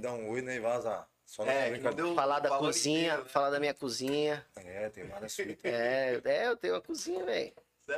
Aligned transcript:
dar 0.00 0.12
um 0.12 0.28
oi, 0.30 0.42
né, 0.42 0.56
e 0.56 0.60
vazar. 0.60 1.08
Só 1.26 1.44
na 1.44 1.52
É, 1.52 1.70
brincadeira. 1.70 1.94
deu 1.94 2.14
Falar 2.14 2.40
da 2.40 2.48
cozinha, 2.58 3.04
inteiro, 3.06 3.22
né? 3.22 3.28
falar 3.28 3.50
da 3.50 3.60
minha 3.60 3.74
cozinha. 3.74 4.44
É, 4.56 4.88
tem 4.90 5.04
várias 5.06 5.32
suítes. 5.34 5.64
É, 5.64 6.20
é, 6.24 6.46
eu 6.48 6.56
tenho 6.56 6.74
uma 6.74 6.80
cozinha, 6.80 7.24
velho. 7.24 7.52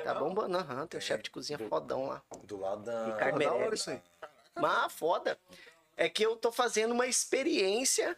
Tá 0.04 0.14
bombando, 0.14 0.56
aham. 0.58 0.86
Tem 0.86 0.98
um 0.98 1.00
chefe 1.00 1.22
de 1.24 1.30
cozinha 1.30 1.58
fodão 1.58 2.06
lá. 2.06 2.22
Do 2.44 2.58
lado 2.58 2.82
da. 2.82 3.06
Ricardo 3.06 3.38
da 3.38 3.46
hora 3.46 3.54
Meirelles. 3.56 3.80
isso 3.80 3.90
aí. 3.90 4.00
Mas 4.54 4.92
foda. 4.92 5.38
É 5.96 6.08
que 6.08 6.24
eu 6.24 6.36
tô 6.36 6.50
fazendo 6.50 6.92
uma 6.92 7.06
experiência 7.06 8.16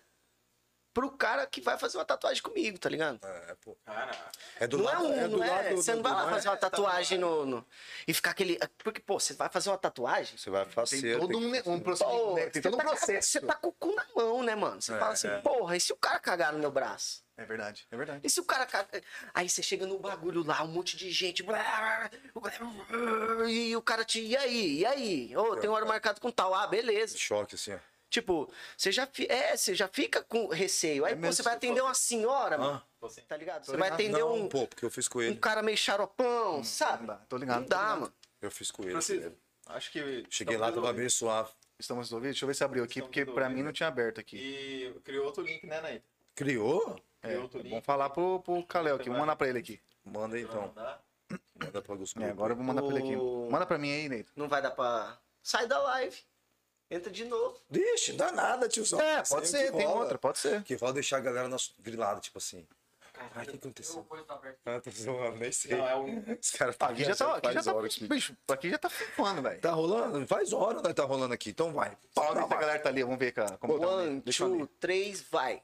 pro 0.94 1.10
cara 1.10 1.46
que 1.46 1.60
vai 1.60 1.76
fazer 1.76 1.98
uma 1.98 2.04
tatuagem 2.04 2.42
comigo, 2.42 2.78
tá 2.78 2.88
ligado? 2.88 3.18
É, 3.22 3.54
pô. 3.62 3.76
Caraca. 3.84 4.30
É 4.60 4.66
do 4.66 4.78
não 4.78 4.84
lado. 4.84 5.04
é 5.04 5.08
um, 5.08 5.12
é 5.12 5.28
do 5.28 5.36
não 5.36 5.44
é, 5.44 5.50
lado 5.50 5.76
você 5.76 5.90
do- 5.92 5.96
não 5.96 6.02
vai 6.04 6.12
lá 6.12 6.30
fazer 6.30 6.48
uma 6.48 6.56
tatuagem 6.56 7.18
no, 7.18 7.44
no- 7.44 7.66
E 8.06 8.14
ficar 8.14 8.30
aquele. 8.30 8.58
Porque, 8.78 9.00
pô, 9.00 9.18
você 9.18 9.34
vai 9.34 9.48
fazer 9.48 9.68
uma 9.70 9.76
tatuagem. 9.78 10.38
Você 10.38 10.48
vai 10.48 10.64
Tem 10.64 10.72
fazer. 10.72 11.18
todo 11.18 11.36
um, 11.36 11.48
um 11.74 11.80
procedimento, 11.80 12.24
Pô, 12.24 12.34
né? 12.36 12.46
tem 12.50 12.62
todo 12.62 12.74
um 12.74 12.78
você 12.78 12.84
tá- 12.84 12.88
processo. 12.90 13.28
Você 13.28 13.40
tá 13.40 13.54
com 13.54 13.68
o 13.68 13.72
cu 13.72 13.94
na 13.94 14.06
mão, 14.14 14.42
né, 14.42 14.54
mano? 14.54 14.80
Você 14.80 14.94
É, 14.94 14.98
fala 14.98 15.12
assim, 15.12 15.28
é. 15.28 15.38
porra, 15.40 15.76
e 15.76 15.80
se 15.80 15.92
o 15.92 15.96
cara 15.96 16.18
cagar 16.20 16.52
no 16.52 16.58
meu 16.60 16.70
braço? 16.70 17.24
É 17.36 17.44
verdade, 17.44 17.84
é 17.90 17.96
verdade. 17.96 18.20
E 18.22 18.30
se 18.30 18.38
o 18.38 18.44
cara 18.44 18.64
caga. 18.64 19.02
Aí 19.34 19.48
você 19.48 19.60
chega 19.60 19.84
no 19.88 19.98
bagulho 19.98 20.44
lá, 20.46 20.62
um 20.62 20.68
monte 20.68 20.96
de 20.96 21.10
gente. 21.10 21.44
E 23.48 23.74
o 23.76 23.82
cara 23.82 24.04
te. 24.04 24.20
E 24.20 24.36
aí? 24.36 24.78
E 24.78 24.86
aí? 24.86 25.36
Ô, 25.36 25.56
tem 25.56 25.68
hora 25.68 25.84
marcada 25.84 26.20
com 26.20 26.30
tal. 26.30 26.54
Ah, 26.54 26.66
beleza. 26.68 27.16
Choque, 27.18 27.56
assim, 27.56 27.72
ó. 27.74 27.78
Tipo, 28.14 28.48
você 28.76 28.92
já, 28.92 29.08
fi- 29.08 29.26
é, 29.28 29.56
você 29.56 29.74
já 29.74 29.88
fica 29.88 30.22
com 30.22 30.46
receio. 30.46 31.04
Aí 31.04 31.14
É 31.14 31.16
pô, 31.16 31.26
você 31.32 31.42
vai 31.42 31.54
atender 31.54 31.80
uma 31.80 31.94
senhora, 31.94 32.56
mano. 32.56 32.80
Ah, 32.80 32.86
Você- 33.00 33.22
Tá 33.22 33.36
ligado? 33.36 33.66
Você 33.66 33.76
vai 33.76 33.88
atender 33.90 34.20
não, 34.20 34.34
um, 34.36 34.48
pô, 34.48 34.68
porque 34.68 34.84
eu 34.84 34.90
fiz 34.90 35.08
com 35.08 35.18
um 35.18 35.22
ele. 35.22 35.36
cara 35.36 35.62
meio 35.64 35.76
xaropão, 35.76 36.62
sabe? 36.62 37.00
Não 37.00 37.06
dá, 37.08 37.16
tô 37.28 37.36
ligado, 37.36 37.60
Não 37.62 37.66
dá, 37.66 37.76
ligado. 37.80 38.00
mano. 38.02 38.14
Eu 38.40 38.50
fiz 38.52 38.70
com 38.70 38.82
ele. 38.84 38.92
Francisco, 38.92 39.32
acho 39.66 39.90
que. 39.90 40.24
Cheguei 40.30 40.56
lá, 40.56 40.70
tava 40.70 40.92
bem 40.92 41.08
suave. 41.08 41.50
Estamos 41.76 42.06
resolvidos? 42.06 42.34
Deixa 42.36 42.44
eu 42.44 42.46
ver 42.46 42.54
se 42.54 42.62
abriu 42.62 42.84
aqui, 42.84 43.00
Estamos 43.00 43.08
porque 43.16 43.26
pra 43.32 43.48
mim 43.48 43.64
não 43.64 43.72
tinha 43.72 43.88
aberto 43.88 44.20
aqui. 44.20 44.36
E 44.36 45.00
criou 45.00 45.26
outro 45.26 45.42
link, 45.42 45.66
né, 45.66 45.80
Naí? 45.80 46.00
Criou? 46.36 46.96
É, 47.20 47.26
Criou 47.30 47.42
outro 47.42 47.58
link. 47.58 47.70
vamos 47.70 47.84
falar 47.84 48.10
pro, 48.10 48.38
pro 48.40 48.64
Kalel 48.64 48.94
aqui, 48.94 49.06
vamos 49.06 49.18
mandar 49.22 49.34
pra 49.34 49.48
ele 49.48 49.58
aqui. 49.58 49.80
Manda 50.04 50.36
aí, 50.36 50.42
então. 50.44 50.72
Manda 51.60 51.82
pra 51.82 51.96
Gus 51.96 52.14
É, 52.20 52.30
agora 52.30 52.52
eu 52.52 52.56
vou 52.56 52.64
mandar 52.64 52.80
pra 52.82 52.94
ele 52.96 53.00
aqui. 53.00 53.16
Manda 53.50 53.66
pra 53.66 53.76
mim 53.76 53.90
aí, 53.92 54.08
Neito. 54.08 54.30
Não 54.36 54.48
vai 54.48 54.62
dar 54.62 54.70
pra. 54.70 55.18
Sai 55.42 55.66
da 55.66 55.78
live. 55.80 56.16
Entra 56.90 57.10
de 57.10 57.24
novo. 57.24 57.58
Deixa, 57.68 58.12
dá 58.12 58.30
nada, 58.30 58.68
tiozão. 58.68 59.00
É, 59.00 59.22
pode 59.22 59.46
aí 59.46 59.48
ser, 59.48 59.72
tem 59.72 59.86
rola. 59.86 60.00
outra, 60.02 60.18
pode 60.18 60.38
ser. 60.38 60.62
Que 60.62 60.74
rola 60.74 60.92
deixar 60.92 61.16
a 61.16 61.20
galera 61.20 61.48
nas- 61.48 61.74
grilada, 61.80 62.20
tipo 62.20 62.38
assim. 62.38 62.66
Caralho, 63.12 63.48
o 63.48 63.52
que 63.52 63.56
aconteceu? 63.58 64.06
Ah, 64.66 64.80
tô 64.80 64.90
zoando, 64.90 65.36
nem 65.38 65.50
sei. 65.52 65.76
Não, 65.76 65.88
é 65.88 65.96
um. 65.96 66.36
Os 66.40 66.50
caras 66.50 66.76
tá 66.76 66.88
Aqui 66.88 67.04
já 67.04 67.14
tá, 67.14 67.36
aqui 67.36 67.52
já 67.52 67.62
tá, 67.62 67.74
hora 67.74 67.88
que- 67.88 68.06
bicho, 68.08 68.36
aqui 68.48 68.70
já 68.70 68.78
tá 68.78 68.90
fifando, 68.90 69.40
velho. 69.40 69.60
Tá 69.60 69.70
rolando? 69.70 70.26
Faz 70.26 70.52
hora, 70.52 70.82
né? 70.82 70.92
Tá 70.92 71.04
rolando 71.04 71.32
aqui. 71.32 71.50
Então 71.50 71.72
vai. 71.72 71.90
Que 71.90 72.20
a 72.20 72.46
galera 72.46 72.78
tá 72.80 72.88
ali, 72.88 73.02
vamos 73.02 73.18
ver, 73.18 73.32
cara. 73.32 73.56
Como 73.56 73.78
tá. 73.78 73.86
One, 73.86 74.20
Deixa 74.20 74.44
eu 74.44 74.48
two, 74.50 74.58
ler. 74.58 74.68
três, 74.80 75.22
vai. 75.30 75.62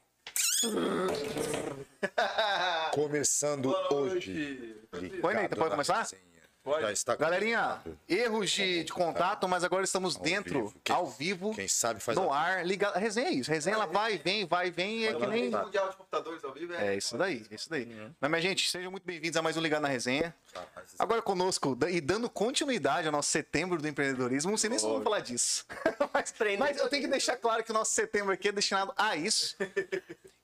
Começando 2.93 3.69
Boa 3.69 3.93
hoje. 3.93 4.75
noite. 4.91 5.17
Põe, 5.21 5.33
Neita, 5.35 5.55
pode 5.55 5.71
começar? 5.71 5.99
resenha. 5.99 6.30
Pode. 6.63 6.81
Já 6.83 6.91
está 6.91 7.15
Galerinha, 7.15 7.81
erros 8.07 8.51
de, 8.51 8.83
de 8.83 8.93
contato, 8.93 9.47
mas 9.47 9.63
agora 9.63 9.83
estamos 9.83 10.15
Ao 10.15 10.21
dentro, 10.21 10.67
vivo. 10.67 10.81
Quem- 10.83 10.95
ao 10.95 11.07
vivo, 11.07 11.55
Quem 11.55 11.67
sabe 11.67 11.99
faz 11.99 12.15
no 12.15 12.31
ar, 12.31 12.63
liga. 12.63 12.89
A 12.89 12.99
resenha 12.99 13.29
é 13.29 13.31
isso. 13.31 13.49
A 13.49 13.53
resenha 13.55 13.75
ela 13.75 13.87
vai, 13.87 14.19
vem, 14.19 14.45
vai, 14.45 14.69
vem, 14.69 15.07
é 15.07 15.13
que 15.15 15.25
nem. 15.25 15.49
Tá. 15.49 15.63
Mundial 15.63 15.89
de 15.89 15.95
Computadores 15.97 16.43
ao 16.43 16.53
vivo 16.53 16.73
É 16.73 16.95
isso 16.95 17.17
daí, 17.17 17.43
é 17.49 17.55
isso 17.55 17.67
daí. 17.67 17.87
Mas, 18.19 18.29
minha 18.29 18.41
gente, 18.41 18.69
sejam 18.69 18.91
muito 18.91 19.03
bem-vindos 19.03 19.37
a 19.37 19.41
mais 19.41 19.57
um 19.57 19.61
Ligado 19.61 19.81
na 19.81 19.87
Resenha. 19.87 20.35
Rapaz, 20.53 20.91
Agora 20.99 21.21
conosco, 21.21 21.75
e 21.89 21.99
dando 21.99 22.29
continuidade 22.29 23.07
ao 23.07 23.11
nosso 23.11 23.29
setembro 23.29 23.81
do 23.81 23.87
empreendedorismo, 23.87 24.51
não 24.51 24.57
sei 24.57 24.69
nem 24.69 24.77
se 24.77 24.85
vamos 24.85 25.03
falar 25.03 25.21
disso. 25.21 25.65
mas, 26.13 26.33
mas 26.59 26.77
eu 26.77 26.89
tenho 26.89 27.01
que 27.01 27.07
deixar 27.09 27.37
claro 27.37 27.63
que 27.63 27.71
o 27.71 27.73
nosso 27.73 27.91
setembro 27.91 28.31
aqui 28.31 28.49
é 28.49 28.51
destinado 28.51 28.93
a 28.95 29.15
isso. 29.15 29.55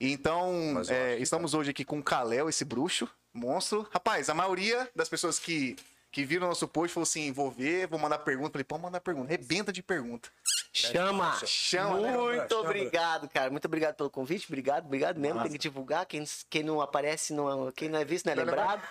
Então, 0.00 0.82
é, 0.88 1.16
estamos 1.18 1.54
hoje 1.54 1.70
aqui 1.70 1.84
com 1.84 1.98
o 1.98 2.02
Kalel, 2.02 2.48
esse 2.48 2.64
bruxo, 2.64 3.08
monstro. 3.32 3.86
Rapaz, 3.92 4.28
a 4.28 4.34
maioria 4.34 4.88
das 4.94 5.08
pessoas 5.08 5.38
que, 5.38 5.76
que 6.10 6.24
viram 6.24 6.46
o 6.46 6.48
nosso 6.48 6.66
post 6.66 6.92
falou 6.92 7.04
assim: 7.04 7.32
vou 7.32 7.50
ver, 7.50 7.86
vou 7.86 7.98
mandar 7.98 8.18
pergunta. 8.18 8.52
Falei, 8.52 8.64
pode 8.64 8.82
mandar 8.82 9.00
pergunta, 9.00 9.28
rebenta 9.28 9.72
de 9.72 9.82
pergunta. 9.82 10.28
Chama! 10.72 11.38
Chama, 11.44 12.00
né? 12.00 12.16
Muito 12.16 12.48
Chama. 12.48 12.60
obrigado, 12.60 13.28
cara. 13.28 13.50
Muito 13.50 13.64
obrigado 13.64 13.94
pelo 13.94 14.10
convite. 14.10 14.46
Obrigado, 14.48 14.86
obrigado 14.86 15.18
mesmo. 15.18 15.42
Tem 15.42 15.52
que 15.52 15.58
divulgar. 15.58 16.06
Quem, 16.06 16.24
quem 16.48 16.62
não 16.62 16.80
aparece, 16.80 17.32
não, 17.32 17.72
quem 17.72 17.88
não 17.88 17.98
é 17.98 18.04
visto, 18.04 18.26
não 18.26 18.32
é 18.32 18.36
Não 18.36 18.42
é 18.42 18.46
lembrado. 18.46 18.82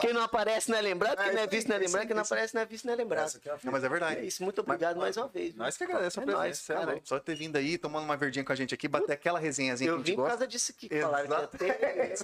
Quem 0.00 0.12
não 0.12 0.22
aparece, 0.22 0.70
não 0.70 0.78
é 0.78 0.80
lembrado. 0.80 1.18
Quem 1.18 1.28
É, 1.28 1.32
não 1.32 1.40
é 1.42 1.46
visto, 1.46 1.68
não 1.68 1.74
é 1.76 1.78
aí, 1.78 1.84
lembrado. 1.86 2.06
Quem 2.06 2.14
não 2.14 2.22
aí. 2.22 2.26
aparece, 2.26 2.54
não 2.54 2.62
é 2.62 2.66
visto, 2.66 2.84
não 2.86 2.92
é 2.92 2.96
lembrado. 2.96 3.40
É 3.44 3.48
Não, 3.64 3.72
mas 3.72 3.82
é 3.82 3.86
É 3.86 3.90
verdade. 3.90 4.26
isso. 4.26 4.42
Muito 4.42 4.60
obrigado 4.60 4.96
mais 4.98 5.16
uma 5.16 5.28
vez. 5.28 5.54
Nós 5.54 5.76
que 5.76 5.84
agradecemos 5.84 6.28
a 6.28 6.32
É 6.32 6.36
presença, 6.36 6.72
é 6.72 6.76
cara. 6.76 7.00
Só 7.04 7.18
ter 7.18 7.34
vindo 7.34 7.56
aí, 7.56 7.76
tomando 7.78 8.04
uma 8.04 8.16
verdinha 8.16 8.44
com 8.44 8.52
a 8.52 8.54
gente 8.56 8.74
aqui, 8.74 8.86
bater 8.88 9.12
aquela 9.12 9.38
resenhazinha 9.38 9.88
que 9.88 9.90
a 9.90 9.94
Eu 9.94 9.98
gente 9.98 10.06
vim 10.06 10.14
por 10.16 10.22
gosta. 10.22 10.36
causa 10.38 10.46
disso 10.46 10.72
aqui. 10.76 10.88
que 10.88 11.00
Falaram 11.00 11.26
que 11.48 11.64
ia 11.64 11.74
ter. 11.76 12.16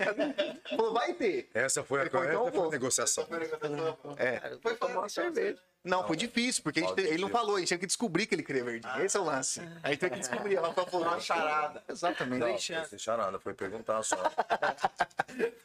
Falou, 0.76 0.92
vai 0.92 1.12
ter. 1.14 1.48
Essa 1.54 1.82
foi 1.84 2.00
a, 2.00 2.02
Ele 2.02 2.10
contou 2.10 2.24
essa 2.28 2.38
foi 2.38 2.48
a 2.48 2.52
pouco. 2.52 2.70
negociação. 2.70 3.26
É. 4.16 4.38
Cara, 4.38 4.54
eu 4.54 4.60
vou 4.60 4.76
tomar 4.76 4.98
uma 5.00 5.08
cerveja. 5.08 5.58
Não, 5.84 6.04
foi 6.04 6.16
difícil, 6.16 6.64
porque 6.64 6.80
a 6.80 6.82
gente- 6.82 7.00
ele 7.00 7.18
não 7.18 7.28
falou, 7.28 7.54
a 7.54 7.58
gente 7.60 7.68
tinha 7.68 7.78
que 7.78 7.86
descobrir 7.86 8.26
que 8.26 8.34
ele 8.34 8.42
queria 8.42 8.64
verdinha. 8.64 9.04
Esse 9.04 9.16
é 9.16 9.20
o 9.20 9.22
lance. 9.24 9.60
A 9.84 9.90
gente 9.90 10.00
tem 10.00 10.10
que 10.10 10.18
descobrir. 10.18 10.56
Ela 10.56 10.72
falou 10.74 11.06
uma 11.06 11.20
charada. 11.20 11.80
Exatamente. 11.88 12.40
Não, 12.40 12.80
não 12.80 12.88
deixar 12.90 13.16
nada, 13.16 13.38
foi 13.38 13.54
perguntar 13.54 14.02
só. 14.02 14.16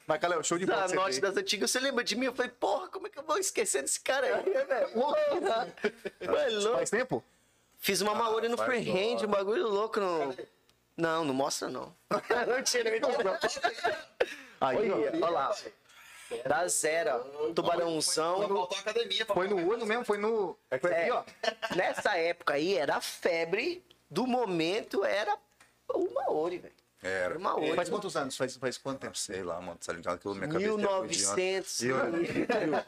Mas, 0.05 0.19
Calel, 0.19 0.43
show 0.43 0.59
de 0.59 0.67
bola. 0.67 0.87
Da 0.87 0.93
noite 0.93 1.19
das 1.19 1.35
antigas, 1.35 1.50
você 1.57 1.79
lembra 1.79 2.03
de 2.03 2.15
mim? 2.15 2.25
Eu 2.25 2.33
falei, 2.33 2.51
porra, 2.51 2.87
como 2.87 3.07
é 3.07 3.09
que 3.09 3.19
eu 3.19 3.23
vou 3.23 3.37
esquecer 3.37 3.81
desse 3.81 3.99
cara 3.99 4.25
aí, 4.37 4.65
velho? 4.65 4.89
Porra! 4.93 5.73
Vai 6.21 6.49
louco. 6.51 6.77
Faz 6.77 6.89
tempo? 6.89 7.23
Fiz 7.79 8.01
uma 8.01 8.13
Maori 8.13 8.47
no 8.47 8.57
freehand, 8.57 9.25
um 9.25 9.27
bagulho 9.27 9.67
louco 9.67 9.99
no. 9.99 10.35
Não, 10.95 11.25
não 11.25 11.33
mostra 11.33 11.67
não. 11.69 11.93
não 12.09 12.63
tira, 12.63 12.91
mentira. 12.91 13.39
Aí, 14.59 14.91
ó. 14.91 14.95
Olha, 14.95 15.11
olha 15.13 15.29
lá. 15.29 15.55
Dá 16.45 16.67
zero, 16.67 17.19
Tubarãozão. 17.53 18.69
academia 18.79 19.25
pra 19.25 19.35
Foi 19.35 19.47
no 19.47 19.67
olho 19.67 19.85
mesmo, 19.85 20.05
foi 20.05 20.17
no. 20.17 20.57
Foi 20.79 20.91
aqui, 20.93 21.09
É, 21.09 21.13
ó. 21.13 21.23
nessa 21.75 22.15
época 22.17 22.53
aí 22.53 22.75
era 22.75 22.95
a 22.95 23.01
febre 23.01 23.83
do 24.09 24.25
momento, 24.25 25.03
era 25.03 25.37
o 25.89 26.13
Maori, 26.13 26.59
velho. 26.59 26.73
Era. 27.03 27.37
Uma 27.37 27.55
outra. 27.55 27.75
Faz 27.75 27.89
quantos 27.89 28.15
anos? 28.15 28.37
Faz, 28.37 28.55
faz 28.57 28.77
quanto 28.77 28.99
tempo? 28.99 29.17
Sei 29.17 29.41
lá, 29.43 29.59
mano, 29.59 29.77
tá 29.83 29.91
ligado 29.93 30.19
que 30.19 30.25
eu 30.27 30.35
minha 30.35 30.47
cabeça 30.47 30.71
é 30.71 30.77
1900. 30.77 31.81
E 31.81 31.91
olha, 31.93 32.85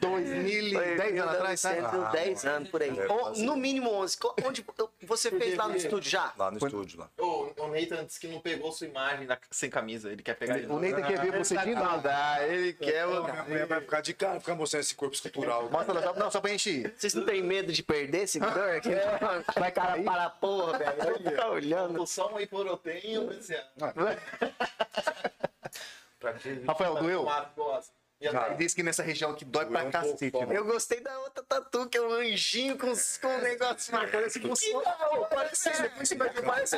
2010 0.00 1.18
anos 1.20 1.34
atrás, 1.34 1.60
sabe? 1.60 1.76
1900, 1.80 2.12
10 2.12 2.44
anos 2.46 2.68
por 2.70 2.82
aí. 2.82 2.90
Deve 2.92 3.12
Ou, 3.12 3.32
no 3.38 3.56
mínimo 3.56 3.90
11. 3.92 4.16
Co- 4.18 4.34
Onde 4.44 4.64
você 5.02 5.30
fez 5.30 5.56
lá 5.56 5.68
no 5.68 5.76
estúdio 5.76 6.10
já? 6.10 6.32
Lá 6.36 6.50
no 6.50 6.58
Foi- 6.60 6.68
estúdio, 6.68 7.00
lá. 7.00 7.10
O, 7.18 7.52
o 7.56 7.68
Nathan 7.68 8.04
disse 8.04 8.20
que 8.20 8.28
não 8.28 8.40
pegou 8.40 8.70
sua 8.72 8.86
imagem 8.86 9.26
na- 9.26 9.38
sem 9.50 9.68
camisa. 9.70 10.10
Ele 10.12 10.22
quer 10.22 10.34
pegar 10.34 10.58
de 10.58 10.66
O. 10.66 10.78
Neita 10.78 11.02
quer 11.02 11.20
ver 11.20 11.36
você 11.36 11.56
de 11.56 11.74
novo. 11.74 12.02
ele 12.48 12.72
quer. 12.74 13.06
Minha 13.06 13.42
mulher 13.44 13.66
vai 13.66 13.80
ficar 13.80 14.00
de 14.00 14.14
cara, 14.14 14.40
ficar 14.40 14.54
mostrando 14.54 14.82
esse 14.82 14.94
corpo 14.94 15.14
escultural. 15.14 15.68
Mostra 15.70 15.92
lá, 15.94 16.02
só- 16.02 16.14
não, 16.14 16.30
só 16.30 16.40
pra 16.40 16.50
gente. 16.50 16.92
Vocês 16.96 17.14
não 17.14 17.24
têm 17.24 17.42
medo 17.42 17.72
de 17.72 17.82
perder 17.82 18.26
seguidor? 18.26 18.56
É. 18.86 19.60
Vai 19.60 19.70
cara 19.72 20.00
para 20.02 20.24
a 20.26 20.30
porra, 20.30 20.78
velho. 20.78 21.36
Tá 21.36 21.50
olhando. 21.50 22.06
Só 22.06 22.32
um 22.34 22.40
hiporotem 22.40 23.00
e 23.12 23.18
um 23.18 23.26
Rafael, 26.66 26.94
doeu? 26.96 27.26
E 28.18 28.54
disse 28.56 28.74
que 28.74 28.82
nessa 28.82 29.02
região 29.02 29.34
que 29.34 29.44
dói 29.44 29.66
pra 29.66 29.80
um 29.84 29.90
pouco, 29.90 30.08
cacete, 30.08 30.46
né? 30.46 30.56
Eu 30.56 30.64
gostei 30.64 31.00
da 31.00 31.18
outra 31.20 31.44
tatu, 31.44 31.86
que 31.86 31.98
é 31.98 32.00
um 32.00 32.10
anjinho 32.12 32.78
com, 32.78 32.90
com 33.20 33.28
um 33.28 33.42
negócio 33.42 33.92
Parece 33.92 34.40
que 34.40 34.48
você. 34.48 34.72
Parece 35.28 36.16
parece 36.16 36.76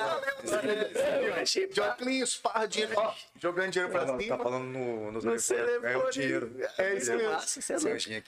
Eu 1.25 1.34
achei 1.34 1.69
De 1.69 1.81
óculos, 1.81 2.37
parra, 2.38 2.67
dinheiro, 2.67 2.97
jogando 3.41 3.71
dinheiro 3.71 3.93
pra 3.93 4.05
Tá 4.05 4.19
cima. 4.19 4.37
falando 4.38 4.65
no, 4.65 5.12
no 5.12 5.21
No 5.21 5.21
telefone. 5.21 5.87
É 5.87 5.97
o 5.97 6.11
dinheiro. 6.11 6.56
É 6.77 6.94
isso 6.94 7.15
mesmo. 7.15 7.38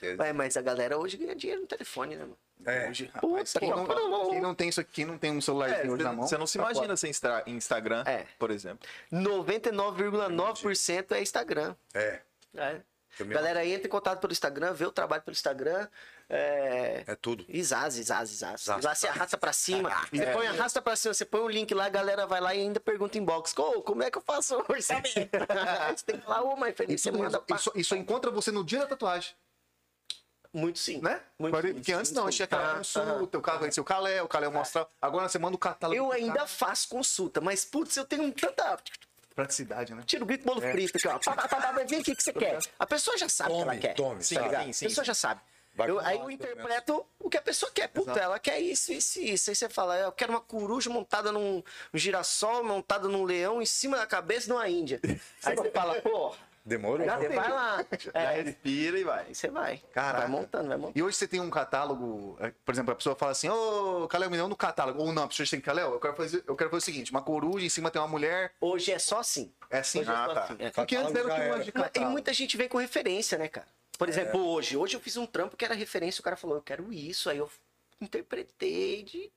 É. 0.01 0.15
Vai, 0.15 0.31
mas 0.31 0.55
a 0.55 0.61
galera 0.61 0.97
hoje 0.97 1.17
ganha 1.17 1.35
dinheiro 1.35 1.59
no 1.61 1.67
telefone, 1.67 2.15
né, 2.15 2.23
mano? 2.23 2.37
É. 2.65 2.89
Hoje, 2.89 3.11
Puta 3.19 3.27
rapaz, 3.27 3.53
quem, 3.53 3.69
que 3.71 3.75
não, 3.75 4.29
quem 4.29 4.41
não 4.41 4.55
tem 4.55 4.69
isso 4.69 4.81
aqui, 4.81 4.91
quem 4.93 5.05
não 5.05 5.17
tem 5.17 5.31
um 5.31 5.41
celularzinho 5.41 5.93
hoje 5.93 6.03
na 6.03 6.13
mão. 6.13 6.27
Você 6.27 6.37
não 6.37 6.47
se 6.47 6.57
tá 6.57 6.63
imagina 6.71 6.95
sem 6.95 7.11
Instagram, 7.47 8.03
É. 8.05 8.25
por 8.37 8.51
exemplo. 8.51 8.87
99,9% 9.11 11.11
é 11.15 11.21
Instagram. 11.21 11.75
É. 11.93 12.21
É. 12.55 12.81
Galera, 13.25 13.65
entra 13.65 13.87
em 13.87 13.89
contato 13.89 14.21
pelo 14.21 14.31
Instagram, 14.31 14.73
vê 14.73 14.85
o 14.85 14.91
trabalho 14.91 15.21
pelo 15.21 15.33
Instagram. 15.33 15.87
É. 16.29 17.03
É 17.05 17.15
tudo. 17.15 17.43
Izaz, 17.49 17.97
Izaz, 17.97 18.31
Izaz. 18.31 18.61
Izaz. 18.61 18.85
Lá 18.85 18.95
você 18.95 19.07
arrasta 19.07 19.37
pra 19.37 19.51
cima. 19.51 19.89
Você 20.09 20.23
É. 20.23 20.31
põe, 20.31 20.47
arrasta 20.47 20.81
pra 20.81 20.95
cima, 20.95 21.13
você 21.13 21.25
põe 21.25 21.41
o 21.41 21.49
link 21.49 21.73
lá, 21.73 21.85
a 21.85 21.89
galera 21.89 22.25
vai 22.25 22.39
lá 22.39 22.55
e 22.55 22.61
ainda 22.61 22.79
pergunta 22.79 23.17
em 23.17 23.23
box. 23.23 23.53
Ô, 23.57 23.81
como 23.81 24.01
é 24.01 24.09
que 24.09 24.17
eu 24.17 24.21
faço 24.21 24.55
o 24.55 24.65
orçamento? 24.71 25.09
Você 25.97 26.05
tem 26.05 26.17
que 26.19 26.25
falar, 26.25 26.43
ô, 26.43 26.55
mas 26.55 26.73
Felipe, 26.75 26.97
você 26.97 27.11
manda 27.11 27.43
isso, 27.53 27.71
isso 27.75 27.95
encontra 27.97 28.31
você 28.31 28.49
no 28.49 28.63
dia 28.63 28.79
da 28.79 28.87
tatuagem, 28.87 29.35
Muito 30.53 30.79
sim. 30.79 30.99
né? 31.01 31.21
Muito 31.39 31.53
Porque 31.53 31.67
sim, 31.69 31.73
porque 31.75 31.91
sim, 31.93 31.97
antes 31.97 32.11
não, 32.11 32.23
a 32.27 32.31
gente 32.31 32.35
tinha 32.37 32.47
sim. 32.47 32.55
aquela 32.55 32.71
Ah, 32.73 32.77
consulta, 32.77 33.37
o 33.37 33.41
cara 33.41 33.57
conhecia 33.59 33.81
o 33.81 33.85
Calé, 33.85 34.21
o 34.21 34.27
Calé 34.27 34.49
mostra. 34.49 34.85
Agora 35.01 35.29
você 35.29 35.39
manda 35.39 35.55
o 35.55 35.59
catálogo. 35.59 35.97
Eu 35.97 36.11
ainda 36.11 36.33
cara. 36.33 36.47
faço 36.47 36.89
consulta, 36.89 37.39
mas 37.39 37.63
putz, 37.63 37.95
eu 37.95 38.05
tenho 38.05 38.29
tanta. 38.33 38.77
Praticidade, 39.33 39.95
né? 39.95 40.03
Tira 40.05 40.23
o 40.23 40.27
grito 40.27 40.45
bolo 40.45 40.59
frito 40.61 40.97
aqui, 40.97 41.07
ó. 41.07 41.17
Vem 41.87 41.99
o 42.01 42.03
que 42.03 42.15
que 42.15 42.21
você 42.23 42.33
quer. 42.33 42.59
A 42.77 42.85
pessoa 42.85 43.17
já 43.17 43.29
sabe 43.29 43.53
o 43.53 43.55
que 43.55 43.61
ela 43.61 43.77
quer. 43.77 43.93
tome. 43.93 44.23
Sim, 44.23 44.35
tá 44.35 44.41
ligado? 44.41 44.63
sim, 44.65 44.69
A 44.69 44.73
sim. 44.73 44.85
pessoa 44.87 45.05
já 45.05 45.13
sabe. 45.13 45.41
Eu- 45.87 45.99
aí 46.01 46.19
eu 46.19 46.29
interpreto 46.29 47.05
o 47.17 47.29
que 47.29 47.37
a 47.37 47.41
pessoa 47.41 47.71
quer. 47.71 47.87
Puta, 47.87 48.19
ela 48.19 48.37
quer 48.37 48.59
isso, 48.59 48.91
isso 48.91 49.19
e 49.19 49.31
isso. 49.31 49.49
Aí 49.49 49.55
você 49.55 49.69
fala, 49.69 49.97
eu 49.97 50.11
quero 50.11 50.33
uma 50.33 50.41
coruja 50.41 50.89
montada 50.89 51.31
num 51.31 51.63
girassol, 51.93 52.61
montada 52.61 53.07
num 53.07 53.23
leão 53.23 53.61
em 53.61 53.65
cima 53.65 53.95
da 53.95 54.05
cabeça 54.05 54.47
de 54.47 54.51
uma 54.51 54.67
índia. 54.67 54.99
Aí 55.45 55.55
você 55.55 55.71
fala, 55.71 56.01
pô, 56.01 56.35
Demorou. 56.63 57.05
você 57.07 57.29
vai 57.29 57.49
lá. 57.51 57.85
Já 57.99 58.11
É, 58.13 58.41
respira 58.41 58.99
e 58.99 59.03
vai. 59.03 59.25
aí 59.27 59.35
você 59.35 59.49
vai. 59.49 59.77
Caraca. 59.93 60.19
Vai 60.19 60.27
montando, 60.27 60.67
vai 60.67 60.77
montando. 60.77 60.97
E 60.99 61.01
hoje 61.03 61.17
você 61.17 61.27
tem 61.27 61.39
um 61.39 61.49
catálogo, 61.49 62.37
é, 62.39 62.51
por 62.63 62.71
exemplo, 62.73 62.91
a 62.91 62.95
pessoa 62.95 63.15
fala 63.15 63.31
assim, 63.31 63.49
ô, 63.49 64.07
Calel, 64.07 64.29
me 64.29 64.37
dá 64.37 64.45
um 64.45 64.47
no 64.47 64.55
catálogo. 64.55 65.01
Ou 65.01 65.11
não, 65.11 65.23
a 65.23 65.27
pessoa 65.27 65.47
tem 65.47 65.59
Calel, 65.59 65.91
eu 65.93 65.99
quero 65.99 66.15
fazer, 66.15 66.43
eu 66.47 66.55
quero 66.55 66.69
fazer 66.69 66.77
o 66.81 66.85
seguinte, 66.85 67.11
uma 67.11 67.21
coruja, 67.21 67.65
em 67.65 67.69
cima 67.69 67.89
tem 67.89 68.01
uma 68.01 68.07
mulher, 68.07 68.53
Hoje 68.61 68.91
é 68.91 68.99
só 68.99 69.19
assim. 69.19 69.51
é 69.69 69.79
assim? 69.79 70.01
Hoje 70.01 70.09
é 70.09 70.13
Ah, 70.13 70.25
só 70.27 70.33
tá. 70.33 70.43
assim. 70.43 70.55
é. 70.59 70.69
Porque 70.69 70.95
antes 70.95 71.15
era 71.15 71.25
o 71.25 71.29
que 71.29 71.35
Já 71.37 71.43
eu 71.45 71.53
era. 71.53 71.53
de 71.53 71.57
Mas- 71.57 71.67
E 71.67 71.71
catálogo. 71.71 72.11
muita 72.11 72.33
gente 72.33 72.55
vem 72.57 72.67
com 72.69 72.77
referência, 72.77 73.37
né, 73.37 73.47
cara? 73.47 73.67
Por 73.97 74.07
exemplo, 74.09 74.39
hoje. 74.45 74.77
Hoje 74.77 74.95
eu 74.95 74.99
fiz 75.01 75.17
um 75.17 75.25
trampo 75.25 75.55
que 75.57 75.65
era 75.65 75.73
referência, 75.75 76.21
o 76.21 76.23
cara 76.23 76.35
falou, 76.35 76.57
eu 76.57 76.61
quero 76.61 76.91
isso. 76.93 77.29
Aí 77.29 77.37
eu 77.37 77.49
interpretei 77.99 79.03
de 79.03 79.31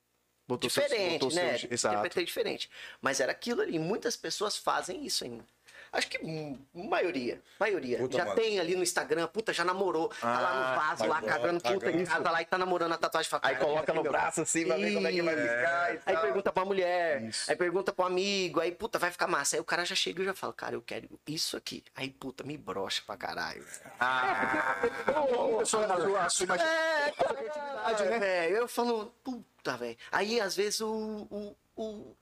Botou 0.46 0.68
diferente, 0.68 1.12
botou 1.14 1.30
seu- 1.30 1.42
né? 1.42 1.58
Exato. 1.70 1.94
Interpretei 1.94 2.24
diferente. 2.24 2.70
Mas 3.00 3.20
era 3.20 3.32
aquilo 3.32 3.62
ali. 3.62 3.78
Muitas 3.78 4.16
pessoas 4.16 4.56
fazem 4.56 5.04
isso 5.06 5.24
ainda. 5.24 5.44
Acho 5.94 6.08
que 6.08 6.18
hum, 6.24 6.58
maioria, 6.74 7.40
maioria. 7.58 7.98
Puta, 7.98 8.16
já 8.18 8.24
mano. 8.24 8.36
tem 8.36 8.58
ali 8.58 8.74
no 8.74 8.82
Instagram, 8.82 9.26
puta, 9.28 9.52
já 9.52 9.64
namorou. 9.64 10.08
tá 10.08 10.26
lá 10.26 10.48
Ah, 10.50 10.70
no 10.74 10.80
vaso, 10.80 10.98
vai 10.98 11.08
lá 11.08 11.18
embora, 11.18 11.32
cagando 11.34 11.60
puta 11.60 11.80
cagando. 11.86 12.02
em 12.02 12.04
casa 12.04 12.30
lá 12.30 12.42
e 12.42 12.44
tá 12.44 12.58
namorando 12.58 12.92
a 12.92 12.98
tatuagem. 12.98 13.30
Fala, 13.30 13.42
Aí 13.46 13.54
"Cara, 13.54 13.64
coloca 13.64 13.92
no 13.94 14.02
meu." 14.02 14.10
braço 14.12 14.40
assim 14.42 14.66
pra 14.66 14.76
ver 14.76 14.92
como 14.94 15.06
é 15.06 15.12
que 15.12 15.22
vai 15.22 15.36
ficar 15.36 16.00
Aí 16.04 16.16
pergunta 16.16 16.52
pra 16.52 16.64
mulher, 16.64 17.22
Isso. 17.22 17.50
aí 17.50 17.56
pergunta 17.56 17.92
pro 17.92 18.04
amigo, 18.06 18.58
aí 18.60 18.72
puta, 18.72 18.98
vai 18.98 19.10
ficar 19.12 19.26
massa. 19.28 19.56
Aí 19.56 19.60
o 19.60 19.64
cara 19.64 19.84
já 19.84 19.94
chega 19.94 20.20
e 20.22 20.24
já 20.24 20.34
fala, 20.34 20.52
cara, 20.52 20.74
eu 20.74 20.82
quero 20.82 21.08
isso 21.28 21.56
aqui. 21.56 21.84
Aí 21.94 22.10
puta, 22.10 22.42
me 22.42 22.56
brocha 22.58 23.00
pra 23.06 23.16
caralho. 23.16 23.64
Ah, 24.00 24.76
sua 25.64 26.44
imagem- 26.44 26.66
É, 26.66 27.12
criatividade, 27.12 28.04
né? 28.04 28.18
velho. 28.18 28.56
Eu 28.56 28.68
falo, 28.68 29.14
puta, 29.22 29.76
velho. 29.76 29.96
Aí 30.10 30.40
às 30.40 30.56
vezes 30.56 30.80
o, 30.80 30.88
o, 31.30 31.56
o- 31.76 32.16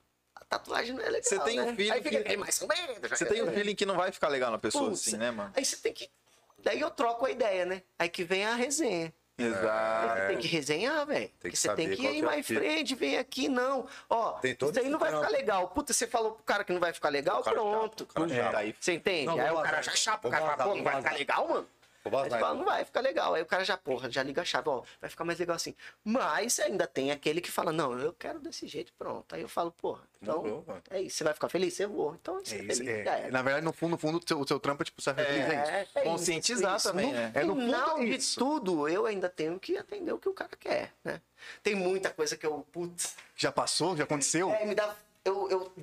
tatuagem 0.59 0.95
não 0.95 1.03
é 1.03 1.07
legal. 1.09 1.23
Você 1.23 1.39
tem 1.41 1.61
um 1.61 1.67
né? 1.67 1.75
filho 1.77 1.93
Aí 1.93 2.03
fica 2.03 2.23
que- 2.23 2.31
"Ei, 2.31 2.37
mais 2.37 2.61
menos, 2.61 3.11
você 3.11 3.25
tem 3.25 3.43
um 3.43 3.53
feeling 3.53 3.75
que 3.75 3.87
não 3.87 3.97
vai 3.97 4.13
ficar 4.13 4.29
legal 4.29 4.51
na 4.51 4.59
pessoa 4.59 4.91
Putz, 4.91 5.09
assim, 5.09 5.17
né, 5.17 5.31
mano? 5.31 5.53
Aí 5.57 5.65
você 5.65 5.77
tem 5.77 5.93
que. 5.93 6.11
Daí 6.59 6.81
eu 6.81 6.91
troco 6.91 7.27
a 7.27 7.31
ideia, 7.31 7.65
né? 7.67 7.83
Aí 7.99 8.09
que 8.09 8.23
vem 8.23 8.45
a 8.45 8.55
resenha. 8.55 9.13
Exato. 9.39 10.21
Você 10.21 10.27
tem 10.29 10.39
que 10.39 10.47
resenhar, 10.47 11.07
velho. 11.07 11.31
Você 11.53 11.75
tem 11.75 11.91
que 11.91 12.03
ir 12.03 12.19
é 12.21 12.23
mais 12.23 12.47
frente, 12.47 12.95
vem 12.95 13.17
aqui, 13.19 13.49
não. 13.49 13.87
Ó, 14.09 14.33
Tem 14.33 14.55
todo 14.55 14.71
isso 14.77 14.81
aí 14.85 14.89
não 14.91 14.99
vai 14.99 15.11
ficar 15.13 15.29
legal. 15.29 15.69
Puta, 15.69 15.93
você 15.93 16.07
falou 16.07 16.33
pro 16.33 16.45
cara 16.45 16.63
que 16.65 16.73
não 16.73 16.81
vai 16.81 16.93
ficar 16.93 17.09
legal, 17.09 17.43
cara 17.43 17.57
pronto. 17.57 18.07
É, 18.31 18.75
Você 18.79 18.93
entende? 18.93 19.41
Aí 19.41 19.51
o 19.51 19.63
cara 19.63 19.83
já 19.83 19.95
chapa, 19.97 20.29
o 20.29 20.31
cara 20.31 20.57
fala, 20.57 20.65
pô, 20.71 20.75
não 20.77 20.85
vai 20.85 20.97
ficar 20.97 21.15
legal, 21.15 21.49
mano? 21.49 21.69
Aí 22.05 22.11
você 22.31 22.39
fala, 22.39 22.55
não 22.55 22.65
vai 22.65 22.85
ficar 22.85 23.01
legal. 23.01 23.35
Aí 23.35 23.43
o 23.43 23.47
cara 23.47 23.65
já, 23.65 23.77
porra, 23.77 24.11
já 24.11 24.23
liga 24.23 24.43
a 24.43 24.45
chave, 24.45 24.69
ó, 24.69 24.83
vai 25.01 25.09
ficar 25.09 25.25
mais 25.25 25.39
legal 25.39 25.57
assim. 25.57 25.75
Mas 26.05 26.59
ainda 26.59 26.87
tem 26.87 27.11
aquele 27.11 27.41
que 27.41 27.51
fala, 27.51 27.73
não, 27.73 27.99
eu 27.99 28.13
quero 28.13 28.41
desse 28.41 28.67
jeito, 28.67 28.93
pronto. 28.99 29.35
Aí 29.35 29.43
eu 29.43 29.49
falo, 29.49 29.71
porra, 29.71 30.03
então 30.21 30.43
Demorou, 30.43 30.65
mano. 30.67 30.83
é 30.91 31.01
isso, 31.01 31.17
você 31.19 31.25
vai 31.25 31.35
ficar 31.35 31.49
feliz? 31.49 31.79
Eu 31.79 31.91
vou. 31.91 32.15
Então 32.21 32.41
isso 32.43 32.55
É 32.55 32.59
é 32.59 32.63
isso, 32.65 32.85
feliz, 32.85 33.07
é. 33.07 33.31
Na 33.31 33.43
verdade, 33.43 33.65
no 33.65 33.73
fundo, 33.73 33.93
no 33.93 33.99
fundo, 33.99 34.19
o 34.19 34.23
seu, 34.27 34.47
seu 34.47 34.61
trampo 34.61 34.83
é 34.83 34.85
tipo, 34.85 35.01
você 35.01 35.15
feliz, 35.15 35.31
é. 35.31 35.89
É, 35.95 36.01
é 36.01 36.03
Conscientizar 36.03 36.77
isso, 36.77 36.89
também, 36.89 37.07
no 37.07 37.13
né? 37.13 37.33
É, 37.35 37.45
no 37.45 37.55
fundo, 37.55 37.65
final 37.67 37.99
é 37.99 38.05
de 38.05 38.17
isso. 38.17 38.39
tudo, 38.39 38.89
eu 38.89 39.07
ainda 39.07 39.29
tenho 39.29 39.59
que 39.59 39.77
atender 39.77 40.13
o 40.13 40.19
que 40.19 40.29
o 40.29 40.35
cara 40.35 40.51
quer, 40.59 40.93
né? 41.05 41.21
Tem 41.63 41.75
muita 41.75 42.11
coisa 42.11 42.37
que 42.37 42.47
eu, 42.47 42.67
putz, 42.73 43.17
Já 43.37 43.51
passou? 43.53 43.97
Já 43.97 44.05
aconteceu? 44.05 44.51
é, 44.53 44.65
me 44.65 44.75
dá. 44.75 44.95
Eu, 45.25 45.49
eu 45.49 45.73
e 45.77 45.83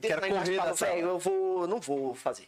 velho, 0.73 1.07
eu 1.07 1.19
vou. 1.19 1.65
Não 1.67 1.79
vou 1.79 2.13
fazer. 2.13 2.47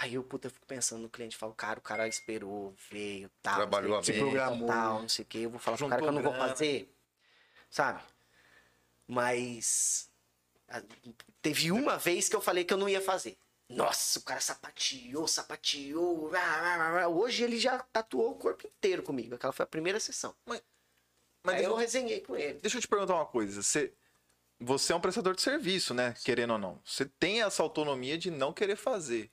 Aí 0.00 0.14
eu, 0.14 0.22
puta, 0.22 0.46
eu 0.46 0.50
fico 0.52 0.64
pensando 0.64 1.02
no 1.02 1.08
cliente, 1.08 1.36
falo, 1.36 1.52
cara, 1.54 1.80
o 1.80 1.82
cara 1.82 2.06
esperou, 2.06 2.72
veio, 2.88 3.28
tal. 3.42 3.56
Trabalhou 3.56 3.98
a 3.98 4.02
quê, 4.02 4.12
programou. 4.12 4.68
Tal, 4.68 5.00
não 5.02 5.08
sei 5.08 5.24
o 5.24 5.26
que. 5.26 5.38
Eu 5.42 5.50
vou 5.50 5.58
falar 5.58 5.76
pro 5.76 5.88
cara 5.88 6.00
que 6.02 6.06
eu 6.08 6.12
não 6.12 6.22
vou 6.22 6.34
fazer. 6.34 6.94
Sabe? 7.68 8.00
Mas. 9.06 10.08
Teve 11.42 11.72
uma 11.72 11.96
vez 11.96 12.28
que 12.28 12.36
eu 12.36 12.40
falei 12.40 12.64
que 12.64 12.72
eu 12.72 12.76
não 12.78 12.88
ia 12.88 13.00
fazer. 13.00 13.36
Nossa, 13.68 14.18
o 14.18 14.22
cara 14.22 14.40
sapateou, 14.40 15.26
sapateou. 15.26 16.30
Hoje 17.16 17.42
ele 17.44 17.58
já 17.58 17.78
tatuou 17.78 18.30
o 18.32 18.34
corpo 18.34 18.66
inteiro 18.66 19.02
comigo. 19.02 19.34
Aquela 19.34 19.52
foi 19.52 19.64
a 19.64 19.66
primeira 19.66 19.98
sessão. 19.98 20.34
Mas 20.46 20.62
Aí 21.56 21.64
eu 21.64 21.70
eu- 21.70 21.76
resenhei 21.76 22.20
com 22.20 22.36
ele. 22.36 22.58
deixa 22.60 22.76
eu 22.78 22.80
te 22.80 22.88
perguntar 22.88 23.14
uma 23.14 23.26
coisa. 23.26 23.62
Você, 23.62 23.92
você 24.60 24.92
é 24.92 24.96
um 24.96 25.00
prestador 25.00 25.34
de 25.34 25.42
serviço, 25.42 25.92
né? 25.92 26.14
Querendo 26.24 26.52
ou 26.52 26.58
não. 26.58 26.80
Você 26.84 27.04
tem 27.04 27.42
essa 27.42 27.62
autonomia 27.62 28.16
de 28.16 28.30
não 28.30 28.52
querer 28.52 28.76
fazer. 28.76 29.30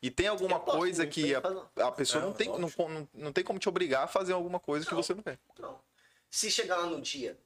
E 0.00 0.10
tem 0.10 0.28
alguma 0.28 0.60
coisa 0.60 1.04
não 1.04 1.10
que 1.10 1.34
a, 1.34 1.40
a 1.86 1.92
pessoa 1.92 2.22
É, 2.22 2.26
não, 2.26 2.32
tem, 2.32 2.48
não, 2.48 2.70
não, 2.88 3.08
não 3.12 3.32
tem 3.32 3.42
como 3.42 3.58
te 3.58 3.68
obrigar 3.68 4.04
a 4.04 4.08
fazer 4.08 4.32
alguma 4.32 4.60
coisa 4.60 4.86
que 4.86 4.92
Não. 4.92 5.02
você 5.02 5.14
não 5.14 5.22
quer. 5.22 5.38
Não. 5.58 5.80
Se 6.30 6.50
chegar 6.50 6.76
lá 6.76 6.86
no 6.86 7.00
dia 7.00 7.38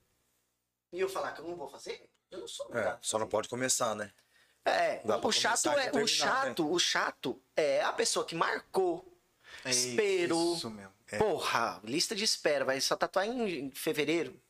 e 0.93 1.01
eu 1.01 1.09
falar 1.09 1.33
que 1.33 1.41
eu 1.41 1.47
não 1.47 1.57
vou 1.57 1.69
fazer, 1.69 2.09
eu 2.31 2.41
não 2.41 2.49
sou 2.49 2.67
É, 2.67 2.69
obrigado 2.69 2.99
a 2.99 2.99
só 3.01 3.19
não 3.19 3.27
pode 3.27 3.49
começar, 3.49 3.95
né? 3.95 4.13
É, 4.65 5.01
Dá 5.05 5.19
o 5.19 5.33
chato 5.33 5.67
é 5.71 5.73
o 5.73 5.91
terminar, 5.93 6.07
chato, 6.09 6.71
o 6.71 6.79
chato 6.79 7.43
é 7.57 7.83
a 7.83 7.93
pessoa 7.93 8.25
que 8.25 8.35
marcou, 8.35 9.05
esperou. 9.65 10.55
Isso 10.55 10.71
mesmo. 10.71 10.93
É. 11.11 11.19
Porra, 11.19 11.81
lista 11.85 12.15
de 12.15 12.25
espera, 12.25 12.65
vai 12.65 12.81
só 12.81 12.95
tatuar 12.97 13.27
em 13.27 13.71
fevereiro. 13.73 14.41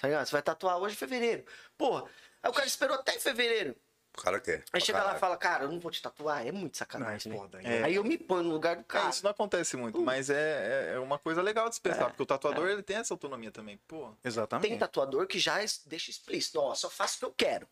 Tá 0.00 0.08
ligado? 0.08 0.26
Você 0.26 0.32
vai 0.32 0.42
tatuar 0.42 0.78
hoje 0.78 0.94
em 0.94 0.98
fevereiro. 0.98 1.44
Porra, 1.78 2.10
aí 2.42 2.50
o 2.50 2.52
cara 2.52 2.66
esperou 2.66 2.96
até 2.96 3.14
em 3.14 3.20
fevereiro. 3.20 3.76
O 4.18 4.22
cara 4.22 4.40
quer. 4.40 4.64
Aí 4.72 4.80
chega 4.80 5.02
lá 5.02 5.14
e 5.14 5.18
fala, 5.18 5.36
cara, 5.36 5.64
eu 5.64 5.68
não 5.70 5.78
vou 5.78 5.90
te 5.90 6.00
tatuar. 6.00 6.40
É 6.46 6.50
muito 6.50 6.62
Não, 6.62 6.68
é 6.68 6.74
sacanagem, 6.78 7.32
né? 7.32 7.38
foda. 7.38 7.60
É. 7.62 7.82
Aí 7.84 7.94
eu 7.96 8.02
me 8.04 8.16
ponho 8.16 8.44
no 8.44 8.50
lugar 8.50 8.76
do 8.76 8.80
É, 8.80 8.84
cara. 8.84 9.10
isso 9.10 9.22
não 9.22 9.30
acontece 9.30 9.76
muito, 9.76 10.00
mas 10.00 10.30
é, 10.30 10.34
é- 10.34 10.94
é 10.94 10.98
uma 10.98 11.18
coisa 11.18 11.42
legal 11.42 11.68
de 11.68 11.74
se 11.74 11.80
pensar, 11.80 12.04
É, 12.06 12.08
porque 12.08 12.22
o 12.22 12.26
tatuador 12.26 12.68
ele 12.68 12.82
tem 12.82 12.96
essa 12.96 13.12
autonomia 13.12 13.50
também. 13.50 13.78
Pô, 13.86 14.10
Exatamente. 14.24 14.68
Tem 14.68 14.78
tatuador 14.78 15.26
que 15.26 15.38
já 15.38 15.58
deixa 15.86 16.10
explícito, 16.10 16.58
ó, 16.60 16.74
só 16.74 16.88
faço 16.88 17.16
o 17.16 17.18
que 17.18 17.24
eu 17.26 17.34
quero. 17.36 17.68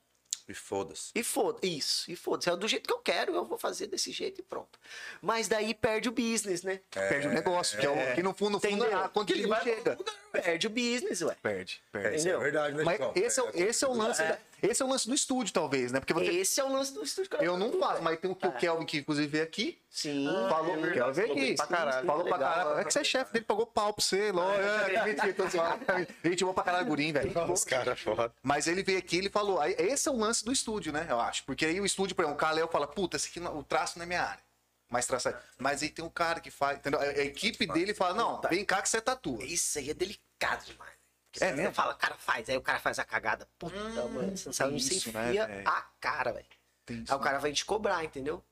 E 0.47 0.53
foda-se. 0.53 1.11
E 1.15 1.25
foda 1.25 1.59
isso, 1.67 2.11
e 2.11 2.15
foda-se. 2.15 2.51
É 2.51 2.55
do 2.57 2.69
jeito 2.69 2.87
que 2.87 2.93
eu 2.93 2.99
quero, 2.99 3.35
eu 3.35 3.47
vou 3.47 3.57
fazer 3.57 3.87
desse 3.87 4.13
jeito 4.13 4.41
e 4.43 4.45
pronto. 4.45 4.79
Mas 5.23 5.49
daí 5.49 5.73
perde 5.73 6.11
o 6.11 6.13
business, 6.13 6.63
né? 6.63 6.81
Perde 6.91 7.29
o 7.29 7.31
negócio, 7.33 7.79
que, 7.79 7.87
é 7.87 7.89
o, 7.89 8.15
que 8.15 8.23
no 8.23 8.35
fundo, 8.35 8.51
no 8.51 8.61
fundo, 8.61 8.77
Entendeu? 8.85 8.99
a 8.99 9.09
quando 9.09 9.31
ele 9.31 9.47
vai 9.47 9.63
chega. 9.63 9.97
Perde 10.31 10.67
o 10.67 10.71
business, 10.71 11.23
ué. 11.23 11.35
Perde, 11.43 11.81
É, 11.95 11.99
perde. 11.99 12.17
isso 12.19 12.29
é 12.29 12.31
Entendeu? 12.33 12.41
verdade, 12.41 12.77
né, 12.77 12.85
Mas 12.85 13.01
esse 13.17 13.41
é, 13.41 13.43
o- 13.43 13.51
esse 13.55 13.85
é 13.87 13.89
o 13.89 13.93
lance, 13.95 14.21
É. 14.23 14.29
da- 14.33 14.39
esse 14.67 14.83
é 14.83 14.85
o 14.85 14.89
lance 14.89 15.07
do 15.09 15.15
estúdio, 15.15 15.53
talvez, 15.53 15.93
né? 15.93 16.01
Porque 16.01 16.13
você, 16.15 16.25
Esse 16.31 16.61
é 16.61 16.65
o 16.65 16.73
lance 16.73 16.93
do 16.93 17.03
estúdio 17.03 17.31
que 17.31 17.45
eu 17.45 17.57
não 17.57 17.73
faço, 17.79 18.03
mas 18.03 18.19
tem 18.19 18.31
o 18.31 18.35
que 18.35 18.47
o 18.47 18.51
É. 18.51 18.53
Kelvin, 18.53 18.87
que 18.87 18.99
inclusive 18.99 19.27
veio 19.29 19.45
aqui, 19.45 19.79
Sim. 19.91 20.27
falou, 20.49 20.75
é 20.75 20.77
o 20.77 20.81
verdade. 20.81 20.95
Kelvin 20.95 21.13
veio 21.21 21.33
aqui, 21.33 21.55
pra 21.57 21.67
caralho. 21.67 22.07
falou 22.07 22.25
pra 22.25 22.39
caralho. 22.39 22.79
É 22.79 22.85
que 22.85 22.93
você 22.93 22.99
é 23.01 23.05
chefe 23.05 23.33
dele, 23.33 23.45
pagou 23.45 23.67
pau 23.67 23.93
pra 23.93 24.05
você, 24.05 24.31
lógico. 24.33 24.63
É, 24.63 24.91
que 24.99 25.05
mentira, 25.05 25.35
tô 25.35 25.49
zoando. 25.49 25.85
Gente, 26.25 26.45
boa 26.45 26.55
pra 26.55 26.65
caralho, 26.65 26.87
gurim, 26.87 27.13
velho. 27.13 27.53
Os 27.53 27.65
caras 27.65 28.01
foda. 28.01 28.33
Mas 28.43 28.67
ele 28.67 28.83
veio 28.83 28.99
aqui 28.99 29.19
ele 29.19 29.31
falou. 29.31 29.61
aí, 29.61 29.75
esse 29.79 30.09
é 30.09 30.13
o 30.13 30.17
lance 30.17 30.45
do 30.45 30.53
estúdio, 30.53 30.93
né? 30.93 31.07
Eu 31.09 31.21
acho. 31.21 31.45
Porque 31.45 31.65
aí 31.67 31.81
o 31.81 31.85
estúdio, 31.87 32.15
por 32.17 32.23
exemplo, 32.23 32.37
o 32.37 32.41
Kalel 32.41 32.69
fala, 32.69 32.87
puta, 32.87 33.17
esse 33.17 33.29
aqui, 33.29 33.41
o 33.41 33.63
traço 33.63 33.99
não 33.99 34.05
é 34.05 34.07
minha 34.07 34.23
área. 34.23 34.43
Mais 34.91 35.07
traçado. 35.07 35.37
Mas 35.59 35.83
aí 35.83 35.89
tem 35.89 36.05
um 36.05 36.11
cara 36.11 36.39
que 36.41 36.51
faz. 36.51 36.79
Entendeu? 36.79 37.01
A, 37.01 37.05
a 37.05 37.25
equipe 37.25 37.67
dele 37.67 37.93
fala, 37.95 38.15
não, 38.15 38.41
vem 38.49 38.65
cá 38.65 38.81
que 38.81 38.89
você 38.89 39.01
tatua. 39.01 39.43
Isso 39.45 39.79
aí 39.79 39.91
é 39.91 39.95
delicado 39.95 40.65
demais. 40.67 40.94
É 41.41 41.51
Você 41.51 41.53
mesmo? 41.53 41.75
fala, 41.75 41.95
cara, 41.95 42.17
faz. 42.17 42.49
Aí 42.49 42.57
o 42.57 42.63
cara 42.63 42.79
faz 42.79 42.99
a 42.99 43.05
cagada. 43.05 43.49
Puta, 43.59 43.75
mano. 44.09 44.37
Você 44.37 44.49
não 44.49 44.53
sabe 44.53 44.75
onde 44.75 44.83
você 44.85 44.95
né, 44.95 45.27
enfia 45.31 45.47
velho? 45.47 45.69
a 45.69 45.83
cara, 46.01 46.33
velho. 46.33 46.47
Isso, 46.91 47.13
Aí 47.13 47.19
o 47.19 47.21
cara 47.21 47.39
vai 47.39 47.53
te 47.53 47.65
cobrar, 47.65 48.05
entendeu? 48.05 48.45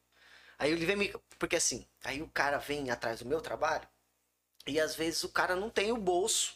Aí 0.58 0.70
ele 0.70 0.86
vem 0.86 0.96
me. 0.96 1.14
Porque 1.38 1.56
assim, 1.56 1.86
aí 2.04 2.22
o 2.22 2.28
cara 2.28 2.58
vem 2.58 2.90
atrás 2.90 3.20
do 3.20 3.26
meu 3.26 3.40
trabalho 3.40 3.86
e 4.66 4.80
às 4.80 4.94
vezes 4.94 5.22
o 5.24 5.28
cara 5.28 5.56
não 5.56 5.68
tem 5.70 5.92
o 5.92 5.96
bolso. 5.96 6.54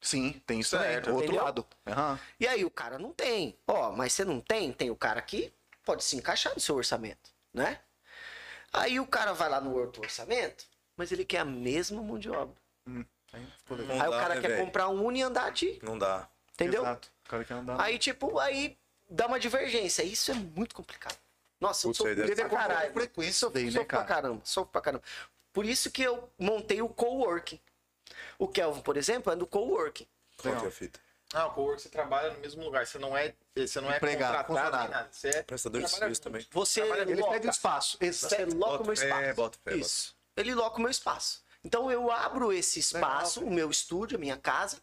Sim, 0.00 0.40
tem 0.46 0.60
isso 0.60 0.70
Certo. 0.70 1.04
também. 1.04 1.12
O 1.12 1.16
outro 1.16 1.34
lado. 1.34 1.66
Aham. 1.86 2.20
E 2.38 2.46
aí 2.46 2.64
o 2.64 2.70
cara 2.70 2.98
não 2.98 3.12
tem. 3.12 3.58
Ó, 3.66 3.90
mas 3.92 4.12
você 4.12 4.24
não 4.24 4.40
tem? 4.40 4.72
Tem 4.72 4.90
o 4.90 4.96
cara 4.96 5.20
que 5.22 5.52
pode 5.84 6.04
se 6.04 6.16
encaixar 6.16 6.54
no 6.54 6.60
seu 6.60 6.76
orçamento, 6.76 7.30
né? 7.52 7.80
Aí 8.72 9.00
o 9.00 9.06
cara 9.06 9.32
vai 9.32 9.48
lá 9.48 9.60
no 9.60 9.74
outro 9.74 10.02
orçamento, 10.02 10.66
mas 10.96 11.10
ele 11.10 11.24
quer 11.24 11.38
a 11.38 11.44
mesma 11.44 12.02
mão 12.02 12.18
de 12.18 12.30
obra. 12.30 12.54
Aí 13.70 13.76
legal. 13.76 14.08
O 14.08 14.10
cara 14.12 14.34
né, 14.36 14.40
quer 14.40 14.48
velho? 14.48 14.64
comprar 14.64 14.88
um 14.88 15.04
Uni 15.04 15.20
e 15.20 15.22
andar 15.22 15.50
de. 15.52 15.78
Não 15.82 15.98
dá. 15.98 16.28
Entendeu? 16.54 16.82
Exato. 16.82 17.10
O 17.26 17.28
cara 17.28 17.44
quer 17.44 17.54
andar. 17.54 17.80
Aí, 17.80 17.98
tipo, 17.98 18.38
aí 18.38 18.76
dá 19.08 19.26
uma 19.26 19.38
divergência. 19.38 20.02
Isso 20.02 20.30
é 20.30 20.34
muito 20.34 20.74
complicado. 20.74 21.16
Nossa, 21.60 21.86
eu 21.86 21.90
Putz, 21.90 21.98
sou 21.98 22.06
aí 22.06 22.14
deve 22.14 22.34
pra 22.36 22.48
caralho. 22.48 22.92
frequência 22.92 23.30
isso 23.30 23.50
daí, 23.50 23.64
né, 23.64 23.70
Sofro 23.72 23.86
pra 23.86 23.98
cara? 23.98 24.08
caramba, 24.22 24.40
sofro 24.44 24.70
pra 24.72 24.80
caramba. 24.80 25.02
Por 25.52 25.64
isso 25.64 25.90
que 25.90 26.02
eu 26.02 26.30
montei 26.38 26.80
o 26.80 26.88
coworking. 26.88 27.60
O 28.38 28.46
Kelvin, 28.46 28.80
por 28.80 28.96
exemplo, 28.96 29.32
é 29.32 29.36
do 29.36 29.46
coworking. 29.46 30.06
Qual 30.36 30.56
que 30.56 30.64
é 30.64 30.68
a 30.68 30.70
fita? 30.70 31.00
Ah, 31.34 31.46
o 31.46 31.50
cowork 31.50 31.82
você 31.82 31.88
trabalha 31.88 32.32
no 32.32 32.38
mesmo 32.38 32.62
lugar, 32.64 32.86
você 32.86 32.98
não 32.98 33.16
é, 33.16 33.34
você 33.54 33.80
não 33.80 33.90
é 33.92 33.96
Empregado, 33.96 34.46
contratado 34.46 34.52
nem 34.54 34.62
funcionário. 34.62 34.90
nada. 34.94 35.08
Você 35.12 35.28
é 35.28 35.42
Prestador 35.42 35.82
de 35.82 35.90
serviço 35.90 36.22
também. 36.22 36.46
Você 36.50 36.80
Ele 36.80 37.14
loca, 37.16 37.32
pede 37.32 37.46
o 37.48 37.50
espaço. 37.50 37.98
Exato. 38.00 38.34
você 38.34 38.44
loca 38.46 38.54
o 38.54 38.58
Bota 38.78 38.84
meu 38.84 38.92
espaço. 38.94 39.34
bota 39.34 39.58
fé, 39.64 39.76
Isso. 39.76 40.16
Ele 40.36 40.54
loca 40.54 40.78
o 40.78 40.80
meu 40.80 40.90
espaço. 40.90 41.42
Então 41.68 41.90
eu 41.92 42.10
abro 42.10 42.50
esse 42.50 42.80
espaço, 42.80 43.44
o 43.44 43.50
meu 43.50 43.70
estúdio, 43.70 44.16
a 44.16 44.20
minha 44.20 44.38
casa, 44.38 44.80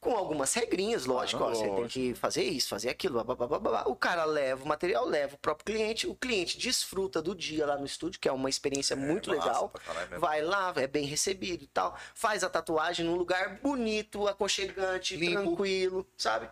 Com 0.00 0.16
algumas 0.16 0.52
regrinhas, 0.52 1.06
lógico. 1.06 1.44
ó, 1.44 1.50
você 1.50 1.62
tem 1.62 1.70
lógico. 1.70 1.88
que 1.90 2.14
fazer 2.16 2.42
isso, 2.42 2.68
fazer 2.68 2.88
aquilo. 2.88 3.22
blá, 3.22 3.36
blá, 3.36 3.58
blá. 3.60 3.84
O 3.86 3.94
cara 3.94 4.24
leva 4.24 4.64
o 4.64 4.66
material, 4.66 5.04
leva 5.06 5.36
o 5.36 5.38
próprio 5.38 5.64
cliente. 5.64 6.08
O 6.08 6.14
cliente 6.16 6.58
desfruta 6.58 7.22
do 7.22 7.36
dia 7.36 7.64
lá 7.64 7.76
no 7.78 7.86
estúdio, 7.86 8.18
que 8.18 8.28
é 8.28 8.32
uma 8.32 8.50
experiência 8.50 8.96
muito 8.96 9.30
massa 9.30 9.46
legal. 9.46 9.72
Vai 10.18 10.42
lá, 10.42 10.72
é 10.74 10.88
bem 10.88 11.04
recebido 11.04 11.62
e 11.62 11.68
tal. 11.68 11.96
Faz 12.16 12.42
a 12.42 12.50
tatuagem 12.50 13.06
num 13.06 13.14
lugar 13.14 13.60
bonito, 13.60 14.26
aconchegante, 14.26 15.16
Limpo. 15.16 15.40
tranquilo, 15.40 16.04
sabe? 16.18 16.50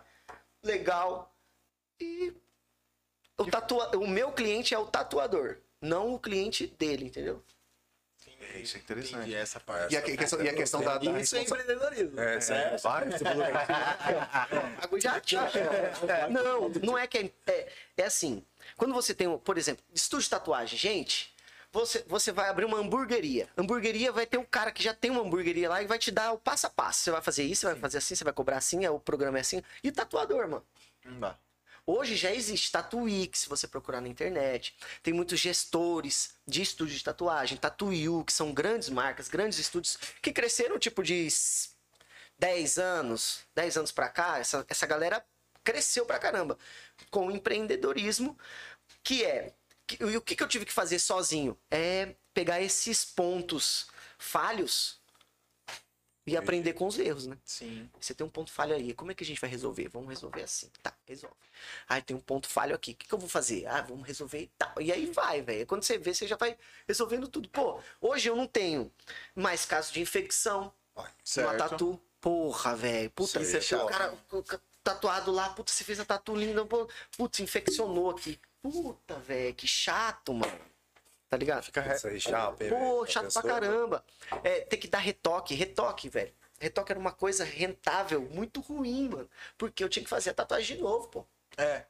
Legal. 0.63 1.35
E 1.99 2.33
o, 3.37 3.45
tatua... 3.47 3.97
o 3.97 4.07
meu 4.07 4.31
cliente 4.31 4.73
é 4.73 4.79
o 4.79 4.85
tatuador, 4.85 5.57
não 5.81 6.13
o 6.13 6.19
cliente 6.19 6.67
dele, 6.67 7.03
entendeu? 7.07 7.43
É, 8.53 8.59
isso 8.59 8.77
é 8.77 8.79
interessante. 8.79 9.15
Entendi 9.15 9.35
essa 9.35 9.59
parte. 9.59 9.93
E 9.93 9.97
a, 9.97 10.01
que- 10.01 10.17
questão, 10.17 10.41
e 10.41 10.49
a 10.49 10.53
questão 10.53 10.81
da, 10.83 10.97
da 10.97 11.19
Isso 11.19 11.35
é 11.35 11.41
empreendedorismo. 11.41 12.19
É, 12.19 12.35
é, 12.35 12.77
Água 14.81 14.99
já 14.99 15.19
tinha. 15.19 15.49
Não, 16.29 16.69
não 16.69 16.97
é 16.97 17.07
que 17.07 17.17
é, 17.17 17.31
é. 17.47 17.67
é 17.97 18.03
assim. 18.05 18.43
Quando 18.77 18.93
você 18.93 19.13
tem, 19.13 19.27
um- 19.27 19.37
por 19.37 19.57
exemplo, 19.57 19.83
estúdio 19.93 20.23
de 20.25 20.29
tatuagem, 20.29 20.77
gente. 20.77 21.31
Você, 21.73 22.03
você 22.05 22.33
vai 22.33 22.49
abrir 22.49 22.65
uma 22.65 22.77
hamburgueria. 22.79 23.47
Hamburgueria 23.57 24.11
vai 24.11 24.25
ter 24.25 24.37
um 24.37 24.43
cara 24.43 24.73
que 24.73 24.83
já 24.83 24.93
tem 24.93 25.09
uma 25.09 25.21
hamburgueria 25.21 25.69
lá 25.69 25.81
e 25.81 25.87
vai 25.87 25.97
te 25.97 26.11
dar 26.11 26.33
o 26.33 26.37
passo 26.37 26.67
a 26.67 26.69
passo. 26.69 26.99
Você 26.99 27.11
vai 27.11 27.21
fazer 27.21 27.43
isso, 27.43 27.61
você 27.61 27.67
vai 27.67 27.75
fazer 27.77 27.97
assim, 27.99 28.13
você 28.13 28.25
vai 28.25 28.33
cobrar 28.33 28.57
assim, 28.57 28.83
é, 28.83 28.89
o 28.91 28.99
programa 28.99 29.37
é 29.37 29.41
assim. 29.41 29.63
E 29.81 29.89
tatuador, 29.89 30.49
mano. 30.49 30.65
Não 31.05 31.17
dá. 31.21 31.37
Hoje 31.85 32.15
já 32.15 32.31
existe 32.31 32.71
Tatuí, 32.71 33.29
se 33.33 33.49
você 33.49 33.67
procurar 33.67 34.01
na 34.01 34.07
internet. 34.07 34.75
Tem 35.01 35.13
muitos 35.13 35.39
gestores 35.39 36.35
de 36.47 36.61
estúdio 36.61 36.95
de 36.97 37.03
tatuagem, 37.03 37.57
Tatuiu, 37.57 38.23
que 38.23 38.31
são 38.33 38.53
grandes 38.53 38.89
marcas, 38.89 39.27
grandes 39.27 39.57
estúdios 39.59 39.97
que 40.21 40.31
cresceram 40.31 40.77
tipo 40.79 41.03
de 41.03 41.25
s- 41.27 41.69
10 42.37 42.77
anos, 42.77 43.41
10 43.55 43.77
anos 43.77 43.91
pra 43.91 44.09
cá, 44.09 44.39
essa, 44.39 44.65
essa 44.69 44.85
galera 44.87 45.25
cresceu 45.63 46.05
pra 46.05 46.19
caramba 46.19 46.57
com 47.09 47.27
o 47.27 47.31
empreendedorismo, 47.31 48.37
que 49.03 49.23
é 49.23 49.53
e 49.99 50.15
o 50.15 50.21
que, 50.21 50.35
que 50.37 50.43
eu 50.43 50.47
tive 50.47 50.65
que 50.65 50.71
fazer 50.71 50.99
sozinho? 50.99 51.59
É 51.69 52.15
pegar 52.33 52.61
esses 52.61 53.03
pontos 53.03 53.87
falhos 54.17 55.00
e 56.25 56.37
aprender 56.37 56.73
com 56.73 56.85
os 56.85 56.99
erros, 56.99 57.25
né? 57.25 57.37
Sim. 57.43 57.89
Você 57.99 58.13
tem 58.13 58.25
um 58.25 58.29
ponto 58.29 58.51
falho 58.51 58.75
aí. 58.75 58.93
Como 58.93 59.11
é 59.11 59.15
que 59.15 59.23
a 59.23 59.27
gente 59.27 59.41
vai 59.41 59.49
resolver? 59.49 59.87
Vamos 59.89 60.09
resolver 60.09 60.43
assim. 60.43 60.69
Tá, 60.81 60.93
resolve. 61.05 61.35
Aí 61.89 62.01
tem 62.01 62.15
um 62.15 62.19
ponto 62.19 62.47
falho 62.47 62.75
aqui. 62.75 62.91
O 62.91 62.95
que, 62.95 63.07
que 63.07 63.13
eu 63.13 63.17
vou 63.17 63.29
fazer? 63.29 63.65
Ah, 63.65 63.81
vamos 63.81 64.05
resolver 64.07 64.41
e 64.41 64.51
tal. 64.57 64.79
E 64.79 64.91
aí 64.91 65.07
vai, 65.07 65.41
velho. 65.41 65.65
Quando 65.65 65.83
você 65.83 65.97
vê, 65.97 66.13
você 66.13 66.27
já 66.27 66.35
vai 66.35 66.55
resolvendo 66.87 67.27
tudo. 67.27 67.49
Pô, 67.49 67.79
hoje 67.99 68.29
eu 68.29 68.35
não 68.35 68.45
tenho 68.45 68.91
mais 69.33 69.65
caso 69.65 69.91
de 69.91 69.99
infecção. 69.99 70.71
Uma 70.95 71.09
Certo. 71.23 71.57
tatu. 71.57 72.01
Porra, 72.19 72.75
velho. 72.75 73.09
Puta, 73.09 73.41
Isso 73.41 73.55
aí 73.55 73.55
é 73.55 73.61
você, 73.61 73.75
o 73.75 73.85
cara 73.87 74.17
tatuado 74.83 75.31
lá. 75.31 75.49
Puta, 75.49 75.71
você 75.71 75.83
fez 75.83 75.99
a 75.99 76.05
tatu 76.05 76.35
linda. 76.35 76.63
Putz, 77.17 77.39
infeccionou 77.39 78.11
aqui. 78.11 78.39
Puta, 78.61 79.17
velho. 79.19 79.55
Que 79.55 79.67
chato, 79.67 80.33
mano. 80.33 80.59
Tá 81.31 81.37
ligado? 81.37 81.63
Fica 81.63 81.79
re... 81.79 81.95
Isso 81.95 82.07
aí, 82.09 82.19
chapa, 82.19 82.61
hein, 82.61 82.69
Pô, 82.69 83.05
chato 83.05 83.31
pra 83.31 83.41
Pensou? 83.41 83.43
caramba. 83.43 84.03
É, 84.43 84.59
tem 84.59 84.77
que 84.77 84.87
dar 84.89 84.97
retoque, 84.97 85.55
retoque, 85.55 86.09
velho. 86.09 86.33
Retoque 86.59 86.91
era 86.91 86.99
uma 86.99 87.13
coisa 87.13 87.45
rentável, 87.45 88.19
muito 88.21 88.59
ruim, 88.59 89.07
mano. 89.07 89.29
Porque 89.57 89.81
eu 89.81 89.87
tinha 89.87 90.03
que 90.03 90.09
fazer 90.09 90.31
a 90.31 90.33
tatuagem 90.33 90.75
de 90.75 90.83
novo, 90.83 91.07
pô. 91.07 91.25
É. 91.57 91.85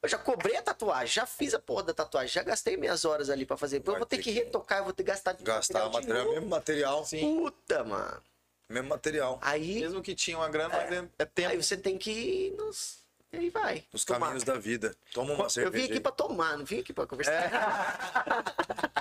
Eu 0.00 0.08
já 0.08 0.16
cobrei 0.16 0.56
a 0.56 0.62
tatuagem, 0.62 1.08
já 1.12 1.26
fiz 1.26 1.52
a 1.54 1.58
porra 1.58 1.82
da 1.82 1.92
tatuagem, 1.92 2.28
já 2.32 2.44
gastei 2.44 2.76
minhas 2.76 3.04
horas 3.04 3.28
ali 3.30 3.44
pra 3.44 3.56
fazer. 3.56 3.80
Pô, 3.80 3.90
eu 3.90 3.94
Vai 3.94 3.98
vou 4.02 4.06
ter 4.06 4.18
que 4.18 4.22
que 4.22 4.30
retocar, 4.30 4.78
eu 4.78 4.84
vou 4.84 4.92
ter 4.92 5.02
que 5.02 5.10
gastar 5.10 5.32
Gastar 5.34 5.90
material, 5.90 6.18
novo. 6.22 6.34
mesmo 6.36 6.48
material. 6.48 7.04
Puta, 7.04 7.82
mano. 7.84 8.22
Mesmo 8.68 8.88
material. 8.88 9.40
Aí, 9.42 9.80
Mesmo 9.80 10.00
que 10.00 10.14
tinha 10.14 10.38
uma 10.38 10.48
grana, 10.48 10.68
mas 10.72 10.92
é, 10.92 11.08
é 11.18 11.24
tempo. 11.24 11.48
aí 11.50 11.56
você 11.60 11.76
tem 11.76 11.98
que 11.98 12.12
ir 12.12 12.50
nos. 12.52 12.99
E 13.32 13.36
aí 13.36 13.50
vai. 13.50 13.84
Nos 13.92 14.04
tomar. 14.04 14.20
caminhos 14.20 14.44
da 14.44 14.56
vida. 14.58 14.94
Toma 15.12 15.32
uma 15.34 15.44
Eu 15.44 15.50
cerveja. 15.50 15.86
vim 15.86 15.90
aqui 15.92 16.00
pra 16.00 16.10
tomar, 16.12 16.56
não 16.58 16.64
vim 16.64 16.80
aqui 16.80 16.92
pra 16.92 17.06
conversar. 17.06 17.50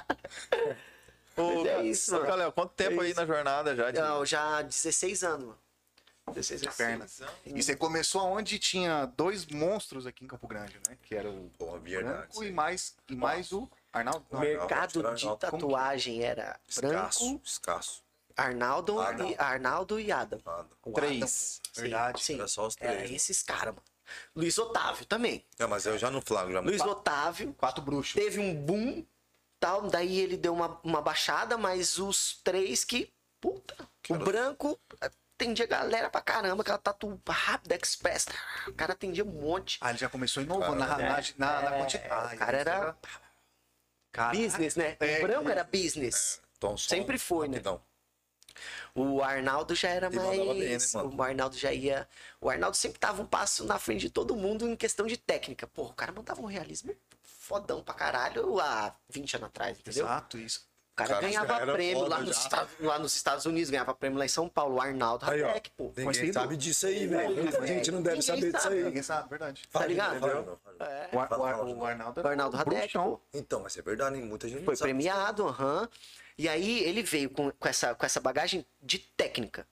Ô, 1.35 1.55
Mas 1.63 1.65
é 1.67 1.83
isso, 1.83 2.11
mano. 2.11 2.35
Léo, 2.35 2.51
quanto 2.51 2.73
tempo 2.73 3.01
É 3.01 3.05
aí 3.07 3.13
na 3.13 3.25
jornada 3.25 3.75
já? 3.75 3.91
De... 3.91 3.99
Não, 3.99 4.25
já 4.25 4.61
16 4.61 5.23
anos, 5.23 5.45
mano. 5.47 5.59
16 6.33 6.63
anos. 6.63 6.75
Perna. 6.75 7.07
E 7.45 7.63
você 7.63 7.75
começou 7.75 8.21
onde 8.23 8.59
tinha 8.59 9.05
dois 9.05 9.45
monstros 9.47 10.05
aqui 10.05 10.25
em 10.25 10.27
Campo 10.27 10.47
Grande, 10.47 10.79
né? 10.87 10.97
Que 11.01 11.15
era 11.15 11.29
o 11.29 11.49
Pô, 11.57 11.79
verdade. 11.79 12.17
Branco 12.27 12.43
e 12.43 12.51
mais, 12.51 12.95
e 13.09 13.15
mais 13.15 13.51
o 13.51 13.67
Arnaldo. 13.91 14.25
O 14.29 14.37
mercado 14.39 14.99
Arnaldo, 14.99 15.15
de 15.19 15.27
que- 15.27 15.37
tatuagem 15.37 16.21
era 16.23 16.59
Escasso, 16.67 17.19
Branco, 17.25 17.41
escasso. 17.43 18.03
Arnaldo, 18.37 18.99
Arnaldo. 18.99 19.33
E, 19.33 19.35
Arnaldo 19.39 19.99
e 19.99 20.11
Adam. 20.11 20.39
Nada. 20.45 20.67
O 20.85 20.91
Três. 20.93 21.59
Adam, 21.73 21.81
Verdade. 21.83 22.23
Sim, 22.23 22.35
Era 22.35 22.47
só 22.47 22.67
os 22.67 22.75
Era 22.79 22.93
três. 22.93 23.09
né? 23.09 23.15
esses 23.15 23.41
caras, 23.41 23.73
mano. 23.73 23.81
Luiz 24.35 24.57
Otávio 24.57 25.05
também. 25.05 25.45
Não, 25.57 25.67
mas 25.67 25.85
eu 25.85 25.97
já 25.97 26.09
não 26.09 26.21
flago. 26.21 26.51
Já 26.51 26.59
Luiz 26.59 26.81
Otávio 26.81 27.53
Quatro 27.53 27.83
bruxos. 27.83 28.13
teve 28.13 28.39
um 28.39 28.55
boom, 28.55 29.05
tal, 29.59 29.89
daí 29.89 30.19
ele 30.19 30.37
deu 30.37 30.53
uma, 30.53 30.79
uma 30.83 31.01
baixada, 31.01 31.57
mas 31.57 31.97
os 31.97 32.39
três 32.43 32.83
que. 32.83 33.11
Puta, 33.41 33.75
o 34.09 34.15
branco 34.15 34.77
atendia 34.99 35.65
galera 35.65 36.09
pra 36.09 36.19
caramba, 36.19 36.61
aquela 36.61 36.77
tatu 36.77 37.17
rápida, 37.27 37.77
express. 37.81 38.27
O 38.67 38.73
cara 38.73 38.91
atendia 38.91 39.23
um 39.23 39.27
monte. 39.31 39.77
Ah, 39.79 39.91
ele 39.91 39.97
já 39.97 40.09
começou 40.09 40.43
inovando 40.43 40.75
na, 40.75 40.97
na, 40.97 41.23
na, 41.37 41.61
na 41.61 41.71
quantidade. 41.77 42.35
o 42.35 42.37
cara 42.37 42.57
era 42.57 42.97
Cara, 44.11 44.35
business, 44.35 44.75
né? 44.75 44.97
É, 44.99 45.19
o 45.19 45.21
branco 45.21 45.49
era 45.49 45.63
business. 45.63 46.41
Tom, 46.59 46.75
som, 46.75 46.89
Sempre 46.89 47.17
foi, 47.17 47.47
né? 47.47 47.61
O 48.95 49.21
Arnaldo 49.21 49.73
já 49.75 49.89
era 49.89 50.09
mais. 50.09 50.29
bem, 50.29 50.69
né, 50.69 50.77
o 51.15 51.21
Arnaldo 51.23 51.57
já 51.57 51.71
ia. 51.71 52.07
O 52.41 52.49
Arnaldo 52.49 52.75
sempre 52.77 52.99
tava 52.99 53.21
um 53.21 53.25
passo 53.25 53.65
na 53.65 53.77
frente 53.79 54.01
de 54.01 54.09
todo 54.09 54.35
mundo 54.35 54.67
em 54.67 54.75
questão 54.75 55.05
de 55.05 55.17
técnica. 55.17 55.67
Pô, 55.67 55.83
o 55.83 55.93
cara 55.93 56.11
mandava 56.11 56.41
um 56.41 56.45
realismo 56.45 56.93
fodão 57.23 57.81
pra 57.83 57.93
caralho 57.93 58.59
há 58.59 58.93
20 59.09 59.35
anos 59.37 59.47
atrás, 59.47 59.79
entendeu? 59.79 60.05
Exato, 60.05 60.37
isso. 60.37 60.67
O 60.93 60.95
cara, 60.99 61.11
Cara, 61.15 61.21
ganhava 61.21 61.71
prêmio 61.71 62.07
lá 62.09 62.19
nos. 62.19 62.37
Estados, 62.37 62.73
lá 62.81 62.99
nos 62.99 63.15
Estados 63.15 63.45
Unidos, 63.45 63.69
ganhava 63.69 63.93
prêmio 63.95 64.19
lá 64.19 64.25
em 64.25 64.27
São 64.27 64.49
Paulo. 64.49 64.75
O 64.75 64.81
Arnaldo 64.81 65.25
Aí. 65.31 65.41
Radek, 65.41 65.69
pô. 65.71 65.85
Ninguém 65.85 66.03
Conhecido. 66.03 66.33
sabe 66.33 66.57
disso 66.57 66.85
aí, 66.87 67.07
velho. 67.07 67.35
Muita 67.41 67.65
gente 67.67 67.89
não 67.91 68.01
deve 68.01 68.17
Ninguém 68.17 68.35
saber 68.35 68.51
disso 68.51 68.63
sabe. 68.63 68.75
aí. 68.75 68.83
Ninguém 68.83 69.01
sabe, 69.03 69.29
verdade. 69.29 69.63
Tá 69.71 69.85
ligado? 69.87 70.59
É. 70.77 71.09
O, 71.15 71.19
Ar- 71.21 71.31
o, 71.39 71.43
Ar- 71.45 71.65
o 71.65 71.85
Arnaldo 71.85 72.21
O 72.21 72.27
Arnaldo 72.27 72.57
Radek. 72.57 72.93
Então, 73.33 73.61
mas 73.61 73.77
é 73.77 73.81
verdade, 73.81 74.17
muita 74.17 74.49
gente 74.49 74.57
não 74.59 74.65
Foi 74.65 74.75
sabe. 74.75 74.89
premiado, 74.91 75.47
aham. 75.47 75.87
E 76.39 76.47
aí 76.47 76.79
ele 76.85 77.03
veio 77.03 77.29
com, 77.29 77.51
com, 77.51 77.67
essa, 77.67 77.93
com 77.93 78.05
essa 78.05 78.21
bagagem 78.21 78.65
de 78.81 78.97
técnica. 78.97 79.67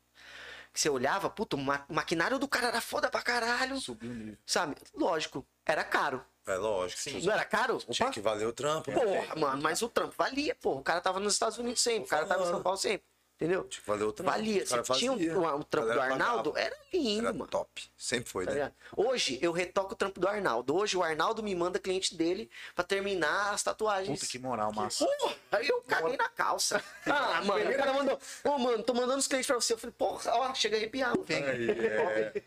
Que 0.73 0.81
você 0.81 0.89
olhava, 0.89 1.29
puta, 1.29 1.55
o 1.55 1.59
ma- 1.59 1.85
maquinário 1.87 2.37
do 2.37 2.45
cara 2.47 2.67
era 2.67 2.81
foda 2.81 3.09
pra 3.09 3.21
caralho. 3.21 3.79
Subiu 3.79 4.13
nível. 4.13 4.37
Sabe? 4.45 4.75
Lógico, 4.93 5.47
era 5.65 5.81
caro. 5.83 6.23
É 6.45 6.55
lógico. 6.55 7.01
Não 7.25 7.31
era 7.33 7.45
caro? 7.45 7.77
Tinha 7.89 8.11
que 8.11 8.19
valer 8.19 8.45
o 8.45 8.51
trampo. 8.51 8.91
né? 8.91 8.99
Porra, 8.99 9.35
mano, 9.37 9.61
mas 9.61 9.81
o 9.81 9.87
trampo 9.87 10.13
valia, 10.17 10.53
porra. 10.55 10.81
O 10.81 10.83
cara 10.83 10.99
tava 10.99 11.21
nos 11.21 11.33
Estados 11.33 11.57
Unidos 11.57 11.81
sempre, 11.81 12.03
o 12.03 12.07
cara 12.09 12.25
tava 12.25 12.43
em 12.43 12.47
São 12.47 12.61
Paulo 12.61 12.77
sempre. 12.77 13.07
Entendeu? 13.39 13.65
Tinha 13.65 13.81
que 13.83 13.87
valer 13.87 14.03
o 14.03 14.11
trampo. 14.11 14.31
Valia. 14.31 14.65
Você 14.65 14.81
tinha 14.93 15.11
um, 15.11 15.15
um, 15.15 15.55
um 15.57 15.61
trampo 15.61 15.93
do 15.93 16.01
Arnaldo, 16.01 16.53
pagava. 16.53 16.59
era 16.73 16.75
lindo, 16.91 17.27
Era 17.27 17.33
mano. 17.33 17.47
top. 17.47 17.83
Sempre 17.95 18.27
foi, 18.31 18.45
Tá 18.47 18.51
né? 18.51 18.71
Hoje 18.95 19.37
eu 19.43 19.51
retoco 19.51 19.93
o 19.93 19.95
trampo 19.95 20.19
do 20.19 20.27
Arnaldo. 20.27 20.75
Hoje 20.75 20.97
o 20.97 21.03
Arnaldo 21.03 21.43
me 21.43 21.53
manda 21.53 21.77
cliente 21.77 22.15
dele 22.15 22.49
pra 22.73 22.83
terminar 22.83 23.53
as 23.53 23.61
tatuagens. 23.61 24.19
Puta 24.19 24.31
que 24.31 24.39
moral, 24.39 24.73
massa. 24.73 25.05
Porra, 25.05 25.35
aí 25.51 25.67
eu 25.67 25.81
caguei 25.83 26.17
na 26.17 26.27
calça. 26.29 26.83
Ah, 27.05 27.41
mano, 27.43 27.69
o 27.69 27.75
cara 27.75 27.93
mandou. 27.93 28.19
Ô, 28.43 28.57
mano, 28.57 28.81
tô 28.83 28.93
mandando 28.93 29.19
os 29.19 29.27
clientes 29.27 29.45
pra 29.47 29.55
você. 29.55 29.73
Eu 29.73 29.77
falei, 29.77 29.93
porra, 29.97 30.31
ó, 30.33 30.53
chega 30.55 30.75
a 30.75 30.79
arrepiar. 30.79 31.09
mano. 31.09 31.25
Aí, 31.29 31.69
é. 31.69 32.43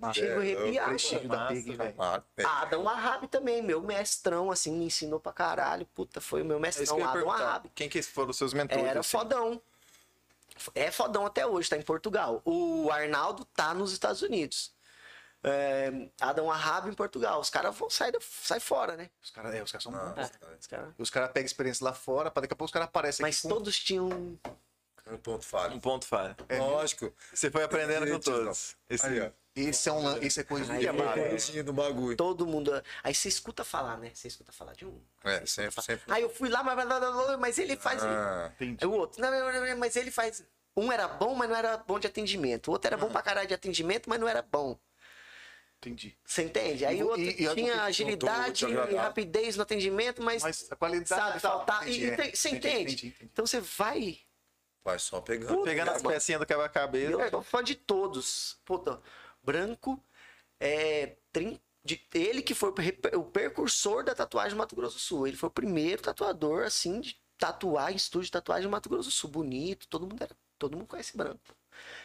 Massa. 0.00 0.14
Chega 0.14 0.34
a 0.34 0.38
arrepiar. 0.40 0.88
Prestígio 0.88 1.28
mano. 1.28 1.40
da 1.40 1.46
Pig, 1.46 1.76
velho. 1.76 1.94
Ah, 1.98 2.22
é. 2.36 2.44
Adam 2.44 2.82
Wahab 2.82 3.28
também, 3.28 3.62
meu 3.62 3.80
mestrão, 3.80 4.50
assim, 4.50 4.72
me 4.76 4.86
ensinou 4.86 5.20
pra 5.20 5.32
caralho. 5.32 5.86
Puta, 5.94 6.20
foi 6.20 6.42
o 6.42 6.44
meu 6.44 6.56
É 6.56 6.60
mestrão, 6.60 7.04
Adam. 7.08 7.24
Wahab. 7.26 7.70
Quem 7.74 7.88
que 7.88 8.02
foram 8.02 8.30
os 8.30 8.36
seus 8.36 8.52
mentores? 8.52 8.84
Era 8.84 9.00
assim? 9.00 9.16
fodão. 9.16 9.62
É 10.74 10.90
fodão 10.90 11.26
até 11.26 11.46
hoje, 11.46 11.68
tá 11.68 11.76
em 11.76 11.82
Portugal. 11.82 12.40
O 12.44 12.90
Arnaldo 12.90 13.44
tá 13.44 13.74
nos 13.74 13.92
Estados 13.92 14.22
Unidos. 14.22 14.72
É, 15.42 15.90
Adam 16.20 16.46
Wahab 16.46 16.88
em 16.88 16.94
Portugal. 16.94 17.38
Os 17.40 17.50
caras 17.50 17.76
vão 17.76 17.90
sair, 17.90 18.14
sai 18.20 18.60
fora, 18.60 18.96
né? 18.96 19.10
Os 19.22 19.30
caras 19.30 19.54
é, 19.54 19.62
os 19.62 19.70
caras 19.70 19.82
são 19.82 19.92
Não, 19.92 20.14
bons. 20.14 20.30
Os 20.60 20.66
cara- 20.66 20.94
Os 20.98 21.10
caras 21.10 21.32
pegam 21.32 21.46
experiência 21.46 21.84
lá 21.84 21.92
fora, 21.92 22.30
pra 22.30 22.40
daqui 22.42 22.54
a 22.54 22.56
pouco 22.56 22.68
os 22.68 22.72
caras 22.72 22.88
aparecem 22.88 23.22
Mas 23.22 23.38
aqui. 23.38 23.42
com- 23.48 23.54
todos 23.54 23.78
tinham. 23.78 24.08
Um 25.06 25.18
ponto 25.18 25.44
falho. 25.44 25.74
Um 25.74 25.80
ponto 25.80 26.06
falha. 26.06 26.34
Lógico. 26.58 27.12
Você 27.32 27.50
foi 27.50 27.62
aprendendo 27.62 28.10
com 28.10 28.18
todos. 28.18 28.74
Esse... 28.88 29.04
Aí, 29.06 29.20
ó. 29.20 29.30
Esse 29.56 29.88
é 29.88 29.92
um 29.92 30.16
esse 30.20 30.40
é 30.40 30.44
coisa 30.44 30.76
de 30.76 30.86
é 30.86 30.90
maravilha. 30.90 31.28
Coisinha 31.30 31.62
do 31.62 31.72
bagulho. 31.72 32.16
Todo 32.16 32.44
mundo. 32.44 32.72
Aí 33.04 33.14
você 33.14 33.28
escuta 33.28 33.64
falar, 33.64 33.96
né? 33.98 34.10
Você 34.12 34.26
escuta 34.26 34.50
falar 34.50 34.72
de 34.72 34.84
um. 34.84 35.00
É, 35.22 35.46
sempre, 35.46 35.80
sempre. 35.80 36.12
Aí 36.12 36.22
eu 36.22 36.28
fui 36.28 36.48
lá, 36.48 36.62
mas, 36.64 36.76
mas 37.38 37.58
ele 37.58 37.76
faz. 37.76 38.02
Ah, 38.02 38.50
Entendi. 38.56 38.78
Aí 38.82 38.86
o 38.88 38.92
outro, 38.92 39.22
não, 39.22 39.76
mas 39.78 39.94
ele 39.94 40.10
faz. 40.10 40.44
Um 40.76 40.90
era 40.90 41.06
bom, 41.06 41.36
mas 41.36 41.48
não 41.48 41.54
era 41.56 41.76
bom 41.76 42.00
de 42.00 42.08
atendimento. 42.08 42.66
O 42.68 42.72
outro 42.72 42.88
era 42.88 42.96
bom 42.96 43.08
pra 43.08 43.22
caralho 43.22 43.46
de 43.46 43.54
atendimento, 43.54 44.10
mas 44.10 44.18
não 44.18 44.26
era 44.26 44.42
bom. 44.42 44.76
Entendi. 45.78 46.16
Você 46.24 46.42
entende? 46.42 46.84
Aí 46.84 46.98
E- 46.98 47.02
o 47.04 47.06
outro 47.08 47.22
e- 47.22 47.44
e- 47.44 47.54
tinha 47.54 47.82
agilidade 47.84 48.64
e 48.64 48.94
rapidez 48.96 49.54
no 49.54 49.62
atendimento, 49.62 50.20
mas, 50.20 50.42
Mas 50.42 50.66
a 50.72 50.74
qualidade 50.74 51.08
sabe, 51.08 51.32
tá- 51.40 51.40
faltar. 51.50 51.82
entendi, 51.88 52.06
e, 52.06 52.10
é. 52.10 52.16
você 52.34 52.48
Entendi, 52.48 52.68
entende? 52.68 52.92
entendi. 53.06 53.16
Então 53.22 53.46
você 53.46 53.60
vai 53.60 54.18
Vai 54.82 54.98
só 54.98 55.20
pegando. 55.20 55.62
Pegando 55.62 55.92
as 55.92 56.02
pecinhas 56.02 56.38
do 56.40 56.42
Eu 56.42 56.46
quebra-cabeça. 56.46 57.30
sou 57.30 57.42
fã 57.42 57.62
de 57.64 57.74
todos. 57.74 58.58
Puta, 58.66 59.00
branco 59.44 60.02
é. 60.60 61.16
trin- 61.32 61.60
de- 61.84 62.02
ele 62.14 62.40
que 62.42 62.54
foi 62.54 62.70
o 63.14 63.24
precursor 63.24 64.02
da 64.04 64.14
tatuagem 64.14 64.52
no 64.52 64.58
Mato 64.58 64.74
Grosso 64.74 64.96
do 64.96 65.00
Sul. 65.00 65.26
Ele 65.26 65.36
foi 65.36 65.48
o 65.48 65.52
primeiro 65.52 66.00
tatuador, 66.02 66.64
assim, 66.64 67.00
de 67.00 67.20
tatuar 67.36 67.92
em 67.92 67.96
estúdio 67.96 68.26
de 68.26 68.32
tatuagem 68.32 68.64
no 68.64 68.70
Mato 68.70 68.88
Grosso 68.88 69.08
do 69.08 69.12
Sul. 69.12 69.28
Bonito, 69.30 69.86
todo 69.88 70.06
mundo 70.06 70.22
era. 70.22 70.34
Todo 70.58 70.76
mundo 70.78 70.86
conhece 70.86 71.14
branco. 71.16 71.40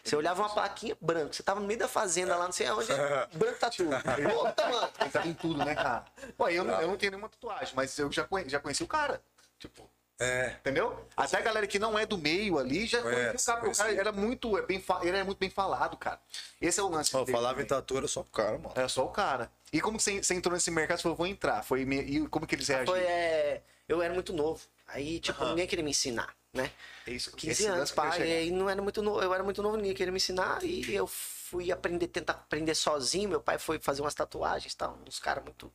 Você 0.03 0.15
olhava 0.15 0.41
uma 0.41 0.49
plaquinha 0.53 0.97
branco, 0.99 1.33
você 1.33 1.43
tava 1.43 1.59
no 1.59 1.67
meio 1.67 1.79
da 1.79 1.87
fazenda 1.87 2.35
lá, 2.35 2.45
não 2.45 2.51
sei 2.51 2.65
aonde, 2.67 2.87
branco 3.37 3.59
tatu. 3.59 3.85
Puta, 3.85 4.67
mano. 4.69 4.91
Ele 4.99 5.09
tá 5.11 5.27
em 5.27 5.33
tudo, 5.35 5.63
né, 5.63 5.75
cara? 5.75 6.05
Pô, 6.35 6.49
eu, 6.49 6.63
não, 6.63 6.81
eu 6.81 6.87
não 6.87 6.97
tenho 6.97 7.11
nenhuma 7.11 7.29
tatuagem, 7.29 7.73
mas 7.75 7.97
eu 7.99 8.11
já, 8.11 8.25
conhe- 8.25 8.49
já 8.49 8.59
conheci 8.59 8.83
o 8.83 8.87
cara. 8.87 9.23
Tipo, 9.59 9.89
É. 10.19 10.55
entendeu? 10.59 11.05
Até 11.15 11.37
a 11.37 11.41
galera 11.41 11.65
que 11.65 11.79
não 11.79 11.97
é 11.97 12.05
do 12.05 12.17
meio 12.17 12.59
ali 12.59 12.85
já 12.85 13.01
conhecia 13.01 13.23
Conhece, 13.23 13.43
o 13.43 13.45
cara. 13.45 13.59
porque 13.61 13.71
O 13.73 13.77
cara 13.77 13.89
conheci. 13.89 13.99
era 13.99 14.11
muito, 14.11 14.57
é 14.57 14.61
bem, 14.61 14.83
ele 15.01 15.15
era 15.15 15.23
muito 15.23 15.37
bem 15.37 15.49
falado, 15.49 15.95
cara. 15.95 16.19
Esse 16.61 16.79
é 16.79 16.83
o 16.83 16.89
lance 16.89 17.15
Ó, 17.15 17.19
dele 17.23 17.31
falava 17.37 17.61
em 17.61 17.65
tatu 17.65 17.97
era 17.97 18.07
só 18.07 18.21
pro 18.23 18.31
cara, 18.31 18.57
mano. 18.57 18.73
Era 18.75 18.89
só 18.89 19.05
o 19.05 19.09
cara. 19.09 19.49
E 19.71 19.79
como 19.79 19.97
você, 19.99 20.21
você 20.21 20.33
entrou 20.33 20.53
nesse 20.53 20.69
mercado? 20.71 20.97
Você 20.97 21.03
falou, 21.03 21.15
vou 21.17 21.27
entrar. 21.27 21.63
Foi, 21.63 21.85
me- 21.85 22.01
e 22.01 22.27
como 22.27 22.45
que 22.45 22.53
eles 22.55 22.67
reagiram? 22.67 22.93
Foi, 22.93 23.01
é, 23.03 23.61
eu 23.87 24.01
era 24.01 24.13
muito 24.13 24.33
novo. 24.33 24.61
Aí, 24.87 25.19
tipo, 25.19 25.45
ninguém 25.45 25.67
queria 25.67 25.83
me 25.83 25.91
ensinar, 25.91 26.35
né? 26.53 26.69
É 27.07 27.11
isso, 27.11 27.31
15 27.37 27.51
esse 27.51 27.67
anos, 27.67 27.91
eu 27.91 27.95
pai, 27.95 28.19
e 28.19 28.33
aí 28.33 28.51
não 28.51 28.69
era 28.69 28.81
muito 28.81 29.01
novo, 29.01 29.21
eu 29.21 29.33
era 29.33 29.43
muito 29.43 29.61
novo, 29.61 29.77
ninguém 29.77 29.93
queria 29.93 30.11
me 30.11 30.17
ensinar, 30.17 30.63
e 30.63 30.93
eu 30.93 31.05
fui 31.07 31.71
aprender, 31.71 32.07
tentar 32.07 32.33
aprender 32.33 32.73
sozinho, 32.75 33.29
meu 33.29 33.39
pai 33.39 33.57
foi 33.59 33.79
fazer 33.79 34.01
umas 34.01 34.15
tatuagens, 34.15 34.73
tal, 34.73 34.97
uns 35.07 35.19
caras 35.19 35.43
muito, 35.43 35.71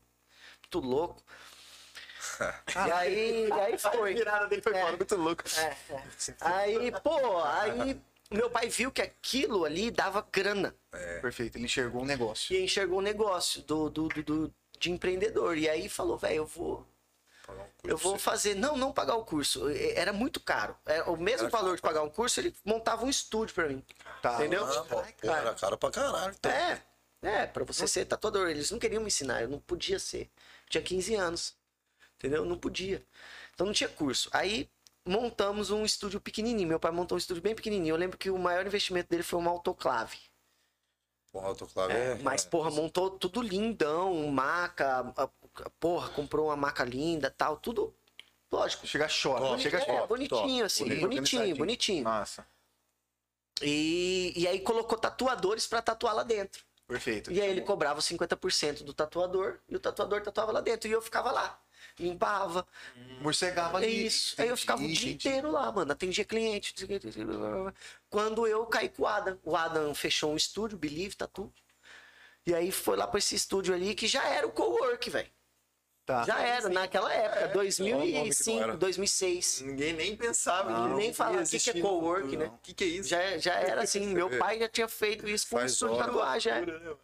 muito 0.62 0.86
louco. 0.86 1.22
e 2.86 2.92
aí, 2.92 3.48
e 3.48 3.52
aí 3.52 3.78
foi. 3.78 4.12
A 4.12 4.16
virada 4.16 4.46
dele 4.46 4.62
foi 4.62 4.74
É. 4.76 4.80
fora, 4.82 4.96
muito 4.96 5.16
louco. 5.16 5.42
É, 5.58 5.76
é. 5.90 6.02
Aí, 6.40 6.92
pô, 7.02 7.42
aí 7.42 8.00
meu 8.30 8.50
pai 8.50 8.68
viu 8.68 8.90
que 8.90 9.02
aquilo 9.02 9.64
ali 9.64 9.90
dava 9.90 10.26
grana. 10.32 10.74
Perfeito, 11.20 11.56
ele 11.56 11.64
enxergou 11.66 12.02
um 12.02 12.06
negócio. 12.06 12.54
E 12.54 12.62
enxergou 12.64 12.98
o 12.98 13.02
negócio 13.02 13.62
do, 13.62 13.88
do, 13.90 14.08
do- 14.08 14.22
do- 14.22 14.54
de 14.78 14.90
empreendedor. 14.90 15.56
E 15.56 15.68
aí 15.68 15.88
falou, 15.88 16.16
velho, 16.18 16.36
eu 16.36 16.46
vou. 16.46 16.86
Um 17.46 17.52
curso. 17.56 17.68
Eu 17.84 17.96
vou 17.98 18.18
fazer. 18.18 18.54
Não, 18.54 18.74
não 18.76 18.90
pagar 18.90 19.16
o 19.16 19.24
curso. 19.24 19.68
Era 19.94 20.12
muito 20.14 20.40
caro. 20.40 20.74
Era 20.86 21.10
o 21.10 21.16
mesmo 21.16 21.46
Era 21.46 21.50
valor 21.56 21.76
de 21.76 21.82
pagar 21.82 22.02
um 22.02 22.08
curso, 22.08 22.40
ele 22.40 22.54
montava 22.64 23.04
um 23.04 23.10
estúdio 23.10 23.54
pra 23.54 23.68
mim. 23.68 23.84
Tá. 24.22 24.34
Entendeu? 24.36 24.64
Ah, 24.64 24.84
pô, 24.88 24.96
pô, 25.02 25.30
era 25.30 25.54
caro 25.54 25.76
pra 25.76 25.90
caralho. 25.90 26.34
Então. 26.38 26.50
É, 26.50 26.82
é, 27.22 27.46
pra 27.46 27.62
você 27.64 27.86
ser 27.86 28.06
tatuador. 28.06 28.48
Eles 28.48 28.70
não 28.70 28.78
queriam 28.78 29.02
me 29.02 29.08
ensinar, 29.08 29.42
eu 29.42 29.48
não 29.48 29.58
podia 29.58 29.98
ser. 29.98 30.22
Eu 30.22 30.70
tinha 30.70 30.82
15 30.82 31.14
anos. 31.14 31.54
Entendeu? 32.24 32.42
Eu 32.42 32.48
não 32.48 32.56
podia. 32.58 33.04
Então 33.54 33.66
não 33.66 33.74
tinha 33.74 33.88
curso. 33.88 34.30
Aí 34.32 34.66
montamos 35.06 35.70
um 35.70 35.84
estúdio 35.84 36.18
pequenininho. 36.18 36.66
Meu 36.66 36.80
pai 36.80 36.90
montou 36.90 37.16
um 37.16 37.18
estúdio 37.18 37.42
bem 37.42 37.54
pequenininho. 37.54 37.92
Eu 37.92 37.98
lembro 37.98 38.16
que 38.16 38.30
o 38.30 38.38
maior 38.38 38.66
investimento 38.66 39.10
dele 39.10 39.22
foi 39.22 39.38
uma 39.38 39.50
autoclave. 39.50 40.16
Porra, 41.30 41.48
autoclave 41.48 41.92
É, 41.92 42.12
é. 42.12 42.14
mas, 42.22 42.46
porra, 42.46 42.70
montou 42.70 43.10
tudo 43.10 43.42
lindão, 43.42 44.26
maca, 44.28 45.12
a- 45.14 45.24
a- 45.24 45.70
porra, 45.78 46.08
comprou 46.10 46.46
uma 46.46 46.56
maca 46.56 46.82
linda 46.82 47.30
tal, 47.30 47.58
tudo. 47.58 47.94
Lógico. 48.50 48.86
Chega 48.86 49.06
chora, 49.08 49.40
Top, 49.40 49.60
chega 49.62 49.78
é, 49.78 49.84
chora. 49.84 50.06
bonitinho, 50.06 50.64
assim, 50.64 50.84
Bonito, 50.84 51.00
bonitinho, 51.02 51.56
bonitinho. 51.56 52.04
Massa. 52.04 52.46
E, 53.60 54.32
e 54.36 54.48
aí 54.48 54.60
colocou 54.60 54.96
tatuadores 54.96 55.66
pra 55.66 55.82
tatuar 55.82 56.14
lá 56.14 56.22
dentro. 56.22 56.64
Perfeito. 56.86 57.30
E 57.32 57.40
aí 57.40 57.50
ele 57.50 57.62
cobrava 57.62 58.00
50% 58.00 58.82
do 58.84 58.94
tatuador 58.94 59.58
e 59.68 59.76
o 59.76 59.80
tatuador 59.80 60.22
tatuava 60.22 60.52
lá 60.52 60.60
dentro. 60.60 60.88
E 60.88 60.92
eu 60.92 61.02
ficava 61.02 61.30
lá. 61.30 61.60
Limpava. 61.98 62.66
Morcegava 63.20 63.80
É 63.80 63.84
ali. 63.84 64.06
isso. 64.06 64.34
Aí 64.40 64.48
eu 64.48 64.56
ficava 64.56 64.82
o 64.82 64.88
dia 64.88 65.12
inteiro 65.12 65.50
lá, 65.50 65.70
mano. 65.70 65.92
Atendia 65.92 66.24
cliente. 66.24 66.74
Quando 68.10 68.46
eu 68.46 68.66
caí 68.66 68.88
com 68.88 69.02
o 69.02 69.06
Adam. 69.06 69.38
O 69.44 69.56
Adam 69.56 69.94
fechou 69.94 70.32
um 70.32 70.36
estúdio, 70.36 70.76
Believe 70.78 71.14
Tatu. 71.14 71.52
E 72.46 72.54
aí 72.54 72.70
foi 72.70 72.96
lá 72.96 73.06
pra 73.06 73.18
esse 73.18 73.34
estúdio 73.34 73.74
ali 73.74 73.94
que 73.94 74.06
já 74.06 74.26
era 74.28 74.46
o 74.46 74.50
co-work, 74.50 75.08
velho. 75.08 75.30
Tá. 76.04 76.22
Já 76.24 76.38
era, 76.38 76.68
naquela 76.68 77.10
época, 77.10 77.40
Olha 77.40 77.48
o 77.48 77.54
nome 77.54 77.72
que 77.72 77.82
não 77.82 77.98
2005, 78.22 78.62
era. 78.62 78.76
2006. 78.76 79.60
Ninguém 79.62 79.92
nem 79.94 80.14
pensava 80.14 80.70
Não, 80.70 80.96
nem 80.96 81.14
falava, 81.14 81.42
o 81.42 81.48
que 81.48 81.58
que 81.58 81.70
é 81.70 81.80
cowork, 81.80 82.36
né? 82.36 82.46
O 82.48 82.58
que, 82.58 82.74
que 82.74 82.84
é 82.84 82.86
isso? 82.88 83.08
Já, 83.08 83.38
já 83.38 83.54
era 83.54 83.82
assim, 83.84 84.06
meu 84.08 84.28
pai 84.38 84.58
já 84.58 84.68
tinha 84.68 84.86
feito 84.86 85.26
isso 85.26 85.48
com 85.48 85.56
um 85.56 85.64
estúdio 85.64 85.96
de 85.96 86.02
tatuagem. 86.04 86.52
é. 86.52 86.56
Loucura, 86.56 86.78
né, 86.78 86.84
mano? 86.84 86.98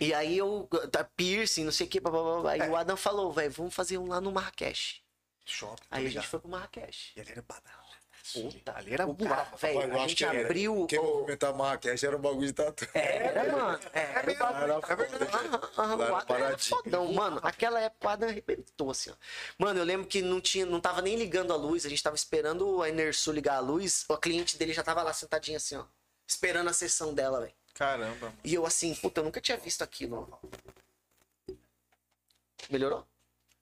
E 0.00 0.14
aí 0.14 0.38
eu, 0.38 0.68
tá, 0.92 1.02
piercing, 1.04 1.64
não 1.64 1.72
sei 1.72 1.86
o 1.86 1.90
que, 1.90 1.98
blá, 2.00 2.10
blá, 2.10 2.40
blá. 2.40 2.56
É. 2.56 2.62
Aí 2.62 2.68
o 2.70 2.76
Adam 2.76 2.96
falou, 2.96 3.32
velho, 3.32 3.50
vamos 3.50 3.74
fazer 3.74 3.98
um 3.98 4.06
lá 4.08 4.20
no 4.20 4.30
Marrakech. 4.30 5.02
Shopping. 5.44 5.82
Aí 5.90 6.06
a 6.06 6.10
gente 6.10 6.26
foi 6.26 6.38
pro 6.38 6.48
Marrakech. 6.48 7.12
E 7.16 7.20
ali 7.20 7.32
era 7.32 7.42
banana. 7.42 7.88
Puta, 8.30 8.76
ali 8.76 8.92
era 8.92 9.06
o 9.06 9.14
bravo. 9.14 9.56
velho, 9.56 9.80
a 9.94 9.98
gente 10.06 10.16
que 10.16 10.24
era. 10.24 10.44
abriu. 10.44 10.86
Quem 10.86 10.98
o- 10.98 11.26
Marrakech 11.56 12.04
era 12.04 12.14
um 12.14 12.20
bagulho 12.20 12.46
de 12.46 12.52
tatu. 12.52 12.86
Era, 12.92 13.50
mano. 13.56 13.80
É, 13.94 14.00
era. 14.00 14.18
Era 14.20 14.32
é 14.32 14.34
o 14.34 14.46
era 14.46 14.76
Adam 14.76 16.02
era 16.02 16.26
paradinho. 16.26 16.76
fodão, 16.76 17.12
mano. 17.12 17.40
Aquela 17.42 17.80
época 17.80 18.06
o 18.06 18.10
Adam 18.10 18.28
arrebentou, 18.28 18.90
assim, 18.90 19.10
ó. 19.10 19.14
Mano, 19.56 19.80
eu 19.80 19.84
lembro 19.84 20.06
que 20.06 20.20
não 20.20 20.40
tinha, 20.42 20.66
não 20.66 20.78
tava 20.80 21.00
nem 21.00 21.16
ligando 21.16 21.52
a 21.54 21.56
luz, 21.56 21.86
a 21.86 21.88
gente 21.88 22.02
tava 22.02 22.16
esperando 22.16 22.82
a 22.82 22.88
Enersul 22.90 23.32
ligar 23.32 23.56
a 23.56 23.60
luz, 23.60 24.04
o 24.08 24.16
cliente 24.18 24.58
dele 24.58 24.74
já 24.74 24.82
tava 24.82 25.02
lá 25.02 25.12
sentadinho 25.14 25.56
assim, 25.56 25.76
ó. 25.76 25.84
Esperando 26.26 26.68
a 26.68 26.74
sessão 26.74 27.14
dela, 27.14 27.40
velho. 27.40 27.54
Caramba, 27.78 28.26
mano. 28.26 28.38
E 28.42 28.52
eu 28.54 28.66
assim, 28.66 28.92
puta, 28.96 29.20
eu 29.20 29.24
nunca 29.24 29.40
tinha 29.40 29.56
visto 29.56 29.82
aquilo. 29.82 30.28
Melhorou? 32.68 33.06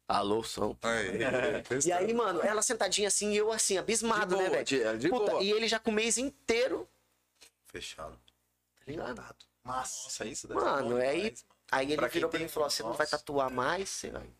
Alô, 0.08 0.42
som. 0.42 0.74
Aí, 0.82 1.18
E 1.86 1.92
aí, 1.92 2.14
mano, 2.14 2.40
ela 2.40 2.62
sentadinha 2.62 3.08
assim 3.08 3.32
e 3.32 3.36
eu 3.36 3.52
assim, 3.52 3.76
abismado, 3.76 4.36
De 4.36 4.42
né, 4.42 4.48
boa, 4.48 4.50
velho? 4.50 4.64
de- 4.64 4.98
de 4.98 5.08
Puta, 5.08 5.30
boa. 5.32 5.42
e 5.42 5.50
ele 5.50 5.68
já 5.68 5.78
com 5.78 5.90
o 5.90 5.94
mês 5.94 6.16
inteiro, 6.16 6.88
Fechado. 7.66 8.16
tá 8.16 8.84
ligado? 8.86 9.22
Massa. 9.62 10.04
Nossa, 10.04 10.24
isso 10.24 10.46
deve 10.48 10.60
ser 10.60 10.66
Mano, 10.66 10.90
bom 10.90 10.96
aí, 10.96 11.34
aí 11.72 11.86
ele 11.88 11.96
Pra 11.96 12.06
virou 12.08 12.30
pra 12.30 12.38
mim 12.38 12.46
e 12.46 12.48
falou: 12.48 12.70
você 12.70 12.82
não 12.82 12.92
vai 12.94 13.06
tatuar 13.06 13.50
mais? 13.50 13.88
Você 13.88 14.10
vai. 14.10 14.30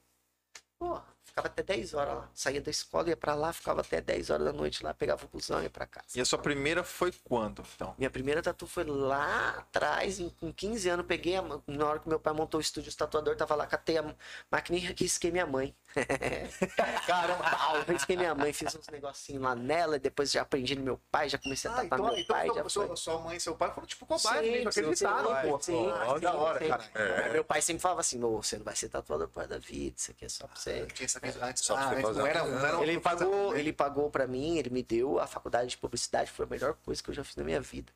Pô, 0.78 1.00
ficava 1.36 1.48
até 1.48 1.62
10 1.62 1.92
horas 1.92 2.14
lá. 2.14 2.30
Saía 2.34 2.60
da 2.62 2.70
escola, 2.70 3.10
ia 3.10 3.16
pra 3.16 3.34
lá, 3.34 3.52
ficava 3.52 3.82
até 3.82 4.00
10 4.00 4.30
horas 4.30 4.46
da 4.46 4.52
noite 4.54 4.82
lá, 4.82 4.94
pegava 4.94 5.26
o 5.26 5.28
busão 5.28 5.60
e 5.60 5.64
ia 5.64 5.70
pra 5.70 5.86
casa. 5.86 6.06
E 6.14 6.20
a 6.20 6.24
sua 6.24 6.38
primeira 6.38 6.82
foi 6.82 7.12
quando, 7.24 7.62
então? 7.74 7.94
Minha 7.98 8.10
primeira 8.10 8.42
tatu 8.42 8.66
foi 8.66 8.84
lá 8.84 9.50
atrás, 9.58 10.18
em- 10.18 10.30
com 10.30 10.50
15 10.52 10.88
anos, 10.88 11.04
peguei 11.06 11.36
a, 11.36 11.42
na 11.66 11.86
hora 11.86 11.98
que 12.00 12.08
meu 12.08 12.18
pai 12.18 12.32
montou 12.32 12.56
o 12.58 12.60
estúdio, 12.60 12.90
o 12.90 12.96
tatuador 12.96 13.36
tava 13.36 13.54
lá, 13.54 13.66
catei 13.66 13.98
a 13.98 14.14
máquina 14.50 14.78
e 14.78 14.80
risquei 14.80 15.30
minha 15.30 15.46
mãe. 15.46 15.76
Caramba, 17.06 17.50
pau, 17.50 17.82
risquei 17.86 18.16
minha 18.16 18.34
mãe, 18.34 18.52
fiz 18.52 18.74
uns 18.74 18.86
negocinhos 18.88 19.42
lá 19.42 19.54
nela, 19.54 19.96
e 19.96 19.98
depois 19.98 20.30
já 20.30 20.42
aprendi 20.42 20.74
no 20.74 20.82
meu 20.82 20.98
pai, 21.10 21.28
já 21.28 21.36
comecei 21.38 21.70
a 21.70 21.74
Ah, 21.74 21.76
tatuar 21.84 22.00
então, 22.00 22.06
meu 22.14 22.18
então 22.18 22.36
pai, 22.36 22.46
sua, 22.46 22.54
já 22.56 22.68
sua, 22.68 22.86
foi. 22.86 22.96
sua 22.96 23.18
mãe 23.20 23.36
e 23.36 23.40
seu 23.40 23.54
pai 23.56 23.74
foram 23.74 23.86
tipo 23.86 24.06
cobaia 24.06 24.42
Sim, 24.42 24.50
mesmo, 24.52 24.72
sim, 24.72 24.80
acreditaram, 24.80 25.34
sim, 25.42 25.50
pô. 25.50 25.58
sim, 25.60 25.72
Ó, 25.92 26.14
sim, 26.14 26.20
da 26.20 26.32
hora, 26.34 26.58
sim. 26.60 26.68
cara. 26.68 26.84
Aí 27.24 27.32
Meu 27.32 27.44
pai 27.44 27.60
sempre 27.60 27.82
falava 27.82 28.00
assim, 28.00 28.18
"Não, 28.18 28.42
você 28.42 28.56
não 28.56 28.64
vai 28.64 28.74
ser 28.74 28.88
tatuador 28.88 29.28
por 29.28 29.46
da 29.46 29.58
vida, 29.58 29.96
isso 29.98 30.10
aqui 30.10 30.24
é 30.24 30.28
só 30.28 30.46
pra 30.46 30.56
você. 30.56 30.86
Vez 31.20 31.25
antes, 31.42 31.64
Só 31.64 31.76
ah, 31.76 31.90
antes 31.90 32.02
fazer 32.02 32.18
não 32.20 32.26
era, 32.26 32.44
não 32.44 32.66
era 32.66 32.82
Ele 32.82 33.00
pagou, 33.00 33.52
né? 33.52 33.60
ele 33.60 33.72
pagou 33.72 34.10
para 34.10 34.26
mim, 34.26 34.58
ele 34.58 34.70
me 34.70 34.82
deu 34.82 35.18
a 35.18 35.26
faculdade 35.26 35.70
de 35.70 35.76
publicidade, 35.78 36.30
foi 36.30 36.46
a 36.46 36.48
melhor 36.48 36.74
coisa 36.84 37.02
que 37.02 37.10
eu 37.10 37.14
já 37.14 37.24
fiz 37.24 37.36
na 37.36 37.44
minha 37.44 37.60
vida. 37.60 37.92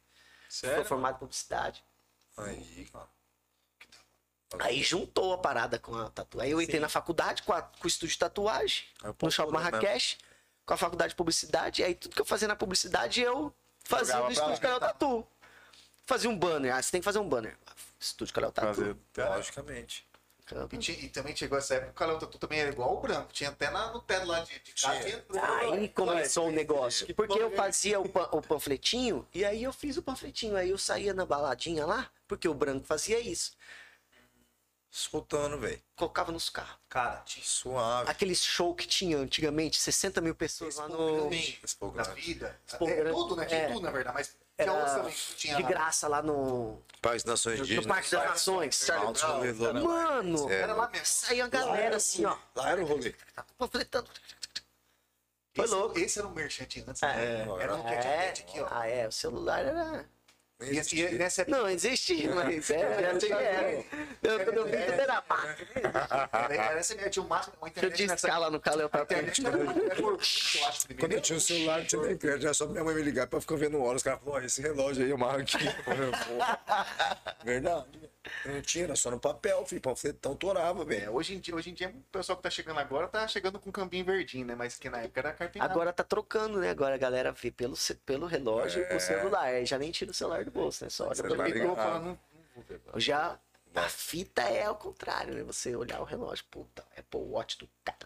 Sério? 0.48 0.76
Foi 0.76 0.84
formado 0.84 1.16
em 1.16 1.18
publicidade. 1.18 1.84
Aí, 2.36 2.88
cara. 2.92 3.08
Aí 4.58 4.82
juntou 4.82 5.32
a 5.32 5.38
parada 5.38 5.78
com 5.78 5.94
a 5.94 6.10
tatuagem. 6.10 6.46
Aí 6.48 6.52
eu 6.52 6.60
entrei 6.60 6.80
na 6.80 6.88
faculdade 6.88 7.42
com, 7.44 7.52
a- 7.52 7.62
com 7.62 7.84
o 7.84 7.86
estúdio 7.86 8.12
de 8.14 8.18
tatuagem, 8.18 8.84
no 9.22 9.30
Shopping 9.30 9.52
Marrakech, 9.52 10.18
com 10.66 10.74
a 10.74 10.76
faculdade 10.76 11.10
de 11.10 11.16
publicidade. 11.16 11.82
E 11.82 11.84
aí 11.84 11.94
tudo 11.94 12.14
que 12.16 12.20
eu 12.20 12.24
fazia 12.26 12.48
na 12.48 12.56
publicidade 12.56 13.20
eu 13.20 13.54
fazia 13.84 14.14
Jogava 14.14 14.26
no 14.26 14.32
estúdio 14.32 14.60
Calhau 14.60 14.80
Tatu. 14.80 15.26
Fazia 16.04 16.28
um 16.28 16.36
banner. 16.36 16.74
Ah, 16.74 16.82
você 16.82 16.90
tem 16.90 17.00
que 17.00 17.04
fazer 17.04 17.20
um 17.20 17.28
banner. 17.28 17.56
Estúdio 18.00 18.34
Calhau 18.34 18.50
Tatu. 18.50 18.66
Fazer. 18.74 18.96
Logicamente. 19.36 20.04
E, 20.72 20.78
tinha- 20.78 20.98
e 20.98 21.08
também 21.08 21.34
chegou 21.36 21.56
essa 21.58 21.74
época, 21.74 21.90
o 21.90 21.94
Calão 21.94 22.18
Tatu 22.18 22.38
também 22.38 22.60
era 22.60 22.70
igual 22.70 22.96
o 22.96 23.00
branco. 23.00 23.32
Tinha 23.32 23.50
até 23.50 23.70
na, 23.70 23.92
no 23.92 24.00
teto 24.00 24.26
lá 24.26 24.40
de, 24.40 24.58
de 24.58 24.72
casa. 24.74 25.00
Tinha- 25.04 25.24
Aí 25.60 25.88
começou 25.88 26.48
o 26.48 26.50
negócio. 26.52 27.06
Que 27.06 27.14
Porque 27.14 27.38
eu 27.38 27.50
bom, 27.50 27.56
fazia 27.56 28.00
o, 28.00 28.08
pan- 28.08 28.28
o 28.32 28.42
panfletinho 28.42 29.26
e 29.34 29.44
aí 29.44 29.62
eu 29.62 29.72
fiz 29.72 29.96
o 29.96 30.02
panfletinho. 30.02 30.56
Aí 30.56 30.70
eu 30.70 30.78
saía 30.78 31.14
na 31.14 31.24
baladinha 31.26 31.86
lá, 31.86 32.10
porque 32.28 32.48
o 32.48 32.54
branco 32.54 32.84
fazia 32.86 33.18
isso. 33.20 33.56
Escutando, 34.92 35.56
velho. 35.60 35.80
Colocava 35.94 36.32
nos 36.32 36.50
carros. 36.50 36.76
Cara, 36.88 37.18
tinha 37.24 37.44
Suave. 37.44 38.10
Aqueles 38.10 38.42
show 38.42 38.74
que 38.74 38.88
tinha 38.88 39.16
antigamente, 39.18 39.78
60 39.80 40.20
mil 40.20 40.34
pessoas 40.34 40.76
lá 40.76 40.88
no. 40.88 41.30
Pouco 41.78 41.96
na 41.96 42.02
vida. 42.02 42.60
Expo 42.66 42.88
É, 42.88 43.04
tudo, 43.04 43.36
né? 43.36 43.46
Tinha 43.46 43.60
É. 43.60 43.68
tudo, 43.72 43.82
na 43.82 43.90
verdade. 43.92 44.16
Mas 44.16 44.36
Era 44.62 45.56
de 45.56 45.62
lá. 45.62 45.68
graça 45.68 46.08
lá 46.08 46.22
no, 46.22 46.80
País 47.00 47.22
das 47.22 47.44
Nações 47.44 47.68
no. 47.68 47.86
Parque 47.86 48.10
das 48.10 48.24
Nações. 48.24 48.88
Mano, 49.82 50.50
É, 50.50 50.60
Era 50.60 50.74
lá 50.74 50.88
mesmo. 50.90 51.06
saía 51.06 51.44
a 51.44 51.48
galera 51.48 51.96
assim, 51.96 52.24
ó. 52.24 52.36
Lá 52.54 52.70
era 52.70 52.82
o 52.82 52.86
rolê. 52.86 53.14
Panfletando. 53.58 54.08
Foi 55.54 55.64
esse, 55.64 55.74
louco. 55.74 55.98
Esse 55.98 56.18
era 56.18 56.28
o 56.28 56.30
merchant 56.30 56.76
antes, 56.86 57.02
É. 57.02 57.06
né? 57.06 57.46
Era 57.60 57.76
no 57.76 57.88
É, 57.88 57.96
Cat 57.96 58.42
aqui, 58.42 58.60
ó. 58.60 58.68
ah, 58.70 58.86
é, 58.86 59.08
o 59.08 59.12
celular 59.12 59.64
era. 59.64 60.06
E, 60.62 60.76
e, 60.96 61.00
e 61.14 61.18
nessa 61.18 61.42
época 61.42 61.56
Não, 61.56 61.68
existe, 61.68 62.28
mas 62.34 62.70
é, 62.70 62.78
Já 63.00 63.18
tem- 63.18 63.32
é. 63.32 63.84
Eu, 64.22 64.40
quando 64.44 64.56
eu 64.58 64.64
vi, 64.66 64.72
tudo 64.76 65.00
era 65.00 65.24
era, 65.74 66.54
era 66.54 66.78
essa 66.78 66.92
ideia, 66.94 67.08
tinha 67.10 67.22
o 67.24 67.28
máximo, 67.28 67.54
Deixa 67.74 67.86
eu 67.86 67.90
discar 68.08 68.38
lá 68.38 68.50
no 68.50 68.60
Caleu 68.60 68.86
A 68.86 68.88
pra 68.88 69.06
era 69.08 69.14
era 69.26 69.32
primeiro. 69.32 70.18
Quando 70.98 71.12
eu 71.12 71.20
tinha 71.20 71.38
o 71.38 71.40
celular, 71.40 71.78
não 71.78 71.86
tinha 71.86 72.02
nem 72.02 72.16
crédito, 72.16 72.44
era 72.44 72.54
só 72.54 72.66
minha 72.66 72.84
mãe 72.84 72.94
me 72.94 73.02
ligar 73.02 73.26
pra 73.26 73.40
ficar 73.40 73.56
vendo 73.56 73.80
horas. 73.82 73.96
Os 73.96 74.02
caras 74.02 74.20
falaram, 74.20 74.42
"Ó, 74.42 74.46
esse 74.46 74.60
relógio 74.60 75.04
aí 75.04 75.10
eu 75.10 75.16
marco 75.18 75.40
aqui. 75.40 75.66
Eu 75.66 75.72
falei, 75.84 76.10
"Pô, 76.10 76.44
Verdade. 77.44 77.86
Não 78.44 78.60
tinha, 78.60 78.84
era 78.84 78.96
só 78.96 79.10
no 79.10 79.18
papel, 79.18 79.64
filho. 79.64 79.80
Panfletão 79.80 80.36
torava, 80.36 80.82
É, 80.82 80.84
velho. 80.84 81.14
hoje, 81.14 81.34
em 81.34 81.40
dia, 81.40 81.54
hoje 81.54 81.70
em 81.70 81.74
dia, 81.74 81.88
o 81.88 82.02
pessoal 82.12 82.36
que 82.36 82.42
tá 82.42 82.50
chegando 82.50 82.78
agora 82.78 83.08
tá 83.08 83.26
chegando 83.26 83.58
com 83.58 83.72
cambinho 83.72 84.04
verdinho, 84.04 84.46
né? 84.46 84.54
Mas 84.54 84.76
que 84.76 84.90
na 84.90 84.98
época 84.98 85.20
era 85.20 85.32
carpinado. 85.32 85.72
Agora 85.72 85.92
tá 85.92 86.04
trocando, 86.04 86.60
né? 86.60 86.70
Agora 86.70 86.94
a 86.94 86.98
galera 86.98 87.32
vê 87.32 87.50
pelo, 87.50 87.74
pelo 88.04 88.26
relógio 88.26 88.82
e 88.82 88.86
pro 88.86 89.00
celular. 89.00 89.44
Aí 89.44 89.64
já 89.64 89.78
nem 89.78 89.90
tira 89.90 90.10
o 90.10 90.14
celular 90.14 90.44
do 90.44 90.50
bolso, 90.50 90.84
né? 90.84 90.90
Só 90.90 91.08
olha 91.08 91.22
ligado. 91.46 91.76
fala, 91.76 91.98
não, 91.98 92.06
não 92.08 92.18
vou 92.54 92.64
ver. 92.64 92.80
Já 92.96 93.38
a 93.74 93.88
fita 93.88 94.42
é 94.42 94.64
ao 94.64 94.76
contrário, 94.76 95.34
né? 95.34 95.42
Você 95.44 95.74
olhar 95.74 96.00
o 96.00 96.04
relógio, 96.04 96.44
puta, 96.50 96.84
Apple 96.96 97.20
Watch 97.20 97.58
do 97.58 97.68
cara. 97.84 97.98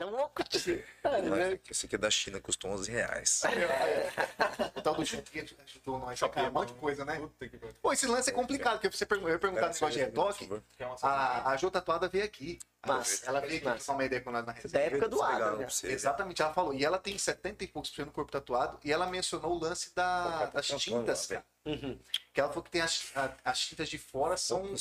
É 0.00 0.04
um 0.04 0.10
louco 0.10 0.42
de 0.48 0.58
ser. 0.58 0.86
Mas 1.04 1.58
Esse 1.70 1.86
aqui 1.86 1.94
é 1.94 1.98
da 1.98 2.10
China, 2.10 2.40
custou 2.40 2.70
11 2.70 2.90
reais. 2.90 3.42
O 4.76 4.82
tal 4.82 4.94
do 4.94 5.04
Shopee 5.06 5.40
ajudou 5.64 5.98
nós 5.98 6.22
a 6.22 6.28
criar 6.28 6.48
um 6.48 6.52
monte 6.52 6.68
de 6.72 6.74
coisa, 6.80 7.04
né? 7.04 7.20
Pô, 7.82 7.92
esse 7.92 8.06
lance 8.06 8.30
é 8.30 8.32
complicado, 8.32 8.74
porque 8.80 8.94
você 8.96 9.06
pergun- 9.06 9.26
eu 9.28 9.32
ia 9.34 9.38
perguntar 9.38 9.68
no 9.68 9.74
negócio 9.74 9.90
de 9.90 9.98
retoque, 9.98 10.48
a, 11.02 11.50
a 11.50 11.56
Jô 11.56 11.70
Tatuada 11.70 12.08
veio 12.08 12.24
aqui. 12.24 12.58
Massa, 12.86 13.26
ela 13.26 13.38
aqui 13.38 13.60
massa. 13.64 13.76
trocar 13.78 13.92
uma 13.92 14.04
ideia 14.04 14.20
com 14.22 14.30
nós 14.30 14.44
na 14.46 14.52
Da 14.52 14.58
resenha. 14.60 14.84
época 14.84 15.08
do 15.08 15.16
Legal 15.16 15.32
Adam, 15.48 15.56
né? 15.58 15.66
Exatamente, 15.84 16.42
ela 16.42 16.52
falou. 16.54 16.74
E 16.74 16.84
ela 16.84 16.98
tem 16.98 17.16
70 17.18 17.64
e 17.64 17.66
poucos 17.68 17.90
por 17.90 17.96
cento 17.96 18.06
no 18.06 18.12
corpo 18.12 18.30
tatuado. 18.32 18.78
E 18.84 18.92
ela 18.92 19.06
mencionou 19.06 19.52
o 19.52 19.58
lance 19.58 19.94
da, 19.94 20.46
das 20.46 20.68
tá 20.68 20.76
tintas, 20.76 21.26
cara. 21.26 21.44
Uhum. 21.64 21.98
Que 22.32 22.40
ela 22.40 22.48
falou 22.48 22.62
que 22.62 22.70
tem 22.70 22.80
as, 22.80 23.12
as 23.44 23.58
tintas 23.60 23.88
de 23.88 23.98
fora 23.98 24.36
são, 24.36 24.72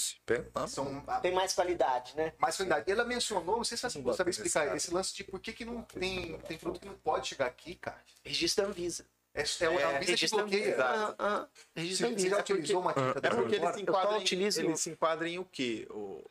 ah, 0.53 0.67
são 0.67 1.03
a- 1.07 1.19
Tem 1.19 1.33
mais 1.33 1.53
qualidade, 1.53 2.15
né? 2.15 2.33
mais 2.37 2.55
qualidade. 2.55 2.85
E 2.87 2.91
ela 2.91 3.03
mencionou, 3.03 3.57
não 3.57 3.63
sei 3.63 3.75
se 3.77 3.89
você 3.89 4.13
sabe 4.13 4.29
explicar, 4.29 4.75
esse 4.75 4.93
lance 4.93 5.15
de 5.15 5.23
por 5.23 5.39
que, 5.39 5.51
que 5.51 5.65
não 5.65 5.81
tem, 5.81 6.37
tem 6.39 6.57
produto 6.57 6.81
que 6.81 6.87
não 6.87 6.95
pode 6.95 7.27
chegar 7.27 7.47
aqui, 7.47 7.75
cara. 7.75 7.99
Registro 8.23 8.65
Anvisa. 8.67 9.05
É, 9.33 9.41
é, 9.41 9.43
é 9.65 9.83
a 9.83 9.91
visa 9.99 9.99
que 9.99 10.11
Registro 10.11 10.39
bloqueia. 10.39 10.63
Anvisa. 10.67 10.85
Ah, 10.85 11.15
ah, 11.19 11.47
Você, 11.51 11.79
Registro 11.81 12.07
você 12.07 12.13
Anvisa. 12.13 12.29
já 12.29 12.39
utilizou 12.39 12.81
uma 12.81 12.93
tinta 12.93 13.09
É 13.17 13.21
dessa 13.21 13.35
porque 13.35 13.55
ele 13.55 13.61
fora? 13.61 13.73
se 13.73 13.79
Eu 13.81 13.85
só 13.85 13.91
enquadra, 13.99 14.17
em, 14.17 14.21
utilizo- 14.21 14.61
ele 14.61 14.77
se 14.77 14.89
enquadra 14.91 15.27
em 15.29 15.39
o 15.39 15.45
quê? 15.45 15.87
O... 15.89 16.23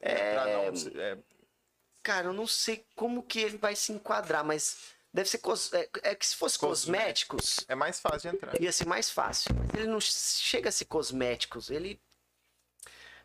Pra 0.00 0.44
não- 0.46 1.00
é, 1.02 1.18
Cara, 2.02 2.28
eu 2.28 2.32
não 2.32 2.46
sei 2.46 2.84
como 2.96 3.22
que 3.22 3.38
ele 3.40 3.58
vai 3.58 3.76
se 3.76 3.92
enquadrar, 3.92 4.42
mas 4.42 4.78
deve 5.12 5.28
ser. 5.28 5.38
cos- 5.38 5.72
É, 5.74 5.88
é 6.02 6.14
que 6.14 6.26
se 6.26 6.34
fosse 6.34 6.58
cosméticos, 6.58 7.60
é 7.68 7.74
mais 7.74 8.00
fácil 8.00 8.30
de 8.30 8.36
entrar. 8.36 8.60
ia 8.60 8.72
ser 8.72 8.86
mais 8.86 9.10
fácil. 9.10 9.50
Mas 9.54 9.74
ele 9.80 9.90
não 9.90 10.00
chega 10.00 10.70
a 10.70 10.72
ser 10.72 10.86
cosméticos, 10.86 11.70
ele. 11.70 12.00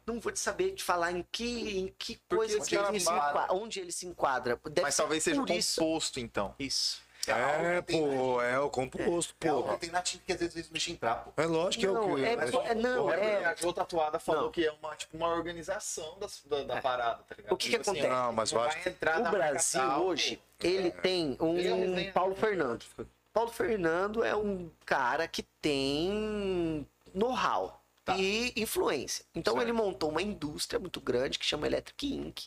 Não 0.05 0.19
vou 0.19 0.31
te 0.31 0.39
saber 0.39 0.71
te 0.75 0.83
falar 0.83 1.11
em 1.13 1.25
que, 1.31 1.79
em 1.79 1.95
que 1.97 2.19
coisa 2.29 2.59
que 2.63 2.75
ele 2.75 2.99
se 2.99 3.09
enquadra. 3.09 3.53
onde 3.53 3.79
ele 3.79 3.91
se 3.91 4.05
enquadra. 4.05 4.59
Deve 4.65 4.81
Mas 4.81 4.95
talvez 4.95 5.23
seja 5.23 5.39
por 5.41 5.49
isso. 5.49 5.79
composto, 5.81 6.19
então. 6.19 6.53
Isso. 6.59 7.01
É, 7.31 7.81
pô, 7.81 8.41
é 8.41 8.59
o 8.59 8.69
composto, 8.69 9.33
É 9.41 9.47
porra. 9.49 9.73
que 9.73 9.79
tem 9.81 9.89
na 9.91 10.01
tinta 10.01 10.23
que 10.25 10.33
às 10.33 10.39
vezes 10.39 10.67
deixa 10.69 10.91
entrar, 10.91 11.15
pô. 11.15 11.31
É 11.41 11.45
lógico 11.45 11.81
que 11.81 11.87
é 11.87 11.91
Não, 11.91 12.11
o 12.11 12.15
que. 12.15 12.25
é, 12.25 12.35
mas- 12.35 12.53
é- 12.53 12.75
não, 12.75 13.11
É 13.13 13.41
é. 13.41 13.45
a 13.45 13.55
Jô 13.55 13.73
Tatuada 13.73 14.19
falou 14.19 14.43
Não. 14.43 14.51
que 14.51 14.65
é 14.65 14.71
uma, 14.71 14.95
tipo, 14.95 15.15
uma 15.17 15.29
organização 15.29 16.17
das- 16.19 16.41
da, 16.45 16.63
da 16.63 16.81
parada, 16.81 17.23
tá 17.23 17.35
ligado? 17.35 17.53
O 17.53 17.57
que 17.57 17.69
que 17.69 17.77
Tipo 17.77 17.89
assim, 17.89 17.99
acontece? 18.01 18.21
Não, 18.21 18.33
mas 18.33 18.51
vai 18.51 18.67
acho 18.69 18.89
entrar 18.89 19.19
O 19.21 19.31
Brasil 19.31 19.81
tal, 19.81 20.03
hoje, 20.05 20.41
pô. 20.59 20.67
ele 20.67 20.91
tem 20.91 21.37
um 21.39 21.57
Ele 21.57 22.01
é. 22.07 22.11
Paulo 22.11 22.35
Fernando. 22.35 22.85
Paulo 23.33 23.51
Fernando 23.51 24.23
é 24.23 24.35
um 24.35 24.69
cara 24.85 25.27
que 25.27 25.43
tem 25.61 26.87
know-how 27.13 27.81
e 28.17 28.53
influência. 28.55 29.25
Então 29.33 29.61
ele 29.61 29.71
montou 29.73 30.09
uma 30.09 30.21
indústria 30.21 30.79
muito 30.79 31.01
grande 31.01 31.39
que 31.39 31.45
chama 31.45 31.65
Electric 31.67 32.13
Inc. 32.13 32.43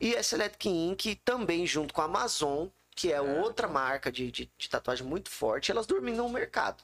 E 0.00 0.14
essa 0.16 0.34
Electric 0.34 0.68
Inc. 0.68 1.14
também 1.24 1.64
junto 1.66 1.94
com 1.94 2.00
a 2.00 2.04
Amazon, 2.06 2.66
que 2.94 3.12
é 3.12 3.20
outra 3.20 3.66
marca 3.66 4.10
de, 4.10 4.30
de, 4.30 4.50
de 4.56 4.68
tatuagem 4.68 5.06
muito 5.06 5.30
forte, 5.30 5.70
elas 5.70 5.86
dominam 5.86 6.26
o 6.26 6.30
mercado. 6.30 6.82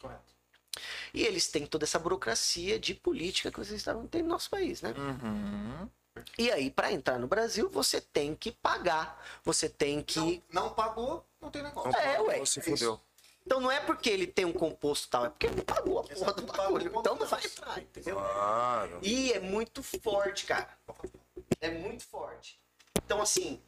Correto. 0.00 0.34
E 1.12 1.22
eles 1.22 1.48
têm 1.48 1.66
toda 1.66 1.84
essa 1.84 1.98
burocracia 1.98 2.78
de 2.78 2.94
política 2.94 3.50
que 3.50 3.58
vocês 3.58 3.78
estavam 3.78 4.06
tendo 4.06 4.24
no 4.24 4.30
nosso 4.30 4.50
país, 4.50 4.82
né? 4.82 4.92
Uhum. 4.96 5.88
E 6.38 6.50
aí, 6.50 6.70
para 6.70 6.92
entrar 6.92 7.18
no 7.18 7.26
Brasil, 7.26 7.68
você 7.68 8.00
tem 8.00 8.34
que 8.34 8.52
pagar. 8.52 9.22
Você 9.44 9.68
tem 9.68 10.02
que. 10.02 10.42
Não, 10.50 10.64
não 10.64 10.74
pagou, 10.74 11.24
não 11.40 11.50
tem 11.50 11.62
negócio. 11.62 11.90
Não, 11.90 11.98
É, 11.98 12.20
ué. 12.20 12.44
Se 12.44 12.60
fudeu. 12.60 13.00
Então 13.44 13.60
não 13.60 13.70
é 13.70 13.78
porque 13.78 14.10
ele 14.10 14.26
tem 14.26 14.44
um 14.44 14.52
composto 14.52 15.08
tal, 15.08 15.26
é 15.26 15.28
porque 15.28 15.46
ele 15.46 15.56
não 15.56 15.64
pagou 15.64 16.00
a 16.00 16.02
porra 16.02 16.32
do 16.32 16.42
bagulho. 16.46 16.92
Então 16.98 17.14
não 17.14 17.26
vai 17.26 17.44
entrar, 17.44 17.80
entendeu? 17.80 18.16
Claro. 18.16 18.98
E 19.02 19.32
é 19.32 19.38
muito 19.38 19.84
forte, 19.84 20.46
cara. 20.46 20.68
É 21.60 21.70
muito 21.70 22.04
forte. 22.04 22.58
Então, 23.04 23.22
assim, 23.22 23.62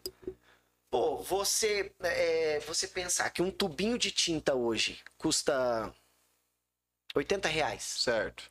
pô, 0.91 1.19
você, 1.19 1.93
é, 2.01 2.61
você 2.61 2.87
pensar 2.89 3.31
que 3.31 3.43
um 3.43 3.51
tubinho 3.51 3.99
de 3.99 4.11
tinta 4.11 4.55
hoje 4.55 5.01
custa 5.17 5.93
80 7.15 7.49
reais 7.49 7.83
Certo. 7.83 8.51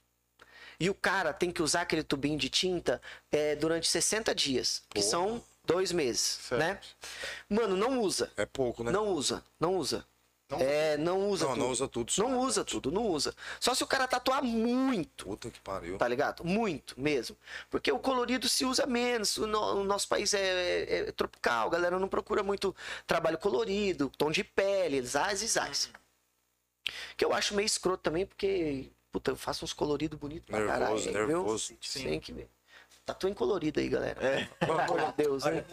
e 0.79 0.89
o 0.89 0.95
cara 0.95 1.33
tem 1.33 1.51
que 1.51 1.61
usar 1.61 1.81
aquele 1.81 2.03
tubinho 2.03 2.37
de 2.37 2.49
tinta 2.49 3.01
é, 3.31 3.55
durante 3.55 3.87
60 3.87 4.33
dias, 4.35 4.83
que 4.89 4.99
Porra. 4.99 5.09
são 5.09 5.43
dois 5.63 5.91
meses, 5.91 6.21
Certo. 6.21 6.59
né? 6.59 6.79
Mano, 7.49 7.75
não 7.75 7.99
usa. 8.01 8.31
É 8.37 8.45
pouco, 8.45 8.83
né? 8.83 8.91
Não 8.91 9.07
usa, 9.09 9.43
não 9.59 9.75
usa. 9.75 10.05
Não 10.49 10.59
é, 10.61 10.95
não 10.95 11.29
usa 11.29 11.45
não, 11.45 11.53
tudo. 11.53 11.63
não 11.63 11.71
usa 11.71 11.87
tudo. 11.89 12.11
só. 12.11 12.23
Não 12.23 12.39
usa 12.39 12.63
tudo, 12.63 12.89
não 12.91 13.05
usa. 13.07 13.35
Só 13.59 13.75
se 13.75 13.83
o 13.83 13.87
cara 13.87 14.07
tatuar 14.07 14.41
muito, 14.41 15.25
Puta 15.25 15.49
que 15.51 15.59
pariu. 15.59 15.97
tá 15.97 16.07
ligado? 16.07 16.45
Muito 16.45 16.99
mesmo. 16.99 17.35
Porque 17.69 17.91
o 17.91 17.99
colorido 17.99 18.47
se 18.47 18.63
usa 18.63 18.85
menos. 18.85 19.35
O, 19.37 19.45
no- 19.45 19.81
o 19.81 19.83
nosso 19.83 20.07
país 20.07 20.33
é, 20.33 20.39
é- 20.39 20.99
é 21.09 21.11
tropical, 21.11 21.67
a 21.67 21.71
galera 21.71 21.99
não 21.99 22.07
procura 22.07 22.43
muito 22.43 22.73
trabalho 23.05 23.37
colorido, 23.37 24.09
tom 24.17 24.31
de 24.31 24.43
pele, 24.43 25.01
zaz 25.01 25.41
e 25.41 25.47
zaz. 25.47 25.89
Que 27.17 27.25
eu 27.25 27.33
acho 27.33 27.53
meio 27.53 27.65
escroto 27.65 28.01
também, 28.03 28.25
porque, 28.25 28.89
puta, 29.11 29.31
eu 29.31 29.35
faço 29.35 29.65
uns 29.65 29.73
coloridos 29.73 30.17
bonitos 30.17 30.45
pra 30.47 30.59
Nervoso, 30.59 30.79
caralho. 30.79 31.27
viu? 31.27 31.37
nervoso. 31.37 31.73
Sim. 31.81 32.03
Tem 32.05 32.19
que 32.21 32.31
ver. 32.31 32.47
Tatua 33.05 33.29
em 33.29 33.33
colorido 33.33 33.79
aí, 33.81 33.89
galera. 33.89 34.21
É. 34.25 34.45
Pelo 34.65 34.79
amor 34.79 35.01
de 35.07 35.13
Deus, 35.13 35.43
né? 35.43 35.63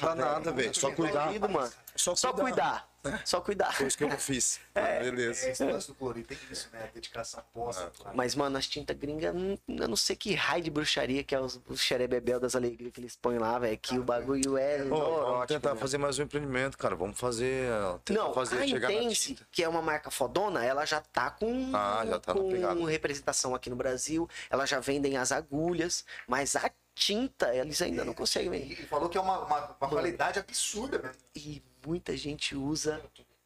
Dá 0.00 0.14
nada, 0.14 0.50
velho. 0.52 0.74
Só 0.74 0.90
cuidar. 0.92 1.20
Colorido, 1.22 1.48
mano. 1.48 1.72
Só 1.96 2.14
Só 2.14 2.32
cuidar. 2.32 2.88
Só 3.24 3.40
cuidar. 3.40 3.72
Foi 3.72 3.86
isso 3.86 3.96
que 3.96 4.02
eu 4.02 4.08
não 4.08 4.18
fiz. 4.18 4.58
É. 4.76 5.00
Beleza. 5.02 5.46
É, 5.46 5.52
esse 5.52 5.64
lance 5.64 5.86
do 5.88 5.94
colorido 5.94 6.28
tem 6.28 6.36
isso, 6.50 6.68
né? 6.70 6.90
Dedicação 6.92 7.42
posta. 7.54 7.90
Mas, 8.14 8.34
mano, 8.34 8.58
as 8.58 8.66
tintas 8.66 8.94
gringas, 8.96 9.34
hum, 9.34 9.56
eu 9.68 9.88
não 9.88 9.96
sei 9.96 10.14
que 10.14 10.34
raio 10.34 10.62
de 10.62 10.70
bruxaria 10.70 11.24
que 11.24 11.34
é 11.34 11.40
os, 11.40 11.58
os 11.66 11.80
xerebebel 11.80 12.38
das 12.38 12.54
alegrias 12.54 12.92
que 12.92 13.00
eles 13.00 13.16
põem 13.16 13.38
lá, 13.38 13.58
velho. 13.58 13.78
Que 13.78 13.98
o 13.98 14.02
bagulho 14.02 14.58
é. 14.58 14.78
Pô, 14.84 14.96
vamos 14.96 15.08
neurótico, 15.08 15.46
tentar 15.46 15.68
velho. 15.70 15.80
fazer 15.80 15.96
mais 15.98 16.18
um 16.18 16.24
empreendimento, 16.24 16.76
cara. 16.76 16.94
Vamos 16.94 17.18
fazer. 17.18 17.70
Não, 18.10 18.34
fazer 18.34 18.58
a 18.62 18.66
chegar 18.66 18.88
na 18.88 18.94
Intense, 18.96 19.28
tinta. 19.28 19.48
que 19.50 19.62
é 19.62 19.68
uma 19.68 19.80
marca 19.80 20.10
fodona, 20.10 20.62
ela 20.62 20.84
já 20.84 21.00
tá 21.00 21.30
com, 21.30 21.70
Ah, 21.74 22.04
já 22.06 22.18
tá 22.20 22.34
na 22.34 22.74
com 22.74 22.84
representação 22.84 23.54
aqui 23.54 23.70
no 23.70 23.76
Brasil. 23.76 24.28
Ela 24.50 24.66
já 24.66 24.78
vendem 24.78 25.16
as 25.16 25.32
agulhas, 25.32 26.04
mas 26.28 26.54
a 26.54 26.70
tinta 26.94 27.54
eles 27.54 27.80
ainda 27.82 28.04
não 28.04 28.14
conseguem 28.14 28.48
E, 28.54 28.58
vender. 28.58 28.82
e 28.82 28.86
falou 28.86 29.08
que 29.08 29.16
é 29.16 29.20
uma, 29.20 29.38
uma, 29.44 29.76
uma 29.80 29.88
qualidade 29.88 30.38
absurda, 30.38 30.98
mesmo. 30.98 31.16
E 31.34 31.62
muita 31.86 32.16
gente 32.16 32.54
usa 32.56 33.02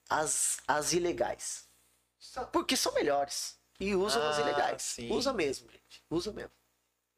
as, 0.09 0.59
as 0.67 0.93
ilegais. 0.93 1.69
Porque 2.53 2.77
são 2.77 2.93
melhores. 2.95 3.59
E 3.79 3.95
usam 3.95 4.23
as 4.29 4.39
Ah, 4.39 4.41
ilegais. 4.43 4.83
sim. 4.83 5.11
Usa 5.11 5.33
mesmo, 5.33 5.71
gente. 5.71 6.03
Usa 6.11 6.33
mesmo. 6.33 6.53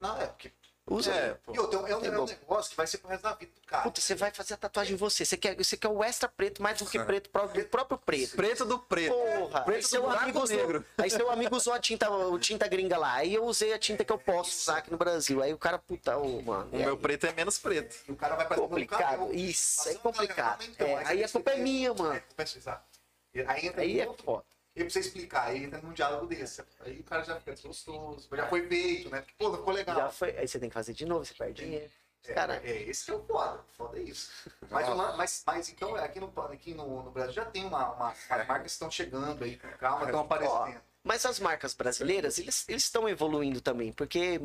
Não, 0.01 0.17
é 0.21 0.27
porque. 0.27 0.53
Usa 0.91 1.13
É, 1.13 1.35
pô. 1.35 1.55
E 1.55 1.59
outra, 1.61 1.79
é 1.79 1.83
um, 1.83 1.87
é 1.87 1.97
um 1.97 2.01
negócio 2.01 2.71
que 2.71 2.77
vai 2.77 2.87
ser 2.87 2.99
pro 2.99 3.09
resto 3.09 3.23
da 3.23 3.35
vida 3.35 3.53
do 3.55 3.67
cara. 3.67 3.85
Puta, 3.85 4.01
você 4.01 4.15
vai 4.17 4.33
fazer 4.33 4.55
a 4.55 4.57
tatuagem 4.57 4.95
em 4.95 4.97
você. 4.97 5.25
Você 5.25 5.37
quer, 5.37 5.57
você 5.57 5.77
quer 5.77 5.89
o 5.89 6.03
extra 6.03 6.29
preto 6.29 6.61
mais 6.61 6.79
do 6.79 6.87
que 6.87 6.99
preto 6.99 7.31
próprio, 7.31 7.63
do 7.63 7.69
próprio 7.69 7.99
preto. 7.99 8.35
Preto 8.35 8.65
do 8.65 8.79
preto. 8.81 9.15
Porra, 9.15 9.61
aí 9.61 9.65
Preto 9.65 9.83
do 9.83 9.89
seu, 9.89 10.11
amigo 10.11 10.43
usou, 10.43 10.57
negro. 10.57 10.85
aí 10.99 11.11
seu 11.11 11.31
amigo 11.31 11.57
usou 11.57 11.73
a 11.73 11.79
tinta, 11.79 12.11
o 12.11 12.39
tinta 12.39 12.67
gringa 12.67 12.99
lá. 12.99 13.15
Aí 13.15 13.33
eu 13.35 13.45
usei 13.45 13.73
a 13.73 13.79
tinta 13.79 14.05
que 14.05 14.13
eu 14.13 14.19
posso 14.19 14.51
usar 14.51 14.79
aqui 14.79 14.91
no 14.91 14.99
Brasil. 14.99 15.41
Aí 15.41 15.55
o 15.55 15.59
cara, 15.59 15.79
puta, 15.79 16.17
ô, 16.19 16.43
mano. 16.43 16.69
O 16.73 16.77
meu 16.77 16.97
preto 16.97 17.27
é 17.27 17.33
menos 17.33 17.59
preto. 17.59 17.97
E 18.09 18.13
o 18.13 18.17
cara 18.17 18.35
vai 18.35 18.47
pra 18.47 18.57
complicado. 18.57 19.33
Isso, 19.33 19.89
é 19.89 19.95
complicado. 19.95 20.65
então, 20.65 20.87
É, 20.87 21.07
aí 21.07 21.23
a 21.25 21.29
culpa 21.29 21.53
é 21.53 21.57
minha, 21.57 21.95
mano. 21.95 22.15
É, 22.15 23.45
Aí 23.47 23.67
entra 23.67 23.83
Aí 23.83 24.01
é 24.01 24.13
foda. 24.25 24.45
E 24.75 24.81
pra 24.83 24.91
você 24.91 25.01
explicar, 25.01 25.49
aí 25.49 25.65
entra 25.65 25.81
num 25.83 25.93
diálogo 25.93 26.27
desse. 26.27 26.63
Aí 26.81 27.01
o 27.01 27.05
cara 27.05 27.23
já 27.23 27.39
fica 27.39 27.53
desgostoso, 27.53 28.29
já 28.33 28.47
foi 28.49 28.67
feito, 28.67 29.11
né? 29.11 29.25
Pô, 29.39 29.51
não 29.51 29.59
ficou 29.59 29.75
legal. 29.75 29.97
Já 29.97 30.09
foi, 30.11 30.37
aí 30.39 30.49
você 30.49 30.59
tem 30.59 30.69
que 30.71 30.75
fazer 30.75 30.95
de 30.95 31.05
novo, 31.05 31.25
você 31.25 31.35
perde 31.35 31.63
dinheiro. 31.65 31.91
É, 32.25 32.33
Cara, 32.35 32.57
é, 32.65 32.83
esse 32.85 33.05
que 33.05 33.11
é 33.11 33.15
o 33.15 33.23
foda. 33.25 33.65
Foda 33.73 33.99
é 33.99 34.03
isso. 34.03 34.31
Mas, 34.71 34.89
lan- 34.89 35.17
mas, 35.17 35.43
mas 35.45 35.69
então, 35.69 35.95
aqui 35.97 36.21
no, 36.21 36.33
aqui 36.43 36.73
no, 36.73 37.03
no 37.03 37.11
Brasil 37.11 37.33
já 37.33 37.45
tem 37.45 37.65
uma, 37.67 37.91
uma, 37.93 38.11
as 38.11 38.47
marcas 38.47 38.63
que 38.63 38.69
estão 38.69 38.91
chegando 38.91 39.43
aí, 39.45 39.57
calma, 39.57 40.05
estão 40.07 40.21
aparecendo. 40.21 40.81
Mas 41.05 41.27
as 41.27 41.41
marcas 41.41 41.75
brasileiras, 41.75 42.39
eles 42.39 42.65
eles 42.69 42.85
estão 42.85 43.09
evoluindo 43.09 43.61
também, 43.61 43.93
porque, 43.93 44.41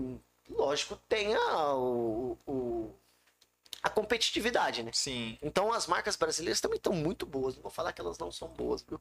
lógico, 0.50 0.96
tem 1.08 1.36
a, 1.36 1.74
o, 1.76 2.36
o- 2.48 2.96
a 3.84 3.90
competitividade, 3.90 4.84
né? 4.84 4.92
Sim. 4.94 5.38
Então 5.42 5.72
as 5.72 5.88
marcas 5.88 6.16
brasileiras 6.16 6.60
também 6.62 6.78
estão 6.78 6.94
muito 6.94 7.26
boas. 7.26 7.56
Não 7.56 7.62
vou 7.62 7.72
falar 7.72 7.94
que 7.94 8.02
elas 8.02 8.18
não 8.18 8.32
são 8.32 8.48
boas, 8.50 8.82
viu? 8.82 9.00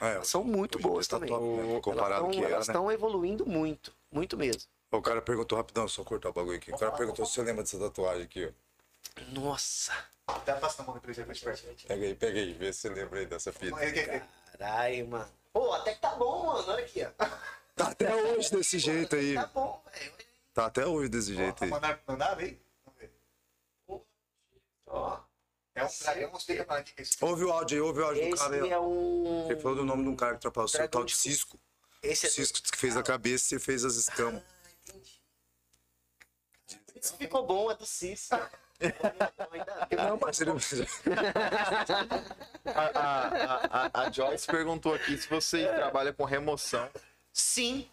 É, 0.00 0.14
Elas 0.14 0.28
são 0.28 0.44
muito 0.44 0.78
boas 0.78 1.06
tá 1.06 1.16
também. 1.16 1.28
top, 1.30 1.44
né? 1.44 1.70
Elas 1.70 1.82
Comparado 1.82 2.22
tão- 2.22 2.30
que 2.30 2.38
era, 2.38 2.54
Elas 2.54 2.68
né? 2.68 2.72
estão 2.72 2.90
evoluindo 2.92 3.46
muito, 3.46 3.92
muito 4.12 4.36
mesmo. 4.36 4.62
O 4.90 5.02
cara 5.02 5.20
perguntou 5.20 5.56
rapidão, 5.58 5.86
só 5.88 6.02
cortar 6.04 6.30
o 6.30 6.32
bagulho 6.32 6.56
aqui. 6.56 6.72
O 6.72 6.78
cara 6.78 6.92
perguntou 6.92 7.26
se 7.26 7.32
você 7.34 7.42
lembra 7.42 7.62
dessa 7.62 7.78
tatuagem 7.78 8.24
aqui, 8.24 8.46
ó. 8.46 9.22
Nossa, 9.32 9.92
Até 10.26 10.54
passa 10.54 10.82
a 10.82 10.84
mão 10.84 10.94
depois 10.94 11.18
aí 11.18 11.24
mais 11.26 11.40
perto. 11.40 11.64
Pega 11.86 12.04
aí, 12.06 12.14
pega 12.14 12.38
aí, 12.38 12.52
vê 12.52 12.72
se 12.72 12.80
você 12.80 12.88
lembra 12.90 13.20
aí 13.20 13.26
dessa 13.26 13.52
fita. 13.52 13.76
caralho, 14.52 15.08
mano. 15.08 15.28
Pô, 15.52 15.72
até 15.72 15.94
que 15.94 16.00
tá 16.00 16.14
bom, 16.14 16.46
mano. 16.46 16.68
Olha 16.70 16.84
aqui, 16.84 17.02
ó. 17.04 17.10
Tá 17.74 17.88
até 17.88 18.14
hoje 18.14 18.50
desse 18.50 18.78
jeito 18.78 19.16
aí. 19.16 19.34
Tá 19.34 19.46
bom, 19.46 19.82
velho. 19.92 20.12
Tá 20.54 20.66
até 20.66 20.86
hoje 20.86 21.08
desse 21.08 21.34
jeito 21.34 21.64
aí. 21.64 21.70
Mandar, 21.70 22.00
mandar, 22.06 22.34
vem. 22.34 22.46
Vamos 22.46 22.50
ver. 22.50 22.67
Ó, 24.88 25.20
É 25.74 25.84
um 25.84 25.88
dragão, 26.02 26.30
pra 26.66 26.78
aqui 26.78 26.94
que 26.94 27.00
é 27.00 27.04
isso. 27.04 27.16
Ouve 27.20 27.44
o 27.44 27.52
áudio 27.52 27.76
aí, 27.76 27.80
ouve 27.80 28.00
o 28.00 28.04
áudio 28.04 28.30
do 28.30 28.36
cara 28.36 28.64
aí. 28.64 28.70
é 28.70 28.80
um. 28.80 29.50
Ele 29.50 29.60
falou 29.60 29.76
do 29.76 29.84
nome 29.84 30.02
de 30.02 30.08
um 30.08 30.16
cara 30.16 30.32
que 30.32 30.46
ultrapassou 30.46 30.84
o 30.84 30.88
tal 30.88 31.04
de 31.04 31.14
Cisco. 31.14 31.58
Esse 32.02 32.26
é. 32.26 32.30
Cisco 32.30 32.60
que 32.62 32.76
fez 32.78 32.96
a 32.96 33.02
cabeça 33.02 33.54
e 33.54 33.58
você 33.58 33.64
fez 33.64 33.84
as 33.84 33.94
escamas. 33.96 34.42
Esse 36.94 37.16
ficou 37.16 37.46
bom, 37.46 37.70
é 37.70 37.74
do 37.76 37.86
Cis. 37.86 38.28
Não, 39.96 40.18
mas 40.20 40.40
ele... 40.40 40.50
A, 42.64 42.82
a, 42.98 43.90
a, 44.02 44.02
a 44.02 44.10
Joyce 44.10 44.46
perguntou 44.46 44.94
aqui 44.94 45.16
se 45.18 45.28
você 45.28 45.66
trabalha 45.66 46.12
com 46.12 46.24
remoção. 46.24 46.88
Sim. 47.32 47.88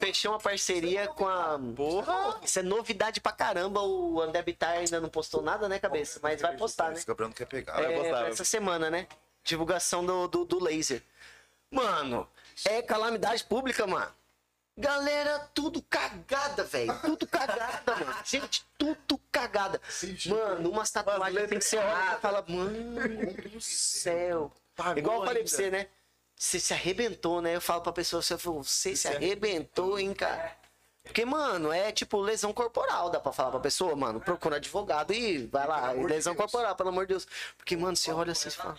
Fechei 0.00 0.30
uma 0.30 0.38
parceria 0.38 1.06
com 1.08 1.28
a. 1.28 1.60
Porra! 1.76 2.40
Isso 2.42 2.58
é 2.58 2.62
novidade 2.62 3.20
pra 3.20 3.32
caramba. 3.32 3.82
O 3.82 4.18
André 4.20 4.40
Bittar 4.40 4.70
ainda 4.78 4.98
não 4.98 5.10
postou 5.10 5.42
nada, 5.42 5.68
né, 5.68 5.78
cabeça? 5.78 6.18
Mas 6.22 6.40
vai 6.40 6.56
postar, 6.56 6.88
né? 6.88 6.94
Esse 6.94 7.06
Gabriel 7.06 7.28
não 7.28 7.34
quer 7.34 7.44
pegar. 7.44 7.74
vai 7.74 7.92
É, 7.92 7.98
postar, 7.98 8.28
essa 8.28 8.44
semana, 8.44 8.88
né? 8.88 9.06
Divulgação 9.44 10.04
do, 10.04 10.26
do, 10.26 10.44
do 10.46 10.64
laser. 10.64 11.02
Mano, 11.70 12.26
é 12.64 12.80
calamidade 12.80 13.44
pública, 13.44 13.86
mano. 13.86 14.10
Galera, 14.78 15.38
tudo 15.52 15.82
cagada, 15.82 16.64
velho. 16.64 16.98
Tudo 17.02 17.26
cagada, 17.26 17.94
mano. 17.96 18.16
Gente, 18.24 18.64
tudo 18.78 19.20
cagada. 19.30 19.78
Mano, 20.26 20.70
umas 20.70 20.90
tatuagens 20.90 21.48
tem 21.50 21.58
que 21.58 21.64
ser 21.64 21.78
olha 21.78 22.16
e 22.16 22.20
fala, 22.20 22.42
mano 22.48 23.50
do 23.50 23.60
céu. 23.60 24.50
Igual 24.96 25.20
eu 25.20 25.26
falei 25.26 25.42
pra 25.42 25.52
você, 25.52 25.70
né? 25.70 25.88
Você 26.40 26.58
se 26.58 26.72
arrebentou, 26.72 27.42
né? 27.42 27.54
Eu 27.54 27.60
falo 27.60 27.82
pra 27.82 27.92
pessoa, 27.92 28.22
você, 28.22 28.38
falou, 28.38 28.64
você 28.64 28.96
se 28.96 29.06
arrebentou, 29.06 29.98
hein, 29.98 30.14
cara? 30.14 30.56
Porque, 31.04 31.22
mano, 31.22 31.70
é 31.70 31.92
tipo 31.92 32.18
lesão 32.18 32.50
corporal, 32.50 33.10
dá 33.10 33.20
pra 33.20 33.30
falar 33.30 33.50
pra 33.50 33.60
pessoa, 33.60 33.94
mano. 33.94 34.22
Procura 34.22 34.56
advogado 34.56 35.12
e 35.12 35.46
vai 35.48 35.68
lá. 35.68 35.92
lesão 35.92 36.34
corporal, 36.34 36.74
pelo 36.74 36.88
amor 36.88 37.04
de 37.04 37.08
Deus. 37.08 37.28
Porque, 37.58 37.76
mano, 37.76 37.94
você 37.94 38.10
olha 38.10 38.32
assim 38.32 38.48
e 38.48 38.52
fala. 38.52 38.78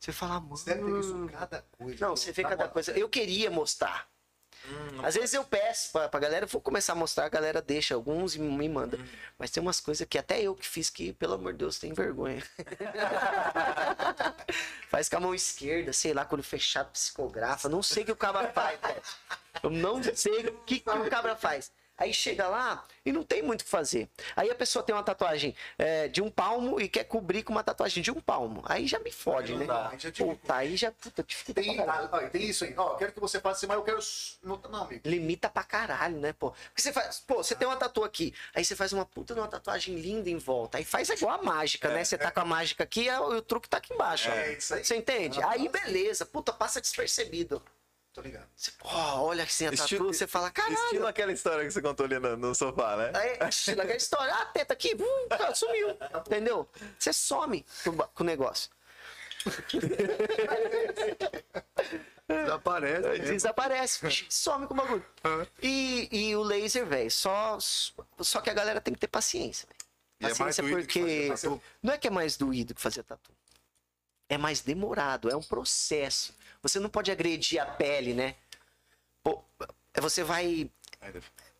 Você 0.00 0.10
fala, 0.10 0.40
mano. 0.40 0.56
Deve 0.64 0.84
ter 0.84 0.92
visto 0.92 1.30
cada 1.30 1.64
coisa. 1.78 2.04
Não, 2.04 2.16
você 2.16 2.32
vê 2.32 2.42
cada 2.42 2.68
coisa. 2.68 2.98
Eu 2.98 3.08
queria 3.08 3.48
mostrar. 3.48 4.08
Às 5.02 5.14
vezes 5.14 5.34
eu 5.34 5.44
peço 5.44 5.92
pra, 5.92 6.08
pra 6.08 6.20
galera, 6.20 6.46
vou 6.46 6.60
começar 6.60 6.92
a 6.92 6.96
mostrar, 6.96 7.26
a 7.26 7.28
galera 7.28 7.60
deixa 7.60 7.94
alguns 7.94 8.36
e 8.36 8.38
me 8.38 8.68
manda. 8.68 8.98
Mas 9.38 9.50
tem 9.50 9.60
umas 9.60 9.80
coisas 9.80 10.06
que 10.08 10.18
até 10.18 10.40
eu 10.40 10.54
que 10.54 10.66
fiz 10.66 10.88
que, 10.88 11.12
pelo 11.12 11.34
amor 11.34 11.52
de 11.52 11.58
Deus, 11.58 11.78
tem 11.78 11.92
vergonha. 11.92 12.42
faz 14.88 15.08
com 15.08 15.16
a 15.16 15.20
mão 15.20 15.34
esquerda, 15.34 15.92
sei 15.92 16.14
lá, 16.14 16.24
quando 16.24 16.42
fechado 16.42 16.90
psicografa. 16.90 17.68
Não 17.68 17.82
sei 17.82 18.02
o 18.02 18.06
que 18.06 18.12
o 18.12 18.16
cabra 18.16 18.48
faz, 18.48 18.80
velho. 18.80 19.02
Eu 19.62 19.70
não 19.70 20.02
sei 20.02 20.46
o 20.46 20.52
que, 20.64 20.80
que 20.80 20.90
o 20.90 21.10
cabra 21.10 21.36
faz. 21.36 21.70
Aí 22.02 22.12
chega 22.12 22.48
lá 22.48 22.84
e 23.06 23.12
não 23.12 23.22
tem 23.22 23.42
muito 23.42 23.60
o 23.60 23.64
que 23.64 23.70
fazer. 23.70 24.08
Aí 24.34 24.50
a 24.50 24.54
pessoa 24.56 24.82
tem 24.82 24.92
uma 24.94 25.04
tatuagem 25.04 25.54
é, 25.78 26.08
de 26.08 26.20
um 26.20 26.28
palmo 26.30 26.80
e 26.80 26.88
quer 26.88 27.04
cobrir 27.04 27.44
com 27.44 27.52
uma 27.52 27.62
tatuagem 27.62 28.02
de 28.02 28.10
um 28.10 28.20
palmo. 28.20 28.60
Aí 28.66 28.88
já 28.88 28.98
me 28.98 29.12
fode, 29.12 29.52
né? 29.52 29.60
não 29.60 29.66
dá, 29.66 29.88
aí 29.90 29.98
já 30.00 30.10
te- 30.10 30.24
Puta, 30.24 30.54
aí 30.54 30.76
já 30.76 30.90
puta, 30.90 31.22
dificulta 31.22 31.60
Tem, 31.62 31.76
pra 31.76 31.86
caralho. 31.86 32.08
ah, 32.12 32.16
ó, 32.24 32.28
tem 32.28 32.42
isso 32.42 32.64
aí. 32.64 32.74
Ó, 32.76 32.92
eu 32.92 32.96
quero 32.96 33.12
que 33.12 33.20
você 33.20 33.38
faça 33.40 33.66
mas 33.68 33.76
eu 33.76 33.84
quero. 33.84 33.98
Não, 34.42 34.60
não 34.68 34.82
amigo. 34.82 35.02
limita 35.08 35.48
pra 35.48 35.62
caralho, 35.62 36.18
né, 36.18 36.32
pô? 36.32 36.50
Porque 36.50 36.82
você 36.82 36.92
faz, 36.92 37.20
pô, 37.24 37.36
você 37.36 37.54
tem 37.54 37.68
uma 37.68 37.76
tatu 37.76 38.02
aqui, 38.02 38.34
aí 38.52 38.64
você 38.64 38.74
faz 38.74 38.92
uma 38.92 39.06
puta 39.06 39.32
de 39.32 39.38
uma 39.40 39.46
tatuagem 39.48 39.94
linda 39.94 40.28
em 40.28 40.38
volta, 40.38 40.78
aí 40.78 40.84
faz 40.84 41.08
igual 41.08 41.38
a 41.38 41.42
mágica, 41.42 41.88
né? 41.88 42.02
Você 42.02 42.18
tá 42.18 42.32
com 42.32 42.40
a 42.40 42.44
mágica 42.44 42.82
aqui, 42.82 43.08
aí 43.08 43.18
o 43.20 43.40
truque 43.42 43.68
tá 43.68 43.76
aqui 43.76 43.94
embaixo, 43.94 44.28
ó. 44.28 44.34
É, 44.34 44.54
isso 44.54 44.74
aí. 44.74 44.84
Você 44.84 44.96
entende? 44.96 45.40
Ah, 45.40 45.50
Aí 45.52 45.68
beleza, 45.68 46.26
puta, 46.26 46.52
passa 46.52 46.80
despercebido. 46.80 47.62
Tô 48.12 48.20
ligado. 48.20 48.46
Você, 48.54 48.70
pô, 48.72 48.88
olha 48.88 49.42
assim 49.44 49.66
a 49.66 49.70
tatu, 49.70 49.82
Estilo- 49.84 50.12
você 50.12 50.26
fala, 50.26 50.50
caralho. 50.50 50.74
Estilo 50.74 51.06
aquela 51.06 51.32
história 51.32 51.64
que 51.64 51.70
você 51.70 51.80
contou 51.80 52.04
ali 52.04 52.18
no, 52.18 52.36
no 52.36 52.54
sofá, 52.54 52.94
né? 52.96 53.10
Aí, 53.14 53.48
estilo 53.48 53.80
aquela 53.80 53.96
história, 53.96 54.34
ah, 54.34 54.44
teta 54.46 54.74
aqui, 54.74 54.94
uh, 54.94 55.28
cara, 55.30 55.54
sumiu, 55.54 55.96
entendeu? 56.26 56.68
Você 56.98 57.10
some 57.12 57.64
com, 57.82 57.96
com 57.96 58.22
o 58.22 58.26
negócio. 58.26 58.70
Desaparece. 62.28 63.18
Desaparece, 63.20 64.26
some 64.30 64.66
com 64.66 64.74
o 64.74 64.76
bagulho. 64.76 65.04
E, 65.62 66.08
e 66.12 66.36
o 66.36 66.42
laser, 66.42 66.86
velho, 66.86 67.10
só, 67.10 67.58
só 68.20 68.40
que 68.40 68.50
a 68.50 68.54
galera 68.54 68.80
tem 68.80 68.94
que 68.94 69.00
ter 69.00 69.08
paciência, 69.08 69.66
velho. 69.68 69.82
E 70.20 70.24
é 70.24 70.28
mais 70.28 70.38
Paciência 70.38 70.62
que 70.62 70.70
porque. 70.70 71.28
fazer 71.28 71.48
tatu. 71.48 71.62
Não 71.82 71.92
é 71.94 71.98
que 71.98 72.06
é 72.06 72.10
mais 72.10 72.36
doído 72.36 72.74
que 72.74 72.80
fazer 72.80 73.02
tatu. 73.02 73.32
É 74.28 74.38
mais 74.38 74.60
demorado, 74.60 75.28
é 75.30 75.36
um 75.36 75.42
processo. 75.42 76.32
Você 76.62 76.78
não 76.78 76.88
pode 76.88 77.10
agredir 77.10 77.60
a 77.60 77.66
pele, 77.66 78.14
né? 78.14 78.36
Pô, 79.22 79.42
é, 79.94 80.00
você 80.00 80.22
vai. 80.22 80.70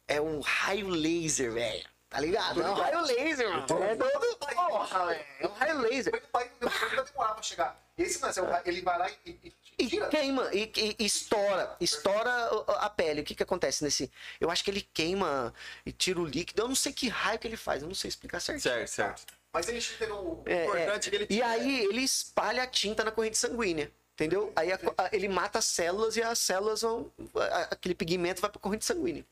É 0.07 0.21
um 0.21 0.41
raio 0.41 0.89
laser, 0.89 1.53
velho. 1.53 1.85
Tá 2.09 2.21
ligado? 2.21 2.63
É 2.63 2.71
um 2.71 2.75
raio 2.75 3.01
laser, 3.03 3.49
mano. 3.51 3.63
É 3.83 3.97
todo. 3.97 4.37
Porra, 4.55 5.07
velho. 5.07 5.25
É 5.41 5.47
um 5.47 5.53
raio 5.53 5.79
laser. 5.81 6.15
O 6.15 6.29
pai 6.29 6.51
não 6.61 6.69
vai 6.69 7.05
demorar 7.05 7.35
pra 7.35 7.43
chegar. 7.43 7.83
Esse 7.97 8.21
não, 8.21 8.29
é 8.29 8.63
ele 8.65 8.81
vai 8.83 8.99
lá 8.99 9.11
e, 9.27 9.53
e, 9.79 10.01
queima, 10.09 10.51
e, 10.55 10.73
e- 10.77 10.97
e 10.99 11.05
estoura, 11.05 11.77
estoura 11.81 12.31
a 12.79 12.89
pele. 12.89 13.21
O 13.21 13.25
que 13.25 13.35
que 13.35 13.43
acontece 13.43 13.85
nesse... 13.85 14.11
Eu 14.41 14.51
acho 14.51 14.65
que 14.65 14.71
ele 14.71 14.81
queima 14.95 15.53
e 15.85 15.93
tira 15.93 16.19
o 16.21 16.25
líquido. 16.25 16.63
Eu 16.63 16.69
não 16.69 16.75
sei 16.75 16.93
que 16.93 17.09
raio 17.09 17.39
que 17.39 17.47
ele 17.47 17.57
faz, 17.57 17.83
eu 17.83 17.89
não 17.89 17.95
sei 17.95 18.09
explicar 18.09 18.41
certinho. 18.41 18.63
Certo, 18.75 18.89
certo. 18.89 19.27
Mas 19.53 19.69
ele 19.69 19.81
tira 19.81 20.15
o. 20.15 20.43
É, 20.47 20.65
importante 20.65 21.07
é 21.07 21.11
que 21.11 21.17
ele 21.17 21.27
E 21.29 21.43
aí 21.43 21.85
ele 21.85 22.01
espalha 22.03 22.63
a 22.63 22.67
tinta 22.67 23.05
na 23.05 23.11
corrente 23.13 23.37
sanguínea. 23.37 23.93
Entendeu? 24.15 24.53
Aí 24.55 24.71
a- 24.73 24.79
a- 24.99 25.11
ele 25.13 25.29
mata 25.29 25.59
as 25.59 25.65
células 25.65 26.17
e 26.17 26.23
as 26.23 26.39
células 26.39 26.83
vão. 26.83 27.11
a- 27.37 27.69
Aquele 27.73 27.95
pigmento 27.95 28.41
vai 28.41 28.51
pra 28.51 28.61
corrente 28.61 28.85
sanguínea. 28.85 29.25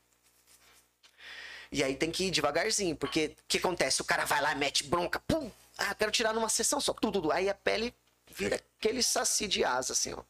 E 1.71 1.83
aí 1.83 1.95
tem 1.95 2.11
que 2.11 2.25
ir 2.25 2.31
devagarzinho, 2.31 2.95
porque 2.95 3.27
o 3.39 3.43
que 3.47 3.57
acontece? 3.57 4.01
O 4.01 4.05
cara 4.05 4.25
vai 4.25 4.41
lá, 4.41 4.53
mete 4.55 4.83
bronca, 4.83 5.19
pum! 5.21 5.49
Ah, 5.77 5.95
quero 5.95 6.11
tirar 6.11 6.33
numa 6.33 6.49
sessão 6.49 6.81
só, 6.81 6.93
tudo, 6.93 7.13
tudo. 7.21 7.31
Aí 7.31 7.49
a 7.49 7.55
pele 7.55 7.95
vira 8.29 8.57
aquele 8.77 9.01
saci 9.01 9.47
de 9.47 9.63
asa, 9.63 9.93
assim, 9.93 10.13
ó. 10.13 10.21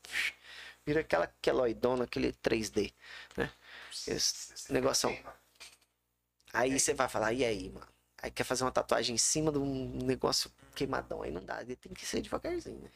Vira 0.85 1.01
aquela 1.01 1.27
queloidona, 1.41 2.03
aquele 2.03 2.31
3D, 2.33 2.93
né? 3.35 3.51
Esse 4.07 4.71
negócio. 4.71 5.09
Aí 6.53 6.79
você 6.79 6.93
vai 6.93 7.07
falar, 7.09 7.33
e 7.33 7.43
aí, 7.43 7.69
mano? 7.69 7.87
Aí 8.21 8.29
quer 8.29 8.43
fazer 8.43 8.63
uma 8.63 8.71
tatuagem 8.71 9.15
em 9.15 9.17
cima 9.17 9.51
de 9.51 9.57
um 9.57 9.97
negócio 10.03 10.51
queimadão, 10.75 11.23
aí 11.23 11.31
não 11.31 11.43
dá. 11.43 11.63
Tem 11.65 11.93
que 11.93 12.05
ser 12.05 12.21
devagarzinho, 12.21 12.79
né? 12.79 12.89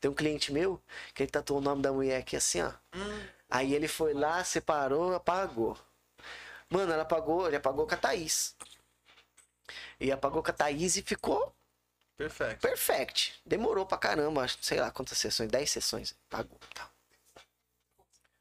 Tem 0.00 0.10
um 0.10 0.14
cliente 0.14 0.52
meu 0.52 0.80
que 1.14 1.22
ele 1.22 1.30
tatuou 1.30 1.60
o 1.60 1.62
nome 1.62 1.82
da 1.82 1.92
mulher 1.92 2.20
aqui 2.20 2.36
assim, 2.36 2.62
ó. 2.62 2.72
Aí 3.50 3.74
ele 3.74 3.88
foi 3.88 4.14
lá, 4.14 4.42
separou, 4.44 5.14
apagou. 5.14 5.78
Mano, 6.68 6.92
ela 6.92 7.02
apagou, 7.02 7.46
ele 7.46 7.56
apagou 7.56 7.86
com 7.86 7.94
a 7.94 7.98
Thaís. 7.98 8.56
E 10.00 10.10
apagou 10.10 10.42
com 10.42 10.50
a 10.50 10.54
Thaís 10.54 10.96
e 10.96 11.02
ficou 11.02 11.54
Perfeito. 12.16 12.60
perfect. 12.60 13.40
Demorou 13.44 13.86
pra 13.86 13.98
caramba, 13.98 14.42
acho, 14.42 14.58
sei 14.60 14.80
lá 14.80 14.90
quantas 14.90 15.18
sessões, 15.18 15.50
10 15.50 15.70
sessões. 15.70 16.14
Pagou. 16.30 16.58
Tá. 16.74 16.90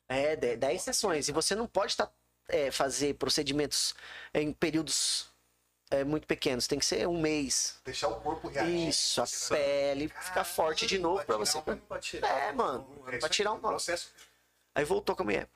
É, 0.07 0.35
10 0.35 0.59
10 0.59 0.81
sessões. 0.81 1.27
E 1.27 1.31
você 1.31 1.55
não 1.55 1.67
pode 1.67 1.95
tá, 1.97 2.09
é, 2.47 2.71
fazer 2.71 3.15
procedimentos 3.15 3.95
em 4.33 4.53
períodos 4.53 5.32
é, 5.93 6.03
muito 6.03 6.27
pequenos. 6.27 6.67
Tem 6.67 6.79
que 6.79 6.85
ser 6.85 7.07
um 7.07 7.19
mês. 7.19 7.79
Deixar 7.85 8.09
o 8.09 8.15
corpo 8.19 8.47
reagir. 8.47 8.89
Isso, 8.89 9.21
a 9.21 9.25
pele 9.49 10.07
ficar 10.07 10.43
forte 10.43 10.85
de 10.85 10.97
novo 10.97 11.23
pra 11.25 11.37
você. 11.37 11.61
É, 12.21 12.51
mano. 12.51 12.87
É, 13.07 13.17
Pra 13.17 13.29
tirar 13.29 13.53
um 13.53 13.59
nó. 13.59 13.69
processo. 13.69 14.11
Aí 14.75 14.83
voltou 14.83 15.15
com 15.15 15.21
a 15.21 15.25
mulher. 15.25 15.47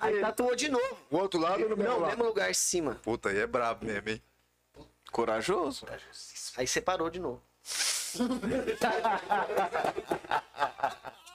Aí 0.00 0.20
tatuou 0.20 0.54
de 0.56 0.68
novo. 0.68 0.96
O 1.10 1.16
outro 1.16 1.40
lado 1.40 1.68
no 1.68 1.76
mesmo 1.76 1.92
Não, 1.92 1.98
lado? 2.00 2.10
mesmo 2.10 2.24
lugar 2.24 2.50
em 2.50 2.54
cima. 2.54 2.96
Puta, 3.02 3.28
aí 3.30 3.38
é 3.38 3.46
brabo 3.46 3.84
mesmo, 3.86 4.08
hein? 4.10 4.22
Corajoso. 5.12 5.86
Aí 6.56 6.66
separou 6.66 7.08
de 7.10 7.20
novo. 7.20 7.42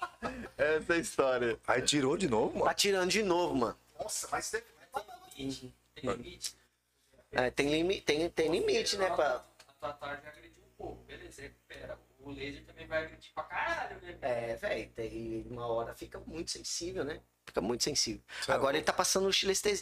Essa 0.57 0.93
é 0.93 0.95
a 0.95 0.99
história. 0.99 1.59
Aí 1.67 1.81
tirou 1.81 2.17
de 2.17 2.27
novo, 2.27 2.53
mano. 2.53 2.65
Tá 2.65 2.73
tirando 2.73 3.09
de 3.09 3.23
novo, 3.23 3.55
mano. 3.55 3.77
Nossa, 3.99 4.27
mas 4.31 4.49
teve. 4.51 4.75
Tem 5.35 6.03
limite? 6.03 6.55
É, 7.31 7.51
tem, 7.51 7.69
limi 7.69 7.99
tem, 8.01 8.29
tem 8.29 8.49
limite, 8.49 8.97
né? 8.97 9.13
Pra... 9.13 9.43
A 9.67 9.73
tatuagem 9.73 10.27
agrediu 10.27 10.63
um 10.63 10.75
pouco, 10.77 11.03
beleza, 11.03 11.41
recupera. 11.41 11.99
O 12.19 12.31
laser 12.31 12.65
também 12.65 12.87
vai 12.87 13.03
agredir 13.03 13.31
pra 13.33 13.43
caralho, 13.43 14.01
né? 14.01 14.17
É, 14.21 14.55
velho, 14.55 14.89
tem 14.91 15.45
uma 15.49 15.67
hora 15.67 15.93
fica 15.93 16.19
muito 16.19 16.51
sensível, 16.51 17.03
né? 17.03 17.21
Fica 17.45 17.61
muito 17.61 17.83
sensível. 17.83 18.21
É 18.47 18.51
Agora 18.51 18.77
ele 18.77 18.85
tá 18.85 18.93
passando 18.93 19.27
o 19.27 19.31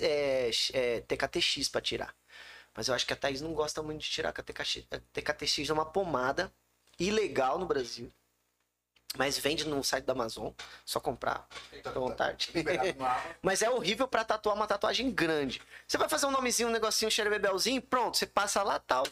é, 0.01 0.49
é, 0.73 1.01
TKTX 1.01 1.69
pra 1.69 1.79
tirar. 1.79 2.13
Mas 2.75 2.87
eu 2.87 2.95
acho 2.95 3.05
que 3.05 3.13
a 3.13 3.15
Thaís 3.15 3.39
não 3.39 3.53
gosta 3.53 3.83
muito 3.83 4.01
de 4.01 4.09
tirar, 4.09 4.33
que 4.33 4.41
a 4.41 4.43
TKX, 4.43 4.87
a 4.89 4.99
TKTX 5.13 5.69
é 5.69 5.73
uma 5.73 5.85
pomada 5.85 6.51
ilegal 6.99 7.59
no 7.59 7.67
Brasil. 7.67 8.11
Mas 9.17 9.37
vende 9.37 9.67
no 9.67 9.83
site 9.83 10.05
da 10.05 10.13
Amazon, 10.13 10.51
só 10.83 10.99
comprar, 10.99 11.47
fica 11.69 11.89
à 11.89 11.93
vontade. 11.93 12.49
Mas 13.41 13.61
é 13.61 13.69
horrível 13.69 14.07
pra 14.07 14.23
tatuar 14.25 14.55
uma 14.55 14.65
tatuagem 14.65 15.11
grande. 15.11 15.61
Você 15.87 15.97
vai 15.97 16.09
fazer 16.09 16.25
um 16.25 16.31
nomezinho, 16.31 16.69
um 16.69 16.71
negocinho, 16.71 17.07
um 17.07 17.11
xerebebelzinho, 17.11 17.81
pronto, 17.81 18.17
você 18.17 18.25
passa 18.25 18.63
lá 18.63 18.79
tal. 18.79 19.03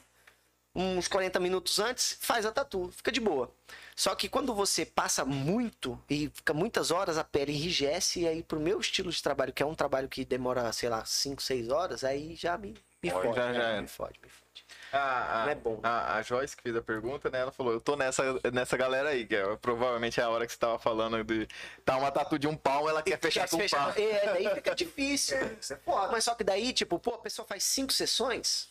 Uns 0.74 1.08
40 1.10 1.38
minutos 1.40 1.80
antes, 1.80 2.18
faz 2.22 2.46
a 2.46 2.52
tatu, 2.52 2.90
fica 2.96 3.12
de 3.12 3.20
boa. 3.20 3.54
Só 3.94 4.16
que 4.16 4.30
quando 4.30 4.56
você 4.56 4.86
passa 4.86 5.26
muito 5.26 6.02
e 6.10 6.32
fica 6.34 6.54
muitas 6.54 6.92
horas, 6.92 7.18
a 7.18 7.26
pele 7.26 7.52
enrijece, 7.52 8.22
e 8.22 8.28
aí 8.28 8.42
pro 8.42 8.60
meu 8.60 8.80
estilo 8.80 9.12
de 9.12 9.22
trabalho, 9.22 9.52
que 9.52 9.62
é 9.62 9.66
um 9.66 9.76
trabalho 9.76 10.08
que 10.08 10.24
demora, 10.24 10.72
sei 10.72 10.88
lá, 10.88 11.04
5, 11.04 11.42
6 11.44 11.68
horas, 11.70 12.06
aí 12.06 12.36
já 12.36 12.58
me, 12.58 12.74
me 13.04 13.12
fode. 13.12 13.36
já- 13.36 13.52
né? 13.52 13.60
já 13.76 13.82
me 13.82 13.88
fode, 13.88 14.20
me 14.24 14.30
fode. 14.30 14.51
A, 14.94 15.48
é 15.50 15.56
bom. 15.56 15.80
A, 15.84 16.18
a 16.18 16.22
Joyce 16.22 16.56
que 16.56 16.64
fez 16.64 16.76
a 16.76 16.82
pergunta, 16.82 17.30
né? 17.30 17.40
Ela 17.40 17.52
falou, 17.52 17.74
eu 17.74 17.82
tô 17.82 17.96
nessa, 17.96 18.24
nessa 18.52 18.76
galera 18.76 19.10
aí, 19.10 19.26
que 19.26 19.36
é, 19.36 19.56
provavelmente 19.58 20.20
é 20.20 20.24
a 20.24 20.30
hora 20.30 20.46
que 20.46 20.52
você 20.52 20.60
tava 20.60 20.78
falando 20.80 21.24
de 21.24 21.48
tá 21.86 21.98
uma 21.98 22.12
tatu 22.12 22.38
de 22.38 22.48
um 22.48 22.56
pau, 22.56 22.90
ela 22.90 23.02
quer 23.02 23.20
fechar 23.20 23.50
com 23.50 23.56
um 23.56 23.60
Fecha- 23.60 23.78
pau. 23.78 23.94
É, 23.96 24.26
daí 24.34 24.50
fica 24.56 24.76
difícil. 24.76 25.38
Isso 25.60 25.74
é 25.74 25.78
foda. 25.78 26.12
Mas 26.12 26.24
só 26.24 26.36
que 26.36 26.44
daí, 26.44 26.74
tipo, 26.74 27.00
pô, 27.00 27.16
a 27.16 27.20
pessoa 27.20 27.48
faz 27.48 27.64
cinco 27.64 27.94
sessões, 27.94 28.70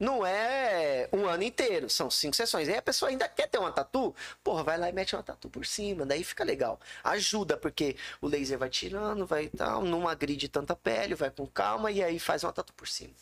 não 0.00 0.24
é 0.24 1.08
um 1.12 1.26
ano 1.26 1.42
inteiro, 1.42 1.90
são 1.90 2.10
cinco 2.10 2.36
sessões. 2.36 2.68
Aí 2.68 2.76
a 2.76 2.82
pessoa 2.82 3.10
ainda 3.10 3.28
quer 3.28 3.48
ter 3.48 3.58
uma 3.58 3.72
tatu, 3.72 4.14
porra, 4.44 4.62
vai 4.62 4.78
lá 4.78 4.88
e 4.88 4.92
mete 4.92 5.16
uma 5.16 5.22
tatu 5.22 5.50
por 5.50 5.66
cima, 5.66 6.06
daí 6.06 6.22
fica 6.22 6.44
legal. 6.44 6.78
Ajuda, 7.02 7.56
porque 7.56 7.96
o 8.20 8.28
laser 8.28 8.56
vai 8.58 8.70
tirando, 8.70 9.26
vai 9.26 9.48
tal, 9.48 9.82
não 9.82 10.06
agride 10.08 10.48
tanta 10.48 10.76
pele, 10.76 11.14
vai 11.14 11.30
com 11.30 11.46
calma 11.46 11.90
e 11.90 12.02
aí 12.02 12.18
faz 12.18 12.44
uma 12.44 12.52
tatu 12.52 12.72
por 12.74 12.86
cima. 12.86 13.12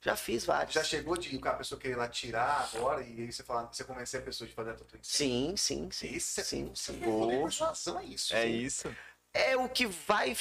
Já 0.00 0.14
fiz 0.14 0.44
vários. 0.44 0.74
Já 0.74 0.84
chegou 0.84 1.16
de 1.16 1.40
a 1.42 1.54
pessoa 1.54 1.80
querer 1.80 1.96
lá 1.96 2.08
tirar 2.08 2.68
agora 2.72 3.02
e 3.02 3.22
aí 3.22 3.32
você 3.32 3.42
fala, 3.42 3.68
você 3.72 3.82
convencer 3.84 4.20
a 4.20 4.22
pessoa 4.22 4.46
de 4.46 4.54
fazer 4.54 4.70
a 4.70 4.74
tatuagem. 4.74 5.00
Sim, 5.02 5.54
sim, 5.56 5.88
sim. 5.90 6.08
Isso 6.08 6.40
é 6.40 6.44
sim, 6.44 6.70
sim. 6.74 6.98
Boa. 6.98 7.42
persuasão 7.42 7.98
é 7.98 8.04
isso. 8.04 8.34
É 8.34 8.42
sim. 8.42 8.56
isso. 8.56 8.96
é 9.34 9.56
o 9.56 9.68
que 9.68 9.86
vai 9.86 10.36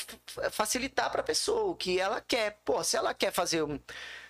facilitar 0.51 1.11
pra 1.11 1.23
pessoa, 1.23 1.71
o 1.71 1.75
que 1.75 1.99
ela 1.99 2.21
quer. 2.21 2.59
Pô, 2.63 2.83
se 2.83 2.95
ela 2.95 3.13
quer 3.13 3.31
fazer 3.31 3.63
um. 3.63 3.79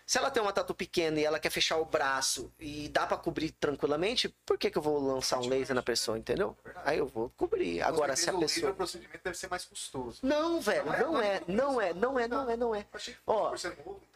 Se 0.06 0.20
ela 0.20 0.30
tem 0.30 0.42
uma 0.42 0.54
tatu 0.54 0.76
pequena 0.76 1.20
e 1.20 1.26
ela 1.26 1.40
quer 1.40 1.50
fechar 1.50 1.78
o 1.78 1.86
braço 1.86 2.54
e 2.60 2.88
dá 2.90 3.08
pra 3.08 3.18
cobrir 3.18 3.50
tranquilamente, 3.52 4.30
por 4.46 4.56
que, 4.56 4.70
que 4.70 4.78
eu 4.78 4.82
vou 4.82 5.00
lançar 5.00 5.40
um 5.40 5.48
laser 5.48 5.76
na 5.76 5.82
pessoa, 5.82 6.18
entendeu? 6.18 6.56
Aí 6.84 7.00
eu 7.00 7.08
vou 7.08 7.32
cobrir. 7.36 7.80
Com 7.82 7.88
Agora, 7.88 8.16
se 8.16 8.30
a 8.30 8.34
certeza, 8.34 8.38
o 8.38 8.42
laser, 8.42 8.56
pessoa. 8.56 8.72
O 8.72 8.76
procedimento 8.76 9.24
deve 9.24 9.38
ser 9.38 9.50
mais 9.50 9.66
custoso. 9.66 10.20
Não, 10.22 10.62
velho, 10.62 10.86
não 10.86 11.20
é, 11.20 11.42
não 11.48 11.82
é, 11.82 11.94
não 11.94 12.20
é, 12.20 12.28
não 12.28 12.50
é, 12.50 12.58
não 12.58 12.76
é. 12.76 12.86
Achei 12.94 13.16
que 13.16 13.20
Ó. 13.26 13.56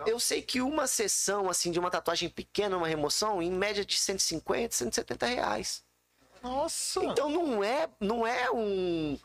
Eu 0.05 0.19
sei 0.19 0.43
que 0.43 0.61
uma 0.61 0.85
sessão, 0.85 1.49
assim, 1.49 1.71
de 1.71 1.79
uma 1.79 1.89
tatuagem 1.89 2.29
pequena, 2.29 2.77
uma 2.77 2.87
remoção, 2.87 3.41
em 3.41 3.51
média 3.51 3.83
de 3.83 3.97
150, 3.97 4.75
170 4.75 5.25
reais. 5.25 5.83
Nossa! 6.43 7.03
Então 7.03 7.29
não 7.29 7.63
é, 7.63 7.89
não 7.99 8.25
é 8.25 8.49
um. 8.51 9.17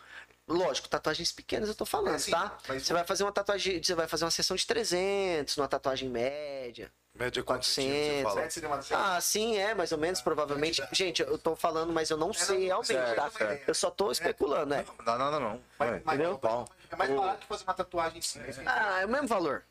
Lógico, 0.47 0.89
tatuagens 0.89 1.33
pequenas 1.33 1.69
eu 1.71 1.75
tô 1.75 1.87
falando, 1.87 2.17
É, 2.17 2.19
sim, 2.19 2.31
tá? 2.31 2.59
mas- 2.69 2.83
Você 2.87 2.93
vai 2.93 3.05
fazer 3.05 3.25
uma 3.25 3.33
tatuagem, 3.33 3.83
você 3.83 3.95
vai 3.95 4.07
fazer 4.07 4.25
uma 4.25 4.31
sessão 4.31 4.55
de 4.55 4.67
300, 4.67 5.57
numa 5.57 5.67
tatuagem 5.69 6.09
média. 6.09 6.93
Média 7.15 7.43
quantos 7.43 7.69
400, 7.69 7.75
centímetros, 7.75 8.17
você 8.17 8.23
fala? 8.25 8.41
Certo, 8.41 8.51
seria 8.53 8.69
uma- 8.69 9.15
Ah, 9.17 9.21
sim, 9.21 9.57
é, 9.57 9.75
mais 9.75 9.93
ou 9.93 9.99
menos, 9.99 10.21
provavelmente. 10.21 10.83
Gente, 10.93 11.23
eu 11.23 11.39
tô 11.39 11.57
falando, 11.57 11.93
mas 11.93 12.11
eu 12.11 12.17
não 12.19 12.33
sei 12.33 12.59
não, 12.59 12.65
realmente, 12.67 12.89
certo, 12.89 13.39
tá? 13.39 13.59
Eu 13.67 13.75
só 13.75 13.89
tô 13.91 14.11
especulando, 14.11 14.67
né? 14.67 14.85
Não, 15.07 15.19
não, 15.19 15.31
não, 15.31 15.41
não. 15.41 15.61
Mas, 15.79 16.03
Entendeu? 16.03 16.39
mas- 16.43 16.69
é 16.91 16.97
mais 16.97 17.11
barato 17.11 17.39
que 17.41 17.47
fazer 17.47 17.65
uma 17.65 17.75
tatuagem 17.75 18.19
em 18.19 18.23
si. 18.23 18.41
Ah, 18.67 19.01
é 19.01 19.07
o 19.07 19.09
mesmo 19.09 19.29
valor. 19.29 19.65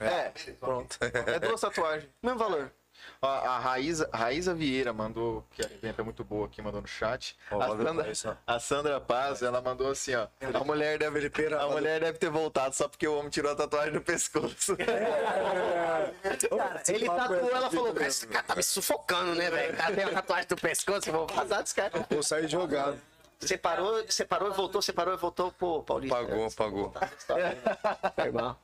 É, 0.00 0.30
Pronto. 0.60 0.96
é 1.00 1.38
duas 1.40 1.60
tatuagens. 1.60 2.10
Mesmo 2.22 2.38
valor. 2.38 2.70
Ó, 3.20 3.26
a 3.28 3.58
Raíza, 3.58 4.08
Raíza 4.12 4.54
Vieira 4.54 4.92
mandou, 4.92 5.44
que 5.50 5.62
a 5.62 5.64
evento 5.64 6.00
é 6.00 6.04
muito 6.04 6.22
boa 6.22 6.46
aqui, 6.46 6.62
mandou 6.62 6.80
no 6.80 6.86
chat. 6.86 7.36
Ó, 7.50 7.60
a, 7.60 7.68
Sandra, 7.68 8.02
Raíssa. 8.04 8.38
a 8.46 8.60
Sandra 8.60 9.00
Paz, 9.00 9.42
ela 9.42 9.60
mandou 9.60 9.90
assim, 9.90 10.14
ó. 10.14 10.28
A 10.54 10.64
mulher 10.64 10.98
deve, 10.98 11.30
a 11.58 11.66
mulher 11.66 12.00
deve 12.00 12.18
ter 12.18 12.30
voltado 12.30 12.76
só 12.76 12.86
porque 12.88 13.08
o 13.08 13.18
homem 13.18 13.28
tirou 13.28 13.50
a 13.50 13.56
tatuagem 13.56 13.92
do 13.92 14.00
pescoço. 14.00 14.76
Cara, 16.48 16.82
ele 16.88 17.06
tatuou, 17.06 17.50
ela 17.50 17.70
falou, 17.70 17.92
cara, 17.92 18.06
esse 18.06 18.26
cara 18.26 18.42
tá 18.44 18.54
me 18.54 18.62
sufocando, 18.62 19.34
né, 19.34 19.50
velho? 19.50 19.74
O 19.74 19.76
cara 19.76 19.94
tem 19.94 20.04
uma 20.04 20.14
tatuagem 20.14 20.48
do 20.48 20.56
pescoço, 20.56 21.08
eu 21.08 21.12
vou 21.12 21.26
vazar 21.26 21.62
dos 21.62 21.72
caras. 21.72 22.02
Vou 22.08 22.22
sair 22.22 22.48
jogado. 22.48 22.98
Separou, 23.40 24.04
separou 24.08 24.50
e 24.50 24.52
voltou, 24.52 24.82
separou 24.82 25.14
e 25.14 25.16
voltou, 25.16 25.52
pô, 25.52 25.80
Paulista. 25.82 26.16
Pagou, 26.16 26.50
pagou. 26.50 26.90
Tá 26.90 28.26
irmão. 28.26 28.56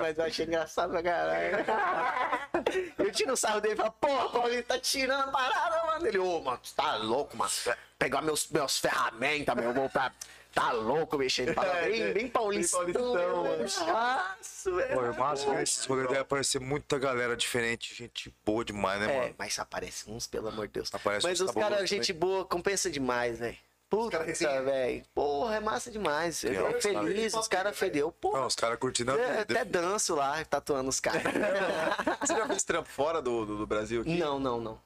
Mas 0.00 0.18
eu 0.18 0.24
achei 0.24 0.44
engraçado 0.44 0.90
pra 0.90 1.02
caralho. 1.02 1.64
Eu 2.98 3.12
tiro 3.12 3.32
o 3.32 3.36
sarro 3.36 3.60
dele 3.60 3.74
e 3.74 3.76
falo, 3.76 3.92
pô, 3.92 4.28
Paulista 4.30 4.74
tá 4.74 4.78
tirando 4.78 5.28
a 5.28 5.32
parada, 5.32 5.86
mano. 5.86 6.06
Ele, 6.06 6.18
ô, 6.18 6.40
mano, 6.40 6.58
tu 6.62 6.74
tá 6.74 6.96
louco, 6.96 7.36
mano. 7.36 7.50
Pegar 7.98 8.20
meus, 8.20 8.48
meus 8.50 8.78
ferramentas, 8.78 9.54
meu, 9.54 9.72
vou 9.72 9.88
pra. 9.88 10.12
Tá 10.52 10.72
louco, 10.72 11.16
bicho. 11.18 11.42
Ele 11.42 11.54
fala, 11.54 11.72
bem, 11.82 12.12
bem 12.12 12.28
paulistão. 12.28 12.84
Bem 12.84 12.94
paulistão, 12.94 13.44
mano. 13.44 13.58
Nossa, 13.62 14.72
velho. 14.74 14.94
Pô, 14.94 15.04
é 15.06 15.12
massa, 15.16 15.52
né? 15.52 15.62
Esse 15.62 15.88
rolê 15.88 16.02
deve 16.08 16.18
aparecer 16.18 16.60
muita 16.60 16.98
galera 16.98 17.36
diferente, 17.36 17.94
gente 17.94 18.34
boa 18.44 18.64
demais, 18.64 19.00
né, 19.00 19.14
É, 19.14 19.20
mano? 19.20 19.34
mas 19.38 19.58
aparece 19.58 20.10
uns, 20.10 20.26
pelo 20.26 20.48
amor 20.48 20.66
de 20.66 20.72
Deus. 20.74 20.92
Aparece 20.92 21.24
mas 21.26 21.40
os 21.40 21.52
caras, 21.52 21.88
gente 21.88 22.12
boa, 22.12 22.44
compensa 22.44 22.90
demais, 22.90 23.38
velho. 23.38 23.56
Puta, 23.88 24.22
velho. 24.22 25.02
Porra, 25.14 25.56
é 25.56 25.60
massa 25.60 25.90
demais. 25.90 26.44
Eu 26.44 26.66
fico 26.66 26.80
feliz, 26.80 27.32
os 27.34 27.48
caras 27.48 27.76
fedeu. 27.78 28.12
Porra, 28.12 28.40
Não, 28.40 28.46
os 28.46 28.54
caras 28.54 28.78
curtindo 28.78 29.12
a 29.12 29.14
eu 29.14 29.28
vida. 29.28 29.40
até 29.42 29.64
danço 29.64 30.14
lá, 30.14 30.44
tatuando 30.44 30.90
os 30.90 31.00
caras. 31.00 31.22
Você 32.20 32.34
já 32.36 32.46
fez 32.46 32.64
trampo 32.64 32.88
fora 32.88 33.22
do, 33.22 33.46
do, 33.46 33.56
do 33.58 33.66
Brasil 33.66 34.02
aqui? 34.02 34.18
não, 34.18 34.38
não, 34.38 34.60
não. 34.60 34.80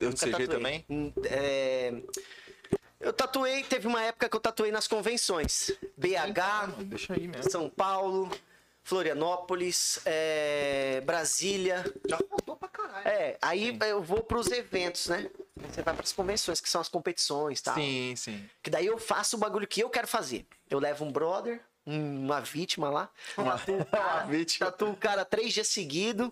Eu 0.00 0.10
Nunca 0.10 0.26
CG 0.26 0.48
também? 0.48 0.84
Hum, 0.90 1.12
é, 1.26 1.92
Eu 2.98 3.12
tatuei, 3.12 3.62
teve 3.62 3.86
uma 3.86 4.02
época 4.02 4.28
que 4.28 4.34
eu 4.34 4.40
tatuei 4.40 4.72
nas 4.72 4.88
convenções. 4.88 5.70
BH, 5.96 6.72
Deixa 6.86 7.12
aí 7.12 7.28
mesmo. 7.28 7.48
São 7.50 7.68
Paulo, 7.70 8.28
Florianópolis, 8.84 10.00
é, 10.04 11.00
Brasília. 11.04 11.84
Já 12.08 12.18
rodou 12.30 12.56
pra 12.56 12.68
caralho. 12.68 13.08
É, 13.08 13.38
aí 13.40 13.76
eu 13.88 14.02
vou 14.02 14.22
pros 14.22 14.48
eventos, 14.50 15.06
né? 15.06 15.30
Você 15.70 15.82
vai 15.82 15.94
pras 15.94 16.12
convenções, 16.12 16.60
que 16.60 16.68
são 16.68 16.80
as 16.80 16.88
competições, 16.88 17.60
tá? 17.60 17.74
Sim, 17.74 18.14
sim. 18.16 18.48
Que 18.62 18.70
daí 18.70 18.86
eu 18.86 18.98
faço 18.98 19.36
o 19.36 19.38
bagulho 19.38 19.66
que 19.66 19.82
eu 19.82 19.90
quero 19.90 20.06
fazer. 20.08 20.46
Eu 20.68 20.78
levo 20.78 21.04
um 21.04 21.12
brother, 21.12 21.60
um- 21.86 22.24
uma 22.24 22.40
vítima 22.40 22.90
lá, 22.90 23.10
tatuo 23.36 23.80
o 23.80 23.84
cara, 23.86 24.24
Uma 24.24 24.26
vítima. 24.26 24.70
tatuo 24.70 24.90
o 24.90 24.96
cara 24.96 25.24
três 25.24 25.52
dias 25.52 25.68
seguidos, 25.68 26.30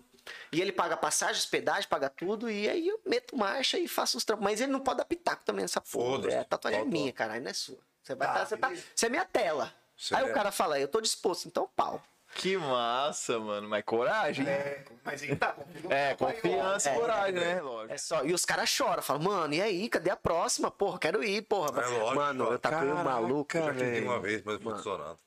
e 0.51 0.61
ele 0.61 0.71
paga 0.71 0.95
passagem, 0.97 1.37
hospedagem, 1.37 1.87
paga 1.89 2.09
tudo, 2.09 2.49
e 2.49 2.69
aí 2.69 2.87
eu 2.87 2.99
meto 3.05 3.35
marcha 3.37 3.77
e 3.79 3.87
faço 3.87 4.17
os 4.17 4.23
trampos. 4.25 4.43
Mas 4.43 4.59
ele 4.61 4.71
não 4.71 4.79
pode 4.79 4.97
dar 4.97 5.05
pitaco 5.05 5.43
também 5.45 5.63
nessa 5.63 5.81
porra. 5.81 6.17
Foda-se. 6.17 6.35
É, 6.35 6.39
a 6.39 6.45
tatuagem 6.45 6.81
é 6.81 6.85
minha, 6.85 7.11
caralho, 7.13 7.41
não 7.43 7.49
é 7.49 7.53
sua. 7.53 7.77
Você 8.03 8.15
vai 8.15 8.27
Tá, 8.27 8.33
tá, 8.33 8.45
você, 8.45 8.57
tá, 8.57 8.71
você 8.95 9.05
é 9.05 9.09
minha 9.09 9.25
tela. 9.25 9.73
Você 9.97 10.15
aí 10.15 10.23
o 10.23 10.33
cara 10.33 10.51
fala, 10.51 10.79
eu 10.79 10.87
tô 10.87 10.99
disposto, 10.99 11.47
então 11.47 11.69
pau. 11.75 12.01
Que 12.35 12.57
massa, 12.57 13.39
mano. 13.39 13.67
Mas 13.69 13.83
coragem. 13.83 14.47
É, 14.47 14.51
É, 14.51 14.83
mas 15.03 15.21
aí 15.21 15.35
tá. 15.35 15.55
confiança 16.17 16.89
e 16.89 16.93
É. 16.93 16.95
coragem, 16.99 17.33
né? 17.39 17.61
Lógico. 17.61 17.93
É 17.93 17.97
só. 17.97 18.23
E 18.23 18.33
os 18.33 18.45
caras 18.45 18.69
choram, 18.69 19.01
falam, 19.01 19.21
mano, 19.23 19.53
e 19.53 19.61
aí, 19.61 19.89
cadê 19.89 20.09
a 20.09 20.15
próxima? 20.15 20.71
Porra, 20.71 20.97
quero 20.99 21.23
ir, 21.23 21.41
porra. 21.43 21.81
É 21.81 21.87
lógico, 21.87 22.15
mano, 22.15 22.43
eu 22.45 22.55
um 22.55 22.57
caraca, 22.59 23.03
maluco, 23.03 23.57
Eu 23.57 23.63
já 23.65 23.71
tentei 23.73 23.91
velho. 23.91 24.05
uma 24.07 24.19
vez, 24.19 24.41
mas 24.43 24.61
foi 24.61 24.73
funcionando. 24.73 25.19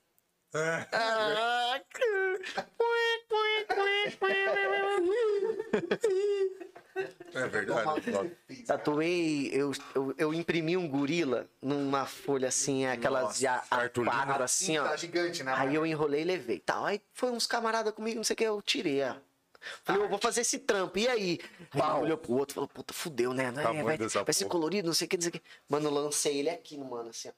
É 7.35 7.47
verdade. 7.49 8.37
Tatuei, 8.67 9.49
eu, 9.53 9.73
eu, 9.95 10.15
eu 10.17 10.35
imprimi 10.35 10.77
um 10.77 10.89
gorila 10.89 11.49
numa 11.61 12.07
folha 12.07 12.49
assim, 12.49 12.87
aquelas 12.87 13.39
de 13.39 13.47
a- 13.47 13.59
cartolina. 13.59 14.27
A4 14.27 14.41
assim, 14.43 14.79
ó. 14.79 14.85
Tá 14.89 14.97
gigante, 14.97 15.43
né? 15.43 15.53
Aí 15.57 15.75
eu 15.75 15.85
enrolei 15.85 16.23
e 16.23 16.25
levei. 16.25 16.61
Tal. 16.61 16.85
Aí 16.87 17.01
foi 17.13 17.31
uns 17.31 17.47
camaradas 17.47 17.93
comigo, 17.93 18.17
não 18.17 18.25
sei 18.25 18.35
o 18.35 18.37
que, 18.37 18.45
eu 18.45 18.63
tirei. 18.63 19.03
ó. 19.03 19.17
Falei, 19.83 20.03
eu 20.03 20.09
vou 20.09 20.19
fazer 20.19 20.43
esse 20.43 20.59
trampo. 20.59 20.99
E 20.99 21.09
aí? 21.09 21.41
Aí 21.73 21.81
um 21.81 22.01
olhou 22.03 22.19
pro 22.19 22.35
outro, 22.35 22.55
falou, 22.55 22.69
puta, 22.69 22.93
fudeu, 22.93 23.33
né? 23.33 23.51
Não 23.51 23.61
é, 23.61 23.65
Tamanho 23.65 23.85
vai, 23.85 23.97
vai 23.97 24.09
ser 24.09 24.45
porra. 24.45 24.51
colorido, 24.51 24.87
não 24.87 24.95
sei 24.95 25.07
o 25.07 25.09
que, 25.09 25.17
não 25.17 25.23
sei 25.23 25.29
o 25.31 25.33
que. 25.33 25.43
Mano, 25.69 25.89
eu 25.89 25.93
lancei 25.93 26.39
ele 26.39 26.51
aqui, 26.51 26.77
mano, 26.79 27.09
assim, 27.11 27.29
ó. 27.31 27.33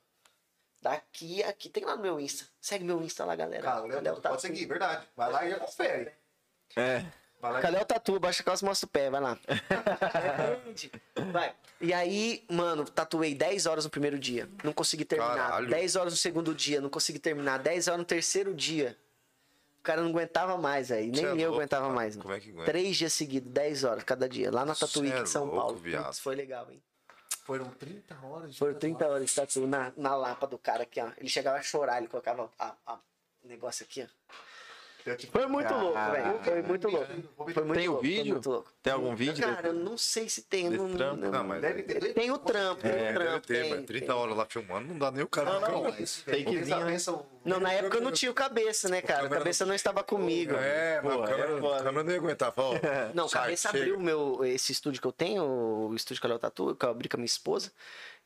Daqui, 0.83 1.43
aqui, 1.43 1.69
tem 1.69 1.85
lá 1.85 1.97
no 1.97 2.03
meu 2.03 2.21
Insta. 2.21 2.45
Segue 2.61 2.85
meu 2.85 3.01
Insta 3.03 3.25
lá, 3.25 3.35
galera. 3.35 3.63
Cara, 3.63 3.81
Léo, 3.87 4.03
tatu? 4.17 4.29
pode 4.29 4.43
seguir, 4.43 4.67
verdade. 4.67 5.07
Vai 5.17 5.33
lá 5.33 5.47
e 5.47 5.51
já 5.51 5.59
confere. 5.59 6.13
É. 6.77 7.05
E 7.59 7.63
Cadê 7.63 7.77
o 7.79 7.85
tatu? 7.85 8.19
Baixa 8.21 8.43
a 8.43 8.45
calça 8.45 8.65
e 8.65 8.69
mostra 8.69 8.87
o 8.87 8.91
pé, 8.91 9.11
vai 9.11 9.21
lá. 9.21 9.39
vai. 11.33 11.55
E 11.81 11.93
aí, 11.93 12.45
mano, 12.51 12.85
tatuei 12.85 13.35
10 13.35 13.67
horas 13.67 13.85
no 13.85 13.91
primeiro 13.91 14.19
dia. 14.19 14.49
Não 14.65 14.73
consegui 14.73 15.05
terminar. 15.05 15.37
Caralho. 15.37 15.69
10 15.69 15.97
horas 15.97 16.13
no 16.13 16.17
segundo 16.19 16.55
dia, 16.55 16.81
não 16.81 16.89
consegui 16.89 17.19
terminar. 17.19 17.59
10 17.59 17.89
horas 17.89 17.99
no 17.99 18.05
terceiro 18.05 18.55
dia. 18.55 18.97
O 19.81 19.83
cara 19.83 20.03
não 20.03 20.11
aguentava 20.11 20.57
mais 20.59 20.91
aí. 20.91 21.11
Nem 21.11 21.25
é 21.25 21.29
eu 21.29 21.37
louco, 21.37 21.55
aguentava 21.57 21.85
cara. 21.85 21.95
mais. 21.95 22.17
Não. 22.17 22.23
Como 22.23 22.35
é 22.35 22.41
que 22.41 22.51
aguenta? 22.51 22.65
Três 22.65 22.97
dias 22.97 23.13
seguidos, 23.13 23.53
10 23.53 23.85
horas 23.85 24.03
cada 24.05 24.29
dia. 24.29 24.51
Lá 24.51 24.65
na 24.65 24.75
Tatuí, 24.75 25.13
é 25.13 25.21
em 25.21 25.27
São 25.27 25.45
louco, 25.45 25.57
Paulo. 25.59 25.77
viado. 25.77 26.07
Putz, 26.07 26.19
foi 26.19 26.35
legal, 26.35 26.67
hein? 26.71 26.83
Foram 27.45 27.67
30 27.67 28.17
horas 28.25 28.53
de 28.53 28.59
Foram 28.59 28.75
30 28.75 29.07
horas 29.07 29.25
de 29.31 29.33
tatu 29.33 29.67
na, 29.69 29.93
na 29.97 30.17
lapa 30.17 30.49
do 30.49 30.59
cara 30.59 30.83
aqui, 30.83 31.01
ó. 31.01 31.11
Ele 31.17 31.29
chegava 31.29 31.59
a 31.59 31.63
chorar, 31.63 31.99
ele 31.99 32.09
colocava 32.09 32.51
o 33.45 33.47
negócio 33.49 33.85
aqui, 33.89 34.03
ó. 34.03 34.33
Foi 35.31 35.47
muito 35.47 35.73
louco, 35.75 35.99
velho. 36.11 36.39
Foi 36.43 36.63
muito 36.63 36.89
louco. 36.89 37.07
Foi 37.53 37.65
muito 37.65 37.79
Tem 37.79 37.89
o 37.89 37.93
louco, 37.93 38.05
foi 38.07 38.11
vídeo? 38.17 38.33
muito 38.35 38.51
louco. 38.51 38.73
Tem 38.83 38.93
algum 38.93 39.15
vídeo? 39.15 39.45
Cara, 39.47 39.69
eu 39.69 39.73
não 39.75 39.97
sei 39.97 40.29
se 40.29 40.43
tem. 40.43 40.69
Desse 40.71 40.83
Não, 40.83 40.97
trampo? 40.97 41.17
não- 41.23 41.31
Não, 41.31 41.45
mas 41.45 41.61
Deve 41.61 41.83
ter. 41.83 42.15
Tem 42.15 42.31
o 42.31 42.39
trampo, 42.39 42.83
tem 42.83 42.91
o 42.91 42.95
É, 42.95 42.99
deve 43.13 43.15
trampo. 43.19 43.47
ter, 43.47 43.63
tem, 43.63 43.71
mas 43.77 43.85
30 43.87 44.07
tem. 44.07 44.15
horas 44.15 44.37
lá 44.37 44.47
filmando, 44.47 44.89
não 44.89 44.99
dá 44.99 45.11
nem 45.11 45.23
o 45.23 45.29
cara. 45.29 45.53
Não, 45.53 45.61
não, 45.61 45.83
Não, 45.83 45.91
né? 45.91 45.93
pensa 46.87 47.13
o- 47.13 47.27
Não, 47.47 47.61
na 47.61 47.73
época 47.73 47.97
eu 47.99 48.03
não 48.03 48.13
tinha 48.13 48.31
o 48.31 48.35
cabeça, 48.35 48.89
né, 48.89 49.01
cara? 49.01 49.27
O 49.27 49.31
cabeça 49.31 49.65
não 49.65 49.75
estava 49.75 50.03
comigo. 50.03 50.55
É, 50.57 51.01
mas 51.03 51.15
Pô, 51.15 51.23
a 51.23 51.27
câmera, 51.27 51.53
é 51.53 51.83
câmera 51.83 52.05
não 52.05 52.11
ia 52.13 52.19
aguentar. 52.19 52.53
Fala, 52.53 52.69
ó, 52.77 52.79
Não, 53.15 53.27
o 53.27 53.31
cabeça 53.31 53.69
chega. 53.71 53.79
abriu 53.85 53.97
o 53.97 54.03
meu, 54.03 54.45
esse 54.45 54.73
estúdio 54.73 55.01
que 55.01 55.07
eu 55.07 55.13
tenho, 55.13 55.45
o 55.45 55.95
estúdio 55.95 56.21
Calhau 56.23 56.39
Tatu, 56.39 56.75
que 56.75 56.85
eu 56.85 56.91
abri 56.91 57.09
com 57.09 57.17
a 57.17 57.19
minha 57.19 57.27
esposa. 57.27 57.73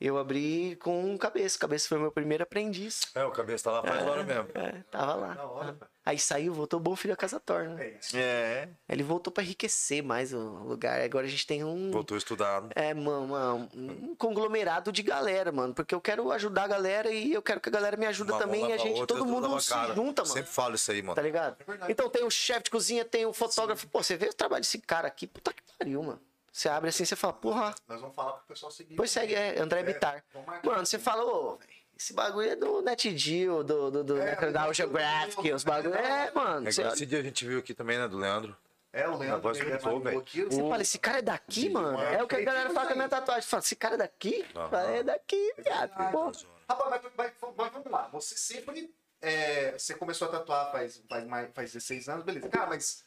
Eu 0.01 0.16
abri 0.16 0.77
com 0.77 1.14
o 1.14 1.18
cabeça. 1.18 1.59
O 1.59 1.61
cabeça 1.61 1.87
foi 1.87 1.99
o 1.99 2.01
meu 2.01 2.11
primeiro 2.11 2.43
aprendiz. 2.43 3.03
É, 3.14 3.23
o 3.23 3.31
cabeça 3.31 3.64
tá 3.64 3.71
lá 3.73 3.83
faz 3.83 4.03
hora 4.07 4.25
mesmo. 4.25 4.49
É, 4.55 4.83
tava 4.91 5.14
lá. 5.14 5.45
Hora. 5.45 5.77
Aí 6.07 6.18
saiu, 6.18 6.55
voltou 6.55 6.81
bom 6.81 6.97
filho 6.97 7.12
a 7.12 7.16
casa 7.16 7.39
torna. 7.39 7.79
É 7.85 7.99
isso. 8.01 8.16
É. 8.16 8.71
Ele 8.89 9.03
voltou 9.03 9.31
pra 9.31 9.43
enriquecer 9.45 10.03
mais 10.03 10.33
o 10.33 10.39
lugar. 10.39 11.03
Agora 11.03 11.27
a 11.27 11.29
gente 11.29 11.47
tem 11.47 11.62
um. 11.62 11.91
Voltou 11.91 12.14
a 12.14 12.18
estudar. 12.18 12.62
É, 12.75 12.95
mano, 12.95 13.27
uma- 13.27 13.55
um 13.75 14.14
conglomerado 14.16 14.91
de 14.91 15.03
galera, 15.03 15.53
mano. 15.53 15.75
Porque 15.75 15.95
eu 15.95 16.01
quero 16.01 16.33
ajudar 16.33 16.64
a 16.64 16.68
galera 16.68 17.11
e 17.11 17.35
eu 17.35 17.43
quero 17.43 17.61
que 17.61 17.68
a 17.68 17.73
galera 17.73 17.99
me 17.99 18.07
Uma 18.07 18.39
mão 18.39 18.39
também. 18.39 18.71
E 18.71 18.73
a 18.73 18.79
gente, 18.79 19.01
outra, 19.01 19.10
todo 19.15 19.27
mundo 19.27 19.61
se 19.61 19.69
cara. 19.69 19.95
junta, 19.95 20.23
mano. 20.23 20.35
Sempre 20.35 20.51
falo 20.51 20.75
isso 20.75 20.91
aí, 20.91 21.03
mano. 21.03 21.15
Tá 21.15 21.23
ligado? 21.23 21.57
verdade. 21.67 21.93
Então 21.93 22.09
tem 22.09 22.25
o 22.25 22.31
chefe 22.31 22.65
de 22.65 22.71
cozinha, 22.71 23.05
tem 23.05 23.27
o 23.27 23.33
fotógrafo. 23.33 23.87
Pô, 23.89 24.03
você 24.03 24.17
vê 24.17 24.27
o 24.29 24.35
trabalho 24.35 24.63
desse 24.63 24.79
cara 24.79 25.09
aqui, 25.09 25.27
puta 25.27 25.53
que 25.53 25.63
pariu, 25.79 26.03
mano. 26.03 26.21
Você 26.53 26.69
abre 26.69 26.89
assim, 26.91 27.05
você 27.05 27.15
fala, 27.15 27.33
porra. 27.33 27.75
Nós 27.87 28.01
vamos 28.01 28.15
falar 28.17 28.33
pro 28.33 28.47
pessoal 28.49 28.73
seguir. 28.73 28.91
Depois 28.91 29.11
segue, 29.11 29.35
é, 29.35 29.59
André 29.61 29.83
Bitar. 29.85 30.25
vamos 30.33 30.49
marcar. 30.49 30.69
Mano, 30.71 30.85
você 30.87 30.99
fala, 30.99 31.25
ô, 31.25 31.57
velho, 31.57 31.71
esse 31.97 32.13
bagulho 32.13 32.51
é 32.51 32.57
do 32.57 32.83
NetGeo, 32.83 33.63
do, 33.63 33.91
do, 33.91 34.05
do 34.05 34.21
É, 34.21 34.33
National 34.35 34.75
Geographic, 34.75 35.53
os 35.53 35.63
bagulho. 35.65 35.95
É, 35.95 36.31
mano. 36.33 36.67
É 36.69 36.73
Você, 36.73 36.81
igual 36.81 36.95
esse 36.95 37.07
dia 37.07 37.21
a 37.21 37.23
gente 37.23 37.47
viu 37.47 37.59
aqui 37.61 37.73
também, 37.75 37.99
né, 37.99 38.09
do 38.09 38.17
Leandro. 38.19 38.57
É, 38.93 39.07
o 39.09 39.13
A 39.13 39.17
Leandro 39.19 39.41
voz 39.43 39.59
ele 39.61 39.71
gritou, 39.71 39.93
mandou 40.01 40.23
velho. 40.25 40.51
você 40.51 40.69
fala, 40.69 40.83
esse 40.83 40.99
cara 40.99 41.19
é 41.19 41.23
daqui, 41.23 41.69
mano? 41.71 42.01
É 42.03 42.21
o 42.21 42.27
que 42.27 42.35
a 42.35 42.41
galera 42.41 42.71
fala 42.71 42.87
com 42.89 42.93
a 42.95 42.97
minha 42.97 43.09
tatuagem. 43.09 43.43
Fala, 43.49 43.63
esse 43.63 43.77
cara 43.77 43.95
é 43.95 43.99
daqui? 43.99 44.45
Fala, 44.53 44.83
é 44.91 45.03
daqui, 45.05 45.55
viado. 45.59 46.11
Pô. 46.11 46.33
Rapaz, 46.69 46.91
mas, 46.91 47.13
mas- 47.17 47.33
mas 47.57 47.73
vamos 47.73 47.91
lá. 47.91 48.09
Você 48.13 48.35
sempre. 48.37 48.93
É, 49.21 49.73
você 49.79 49.95
começou 49.95 50.29
a 50.29 50.31
tatuar 50.33 50.71
faz, 50.73 51.03
faz, 51.09 51.25
mais, 51.27 51.51
faz 51.55 51.73
16 51.73 52.09
anos, 52.09 52.25
beleza. 52.25 52.49
Cara, 52.49 52.66
mas 52.68 53.05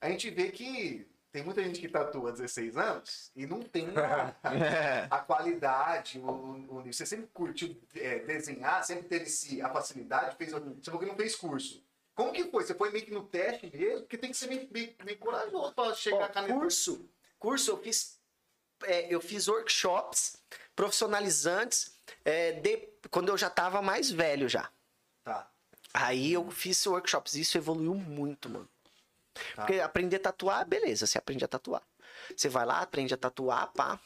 a 0.00 0.08
gente 0.08 0.30
vê 0.30 0.50
que 0.50 1.06
tem 1.30 1.42
muita 1.42 1.62
gente 1.62 1.80
que 1.80 1.88
tatua 1.88 2.28
há 2.28 2.32
16 2.32 2.76
anos 2.76 3.30
e 3.34 3.46
não 3.46 3.60
tem 3.62 3.88
a, 3.96 4.34
a 5.10 5.18
qualidade, 5.20 6.18
o, 6.18 6.30
o. 6.30 6.82
Você 6.92 7.06
sempre 7.06 7.26
curtiu 7.32 7.74
é, 7.94 8.18
desenhar, 8.20 8.84
sempre 8.84 9.08
teve 9.08 9.24
esse, 9.24 9.60
a 9.62 9.70
facilidade, 9.70 10.36
fez, 10.36 10.52
você 10.52 10.60
falou 10.84 11.00
que 11.00 11.06
não 11.06 11.16
fez 11.16 11.34
curso. 11.34 11.82
Como 12.14 12.32
que 12.32 12.44
foi? 12.44 12.62
Você 12.64 12.74
foi 12.74 12.90
meio 12.90 13.04
que 13.06 13.10
no 13.10 13.24
teste 13.24 13.70
mesmo? 13.74 14.00
Porque 14.00 14.18
tem 14.18 14.30
que 14.30 14.36
ser 14.36 14.46
meio, 14.48 14.68
meio, 14.70 14.94
meio 15.02 15.18
corajoso 15.18 15.72
pra 15.72 15.94
chegar 15.94 16.26
a 16.26 16.28
caneta. 16.28 16.52
curso, 16.52 17.08
curso 17.38 17.70
eu 17.70 17.78
fiz, 17.78 18.20
é, 18.84 19.12
eu 19.14 19.18
fiz 19.18 19.48
workshops 19.48 20.36
profissionalizantes 20.76 21.96
é, 22.24 22.52
de- 22.52 22.88
quando 23.10 23.30
eu 23.30 23.38
já 23.38 23.48
tava 23.48 23.80
mais 23.80 24.10
velho 24.10 24.48
já. 24.48 24.70
Tá. 25.24 25.48
Aí 25.94 26.32
eu 26.32 26.50
fiz 26.50 26.86
workshops, 26.86 27.34
isso 27.34 27.58
evoluiu 27.58 27.94
muito, 27.94 28.48
mano. 28.48 28.68
Porque 29.54 29.80
aprender 29.80 30.16
a 30.16 30.20
tatuar, 30.20 30.66
beleza, 30.66 31.06
você 31.06 31.18
aprende 31.18 31.44
a 31.44 31.48
tatuar. 31.48 31.82
Você 32.36 32.48
vai 32.48 32.64
lá, 32.64 32.80
aprende 32.80 33.14
a 33.14 33.16
tatuar, 33.16 33.72
pá. 33.72 33.98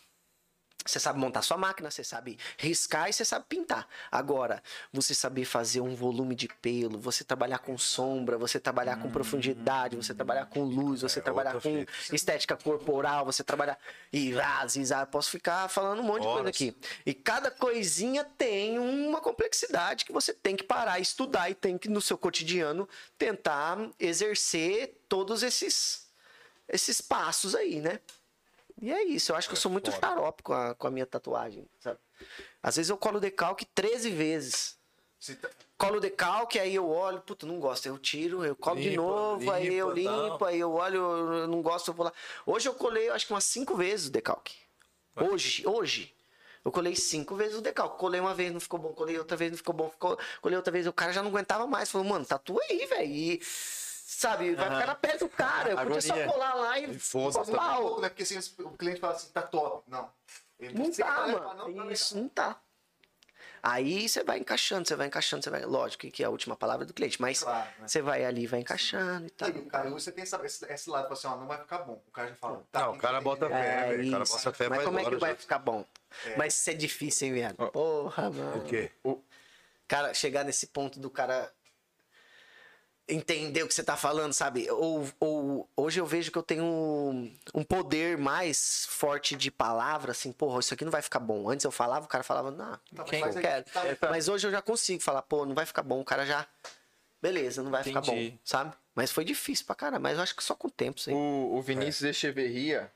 Você 0.85 1.01
sabe 1.01 1.19
montar 1.19 1.43
sua 1.43 1.57
máquina, 1.57 1.91
você 1.91 2.05
sabe 2.05 2.39
riscar 2.57 3.09
e 3.09 3.13
você 3.13 3.25
sabe 3.25 3.45
pintar. 3.49 3.89
Agora, 4.11 4.63
você 4.93 5.15
saber 5.15 5.45
fazer 5.45 5.81
um 5.81 5.95
volume 5.97 6.35
de 6.35 6.49
pelo, 6.49 6.99
você 6.99 7.25
trabalhar 7.25 7.59
com 7.59 7.77
sombra, 7.77 8.39
você 8.39 8.61
trabalhar 8.61 8.97
com 8.97 9.11
profundidade, 9.11 9.97
você 9.97 10.15
trabalhar 10.15 10.47
com 10.47 10.63
luz, 10.63 11.03
você 11.03 11.21
trabalhar 11.21 11.55
outra 11.55 11.71
com 11.71 12.15
estética 12.15 12.57
corporal, 12.57 13.25
você 13.25 13.43
trabalhar. 13.43 13.79
E 14.13 14.39
ah, 14.39 14.67
zizar, 14.67 15.03
eu 15.03 15.07
posso 15.09 15.31
ficar 15.31 15.69
falando 15.69 16.01
um 16.01 16.05
monte 16.05 16.21
de 16.21 16.27
coisa 16.27 16.41
Horas. 16.41 16.51
aqui. 16.51 16.77
E 17.05 17.13
cada 17.13 17.51
coisinha 17.51 18.25
tem 18.25 18.79
uma 18.79 19.21
complexidade 19.21 20.05
que 20.05 20.13
você 20.13 20.33
tem 20.33 20.55
que 20.55 20.65
parar, 20.65 21.01
estudar 21.01 21.51
e 21.51 21.55
tem 21.55 21.77
que, 21.77 21.89
no 21.89 22.01
seu 22.01 22.17
cotidiano, 22.17 22.89
tentar 23.19 23.91
exercer 23.99 25.01
todos 25.09 25.43
esses, 25.43 26.07
esses 26.69 27.01
passos 27.01 27.57
aí, 27.57 27.81
né? 27.81 28.01
E 28.81 28.93
é 28.93 29.05
isso, 29.05 29.33
eu 29.33 29.37
acho 29.37 29.49
que 29.49 29.55
eu 29.55 29.59
sou 29.61 29.71
muito 29.71 29.91
foda. 29.91 30.07
xarope 30.07 30.43
com 30.43 30.53
a, 30.53 30.75
com 30.75 30.87
a 30.87 30.91
minha 30.91 31.07
tatuagem, 31.07 31.67
sabe? 31.81 31.99
Às 32.63 32.77
vezes 32.77 32.91
eu 32.91 32.97
colo 32.97 33.19
decalque 33.19 33.65
13 33.65 34.11
vezes. 34.11 34.77
Tá- 35.41 35.49
Colo 35.79 36.01
decalque, 36.01 36.59
aí 36.59 36.75
eu 36.75 36.89
olho, 36.89 37.21
puta, 37.21 37.47
não 37.47 37.59
gosto, 37.59 37.87
eu 37.87 37.99
tiro, 37.99 38.45
eu 38.45 38.55
colo 38.57 38.81
de 38.81 38.91
Limpa, 38.91 39.03
novo, 39.03 39.51
aí 39.51 39.75
eu 39.75 39.91
limpa, 39.91 40.11
limpo, 40.11 40.45
aí 40.45 40.59
eu 40.61 40.73
olho, 40.73 40.97
eu 41.35 41.49
não 41.49 41.61
gosto, 41.61 41.89
eu 41.89 41.95
vou 41.95 42.05
lá. 42.07 42.13
Hoje 42.47 42.69
eu 42.69 42.75
colei, 42.75 43.11
acho 43.11 43.27
que 43.27 43.33
umas 43.33 43.45
cinco 43.45 43.75
vezes 43.75 44.07
o 44.07 44.11
decalque. 44.11 44.55
Hoje, 45.17 45.67
hoje. 45.67 46.15
Eu 46.65 46.73
colei 46.73 46.97
cinco 46.97 47.35
vezes 47.37 47.57
o 47.57 47.61
decalque. 47.61 47.99
Colei 47.99 48.21
uma 48.21 48.35
vez, 48.35 48.53
não 48.53 48.59
ficou 48.59 48.79
bom. 48.79 48.93
Colei 48.93 49.17
outra 49.19 49.37
vez, 49.37 49.53
não 49.53 49.57
ficou 49.57 49.73
bom. 49.75 49.89
Ficou... 49.89 50.19
Colei 50.43 50.57
outra 50.57 50.73
vez, 50.73 50.87
o 50.87 50.93
cara 50.93 51.13
já 51.13 51.23
não 51.23 51.31
aguentava 51.31 51.65
mais. 51.67 51.91
Falou, 51.91 52.07
mano, 52.07 52.27
tatua 52.27 52.61
aí, 52.69 52.85
velho. 52.87 53.09
E, 53.09 53.41
sabe, 54.17 54.55
vai 54.55 54.65
ficar 54.71 54.87
na 54.87 54.95
pele 54.95 55.19
do 55.19 55.29
cara. 55.29 55.71
Eu 55.71 55.77
podia 55.79 56.01
só 56.01 56.25
colar 56.27 56.55
lá 56.55 56.79
e... 56.79 56.91
E 56.93 56.99
foda-se. 56.99 57.51
Pau. 57.51 57.59
Tá 57.59 57.77
pouco, 57.77 58.01
né? 58.01 58.09
Porque 58.09 58.23
assim, 58.23 58.39
o 58.61 58.71
cliente 58.71 59.01
fala 59.01 59.15
assim, 59.15 59.29
tá 59.31 59.43
top. 59.43 59.83
Não. 59.89 60.11
Ele 60.59 60.79
Não 60.79 60.91
tá, 60.91 61.27
mano. 61.27 61.55
não, 61.75 61.87
tá 61.87 61.93
Isso, 61.93 62.17
não 62.17 62.29
tá. 62.29 62.61
Aí 63.63 64.09
você 64.09 64.23
vai 64.23 64.39
encaixando, 64.39 64.87
você 64.87 64.95
vai 64.95 65.09
encaixando, 65.09 65.43
você 65.43 65.51
vai. 65.51 65.65
Lógico 65.65 66.09
que 66.09 66.23
é 66.23 66.27
a 66.27 66.31
última 66.31 66.55
palavra 66.55 66.87
do 66.87 66.95
cliente, 66.95 67.21
mas 67.21 67.43
Claro, 67.43 67.69
né? 67.81 67.89
você 67.89 68.01
vai 68.01 68.25
ali, 68.25 68.47
vai 68.47 68.61
encaixando 68.61 69.27
e 69.27 69.31
tal. 69.31 69.49
E 69.49 69.53
o 69.59 69.67
cara, 69.67 69.91
você 69.91 70.13
tem 70.13 70.23
essa, 70.23 70.41
esse, 70.47 70.65
esse 70.73 70.89
lado, 70.89 71.13
assim, 71.13 71.27
ó, 71.27 71.37
não 71.37 71.49
vai 71.49 71.59
ficar 71.59 71.79
bom. 71.79 72.01
O 72.07 72.11
cara 72.13 72.29
já 72.29 72.37
fala, 72.37 72.63
tá. 72.71 72.81
Não, 72.83 72.93
o 72.95 72.99
cara 72.99 73.21
bota 73.21 73.49
fé, 73.49 73.85
É 73.85 73.89
velho. 73.89 74.09
O 74.09 74.13
cara 74.13 74.25
bota 74.25 74.53
fé 74.53 74.69
Mas 74.69 74.85
como 74.85 74.99
é 74.99 75.03
que 75.03 75.07
horas 75.09 75.21
vai 75.21 75.31
já. 75.31 75.37
ficar 75.37 75.59
bom? 75.59 75.85
Mas 76.37 76.55
isso 76.55 76.71
é 76.71 76.75
difícil, 76.75 77.27
hein, 77.29 77.35
viado? 77.35 77.57
Porra, 77.73 78.31
mano. 78.31 78.59
O 78.59 78.65
quê? 78.65 78.93
Cara, 79.89 80.15
chegar 80.15 80.45
nesse 80.45 80.69
ponto 80.69 81.01
do 81.01 81.11
cara 81.11 81.53
entender 83.09 83.63
o 83.63 83.69
que 83.69 83.75
você 83.75 83.85
tá 83.85 83.97
falando, 83.97 84.33
sabe? 84.33 84.69
Ou, 84.71 85.09
ou 85.21 85.69
hoje 85.77 86.01
eu 86.01 86.07
vejo 86.07 86.31
que 86.33 86.39
eu 86.39 86.43
tenho 86.43 86.65
um, 86.65 87.33
um 87.55 87.63
poder 87.63 88.19
mais 88.19 88.87
forte 88.91 89.37
de 89.37 89.51
palavra, 89.51 90.11
assim, 90.13 90.33
porra, 90.33 90.59
isso 90.61 90.75
aqui 90.75 90.85
não 90.85 90.91
vai 90.91 91.03
ficar 91.03 91.21
bom. 91.21 91.49
Antes 91.49 91.65
eu 91.65 91.71
falava, 91.71 92.05
o 92.05 92.09
cara 92.09 92.25
falava, 92.25 92.51
não, 92.51 92.79
Tá, 92.95 93.05
quem 93.05 93.21
mas 93.21 93.37
eu 93.37 93.43
quero. 93.43 93.65
tá, 93.65 94.09
Mas 94.11 94.29
hoje 94.29 94.47
eu 94.47 94.51
já 94.51 94.61
consigo 94.61 95.03
falar, 95.03 95.23
pô, 95.23 95.47
não 95.47 95.55
vai 95.55 95.65
ficar 95.67 95.83
bom, 95.83 96.01
o 96.01 96.05
cara 96.05 96.27
já. 96.27 96.47
Beleza, 97.23 97.63
não 97.63 97.71
vai 97.71 97.83
ficar 97.83 98.01
Entendi. 98.01 98.31
bom, 98.33 98.39
sabe? 98.45 98.75
Mas 98.95 99.11
foi 99.11 99.25
difícil 99.25 99.67
pra 99.67 99.75
caramba, 99.75 100.01
mas 100.01 100.17
eu 100.17 100.23
acho 100.23 100.35
que 100.35 100.43
só 100.45 100.55
com 100.55 100.69
o 100.69 100.71
tempo, 100.71 101.01
sim. 101.01 101.13
O, 101.13 101.57
o 101.57 101.63
Vinícius 101.63 102.03
Echeverria 102.11 102.93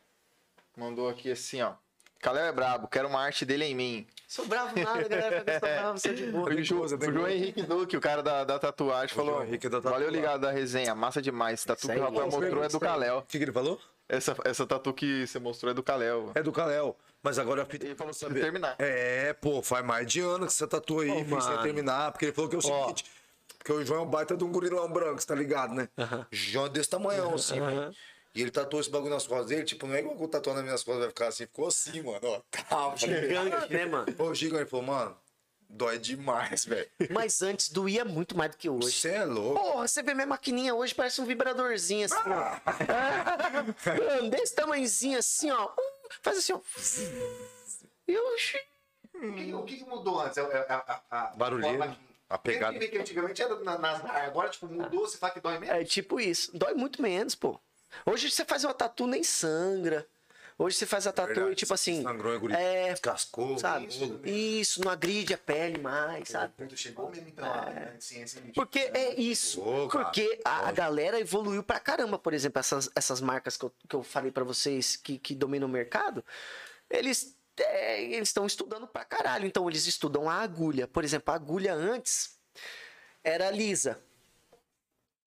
mandou 0.77 1.09
aqui 1.09 1.31
assim, 1.31 1.63
ó. 1.63 1.75
Caléo 2.21 2.45
é 2.47 2.53
brabo, 2.53 2.87
quero 2.87 3.09
uma 3.09 3.21
arte 3.21 3.45
dele 3.45 3.65
em 3.65 3.75
mim. 3.75 4.07
Sou 4.29 4.47
bravo 4.47 4.79
nada, 4.79 5.09
galera, 5.09 5.43
eu 5.47 5.53
sou 5.61 5.69
bravo, 5.69 5.99
sou 5.99 6.15
de 6.15 6.27
boa. 6.27 6.51
O, 6.55 6.63
Ju, 6.63 6.81
o 6.83 6.89
João. 6.89 7.29
Henrique 7.29 7.63
Duque, 7.63 7.97
o 7.97 8.01
cara 8.01 8.23
da, 8.23 8.45
da 8.45 8.59
tatuagem, 8.59 9.15
falou. 9.15 9.37
João 9.37 9.47
Henrique 9.47 9.69
da 9.69 9.81
Valeu 9.81 9.99
tatuagem. 10.01 10.21
ligado 10.21 10.41
da 10.43 10.51
resenha, 10.51 10.95
massa 10.95 11.23
demais. 11.23 11.65
Tatu 11.65 11.89
que 11.89 11.99
o 11.99 12.07
aí, 12.07 12.13
mostrou 12.13 12.63
é 12.63 12.69
do 12.69 12.77
aí. 12.77 12.81
Caléu. 12.81 13.19
O 13.19 13.23
que, 13.23 13.39
que 13.39 13.45
ele 13.45 13.53
falou? 13.53 13.81
Essa, 14.09 14.37
essa 14.45 14.67
tatu 14.67 14.93
que 14.93 15.27
você 15.27 15.39
mostrou 15.39 15.71
é 15.71 15.75
do 15.75 15.83
Caléu. 15.83 16.31
É 16.35 16.43
do 16.43 16.53
Kalel. 16.53 16.97
Mas 17.23 17.39
agora 17.39 17.63
a 17.63 17.65
fita. 17.65 17.87
Ele 17.87 17.95
falou 17.95 18.13
sabe- 18.13 18.35
sobre 18.35 18.43
terminar. 18.43 18.75
É, 18.79 19.33
pô, 19.35 19.63
faz 19.63 19.85
mais 19.85 20.07
de 20.07 20.21
ano 20.21 20.47
que 20.47 20.53
você 20.53 20.67
tatua 20.67 21.05
aí, 21.05 21.11
sem 21.11 21.25
mano. 21.25 21.63
terminar. 21.63 22.11
Porque 22.13 22.27
ele 22.27 22.33
falou 22.33 22.51
que 22.51 22.57
é 22.57 22.59
o 22.59 22.63
seguinte. 22.63 23.05
Porque 23.57 23.73
o 23.73 23.85
João 23.85 24.01
é 24.01 24.03
um 24.03 24.07
baita 24.11 24.37
de 24.37 24.43
um 24.43 24.51
gurilão 24.51 24.91
branco, 24.91 25.21
você 25.21 25.27
tá 25.27 25.35
ligado, 25.35 25.75
né? 25.75 25.89
João 26.31 26.67
é 26.67 26.69
desse 26.71 26.89
tamanhão, 26.89 27.35
assim, 27.35 27.61
mano. 27.61 27.93
E 28.35 28.43
ele 28.43 28.51
tatuou 28.51 28.81
esse 28.81 28.89
bagulho 28.91 29.11
nas 29.13 29.27
costas 29.27 29.47
dele, 29.49 29.65
tipo, 29.65 29.87
não 29.87 29.95
é 29.95 30.01
igual 30.01 30.17
que 30.17 30.23
eu 30.23 30.29
tatuar 30.29 30.55
nas 30.57 30.65
minhas 30.65 30.83
costas 30.85 31.01
vai 31.03 31.09
ficar 31.09 31.29
assim, 31.29 31.47
ficou 31.47 31.67
assim, 31.67 32.01
mano, 32.03 32.21
ó. 32.23 32.41
Calma, 32.51 32.97
Gigante, 32.97 33.73
né, 33.73 33.87
mano? 33.87 34.07
Ô, 34.19 34.33
Giga, 34.35 34.57
ele 34.59 34.67
falou, 34.67 34.87
mano, 34.87 35.17
dói 35.69 35.99
demais, 35.99 36.65
velho. 36.65 36.89
Mas 37.11 37.43
antes 37.43 37.69
doía 37.71 38.05
muito 38.05 38.37
mais 38.37 38.53
do 38.53 38.57
que 38.57 38.69
hoje. 38.69 38.93
Você 38.93 39.09
é 39.11 39.25
louco. 39.25 39.61
Porra, 39.61 39.89
você 39.89 40.01
vê 40.01 40.15
minha 40.15 40.27
maquininha 40.29 40.75
hoje, 40.77 40.95
parece 40.95 41.21
um 41.21 41.25
vibradorzinho 41.27 42.05
assim, 42.07 42.17
ó. 42.29 42.61
Mano, 44.21 44.31
Desse 44.31 44.55
tamanhozinho 44.55 45.19
assim, 45.19 45.51
ó. 45.51 45.69
Faz 46.23 46.39
assim, 46.39 46.53
ó. 46.53 46.61
E 48.07 48.13
eu, 48.13 48.25
O 49.59 49.65
que, 49.65 49.83
o 49.83 49.89
mudou 49.89 50.21
antes? 50.21 50.39
É, 50.39 50.43
é, 50.43 50.67
a, 50.69 51.03
a, 51.11 51.21
a, 51.23 51.27
Barulheira, 51.37 51.97
a, 52.29 52.35
a 52.35 52.39
pegada. 52.39 52.79
Que 52.79 52.97
antigamente 52.99 53.43
era 53.43 53.59
na- 53.61 53.79
nas 53.79 54.05
agora, 54.05 54.49
tipo, 54.49 54.67
mudou, 54.69 55.01
você 55.01 55.19
fala 55.19 55.33
que 55.33 55.41
dói 55.41 55.59
menos. 55.59 55.75
É 55.75 55.85
tipo 55.85 56.21
isso. 56.21 56.57
Dói 56.57 56.75
muito 56.75 57.03
menos, 57.03 57.35
pô. 57.35 57.61
Hoje 58.07 58.31
você 58.31 58.45
faz 58.45 58.65
uma 58.65 58.75
tatu 58.75 59.07
nem 59.07 59.23
sangra. 59.23 60.07
Hoje 60.59 60.77
você 60.77 60.85
faz 60.85 61.07
a 61.07 61.13
tatu 61.13 61.51
e 61.51 61.55
tipo 61.55 61.73
assim. 61.73 62.03
sangrou, 62.03 62.35
engoliu, 62.37 62.55
É, 62.55 62.91
Descascou. 62.91 63.59
sabe? 63.59 63.87
tudo. 63.87 64.29
Isso, 64.29 64.85
não 64.85 64.93
agride 64.93 65.33
a 65.33 65.39
pele 65.39 65.79
mais, 65.79 66.29
sabe? 66.29 66.53
Chegou 66.77 67.09
mesmo 67.09 67.29
então 67.29 67.51
a 67.51 67.71
né, 67.71 67.97
ciência 67.99 68.43
Porque 68.55 68.79
é 68.79 69.19
isso. 69.19 69.63
Porque 69.91 70.39
a, 70.45 70.69
a 70.69 70.73
galera 70.73 71.19
evoluiu 71.19 71.63
pra 71.63 71.81
caramba. 71.81 72.19
Por 72.19 72.35
exemplo, 72.35 72.61
essas, 72.61 72.91
essas 72.95 73.23
marcas 73.23 73.57
que 73.57 73.65
eu, 73.65 73.73
que 73.89 73.97
eu 73.97 74.03
falei 74.03 74.31
pra 74.31 74.45
vocês 74.45 74.97
que, 74.97 75.19
que 75.19 75.35
dominam 75.35 75.67
o 75.67 75.71
mercado, 75.73 76.23
eles 76.91 77.35
é, 77.59 78.03
eles 78.03 78.29
estão 78.29 78.45
estudando 78.45 78.87
pra 78.87 79.03
caralho. 79.03 79.47
Então 79.47 79.67
eles 79.67 79.87
estudam 79.87 80.29
a 80.29 80.35
agulha. 80.35 80.87
Por 80.87 81.05
exemplo, 81.05 81.33
a 81.33 81.37
agulha 81.37 81.73
antes 81.73 82.39
era 83.25 83.51
lisa. 83.51 83.99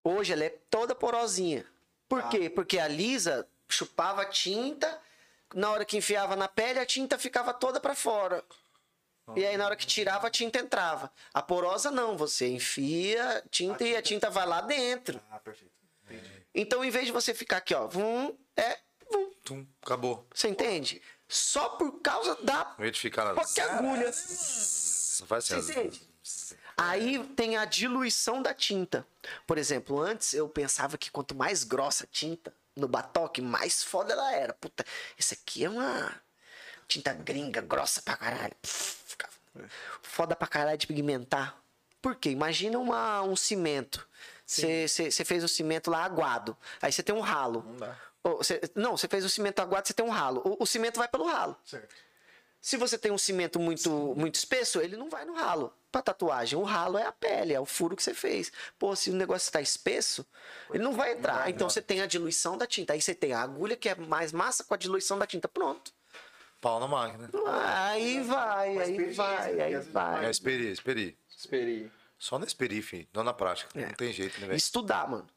Hoje 0.03 0.31
ela 0.31 0.43
é 0.43 0.49
toda 0.69 0.93
porosinha. 0.93 1.65
Por 2.07 2.27
quê? 2.29 2.49
Porque 2.49 2.77
a 2.79 2.87
lisa 2.87 3.47
chupava 3.69 4.25
tinta, 4.25 5.01
na 5.53 5.71
hora 5.71 5.85
que 5.85 5.97
enfiava 5.97 6.35
na 6.35 6.47
pele, 6.47 6.79
a 6.79 6.85
tinta 6.85 7.17
ficava 7.17 7.53
toda 7.53 7.79
pra 7.79 7.95
fora. 7.95 8.43
E 9.35 9.45
aí, 9.45 9.55
na 9.55 9.65
hora 9.65 9.75
que 9.77 9.85
tirava, 9.87 10.27
a 10.27 10.29
tinta 10.29 10.59
entrava. 10.59 11.09
A 11.33 11.41
porosa 11.41 11.89
não, 11.89 12.17
você 12.17 12.47
enfia 12.49 13.41
tinta 13.49 13.83
e 13.85 13.95
a 13.95 14.01
tinta 14.01 14.29
vai 14.29 14.45
lá 14.45 14.59
dentro. 14.61 15.19
Ah, 15.31 15.39
perfeito. 15.39 15.71
Entendi. 16.05 16.45
Então, 16.53 16.83
em 16.83 16.89
vez 16.89 17.05
de 17.05 17.11
você 17.13 17.33
ficar 17.33 17.57
aqui, 17.57 17.73
ó, 17.73 17.87
vum, 17.87 18.37
é, 18.57 18.77
vum, 19.09 19.31
Tum, 19.43 19.67
acabou. 19.81 20.27
você 20.33 20.49
entende? 20.49 21.01
Só 21.27 21.69
por 21.69 22.01
causa 22.01 22.35
da 22.43 22.75
Em 22.77 22.81
vez 22.81 22.93
de 22.95 22.99
ficar 22.99 23.23
na. 23.25 23.33
qualquer 23.33 23.69
agulha. 23.69 24.11
Só 24.13 25.25
faz 25.25 25.45
Você 25.45 25.55
assim. 25.55 25.71
entende? 25.71 26.12
Aí 26.77 27.23
tem 27.35 27.57
a 27.57 27.65
diluição 27.65 28.41
da 28.41 28.53
tinta. 28.53 29.05
Por 29.45 29.57
exemplo, 29.57 29.99
antes 30.01 30.33
eu 30.33 30.47
pensava 30.49 30.97
que 30.97 31.11
quanto 31.11 31.35
mais 31.35 31.63
grossa 31.63 32.03
a 32.05 32.07
tinta 32.07 32.53
no 32.75 32.87
batoque, 32.87 33.41
mais 33.41 33.83
foda 33.83 34.13
ela 34.13 34.31
era. 34.33 34.53
Puta, 34.53 34.83
isso 35.17 35.33
aqui 35.33 35.63
é 35.65 35.69
uma 35.69 36.11
tinta 36.87 37.13
gringa, 37.13 37.61
grossa 37.61 38.01
pra 38.01 38.17
caralho. 38.17 38.55
Ficava 38.63 39.31
Foda 40.01 40.35
pra 40.35 40.47
caralho 40.47 40.77
de 40.77 40.87
pigmentar. 40.87 41.57
Por 42.01 42.15
quê? 42.15 42.29
Imagina 42.31 42.77
uma, 42.79 43.21
um 43.21 43.35
cimento. 43.35 44.07
Você 44.45 45.25
fez 45.25 45.43
o 45.43 45.47
cimento 45.47 45.89
lá 45.89 46.03
aguado. 46.03 46.57
Aí 46.81 46.91
você 46.91 47.01
tem 47.03 47.15
um 47.15 47.21
ralo. 47.21 47.63
Não 47.65 47.77
dá. 47.77 47.97
Ou 48.23 48.43
cê- 48.43 48.61
não, 48.75 48.97
você 48.97 49.07
fez 49.07 49.23
o 49.25 49.29
cimento 49.29 49.59
aguado, 49.59 49.87
você 49.87 49.93
tem 49.93 50.05
um 50.05 50.09
ralo. 50.09 50.41
O, 50.45 50.63
o 50.63 50.65
cimento 50.65 50.97
vai 50.97 51.07
pelo 51.07 51.25
ralo. 51.27 51.55
Certo. 51.65 51.93
Se 52.63 52.77
você 52.77 52.97
tem 52.97 53.11
um 53.11 53.17
cimento 53.17 53.59
muito, 53.59 54.15
muito 54.15 54.35
espesso, 54.35 54.79
ele 54.79 54.95
não 54.95 55.09
vai 55.09 55.25
no 55.25 55.33
ralo. 55.33 55.73
Pra 55.91 56.01
tatuagem, 56.01 56.57
o 56.57 56.63
ralo 56.63 56.97
é 56.97 57.05
a 57.05 57.11
pele, 57.11 57.53
é 57.53 57.59
o 57.59 57.65
furo 57.65 57.93
que 57.93 58.01
você 58.01 58.13
fez. 58.13 58.53
Pô, 58.79 58.95
se 58.95 59.09
o 59.09 59.13
negócio 59.13 59.45
está 59.47 59.59
espesso, 59.59 60.25
ele 60.73 60.81
não 60.81 60.93
vai 60.93 61.11
entrar. 61.11 61.49
Então 61.49 61.69
você 61.69 61.81
tem 61.81 61.99
a 61.99 62.05
diluição 62.05 62.57
da 62.57 62.65
tinta. 62.65 62.93
Aí 62.93 63.01
você 63.01 63.13
tem 63.13 63.33
a 63.33 63.41
agulha 63.41 63.75
que 63.75 63.89
é 63.89 63.95
mais 63.95 64.31
massa 64.31 64.63
com 64.63 64.73
a 64.73 64.77
diluição 64.77 65.19
da 65.19 65.27
tinta. 65.27 65.49
Pronto. 65.49 65.91
Pau 66.61 66.79
na 66.79 66.87
máquina. 66.87 67.29
Aí 67.45 68.21
vai, 68.21 68.77
aí 68.77 69.11
vai, 69.11 69.61
aí 69.61 69.79
vai. 69.81 70.25
É, 70.25 70.29
esperi, 70.29 70.71
esperi. 70.71 71.17
Esperei. 71.37 71.91
Só 72.17 72.39
na 72.39 72.45
esperi, 72.45 72.81
filho. 72.81 73.05
Não 73.13 73.25
na 73.25 73.33
prática. 73.33 73.77
É. 73.77 73.87
Não 73.87 73.93
tem 73.93 74.13
jeito, 74.13 74.39
né, 74.39 74.47
velho? 74.47 74.57
Estudar, 74.57 75.09
mano. 75.09 75.27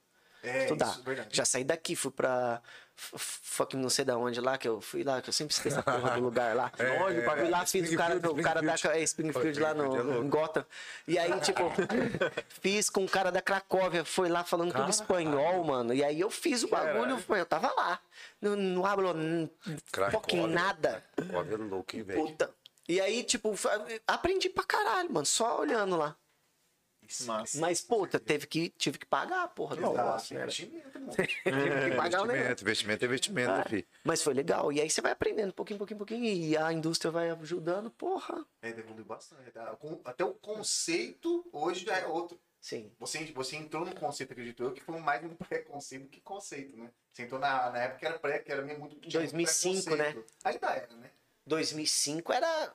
É, 0.45 0.63
Estudar. 0.63 0.91
isso, 0.93 1.03
verdade. 1.03 1.37
Já 1.37 1.45
saí 1.45 1.65
daqui, 1.65 1.97
fui 1.97 2.13
pra. 2.13 2.63
Fucking 2.97 3.79
não 3.79 3.91
sei 3.91 4.05
da 4.05 4.17
onde 4.17 4.41
lá, 4.41 4.57
que 4.57 4.67
eu 4.67 4.81
fui 4.81 5.05
lá, 5.05 5.21
que 5.21 5.29
eu 5.29 5.33
sempre 5.33 5.55
esqueço 5.55 5.79
a 5.79 5.83
porra 5.83 6.11
do 6.13 6.21
lugar 6.21 6.57
lá. 6.57 6.73
É, 6.79 6.99
Longe, 6.99 7.19
é, 7.19 7.31
fui 7.31 7.49
lá, 7.49 7.63
é, 7.63 7.67
fiz 7.67 7.93
o 7.93 7.97
cara, 7.97 8.17
o 8.17 8.43
cara 8.43 8.63
da 8.63 8.75
Springfield. 8.75 8.99
é, 8.99 9.03
Springfield 9.05 9.61
lá 9.61 9.75
no, 9.75 10.15
é 10.15 10.19
em 10.19 10.29
Gotham. 10.29 10.65
E 11.07 11.19
aí, 11.19 11.41
tipo, 11.41 11.63
fiz 12.61 12.89
com 12.91 13.05
o 13.05 13.09
cara 13.09 13.31
da 13.31 13.43
Cracóvia, 13.43 14.05
foi 14.05 14.29
lá 14.29 14.45
falando 14.45 14.73
tudo 14.73 14.91
espanhol, 14.91 15.63
mano. 15.65 15.93
E 15.93 16.03
aí 16.03 16.21
eu 16.21 16.31
fiz 16.31 16.63
o 16.63 16.69
bagulho, 16.69 17.23
eu 17.29 17.47
tava 17.47 17.73
lá. 17.73 18.01
Não, 18.41 18.57
não 18.57 18.87
hablo 18.87 19.15
Cracóvia. 19.93 20.21
fucking 20.21 20.47
nada. 20.49 21.05
Ó, 21.33 21.43
é 21.43 21.57
louco, 21.57 22.05
velho? 22.05 22.27
Puta. 22.27 22.51
E 22.89 23.01
aí, 23.01 23.25
tipo, 23.25 23.55
aprendi 24.07 24.49
pra 24.49 24.65
caralho, 24.65 25.13
mano, 25.13 25.27
só 25.27 25.61
olhando 25.61 25.97
lá. 25.97 26.17
Massa. 27.27 27.61
Mas, 27.61 27.81
puta, 27.81 28.19
teve 28.19 28.47
que, 28.47 28.71
tive 28.71 28.99
que 28.99 29.07
pagar 29.07 29.49
porra 29.49 29.77
do 29.77 29.83
negócio, 29.83 30.35
né? 30.35 30.43
Investimento, 30.43 31.01
mano. 31.01 31.13
Tive 31.17 31.91
que 31.91 31.97
pagar 31.97 32.23
o 32.23 32.27
negócio. 32.27 32.51
Investimento, 32.63 32.63
investimento 32.63 33.05
é 33.05 33.07
investimento, 33.07 33.53
né, 33.53 33.65
filho? 33.69 33.87
Mas 34.05 34.23
foi 34.23 34.35
legal. 34.35 34.73
E 34.73 34.81
aí 34.81 34.91
você 34.91 35.01
vai 35.01 35.13
aprendendo 35.13 35.53
pouquinho, 35.53 35.79
pouquinho, 35.79 35.99
pouquinho. 35.99 36.25
E 36.25 36.57
a 36.57 36.73
indústria 36.73 37.11
vai 37.11 37.31
ajudando, 37.31 37.91
porra. 37.91 38.45
É, 38.63 38.71
evoluiu 38.71 39.05
bastante. 39.05 39.51
tá? 39.51 39.77
Até 40.05 40.25
o 40.25 40.35
conceito 40.35 41.49
hoje 41.53 41.85
já 41.85 41.97
é 41.97 42.07
outro. 42.07 42.39
Sim. 42.61 42.91
Você, 42.99 43.33
você 43.33 43.57
entrou 43.57 43.85
no 43.85 43.95
conceito, 43.95 44.33
acredito 44.33 44.63
eu, 44.65 44.73
que 44.73 44.83
foi 44.83 44.99
mais 44.99 45.25
um 45.25 45.35
preconceito 45.37 46.09
que 46.09 46.21
conceito, 46.21 46.77
né? 46.77 46.91
Você 47.13 47.23
entrou 47.23 47.39
na, 47.39 47.71
na 47.71 47.79
época 47.79 48.01
que 48.01 48.07
era 48.07 48.19
pré, 48.19 48.39
que 48.41 48.51
era 48.51 48.63
muito. 48.63 48.97
tinha 48.97 49.21
muito 49.21 49.33
2005, 49.33 49.85
preconceito. 49.85 50.35
Ainda 50.43 50.67
era, 50.71 50.97
né? 50.97 51.11
2005 51.47 52.33
era. 52.33 52.75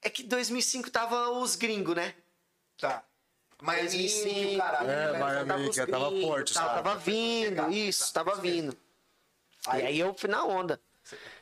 É 0.00 0.08
que 0.08 0.22
2005 0.22 0.90
tava 0.90 1.30
os 1.30 1.54
gringos, 1.54 1.94
né? 1.94 2.14
Tá. 2.78 3.04
Mas 3.62 3.92
2005, 3.92 4.58
caralho. 4.58 4.90
É, 4.90 5.12
né? 5.12 5.18
Miami, 5.18 5.70
que 5.70 5.86
tava 5.86 6.10
forte, 6.20 6.54
tava, 6.54 6.68
sabe? 6.68 6.82
tava 6.82 6.98
vindo, 6.98 7.70
isso, 7.70 8.12
tava 8.12 8.34
vindo. 8.36 8.76
E 9.74 9.82
aí 9.82 10.00
eu 10.00 10.14
fui 10.14 10.28
na 10.28 10.44
onda. 10.44 10.80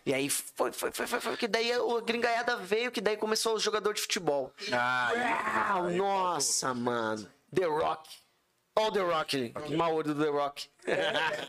E 0.04 0.14
aí 0.14 0.30
foi, 0.30 0.72
foi, 0.72 0.90
foi, 0.90 1.06
foi, 1.06 1.20
foi, 1.20 1.36
que 1.36 1.46
daí 1.46 1.70
a 1.72 1.78
gringaiada 2.04 2.56
veio, 2.56 2.90
que 2.90 3.00
daí 3.00 3.16
começou 3.16 3.54
o 3.54 3.60
jogador 3.60 3.92
de 3.92 4.00
futebol. 4.00 4.52
Ah, 4.72 5.82
nossa, 5.94 6.72
mano. 6.74 7.30
The 7.54 7.66
Rock. 7.66 8.08
Olha 8.76 8.88
o 8.88 8.92
The 8.92 9.00
Rock, 9.00 9.54
o 9.66 9.76
Mauro 9.76 10.14
do 10.14 10.22
The 10.22 10.30
Rock. 10.30 10.68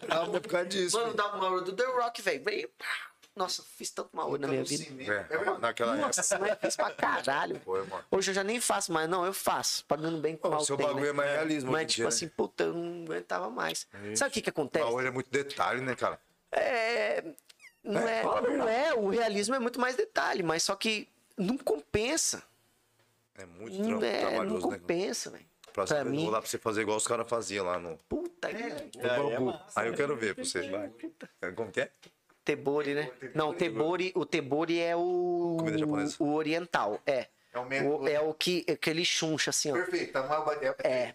Não, 0.08 0.36
é 0.36 0.40
por 0.40 0.50
causa 0.50 0.68
disso. 0.68 1.00
Mano, 1.00 1.14
dá 1.14 1.28
o 1.28 1.40
Mauro 1.40 1.62
do 1.62 1.74
The 1.74 1.86
Rock, 1.86 2.22
velho. 2.22 2.44
Veio. 2.44 2.70
pá. 2.70 3.09
Nossa, 3.36 3.64
fiz 3.64 3.90
tanto 3.92 4.10
Mauro 4.14 4.38
na 4.38 4.48
minha 4.48 4.64
vida. 4.64 4.84
É, 5.30 5.60
naquela 5.60 5.94
época. 5.94 6.08
Nossa, 6.08 6.40
mas 6.40 6.58
fiz 6.60 6.76
pra 6.76 6.92
caralho. 6.92 7.60
Foi, 7.64 7.86
mano. 7.86 8.04
Hoje 8.12 8.32
eu 8.32 8.36
já 8.36 8.44
nem 8.44 8.60
faço 8.60 8.92
mais, 8.92 9.08
não, 9.08 9.26
eu 9.26 9.34
faço, 9.34 9.86
pagando 9.86 10.18
bem 10.18 10.36
com 10.36 10.50
mal 10.50 10.60
seu 10.66 10.76
tem, 10.76 10.86
bagulho 10.86 11.06
né? 11.06 11.10
é 11.10 11.14
mais 11.14 11.32
realismo 11.32 11.72
hoje 11.72 11.78
Mas, 11.84 11.86
tipo 11.92 11.96
dia, 11.96 12.04
né? 12.04 12.08
assim, 12.10 12.28
puta, 12.28 12.64
eu 12.66 12.74
não 12.74 13.04
aguentava 13.06 13.50
mais. 13.50 13.88
Sabe 14.16 14.32
o 14.32 14.34
que 14.34 14.42
que 14.42 14.50
acontece? 14.50 14.86
olho 14.86 15.08
é 15.08 15.12
muito 15.12 15.30
detalhe, 15.32 15.80
né, 15.82 15.96
cara? 15.96 16.20
É. 16.52 17.24
Não 17.82 18.02
é, 18.02 18.24
não 18.24 18.68
é, 18.68 18.94
o 18.94 19.08
realismo 19.10 19.56
é 19.56 19.60
muito 19.60 19.80
mais 19.80 19.96
detalhe, 19.96 20.44
mas 20.44 20.64
só 20.64 20.76
que 20.76 21.08
não 21.38 21.58
compensa. 21.58 22.44
É 23.36 23.46
muito 23.46 23.82
Não, 23.82 24.04
é, 24.04 24.44
não 24.44 24.56
né? 24.56 24.62
compensa, 24.62 25.30
velho. 25.30 25.46
Pra, 25.72 25.86
Pra 25.86 26.04
mim- 26.04 26.26
mim... 26.26 26.30
lá 26.30 26.42
pra 26.42 26.50
você 26.50 26.58
fazer 26.58 26.82
igual 26.82 26.98
os 26.98 27.08
caras 27.08 27.30
faziam 27.30 27.66
lá 27.66 27.80
no, 27.80 27.98
Puta 28.10 28.50
que 28.50 28.98
bambu. 28.98 29.58
Aí 29.76 29.88
eu 29.88 29.94
quero 29.94 30.18
ver 30.18 30.36
pra 30.36 30.44
você. 30.44 30.70
Vai. 30.70 30.92
É, 31.42 31.52
Como 31.52 31.72
que 31.72 31.80
é? 31.82 31.92
Tebori, 32.56 32.94
né? 32.96 33.12
Não, 33.36 33.54
Tebori, 33.54 34.12
o 34.16 34.26
Tebori 34.26 34.80
é 34.80 34.96
o. 34.96 35.58
Comida 35.60 35.78
japonesa. 35.78 36.16
O 36.20 36.34
oriental, 36.34 37.00
é. 37.06 37.28
É 37.54 37.60
o 37.60 37.66
mesmo- 37.66 38.00
O- 38.00 38.08
é 38.08 38.20
o 38.20 38.34
que 38.34 38.66
aquele 38.68 39.06
chuncha 39.06 39.50
assim, 39.52 39.72
ó. 39.72 39.76
Perfeito, 39.76 40.14
tá 40.14 40.22
uma 40.24 40.54
é, 40.54 40.76
É. 40.84 41.14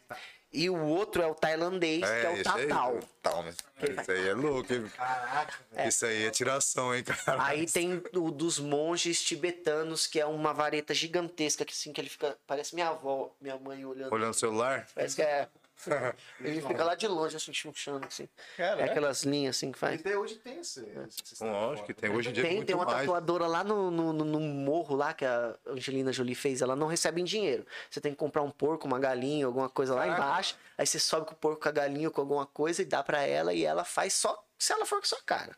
E 0.53 0.71
o 0.71 0.81
outro 0.81 1.21
é 1.21 1.27
o 1.27 1.35
tailandês, 1.35 2.09
que 2.09 2.27
é 2.27 2.31
o. 2.31 2.43
Tatal. 2.45 3.01
Tal, 3.21 3.43
né? 3.43 3.53
Isso 4.01 4.11
aí 4.13 4.29
é 4.29 4.35
louco, 4.35 4.73
hein? 4.73 4.85
Caraca, 4.97 5.55
velho. 5.73 5.89
Isso 5.89 6.07
aí 6.07 6.25
é 6.27 6.31
tiração, 6.31 6.95
hein, 6.95 7.03
cara? 7.03 7.45
Aí 7.45 7.67
tem 7.67 8.01
o 8.15 8.31
dos 8.31 8.61
monges 8.61 9.21
tibetanos, 9.21 10.07
que 10.07 10.21
é 10.21 10.27
uma 10.27 10.55
vareta 10.55 10.95
gigantesca, 10.95 11.65
que 11.65 11.73
assim, 11.73 11.93
que 11.93 12.01
ele 12.01 12.09
fica. 12.09 12.37
Parece 12.47 12.73
minha 12.77 12.89
avó, 12.91 13.35
minha 13.41 13.57
mãe 13.59 13.85
olhando. 13.85 14.13
Olhando 14.13 14.31
o 14.31 14.35
celular. 14.35 14.87
Parece 14.95 15.17
que 15.17 15.23
é. 15.23 15.49
Ele 16.41 16.61
fica 16.63 16.85
lá 16.85 16.95
de 16.95 17.07
longe, 17.09 17.37
assim, 17.37 17.53
chunchando, 17.53 18.07
assim. 18.07 18.29
Cara, 18.57 18.81
É 18.81 18.85
aquelas 18.85 19.23
linhas 19.25 19.57
assim 19.57 19.73
que 19.73 19.79
faz. 19.79 20.01
Até 20.01 20.17
hoje 20.17 20.37
tem 20.37 20.61
esse. 20.61 20.81
esse 21.09 21.45
Lógico 21.45 21.87
que 21.87 21.95
tem. 21.95 22.11
Hoje 22.11 22.31
em 22.31 22.33
dia 22.33 22.43
Tem, 22.43 22.57
muito 22.57 22.67
tem 22.67 22.77
uma 22.77 22.85
mais. 22.85 22.99
tatuadora 23.01 23.47
lá 23.47 23.65
no, 23.65 23.91
no, 23.91 24.13
no- 24.13 24.25
no 24.25 24.41
morro 24.41 24.95
lá 24.95 25.13
que 25.13 25.25
a 25.25 25.57
Angelina 25.67 26.13
Jolie 26.13 26.35
fez, 26.35 26.63
ela 26.63 26.77
não 26.77 26.87
recebe 26.87 27.21
em 27.21 27.25
dinheiro. 27.25 27.67
Você 27.91 28.01
tem 28.01 28.13
que 28.13 28.19
comprar 28.19 28.43
um 28.43 28.51
porco, 28.51 28.87
uma 28.87 28.99
galinha, 28.99 29.47
alguma 29.47 29.69
coisa 29.69 29.95
lá 29.95 30.07
embaixo. 30.09 30.57
Aí 30.79 30.87
você 30.87 30.99
sobe 30.99 31.27
com 31.27 31.33
o 31.33 31.37
porco, 31.37 31.63
com 31.63 31.69
a 31.69 31.73
galinha, 31.73 32.11
com 32.11 32.21
alguma 32.21 32.47
coisa 32.47 32.83
e 32.83 32.85
dá 32.85 33.03
pra 33.03 33.23
ela 33.23 33.53
e 33.53 33.65
ela 33.65 33.85
faz 33.85 34.13
só 34.15 34.43
se 34.59 34.73
ela 34.73 34.87
for 34.87 34.99
com 34.99 35.05
a 35.05 35.09
sua 35.09 35.23
cara. 35.27 35.57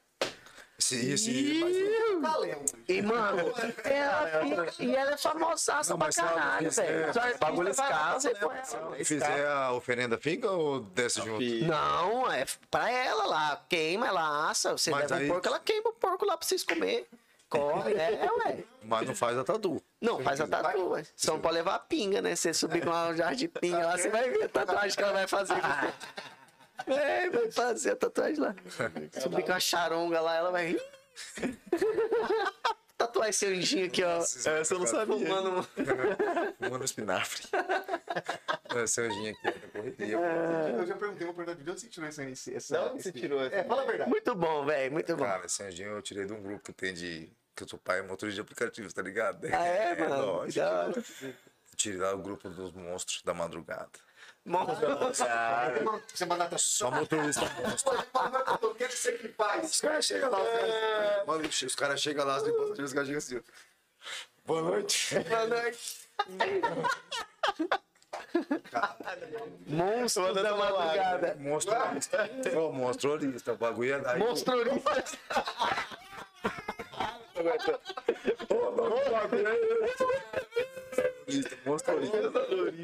Esse, 0.79 1.11
esse, 1.11 1.61
mas, 2.21 2.73
E, 2.87 3.01
mano, 3.01 3.41
ela 3.41 3.55
fica, 4.67 4.83
e 4.85 4.95
ela 4.95 5.13
é 5.13 5.17
famosaça 5.17 5.91
Não, 5.91 5.99
pra 5.99 6.09
mas 6.09 6.17
caralho, 6.17 6.71
velho. 6.71 7.07
Artistas 7.07 7.37
bagulho 7.39 7.69
escasso, 7.71 8.13
fazer 8.31 8.35
né, 8.35 8.97
se 8.99 9.05
fizer 9.05 9.47
a 9.47 9.73
oferenda, 9.73 10.19
fica 10.19 10.51
ou 10.51 10.81
desce 10.81 11.23
junto? 11.23 11.43
Não, 11.65 12.31
é 12.31 12.45
pra 12.71 12.91
ela 12.91 13.25
lá. 13.27 13.65
Queima, 13.69 14.07
ela 14.07 14.51
assa. 14.51 14.73
Você 14.73 14.91
Mas 14.91 15.03
leva 15.11 15.17
aí- 15.17 15.25
um 15.25 15.33
porco, 15.33 15.49
ela 15.49 15.59
queima 15.61 15.89
o 15.89 15.93
porco 15.95 16.27
lá 16.27 16.37
pra 16.37 16.47
vocês 16.47 16.63
comer. 16.63 17.09
Corre, 17.49 17.95
é, 17.95 18.29
ué. 18.45 18.59
Mas 18.83 19.07
não 19.09 19.15
faz 19.15 19.39
a 19.39 19.45
tatu. 19.45 19.83
Não, 20.01 20.23
faz 20.23 20.41
a 20.43 20.47
tatu, 20.47 20.91
ué. 20.91 21.05
Só 21.17 21.33
não 21.33 21.41
pode 21.41 21.55
levar 21.55 21.77
a 21.77 21.79
pinga, 21.79 22.21
né? 22.21 22.37
Você 22.37 22.53
subir 22.53 22.83
com 22.85 22.91
uma 22.91 23.15
jarra 23.17 23.35
de 23.35 23.49
pinga 23.49 23.79
lá, 23.87 23.97
você 23.97 24.11
vai 24.11 24.29
ver 24.29 24.45
a 24.45 24.49
tatuagem 24.49 24.95
que 24.97 25.03
ela 25.03 25.13
vai 25.15 25.27
fazer. 25.27 25.55
É, 26.87 27.31
vai 27.31 27.51
fazer 27.51 27.93
a 27.93 27.97
tatuagem 27.97 28.39
lá. 28.41 28.55
Subir 29.21 29.45
com 29.45 29.53
a 29.53 29.61
charonga 29.61 30.21
lá, 30.21 30.37
ela 30.37 30.51
vai. 30.51 30.77
Tatuar 32.97 33.29
esse 33.29 33.45
anjinho 33.45 33.87
aqui, 33.87 34.03
ó. 34.03 34.19
Essa 34.19 34.73
eu 34.73 34.79
não 34.79 34.87
sabia. 34.87 35.19
Fumando. 35.19 35.69
Manda 36.59 36.85
espinafre. 36.85 37.43
Esse 38.83 39.03
anjinho 39.03 39.33
aqui 39.33 39.45
na 39.45 39.69
correria. 39.69 40.17
Eu 40.79 40.87
já 40.87 40.97
perguntei 40.97 41.27
uma 41.27 41.35
pergunta 41.35 41.63
de 41.63 41.71
onde 41.71 41.81
você 41.81 41.89
tirou 41.89 42.09
esse. 42.09 42.55
essa, 42.55 42.83
onde 42.91 43.03
você 43.03 43.13
tirou 43.13 43.45
essa? 43.45 43.55
É, 43.55 43.65
fala 43.65 43.83
a 43.83 43.85
verdade. 43.85 44.09
Muito 44.09 44.35
bom, 44.35 44.65
velho. 44.65 44.93
Muito 44.93 45.15
bom. 45.15 45.25
Cara, 45.25 45.45
esse 45.45 45.63
anjinho 45.63 45.91
eu 45.91 46.01
tirei 46.03 46.25
de 46.25 46.33
um 46.33 46.43
grupo 46.43 46.65
que 46.65 46.73
tem 46.73 46.95
de. 46.95 47.31
Que 47.55 47.65
eu 47.65 47.69
sou 47.69 47.79
pai 47.79 48.01
motorista 48.03 48.37
de 48.37 48.41
aplicativos, 48.41 48.93
tá 48.95 49.03
ligado? 49.03 49.47
Ah, 49.47 49.67
é, 49.67 49.95
mano? 50.01 50.27
lógico. 50.27 50.67
Tirei 51.77 51.99
lá 51.99 52.15
o 52.15 52.19
grupo 52.19 52.49
dos 52.49 52.73
monstros 52.73 53.23
da 53.23 53.35
madrugada. 53.35 54.06
Você 54.47 56.25
manda 56.25 56.47
tá 56.47 56.57
Só 56.57 56.89
motorista 56.89 57.51
monstro. 57.61 57.99
O 58.63 58.75
que 58.75 58.89
você 58.89 59.13
que 59.13 59.29
faz? 59.29 59.71
Os 59.73 59.81
caras 59.81 60.07
chegam 60.07 60.31
lá, 60.31 60.39
os 60.41 61.27
mano, 61.27 61.49
os 61.49 61.75
caras 61.75 62.01
chegam 62.01 62.25
lá, 62.25 62.37
as 62.37 62.43
passageiros, 62.45 62.79
os 62.79 62.93
caras 62.93 63.09
chegam 63.09 63.19
assim. 63.19 63.41
Boa 64.45 64.63
noite. 64.63 65.19
Boa 65.19 65.47
noite. 65.47 66.09
Monstro 69.67 70.33
da 70.35 70.57
madrugada. 70.57 71.37
Monstrolista. 71.41 72.31
Ô, 72.57 72.71
monstrolista. 72.73 73.53
O 73.53 73.57
bagulho 73.57 73.95
é 73.95 73.99
daí. 73.99 74.19
Monstrolista. 74.21 75.19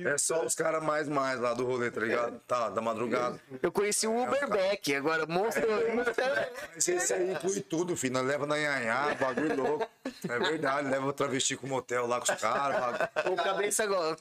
É 0.04 0.18
só 0.18 0.44
os 0.44 0.54
caras 0.54 0.82
mais 0.82 1.08
mais 1.08 1.38
lá 1.38 1.54
do 1.54 1.64
rolê, 1.64 1.90
tá 1.90 2.00
ligado? 2.00 2.40
Tá, 2.40 2.68
da 2.68 2.80
madrugada. 2.80 3.40
Eu 3.62 3.70
conheci 3.70 4.06
o 4.06 4.22
Uberback, 4.22 4.94
agora 4.94 5.26
monstrolista. 5.26 6.50
Mas 6.74 6.88
esse 6.88 7.14
aí 7.14 7.32
inclui 7.32 7.60
tudo, 7.60 7.96
filho. 7.96 8.14
Nós 8.14 8.26
leva 8.26 8.44
na 8.46 8.56
Ianhá, 8.56 9.14
bagulho 9.14 9.56
louco. 9.56 9.88
É 10.28 10.38
verdade, 10.38 10.88
leva 10.88 11.06
o 11.06 11.12
travesti 11.12 11.56
com 11.56 11.66
motel 11.66 12.06
lá 12.06 12.20
com 12.20 12.32
os 12.32 12.40
caras. 12.40 12.80
bagulho. 12.80 13.32
O 13.32 13.36
cabeça 13.36 13.84
agora. 13.84 14.16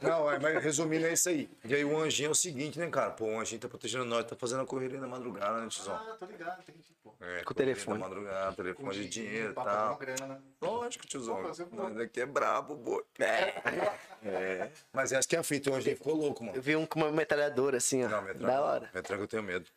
Não, 0.00 0.30
é, 0.30 0.38
mas 0.38 0.62
resumindo 0.62 1.06
é 1.06 1.12
isso 1.12 1.28
aí. 1.28 1.50
E 1.64 1.74
aí 1.74 1.84
o 1.84 1.98
anjinho 1.98 2.28
é 2.28 2.30
o 2.30 2.34
seguinte, 2.34 2.78
né, 2.78 2.88
cara? 2.88 3.10
Pô, 3.10 3.26
o 3.26 3.40
anjinho 3.40 3.60
tá 3.60 3.68
protegendo 3.68 4.04
nós, 4.04 4.24
tá 4.24 4.36
fazendo 4.36 4.62
a 4.62 4.66
correria 4.66 5.00
na 5.00 5.08
madrugada, 5.08 5.60
né, 5.60 5.68
tiozão? 5.68 5.94
Ah, 5.94 6.16
tô 6.18 6.26
ligado, 6.26 6.60
entendi, 6.60 6.94
pô. 7.02 7.12
É, 7.20 7.42
Com 7.42 7.50
o 7.52 7.54
telefone. 7.54 7.98
Na 7.98 8.08
madrugada, 8.08 8.54
telefone 8.56 8.94
de 8.94 9.08
dinheiro 9.08 9.50
e 9.50 9.54
dando 9.54 9.64
tal. 9.64 9.96
grana, 9.96 10.26
né? 10.26 10.40
Lógico, 10.62 11.04
tiozão. 11.06 11.42
Nós 11.72 11.98
aqui 11.98 12.20
é 12.20 12.26
brabo, 12.26 12.76
boy. 12.76 13.02
É. 13.18 14.70
Mas 14.92 15.12
essa 15.12 15.26
que 15.26 15.34
é 15.34 15.38
a 15.38 15.42
fita, 15.42 15.70
o 15.70 15.74
anjinho 15.74 15.96
ficou 15.96 16.14
louco, 16.14 16.44
mano. 16.44 16.56
Eu 16.56 16.62
vi 16.62 16.76
um 16.76 16.86
com 16.86 17.00
uma 17.00 17.10
metralhadora 17.10 17.78
assim, 17.78 18.04
ó. 18.04 18.08
Não, 18.08 18.22
metralha. 18.22 18.46
Da 18.54 18.62
hora. 18.62 18.90
Metralha 18.94 19.20
eu 19.20 19.26
tenho 19.28 19.42
medo. 19.42 19.68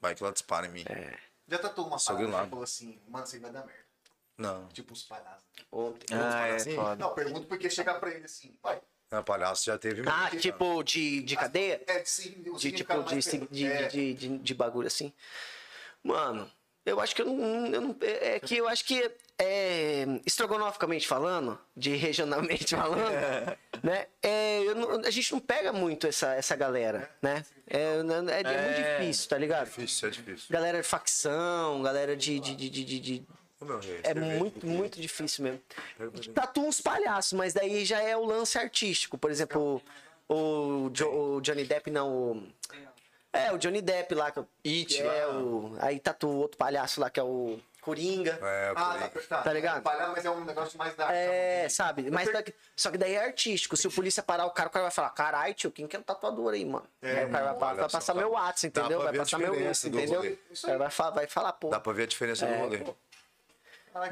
Vai 0.00 0.14
que 0.14 0.22
ela 0.22 0.32
dispara 0.32 0.66
em 0.66 0.70
mim. 0.70 0.84
Já 1.48 1.58
tatuou 1.58 1.86
uma 1.86 1.98
Só 1.98 2.14
parada 2.14 2.32
de 2.32 2.42
que 2.44 2.48
falou 2.50 2.64
assim, 2.64 3.00
mano, 3.08 3.26
você 3.26 3.38
vai 3.38 3.50
dar 3.50 3.64
merda. 3.64 3.84
Não. 4.38 4.66
Tipo 4.68 4.92
os 4.92 5.02
palhaços. 5.02 5.44
Ontem. 5.70 6.06
Ah, 6.14 6.46
é 6.48 6.54
assim? 6.56 6.74
foda. 6.74 6.96
Não, 6.96 7.14
pergunto 7.14 7.46
porque 7.46 7.70
chegar 7.70 7.94
pra 8.00 8.10
ele 8.10 8.24
assim, 8.24 8.56
vai. 8.62 8.80
Não, 9.10 9.22
palhaço 9.22 9.64
já 9.66 9.78
teve 9.78 10.02
Ah, 10.06 10.30
tipo 10.30 10.82
de, 10.82 11.22
de 11.22 11.36
cadeia? 11.36 11.80
É, 11.86 12.00
de, 12.00 12.08
sim, 12.08 12.42
De 12.58 12.72
tipo 12.72 13.02
de, 13.04 13.46
de, 13.50 13.66
É, 13.66 13.86
de, 13.88 14.14
de, 14.14 14.38
de 14.38 14.54
bagulho 14.54 14.88
assim. 14.88 15.12
Mano, 16.02 16.50
eu 16.86 17.00
acho 17.00 17.14
que 17.14 17.20
eu 17.22 17.26
não. 17.26 17.66
Eu 17.66 17.80
não 17.80 17.96
é 18.00 18.38
que 18.40 18.56
eu 18.56 18.68
acho 18.68 18.84
que 18.84 19.10
é, 19.38 20.06
estrogonoficamente 20.24 21.06
falando, 21.06 21.58
de 21.76 21.94
regionalmente 21.96 22.74
falando, 22.76 23.12
né? 23.82 24.06
É, 24.22 24.60
não- 24.74 25.00
a 25.04 25.10
gente 25.10 25.32
não 25.32 25.40
pega 25.40 25.72
muito 25.72 26.06
essa, 26.06 26.32
essa 26.34 26.56
galera, 26.56 27.10
né? 27.20 27.44
É, 27.68 27.78
é, 27.78 27.80
é 27.98 28.00
muito 28.00 28.30
É. 28.46 28.98
difícil, 28.98 29.28
tá 29.28 29.36
ligado? 29.36 29.66
Difícil, 29.66 30.08
é 30.08 30.10
difícil. 30.12 30.46
Galera 30.48 30.80
de 30.80 30.86
facção, 30.88 31.82
galera 31.82 32.16
de. 32.16 32.38
de, 32.40 32.54
de, 32.54 32.70
de, 32.70 32.84
de- 33.00 33.26
rei, 33.82 34.00
é 34.04 34.14
muito, 34.14 34.66
muito 34.66 35.00
difícil 35.00 35.42
mesmo. 35.44 35.60
Tatua 36.34 36.64
uns 36.64 36.80
palhaços, 36.80 37.32
mas 37.32 37.52
daí 37.54 37.84
já 37.84 38.00
é 38.00 38.16
o 38.16 38.24
lance 38.24 38.56
artístico. 38.58 39.16
Por 39.18 39.30
exemplo, 39.30 39.82
o, 40.28 40.34
o 40.86 40.90
Jo- 40.90 41.36
o 41.36 41.40
Johnny 41.40 41.64
Depp, 41.64 41.90
não. 41.90 42.08
O, 42.12 42.42
é, 43.36 43.52
o 43.52 43.58
Johnny 43.58 43.80
Depp 43.82 44.14
lá. 44.14 44.30
que- 44.30 44.40
It 44.64 45.00
é, 45.02 45.24
lá. 45.26 45.34
o, 45.38 45.76
aí 45.80 45.98
tatua 46.00 46.30
o 46.30 46.36
outro 46.38 46.56
palhaço 46.58 47.00
lá, 47.00 47.08
que 47.10 47.20
é 47.20 47.22
o 47.22 47.58
Coringa. 47.80 48.36
É, 48.42 48.72
Ah, 48.74 48.84
Coringa. 48.94 49.08
tá, 49.08 49.20
tá. 49.36 49.42
Tá 49.42 49.52
ligado? 49.52 49.80
Palhaço, 49.82 50.12
mas 50.12 50.24
é 50.24 50.30
um 50.30 50.44
negócio 50.44 50.76
mais 50.76 50.96
da 50.96 51.12
É, 51.12 51.68
sabe? 51.68 52.10
Mas 52.10 52.28
só 52.28 52.42
que, 52.42 52.54
só 52.74 52.90
que 52.90 52.98
daí 52.98 53.14
é 53.14 53.24
artístico. 53.24 53.76
Se 53.76 53.86
o 53.86 53.92
polícia 53.92 54.24
parar 54.24 54.44
o 54.46 54.50
cara, 54.50 54.68
o 54.68 54.72
cara 54.72 54.82
vai 54.86 54.90
falar: 54.90 55.10
caralho, 55.10 55.54
tio, 55.54 55.70
quem 55.70 55.86
que 55.86 55.94
é 55.94 55.98
o 56.00 56.02
tatuador 56.02 56.52
aí, 56.54 56.64
mano? 56.64 56.84
aí 57.00 57.24
o 57.26 57.30
cara 57.30 57.52
vai, 57.52 57.76
vai 57.76 57.88
passar 57.88 58.12
tá. 58.12 58.18
meu 58.18 58.30
WhatsApp, 58.32 58.66
entendeu? 58.76 59.02
Vai 59.02 59.12
passar 59.12 59.38
meu 59.38 59.54
Insta, 59.70 59.88
do 59.88 60.00
entendeu? 60.00 60.36
vai, 60.78 60.90
vai 61.12 61.26
falar, 61.28 61.52
pô. 61.52 61.68
Dá 61.68 61.78
pra 61.78 61.92
ver 61.92 62.02
a 62.02 62.06
diferença 62.06 62.44
do 62.44 62.52
É, 62.54 62.58
rolê. 62.58 62.78
pô. 62.78 62.96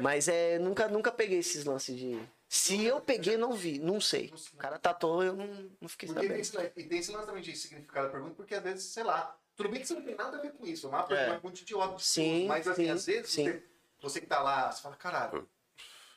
Mas 0.01 0.27
é, 0.27 0.59
nunca, 0.59 0.87
nunca 0.87 1.11
peguei 1.11 1.39
esses 1.39 1.65
lances 1.65 1.95
de. 1.97 2.19
Se 2.47 2.83
eu 2.83 3.01
peguei, 3.01 3.37
não 3.37 3.53
vi, 3.53 3.79
não 3.79 3.99
sei. 3.99 4.31
O 4.53 4.57
cara 4.57 4.77
tatuou, 4.77 5.23
eu 5.23 5.33
não, 5.35 5.47
não 5.81 5.89
fiquei 5.89 6.07
Porque 6.07 6.27
tem 6.27 6.43
sabendo. 6.43 6.65
esse, 6.67 6.79
e 6.79 6.83
tem 6.87 6.99
esse 6.99 7.11
lance 7.11 7.25
também 7.25 7.41
de 7.41 7.55
significado 7.55 8.07
da 8.07 8.11
pergunta, 8.13 8.35
porque 8.35 8.55
às 8.55 8.63
vezes, 8.63 8.85
sei 8.85 9.03
lá, 9.03 9.37
tudo 9.55 9.69
bem 9.69 9.81
que 9.81 9.87
você 9.87 9.93
não 9.95 10.03
tem 10.03 10.15
nada 10.15 10.37
a 10.37 10.41
ver 10.41 10.53
com 10.53 10.65
isso, 10.65 10.85
é 10.87 10.89
uma 10.89 11.03
pergunta 11.03 11.39
muito 11.43 11.61
idiota. 11.61 11.99
Sim, 11.99 12.47
mas 12.47 12.67
assim, 12.67 12.85
sim, 12.85 12.89
às 12.91 13.05
vezes, 13.05 13.31
sim. 13.31 13.43
Você, 13.45 13.63
você 14.01 14.21
que 14.21 14.27
tá 14.27 14.41
lá, 14.41 14.71
você 14.71 14.81
fala, 14.81 14.95
caralho, 14.95 15.49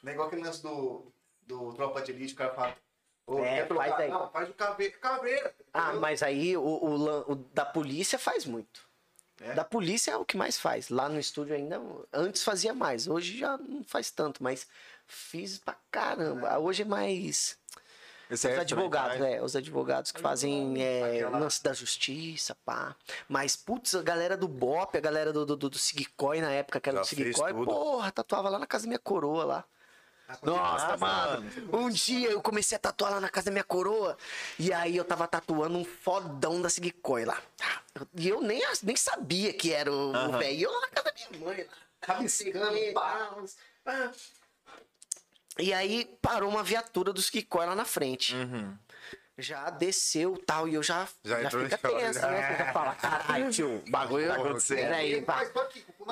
não 0.02 0.10
é 0.10 0.14
igual 0.14 0.28
aquele 0.28 0.42
lance 0.42 0.62
do, 0.62 1.10
do 1.42 1.72
Tropa 1.72 2.02
de 2.02 2.12
Elite, 2.12 2.34
o 2.34 2.36
cara 2.36 2.54
fala, 2.54 2.76
É, 3.44 3.66
faz 3.66 3.92
aí. 3.94 4.10
Não, 4.10 4.30
faz 4.30 4.48
o 4.48 4.54
caveira, 4.54 4.96
caveira. 4.98 5.54
Ah, 5.72 5.94
mas 5.94 6.22
aí 6.22 6.56
o, 6.56 6.62
o 6.62 7.32
o 7.32 7.34
da 7.34 7.64
polícia 7.64 8.18
faz 8.18 8.44
muito. 8.44 8.87
É? 9.40 9.54
Da 9.54 9.64
polícia 9.64 10.10
é 10.12 10.16
o 10.16 10.24
que 10.24 10.36
mais 10.36 10.58
faz. 10.58 10.88
Lá 10.88 11.08
no 11.08 11.18
estúdio 11.18 11.54
ainda. 11.54 11.80
Antes 12.12 12.42
fazia 12.42 12.74
mais. 12.74 13.06
Hoje 13.06 13.38
já 13.38 13.56
não 13.56 13.84
faz 13.84 14.10
tanto, 14.10 14.42
mas 14.42 14.66
fiz 15.06 15.58
pra 15.58 15.76
caramba. 15.90 16.58
Hoje 16.58 16.82
é 16.82 16.84
mais. 16.84 17.56
Esse 18.30 18.46
Os 18.46 18.52
é 18.52 18.60
advogados, 18.60 19.16
também, 19.16 19.36
né? 19.36 19.42
Os 19.42 19.56
advogados 19.56 20.12
que 20.12 20.20
fazem 20.20 20.82
é, 20.82 21.16
Aquela- 21.22 21.38
lance 21.38 21.62
da 21.62 21.72
justiça, 21.72 22.54
pá. 22.64 22.94
Mas, 23.26 23.56
putz, 23.56 23.94
a 23.94 24.02
galera 24.02 24.36
do 24.36 24.46
Bop, 24.46 24.94
a 24.96 25.00
galera 25.00 25.32
do, 25.32 25.46
do, 25.46 25.56
do, 25.56 25.78
Sigcoin 25.78 26.42
na 26.42 26.50
época, 26.50 26.78
que 26.78 26.90
era 26.90 27.02
Já 27.02 27.16
do 27.16 27.54
tudo. 27.54 27.64
porra, 27.64 28.12
tatuava 28.12 28.50
lá 28.50 28.58
na 28.58 28.66
casa 28.66 28.84
da 28.84 28.88
minha 28.88 28.98
coroa 28.98 29.44
lá. 29.44 29.64
Nossa, 30.42 30.96
mano. 30.96 31.50
Um 31.72 31.88
dia 31.88 32.30
eu 32.30 32.42
comecei 32.42 32.76
a 32.76 32.78
tatuar 32.78 33.12
lá 33.12 33.20
na 33.20 33.28
casa 33.28 33.46
da 33.46 33.52
minha 33.52 33.64
coroa. 33.64 34.16
E 34.58 34.72
aí 34.72 34.96
eu 34.96 35.04
tava 35.04 35.26
tatuando 35.26 35.78
um 35.78 35.84
fodão 35.84 36.60
da 36.60 36.68
Sigcoin 36.68 37.24
lá. 37.24 37.40
E 38.14 38.28
eu 38.28 38.40
nem, 38.40 38.62
nem 38.82 38.96
sabia 38.96 39.52
que 39.52 39.72
era 39.72 39.90
o 39.92 40.12
velho. 40.38 40.58
E 40.58 40.62
eu 40.62 40.70
lá 40.70 40.80
na 40.80 40.88
casa 40.88 41.04
da 41.04 41.14
minha 41.14 41.44
mãe 41.44 41.64
lá. 41.64 41.72
Rabiscando, 42.06 42.92
pá. 42.94 43.34
pá. 43.84 44.12
E 45.58 45.72
aí 45.72 46.16
parou 46.22 46.48
uma 46.48 46.62
viatura 46.62 47.12
dos 47.12 47.28
Kikói 47.28 47.66
lá 47.66 47.74
na 47.74 47.84
frente. 47.84 48.34
Já 49.36 49.70
desceu 49.70 50.36
tal, 50.44 50.68
e 50.68 50.74
eu 50.74 50.82
já, 50.82 51.06
Já 51.22 51.40
já, 51.40 51.46
entrou 51.46 51.64
fica 51.64 51.78
tenso, 51.78 52.20
né? 52.20 52.30
né? 52.30 52.56
Você 52.56 52.64
já 52.64 52.72
fala, 52.72 52.94
caralho, 52.96 53.50
tio, 53.52 53.76
o 53.86 53.90
bagulho 53.90 54.26
Tá 54.26 54.34
acontecendo. 54.34 54.78
Peraí, 54.78 55.22
pá. 55.22 55.46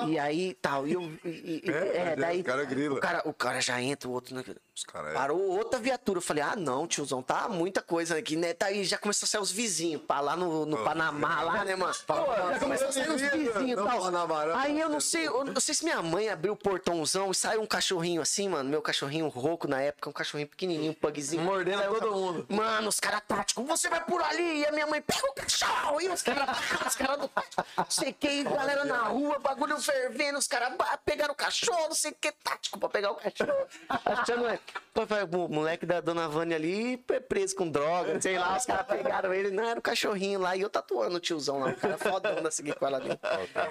E 0.05 0.19
aí 0.19 0.53
tal, 0.61 0.87
e 0.87 0.93
eu. 0.93 1.01
e- 1.23 1.63
e- 1.65 1.71
É, 1.71 1.97
é, 1.97 2.05
mas 2.09 2.19
daí. 2.19 2.41
o 2.41 2.43
cara 2.43 2.63
grila. 2.65 2.95
O 2.97 2.99
cara, 2.99 3.21
o 3.25 3.33
cara 3.33 3.61
já 3.61 3.81
entra, 3.81 4.07
o 4.09 4.11
outro. 4.11 4.35
Né? 4.35 4.43
Cara 4.87 5.09
é- 5.09 5.13
Parou 5.13 5.39
outra 5.41 5.79
viatura. 5.79 6.17
Eu 6.19 6.21
falei, 6.21 6.43
ah, 6.43 6.55
não, 6.55 6.85
tiozão, 6.87 7.21
tá 7.23 7.47
muita 7.49 7.81
coisa 7.81 8.17
aqui, 8.17 8.35
né? 8.35 8.53
Tá 8.53 8.67
aí, 8.67 8.83
já 8.83 8.97
começou 8.97 9.25
a 9.25 9.29
sair 9.29 9.41
os 9.41 9.51
vizinhos, 9.51 10.01
pá, 10.03 10.19
lá 10.19 10.35
no, 10.35 10.65
no 10.65 10.77
Panamá, 10.83 11.41
lá, 11.41 11.65
né, 11.65 11.75
mano? 11.75 11.93
Pô, 12.05 12.13
já 12.13 12.59
começou 12.59 12.87
a 12.89 12.91
sair 12.91 13.09
os 13.09 13.21
vizinhos 13.21 13.55
e 13.71 13.75
Não, 13.75 13.85
tal. 13.87 14.01
Panamá. 14.01 14.61
Aí 14.61 14.79
eu 14.79 14.89
não 14.89 14.99
sei, 14.99 15.27
eu 15.27 15.43
não 15.45 15.59
sei 15.59 15.73
se 15.73 15.83
minha 15.83 16.01
mãe 16.03 16.29
abriu 16.29 16.53
o 16.53 16.55
portãozão 16.55 17.31
e 17.31 17.35
saiu 17.35 17.61
um 17.61 17.65
cachorrinho 17.65 18.21
assim, 18.21 18.47
mano. 18.49 18.69
Meu 18.69 18.81
cachorrinho 18.81 19.27
rouco 19.29 19.67
na 19.67 19.81
época, 19.81 20.09
um 20.09 20.13
cachorrinho 20.13 20.47
pequenininho, 20.47 20.91
um 20.91 20.93
pugzinho. 20.93 21.41
Mordendo 21.43 21.81
um 21.81 21.93
todo 21.95 22.11
mundo. 22.11 22.45
Mano, 22.49 22.89
os 22.89 22.99
caras 22.99 23.21
táticos, 23.27 23.65
você 23.65 23.89
vai 23.89 24.03
por 24.05 24.21
ali. 24.21 24.59
E 24.61 24.65
a 24.67 24.71
minha 24.71 24.85
mãe, 24.85 25.01
pega 25.01 25.27
o 25.27 25.33
cachorro. 25.33 26.01
E 26.01 26.09
os 26.09 26.21
caras, 26.21 26.57
os 26.87 26.95
caras 26.95 27.17
do 27.19 27.27
tático. 27.27 28.13
Que, 28.19 28.43
galera 28.43 28.85
na 28.85 29.03
rua, 29.03 29.39
bagulho 29.39 29.77
fervendo. 29.91 30.37
Os 30.37 30.47
caras 30.47 30.73
pegaram 31.05 31.33
o 31.33 31.35
cachorro, 31.35 31.87
não 31.87 31.95
sei 31.95 32.11
o 32.11 32.15
que, 32.15 32.31
tático 32.31 32.79
pra 32.79 32.89
pegar 32.89 33.11
o 33.11 33.15
cachorro. 33.15 33.67
Achando, 34.05 34.47
é, 34.47 34.59
pô, 34.93 35.01
o 35.45 35.49
moleque 35.49 35.85
da 35.85 35.99
dona 36.01 36.27
Vânia 36.27 36.55
ali 36.57 37.03
é 37.09 37.19
preso 37.19 37.55
com 37.55 37.69
droga, 37.69 38.19
sei 38.21 38.37
lá. 38.37 38.57
Os 38.57 38.65
caras 38.65 38.85
pegaram 38.87 39.33
ele, 39.33 39.51
não, 39.51 39.63
era 39.67 39.79
o 39.79 39.81
cachorrinho 39.81 40.39
lá. 40.39 40.55
E 40.55 40.61
eu 40.61 40.69
tatuando 40.69 41.15
o 41.17 41.19
tiozão 41.19 41.59
lá, 41.59 41.69
o 41.69 41.75
cara 41.75 41.97
fodão 41.97 42.41
da 42.41 42.51
seguir 42.51 42.75
com 42.75 42.85
ela 42.85 42.99
dentro. 42.99 43.19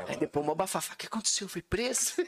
Aí 0.08 0.16
depois 0.16 0.44
uma 0.44 0.54
bafafá, 0.54 0.94
o 0.94 0.96
que 0.96 1.06
aconteceu? 1.06 1.44
Eu 1.46 1.48
fui 1.48 1.62
preso? 1.62 2.14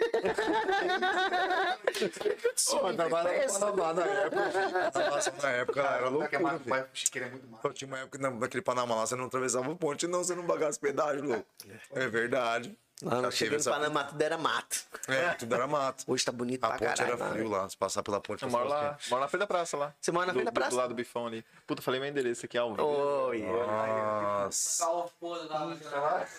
Pô, 2.68 2.82
mas 2.82 2.96
tava 2.96 3.22
lá 3.22 3.32
no 3.32 3.58
Panamá 3.58 3.94
na 3.94 4.04
época. 4.06 5.42
Na 5.42 5.50
época 5.50 5.80
era 5.82 6.10
Não, 6.10 6.26
que 6.28 6.36
é 6.36 6.38
loucura, 6.38 6.76
é 6.76 7.30
muito. 7.30 7.58
Pô, 7.62 7.70
Tinha 7.72 7.88
uma 7.88 7.98
época 7.98 8.18
que 8.18 8.22
na- 8.22 8.30
naquele 8.30 8.62
Panamá 8.62 8.94
lá, 8.94 9.06
você 9.06 9.16
não 9.16 9.24
atravessava 9.26 9.70
o 9.70 9.76
ponte, 9.76 10.06
não, 10.06 10.22
você 10.22 10.34
não 10.34 10.46
pagasse 10.46 10.78
pedágio, 10.78 11.24
louco. 11.24 11.46
É 11.92 12.06
verdade. 12.08 12.76
Lá 13.00 13.10
Já 13.10 13.16
no 13.16 13.22
teve 13.22 13.36
cheguei 13.36 13.50
no 13.52 13.60
essa- 13.60 13.70
Panamá, 13.70 14.04
tudo 14.04 14.20
era 14.22 14.36
mato. 14.36 14.76
É, 15.06 15.28
tudo 15.34 15.54
era 15.54 15.66
mato. 15.68 16.02
Hoje 16.08 16.24
tá 16.24 16.32
bonito 16.32 16.64
A 16.64 16.68
pra 16.68 16.78
ponte 16.78 16.96
caralho. 16.98 17.14
era 17.14 17.24
lá, 17.24 17.30
frio 17.30 17.48
né? 17.48 17.56
lá, 17.56 17.68
se 17.68 17.76
passar 17.76 18.02
pela 18.02 18.20
ponte. 18.20 18.42
Eu 18.42 18.50
moro 18.50 18.68
lá, 18.68 18.98
moro 19.08 19.22
na 19.22 19.28
frente 19.28 19.40
da 19.40 19.46
praça 19.46 19.76
lá. 19.76 19.94
Você 20.00 20.10
mora 20.10 20.26
na 20.26 20.32
frente 20.32 20.46
da 20.46 20.52
praça? 20.52 20.70
Do 20.70 20.76
lado 20.76 20.88
do 20.88 20.94
bifão 20.96 21.26
ali. 21.28 21.44
Puta, 21.64 21.80
falei 21.80 22.00
meu 22.00 22.08
endereço 22.08 22.44
aqui 22.44 22.58
ao 22.58 22.70
vivo. 22.74 22.84
Oi. 22.84 23.42
Nossa. 23.42 24.84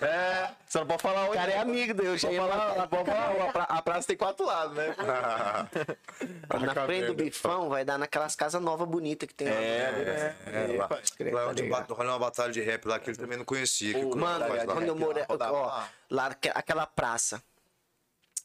É, 0.02 0.52
você 0.68 0.80
não 0.80 0.86
pode 0.88 1.02
falar 1.02 1.30
O 1.30 1.34
cara 1.34 1.52
é 1.52 1.60
amigo 1.60 1.94
dele, 1.94 2.10
eu 2.10 2.18
já 2.18 2.30
ia 2.32 2.42
falar, 2.42 2.84
a, 2.84 2.88
pra- 3.52 3.64
a 3.64 3.82
praça 3.82 4.08
tem 4.08 4.18
quatro 4.18 4.46
lados, 4.46 4.76
né? 4.76 4.96
Na 6.50 6.74
frente 6.86 7.06
do 7.06 7.08
merda. 7.08 7.24
bifão 7.24 7.70
vai 7.70 7.86
dar 7.86 7.98
naquelas 7.98 8.36
casas 8.36 8.62
novas 8.62 8.88
bonitas 8.88 9.28
que 9.28 9.34
tem 9.34 9.48
lá. 9.48 9.54
É, 9.54 10.36
É, 10.46 10.78
lá, 10.78 10.90
crer, 11.16 11.34
lá 11.34 11.48
onde 11.48 11.68
rola 11.70 12.10
uma 12.12 12.20
batalha 12.20 12.52
de 12.52 12.62
rap 12.62 12.86
lá 12.86 13.00
que 13.00 13.10
ele 13.10 13.18
também 13.18 13.38
não 13.38 13.46
conhecia. 13.46 13.94
Mano, 14.16 14.46
quando 14.66 14.84
eu 14.88 14.96
morei. 14.96 15.24
Lá. 16.10 16.24
lá 16.24 16.28
aque- 16.32 16.52
aquela 16.54 16.86
praça. 16.86 17.42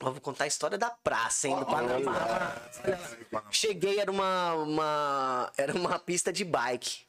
Eu 0.01 0.13
vou 0.13 0.21
contar 0.21 0.45
a 0.45 0.47
história 0.47 0.77
da 0.77 0.91
praça, 0.91 1.47
hein, 1.49 1.57
do 1.59 1.65
Panamá. 1.67 2.53
Cheguei, 3.51 4.01
era 4.01 4.11
uma, 4.11 4.55
uma. 4.55 5.53
Era 5.57 5.73
uma 5.75 5.99
pista 5.99 6.33
de 6.33 6.45
bike. 6.45 7.05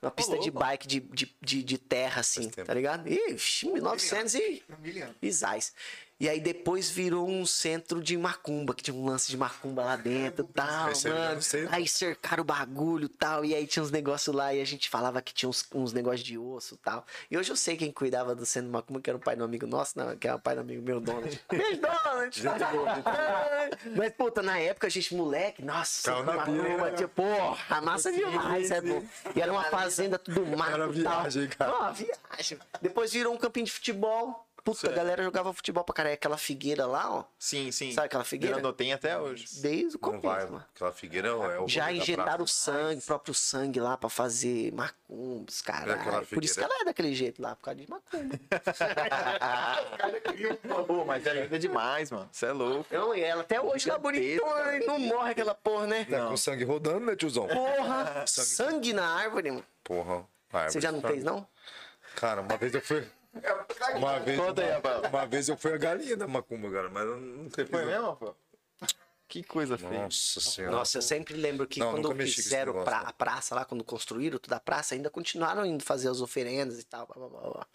Uma 0.00 0.12
pista 0.12 0.38
de 0.38 0.48
bike 0.50 0.86
de, 0.86 1.00
de, 1.00 1.36
de, 1.42 1.62
de 1.64 1.78
terra, 1.78 2.20
assim, 2.20 2.48
tá 2.48 2.72
ligado? 2.72 3.08
Ixi, 3.08 3.68
1900 3.68 4.34
e. 4.36 4.62
Miliano. 4.78 5.14
Isais. 5.20 5.74
E 6.20 6.28
aí 6.28 6.40
depois 6.40 6.90
virou 6.90 7.28
um 7.28 7.46
centro 7.46 8.02
de 8.02 8.16
macumba, 8.16 8.74
que 8.74 8.82
tinha 8.82 8.94
um 8.96 9.06
lance 9.06 9.30
de 9.30 9.36
macumba 9.36 9.84
lá 9.84 9.96
dentro 9.96 10.44
e 10.44 10.52
tal, 10.52 10.86
mano. 11.04 11.40
Aí 11.70 11.86
cercaram 11.86 12.42
o 12.42 12.44
bagulho 12.44 13.06
e 13.06 13.08
tal, 13.08 13.44
e 13.44 13.54
aí 13.54 13.66
tinha 13.66 13.82
uns 13.82 13.90
negócios 13.92 14.34
lá, 14.34 14.52
e 14.52 14.60
a 14.60 14.64
gente 14.64 14.88
falava 14.88 15.22
que 15.22 15.32
tinha 15.32 15.48
uns, 15.48 15.64
uns 15.72 15.92
negócios 15.92 16.22
de 16.24 16.36
osso 16.36 16.74
e 16.74 16.78
tal. 16.78 17.06
E 17.30 17.38
hoje 17.38 17.52
eu 17.52 17.56
sei 17.56 17.76
quem 17.76 17.92
cuidava 17.92 18.34
do 18.34 18.44
centro 18.44 18.68
de 18.68 18.72
macumba, 18.72 19.00
que 19.00 19.08
era 19.08 19.16
o 19.16 19.20
pai 19.20 19.36
do 19.36 19.44
amigo 19.44 19.66
nosso, 19.66 19.96
não, 19.96 20.16
que 20.16 20.26
era 20.26 20.36
o 20.36 20.40
pai 20.40 20.56
do 20.56 20.62
amigo 20.62 20.82
meu, 20.82 21.00
Donald. 21.00 21.40
Beijo, 21.48 21.80
Donald! 21.80 22.42
Mas, 23.96 24.12
puta, 24.14 24.42
na 24.42 24.58
época 24.58 24.88
a 24.88 24.90
gente, 24.90 25.14
moleque, 25.14 25.64
nossa, 25.64 26.12
pilha, 26.12 26.24
macumba, 26.24 26.90
né? 26.90 26.96
tipo, 26.96 27.08
porra, 27.10 27.80
massa 27.80 28.10
demais, 28.10 28.70
é 28.70 28.80
bom. 28.80 29.04
E 29.36 29.40
era 29.40 29.52
uma 29.52 29.64
fazenda 29.64 30.18
tudo 30.18 30.44
mato 30.56 30.72
Era 30.72 30.90
e 30.92 31.02
tal. 31.02 31.20
viagem, 31.22 31.48
cara. 31.48 31.72
Ó, 31.72 31.92
viagem. 31.92 32.58
Depois 32.82 33.12
virou 33.12 33.32
um 33.32 33.36
campinho 33.36 33.66
de 33.66 33.72
futebol. 33.72 34.47
Puta, 34.64 34.88
a 34.88 34.92
galera 34.92 35.22
jogava 35.22 35.52
futebol 35.52 35.84
pra 35.84 35.94
caralho. 35.94 36.14
Aquela 36.14 36.36
figueira 36.36 36.86
lá, 36.86 37.10
ó. 37.10 37.24
Sim, 37.38 37.70
sim. 37.72 37.92
Sabe 37.92 38.06
aquela 38.06 38.24
figueira? 38.24 38.56
Grandão, 38.56 38.72
tem 38.72 38.92
até 38.92 39.18
hoje. 39.18 39.46
Desde 39.60 39.96
o 39.96 40.00
Não 40.02 40.12
vai, 40.12 40.20
começo, 40.20 40.52
mano. 40.52 40.64
Aquela 40.74 40.92
figueira 40.92 41.28
é 41.28 41.32
o 41.32 41.68
Já 41.68 41.86
rolê 41.86 41.96
da 41.96 42.02
injetaram 42.02 42.44
o 42.44 42.48
sangue, 42.48 43.02
próprio 43.02 43.34
sangue 43.34 43.80
lá 43.80 43.96
pra 43.96 44.08
fazer 44.08 44.72
macumbas, 44.72 45.62
caralho. 45.62 46.26
Por 46.26 46.44
isso 46.44 46.54
que 46.54 46.64
ela 46.64 46.80
é 46.80 46.84
daquele 46.84 47.14
jeito 47.14 47.40
lá, 47.40 47.56
por 47.56 47.64
causa 47.64 47.80
de 47.80 47.88
macumba. 47.88 48.38
Pô, 50.86 51.04
mas 51.04 51.26
é 51.26 51.42
linda 51.42 51.58
demais, 51.58 52.10
mano. 52.10 52.28
Você 52.30 52.46
é 52.46 52.52
louco. 52.52 52.86
Não, 52.90 53.14
e 53.14 53.22
ela 53.22 53.42
até 53.42 53.60
hoje 53.60 53.86
tá 53.86 53.98
bonitona, 53.98 54.76
e 54.76 54.86
não 54.86 54.98
morre 54.98 55.32
aquela 55.32 55.54
porra, 55.54 55.86
né? 55.86 56.04
Tá 56.04 56.26
com 56.26 56.36
sangue 56.36 56.64
rodando, 56.64 57.06
né, 57.06 57.16
tiozão? 57.16 57.46
Porra, 57.46 58.24
sangue 58.26 58.92
na 58.92 59.06
árvore, 59.06 59.50
mano. 59.50 59.64
Porra. 59.82 60.26
Você 60.68 60.80
já 60.80 60.90
não 60.90 61.02
fez, 61.02 61.22
não? 61.22 61.46
Cara, 62.16 62.40
uma 62.40 62.56
vez 62.56 62.74
eu 62.74 62.80
fui. 62.80 63.06
Uma 63.96 64.18
vez, 64.20 64.38
Conta 64.38 64.62
aí, 64.62 64.80
uma, 64.80 65.08
uma 65.08 65.26
vez 65.26 65.48
eu 65.48 65.56
fui 65.56 65.72
a 65.72 65.76
galinha 65.78 66.16
da 66.16 66.26
macumba, 66.26 66.70
cara, 66.70 66.88
mas 66.90 67.06
nunca 67.06 67.62
fiz. 67.62 67.70
Foi 67.70 67.84
mesmo, 67.84 68.16
pô? 68.16 68.34
Que 69.28 69.42
coisa 69.42 69.76
feia. 69.76 70.04
Nossa 70.04 70.40
senhora. 70.40 70.74
Nossa, 70.74 70.98
eu 70.98 71.02
sempre 71.02 71.34
lembro 71.34 71.66
que 71.66 71.78
Não, 71.80 71.90
quando 71.90 72.14
fizeram 72.24 72.72
negócio, 72.72 72.90
pra- 72.90 73.02
não. 73.02 73.08
a 73.10 73.12
praça 73.12 73.54
lá, 73.54 73.64
quando 73.64 73.84
construíram 73.84 74.38
toda 74.38 74.56
a 74.56 74.60
praça, 74.60 74.94
ainda 74.94 75.10
continuaram 75.10 75.66
indo 75.66 75.84
fazer 75.84 76.08
as 76.08 76.22
oferendas 76.22 76.80
e 76.80 76.84
tal. 76.84 77.06
blá, 77.06 77.14
blá, 77.28 77.28
blá, 77.28 77.50
blá. 77.50 77.66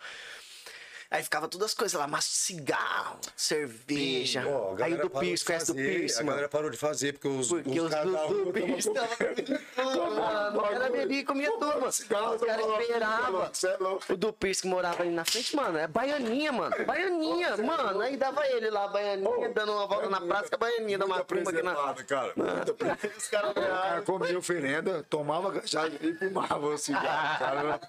Aí 1.14 1.22
ficava 1.22 1.48
todas 1.48 1.68
as 1.68 1.74
coisas 1.76 2.00
lá, 2.00 2.08
de 2.08 2.24
cigarro, 2.24 3.20
cerveja. 3.36 4.44
Ó, 4.48 4.76
a 4.82 4.86
aí 4.86 4.98
do 4.98 5.12
Pierce, 5.12 5.46
conhece 5.46 5.68
do 5.68 5.76
Pierce, 5.76 6.20
A 6.20 6.24
galera 6.24 6.50
parou 6.50 6.72
de 6.72 6.78
fazer 6.78 7.14
porque 7.14 7.28
os, 7.28 7.50
Porque 7.50 7.80
os 7.80 7.94
os 7.94 8.02
do, 8.02 8.46
do 8.46 8.52
Pierce 8.52 8.92
tavam 8.92 9.10
estavam 9.12 9.94
tudo. 10.50 10.60
O 10.60 10.62
cara 10.64 10.90
bebia 10.90 11.20
e 11.20 11.24
comia 11.24 11.52
tudo. 11.52 11.86
Os 11.86 12.00
caras 12.00 12.42
esperavam. 12.42 13.44
É. 13.44 14.14
O 14.14 14.18
do 14.18 14.34
Pierce 14.34 14.64
que 14.64 14.68
morava 14.68 15.04
ali 15.04 15.12
na 15.12 15.24
frente, 15.24 15.56
mano, 15.56 15.78
é 15.78 15.88
baianinha, 15.88 16.52
mano. 16.52 16.76
Baianinha, 16.84 17.58
mano. 17.58 18.02
Aí 18.02 18.18
dava 18.18 18.48
ele 18.48 18.72
lá, 18.72 18.88
baianinha, 18.88 19.50
dando 19.50 19.72
uma 19.72 19.86
volta 19.86 20.10
na 20.10 20.20
praça 20.20 20.50
com 20.50 20.56
a 20.56 20.58
baianinha 20.58 20.98
da 20.98 21.06
Muita 21.06 21.20
macumba 21.22 21.52
aqui 21.52 21.62
na. 21.62 21.76
cara. 22.06 22.34
Preservada. 22.34 22.98
Os 23.18 23.28
caras 23.28 23.52
o 23.52 23.54
cara 23.54 24.02
comia 24.02 24.38
oferenda, 24.38 25.04
tomava 25.04 25.52
cachaça 25.52 25.92
e 26.02 26.14
fumava 26.16 26.66
o 26.66 26.78
cigarro. 26.78 27.40
Cara, 27.40 27.80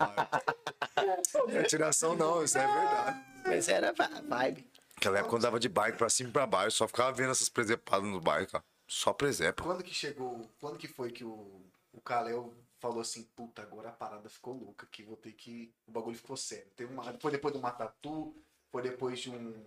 não 1.49 1.59
é 1.59 1.63
tiração 1.63 2.15
não, 2.15 2.45
isso 2.45 2.59
é 2.59 2.67
verdade. 2.67 3.14
Mas 3.45 3.69
era 3.69 3.93
vibe. 3.93 4.69
Naquela 4.95 5.19
época 5.19 5.35
eu 5.35 5.39
andava 5.39 5.61
de 5.61 5.69
bike 5.69 5.99
pra 5.99 6.09
cima 6.09 6.31
e 6.31 6.33
pra 6.33 6.47
baixo, 6.47 6.77
só 6.77 6.89
ficava 6.89 7.13
vendo 7.13 7.31
essas 7.31 7.49
presepadas 7.49 8.09
no 8.09 8.21
bike, 8.21 8.53
cara. 8.53 8.65
Só 8.87 9.13
presepa. 9.13 9.63
Quando 9.63 9.83
que 9.83 9.93
chegou, 9.93 10.49
quando 10.61 10.79
que 10.79 10.89
foi 10.89 11.11
que 11.11 11.25
o, 11.25 11.63
o 11.93 12.01
falou 12.79 13.01
assim, 13.01 13.25
puta, 13.35 13.63
agora 13.63 13.89
a 13.89 13.93
parada 13.93 14.29
ficou 14.29 14.55
louca, 14.55 14.87
que 14.91 15.03
vou 15.03 15.17
ter 15.17 15.33
que, 15.33 15.73
o 15.87 15.91
bagulho 15.91 16.17
ficou 16.17 16.37
sério. 16.37 16.71
Teve 16.77 16.93
uma, 16.93 17.03
foi 17.19 17.31
depois 17.31 17.53
de 17.53 17.59
uma 17.59 17.71
tatu, 17.71 18.35
foi 18.71 18.83
depois 18.83 19.21
de 19.21 19.31
um, 19.31 19.65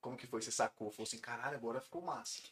como 0.00 0.16
que 0.16 0.26
foi, 0.26 0.40
você 0.40 0.50
sacou? 0.50 0.90
Falou 0.90 1.06
assim, 1.06 1.18
caralho, 1.18 1.56
agora 1.56 1.80
ficou 1.80 2.00
massa. 2.00 2.42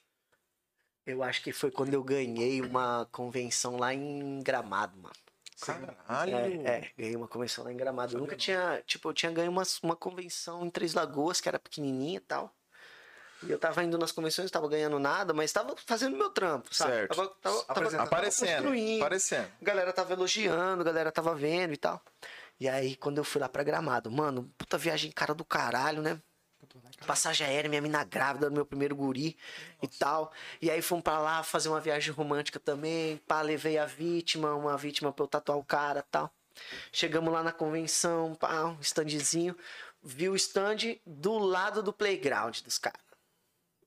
Eu 1.06 1.22
acho 1.22 1.42
que 1.42 1.52
foi 1.52 1.70
quando 1.70 1.94
eu 1.94 2.02
ganhei 2.02 2.60
uma 2.60 3.08
convenção 3.12 3.76
lá 3.76 3.94
em 3.94 4.42
Gramado, 4.42 4.98
mano. 4.98 5.14
Caralho. 5.60 6.36
É, 6.36 6.48
é, 6.66 6.90
ganhei 6.96 7.16
uma 7.16 7.28
convenção 7.28 7.64
lá 7.64 7.72
em 7.72 7.76
Gramado. 7.76 8.14
Eu 8.14 8.20
nunca 8.20 8.36
tinha, 8.36 8.82
tipo, 8.86 9.08
eu 9.08 9.14
tinha 9.14 9.32
ganho 9.32 9.50
uma, 9.50 9.62
uma 9.82 9.96
convenção 9.96 10.64
em 10.64 10.70
Três 10.70 10.94
Lagoas, 10.94 11.40
que 11.40 11.48
era 11.48 11.58
pequenininha 11.58 12.18
e 12.18 12.20
tal. 12.20 12.54
E 13.42 13.50
eu 13.50 13.58
tava 13.58 13.84
indo 13.84 13.98
nas 13.98 14.12
convenções, 14.12 14.50
tava 14.50 14.68
ganhando 14.68 14.98
nada, 14.98 15.34
mas 15.34 15.52
tava 15.52 15.74
fazendo 15.84 16.16
meu 16.16 16.30
trampo, 16.30 16.74
sabe? 16.74 16.92
Certo. 16.92 17.14
Tava, 17.14 17.28
tava, 17.40 17.64
tava. 17.64 18.02
Aparecendo. 18.02 18.48
construindo. 18.48 19.02
Aparecendo. 19.02 19.48
A 19.60 19.64
galera 19.64 19.92
tava 19.92 20.12
elogiando, 20.14 20.80
a 20.80 20.84
galera 20.84 21.12
tava 21.12 21.34
vendo 21.34 21.74
e 21.74 21.76
tal. 21.76 22.02
E 22.58 22.68
aí, 22.68 22.96
quando 22.96 23.18
eu 23.18 23.24
fui 23.24 23.40
lá 23.40 23.48
pra 23.48 23.62
Gramado, 23.62 24.10
mano, 24.10 24.50
puta 24.56 24.78
viagem 24.78 25.12
cara 25.12 25.34
do 25.34 25.44
caralho, 25.44 26.00
né? 26.02 26.20
Passagem 27.06 27.46
aérea, 27.46 27.68
minha 27.68 27.80
mina 27.80 28.04
grávida, 28.04 28.50
meu 28.50 28.64
primeiro 28.64 28.96
guri 28.96 29.36
e 29.82 29.88
tal. 29.88 30.32
E 30.60 30.70
aí 30.70 30.82
fomos 30.82 31.04
pra 31.04 31.18
lá 31.18 31.42
fazer 31.42 31.68
uma 31.68 31.80
viagem 31.80 32.12
romântica 32.12 32.58
também. 32.58 33.18
Pá, 33.26 33.42
levei 33.42 33.78
a 33.78 33.86
vítima, 33.86 34.54
uma 34.54 34.76
vítima 34.76 35.12
pra 35.12 35.24
eu 35.24 35.28
tatuar 35.28 35.58
o 35.58 35.64
cara 35.64 36.00
e 36.00 36.10
tal. 36.10 36.32
Chegamos 36.92 37.32
lá 37.32 37.42
na 37.42 37.52
convenção, 37.52 38.34
pá, 38.34 38.64
um 38.64 38.80
standzinho. 38.80 39.56
Vi 40.02 40.28
o 40.28 40.36
stand 40.36 40.98
do 41.04 41.38
lado 41.38 41.82
do 41.82 41.92
playground 41.92 42.60
dos 42.60 42.78
caras. 42.78 43.00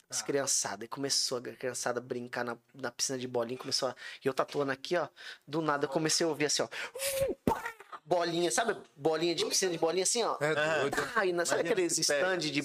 As 0.09 0.21
criançadas. 0.21 0.85
E 0.85 0.87
começou 0.87 1.37
a 1.37 1.41
criançada 1.41 1.99
a 1.99 2.03
brincar 2.03 2.43
na, 2.43 2.57
na 2.73 2.91
piscina 2.91 3.17
de 3.17 3.27
bolinha. 3.27 3.57
Começou 3.57 3.89
a. 3.89 3.95
E 4.23 4.27
eu 4.27 4.33
tatuando 4.33 4.71
aqui, 4.71 4.97
ó. 4.97 5.07
Do 5.47 5.61
nada 5.61 5.85
eu 5.85 5.89
comecei 5.89 6.25
a 6.25 6.29
ouvir 6.29 6.45
assim, 6.45 6.63
ó. 6.63 6.67
Bolinha, 8.09 8.49
sabe? 8.49 8.75
Bolinha 8.95 9.35
de 9.35 9.45
piscina 9.45 9.71
de 9.71 9.77
bolinha 9.77 10.01
assim, 10.01 10.23
ó. 10.23 10.35
É 10.41 10.55
doido. 10.81 10.97
E 11.27 11.31
na- 11.31 11.45
sabe 11.45 11.61
aqueles 11.61 11.95
stand 11.99 12.39
de 12.39 12.63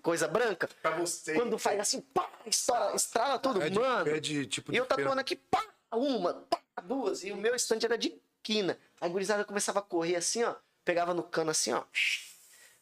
coisa 0.00 0.26
branca? 0.26 0.70
Pra 0.80 0.92
você. 0.92 1.34
Quando 1.34 1.58
faz 1.58 1.78
assim, 1.78 2.00
pá, 2.00 2.26
estoura, 2.46 2.96
estrala 2.96 3.38
tudo, 3.38 3.60
É 3.60 3.68
de, 3.68 3.78
mano. 3.78 4.08
é 4.08 4.18
de 4.18 4.46
tipo 4.46 4.72
E 4.72 4.76
eu 4.78 4.86
tatuando 4.86 5.20
aqui, 5.20 5.36
pá, 5.36 5.62
uma, 5.92 6.32
pá, 6.48 6.58
duas. 6.82 7.22
E 7.24 7.30
o 7.30 7.36
meu 7.36 7.54
stand 7.56 7.80
era 7.84 7.98
de 7.98 8.18
quina. 8.42 8.78
A 8.98 9.06
gurizada 9.06 9.44
começava 9.44 9.80
a 9.80 9.82
correr 9.82 10.16
assim, 10.16 10.42
ó. 10.44 10.54
Pegava 10.82 11.12
no 11.12 11.22
cano 11.22 11.50
assim, 11.50 11.74
ó. 11.74 11.82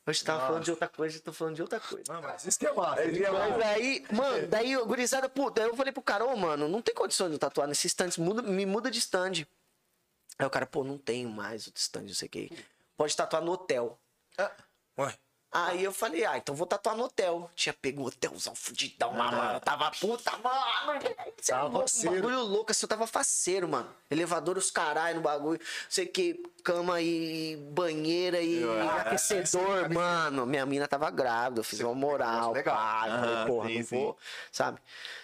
Hoje 0.07 0.21
eu 0.21 0.27
tava 0.27 0.47
falando 0.47 0.62
de 0.65 0.71
outra 0.71 0.87
coisa, 0.87 1.17
eu 1.17 1.21
tô 1.23 1.33
falando 1.33 1.57
de 1.57 1.62
outra 1.62 1.81
coisa. 1.81 2.05
Não, 2.12 2.23
mas 2.23 2.45
isso 2.45 2.59
que 2.61 2.67
é 2.67 2.73
massa. 2.73 3.03
Mas 3.33 3.62
aí, 3.67 4.05
mano, 4.12 4.47
daí 4.47 4.77
o 4.77 4.87
gurizada, 4.87 5.29
puta, 5.29 5.62
eu 5.62 5.75
falei 5.75 5.93
pro 5.93 6.03
cara, 6.03 6.25
ô, 6.25 6.37
mano, 6.37 6.69
não 6.69 6.81
tem 6.81 6.95
condições 6.95 7.31
de 7.31 7.35
eu 7.35 7.39
tatuar 7.41 7.67
nesse 7.67 7.89
stand, 7.89 8.11
muda, 8.19 8.41
me 8.41 8.65
muda 8.65 8.89
de 8.89 9.01
stand. 9.01 9.45
Aí 10.39 10.47
o 10.47 10.51
cara, 10.51 10.66
pô, 10.66 10.82
não 10.85 10.99
tenho 10.99 11.28
mais 11.30 11.66
outro 11.66 11.80
stand, 11.80 12.03
não 12.03 12.14
sei 12.14 12.26
o 12.26 12.30
que. 12.30 12.66
Pode 12.97 13.16
tatuar 13.16 13.43
no 13.43 13.53
hotel. 13.53 13.99
Ué, 14.99 15.14
Aí 15.55 15.85
eu 15.85 15.93
falei, 15.93 16.24
ah, 16.24 16.37
então 16.37 16.53
vou 16.53 16.66
tatuar 16.66 16.97
no 16.97 17.05
hotel. 17.05 17.49
Tinha 17.55 17.72
pego 17.72 18.03
um 18.03 18.07
hotelzão 18.07 18.57
fudidão 18.57 19.16
lá, 19.16 19.30
mano. 19.30 19.61
Tava 19.61 19.89
puta, 19.93 20.32
mano. 20.39 21.05
É 21.07 21.30
Tava 21.47 21.62
louco, 21.62 21.76
um 21.76 21.80
faceiro. 21.82 22.16
bagulho 22.16 22.41
louco, 22.41 22.72
assim, 22.72 22.85
eu 22.85 22.89
tava 22.89 23.07
faceiro, 23.07 23.68
mano. 23.68 23.89
Elevador, 24.11 24.59
os 24.59 24.68
caralho 24.72 25.16
no 25.16 25.22
bagulho. 25.22 25.61
Sei 25.89 26.07
que 26.07 26.43
cama 26.64 27.01
e 27.01 27.55
banheira 27.70 28.41
e 28.41 28.64
aquecedor, 28.99 29.89
mano. 29.93 30.45
Minha 30.45 30.66
mina 30.66 30.89
tava 30.89 31.09
grávida, 31.09 31.61
eu 31.61 31.64
fiz 31.64 31.78
uma 31.78 31.95
moral. 31.95 32.51
legal. 32.53 32.74
Pá, 32.76 33.07
eu 33.09 33.20
falei, 33.20 33.47
porra, 33.47 33.68
sim, 33.68 33.78
não 33.78 33.85
sim. 33.85 33.97
vou, 33.97 34.18
sabe? 34.51 34.80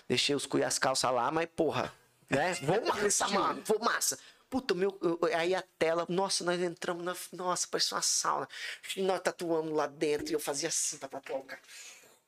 Deixei 0.09 0.37
os 0.37 0.47
cu 0.47 0.59
e 0.59 0.65
as 0.65 0.79
calças 0.79 1.11
lá, 1.13 1.29
mas 1.33 1.49
porra, 1.57 1.93
né? 2.29 2.55
Vou 2.63 2.87
massa, 2.87 3.27
mano, 3.27 3.63
vou 3.65 3.81
massa. 3.81 4.17
Puta, 4.51 4.75
meu, 4.75 4.99
eu- 5.01 5.19
aí 5.35 5.55
a 5.55 5.63
tela, 5.79 6.05
nossa, 6.09 6.43
nós 6.45 6.61
entramos 6.61 7.05
na, 7.05 7.15
nossa, 7.33 7.69
parecia 7.69 7.95
uma 7.97 8.03
sauna. 8.03 8.49
Nós 8.97 9.21
tatuamos 9.21 9.73
lá 9.73 9.87
dentro 9.87 10.31
e 10.31 10.35
eu 10.35 10.41
fazia 10.41 10.69
assim 10.69 10.99
pra 10.99 11.09
tatuar 11.09 11.39
o 11.41 11.45
cara. 11.45 11.61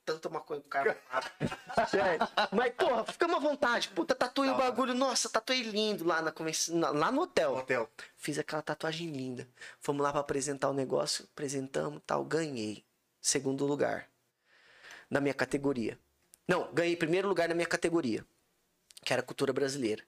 Tanta 0.04 0.28
maconha 0.28 0.60
com 0.60 0.66
o 0.66 0.70
cara. 0.70 0.98
Sério. 1.90 2.26
Mas, 2.52 2.72
porra, 2.74 3.04
ficamos 3.04 3.36
à 3.36 3.38
vontade. 3.38 3.88
Puta, 3.88 4.14
tatuei 4.14 4.50
o 4.50 4.56
bagulho. 4.56 4.94
Nossa, 4.94 5.28
tatuei 5.28 5.62
lindo 5.62 6.04
lá, 6.04 6.20
na 6.22 6.32
convenção, 6.32 6.76
lá 6.92 7.10
no 7.12 7.22
hotel. 7.22 7.56
Hotel. 7.56 7.88
Fiz 8.16 8.38
aquela 8.38 8.62
tatuagem 8.62 9.10
linda. 9.10 9.48
Fomos 9.80 10.02
lá 10.02 10.10
pra 10.10 10.20
apresentar 10.20 10.70
o 10.70 10.72
negócio, 10.72 11.28
apresentamos 11.32 12.00
tal, 12.06 12.24
ganhei. 12.24 12.84
Segundo 13.20 13.64
lugar. 13.66 14.08
Na 15.08 15.20
minha 15.20 15.34
categoria. 15.34 15.98
Não, 16.48 16.72
ganhei 16.72 16.96
primeiro 16.96 17.28
lugar 17.28 17.48
na 17.48 17.54
minha 17.54 17.66
categoria, 17.68 18.24
que 19.04 19.12
era 19.12 19.22
cultura 19.22 19.52
brasileira. 19.52 20.02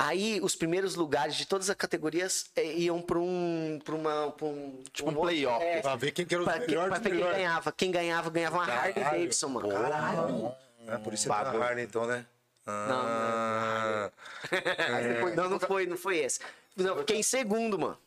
Aí 0.00 0.38
os 0.40 0.54
primeiros 0.54 0.94
lugares 0.94 1.34
de 1.34 1.44
todas 1.44 1.68
as 1.68 1.74
categorias 1.76 2.46
eh, 2.54 2.72
iam 2.78 3.02
pra 3.02 3.18
um. 3.18 3.80
Pra 3.84 3.94
uma, 3.96 4.30
pra 4.30 4.46
um 4.46 4.80
Tipo 4.92 5.10
um 5.10 5.14
outro- 5.14 5.22
playoff. 5.22 5.64
é, 5.64 5.80
pra 5.80 5.96
ver 5.96 6.12
quem 6.12 6.24
que 6.24 6.34
era 6.34 6.42
os 6.44 6.48
pra, 6.48 6.60
que- 6.60 6.66
melhores 6.68 6.90
pra 6.90 6.98
ver 7.00 7.10
quem 7.10 7.18
ganhava. 7.32 7.72
Quem 7.72 7.90
ganhava, 7.90 8.30
ganhava 8.30 8.56
uma 8.58 8.64
Harley 8.64 8.94
Caralho, 8.94 9.18
Davidson, 9.18 9.48
mano. 9.48 9.68
porra. 9.68 10.56
É 10.86 10.96
por 10.98 11.12
isso 11.12 11.28
que 11.28 11.34
você 11.34 11.42
tá 11.44 11.50
Harley, 11.50 11.84
então, 11.84 12.06
né? 12.06 12.24
Ah, 12.64 14.10
Não, 15.34 15.50
não 15.50 15.58
foi, 15.60 15.86
não 15.86 15.96
foi 15.96 16.18
esse. 16.18 16.40
Não, 16.76 16.96
fiquei 16.98 17.16
em 17.18 17.22
segundo, 17.22 17.78
mano. 17.78 17.98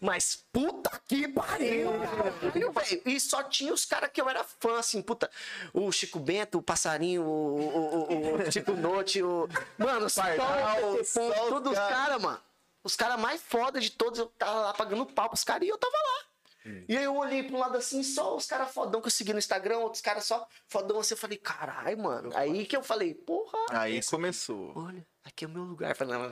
Mas 0.00 0.44
puta 0.52 1.00
que 1.06 1.28
pariu, 1.28 1.90
caralho, 1.92 2.72
velho. 2.72 3.02
E 3.06 3.20
só 3.20 3.42
tinha 3.42 3.72
os 3.72 3.84
caras 3.84 4.10
que 4.12 4.20
eu 4.20 4.28
era 4.28 4.42
fã, 4.44 4.78
assim, 4.78 5.00
puta. 5.02 5.30
O 5.72 5.90
Chico 5.92 6.18
Bento, 6.18 6.58
o 6.58 6.62
Passarinho, 6.62 7.22
o, 7.22 7.58
o, 7.58 8.12
o- 8.12 8.34
o 8.48 8.52
Chico 8.52 8.72
Note, 8.72 9.22
o. 9.22 9.48
Mano, 9.78 10.08
só, 10.10 10.22
Pardal, 10.22 10.92
o- 10.94 11.04
só 11.04 11.28
os 11.28 11.48
todos 11.48 11.72
os 11.72 11.78
cara. 11.78 11.94
caras, 11.94 12.22
mano. 12.22 12.40
Os 12.82 12.96
caras 12.96 13.20
mais 13.20 13.42
foda 13.42 13.78
de 13.80 13.90
todos, 13.90 14.18
eu 14.18 14.26
tava 14.26 14.60
lá 14.60 14.72
pagando 14.72 15.04
pau 15.06 15.28
pros 15.28 15.44
caras 15.44 15.66
e 15.66 15.70
eu 15.70 15.78
tava 15.78 15.92
lá. 15.96 16.24
E 16.88 16.96
aí 16.96 17.04
eu 17.04 17.16
olhei 17.16 17.42
pro 17.42 17.56
lado 17.58 17.76
assim, 17.78 18.02
só 18.02 18.36
os 18.36 18.44
caras 18.46 18.70
fodão 18.70 19.00
que 19.00 19.06
eu 19.06 19.10
segui 19.10 19.32
no 19.32 19.38
Instagram, 19.38 19.78
outros 19.78 20.02
caras 20.02 20.24
só 20.24 20.46
fodão 20.68 20.98
assim. 21.00 21.14
Eu 21.14 21.18
falei, 21.18 21.38
caralho, 21.38 21.98
mano. 21.98 22.30
Aí 22.34 22.66
que 22.66 22.76
eu 22.76 22.82
falei, 22.82 23.14
porra, 23.14 23.58
Aí 23.70 24.02
começou. 24.04 24.72
olha, 24.76 25.06
aqui 25.24 25.44
é 25.44 25.48
o 25.48 25.50
meu 25.50 25.62
lugar. 25.62 25.90
Eu 25.90 25.96
Falei, 25.96 26.18
não, 26.18 26.30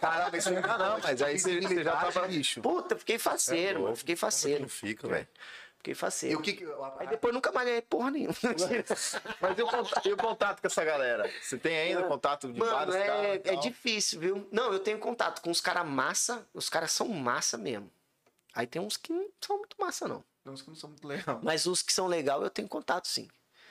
Caramba, 0.00 0.36
isso 0.36 0.50
não 0.50 0.58
é 0.58 0.78
Não, 0.78 0.98
mas 1.00 1.22
aí 1.22 1.38
você, 1.38 1.60
você 1.60 1.84
já 1.84 1.96
tava. 1.96 2.26
lixo. 2.26 2.60
Puta, 2.60 2.94
eu 2.94 2.98
fiquei 2.98 3.18
faceiro, 3.18 3.82
mano. 3.82 3.96
Fiquei 3.96 4.16
faceiro. 4.16 4.62
Não 4.62 4.68
fica, 4.68 5.08
velho. 5.08 5.28
Fiquei 5.78 5.92
E 5.92 5.94
faceiro. 5.94 6.38
o 6.38 6.42
que 6.42 6.54
que... 6.54 6.64
Aí 6.98 7.06
depois 7.06 7.32
nunca 7.32 7.52
mais 7.52 7.66
ganhei 7.66 7.82
porra 7.82 8.10
nenhuma. 8.10 8.34
Mas 9.40 9.58
e 9.58 9.62
o, 9.62 9.66
contato, 9.66 10.08
e 10.08 10.12
o 10.12 10.16
contato 10.16 10.60
com 10.60 10.66
essa 10.66 10.84
galera? 10.84 11.30
Você 11.40 11.56
tem 11.56 11.78
ainda 11.78 12.02
contato 12.02 12.52
de 12.52 12.58
Mano, 12.58 12.72
vários 12.72 12.96
é, 12.96 13.06
caras? 13.06 13.40
e 13.44 13.48
é 13.48 13.56
difícil, 13.56 14.18
viu? 14.20 14.48
Não, 14.50 14.72
eu 14.72 14.80
tenho 14.80 14.98
contato 14.98 15.40
com 15.40 15.50
os 15.50 15.60
caras 15.60 15.86
massa. 15.86 16.44
Os 16.52 16.68
caras 16.68 16.90
são 16.90 17.06
massa 17.08 17.56
mesmo. 17.56 17.88
Aí 18.52 18.66
tem 18.66 18.82
uns 18.82 18.96
que 18.96 19.12
não 19.12 19.28
são 19.40 19.58
muito 19.58 19.76
massa, 19.78 20.08
não. 20.08 20.24
Tem 20.42 20.52
uns 20.52 20.62
que 20.62 20.68
não 20.68 20.76
são 20.76 20.90
muito 20.90 21.06
legal. 21.06 21.38
Mas 21.44 21.64
os 21.66 21.80
que 21.80 21.92
são 21.92 22.08
legal, 22.08 22.42
eu 22.42 22.50
tenho 22.50 22.66
contato, 22.66 23.06
sim. 23.06 23.28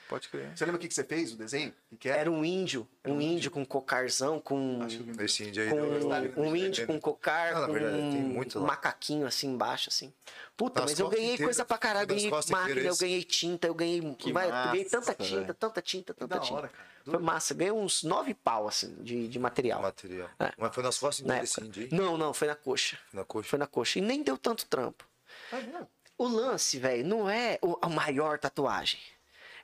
Pode 0.08 0.28
crer. 0.28 0.50
Você 0.56 0.64
lembra 0.64 0.78
o 0.78 0.80
que 0.80 0.88
que 0.88 0.94
você 0.94 1.04
fez, 1.04 1.32
o 1.32 1.36
desenho? 1.36 1.72
Que 1.90 1.96
que 1.96 2.08
era? 2.08 2.20
Era 2.22 2.30
um 2.30 2.44
índio. 2.44 2.88
Um 3.04 3.20
índio 3.20 3.50
com 3.50 3.64
cocarzão, 3.64 4.40
com... 4.40 4.80
Acho 4.82 4.98
que 5.04 5.10
eu. 5.20 5.24
Esse 5.24 5.44
índio 5.44 5.62
aí. 5.62 5.68
Com 5.70 5.76
eu- 5.76 6.48
um 6.48 6.56
índio 6.56 6.86
com 6.86 6.98
cocar, 7.00 7.52
Não, 7.52 7.60
na 7.60 7.66
com 7.66 7.72
verdade, 7.74 7.96
tem 7.96 8.24
um 8.24 8.28
muito 8.28 8.58
lá. 8.58 8.66
macaquinho 8.68 9.26
assim 9.26 9.48
embaixo, 9.48 9.90
assim. 9.90 10.12
Puta, 10.56 10.80
Nas 10.80 10.90
mas 10.92 10.98
eu 11.00 11.08
ganhei 11.08 11.26
inteiras. 11.34 11.44
coisa 11.46 11.64
pra 11.64 11.78
caralho. 11.78 12.08
Nas 12.08 12.16
Ganhei 12.16 12.30
máquina, 12.50 12.80
eu 12.80 12.96
ganhei 12.96 13.22
tinta, 13.22 13.66
eu 13.66 13.74
ganhei. 13.74 14.00
Que 14.14 14.32
vai, 14.32 14.46
eu 14.46 14.50
ganhei 14.50 14.84
tanta 14.84 14.98
massa, 14.98 15.14
tinta, 15.14 15.40
velho. 15.42 15.54
tanta 15.54 15.82
tinta, 15.82 16.14
tanta 16.14 16.34
da 16.36 16.40
tinta. 16.40 16.54
hora, 16.54 16.68
cara. 16.68 16.88
Foi 17.04 17.18
massa, 17.18 17.54
ganhei 17.54 17.72
uns 17.72 18.02
nove 18.02 18.34
pau, 18.34 18.66
assim, 18.68 18.94
de, 19.00 19.28
de 19.28 19.38
material. 19.38 19.80
Material. 19.80 20.28
É. 20.40 20.52
Mas 20.58 20.74
foi 20.74 20.82
nas 20.82 20.98
costas 20.98 21.24
Na 21.26 21.38
desse 21.40 21.60
índio? 21.62 21.88
Não, 21.92 22.18
não, 22.18 22.34
foi 22.34 22.48
na 22.48 22.54
coxa. 22.54 22.98
Na 23.12 23.24
coxa. 23.24 23.48
Foi 23.48 23.58
na 23.58 23.66
coxa. 23.66 23.98
E 23.98 24.02
nem 24.02 24.22
deu 24.22 24.36
tanto 24.36 24.66
trampo. 24.66 25.06
O 26.16 26.26
lance, 26.26 26.78
velho, 26.78 27.06
não 27.06 27.30
é 27.30 27.58
a 27.80 27.88
maior 27.88 28.38
tatuagem. 28.38 28.98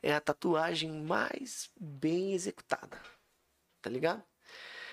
É 0.04 0.12
a 0.12 0.20
tatuagem 0.20 0.92
mais 0.92 1.70
bem 1.80 2.34
executada. 2.34 3.00
Tá 3.80 3.88
ligado? 3.88 4.22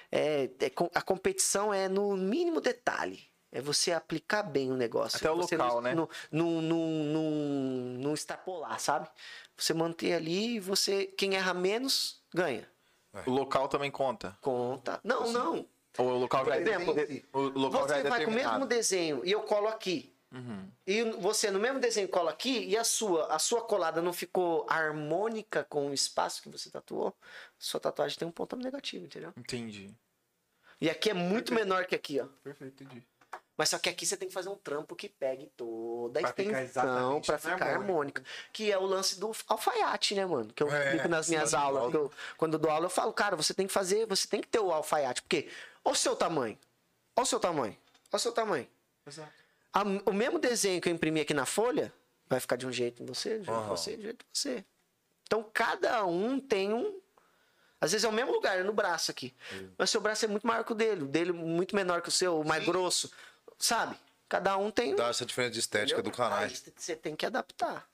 É, 0.09 0.43
é 0.45 0.71
a 0.95 1.01
competição 1.01 1.73
é 1.73 1.89
no 1.89 2.15
mínimo 2.15 2.61
detalhe. 2.61 3.29
É 3.51 3.59
você 3.59 3.91
aplicar 3.91 4.41
bem 4.41 4.71
o 4.71 4.77
negócio. 4.77 5.17
Até 5.17 5.29
o 5.29 5.35
Você 5.35 5.57
local, 5.57 5.75
não, 5.75 5.81
né? 5.81 5.93
Não, 5.93 6.07
não, 6.31 6.61
não, 6.61 6.87
não, 6.87 7.31
não 7.99 8.13
extrapolar, 8.13 8.79
sabe? 8.79 9.09
Você 9.57 9.73
manter 9.73 10.13
ali 10.13 10.55
e 10.55 10.59
você. 10.61 11.07
Quem 11.07 11.35
erra 11.35 11.53
menos, 11.53 12.23
ganha. 12.33 12.65
O 13.25 13.31
local 13.31 13.67
também 13.67 13.91
conta. 13.91 14.37
Conta. 14.39 15.01
Não, 15.03 15.29
não. 15.33 15.67
Ou 15.97 16.07
o 16.07 16.17
local 16.19 16.45
já 16.45 16.53
Por 16.53 16.61
exemplo, 16.61 16.95
é, 16.97 17.23
o 17.33 17.41
local 17.49 17.81
já 17.89 17.95
Você 17.95 18.07
é 18.07 18.09
vai 18.09 18.23
com 18.23 18.31
o 18.31 18.33
mesmo 18.33 18.65
desenho 18.65 19.25
e 19.25 19.31
eu 19.33 19.41
colo 19.41 19.67
aqui. 19.67 20.15
E 20.87 21.03
você 21.19 21.51
no 21.51 21.59
mesmo 21.59 21.79
desenho 21.79 22.07
cola 22.07 22.31
aqui 22.31 22.65
e 22.65 22.77
a 22.77 22.83
sua, 22.83 23.25
a 23.33 23.37
sua 23.39 23.61
colada 23.61 24.01
não 24.01 24.13
ficou 24.13 24.65
harmônica 24.69 25.63
com 25.65 25.89
o 25.89 25.93
espaço 25.93 26.41
que 26.41 26.49
você 26.49 26.69
tatuou, 26.69 27.13
sua 27.59 27.79
tatuagem 27.79 28.17
tem 28.17 28.27
um 28.27 28.31
ponto 28.31 28.55
negativo, 28.55 29.05
entendeu? 29.05 29.33
Entendi. 29.37 29.93
E 30.79 30.89
aqui 30.89 31.09
é 31.09 31.13
muito 31.13 31.53
menor 31.53 31.85
que 31.85 31.93
aqui, 31.95 32.19
ó. 32.19 32.25
Perfeito, 32.43 32.83
entendi. 32.83 33.03
Mas 33.57 33.69
só 33.69 33.77
que 33.77 33.89
aqui 33.89 34.05
você 34.05 34.17
tem 34.17 34.27
que 34.27 34.33
fazer 34.33 34.49
um 34.49 34.55
trampo 34.55 34.95
que 34.95 35.07
pegue 35.07 35.45
toda 35.55 36.19
a 36.19 36.23
Pra 36.23 36.33
ficar 36.33 36.63
extensão 36.63 37.21
pra 37.21 37.37
ficar 37.37 37.51
harmônico. 37.53 37.81
harmônica. 37.81 38.25
Que 38.51 38.71
é 38.71 38.77
o 38.77 38.85
lance 38.85 39.19
do 39.19 39.31
alfaiate, 39.47 40.15
né, 40.15 40.25
mano? 40.25 40.51
Que 40.51 40.63
eu 40.63 40.69
É, 40.73 40.83
explico 40.85 41.07
nas 41.09 41.29
minhas 41.29 41.53
aulas. 41.53 41.93
eu- 41.93 42.11
quando 42.37 42.53
eu 42.53 42.59
dou 42.59 42.71
aula, 42.71 42.85
eu 42.85 42.89
falo, 42.89 43.13
cara, 43.13 43.35
você 43.35 43.53
tem 43.53 43.67
que 43.67 43.73
fazer, 43.73 44.07
você 44.07 44.27
tem 44.27 44.41
que 44.41 44.47
ter 44.47 44.59
o 44.59 44.71
alfaiate. 44.71 45.21
Porque, 45.21 45.49
olha 45.85 45.93
o 45.93 45.95
seu 45.95 46.15
tamanho. 46.15 46.57
Olha 47.15 47.23
o 47.23 47.27
seu 47.27 47.39
tamanho. 47.39 47.73
Olha 48.11 48.17
o 48.17 48.19
seu 48.19 48.31
tamanho. 48.31 48.67
Exato. 49.05 49.31
A- 49.73 49.83
o 50.05 50.13
mesmo 50.13 50.37
desenho 50.39 50.81
que 50.81 50.89
eu 50.89 50.93
imprimi 50.93 51.21
aqui 51.21 51.33
na 51.33 51.45
folha 51.45 51.93
vai 52.27 52.39
ficar 52.39 52.55
de 52.55 52.65
um 52.67 52.71
jeito 52.71 53.01
em 53.01 53.05
você, 53.05 53.39
de 53.39 53.41
um 53.41 53.45
jeito 53.45 53.51
em 53.51 53.63
Aham. 53.63 53.69
você, 53.69 53.91
de 53.95 53.99
um 53.99 54.03
jeito 54.03 54.25
em 54.25 54.29
você. 54.33 54.65
Então 55.23 55.43
cada 55.53 56.05
um 56.05 56.39
tem 56.39 56.73
um. 56.73 56.99
Às 57.79 57.93
vezes 57.93 58.05
é 58.05 58.07
o 58.07 58.11
mesmo 58.11 58.31
lugar, 58.31 58.59
é 58.59 58.63
no 58.63 58.73
braço 58.73 59.09
aqui. 59.11 59.33
Mas 59.77 59.89
seu 59.89 59.99
braço 60.01 60.25
é 60.25 60.27
muito 60.27 60.45
maior 60.45 60.63
que 60.63 60.71
o 60.71 60.75
dele, 60.75 61.03
o 61.03 61.07
dele 61.07 61.31
muito 61.31 61.75
menor 61.75 62.01
que 62.01 62.09
o 62.09 62.11
seu, 62.11 62.43
mais 62.43 62.63
grosso. 62.63 63.11
Sabe? 63.57 63.95
Cada 64.29 64.55
um 64.57 64.69
tem 64.69 64.93
um. 64.93 64.95
Dá 64.95 65.07
essa 65.07 65.25
diferença 65.25 65.53
de 65.53 65.59
estética 65.59 65.99
entendeu? 65.99 66.11
do 66.11 66.15
canal. 66.15 66.47
Você 66.75 66.95
tem 66.95 67.15
que 67.15 67.25
adaptar. 67.25 67.87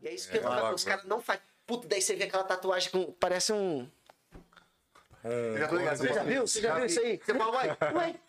E 0.00 0.08
é 0.08 0.14
isso 0.14 0.30
que 0.30 0.38
É, 0.38 0.40
eu 0.40 0.74
os 0.74 0.84
caras 0.84 1.04
não 1.04 1.20
fazem. 1.20 1.42
Puta, 1.66 1.88
daí 1.88 2.00
você 2.00 2.14
vê 2.16 2.24
aquela 2.24 2.44
tatuagem 2.44 2.90
com. 2.90 3.12
Parece 3.12 3.52
um. 3.52 3.90
Um, 5.24 5.52
ligado, 5.52 5.98
Você 5.98 6.14
já 6.14 6.22
viu? 6.22 6.46
Você 6.46 6.60
já 6.60 6.74
viu 6.76 6.86
isso 6.86 7.00
aí? 7.00 7.20
Você 7.22 7.34
fala, 7.34 7.52
uai, 7.52 7.76
uai. 7.92 8.20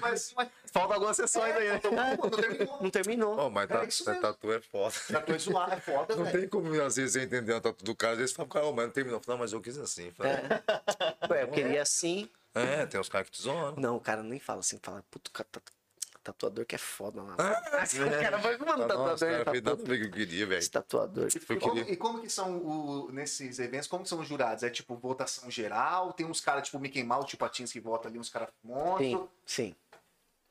Mas, 0.00 0.32
mas, 0.36 0.50
Falta 0.72 0.94
algumas 0.94 1.16
sessões 1.16 1.54
aí, 1.54 1.68
né? 1.68 1.80
não 1.84 2.30
terminou. 2.30 2.78
Não 2.82 2.90
terminou. 2.90 3.38
Oh, 3.38 3.50
mas 3.50 3.64
É 3.64 3.66
tá, 3.74 3.78
tá, 3.80 3.84
mesmo. 3.86 4.20
tatu 4.20 4.52
é 4.52 4.60
foda. 4.60 4.94
Tatu 5.08 5.32
é 5.32 5.38
zoado, 5.38 5.72
é 5.74 5.80
foda, 5.80 6.16
Não 6.16 6.24
velho. 6.24 6.40
tem 6.40 6.48
como, 6.48 6.68
às 6.82 6.96
vezes, 6.96 7.12
você 7.12 7.20
entender 7.22 7.54
a 7.54 7.60
tatu 7.60 7.84
do 7.84 7.94
cara. 7.94 8.12
Às 8.14 8.18
vezes 8.20 8.34
fala, 8.34 8.48
cara, 8.48 8.66
oh, 8.66 8.72
mas 8.72 8.86
não 8.86 8.92
terminou. 8.92 9.18
Eu 9.18 9.22
falo, 9.24 9.36
Não, 9.36 9.42
mas 9.44 9.52
eu 9.52 9.60
quis 9.60 9.76
assim. 9.78 10.06
Eu 10.06 10.12
falei, 10.12 10.32
Ué, 11.30 11.42
eu 11.42 11.48
queria 11.48 11.82
assim. 11.82 12.28
É, 12.54 12.86
tem 12.86 13.00
uns 13.00 13.08
caras 13.08 13.28
que 13.28 13.36
te 13.36 13.42
zoam. 13.42 13.74
Não, 13.76 13.96
o 13.96 14.00
cara 14.00 14.22
nem 14.22 14.38
fala 14.38 14.60
assim, 14.60 14.78
fala, 14.82 15.02
puto, 15.10 15.30
tatu- 15.30 15.60
tatuador 16.22 16.64
que 16.64 16.74
é 16.74 16.78
foda 16.78 17.22
lá. 17.22 17.34
o 17.36 18.22
cara 18.22 18.36
vai 18.38 18.56
mano, 18.56 18.72
Ah, 18.84 18.86
tatuador, 18.88 19.06
Nossa, 19.08 19.26
cara, 19.26 19.44
tá 19.44 19.50
fez 19.50 19.62
nada 19.62 19.74
a 19.74 19.76
puto. 19.78 19.90
ver 19.90 19.98
com 20.00 20.06
o 20.06 20.10
que 20.10 20.20
eu 20.20 20.26
queria, 20.26 20.46
velho. 20.46 20.58
Esse 20.58 20.70
tatuador. 20.70 21.24
Eu 21.24 21.56
E 21.56 21.58
como, 21.60 21.74
queria- 21.74 21.92
e 21.92 21.96
como 21.96 22.20
que 22.20 22.28
são 22.30 22.56
o, 22.58 23.12
nesses 23.12 23.58
eventos, 23.58 23.88
como 23.88 24.02
que 24.04 24.08
são 24.08 24.20
os 24.20 24.28
jurados? 24.28 24.62
É 24.62 24.70
tipo 24.70 24.96
votação 24.96 25.50
geral? 25.50 26.12
Tem 26.12 26.24
uns 26.26 26.40
caras 26.40 26.64
tipo 26.64 26.78
Mickey 26.78 27.02
Mouse, 27.02 27.26
tipo 27.28 27.40
Patins 27.40 27.72
que 27.72 27.80
vota 27.80 28.08
ali, 28.08 28.18
uns 28.18 28.30
caras 28.30 28.48
Sim, 28.48 28.64
monstros. 28.64 29.28
sim. 29.44 29.74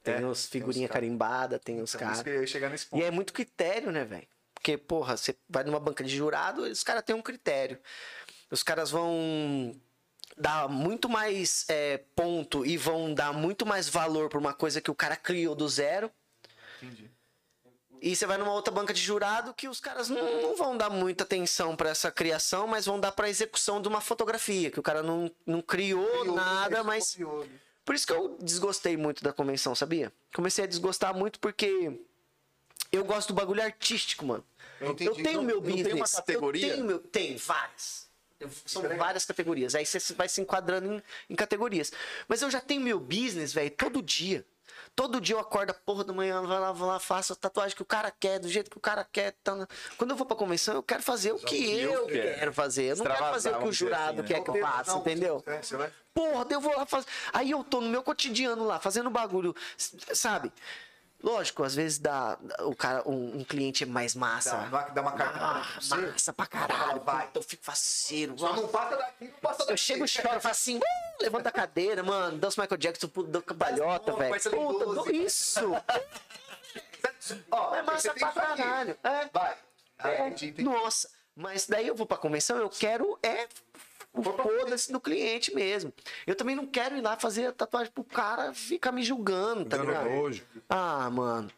Tem 0.03 0.15
É, 0.15 0.25
os 0.25 0.47
figurinha 0.47 0.87
cara. 0.87 0.99
carimbada, 0.99 1.59
tem 1.59 1.79
os 1.81 1.93
Então, 1.93 2.11
isso 2.11 2.23
caras. 2.23 2.89
E 2.93 3.03
é 3.03 3.11
muito 3.11 3.31
critério, 3.33 3.91
né, 3.91 4.03
velho? 4.03 4.27
Porque, 4.53 4.77
porra, 4.77 5.15
você 5.15 5.35
vai 5.49 5.63
numa 5.63 5.79
banca 5.79 6.03
de 6.03 6.15
jurado, 6.15 6.63
os 6.63 6.83
caras 6.83 7.03
têm 7.03 7.15
um 7.15 7.21
critério. 7.21 7.79
Os 8.49 8.63
caras 8.63 8.91
vão 8.91 9.79
dar 10.41 10.67
muito 10.67 11.07
mais 11.07 11.65
é, 11.69 11.99
ponto 12.15 12.65
e 12.65 12.75
vão 12.77 13.13
dar 13.13 13.31
muito 13.31 13.65
mais 13.65 13.87
valor 13.87 14.27
pra 14.29 14.39
uma 14.39 14.53
coisa 14.53 14.81
que 14.81 14.89
o 14.91 14.95
cara 14.95 15.15
criou 15.15 15.53
do 15.55 15.69
zero. 15.69 16.11
Entendi. 16.81 17.09
E 18.01 18.15
você 18.15 18.25
vai 18.25 18.37
numa 18.39 18.51
outra 18.51 18.73
banca 18.73 18.91
de 18.93 18.99
jurado 18.99 19.53
que 19.53 19.67
os 19.67 19.79
caras 19.79 20.09
não, 20.09 20.41
não 20.41 20.55
vão 20.57 20.75
dar 20.75 20.89
muita 20.89 21.23
atenção 21.23 21.75
pra 21.75 21.89
essa 21.91 22.11
criação, 22.11 22.65
mas 22.65 22.87
vão 22.87 22.99
dar 22.99 23.11
pra 23.11 23.29
execução 23.29 23.79
de 23.79 23.87
uma 23.87 24.01
fotografia, 24.01 24.71
que 24.71 24.79
o 24.79 24.83
cara 24.83 25.03
não, 25.03 25.29
não 25.45 25.61
criou, 25.61 26.03
Criou, 26.21 26.35
nada, 26.35 26.83
mas 26.83 27.13
criou. 27.13 27.47
por 27.85 27.93
isso 27.93 28.07
que 28.07 28.13
eu 28.13 28.35
desgostei 28.41 28.97
muito 28.97 29.23
da 29.23 29.31
convenção, 29.31 29.75
sabia? 29.75 30.11
Comecei 30.33 30.63
a 30.63 30.67
desgostar 30.67 31.15
muito 31.15 31.39
porque 31.39 31.99
eu 32.91 33.05
gosto 33.05 33.27
do 33.27 33.33
bagulho 33.35 33.61
artístico, 33.61 34.25
mano. 34.25 34.43
Eu 34.79 34.87
Eu, 34.87 34.95
tenho 34.95 35.33
Não- 35.37 35.43
meu 35.43 35.55
não 35.57 35.61
tem 35.67 35.75
business. 35.83 35.93
uma 35.93 36.07
categoria? 36.07 36.65
Eu 36.69 36.73
tenho 36.73 36.85
meu, 36.87 36.97
tem 36.97 37.35
várias. 37.37 38.09
São 38.65 38.81
legal. 38.81 38.97
várias 38.97 39.25
categorias. 39.25 39.75
Aí 39.75 39.85
você 39.85 40.13
vai 40.13 40.27
se 40.29 40.41
enquadrando 40.41 40.93
em, 40.93 41.03
em 41.29 41.35
categorias. 41.35 41.91
Mas 42.27 42.41
eu 42.41 42.49
já 42.49 42.59
tenho 42.61 42.81
meu 42.81 42.99
business, 42.99 43.53
velho, 43.53 43.71
todo 43.71 44.01
dia. 44.01 44.45
Todo 44.95 45.21
dia 45.21 45.35
eu 45.35 45.39
acordo 45.39 45.71
a 45.71 45.73
porra 45.73 46.03
da 46.03 46.11
manhã, 46.11 46.41
vou 46.41 46.49
lá, 46.59 46.71
vou 46.71 46.87
lá, 46.87 46.99
faço 46.99 47.31
a 47.31 47.35
tatuagem 47.35 47.75
que 47.75 47.81
o 47.81 47.85
cara 47.85 48.11
quer, 48.11 48.39
do 48.39 48.49
jeito 48.49 48.69
que 48.69 48.77
o 48.77 48.81
cara 48.81 49.05
quer. 49.09 49.33
tá, 49.43 49.67
Quando 49.97 50.11
eu 50.11 50.17
vou 50.17 50.25
pra 50.25 50.35
convenção, 50.35 50.75
eu 50.75 50.83
quero 50.83 51.01
fazer 51.01 51.31
o 51.31 51.37
que 51.39 51.79
eu 51.81 52.07
quero. 52.07 52.35
quero 52.35 52.53
fazer. 52.53 52.83
Eu 52.91 52.95
não 52.97 53.05
quero 53.05 53.17
fazer 53.17 53.49
o 53.49 53.59
que 53.59 53.65
o 53.65 53.69
dizer 53.71 53.85
jurado 53.85 54.03
assim, 54.03 54.21
né? 54.21 54.27
quer 54.27 54.43
que 54.43 54.49
eu 54.49 54.59
faça, 54.61 54.97
entendeu? 54.97 55.43
é, 55.45 55.61
você 55.61 55.77
vai- 55.77 55.91
Porra, 56.13 56.45
eu 56.49 56.59
vou 56.59 56.75
lá 56.75 56.85
fazer. 56.85 57.07
Aí 57.31 57.51
eu 57.51 57.63
tô 57.63 57.79
no 57.79 57.89
meu 57.89 58.03
cotidiano 58.03 58.65
lá, 58.65 58.79
fazendo 58.79 59.09
bagulho, 59.09 59.55
sabe? 60.13 60.51
Lógico, 61.23 61.63
às 61.63 61.75
vezes 61.75 61.99
dá, 61.99 62.37
o 62.61 62.75
cara, 62.75 63.07
um, 63.07 63.39
um 63.39 63.43
cliente 63.43 63.83
é 63.83 63.85
mais 63.85 64.15
massa. 64.15 64.55
Dá, 64.71 64.81
dá 64.89 65.01
uma 65.01 65.11
carta 65.11 65.37
Ah, 65.39 65.67
massa 65.89 66.33
pra 66.33 66.45
caralho. 66.47 66.99
Vai. 67.01 67.27
Puta, 67.27 67.39
eu 67.39 67.43
fico 67.43 67.63
faceiro. 67.63 68.37
Só 68.39 68.53
não 68.55 68.67
passa 68.67 68.97
daqui, 68.97 69.25
não 69.25 69.39
passa 69.39 69.59
daqui. 69.59 69.71
Eu 69.73 69.77
chego 69.77 70.05
e 70.05 70.07
choro, 70.07 70.29
faço 70.41 70.47
assim, 70.47 70.77
"Uh", 70.77 70.81
levanta 71.21 71.49
a 71.49 71.51
cadeira, 71.51 72.01
mano, 72.01 72.37
dança 72.39 72.59
Michael 72.59 72.77
Jackson, 72.79 73.07
cambalhota, 73.45 74.11
Pô, 74.11 74.17
velho. 74.17 74.33
Puta, 74.41 74.85
dou- 74.85 75.11
isso! 75.11 75.59
Ó, 77.51 77.75
É 77.75 77.81
massa 77.83 78.13
pra 78.13 78.31
caralho. 78.31 78.97
É. 79.03 79.29
Vai. 79.31 79.57
Ah, 79.99 80.09
É. 80.09 80.33
Nossa, 80.63 81.07
mas 81.35 81.67
daí 81.67 81.87
eu 81.87 81.95
vou 81.95 82.07
pra 82.07 82.17
convenção, 82.17 82.57
eu 82.57 82.69
quero 82.69 83.17
é 83.21 83.47
o 84.13 84.23
foda-se 84.23 84.91
do 84.91 84.99
cliente 84.99 85.53
mesmo. 85.53 85.93
Eu 86.27 86.35
também 86.35 86.55
não 86.55 86.65
quero 86.65 86.97
ir 86.97 87.01
lá 87.01 87.17
fazer 87.17 87.51
tatuagem 87.53 87.91
pro 87.91 88.03
cara 88.03 88.53
ficar 88.53 88.91
me 88.91 89.03
julgando, 89.03 89.65
tá 89.65 89.77
ligado? 89.77 90.09
nojo. 90.09 90.45
Ah, 90.69 91.09
mano. 91.09 91.49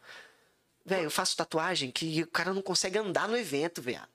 Velho, 0.84 1.04
eu 1.04 1.10
faço 1.10 1.36
tatuagem 1.36 1.90
que 1.90 2.22
o 2.22 2.26
cara 2.26 2.52
não 2.52 2.62
consegue 2.62 2.98
andar 2.98 3.26
no 3.26 3.36
evento, 3.36 3.80
viado. 3.80 4.10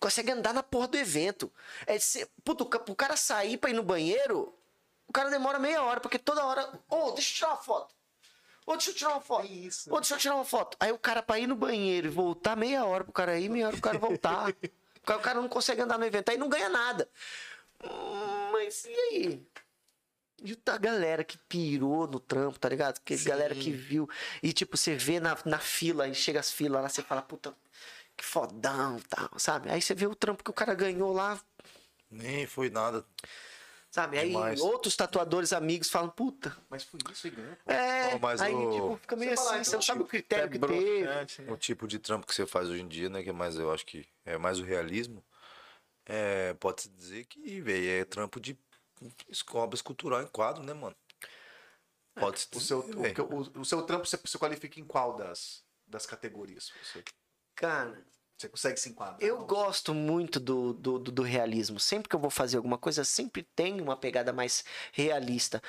Consegue 0.00 0.32
andar 0.32 0.52
na 0.52 0.62
porra 0.62 0.88
do 0.88 0.96
evento. 0.96 1.52
É 1.86 1.98
ser, 1.98 2.28
puto, 2.42 2.66
pro 2.66 2.94
cara 2.94 3.16
sair 3.16 3.56
pra 3.58 3.70
ir 3.70 3.74
no 3.74 3.82
banheiro, 3.82 4.52
o 5.06 5.12
cara 5.12 5.30
demora 5.30 5.58
meia 5.58 5.82
hora, 5.82 6.00
porque 6.00 6.18
toda 6.18 6.44
hora. 6.44 6.80
Ô, 6.88 7.12
deixa 7.12 7.30
eu 7.30 7.34
tirar 7.36 7.48
uma 7.50 7.56
foto. 7.58 7.94
Ô, 8.66 8.72
deixa 8.72 8.90
eu 8.90 8.94
tirar 8.94 9.10
uma 9.10 9.20
foto. 9.20 9.46
isso. 9.46 9.94
Ô, 9.94 10.00
deixa 10.00 10.14
eu 10.14 10.18
tirar 10.18 10.34
uma 10.34 10.44
foto. 10.44 10.76
Aí 10.80 10.90
o 10.90 10.98
cara 10.98 11.22
pra 11.22 11.38
ir 11.38 11.46
no 11.46 11.54
banheiro 11.54 12.06
e 12.06 12.10
voltar 12.10 12.56
meia 12.56 12.84
hora 12.84 13.04
pro 13.04 13.12
cara 13.12 13.38
ir, 13.38 13.48
meia 13.48 13.66
hora 13.66 13.76
pro 13.76 13.82
cara 13.82 13.98
voltar. 13.98 14.48
o 15.06 15.18
cara 15.20 15.40
não 15.40 15.48
consegue 15.48 15.82
andar 15.82 15.98
no 15.98 16.04
evento, 16.04 16.30
aí 16.30 16.38
não 16.38 16.48
ganha 16.48 16.68
nada. 16.68 17.08
Mas 18.52 18.84
e 18.84 18.94
aí? 18.94 19.46
E 20.42 20.58
a 20.66 20.76
galera 20.78 21.24
que 21.24 21.38
pirou 21.48 22.06
no 22.06 22.20
trampo, 22.20 22.58
tá 22.58 22.68
ligado? 22.68 23.00
Que 23.04 23.16
galera 23.18 23.54
que 23.54 23.70
viu. 23.70 24.08
E 24.42 24.52
tipo, 24.52 24.76
você 24.76 24.94
vê 24.94 25.18
na, 25.20 25.36
na 25.46 25.58
fila, 25.58 26.04
aí 26.04 26.14
chega 26.14 26.40
as 26.40 26.50
filas 26.52 26.82
lá, 26.82 26.88
você 26.88 27.02
fala, 27.02 27.22
puta, 27.22 27.54
que 28.16 28.24
fodão 28.24 28.98
tal, 29.08 29.30
sabe? 29.38 29.70
Aí 29.70 29.80
você 29.80 29.94
vê 29.94 30.06
o 30.06 30.14
trampo 30.14 30.44
que 30.44 30.50
o 30.50 30.54
cara 30.54 30.74
ganhou 30.74 31.12
lá, 31.12 31.40
Nem 32.10 32.46
foi 32.46 32.68
nada. 32.68 33.04
sabe? 33.90 34.18
Aí 34.18 34.28
Demais. 34.28 34.60
outros 34.60 34.94
tatuadores 34.96 35.52
amigos 35.52 35.88
falam, 35.88 36.10
puta. 36.10 36.54
Mas 36.68 36.82
foi 36.84 37.00
isso 37.10 37.26
e 37.28 37.30
ganhou. 37.30 37.56
É, 37.64 38.18
mas 38.18 38.42
aí 38.42 38.52
o- 38.54 38.70
tipo, 38.72 38.96
fica 39.00 39.16
meio 39.16 39.36
Você 39.36 39.40
assim, 39.48 39.58
você 39.64 39.70
então, 39.70 39.74
não 39.74 39.82
sabe 39.82 40.02
o 40.02 40.06
critério 40.06 40.50
que 40.50 40.56
É 40.58 40.60
teve. 40.60 41.00
broxante, 41.04 41.42
né? 41.42 41.52
O 41.52 41.56
tipo 41.56 41.88
de 41.88 41.98
trampo 41.98 42.26
que 42.26 42.34
você 42.34 42.44
faz 42.44 42.68
hoje 42.68 42.82
em 42.82 42.88
dia, 42.88 43.08
né? 43.08 43.22
Que 43.22 43.30
é 43.30 43.32
mais, 43.32 43.56
eu 43.56 43.72
acho 43.72 43.86
que 43.86 44.06
é 44.26 44.36
mais 44.36 44.58
o 44.58 44.64
realismo. 44.64 45.24
É, 46.06 46.54
pode-se 46.54 46.88
dizer 46.90 47.24
que, 47.26 47.60
velho, 47.60 47.88
é 47.90 48.04
trampo 48.04 48.40
de 48.40 48.58
es- 49.28 49.44
obra 49.52 49.74
escultural 49.74 50.22
em 50.22 50.26
quadro, 50.26 50.62
né, 50.62 50.74
mano? 50.74 50.96
Pode-se 52.14 52.46
O 52.48 52.50
dizer, 52.58 52.66
seu, 52.66 52.80
velho. 52.82 53.24
o, 53.24 53.58
o- 53.58 53.60
o 53.60 53.64
seu 53.64 53.82
trampo 53.82 54.06
você 54.06 54.18
se 54.24 54.38
qualifica 54.38 54.78
em 54.78 54.84
qual 54.84 55.16
das, 55.16 55.64
das 55.86 56.06
categorias? 56.06 56.70
Você, 56.82 57.02
Cara, 57.56 58.04
você 58.36 58.48
consegue 58.48 58.78
se 58.78 58.88
enquadrar? 58.90 59.18
eu 59.20 59.44
gosto 59.46 59.94
muito 59.94 60.38
do, 60.38 60.72
do, 60.74 60.98
do- 60.98 61.12
do 61.12 61.22
realismo. 61.22 61.80
Sempre 61.80 62.08
que 62.08 62.16
eu 62.16 62.20
vou 62.20 62.30
fazer 62.30 62.56
alguma 62.56 62.78
coisa, 62.78 63.04
sempre 63.04 63.42
tem 63.42 63.80
uma 63.80 63.96
pegada 63.96 64.32
mais 64.32 64.64
realista. 64.92 65.62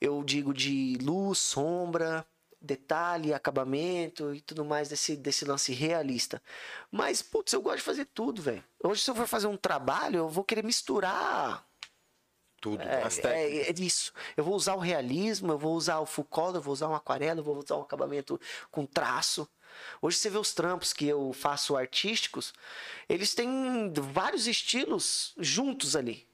Eu 0.00 0.22
digo 0.24 0.52
de 0.54 0.96
luz, 1.00 1.38
sombra, 1.38 2.26
detalhe, 2.62 3.34
acabamento 3.34 4.34
e 4.34 4.40
tudo 4.40 4.64
mais 4.64 4.88
desse, 4.88 5.16
desse 5.16 5.44
lance 5.44 5.72
realista. 5.72 6.42
Mas, 6.90 7.20
putz, 7.20 7.52
eu 7.52 7.60
gosto 7.60 7.78
de 7.78 7.82
fazer 7.82 8.04
tudo, 8.06 8.40
velho. 8.40 8.64
Hoje, 8.82 9.02
se 9.02 9.10
eu 9.10 9.14
for 9.14 9.26
fazer 9.26 9.46
um 9.46 9.56
trabalho, 9.56 10.18
eu 10.18 10.28
vou 10.28 10.44
querer 10.44 10.64
misturar 10.64 11.66
Tudo. 12.60 12.82
É, 12.82 13.02
As 13.02 13.18
é, 13.18 13.70
é 13.70 13.72
isso. 13.78 14.12
Eu 14.36 14.44
vou 14.44 14.54
usar 14.54 14.74
o 14.74 14.78
realismo, 14.78 15.52
eu 15.52 15.58
vou 15.58 15.74
usar 15.74 15.98
o 15.98 16.06
Foucault, 16.06 16.54
eu 16.54 16.62
vou 16.62 16.72
usar 16.72 16.88
um 16.88 16.94
aquarela, 16.94 17.40
eu 17.40 17.44
vou 17.44 17.58
usar 17.58 17.76
um 17.76 17.82
acabamento 17.82 18.40
com 18.70 18.86
traço. 18.86 19.48
Hoje 20.00 20.16
você 20.18 20.30
vê 20.30 20.38
os 20.38 20.52
trampos 20.52 20.92
que 20.92 21.06
eu 21.06 21.32
faço 21.32 21.76
artísticos, 21.76 22.52
eles 23.08 23.34
têm 23.34 23.92
vários 23.92 24.46
estilos 24.46 25.34
juntos 25.38 25.96
ali. 25.96 26.28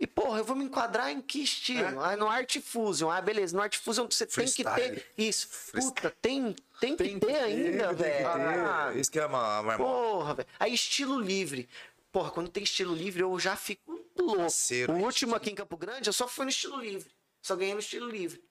E, 0.00 0.06
porra, 0.06 0.38
eu 0.38 0.44
vou 0.44 0.56
me 0.56 0.64
enquadrar 0.64 1.10
em 1.10 1.20
que 1.20 1.42
estilo? 1.42 2.00
Ah, 2.00 2.16
no 2.16 2.26
Art 2.26 2.58
Fusion. 2.60 3.10
Ah, 3.10 3.20
beleza. 3.20 3.54
No 3.54 3.62
Art 3.62 3.76
Fusion 3.76 4.06
você 4.10 4.24
tem 4.24 4.46
que 4.46 4.62
Freestyle. 4.64 4.96
ter. 4.96 5.06
Isso. 5.18 5.46
Puta, 5.72 6.10
tem, 6.22 6.56
tem 6.80 6.96
que 6.96 7.20
ter 7.20 7.36
ainda, 7.36 7.92
velho. 7.92 8.26
Ah, 8.26 8.92
Isso 8.96 9.10
que 9.10 9.18
é 9.20 9.26
uma, 9.26 9.76
Porra, 9.76 10.34
velho. 10.36 10.48
Aí 10.58 10.72
estilo 10.72 11.20
livre. 11.20 11.68
Porra, 12.10 12.30
quando 12.30 12.48
tem 12.48 12.62
estilo 12.62 12.94
livre, 12.94 13.22
eu 13.22 13.38
já 13.38 13.54
fico 13.56 14.02
louco. 14.18 14.42
Faceiro, 14.44 14.94
o 14.94 14.96
hein? 14.96 15.04
último 15.04 15.34
aqui 15.36 15.50
em 15.50 15.54
Campo 15.54 15.76
Grande, 15.76 16.08
eu 16.08 16.12
só 16.14 16.26
fui 16.26 16.44
no 16.46 16.50
estilo 16.50 16.80
livre. 16.80 17.10
Só 17.42 17.54
ganhei 17.54 17.74
no 17.74 17.80
estilo 17.80 18.08
livre. 18.08 18.42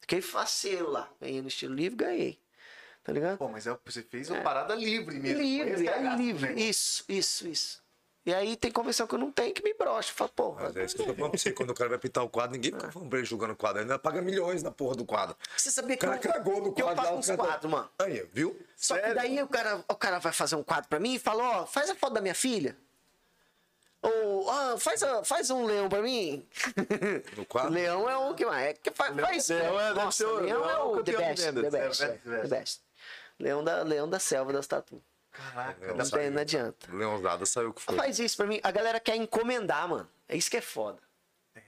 Fiquei 0.00 0.20
faceiro 0.20 0.90
lá. 0.90 1.08
Ganhei 1.20 1.40
no 1.40 1.48
estilo 1.48 1.72
livre, 1.74 1.96
ganhei. 1.96 2.40
Tá 3.04 3.12
ligado? 3.12 3.38
Pô, 3.38 3.48
mas 3.48 3.66
é, 3.66 3.78
você 3.84 4.02
fez 4.02 4.28
uma 4.28 4.40
parada 4.42 4.74
livre 4.74 5.18
mesmo. 5.18 5.40
livre, 5.40 5.86
é 5.88 6.16
livre. 6.16 6.52
né? 6.52 6.60
Isso, 6.60 7.04
isso, 7.08 7.48
isso. 7.48 7.79
E 8.26 8.34
aí 8.34 8.54
tem 8.54 8.70
convenção 8.70 9.06
que 9.06 9.14
eu 9.14 9.18
não 9.18 9.32
tenho 9.32 9.54
que 9.54 9.62
me 9.62 9.72
brocha. 9.72 10.12
Fala, 10.12 10.28
porra, 10.30 10.64
Mas 10.64 10.76
é 10.76 10.84
isso 10.84 10.94
que 10.94 11.00
eu 11.02 11.06
tô 11.06 11.14
falando 11.14 11.30
pra 11.30 11.40
você. 11.40 11.52
Quando 11.52 11.70
o 11.70 11.74
cara 11.74 11.88
vai 11.88 11.98
pintar 11.98 12.22
o 12.22 12.28
quadro, 12.28 12.52
ninguém 12.52 12.70
fica 12.72 12.92
falando 12.92 13.08
pra 13.08 13.18
ele 13.18 13.26
julgando 13.26 13.54
o 13.54 13.56
quadro. 13.56 13.78
Ele 13.78 13.84
ainda 13.90 13.98
paga 13.98 14.20
milhões 14.20 14.62
na 14.62 14.70
porra 14.70 14.94
do 14.94 15.06
quadro. 15.06 15.34
você 15.56 15.70
sabia 15.70 15.96
O 15.96 15.98
que 15.98 16.04
cara 16.06 16.18
eu, 16.18 16.32
cagou 16.32 16.60
no 16.60 16.66
eu 16.68 16.72
quadro. 16.72 16.96
faço 16.96 17.08
lá, 17.08 17.14
o 17.14 17.18
uns 17.18 17.26
cara 17.26 17.38
tá- 17.38 17.44
quadros, 17.46 17.70
mano? 17.72 17.90
Aí, 17.98 18.28
viu? 18.32 18.60
Só 18.76 18.98
que 18.98 19.14
daí 19.14 19.42
o 19.42 19.48
cara, 19.48 19.82
o 19.88 19.94
cara 19.96 20.18
vai 20.18 20.32
fazer 20.32 20.54
um 20.56 20.62
quadro 20.62 20.88
pra 20.88 21.00
mim 21.00 21.14
e 21.14 21.18
fala, 21.18 21.62
ó, 21.62 21.66
faz 21.66 21.88
a 21.88 21.94
foto 21.94 22.12
da 22.12 22.20
minha 22.20 22.34
filha. 22.34 22.76
Ou, 24.02 24.50
ah, 24.50 24.76
faz, 24.78 25.02
a- 25.02 25.24
faz 25.24 25.50
um 25.50 25.64
leão 25.66 25.88
pra 25.88 26.00
mim. 26.02 26.46
No 27.36 27.44
quadro? 27.46 27.72
Leão 27.72 28.08
é 28.08 28.16
o 28.16 28.34
que 28.34 28.44
mais. 28.46 28.68
É 28.68 28.72
que 28.74 28.90
faz, 28.90 29.14
faz, 29.18 29.48
Leão 29.48 29.80
é- 29.80 29.88
deve 29.88 30.04
Nossa, 30.04 30.16
ser 30.18 30.26
o- 30.26 30.40
Leão 30.40 30.68
é 30.68 30.72
é 30.72 30.78
o 30.78 30.92
o 30.96 31.02
the 31.04 31.12
best, 31.16 31.44
the 31.52 31.70
best, 31.70 32.02
É, 32.02 32.06
é, 32.06 32.08
the 32.12 32.18
best. 32.30 32.42
the 32.42 32.48
best. 32.48 32.80
Leão 33.38 33.64
da, 33.64 33.82
leão 33.82 34.08
da 34.08 34.18
selva 34.18 34.52
das 34.52 34.66
tatu. 34.66 35.02
Caraca, 35.30 35.94
Não, 35.94 36.10
tem, 36.10 36.30
não 36.30 36.40
adianta. 36.42 36.92
Leãozada 36.92 37.46
saiu 37.46 37.70
o 37.70 37.72
que 37.72 37.82
foi. 37.82 37.96
Faz 37.96 38.18
isso 38.18 38.36
pra 38.36 38.46
mim. 38.46 38.60
A 38.62 38.70
galera 38.70 38.98
quer 38.98 39.16
encomendar, 39.16 39.88
mano. 39.88 40.08
É 40.28 40.36
isso 40.36 40.50
que 40.50 40.56
é 40.56 40.60
foda. 40.60 41.00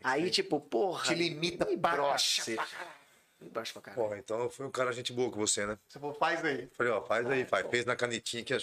Aí, 0.02 0.30
tipo, 0.30 0.60
porra. 0.60 1.06
Te 1.06 1.14
limita 1.14 1.64
pra 1.66 1.92
brocha 1.92 2.44
pra 2.44 2.64
caralho. 2.64 3.01
Brocha 3.50 3.72
pra 3.72 3.82
caralho. 3.82 4.02
Porra, 4.02 4.18
então 4.18 4.48
foi 4.50 4.66
um 4.66 4.70
cara 4.70 4.92
gente 4.92 5.12
boa 5.12 5.30
com 5.30 5.38
você, 5.38 5.66
né? 5.66 5.78
Você 5.88 5.98
falou, 5.98 6.14
faz 6.14 6.44
aí. 6.44 6.68
Falei, 6.72 6.92
ó, 6.92 7.02
faz 7.02 7.28
aí, 7.30 7.44
faz. 7.44 7.66
Fez 7.68 7.84
na 7.84 7.96
canetinha 7.96 8.44
que 8.44 8.54
eu 8.54 8.58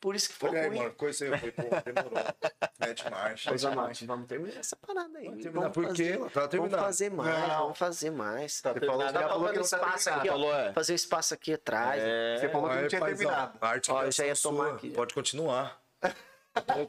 Por 0.00 0.14
isso 0.14 0.28
que 0.28 0.34
foi 0.34 0.50
Falei, 0.50 0.64
aí, 0.64 0.78
mano, 0.78 0.92
coisa 0.94 1.24
aí. 1.24 1.30
Eu 1.30 1.38
falei, 1.38 1.52
pô, 1.52 1.62
demorou. 1.92 2.24
Mete 2.80 3.10
marcha. 3.10 3.50
Pois 3.50 3.62
vamos, 3.62 4.02
vamos 4.02 4.26
terminar 4.26 4.58
essa 4.58 4.76
parada 4.76 5.18
aí. 5.18 5.24
terminar 5.36 5.52
vamos 5.52 5.72
por 5.72 5.92
quê? 5.94 6.18
fazer, 6.18 6.30
Tá 6.30 6.56
vamos 6.56 6.72
fazer 6.74 7.10
mais, 7.10 7.48
Não. 7.48 7.58
vamos 7.62 7.78
fazer 7.78 8.10
mais. 8.10 8.52
Você 8.52 8.80
falou, 8.80 9.02
já 9.02 9.12
pra 9.12 9.28
falou 9.28 9.46
fazer 9.46 9.52
que 9.52 9.58
não 9.58 9.68
tá 9.68 9.76
espaço 9.76 10.04
terminado. 10.04 10.18
aqui. 10.20 10.28
Falou, 10.28 10.54
é. 10.54 10.72
Fazer 10.72 10.92
um 10.92 10.96
espaço 10.96 11.34
aqui 11.34 11.52
atrás. 11.54 12.02
Você 12.40 12.48
falou 12.48 12.70
que 12.70 12.76
não 12.76 12.88
tinha 12.88 13.00
paizão, 13.00 13.18
terminado. 13.26 13.58
A 13.60 13.68
arte 13.68 13.90
Ó, 13.90 14.02
eu 14.04 14.12
já 14.12 14.26
ia 14.26 14.34
sua, 14.34 14.50
tomar 14.50 14.72
aqui. 14.74 14.90
Pode 14.90 15.14
continuar. 15.14 15.80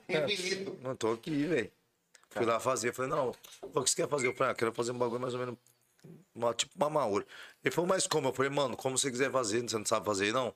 Infinito. 0.10 0.78
Não 0.82 0.96
tô 0.96 1.12
aqui, 1.14 1.46
velho. 1.46 1.72
Fui 2.30 2.46
lá 2.46 2.60
fazer, 2.60 2.92
falei, 2.94 3.12
não, 3.12 3.30
o 3.62 3.84
que 3.84 3.90
você 3.92 3.96
quer 3.96 4.10
fazer? 4.10 4.28
Eu 4.28 4.34
falei, 4.34 4.52
ah, 4.54 4.56
quero 4.56 4.74
fazer 4.74 4.92
um 4.92 4.98
bagulho 4.98 5.22
mais 5.22 5.36
ou 5.36 5.40
menos, 5.40 5.56
uma, 6.34 6.54
tipo 6.54 6.74
uma 6.76 6.90
maura. 6.90 7.26
Ele 7.64 7.74
falou, 7.74 7.88
mas 7.88 8.08
como? 8.08 8.30
Eu 8.30 8.34
falei, 8.34 8.52
mano, 8.52 8.76
como 8.76 8.98
você 8.98 9.10
quiser 9.10 9.32
fazer, 9.32 9.62
você 9.62 9.78
não 9.78 9.86
sabe 9.86 10.06
fazer, 10.06 10.34
não? 10.34 10.54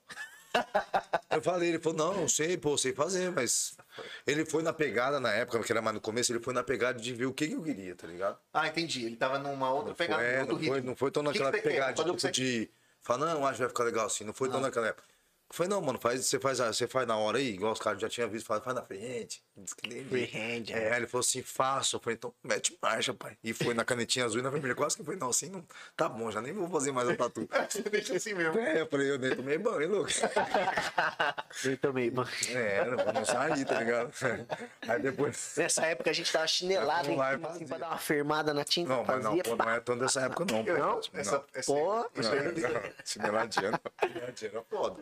Eu 1.29 1.41
falei, 1.41 1.69
ele 1.69 1.79
falou, 1.79 1.97
não, 1.97 2.21
não 2.21 2.27
sei, 2.27 2.57
pô, 2.57 2.77
sei 2.77 2.93
fazer, 2.93 3.31
mas... 3.31 3.77
Ele 4.25 4.45
foi 4.45 4.63
na 4.63 4.73
pegada, 4.73 5.19
na 5.19 5.31
época, 5.31 5.61
que 5.61 5.71
era 5.71 5.81
mais 5.81 5.93
no 5.93 6.01
começo, 6.01 6.31
ele 6.31 6.39
foi 6.39 6.53
na 6.53 6.63
pegada 6.63 6.99
de 6.99 7.13
ver 7.13 7.25
o 7.25 7.33
que, 7.33 7.47
que 7.47 7.53
eu 7.53 7.61
queria, 7.61 7.95
tá 7.95 8.07
ligado? 8.07 8.39
Ah, 8.53 8.67
entendi. 8.67 9.05
Ele 9.05 9.15
tava 9.17 9.37
numa 9.37 9.71
outra 9.71 9.93
Foi, 9.93 10.07
pegada, 10.07 10.23
é, 10.23 10.39
outro 10.39 10.55
não, 10.55 10.63
foi, 10.63 10.75
ritmo. 10.75 10.89
não 10.89 10.95
foi 10.95 11.11
tão 11.11 11.21
O 11.21 11.25
que 11.27 11.33
que 11.33 11.43
naquela 11.43 11.51
quer? 11.51 11.69
pegada 11.69 11.95
Fazer 11.95 12.09
o 12.09 12.15
que 12.15 12.19
tipo, 12.21 12.21
você 12.21 12.31
de 12.31 12.71
falar, 13.01 13.25
não, 13.35 13.45
acho 13.45 13.55
que 13.55 13.59
vai 13.59 13.69
ficar 13.69 13.83
legal 13.83 14.05
assim. 14.07 14.23
Não 14.23 14.33
foi 14.33 14.49
tão 14.49 14.59
naquela 14.59 14.87
época. 14.87 15.07
Eu 15.49 15.55
falei, 15.55 15.69
não, 15.69 15.81
mano, 15.81 15.99
faz, 15.99 16.25
você, 16.25 16.39
faz, 16.39 16.57
você 16.59 16.87
faz 16.87 17.07
na 17.07 17.17
hora 17.17 17.37
aí, 17.37 17.49
igual 17.53 17.73
os 17.73 17.79
caras 17.79 18.01
já 18.01 18.09
tinham 18.09 18.29
visto, 18.29 18.47
faz, 18.47 18.63
faz 18.63 18.75
na 18.75 18.83
frente. 18.83 19.43
Diz 19.57 19.73
que 19.73 19.89
nem- 19.89 20.05
Freehand, 20.05 20.69
É, 20.71 20.91
aí 20.91 20.97
ele 20.99 21.07
falou 21.07 21.21
assim, 21.21 21.41
faço. 21.41 21.95
Eu 21.95 21.99
falei, 21.99 22.15
então 22.15 22.31
mete 22.43 22.77
marcha, 22.81 23.13
pai. 23.13 23.35
E 23.43 23.53
foi 23.53 23.73
na 23.73 23.83
canetinha 23.83 24.25
azul 24.25 24.39
e 24.39 24.43
na 24.43 24.49
vermelha. 24.49 24.75
Quase 24.75 24.95
que 24.97 25.03
foi, 25.03 25.15
não, 25.15 25.29
assim, 25.29 25.49
não, 25.49 25.63
tá 25.95 26.07
bom, 26.07 26.29
já 26.31 26.41
nem 26.41 26.53
vou 26.53 26.69
fazer 26.69 26.91
mais 26.91 27.09
o 27.09 27.15
tatu. 27.15 27.47
Você 27.69 27.81
deixa 27.81 28.15
assim 28.15 28.33
mesmo. 28.35 28.59
É, 28.59 28.81
eu 28.81 28.87
falei, 28.87 29.09
eu 29.11 29.17
nem 29.17 29.35
tomei 29.35 29.57
banho, 29.57 29.89
louco. 29.89 30.11
Eu 31.65 31.77
também, 31.77 32.11
mano. 32.11 32.29
É, 32.49 32.85
não 32.85 33.13
não 33.13 33.25
sair, 33.25 33.65
tá 33.65 33.79
ligado? 33.79 34.11
Aí 34.87 35.01
depois. 35.01 35.53
Nessa 35.57 35.85
época 35.87 36.09
a 36.09 36.13
gente 36.13 36.31
tava 36.31 36.47
chinelado 36.47 37.09
em 37.09 37.13
cima, 37.13 37.47
assim, 37.49 37.67
pra 37.67 37.77
dar 37.77 37.87
uma 37.89 37.97
firmada 37.97 38.53
na 38.53 38.63
tinta. 38.63 38.89
Não, 38.89 39.03
mas 39.03 39.23
não, 39.23 39.37
pô, 39.39 39.55
não 39.55 39.69
é 39.69 39.79
tão 39.79 39.97
dessa 39.97 40.21
época, 40.21 40.45
não. 40.51 40.63
pô. 40.63 40.73
Não? 40.73 40.99
Essa, 41.13 41.43
essa, 41.53 41.73
Pô, 41.73 42.09
isso 42.15 42.31
aí 42.31 42.43
Não, 42.43 42.81
Chineladinha, 43.03 43.71
não. 43.71 43.79
Chineladinha 43.99 44.51
era 44.51 44.61
foda. 44.63 45.01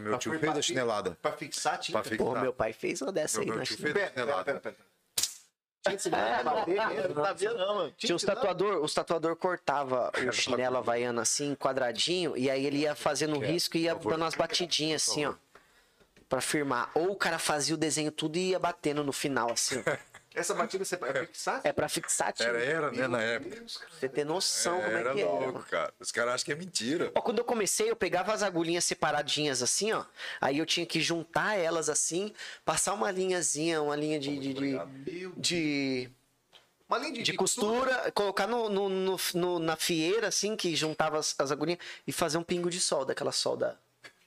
Meu 0.00 0.18
tio, 0.18 0.38
fez 0.38 0.56
a 0.56 0.62
chinelada. 0.62 1.16
Pra 1.20 1.32
fixar 1.32 1.74
a 1.74 1.78
tinta. 1.78 1.98
Pra 2.00 2.08
fixar. 2.08 2.26
Porra, 2.26 2.40
meu 2.42 2.52
pai 2.52 2.72
fez 2.72 3.02
uma 3.02 3.10
dessa 3.12 3.40
aí 3.40 3.50
Meu, 3.56 3.64
na 3.64 3.64
meu 3.64 3.66
tio 3.66 3.76
chinela. 3.76 3.94
fez 3.94 4.06
a 4.06 4.10
Pera, 4.10 4.10
pera, 4.10 4.10
chinelada. 4.26 4.44
pera, 4.44 4.60
pera. 4.60 4.76
Tinha 5.86 6.16
É, 6.18 6.42
madeira, 6.42 6.82
não, 6.86 6.94
mesmo, 6.94 7.14
não 7.14 7.24
sabia 7.24 7.54
não, 7.54 7.74
mano. 7.76 7.94
Tinha 7.96 8.16
os 8.16 8.22
tatuador, 8.24 8.82
os 8.82 8.92
tatuador 8.92 9.36
cortava 9.36 10.10
o 10.28 10.32
chinelo 10.32 10.76
havaiano 10.78 11.20
assim, 11.20 11.54
quadradinho, 11.54 12.36
e 12.36 12.50
aí 12.50 12.66
ele 12.66 12.78
ia 12.78 12.94
fazendo 12.96 13.36
um 13.36 13.38
risco 13.38 13.76
e 13.76 13.82
ia 13.82 13.94
dando 13.94 14.16
umas 14.22 14.34
batidinhas 14.34 15.08
assim, 15.08 15.26
ó. 15.26 15.34
Pra 16.28 16.40
firmar. 16.40 16.90
Ou 16.92 17.12
o 17.12 17.16
cara 17.16 17.38
fazia 17.38 17.74
o 17.76 17.78
desenho 17.78 18.10
tudo 18.10 18.36
e 18.36 18.50
ia 18.50 18.58
batendo 18.58 19.04
no 19.04 19.12
final, 19.12 19.52
assim. 19.52 19.80
ó. 19.86 19.96
Essa 20.36 20.52
batida 20.54 20.84
você 20.84 20.96
é 20.96 21.26
fixar? 21.26 21.60
É 21.64 21.72
pra 21.72 21.88
fixar, 21.88 22.32
tio. 22.32 22.44
Era, 22.46 22.62
era, 22.62 22.90
né, 22.92 23.08
na 23.08 23.22
época. 23.22 23.56
Pra 23.56 23.88
você 23.98 24.08
ter 24.08 24.24
noção 24.24 24.80
como 24.82 24.94
é 24.96 25.00
Era 25.00 25.14
que 25.14 25.20
era. 25.22 25.30
louco, 25.30 25.62
cara. 25.70 25.94
Os 25.98 26.12
caras 26.12 26.34
acham 26.34 26.44
que 26.44 26.52
é 26.52 26.54
mentira. 26.54 27.10
Ó, 27.14 27.20
quando 27.22 27.38
eu 27.38 27.44
comecei, 27.44 27.90
eu 27.90 27.96
pegava 27.96 28.34
as 28.34 28.42
agulhinhas 28.42 28.84
separadinhas 28.84 29.62
assim, 29.62 29.92
ó. 29.92 30.04
Aí 30.40 30.58
eu 30.58 30.66
tinha 30.66 30.84
que 30.84 31.00
juntar 31.00 31.56
elas 31.58 31.88
assim, 31.88 32.34
passar 32.66 32.92
uma 32.92 33.10
linhazinha, 33.10 33.80
uma 33.80 33.96
linha 33.96 34.20
de. 34.20 34.38
de, 34.38 34.52
de, 34.54 35.30
de- 35.36 36.10
Uma 36.88 36.98
linha 36.98 37.12
de, 37.14 37.22
de 37.22 37.32
costura, 37.32 38.12
colocar 38.12 38.46
no, 38.46 38.68
no- 38.68 38.88
no- 38.90 39.16
no- 39.34 39.58
na 39.58 39.74
fieira, 39.74 40.28
assim, 40.28 40.54
que 40.54 40.76
juntava 40.76 41.18
as, 41.18 41.34
as 41.38 41.50
agulhinhas, 41.50 41.80
e 42.06 42.12
fazer 42.12 42.38
um 42.38 42.42
pingo 42.44 42.68
de 42.70 42.78
solda, 42.78 43.12
aquela 43.12 43.32
solda. 43.32 43.78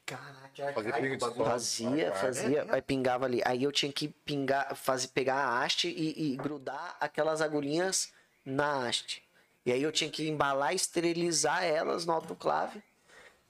Caraca, 0.10 0.66
arcaico. 0.66 1.46
Fazia, 1.46 2.12
fazia, 2.14 2.66
aí 2.70 2.82
pingava 2.82 3.26
ali. 3.26 3.42
Aí 3.46 3.64
eu 3.64 3.72
tinha 3.72 3.92
que 3.92 4.08
pingar, 4.08 4.76
fazer, 4.76 5.10
pegar 5.10 5.36
a 5.36 5.64
haste 5.64 5.88
e, 5.88 6.34
e 6.34 6.36
grudar 6.36 6.98
aquelas 7.00 7.42
agulhinhas 7.42 8.12
na 8.44 8.88
haste. 8.88 9.24
E 9.66 9.72
aí 9.72 9.84
eu 9.84 9.92
tinha 9.92 10.10
que 10.10 10.28
embalar 10.28 10.74
e 10.74 10.76
esterilizar 10.76 11.64
elas 11.64 12.06
no 12.06 12.14
autoclave 12.14 12.82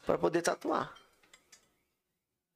para 0.06 0.18
poder 0.18 0.42
tatuar. 0.42 0.94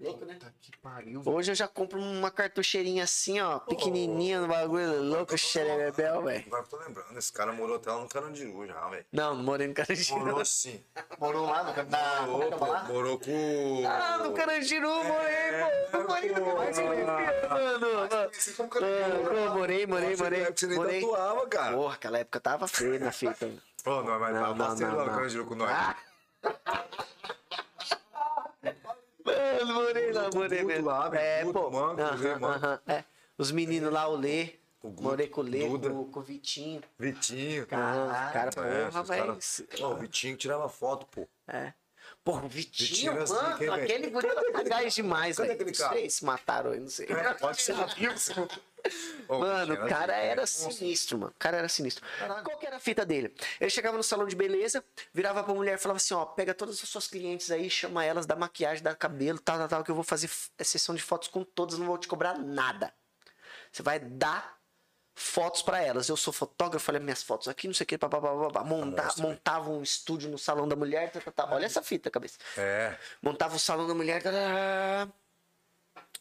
Louco, 0.04 0.26
né? 0.26 0.34
Puta 0.34 0.54
que 0.62 0.78
pariu, 0.80 1.22
velho. 1.22 1.36
Hoje 1.38 1.52
eu 1.52 1.56
já 1.56 1.68
compro 1.68 1.98
uma 2.00 2.30
cartucheirinha 2.30 3.06
assim, 3.06 3.40
ó, 3.40 3.60
pequenininha 3.60 4.42
no 4.42 4.48
bagulho, 4.50 5.02
louco, 5.02 5.38
xerebel, 5.38 6.22
velho. 6.24 6.44
Agora 6.48 6.64
eu 6.64 6.68
tô 6.68 6.78
lembrando, 6.78 7.18
esse 7.18 7.32
cara 7.32 7.54
morou 7.54 7.78
até 7.78 7.90
lá 7.90 8.02
no 8.02 8.10
Carandiru 8.10 8.68
já, 8.68 8.90
velho. 8.90 9.06
Não, 9.14 9.34
não 9.36 9.44
morei 9.44 9.68
no 9.68 9.74
Carandiru. 9.74 10.20
Morou 10.20 10.44
sim. 10.46 10.84
Morou 11.18 11.46
lá 11.46 11.64
no 11.64 11.90
na, 11.90 12.22
Morou, 12.24 12.50
na, 12.50 12.58
pô, 12.58 12.66
lá? 12.66 12.84
morou 12.84 13.18
com. 13.20 13.84
Ah, 13.88 14.18
no 14.18 14.34
Carandiru, 14.34 14.90
morei, 14.90 15.52
pô. 15.92 15.98
Não 15.98 16.08
morei 16.08 16.30
no 16.32 16.46
Carandiru, 16.46 16.88
mano. 16.88 17.14
Pô, 19.24 19.54
Morei, 19.58 19.88
morei, 19.88 20.16
morei, 20.18 20.42
época 20.42 20.58
Você 20.58 20.68
nem 20.68 20.78
morei. 20.78 21.02
tatuava, 21.02 21.48
cara. 21.48 21.76
Porra, 21.78 21.94
aquela 21.96 22.20
época 22.20 22.40
tava 22.42 22.68
feia 22.68 23.00
na 23.00 23.12
fita. 23.12 23.50
Ô, 23.86 24.02
não, 24.04 24.20
mas 24.20 24.34
Não, 24.34 24.42
tá 24.42 24.70
não, 24.70 24.76
não, 24.76 24.92
no 24.92 24.98
não. 24.98 25.06
Carandiru 25.06 25.46
com 25.46 25.56
nós. 25.56 25.70
Ah. 25.72 25.96
Mano, 29.26 29.74
morei 29.74 30.12
lá, 30.12 30.30
morei 30.34 30.60
Guto 30.60 30.68
mesmo. 30.74 30.86
lá, 30.88 31.10
velho, 31.10 31.50
é, 31.50 31.54
pô. 31.54 31.70
mano, 31.72 32.02
aham, 32.02 32.16
Lê, 32.22 32.36
mano. 32.36 32.80
é. 32.88 33.04
Os 33.38 33.52
meninos 33.52 33.92
lá, 33.92 34.08
o 34.08 34.16
Lê. 34.16 34.56
O 34.82 34.90
Guto, 34.90 35.04
morei 35.04 35.28
com 35.28 35.42
o 35.42 35.44
Lê, 35.44 35.62
com, 35.68 36.12
com 36.12 36.20
o 36.20 36.24
Vitinho. 36.24 36.82
Vitinho. 37.00 37.66
Ah, 37.72 38.30
cara, 38.34 38.52
porra, 38.52 39.16
É, 39.78 39.84
Ô, 39.84 39.88
o 39.92 39.96
Vitinho 39.96 40.36
tirava 40.36 40.68
foto, 40.68 41.06
pô. 41.06 41.28
É. 41.48 41.74
Porra, 42.24 42.46
o 42.46 42.50
Vitinho, 42.50 42.90
Vitinho, 42.90 43.22
assim, 43.22 43.34
mano, 43.34 43.58
velho? 43.58 43.74
aquele 43.74 44.10
guri 44.10 44.28
era 44.28 44.42
sagaz 44.52 44.94
demais, 44.96 45.38
velho. 45.38 45.66
Não 45.66 45.74
sei 45.74 46.10
se 46.10 46.26
mataram 46.26 46.72
ele, 46.74 46.82
não 46.82 46.90
sei. 46.90 47.08
É, 47.10 47.34
Pode 47.34 47.62
ser. 47.62 47.76
Ô, 49.30 49.40
Mano, 49.40 49.74
o 49.76 49.88
cara 49.88 50.14
assim, 50.18 50.26
era 50.28 50.46
sinistro, 50.48 51.18
mano. 51.18 51.32
O 51.36 51.40
cara 51.40 51.58
era 51.58 51.70
sinistro. 51.70 52.06
Qual 52.44 52.58
que 52.58 52.66
era 52.66 52.76
a 52.76 52.80
fita 52.80 53.06
dele? 53.06 53.34
Ele 53.60 53.70
chegava 53.70 53.96
no 53.96 54.04
salão 54.04 54.28
de 54.28 54.36
beleza, 54.36 54.84
virava 55.14 55.44
pra 55.44 55.54
mulher 55.54 55.76
e 55.76 55.78
falava 55.78 55.98
assim: 55.98 56.14
ó, 56.14 56.26
pega 56.26 56.54
todas 56.54 56.82
as 56.84 56.90
suas 56.90 57.08
clientes 57.08 57.50
aí, 57.50 57.70
chama 57.70 58.04
elas 58.04 58.26
da 58.26 58.36
maquiagem, 58.36 58.84
da 58.84 58.94
cabelo, 58.94 59.40
tal, 59.40 59.58
tal, 59.58 59.68
tal, 59.68 59.84
que 59.84 59.92
eu 59.92 59.96
vou 59.96 60.04
fazer 60.04 60.28
f- 60.28 60.50
sessão 60.60 60.94
de 60.94 61.02
fotos 61.02 61.30
com 61.30 61.44
todas, 61.44 61.78
não 61.80 61.86
vou 61.86 61.98
te 61.98 62.08
cobrar 62.08 62.38
nada. 62.38 62.94
Você 63.72 63.82
vai 63.82 64.00
dar 64.00 64.58
fotos 65.16 65.62
pra 65.62 65.82
elas. 65.82 66.10
Eu 66.10 66.18
sou 66.18 66.34
fotógrafo, 66.34 66.92
olha 66.92 67.00
minhas 67.00 67.24
fotos 67.24 67.48
aqui, 67.48 67.68
não 67.68 67.74
sei 67.74 67.86
o 67.86 67.88
que, 67.88 67.98
papapá. 67.98 68.34
Monta, 68.64 69.04
Monstro, 69.04 69.24
montava 69.24 69.70
um 69.70 69.82
estúdio 69.82 70.30
no 70.30 70.38
salão 70.38 70.68
da 70.68 70.76
mulher, 70.76 71.10
tá, 71.12 71.22
tá, 71.22 71.32
tá. 71.32 71.54
olha 71.56 71.66
essa 71.66 71.82
fita, 71.82 72.12
cabeça. 72.12 72.38
É. 72.58 72.98
Montava 73.22 73.56
o 73.56 73.60
salão 73.60 73.88
da 73.88 73.94
mulher. 73.96 74.22
tarará. 74.22 75.08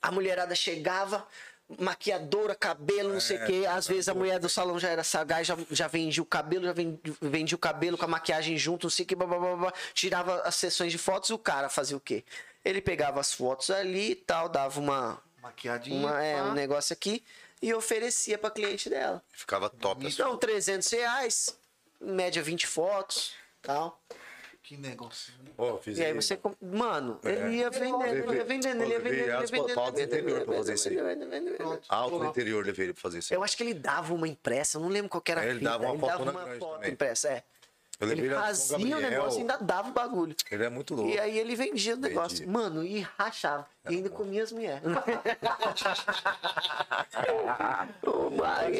A 0.00 0.10
mulherada 0.10 0.54
chegava, 0.54 1.26
maquiadora, 1.78 2.54
cabelo, 2.54 3.12
não 3.12 3.20
sei 3.20 3.38
o 3.38 3.46
quê. 3.46 3.64
Às 3.68 3.86
vezes 3.86 4.08
a 4.08 4.14
mulher 4.14 4.38
do 4.38 4.48
salão 4.48 4.78
já 4.78 4.88
era 4.88 5.04
sagaz, 5.04 5.46
já, 5.46 5.56
já 5.70 5.88
vendia 5.88 6.22
o 6.22 6.26
cabelo, 6.26 6.64
já 6.64 6.72
vendia, 6.72 7.14
vendia 7.20 7.56
o 7.56 7.58
cabelo 7.58 7.98
com 7.98 8.04
a 8.04 8.08
maquiagem 8.08 8.56
junto, 8.56 8.84
não 8.84 8.90
sei 8.90 9.04
o 9.04 9.08
que, 9.08 9.14
blá, 9.14 9.26
blá, 9.26 9.38
blá, 9.38 9.56
blá. 9.56 9.72
tirava 9.94 10.40
as 10.42 10.54
sessões 10.54 10.92
de 10.92 10.98
fotos 10.98 11.30
e 11.30 11.32
o 11.32 11.38
cara 11.38 11.68
fazia 11.68 11.96
o 11.96 12.00
quê? 12.00 12.24
Ele 12.64 12.80
pegava 12.80 13.20
as 13.20 13.32
fotos 13.32 13.70
ali 13.70 14.12
e 14.12 14.14
tal, 14.14 14.48
dava 14.48 14.78
uma, 14.78 15.22
Maquiadinha. 15.40 15.96
uma, 15.96 16.22
é, 16.22 16.42
um 16.42 16.52
negócio 16.52 16.92
aqui 16.92 17.24
e 17.60 17.72
oferecia 17.74 18.38
pra 18.38 18.50
cliente 18.50 18.88
dela. 18.88 19.22
Ficava 19.30 19.68
top. 19.68 20.06
assim. 20.06 20.14
Então, 20.14 20.36
300 20.36 20.90
reais, 20.90 21.58
em 22.00 22.12
média 22.12 22.42
20 22.42 22.66
fotos 22.66 23.32
tal. 23.62 24.00
Que 24.62 24.76
negócio. 24.76 25.32
Ô, 25.58 25.76
fiz 25.78 25.98
E 25.98 26.04
aí 26.04 26.12
você. 26.14 26.36
com- 26.36 26.54
Mano, 26.60 27.18
É. 27.24 27.30
ele 27.30 27.56
ia 27.56 27.68
vendendo, 27.68 28.04
ele 28.04 28.14
ia 28.16 28.22
vendendo, 28.22 28.32
ele 28.32 28.36
ia 28.36 28.44
vendendo, 28.44 28.82
ele 28.82 28.92
ia 28.92 28.98
vendendo. 29.00 29.98
ia 29.98 30.04
interior 30.04 30.44
pra 30.44 30.54
fazer 30.54 30.74
isso 30.74 30.88
aí. 30.88 30.96
Alto 31.88 32.18
no 32.18 32.26
interior 32.26 32.64
levei 32.64 32.86
ele 32.86 32.92
pra 32.92 33.02
fazer 33.02 33.18
isso. 33.18 33.34
Eu 33.34 33.42
acho 33.42 33.56
que 33.56 33.62
ele 33.64 33.74
dava 33.74 34.14
uma 34.14 34.28
impressa, 34.28 34.78
eu 34.78 34.82
não 34.82 34.88
lembro 34.88 35.08
qual 35.10 35.20
que 35.20 35.32
era 35.32 35.40
a 35.40 35.46
ele 35.46 35.60
dava 35.60 35.84
uma 35.90 35.92
ele 35.92 36.00
foto 36.60 36.76
uma 36.78 36.88
impressa, 36.88 37.28
é. 37.28 37.42
Ele 38.00 38.30
fazia 38.30 38.96
o 38.96 39.00
negócio 39.00 39.38
e 39.38 39.40
ainda 39.42 39.56
dava 39.58 39.88
o 39.90 39.92
bagulho. 39.92 40.34
Ele 40.50 40.64
é 40.64 40.68
muito 40.68 40.92
louco. 40.94 41.10
E 41.10 41.18
aí 41.20 41.38
ele 41.38 41.54
vendia 41.54 41.94
o 41.94 41.98
negócio. 41.98 42.38
Vendia. 42.38 42.52
Mano, 42.52 42.82
e 42.84 43.00
rachava. 43.16 43.66
E 43.88 43.94
ainda 43.96 44.10
comia 44.10 44.42
as 44.42 44.50
mulheres. 44.52 44.82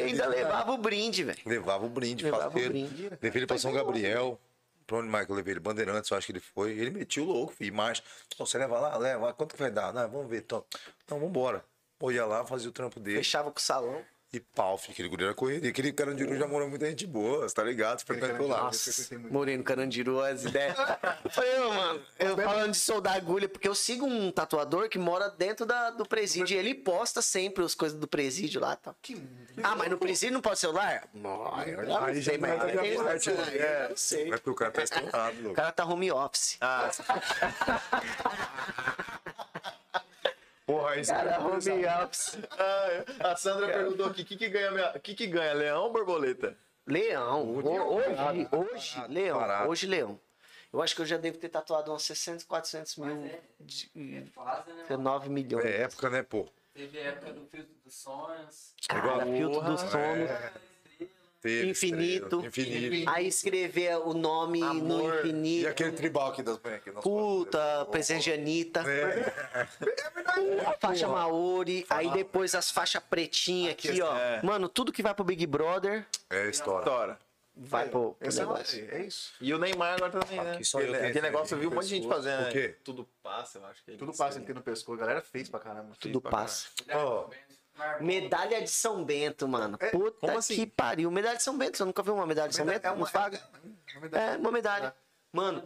Ainda 0.05 0.27
levava 0.27 0.71
o 0.73 0.77
brinde, 0.77 1.23
velho. 1.23 1.39
Levava 1.45 1.85
o 1.85 1.89
brinde, 1.89 2.23
Levava 2.25 2.47
o 2.47 2.51
brinde. 2.51 3.09
Levei 3.21 3.31
ele 3.39 3.47
pra 3.47 3.57
São 3.57 3.71
Gabriel. 3.71 4.39
Pra 4.85 4.97
onde 4.97 5.07
mais 5.09 5.25
que 5.25 5.31
eu 5.31 5.35
levei 5.35 5.53
ele? 5.53 5.59
Bandeirantes, 5.59 6.09
eu 6.11 6.17
acho 6.17 6.27
que 6.27 6.33
ele 6.33 6.39
foi. 6.39 6.71
Ele 6.71 6.89
metiu 6.91 7.23
louco, 7.25 7.53
filho. 7.53 7.73
Mas, 7.73 8.01
"Ô, 8.37 8.45
você 8.45 8.57
leva 8.57 8.79
lá? 8.79 8.97
Leva. 8.97 9.33
Quanto 9.33 9.53
que 9.55 9.61
vai 9.61 9.71
dar? 9.71 9.93
Não, 9.93 10.09
vamos 10.09 10.29
ver. 10.29 10.39
Então, 10.43 10.65
então 11.03 11.19
vambora. 11.19 11.63
Pô, 11.97 12.11
ia 12.11 12.25
lá, 12.25 12.45
fazia 12.45 12.69
o 12.69 12.73
trampo 12.73 12.99
dele. 12.99 13.17
Fechava 13.17 13.51
com 13.51 13.59
o 13.59 13.61
salão. 13.61 14.03
E 14.33 14.39
pau, 14.39 14.79
filho. 14.79 14.93
Aquele 14.93 15.09
guri 15.09 15.25
era 15.25 15.33
correria. 15.35 15.69
Aquele 15.69 15.93
carandiru 15.93 16.35
já 16.35 16.47
morou 16.47 16.67
muita 16.67 16.89
gente 16.89 17.05
boa, 17.05 17.47
você 17.47 17.53
tá 17.53 17.63
ligado? 17.63 18.03
Lá. 18.47 18.63
Nossa, 18.63 19.15
morei 19.29 19.55
no 19.55 19.63
Carandiru, 19.63 20.19
as 20.21 20.43
ideias. 20.43 20.75
Falei, 21.29 21.59
ô, 21.59 21.71
mano, 21.71 22.01
eu 22.17 22.35
falando 22.35 22.71
de 22.71 22.77
soldar 22.77 23.15
agulha, 23.15 23.47
porque 23.47 23.67
eu 23.67 23.75
sigo 23.75 24.07
um 24.07 24.31
tatuador 24.31 24.89
que 24.89 24.97
mora 24.97 25.29
dentro 25.29 25.67
da, 25.67 25.91
do 25.91 26.03
presídio 26.03 26.55
e 26.55 26.57
ele 26.57 26.73
posta 26.73 27.21
sempre 27.21 27.63
as 27.63 27.75
coisas 27.75 27.95
do 27.99 28.07
presídio 28.07 28.59
lá 28.59 28.73
e 28.73 28.77
tal. 28.77 28.95
Ah, 29.61 29.75
mas 29.75 29.91
no 29.91 29.99
presídio 29.99 30.33
não 30.33 30.41
pode 30.41 30.57
celular? 30.57 31.07
Não, 31.13 31.61
eu 31.61 31.85
já 31.85 31.99
não 31.99 32.05
Aí 32.05 32.23
sei, 32.23 32.39
mas 32.39 32.51
é 32.63 32.95
eu 32.95 33.03
parte, 33.03 33.23
sei, 33.25 33.35
eu 33.91 33.97
sei. 33.97 34.27
É 34.29 34.31
porque 34.31 34.49
o 34.49 34.55
cara 34.55 34.71
tá 34.71 34.81
estourado, 34.83 35.51
O 35.51 35.53
cara 35.53 35.71
tá 35.71 35.85
home 35.85 36.11
office. 36.11 36.57
Porra, 40.73 40.95
você 41.03 41.13
Cara, 41.13 41.39
home 41.39 41.85
office. 42.03 42.37
Ah, 43.19 43.31
a 43.31 43.35
Sandra 43.35 43.67
perguntou 43.67 44.05
aqui, 44.07 44.21
o 44.21 44.25
que, 44.25 44.35
que 44.35 44.49
ganha, 44.49 44.71
minha- 44.71 44.99
que, 44.99 45.13
que 45.13 45.27
ganha, 45.27 45.53
leão 45.53 45.83
ou 45.83 45.91
borboleta? 45.93 46.57
Leão. 46.87 47.43
Ho- 47.59 47.95
Hoje, 47.95 48.47
hoje, 48.51 48.95
parado, 48.95 49.13
leão. 49.13 49.39
parado. 49.39 49.69
Hoje, 49.69 49.87
leão. 49.87 50.19
Eu 50.71 50.81
acho 50.81 50.95
que 50.95 51.01
eu 51.01 51.05
já 51.05 51.17
devo 51.17 51.37
ter 51.37 51.49
tatuado 51.49 51.93
uns 51.93 52.03
600, 52.03 52.43
400 52.45 52.95
mil. 52.97 53.29
de- 53.59 53.91
É 54.17 54.21
fase, 54.33 54.73
né? 54.73 54.97
9 54.97 55.29
milhões. 55.29 55.63
É 55.65 55.81
época, 55.83 56.09
né, 56.09 56.23
pô? 56.23 56.47
Teve 56.73 56.97
a 56.99 57.03
época 57.03 57.33
do 57.33 57.45
filtro 57.45 57.73
dos 57.85 57.93
sonhos. 57.93 58.73
Cara, 58.89 59.25
filtro 59.27 59.61
do 59.61 59.77
sono. 59.77 60.27
Teve 61.43 61.69
Infinito. 61.71 62.23
estrela, 62.23 62.47
Infinito. 62.47 63.09
Aí 63.09 63.27
escrever 63.27 63.97
o 63.97 64.13
nome 64.13 64.61
no 64.61 64.65
Amor. 64.69 65.19
infinito. 65.19 65.63
E 65.63 65.67
aquele 65.67 65.91
tribal 65.91 66.29
aqui 66.29 66.41
das 66.41 66.57
manhãs. 66.63 66.79
aqui, 66.79 66.89
nossa, 66.89 67.01
Puta, 67.01 67.85
presente 67.91 68.23
de 68.23 68.31
Anitta. 68.31 68.81
É. 68.89 69.67
A 70.65 70.73
faixa 70.79 71.05
Maori. 71.05 71.85
Aí 71.89 72.09
depois 72.13 72.55
as 72.55 72.71
faixas 72.71 73.03
pretinhas 73.03 73.73
aqui, 73.73 74.01
ó. 74.01 74.17
É. 74.17 74.41
Mano, 74.41 74.69
tudo 74.69 74.89
que 74.93 75.03
vai 75.03 75.13
pro 75.13 75.25
Big 75.25 75.45
Brother 75.45 76.05
É 76.29 76.47
história. 76.49 77.19
Vai 77.55 77.89
pro, 77.89 78.13
pro 78.13 78.27
Esse 78.27 78.39
é, 78.39 78.41
negócio. 78.41 78.87
é 78.91 79.05
isso. 79.05 79.33
E 79.39 79.53
o 79.53 79.59
Neymar 79.59 79.95
agora 79.95 80.11
também, 80.11 80.41
né? 80.41 80.53
Aqui 80.53 80.63
só 80.63 80.79
Aquele, 80.79 80.93
tenho 80.93 81.09
aquele 81.09 81.27
negócio 81.27 81.53
eu 81.53 81.59
vi 81.59 81.67
um 81.67 81.71
monte 81.71 81.83
de 81.83 81.95
gente 81.95 82.07
fazendo. 82.07 82.47
O 82.47 82.51
quê? 82.51 82.67
né? 82.69 82.75
Tudo 82.83 83.07
passa, 83.21 83.59
eu 83.59 83.65
acho 83.65 83.83
que 83.83 83.91
é 83.91 83.95
Tudo 83.97 84.11
passa 84.15 84.39
ele 84.39 84.45
tem 84.45 84.55
no 84.55 84.61
pescoço. 84.61 84.93
A 84.93 85.05
galera 85.05 85.21
fez 85.21 85.49
pra 85.49 85.59
caramba. 85.59 85.93
Tudo 85.99 86.19
passa. 86.19 86.69
Ó, 86.93 87.29
Medalha 87.99 88.61
de 88.61 88.69
São 88.69 89.03
Bento, 89.03 89.47
mano. 89.47 89.77
Puta 89.91 90.17
como 90.19 90.37
assim? 90.37 90.55
que 90.55 90.67
pariu. 90.67 91.09
Medalha 91.11 91.37
de 91.37 91.43
São 91.43 91.57
Bento. 91.57 91.77
Você 91.77 91.85
nunca 91.85 92.03
viu 92.03 92.13
uma 92.15 92.25
medalha 92.25 92.49
de 92.49 92.55
São 92.55 92.65
Bento? 92.65 92.85
É 92.85 92.91
uma, 92.91 92.99
Nos 92.99 93.11
paga? 93.11 93.41
É, 94.11 94.37
uma 94.37 94.51
medalha. 94.51 94.95
Mano, 95.31 95.63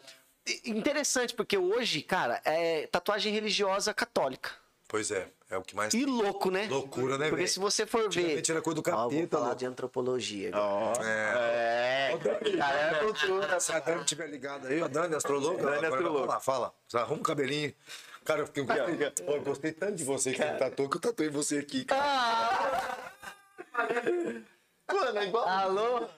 interessante, 0.65 1.33
porque 1.33 1.57
hoje, 1.57 2.01
cara, 2.01 2.41
é 2.45 2.87
tatuagem 2.87 3.33
religiosa 3.33 3.93
católica. 3.93 4.51
Pois 4.89 5.11
é, 5.11 5.27
é 5.49 5.57
o 5.57 5.61
que 5.61 5.75
mais. 5.75 5.93
E 5.93 6.05
louco, 6.05 6.49
né? 6.49 6.65
Loucura, 6.69 7.17
né, 7.17 7.25
Porque 7.25 7.35
velho? 7.43 7.47
se 7.49 7.59
você 7.59 7.85
for 7.85 8.03
ver. 8.03 8.21
Antigamente 8.21 8.51
era 8.53 8.61
coisa 8.61 8.81
do 8.81 8.89
Ó, 8.89 8.95
vou 9.01 9.09
capeta, 9.09 9.27
falar 9.35 9.43
louco. 9.47 9.59
de 9.59 9.65
antropologia. 9.65 10.51
Ó, 10.53 10.93
É. 11.03 12.13
é. 12.13 12.57
Cara, 12.57 12.79
é 12.79 12.99
cultura. 13.03 13.59
Se 13.59 13.71
a 13.73 13.79
Dani 13.79 13.99
estiver 14.01 14.27
ligada 14.29 14.69
aí, 14.69 14.81
a 14.81 14.87
Dani, 14.87 15.13
astróloga. 15.15 15.57
Dani, 15.57 15.67
agora 15.75 15.87
astróloga. 15.89 16.13
Vamos 16.19 16.27
lá, 16.29 16.39
fala. 16.39 16.73
Você 16.87 16.97
arruma 16.97 17.19
o 17.19 17.23
cabelinho. 17.23 17.73
Cara, 18.27 18.41
eu 18.41 18.47
fiquei. 18.47 18.65
Pô, 19.25 19.31
eu 19.31 19.41
gostei 19.41 19.71
tanto 19.71 19.95
de 19.95 20.03
você 20.03 20.33
que 20.33 20.37
você 20.43 20.57
tatuou 20.57 20.89
que 20.89 20.97
eu 20.97 21.01
tatuei 21.01 21.29
você 21.29 21.59
aqui, 21.59 21.85
cara. 21.85 23.13
Mano, 24.93 25.19
é 25.19 25.25
igual. 25.25 25.47
Alô? 25.47 26.09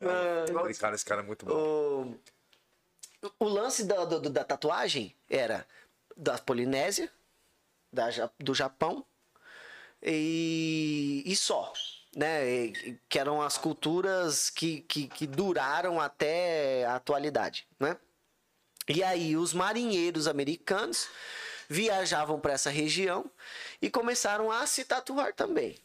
Eu 0.00 0.54
falei, 0.54 0.74
cara, 0.74 0.94
esse 0.94 1.04
cara 1.04 1.22
é 1.22 1.24
muito 1.24 1.44
bom. 1.44 1.52
O, 1.52 2.16
o 3.40 3.48
lance 3.48 3.84
da, 3.84 4.04
do- 4.04 4.30
da 4.30 4.44
tatuagem 4.44 5.12
era 5.28 5.66
da 6.16 6.38
Polinésia, 6.38 7.10
da, 7.92 8.08
do 8.38 8.54
Japão 8.54 9.04
e, 10.02 11.22
e 11.26 11.34
só. 11.34 11.72
Né? 12.14 12.66
E- 12.66 12.98
que 13.08 13.18
eram 13.18 13.42
as 13.42 13.58
culturas 13.58 14.50
que, 14.50 14.82
que, 14.82 15.08
que 15.08 15.26
duraram 15.26 16.00
até 16.00 16.84
a 16.84 16.94
atualidade. 16.96 17.66
Né? 17.80 17.96
E 18.88 19.02
aí 19.02 19.36
os 19.36 19.54
marinheiros 19.54 20.28
americanos 20.28 21.08
viajavam 21.68 22.38
para 22.38 22.52
essa 22.52 22.70
região 22.70 23.30
e 23.80 23.90
começaram 23.90 24.50
a 24.50 24.66
se 24.66 24.84
tatuar 24.84 25.32
também. 25.32 25.76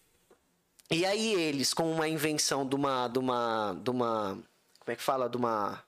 E 0.91 1.06
aí 1.06 1.34
eles, 1.34 1.74
com 1.74 1.89
uma 1.91 2.08
invenção 2.08 2.68
de 2.68 2.76
uma, 2.76 3.08
de 3.08 3.20
uma, 3.20 3.78
de 3.82 3.89
uma, 3.89 4.39
como 4.80 4.91
é 4.91 4.95
que 4.95 5.04
fala, 5.04 5.30
de 5.30 5.38
uma, 5.38 5.84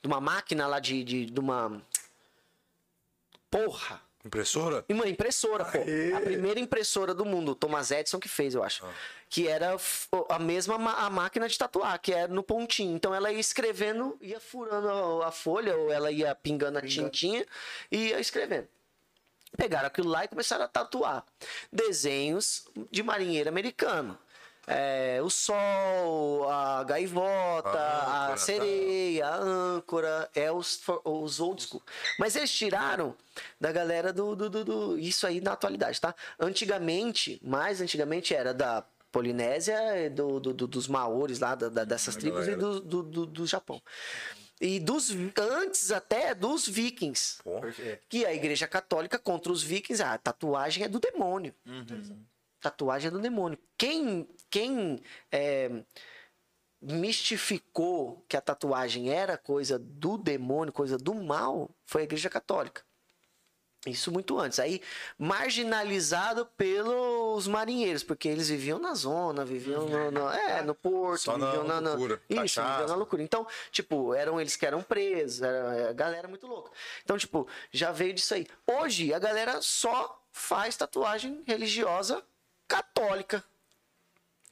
de 0.00 0.06
uma 0.06 0.20
máquina 0.20 0.66
lá 0.66 0.78
de, 0.78 1.02
de, 1.02 1.26
de 1.26 1.40
uma, 1.40 1.82
porra, 3.50 4.00
Impressora? 4.24 4.84
uma 4.88 5.06
impressora, 5.08 5.64
pô. 5.64 5.78
A 6.16 6.20
primeira 6.20 6.58
impressora 6.60 7.14
do 7.14 7.24
mundo, 7.24 7.52
o 7.52 7.54
Thomas 7.54 7.90
Edison 7.90 8.18
que 8.18 8.28
fez, 8.28 8.54
eu 8.54 8.62
acho. 8.62 8.84
Que 9.30 9.46
era 9.46 9.76
a 10.28 10.38
mesma 10.38 10.76
ma- 10.76 10.94
a 11.06 11.08
máquina 11.08 11.48
de 11.48 11.56
tatuar, 11.56 11.98
que 12.00 12.12
era 12.12 12.32
no 12.32 12.42
pontinho. 12.42 12.94
Então 12.96 13.14
ela 13.14 13.30
ia 13.32 13.38
escrevendo, 13.40 14.18
ia 14.20 14.40
furando 14.40 14.88
a, 15.22 15.28
a 15.28 15.30
folha, 15.32 15.76
ou 15.76 15.90
ela 15.92 16.10
ia 16.10 16.34
pingando 16.34 16.78
a 16.78 16.82
tintinha 16.82 17.46
e 17.90 18.08
ia 18.08 18.20
escrevendo. 18.20 18.68
Pegaram 19.56 19.86
aquilo 19.86 20.10
lá 20.10 20.24
e 20.24 20.28
começaram 20.28 20.64
a 20.64 20.68
tatuar 20.68 21.24
desenhos 21.72 22.66
de 22.90 23.02
marinheiro 23.02 23.48
americano. 23.48 24.18
É, 24.68 25.20
o 25.22 25.30
sol, 25.30 26.48
a 26.48 26.84
gaivota, 26.84 27.68
A 27.70 27.72
a, 27.72 28.22
âncora, 28.24 28.28
tá. 28.30 28.36
sereia, 28.36 29.26
a 29.26 29.36
âncora, 29.36 30.30
é 30.34 30.52
os, 30.52 30.80
os 31.04 31.40
old 31.40 31.62
school. 31.62 31.82
Mas 32.18 32.36
eles 32.36 32.50
tiraram 32.52 33.14
da 33.60 33.72
galera 33.72 34.12
do, 34.12 34.36
do, 34.36 34.50
do- 34.50 34.64
do- 34.64 34.98
Isso 34.98 35.26
aí 35.26 35.40
na 35.40 35.52
atualidade, 35.52 36.00
tá? 36.00 36.14
Antigamente, 36.38 37.40
mais 37.42 37.80
antigamente 37.80 38.34
era 38.34 38.52
da 38.52 38.84
Polinésia 39.10 40.10
do, 40.10 40.38
do- 40.38 40.52
do- 40.52 40.66
dos 40.66 40.86
maores 40.86 41.38
lá, 41.40 41.54
da- 41.54 41.68
da- 41.70 41.84
dessas 41.84 42.16
A 42.16 42.20
tribos 42.20 42.42
e 42.46 42.50
galera. 42.50 42.58
do, 42.60 42.80
do, 42.80 43.02
do, 43.02 43.26
do 43.26 43.46
Japão. 43.46 43.80
E 44.60 44.80
dos 44.80 45.10
antes 45.38 45.90
até 45.92 46.34
dos 46.34 46.66
vikings. 46.68 47.38
Pô, 47.44 47.60
Que 48.08 48.26
a 48.26 48.34
igreja 48.34 48.66
católica 48.66 49.16
contra 49.18 49.50
os 49.52 49.62
vikings, 49.62 50.02
a 50.02 50.18
tatuagem 50.18 50.82
é 50.84 50.88
do 50.88 50.98
demônio. 50.98 51.54
Tatuagem 52.60 53.06
é 53.08 53.10
do 53.10 53.20
demônio. 53.20 53.56
Quem, 53.78 54.28
quem 54.50 55.00
é, 55.30 55.70
mistificou 56.80 58.24
que 58.28 58.36
a 58.36 58.40
tatuagem 58.40 59.10
era 59.10 59.36
coisa 59.36 59.78
do 59.78 60.16
demônio, 60.16 60.72
coisa 60.72 60.96
do 60.96 61.14
mal, 61.14 61.70
foi 61.84 62.02
a 62.02 62.04
igreja 62.04 62.30
católica. 62.30 62.82
Isso 63.86 64.10
muito 64.10 64.36
antes. 64.38 64.58
Aí, 64.58 64.82
marginalizado 65.16 66.44
pelos 66.56 67.46
marinheiros, 67.46 68.02
porque 68.02 68.28
eles 68.28 68.48
viviam 68.48 68.78
na 68.78 68.92
zona, 68.92 69.44
viviam 69.44 69.86
no, 69.88 70.10
no- 70.10 70.28
é, 70.30 70.62
no 70.62 70.74
porto, 70.74 71.20
Só 71.22 71.38
na 71.38 71.46
viviam 71.46 71.64
na, 71.64 71.80
na- 71.80 71.90
loucura, 71.90 72.20
Isso, 72.28 72.40
cachaça. 72.40 72.70
viviam 72.72 72.88
na 72.88 72.94
loucura. 72.96 73.22
Então, 73.22 73.46
tipo, 73.70 74.12
eram 74.14 74.40
eles 74.40 74.56
que 74.56 74.66
eram 74.66 74.82
presos, 74.82 75.42
era 75.42 75.90
a 75.90 75.92
galera 75.92 76.26
muito 76.26 76.46
louca. 76.46 76.72
Então, 77.04 77.16
tipo, 77.16 77.46
já 77.70 77.92
veio 77.92 78.12
disso 78.12 78.34
aí. 78.34 78.46
Hoje, 78.66 79.14
a 79.14 79.18
galera 79.18 79.62
só 79.62 80.20
faz 80.32 80.76
tatuagem 80.76 81.42
religiosa 81.46 82.22
católica. 82.66 83.44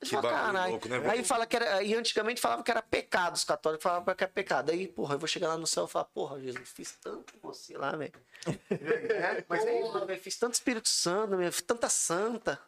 Eles 0.01 0.11
Que 0.11 0.21
"Caralho." 0.21 0.73
louco, 0.73 0.89
né, 0.89 1.03
Aí 1.11 1.25
fala 1.25 1.47
que 1.47 1.57
era. 1.57 1.83
E 1.83 1.95
antigamente 1.95 2.41
falava 2.41 2.63
que 2.63 2.71
era 2.71 2.83
pecado, 2.83 3.35
os 3.35 3.45
católicos 3.45 3.83
falavam 3.83 4.15
que 4.15 4.23
era 4.25 4.33
pecado. 4.33 4.71
Aí, 4.71 4.87
porra, 4.87 5.15
eu 5.15 5.19
vou 5.19 5.27
chegar 5.27 5.49
lá 5.49 5.57
no 5.57 5.67
céu 5.67 5.87
e 5.87 5.89
falar, 5.89 6.05
porra, 6.07 6.41
Jesus, 6.41 6.69
fiz 6.69 6.93
tanto 7.01 7.33
por 7.39 7.55
você 7.55 7.77
lá, 7.77 7.93
velho. 7.97 8.13
É, 8.71 9.45
mas 9.49 9.65
é 9.65 9.81
isso. 9.81 10.07
Velho, 10.07 10.21
fiz 10.21 10.37
tanto 10.37 10.55
Espírito 10.55 10.89
Santo, 10.89 11.37
meu, 11.37 11.51
fiz 11.53 11.63
tanta 11.63 11.89
santa. 11.89 12.61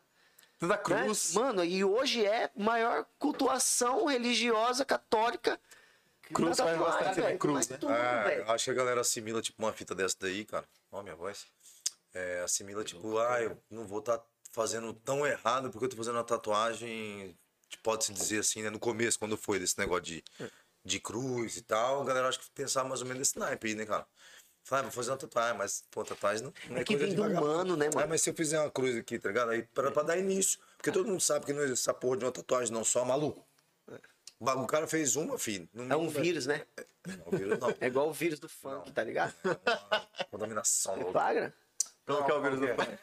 Toda 0.59 0.75
né? 0.77 0.83
cruz. 0.83 1.35
Mano, 1.35 1.65
e 1.65 1.85
hoje 1.85 2.25
é 2.27 2.51
maior 2.57 3.07
cultuação 3.19 4.07
religiosa 4.07 4.85
católica. 4.85 5.61
Cruz 6.35 6.57
faz 6.59 6.71
tatuagem, 6.73 6.99
bastante 6.99 7.21
velho, 7.23 7.39
cruz, 7.39 7.69
né? 7.69 7.77
tudo, 7.79 7.93
É, 7.93 8.25
velho. 8.25 8.51
acho 8.51 8.65
que 8.65 8.71
a 8.71 8.75
galera 8.75 9.01
assimila, 9.01 9.41
tipo, 9.41 9.63
uma 9.63 9.73
fita 9.73 9.95
dessa 9.95 10.17
daí, 10.21 10.45
cara. 10.45 10.67
Ó, 10.91 11.03
minha 11.03 11.15
voz. 11.15 11.47
É, 12.13 12.41
assimila, 12.41 12.83
tipo, 12.85 13.19
ah, 13.19 13.41
eu 13.41 13.57
não 13.71 13.87
vou 13.87 14.01
estar 14.01 14.21
fazendo 14.51 14.93
tão 14.93 15.27
errado 15.27 15.71
porque 15.71 15.85
eu 15.85 15.89
tô 15.89 15.97
fazendo 15.97 16.17
uma 16.17 16.25
tatuagem, 16.25 17.37
pode-se 17.83 18.13
dizer 18.13 18.41
assim, 18.41 18.63
né? 18.63 18.71
No 18.71 18.79
começo, 18.79 19.19
quando 19.19 19.37
foi 19.37 19.59
desse 19.59 19.79
negócio 19.79 20.05
de, 20.05 20.25
de 20.85 21.01
cruz 21.01 21.57
e 21.57 21.63
tal, 21.63 22.03
a 22.03 22.05
galera 22.05 22.29
acho 22.29 22.41
que 22.41 22.51
pensava 22.51 22.89
mais 22.89 23.01
ou 23.01 23.07
menos 23.07 23.21
nesse 23.21 23.39
naipe 23.39 23.69
aí, 23.69 23.75
né, 23.75 23.87
cara? 23.87 24.07
Fala, 24.65 24.81
ah, 24.81 24.83
vou 24.83 24.93
fazer 24.93 25.11
uma 25.11 25.17
tatuagem, 25.17 25.57
mas, 25.57 25.83
pô, 25.91 26.05
tatuagem 26.05 26.45
não, 26.45 26.53
não 26.69 26.77
É 26.77 26.85
que 26.85 26.95
coisa 26.95 27.07
vem 27.07 27.15
do 27.15 27.23
humano, 27.23 27.75
né, 27.75 27.87
mano? 27.87 28.01
Ah, 28.01 28.07
mas 28.07 28.21
se 28.21 28.29
eu 28.29 28.35
fizer 28.35 28.61
uma 28.61 28.71
cruz 28.71 28.97
aqui, 28.97 29.19
tá 29.19 29.29
ligado? 29.29 29.51
Aí 29.51 29.63
pra, 29.63 29.91
pra 29.91 30.03
dar 30.03 30.19
início. 30.19 30.59
Porque 30.77 30.93
todo 30.93 31.09
mundo 31.09 31.23
sabe 31.23 31.47
que 31.47 31.55
não 31.55 31.63
existe 31.63 31.85
essa 31.85 31.95
porra 31.95 32.19
de 32.19 32.25
uma 32.27 32.33
tatuagem, 32.33 32.73
não, 32.73 32.85
só 32.85 33.03
maluco. 33.03 33.49
O 34.41 34.67
cara 34.67 34.87
fez 34.87 35.17
uma, 35.17 35.39
filho. 35.39 35.69
É 35.89 35.97
um 35.97 36.09
vírus, 36.09 36.47
né? 36.47 36.65
Não, 37.07 37.39
vírus 37.39 37.59
não. 37.59 37.75
É 37.81 37.87
igual 37.87 38.09
o 38.09 38.13
vírus 38.13 38.39
do 38.39 38.49
funk, 38.49 38.93
tá 38.93 39.03
ligado? 39.03 39.35
Contaminação. 40.31 40.95
louca. 40.97 41.13
Flagra? 41.13 41.55
Como 42.07 42.25
que 42.25 42.31
é 42.31 42.35
o 42.35 42.43
vírus 42.43 42.61
do 42.61 42.67
funk? 42.69 42.99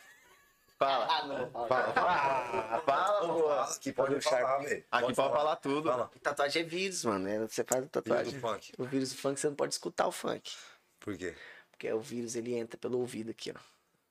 Fala. 0.78 1.08
Ah, 1.10 1.26
não. 1.26 1.52
Fala, 1.68 1.94
fala, 1.94 2.82
fala, 2.82 3.20
pô. 3.28 3.40
Fala, 3.50 3.64
Aqui 3.64 3.94
pode 3.94 4.22
falar, 4.22 4.58
velho. 4.58 4.84
Aqui 4.92 5.14
pode 5.14 5.16
falar 5.34 5.56
tudo. 5.58 5.90
Fala. 5.90 6.12
Tatuagem 6.22 6.62
é 6.62 6.66
vírus, 6.66 7.06
mano. 7.06 7.28
É, 7.30 7.40
Você 7.40 7.64
faz 7.64 7.84
a 7.84 7.88
tatuagem. 7.88 8.26
Vírus 8.26 8.42
do 8.42 8.48
funk. 8.48 8.74
O 8.78 8.84
vírus 8.86 9.12
do 9.14 9.18
funk, 9.18 9.40
você 9.40 9.48
não 9.48 9.56
pode 9.56 9.74
escutar 9.74 10.08
o 10.08 10.12
funk. 10.12 10.52
Por 11.00 11.18
quê? 11.18 11.34
Porque 11.72 11.92
o 11.92 12.00
vírus, 12.00 12.36
ele 12.36 12.56
entra 12.56 12.78
pelo 12.78 13.00
ouvido 13.00 13.32
aqui, 13.32 13.52
ó. 13.52 13.60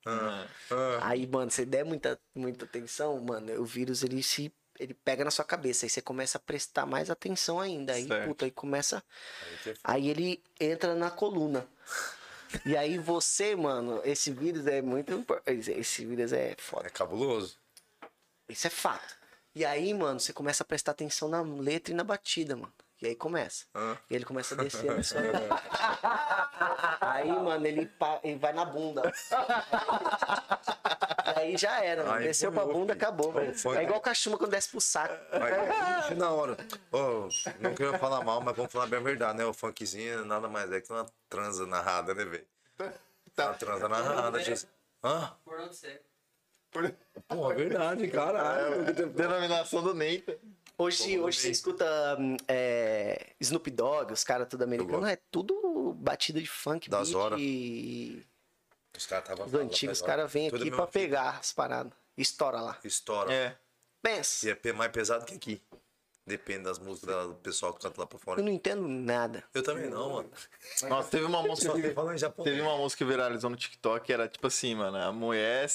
Ah, 0.07 0.45
ah. 0.71 0.99
Aí, 1.09 1.25
mano, 1.27 1.49
você 1.51 1.65
der 1.65 1.83
muita, 1.83 2.19
muita 2.33 2.65
atenção, 2.65 3.19
mano, 3.19 3.59
o 3.61 3.65
vírus, 3.65 4.03
ele 4.03 4.21
se... 4.21 4.53
Ele 4.77 4.93
pega 4.93 5.23
na 5.23 5.31
sua 5.31 5.45
cabeça, 5.45 5.85
aí 5.85 5.89
você 5.89 6.01
começa 6.01 6.37
a 6.37 6.41
prestar 6.41 6.85
mais 6.85 7.09
atenção 7.09 7.61
ainda. 7.61 7.93
Aí, 7.93 8.07
Certo. 8.07 8.27
puta, 8.27 8.45
aí 8.45 8.51
começa... 8.51 9.01
Aí 9.63 9.71
é. 9.71 9.75
Aí 9.83 10.09
ele 10.09 10.43
entra 10.59 10.93
na 10.95 11.09
coluna. 11.09 11.65
E 12.65 12.77
aí 12.77 12.97
você, 12.97 13.55
mano, 13.55 14.01
esse 14.03 14.31
vírus 14.31 14.67
é 14.67 14.81
muito 14.81 15.13
importante. 15.13 15.71
Esse 15.71 16.05
vírus 16.05 16.31
é 16.31 16.55
foda. 16.57 16.87
É 16.87 16.89
cabuloso. 16.89 17.57
Isso 18.47 18.67
é 18.67 18.69
fato. 18.69 19.15
E 19.55 19.65
aí, 19.65 19.93
mano, 19.93 20.19
você 20.19 20.33
começa 20.33 20.63
a 20.63 20.65
prestar 20.65 20.91
atenção 20.91 21.27
na 21.27 21.41
letra 21.41 21.93
e 21.93 21.95
na 21.95 22.03
batida, 22.03 22.55
mano. 22.55 22.73
E 23.01 23.07
aí 23.07 23.15
começa. 23.15 23.65
Ah. 23.73 23.97
E 24.09 24.15
ele 24.15 24.23
começa 24.25 24.55
a 24.55 24.57
descer 24.63 24.85
na 24.95 25.03
sua 25.03 25.19
Aí, 27.01 27.29
mano, 27.31 27.65
ele, 27.67 27.85
pa- 27.85 28.19
ele 28.23 28.37
vai 28.39 28.53
na 28.53 28.63
bunda. 28.65 29.01
E 31.35 31.39
aí 31.39 31.57
já 31.57 31.83
era, 31.83 32.03
mano. 32.03 32.15
Aí 32.15 32.23
Desceu 32.27 32.51
pra 32.51 32.65
bunda, 32.65 32.93
filho. 32.93 33.05
acabou, 33.05 33.31
velho. 33.31 33.53
É 33.77 33.83
igual 33.83 33.99
cachumba 33.99 34.37
quando 34.37 34.51
desce 34.51 34.69
pro 34.69 34.79
saco. 34.81 35.13
Aí, 35.31 36.15
na 36.15 36.29
hora. 36.31 36.55
Ô, 36.91 37.27
não 37.59 37.73
quero 37.75 37.97
falar 37.99 38.23
mal, 38.23 38.41
mas 38.41 38.55
vamos 38.55 38.71
falar 38.71 38.87
bem 38.87 38.99
a 38.99 39.03
verdade, 39.03 39.37
né? 39.37 39.45
O 39.45 39.53
funkzinho 39.53 40.23
nada 40.25 40.47
mais 40.47 40.71
é 40.71 40.79
que 40.81 40.91
uma 40.91 41.05
transa 41.29 41.65
narrada, 41.65 42.13
né, 42.13 42.23
velho? 42.25 42.47
Uma 43.37 43.53
transa 43.53 43.89
narrada, 43.89 44.39
Jesus. 44.39 44.67
Hã? 45.03 45.33
Por 45.43 45.59
onde 45.59 45.75
você? 45.75 46.01
Porra, 47.27 47.53
é 47.53 47.55
verdade, 47.57 48.07
caralho. 48.07 48.93
Denominação 49.13 49.81
do 49.83 49.93
Neita. 49.93 50.37
Hoje, 50.77 51.17
hoje 51.19 51.39
você 51.39 51.49
escuta 51.51 52.17
hum, 52.19 52.35
é, 52.47 53.33
Snoop 53.39 53.69
Dogg, 53.71 54.11
os 54.11 54.23
caras 54.23 54.47
tudo 54.49 54.63
americano, 54.63 55.05
é 55.05 55.17
tudo 55.31 55.93
batida 55.97 56.41
de 56.41 56.47
funk, 56.47 56.89
Das 56.89 57.09
beat 57.09 57.17
horas. 57.17 57.39
e 57.41 58.25
Os 58.95 59.05
caras 59.05 59.23
estavam 59.25 59.45
os 59.45 59.53
antigos, 59.53 59.99
os 60.01 60.05
caras 60.05 60.31
vêm 60.31 60.47
aqui 60.49 60.69
pra 60.69 60.85
pegar 60.87 61.37
as 61.39 61.53
paradas. 61.53 61.93
Estoura 62.17 62.59
lá. 62.61 62.77
Estoura. 62.83 63.33
É. 63.33 63.57
Pensa. 64.01 64.47
E 64.49 64.57
é 64.69 64.73
mais 64.73 64.91
pesado 64.91 65.25
que 65.25 65.33
aqui. 65.35 65.61
Depende 66.27 66.63
das 66.63 66.79
músicas 66.79 67.27
do 67.27 67.35
pessoal 67.35 67.71
que 67.73 67.81
canta 67.81 68.01
lá 68.01 68.07
pra 68.07 68.17
fora. 68.17 68.39
Eu 68.39 68.45
não 68.45 68.51
entendo 68.51 68.87
nada. 68.87 69.43
Eu 69.53 69.61
também 69.61 69.87
não, 69.89 70.11
mano. 70.13 70.31
Nossa, 70.89 71.09
teve 71.09 71.23
uma 71.23 71.43
música 71.43 71.69
Só 71.71 71.75
que, 71.75 71.87
tô 71.89 71.93
falando 71.93 72.15
em 72.15 72.17
japonês. 72.17 72.55
teve 72.55 72.67
uma 72.67 72.77
música 72.77 72.97
que 73.05 73.09
viralizou 73.11 73.49
no 73.49 73.55
TikTok 73.55 74.03
que 74.05 74.11
era 74.11 74.27
tipo 74.27 74.47
assim, 74.47 74.73
mano, 74.73 74.97
a 74.97 75.11
mulher 75.11 75.69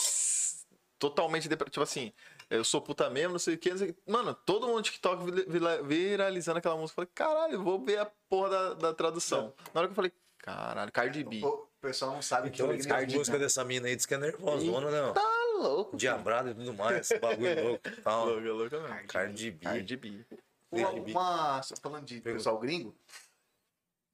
totalmente 0.99 1.49
depre- 1.49 1.71
tipo 1.71 1.83
assim, 1.83 2.13
eu 2.51 2.65
sou 2.65 2.81
puta 2.83 3.09
mesmo, 3.09 3.33
não 3.33 3.39
sei 3.39 3.55
o 3.55 3.59
que, 3.59 3.71
não 3.71 3.79
sei 3.79 3.91
o 3.91 3.95
que. 3.95 4.01
Mano, 4.11 4.35
todo 4.35 4.67
mundo 4.67 4.77
no 4.79 4.83
TikTok 4.83 5.25
vi- 5.31 5.45
vira- 5.47 5.83
viralizando 5.83 6.59
aquela 6.59 6.77
música. 6.77 7.01
Eu 7.01 7.07
falei, 7.07 7.11
caralho, 7.15 7.55
eu 7.55 7.63
vou 7.63 7.79
ver 7.83 7.99
a 8.01 8.07
porra 8.29 8.51
da, 8.51 8.75
da 8.75 8.95
tradução. 8.95 9.53
Na 9.73 9.81
hora 9.81 9.89
que 9.89 9.93
eu 9.93 9.97
falei, 9.97 10.13
caralho, 10.39 10.91
Cardi 10.93 11.25
B. 11.25 11.41
O 11.45 11.67
pessoal 11.81 12.13
não 12.13 12.21
sabe 12.21 12.51
que 12.51 12.61
Então, 12.61 12.73
eu 12.75 12.79
que 12.79 12.93
a 12.93 13.07
música 13.19 13.39
dessa 13.39 13.65
mina 13.65 13.87
aí 13.89 13.97
diz 13.97 14.05
que 14.05 14.13
é 14.15 14.19
nervosona, 14.19 14.91
né? 14.91 15.13
Tá 15.15 15.23
louco. 15.59 15.97
Diabrada 15.97 16.51
e 16.51 16.55
tudo 16.55 16.75
mais, 16.75 16.99
esse 17.01 17.19
bagulho 17.19 17.63
louco. 17.65 17.83
Tal. 18.03 18.27
Louca, 18.27 18.53
louca 18.53 18.81
mesmo. 18.81 19.07
Cardi 19.09 19.51
B. 19.51 19.65
Cardi 19.65 19.97
B. 19.97 20.25
Uma, 20.71 20.91
uma- 20.91 21.61
falando 21.83 22.05
de 22.05 22.21
pessoal 22.21 22.59
gringo, 22.59 22.95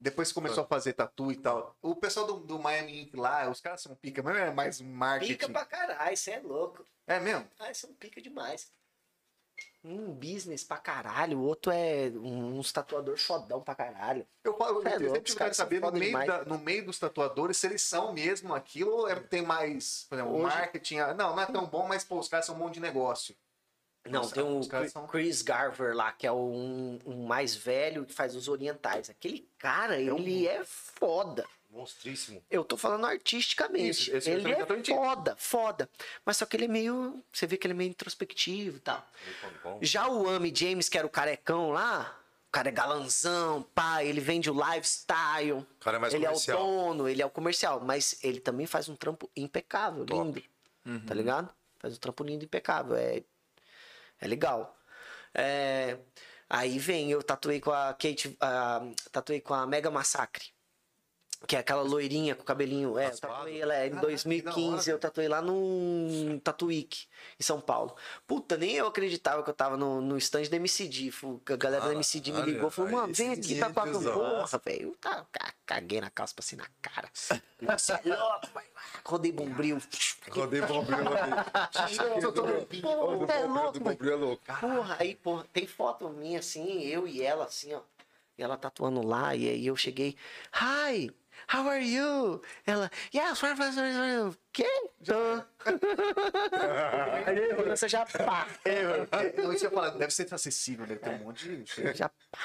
depois 0.01 0.33
começou 0.33 0.65
a 0.65 0.67
fazer 0.67 0.93
tatu 0.93 1.33
e 1.33 1.37
tal, 1.37 1.77
o 1.83 1.95
pessoal 1.97 2.27
do, 2.27 2.35
do 2.41 2.59
Miami 2.59 3.03
Ink 3.03 3.17
lá, 3.17 3.49
os 3.51 3.61
caras 3.61 3.81
são 3.81 3.95
pica, 3.95 4.23
mas 4.23 4.37
é 4.37 4.51
mais 4.51 4.81
marketing. 4.81 5.33
Pica 5.33 5.49
pra 5.49 5.65
caralho, 5.65 6.17
você 6.17 6.33
é 6.33 6.41
louco. 6.41 6.85
É 7.07 7.19
mesmo? 7.21 7.47
Ah, 7.59 7.71
não 7.87 7.95
pica 7.95 8.21
demais. 8.21 8.71
Um 9.85 10.13
business 10.13 10.65
pra 10.65 10.79
caralho, 10.79 11.39
o 11.39 11.43
outro 11.45 11.71
é 11.71 12.11
um, 12.17 12.59
uns 12.59 12.73
tatuador 12.73 13.17
fodão 13.17 13.63
pra 13.63 13.73
caralho. 13.75 14.27
Eu, 14.43 14.57
falo, 14.57 14.87
É 14.87 14.97
eu 14.97 15.13
louco, 15.13 15.23
quero 15.37 15.55
saber 15.55 15.79
são 15.81 15.91
no 15.93 15.99
meio, 15.99 16.11
demais. 16.11 16.27
da- 16.27 16.45
no 16.45 16.59
meio 16.59 16.85
dos 16.85 16.99
tatuadores 16.99 17.57
se 17.57 17.69
eles 17.69 17.83
são 17.83 18.13
mesmo 18.13 18.53
aquilo 18.53 18.91
ou 18.91 19.09
é- 19.09 19.15
tem 19.15 19.43
mais, 19.43 20.05
por 20.09 20.17
exemplo, 20.17 20.35
Hoje- 20.35 20.43
marketing. 20.57 20.99
ah, 20.99 21.15
Não, 21.15 21.37
não 21.37 21.43
é 21.43 21.47
tão 21.47 21.67
bom, 21.67 21.87
mas 21.87 22.03
pô, 22.03 22.19
os 22.19 22.29
caras 22.29 22.47
são 22.47 22.57
um 22.57 22.59
monte 22.59 22.75
de 22.75 22.81
negócio. 22.81 23.37
Não, 24.11 24.29
tem 24.29 24.43
um 24.43 24.61
Chris- 24.67 24.93
são- 24.93 25.07
Chris 25.07 25.43
Garver 25.43 25.95
lá, 25.95 26.13
que 26.13 26.27
é 26.27 26.33
um, 26.33 26.99
um 27.05 27.27
mais 27.27 27.55
velho 27.55 28.05
que 28.05 28.13
faz 28.13 28.35
os 28.37 28.49
orientais. 28.49 29.09
Aquele 29.11 29.49
cara, 29.59 29.95
um 29.97 30.19
ele 30.19 30.47
é 30.47 30.65
foda. 30.65 31.45
Monstríssimo. 31.71 32.43
Eu 32.51 32.65
tô 32.65 32.77
falando 32.77 33.05
artisticamente. 33.05 34.17
Isso, 34.17 34.29
ele 34.31 34.51
é 34.51 34.81
tinha. 34.81 34.97
foda, 34.97 35.37
foda. 35.37 35.91
Mas 36.25 36.39
só 36.39 36.47
que 36.47 36.57
ele 36.57 36.65
é 36.65 36.69
meio. 36.69 37.23
Você 37.33 37.47
vê 37.47 37.57
que 37.59 37.67
ele 37.67 37.75
é 37.75 37.77
meio 37.77 37.91
introspectivo 37.91 38.79
e 38.79 38.81
tal. 38.81 39.07
Já 39.83 40.09
o 40.09 40.29
Amy 40.29 40.53
James, 40.55 40.89
que 40.89 40.97
era 40.97 41.07
o 41.07 41.11
carecão 41.11 41.71
lá, 41.73 42.19
o 42.49 42.53
cara 42.53 42.69
é 42.69 42.73
galanzão, 42.73 43.63
pá, 43.75 44.03
ele 44.03 44.21
vende 44.21 44.51
o 44.51 44.55
lifestyle. 44.55 45.53
O 45.53 45.67
cara 45.81 45.99
é 45.99 46.01
mais 46.01 46.15
ele 46.15 46.25
comercial. 46.25 46.59
é 46.59 46.61
o 46.63 46.65
dono, 46.65 47.09
ele 47.09 47.21
é 47.21 47.27
o 47.27 47.31
comercial. 47.31 47.81
Mas 47.81 48.19
ele 48.25 48.41
também 48.41 48.67
faz 48.67 48.89
um 48.89 48.97
trampo 48.97 49.31
impecável, 49.37 50.07
Top. 50.07 50.23
lindo. 50.87 51.07
Tá 51.07 51.13
ligado? 51.15 51.51
Faz 51.79 51.95
um 51.95 51.99
trampo 51.99 52.25
lindo, 52.25 52.45
impecável. 52.45 52.97
É, 52.97 53.23
é 54.21 54.27
legal. 54.27 54.77
É, 55.35 55.99
aí 56.49 56.79
vem, 56.79 57.11
eu 57.11 57.23
tatuei 57.23 57.61
com 57.61 57.73
a 57.73 57.95
Kate. 57.95 58.37
ah, 58.41 58.81
tatuei 59.13 59.41
com 59.41 59.55
a 59.55 59.67
Mega 59.67 59.91
Massacre. 59.91 60.56
Que 61.47 61.55
é 61.55 61.59
aquela 61.59 61.83
loirinha 61.83 62.35
com 62.35 62.43
o 62.43 62.45
cabelinho. 62.45 62.99
É, 62.99 63.07
eu 63.09 63.19
tatuei 63.19 63.61
ela 63.61 63.75
é, 63.75 63.87
em 63.87 63.91
Caraca, 63.91 64.01
que 64.01 64.07
2015, 64.07 64.67
da 64.67 64.73
hora, 64.77 64.91
eu 64.91 64.99
tatuei 64.99 65.29
lá 65.29 65.43
no 65.43 66.41
Tatuíque, 66.41 67.07
em 67.39 67.43
São 67.43 67.61
Paulo. 67.61 67.95
Puta, 68.27 68.57
nem 68.57 68.73
eu 68.75 68.87
acreditava 68.87 69.43
que 69.43 69.51
eu 69.51 69.55
tava 69.55 69.77
no, 69.77 70.01
no 70.01 70.17
stand 70.17 70.45
da 70.45 70.57
MCD. 70.57 71.13
A 71.51 71.57
galera 71.57 71.87
da 71.87 71.93
MCD 71.95 72.33
me 72.33 72.43
ligou 72.43 72.69
e 72.69 72.73
falou, 72.73 72.91
mano, 72.91 73.13
vem 73.15 73.33
aqui 73.33 73.59
tatuar 73.59 73.91
com 73.91 74.03
porra, 74.03 74.61
velho. 74.65 74.89
Eu 74.89 74.97
tá, 75.01 75.27
ca- 75.31 75.55
caguei 75.67 76.01
na 76.01 76.11
calça, 76.11 76.35
passei 76.35 76.57
na 76.57 76.67
cara. 76.81 77.09
Você 77.13 77.93
é 77.93 78.01
louco, 78.05 78.49
vai. 78.55 78.65
Rodei 79.05 79.33
bombril. 79.33 79.79
Rodei 80.31 80.61
bombril, 80.63 81.05
rodei. 81.05 82.83
É 83.29 83.45
louco, 83.47 83.81
bombril 83.81 84.13
é 84.13 84.17
louco. 84.17 84.43
Porra, 84.61 84.97
aí, 84.99 85.15
porra, 85.15 85.47
tem 85.53 85.67
foto 85.67 86.09
minha 86.09 86.39
assim, 86.39 86.83
eu 86.83 87.07
e 87.07 87.23
ela 87.23 87.45
assim, 87.45 87.75
ó. 87.75 87.81
E 88.39 88.43
ela 88.43 88.57
tatuando 88.57 89.07
lá, 89.07 89.35
e 89.35 89.49
aí 89.49 89.67
eu 89.67 89.75
cheguei, 89.77 90.15
hi, 90.55 91.11
how 91.53 91.69
are 91.69 91.85
you? 91.85 92.41
Ela, 92.67 92.91
yes, 93.15 93.43
where 93.43 93.55
was 93.59 93.77
you? 93.77 94.37
Que? 94.53 94.65
Tô. 95.05 95.43
aí 97.27 97.55
você 97.69 97.89
já 97.89 98.05
pá, 98.07 98.47
É, 98.65 98.83
Eu 99.37 99.53
ia 99.53 99.71
falar, 99.71 99.91
deve 99.91 100.13
ser 100.13 100.33
acessível, 100.33 100.87
deve 100.87 101.01
ter 101.01 101.11
um 101.11 101.19
monte 101.19 101.49
de. 101.63 101.95
já 101.95 102.09
pá. 102.09 102.39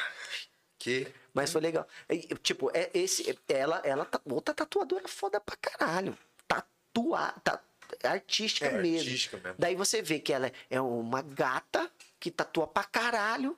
Que? 0.78 1.08
Mas 1.34 1.52
foi 1.52 1.62
legal. 1.62 1.88
E, 2.10 2.20
tipo, 2.42 2.72
é 2.74 2.90
esse, 2.94 3.38
ela, 3.48 3.82
ela, 3.86 4.04
tá- 4.06 4.20
outra 4.26 4.54
tatuadora 4.54 5.08
foda 5.08 5.40
pra 5.40 5.56
caralho. 5.56 6.18
Tatuar, 6.48 7.40
tá, 7.42 7.60
artística 8.04 8.66
É, 8.68 8.82
mesmo. 8.82 8.98
artística 9.08 9.38
mesmo. 9.38 9.56
Daí 9.60 9.76
você 9.76 10.02
vê 10.02 10.20
que 10.20 10.34
ela 10.34 10.52
é 10.70 10.82
uma 10.82 11.22
gata 11.22 11.90
que 12.20 12.32
tatua 12.32 12.66
pra 12.68 12.84
caralho 12.84 13.58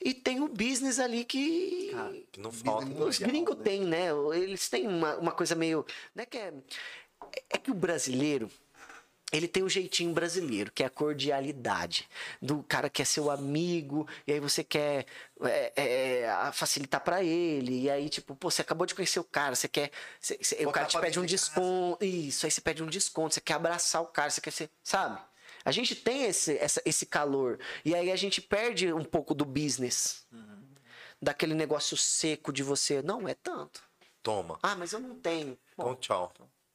e 0.00 0.12
tem 0.14 0.40
o 0.40 0.48
business 0.48 0.98
ali 0.98 1.24
que. 1.24 1.92
Que 2.32 2.40
não 2.40 2.52
falta. 2.52 2.86
Os 3.04 3.18
gringos 3.18 3.56
têm, 3.62 3.84
né? 3.84 4.08
Eles 4.34 4.68
têm 4.68 4.86
uma, 4.86 5.16
uma 5.16 5.32
coisa 5.32 5.54
meio. 5.54 5.84
Não 6.14 6.22
é 6.22 6.26
que 6.26 6.38
é. 6.38 6.52
É 7.50 7.58
que 7.58 7.70
o 7.70 7.74
brasileiro. 7.74 8.50
Ele 9.32 9.48
tem 9.48 9.64
o 9.64 9.68
jeitinho 9.68 10.12
brasileiro, 10.12 10.70
que 10.70 10.84
é 10.84 10.86
a 10.86 10.90
cordialidade. 10.90 12.08
Do 12.40 12.62
cara 12.62 12.88
que 12.88 13.02
é 13.02 13.04
seu 13.04 13.32
amigo, 13.32 14.06
e 14.28 14.32
aí 14.32 14.38
você 14.38 14.62
quer 14.62 15.06
é, 15.42 15.72
é, 15.74 16.50
facilitar 16.52 17.00
pra 17.00 17.20
ele. 17.24 17.82
E 17.82 17.90
aí, 17.90 18.08
tipo, 18.08 18.36
pô, 18.36 18.48
você 18.48 18.62
acabou 18.62 18.86
de 18.86 18.94
conhecer 18.94 19.18
o 19.18 19.24
cara, 19.24 19.56
você 19.56 19.66
quer. 19.66 19.90
você- 20.20 20.38
você- 20.40 20.64
o 20.64 20.70
cara 20.70 20.86
te 20.86 21.00
pede 21.00 21.18
um 21.18 21.24
desconto. 21.26 22.04
Isso, 22.04 22.46
aí 22.46 22.52
você 22.52 22.60
pede 22.60 22.80
um 22.82 22.86
desconto, 22.86 23.34
você 23.34 23.40
quer 23.40 23.54
abraçar 23.54 24.02
o 24.02 24.06
cara, 24.06 24.30
você 24.30 24.40
quer 24.40 24.52
ser. 24.52 24.70
Sabe? 24.84 25.20
A 25.64 25.70
gente 25.72 25.94
tem 25.96 26.24
esse, 26.24 26.56
essa- 26.58 26.82
esse 26.84 27.06
calor. 27.06 27.58
E 27.84 27.94
aí 27.94 28.10
a 28.12 28.16
gente 28.16 28.40
perde 28.42 28.92
um 28.92 29.04
pouco 29.04 29.34
do 29.34 29.44
business. 29.44 30.26
Daquele 31.20 31.54
negócio 31.54 31.96
seco 31.96 32.52
de 32.52 32.62
você. 32.62 33.00
Não, 33.02 33.26
é 33.28 33.34
tanto. 33.34 33.82
Toma. 34.22 34.58
Ah, 34.62 34.74
mas 34.76 34.92
eu 34.92 35.00
não 35.00 35.14
tenho. 35.16 35.58
Bom, 35.76 35.84
Então, 35.92 35.96
tchau. 35.96 36.32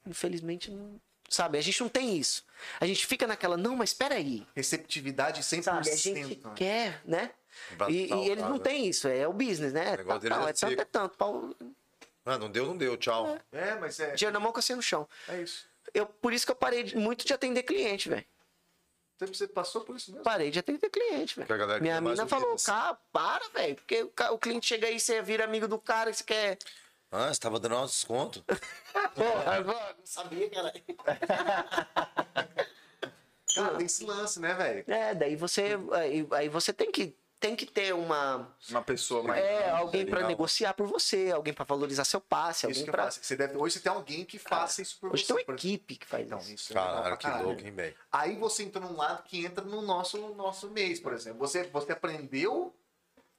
infelizmente, 0.08 0.72
não. 0.72 1.00
Sabe, 1.30 1.60
a 1.60 1.62
gente 1.62 1.80
não 1.82 1.90
tem 1.90 2.18
isso. 2.18 2.44
A 2.80 2.88
gente 2.88 3.06
fica 3.06 3.28
naquela, 3.28 3.56
não, 3.56 3.76
mas 3.76 3.92
espera 3.92 4.16
Receptividade 4.56 5.44
100%. 5.44 5.62
Sabe, 5.64 5.90
a 5.92 5.96
gente 5.96 6.40
né? 6.44 6.52
quer, 6.56 7.02
né? 7.06 7.32
Pra 7.78 7.90
E, 7.92 8.08
e 8.12 8.30
eles 8.30 8.44
não 8.44 8.58
têm 8.58 8.88
isso, 8.88 9.08
é 9.08 9.28
o 9.28 9.34
business, 9.34 9.72
né? 9.72 9.94
É, 9.94 9.98
negócio 9.98 10.28
tal, 10.30 10.48
é 10.48 10.50
é 10.50 10.54
tanto, 10.54 10.82
é 10.82 10.86
tanto. 10.86 11.18
Pau, 11.18 11.56
Ah, 12.26 12.38
não 12.40 12.50
deu, 12.50 12.66
não 12.66 12.76
deu. 12.76 12.98
Tchau. 12.98 13.38
É, 13.52 13.76
mas 13.76 14.00
é. 14.00 14.14
dinheiro 14.16 14.34
na 14.34 14.40
mão, 14.40 14.52
cacinha 14.52 14.76
no 14.76 14.82
chão. 14.82 15.08
É 15.28 15.40
isso. 15.42 15.68
Eu, 15.94 16.08
por 16.08 16.34
isso 16.34 16.46
que 16.48 16.52
eu 16.52 16.56
parei 16.56 16.82
de- 16.84 16.96
muito 16.96 17.24
de 17.26 17.32
atender 17.34 17.62
cliente, 17.64 18.10
velho. 18.10 18.26
Você 19.20 19.48
passou 19.48 19.82
por 19.82 19.96
isso 19.96 20.12
mesmo. 20.12 20.24
Parei 20.24 20.50
de 20.50 20.60
atender 20.60 20.90
cliente, 20.90 21.40
velho. 21.40 21.82
Minha 21.82 22.00
mina 22.00 22.26
falou, 22.26 22.56
cara, 22.64 22.98
para, 23.12 23.48
velho. 23.50 23.76
Porque 23.76 24.10
o, 24.32 24.38
cliente 24.38 24.68
chega 24.68 24.88
aí, 24.88 25.00
você 25.00 25.22
vira 25.22 25.44
amigo 25.44 25.68
do 25.68 25.78
cara, 25.78 26.12
você 26.14 26.24
quer... 26.24 26.58
Ah, 27.12 27.34
você 27.34 27.40
tava 27.40 27.60
dando 27.60 27.76
um 27.76 27.86
desconto. 27.86 28.46
Porra, 29.16 29.62
não 29.98 30.06
sabia, 30.06 30.50
cara. 30.50 30.74
Cara, 33.56 33.78
tem 33.78 33.88
esse 33.88 34.06
lance, 34.06 34.40
né, 34.40 34.54
velho? 34.54 34.84
É, 34.88 35.16
daí 35.16 35.36
você... 35.36 35.78
Aí, 35.94 36.28
aí 36.32 36.48
você 36.48 36.72
tem 36.72 36.92
que, 36.92 37.16
tem 37.40 37.56
que 37.56 37.66
ter 37.66 37.94
uma... 37.94 38.54
Uma 38.70 38.82
pessoa 38.82 39.24
mais. 39.24 39.44
É, 39.44 39.70
alguém 39.70 40.06
pra 40.06 40.18
legal. 40.18 40.30
negociar 40.30 40.74
por 40.74 40.86
você, 40.88 41.32
alguém 41.32 41.54
pra 41.54 41.64
valorizar 41.66 42.04
seu 42.04 42.20
passe, 42.20 42.70
Isso 42.70 42.82
alguém 42.82 42.94
faço. 42.94 43.20
Você 43.24 43.36
deve, 43.36 43.58
hoje 43.58 43.76
você 43.76 43.80
tem 43.80 43.92
alguém 43.92 44.26
que 44.26 44.38
faça 44.38 44.82
isso 44.82 44.98
por 45.00 45.14
Hoje 45.14 45.24
você. 45.26 45.34
tem 45.34 45.44
uma 45.46 45.54
equipe 45.56 45.96
que 45.96 46.06
faz 46.06 46.26
Então, 46.26 46.38
isso. 46.40 46.54
isso 46.54 46.72
é 46.74 46.76
Caralho, 46.76 47.18
que 47.18 47.24
caralho. 47.24 47.46
louco, 47.48 47.62
hein, 47.66 47.72
velho? 47.72 47.96
Aí 48.12 48.36
você 48.36 48.64
entra 48.64 48.82
num 48.82 48.96
lado 48.96 49.24
que 49.24 49.46
entra 49.46 49.64
no 49.64 49.82
nosso, 49.82 50.18
no 50.18 50.36
nosso 50.36 50.70
mês, 50.70 51.00
por 51.00 51.14
exemplo. 51.14 51.40
Você, 51.40 51.64
você 51.64 51.92
aprendeu 51.94 52.76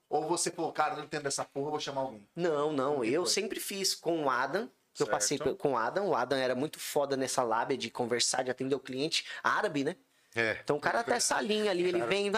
ou 0.09 0.27
você 0.27 0.51
falou, 0.51 0.72
cara, 0.72 0.97
não 0.97 1.05
entendo 1.05 1.27
essa 1.27 1.44
porra, 1.44 1.66
eu 1.66 1.70
vou 1.72 1.81
chamar 1.81 2.01
alguém? 2.01 2.27
Não, 2.35 2.72
não, 2.72 3.05
eu 3.05 3.24
foi? 3.24 3.32
sempre 3.32 3.60
fiz 3.60 3.94
com 3.94 4.24
o 4.24 4.31
Adam. 4.31 4.62
Eu 4.98 5.06
Certo. 5.06 5.10
passei 5.10 5.39
com 5.39 5.72
o 5.72 5.77
Adam. 5.78 6.09
O 6.09 6.16
Adam 6.16 6.36
era 6.39 6.55
muito 6.55 6.81
foda 6.81 7.16
nessa 7.16 7.43
lábia 7.44 7.77
de 7.78 7.89
conversar, 7.90 8.43
de 8.43 8.51
atender 8.51 8.74
o 8.74 8.81
cliente 8.81 9.24
árabe, 9.43 9.85
né? 9.85 9.97
É. 10.35 10.59
Então 10.62 10.77
o 10.77 10.81
cara 10.81 11.01
até 11.01 11.14
essa 11.14 11.40
linha 11.40 11.70
ali, 11.70 11.85
ele 11.85 12.02
vem, 12.02 12.31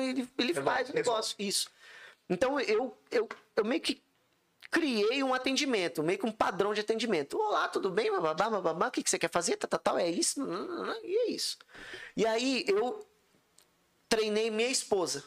ele, 0.00 0.28
ele 0.38 0.48
Resolve, 0.48 0.70
faz 0.70 0.90
o 0.90 0.94
negócio. 0.94 1.36
Isso. 1.38 1.70
Então 2.28 2.60
eu, 2.60 2.96
eu, 3.10 3.28
eu 3.56 3.64
meio 3.64 3.80
que 3.80 4.02
criei 4.70 5.22
um 5.22 5.32
atendimento, 5.32 6.02
meio 6.02 6.18
que 6.18 6.26
um 6.26 6.32
padrão 6.32 6.74
de 6.74 6.80
atendimento. 6.80 7.38
Olá, 7.38 7.68
tudo 7.68 7.90
bem? 7.90 8.10
Bababá, 8.10 8.50
bababá, 8.50 8.88
o 8.88 8.90
que, 8.90 9.02
que 9.02 9.10
você 9.10 9.18
quer 9.18 9.30
fazer? 9.30 9.56
Tá, 9.56 9.66
tá, 9.66 9.78
tal, 9.78 9.98
é 9.98 10.08
isso? 10.08 10.40
E 11.02 11.16
é 11.16 11.30
isso. 11.30 11.58
E 12.16 12.26
aí 12.26 12.64
eu 12.68 13.06
treinei 14.08 14.50
minha 14.50 14.68
esposa. 14.68 15.24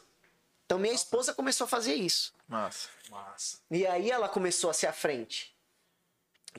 Então 0.66 0.80
minha 0.80 0.94
esposa 0.94 1.34
começou 1.34 1.66
a 1.66 1.68
fazer 1.68 1.96
isso. 1.96 2.34
Massa. 2.48 2.90
Massa. 3.10 3.60
E 3.70 3.86
aí 3.86 4.10
ela 4.10 4.30
começou 4.30 4.70
a 4.70 4.74
ser 4.74 4.88
à 4.88 4.94
frente. 4.94 5.56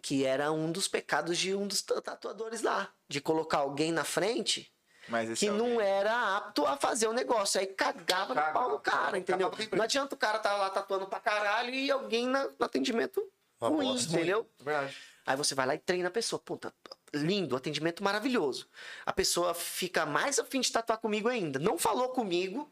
Que 0.02 0.24
era 0.24 0.50
um 0.50 0.72
dos 0.72 0.88
pecados 0.88 1.38
de 1.38 1.54
um 1.54 1.66
dos 1.66 1.82
tatuadores 1.82 2.62
lá. 2.62 2.92
De 3.08 3.20
colocar 3.20 3.58
alguém 3.58 3.92
na 3.92 4.04
frente 4.04 4.72
que 5.36 5.48
é 5.48 5.50
não 5.50 5.80
era 5.80 6.36
apto 6.36 6.64
a 6.66 6.76
fazer 6.76 7.06
o 7.08 7.12
negócio. 7.12 7.60
Aí 7.60 7.66
cagava 7.66 8.28
no 8.28 8.34
Cagava, 8.34 8.52
pau 8.52 8.70
do 8.70 8.78
cara, 8.78 9.18
entendeu? 9.18 9.50
Não 9.72 9.84
adianta 9.84 10.14
o 10.14 10.18
cara 10.18 10.36
estar 10.38 10.56
lá 10.56 10.70
tatuando 10.70 11.06
pra 11.06 11.18
caralho 11.20 11.74
e 11.74 11.90
alguém 11.90 12.26
na- 12.26 12.48
no 12.58 12.64
atendimento 12.64 13.22
Uma 13.60 13.70
ruim, 13.70 13.86
bosta. 13.92 14.12
entendeu? 14.14 14.48
Verdade. 14.60 14.96
Aí 15.26 15.36
você 15.36 15.54
vai 15.54 15.66
lá 15.66 15.74
e 15.74 15.78
treina 15.78 16.08
a 16.08 16.10
pessoa. 16.10 16.40
Puta, 16.40 16.72
lindo, 17.14 17.54
atendimento 17.56 18.02
maravilhoso. 18.02 18.68
A 19.06 19.12
pessoa 19.12 19.54
fica 19.54 20.04
mais 20.06 20.38
afim 20.38 20.60
de 20.60 20.70
tatuar 20.72 20.98
comigo 20.98 21.28
ainda. 21.28 21.58
Não 21.58 21.78
falou 21.78 22.08
comigo, 22.08 22.70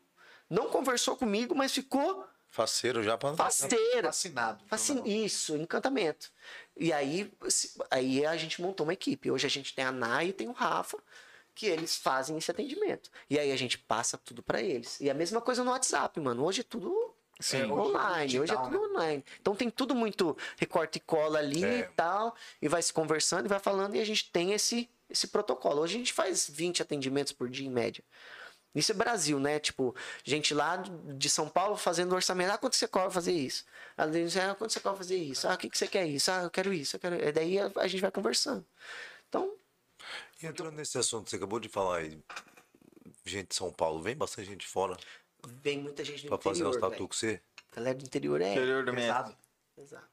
não 0.48 0.68
conversou 0.68 1.16
comigo, 1.16 1.54
mas 1.54 1.72
ficou 1.72 2.26
Faceiro 2.48 3.00
já 3.04 3.16
pra. 3.16 3.32
faceira. 3.34 4.08
Fascinado. 4.08 4.64
Fascin... 4.66 5.02
Isso, 5.04 5.54
encantamento. 5.56 6.32
E 6.76 6.92
aí, 6.92 7.32
aí 7.88 8.26
a 8.26 8.36
gente 8.36 8.60
montou 8.60 8.84
uma 8.84 8.92
equipe. 8.92 9.30
Hoje 9.30 9.46
a 9.46 9.50
gente 9.50 9.72
tem 9.72 9.84
a 9.84 9.92
Nai 9.92 10.28
e 10.28 10.32
tem 10.32 10.48
o 10.48 10.52
Rafa, 10.52 10.98
que 11.54 11.66
eles 11.66 11.96
fazem 11.96 12.36
esse 12.38 12.50
atendimento. 12.50 13.10
E 13.28 13.38
aí 13.38 13.52
a 13.52 13.56
gente 13.56 13.78
passa 13.78 14.18
tudo 14.18 14.42
pra 14.42 14.60
eles. 14.62 15.00
E 15.00 15.10
a 15.10 15.14
mesma 15.14 15.40
coisa 15.40 15.62
no 15.64 15.70
WhatsApp, 15.70 16.18
mano. 16.20 16.44
Hoje 16.44 16.60
é 16.60 16.64
tudo 16.64 17.14
Sim, 17.38 17.62
hoje 17.62 17.70
é 17.70 17.74
online. 17.74 18.32
tudo 18.32 18.42
Hoje 18.42 18.52
é 18.52 18.56
digital, 18.56 18.64
tudo 18.70 18.84
online. 18.92 19.24
Então 19.40 19.54
tem 19.54 19.70
tudo 19.70 19.94
muito 19.94 20.36
recorte 20.56 20.96
e 20.96 21.00
cola 21.00 21.38
ali 21.38 21.64
É. 21.64 21.78
e 21.80 21.82
tal. 21.94 22.34
E 22.60 22.68
vai 22.68 22.82
se 22.82 22.92
conversando 22.92 23.46
e 23.46 23.48
vai 23.48 23.58
falando. 23.58 23.94
E 23.94 24.00
a 24.00 24.04
gente 24.04 24.30
tem 24.30 24.52
esse, 24.52 24.88
esse 25.08 25.26
protocolo. 25.26 25.82
Hoje 25.82 25.96
a 25.96 25.98
gente 25.98 26.12
faz 26.12 26.48
20 26.48 26.82
atendimentos 26.82 27.32
por 27.32 27.48
dia 27.48 27.66
em 27.66 27.70
média. 27.70 28.04
Isso 28.74 28.92
é 28.92 28.94
Brasil, 28.94 29.40
né? 29.40 29.58
Tipo, 29.58 29.94
gente 30.22 30.54
lá 30.54 30.76
de 30.76 31.28
São 31.28 31.48
Paulo 31.48 31.76
fazendo 31.76 32.14
orçamento. 32.14 32.52
Ah, 32.52 32.58
quanto 32.58 32.76
você 32.76 32.86
cobra 32.86 33.10
fazer 33.10 33.32
isso? 33.32 33.64
Ah, 33.98 34.04
ah, 34.04 34.54
quanto 34.54 34.72
você 34.72 34.78
cobra 34.80 34.96
fazer 34.98 35.16
isso? 35.16 35.48
Ah, 35.48 35.54
o 35.54 35.58
que, 35.58 35.68
que 35.68 35.76
você 35.76 35.88
quer 35.88 36.06
isso? 36.06 36.30
Ah, 36.30 36.42
eu 36.44 36.50
quero 36.50 36.72
isso, 36.72 36.94
eu 36.94 37.00
quero. 37.00 37.16
E 37.16 37.32
daí 37.32 37.58
a, 37.58 37.70
a 37.76 37.88
gente 37.88 38.00
vai 38.00 38.12
conversando. 38.12 38.64
Então, 39.28 39.52
E 40.42 40.46
entrando 40.46 40.72
nesse 40.76 40.96
assunto, 40.98 41.28
você 41.30 41.36
acabou 41.36 41.58
de 41.60 41.68
falar 41.68 41.98
aí. 41.98 42.18
Gente 43.24 43.48
de 43.48 43.54
São 43.54 43.70
Paulo, 43.72 44.02
vem 44.02 44.16
bastante 44.16 44.46
gente 44.48 44.60
de 44.60 44.66
fora 44.66 44.96
vem 45.62 45.78
muita 45.78 46.04
gente 46.04 46.22
do 46.24 46.28
pra 46.28 46.38
fazer 46.38 46.60
interior. 46.60 46.70
uns 46.76 46.80
tatu 46.80 46.90
velho. 46.90 47.08
com 47.08 47.14
você. 47.14 47.40
Galera 47.74 47.96
do 47.96 48.04
interior 48.04 48.40
é. 48.42 48.50
Interior 48.52 48.84
do 48.84 48.92
Pesado. 48.94 49.28
México. 49.28 49.42
Exato. 49.78 50.08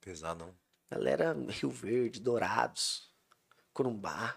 Pesado, 0.00 0.44
não. 0.44 0.54
Galera 0.90 1.36
Rio 1.48 1.70
Verde, 1.70 2.20
Dourados, 2.20 3.08
Corumbá. 3.72 4.36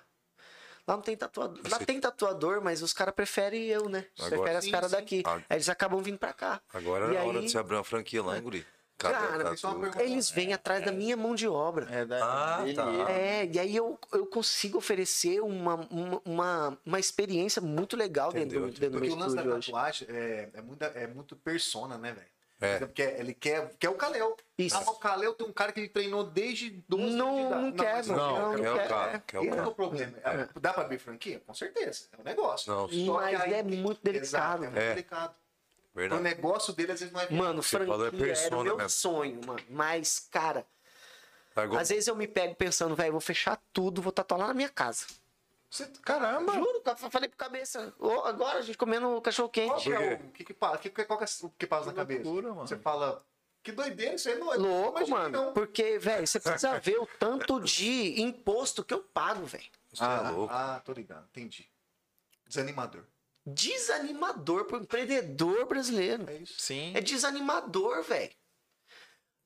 Lá 0.87 0.95
não 0.95 1.01
tem 1.01 1.17
tatuador. 1.17 1.61
Lá 1.67 1.79
Você- 1.79 1.85
tem 1.85 1.99
tatuador, 1.99 2.61
mas 2.63 2.83
os 2.83 2.93
caras 2.93 3.15
preferem 3.15 3.63
eu, 3.65 3.89
né? 3.89 4.05
Agora- 4.19 4.29
Preferem 4.29 4.57
as 4.57 4.67
caras 4.69 4.91
daqui. 4.91 5.23
Ah. 5.25 5.35
Aí 5.49 5.57
eles 5.57 5.67
acabam 5.67 5.99
vindo 6.01 6.19
pra 6.19 6.31
cá. 6.31 6.61
Agora 6.71 7.11
E 7.11 7.15
é 7.15 7.19
a 7.19 7.23
hora 7.23 7.39
aí- 7.39 7.45
de 7.45 7.51
você 7.51 7.57
abrir 7.57 7.75
uma 7.75 7.83
franquia 7.83 8.21
lá, 8.23 8.35
hein, 8.37 8.43
Guri? 8.43 8.67
Cara, 8.97 9.53
pergunta. 9.55 10.01
Eles 10.03 10.29
vêm 10.29 10.53
atrás 10.53 10.83
da 10.85 10.91
minha 10.91 11.17
mão 11.17 11.35
de 11.35 11.47
obra. 11.47 11.87
É 11.91 12.05
da 12.05 12.55
Ah, 12.57 12.61
dele, 12.61 12.73
tá. 12.75 13.11
É, 13.11 13.45
e 13.45 13.59
aí 13.59 13.75
eu, 13.75 13.99
eu 14.13 14.25
consigo 14.25 14.77
oferecer 14.77 15.41
uma, 15.41 15.75
uma, 15.91 16.21
uma, 16.23 16.77
uma 16.85 16.99
experiência 16.99 17.61
muito 17.61 17.97
legal 17.97 18.31
dentro, 18.31 18.59
do- 18.61 18.67
Entendeu, 18.67 18.79
dentro 18.79 18.99
do 18.99 18.99
meu 19.01 19.09
Porque 19.09 19.13
o 19.13 19.19
lance 19.19 19.35
da 19.35 19.41
estúdio 19.41 19.65
tatuagem 19.73 20.07
é, 20.09 20.49
é, 20.53 20.61
muito, 20.61 20.83
é 20.83 21.07
muito 21.07 21.35
persona, 21.35 21.97
né, 21.97 22.13
velho? 22.13 22.27
É. 22.61 22.79
Porque 22.79 23.01
ele 23.01 23.33
quer, 23.33 23.69
quer 23.77 23.89
o 23.89 23.95
Kalel. 23.95 24.37
Isso. 24.57 24.77
Ah, 24.77 24.89
o 24.89 24.95
Kalel 24.95 25.33
tem 25.33 25.45
um 25.45 25.51
cara 25.51 25.73
que 25.73 25.79
ele 25.81 25.89
treinou 25.89 26.23
desde 26.23 26.69
12 26.87 27.13
Não, 27.17 27.35
de 27.35 27.41
idade. 27.41 27.61
não 27.61 27.71
quer, 27.73 28.05
não, 28.05 28.15
Não, 28.15 28.31
não, 28.53 28.55
quer 28.55 28.63
não 28.63 28.73
o 28.73 28.77
quer. 28.77 28.87
cara, 28.87 29.19
quer 29.27 29.39
o 29.39 29.43
Esse 29.43 29.57
é 29.59 29.63
o 29.67 29.71
problema. 29.75 30.13
É, 30.23 30.49
Dá 30.61 30.71
pra 30.73 30.83
abrir 30.83 30.97
franquia? 30.97 31.41
Com 31.45 31.53
certeza. 31.53 32.05
É 32.17 32.21
um 32.21 32.23
negócio. 32.23 32.71
Não, 32.71 32.87
Só 32.87 32.87
que 32.87 33.05
Mas 33.09 33.41
aí- 33.41 33.53
é 33.55 33.61
muito 33.61 33.99
delicado. 34.01 34.25
Exato, 34.25 34.63
é 34.63 34.67
muito 34.67 34.79
É. 34.79 34.93
delicado. 35.95 36.19
O 36.19 36.23
Verdade. 36.23 36.23
negócio 36.23 36.73
dele 36.73 36.91
às 36.91 36.99
vezes 36.99 37.13
não 37.13 37.21
é 37.21 37.29
Mano, 37.31 37.63
Você 37.63 37.77
falou, 37.79 38.05
é 38.07 38.09
franquia 38.09 38.25
era 38.27 38.33
o 38.33 38.35
persona 38.35 38.63
meu 38.63 38.75
mesmo. 38.77 38.89
sonho, 38.89 39.41
mano. 39.45 39.59
Mas, 39.69 40.19
cara, 40.31 40.65
Largou. 41.55 41.79
Às 41.79 41.87
vezes 41.87 42.07
eu 42.07 42.15
me 42.17 42.27
pego 42.27 42.53
pensando, 42.53 42.95
velho, 42.95 43.13
vou 43.13 43.21
fechar 43.21 43.57
tudo, 43.71 44.01
vou 44.01 44.11
tatuar 44.11 44.41
lá 44.41 44.47
na 44.47 44.53
minha 44.53 44.67
casa. 44.67 45.05
Você- 45.69 45.85
Caramba! 46.03 46.53
Juro, 46.53 46.79
tá- 46.81 46.95
falei 46.97 47.29
pro 47.29 47.37
cabeça. 47.37 47.93
Ô, 47.97 48.11
agora 48.25 48.59
a 48.59 48.61
gente 48.61 48.77
comendo 48.77 49.21
cachorro 49.21 49.49
Qual 49.49 49.75
quente. 49.77 49.83
que 49.89 49.93
é 49.93 50.13
o 50.15 50.31
que 50.31 50.43
que 50.43 50.53
passa, 50.53 50.77
que, 50.79 50.89
que- 50.89 51.05
qual 51.05 51.17
que 51.17 51.23
é 51.23 51.27
o 51.43 51.49
que 51.51 51.65
passa 51.65 51.87
na 51.87 51.93
cabeça? 51.93 52.23
loucura, 52.23 52.49
mano. 52.53 52.67
Você 52.67 52.77
fala, 52.77 53.25
que 53.63 53.71
doideira, 53.71 54.15
isso 54.15 54.27
aí 54.29 54.37
não 54.37 54.53
é 54.53 54.57
Louco, 54.57 55.09
mano. 55.09 55.29
não. 55.45 55.53
Porque, 55.53 55.97
velho, 55.97 56.27
você 56.27 56.39
precisa 56.41 56.77
ver 56.79 56.97
o 56.99 57.07
tanto 57.17 57.61
de 57.61 58.21
imposto 58.21 58.83
que 58.83 58.93
eu 58.93 58.99
pago, 59.01 59.45
velho. 59.45 59.63
Você 59.93 60.03
é 60.03 60.07
Ah, 60.07 60.29
louco. 60.31 60.53
ah, 60.53 60.81
tô 60.83 60.91
ligado, 60.91 61.25
entendi. 61.31 61.69
Desanimador. 62.45 63.03
Desanimador 63.45 64.65
pro 64.65 64.77
empreendedor 64.77 65.65
brasileiro. 65.65 66.29
É 66.29 66.37
isso. 66.37 66.55
Sim. 66.57 66.91
É 66.95 67.01
desanimador, 67.01 68.01
velho. 68.03 68.31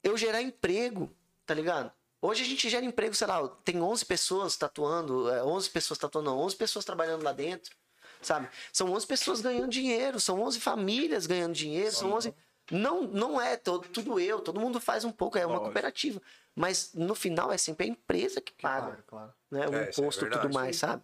Eu 0.04 0.16
gerar 0.18 0.42
emprego, 0.42 1.12
tá 1.46 1.54
ligado? 1.54 1.92
Hoje 2.22 2.44
a 2.44 2.46
gente 2.46 2.70
gera 2.70 2.86
emprego, 2.86 3.14
sei 3.16 3.28
lá, 3.28 3.48
tem 3.64 3.82
11 3.82 4.06
pessoas 4.06 4.56
tatuando, 4.58 5.30
é, 5.30 5.44
11 5.44 5.70
pessoas 5.70 5.98
tatuando, 5.98 6.30
não, 6.30 6.38
11 6.40 6.56
pessoas 6.56 6.84
trabalhando 6.86 7.24
lá 7.24 7.32
dentro, 7.32 7.74
sabe? 8.22 8.50
São 8.74 8.92
11 8.92 9.08
pessoas 9.08 9.42
ganhando 9.42 9.70
dinheiro, 9.70 10.20
são 10.20 10.42
11 10.42 10.60
famílias 10.60 11.26
ganhando 11.26 11.54
dinheiro, 11.54 11.92
são 11.94 12.12
11... 12.14 12.34
Não, 12.72 13.02
não 13.04 13.42
é 13.42 13.58
todo, 13.58 13.88
tudo 13.90 14.20
eu, 14.20 14.40
todo 14.42 14.60
mundo 14.60 14.80
faz 14.80 15.04
um 15.04 15.12
pouco, 15.12 15.38
é 15.40 15.42
uma 15.46 15.54
Lógico. 15.54 15.66
cooperativa. 15.66 16.22
Mas 16.56 16.94
no 16.94 17.16
final 17.16 17.52
é 17.52 17.58
sempre 17.58 17.88
a 17.88 17.90
empresa 17.90 18.40
que 18.42 18.54
paga 18.62 18.88
Claro, 18.88 19.04
claro. 19.08 19.34
né? 19.50 19.68
O 19.68 19.74
É, 19.74 19.86
é 19.86 19.90
imposto 19.90 20.26
e 20.26 20.30
tudo 20.30 20.34
verdade. 20.42 20.54
mais, 20.54 20.76
sabe? 20.78 21.02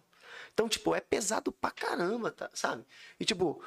Então, 0.56 0.70
tipo, 0.70 0.94
é 0.94 1.02
pesado 1.02 1.52
pra 1.52 1.70
caramba, 1.70 2.30
tá? 2.30 2.48
sabe? 2.54 2.82
E, 3.20 3.26
tipo, 3.26 3.62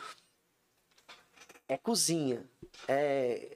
é 1.68 1.78
cozinha, 1.78 2.50
é, 2.88 3.56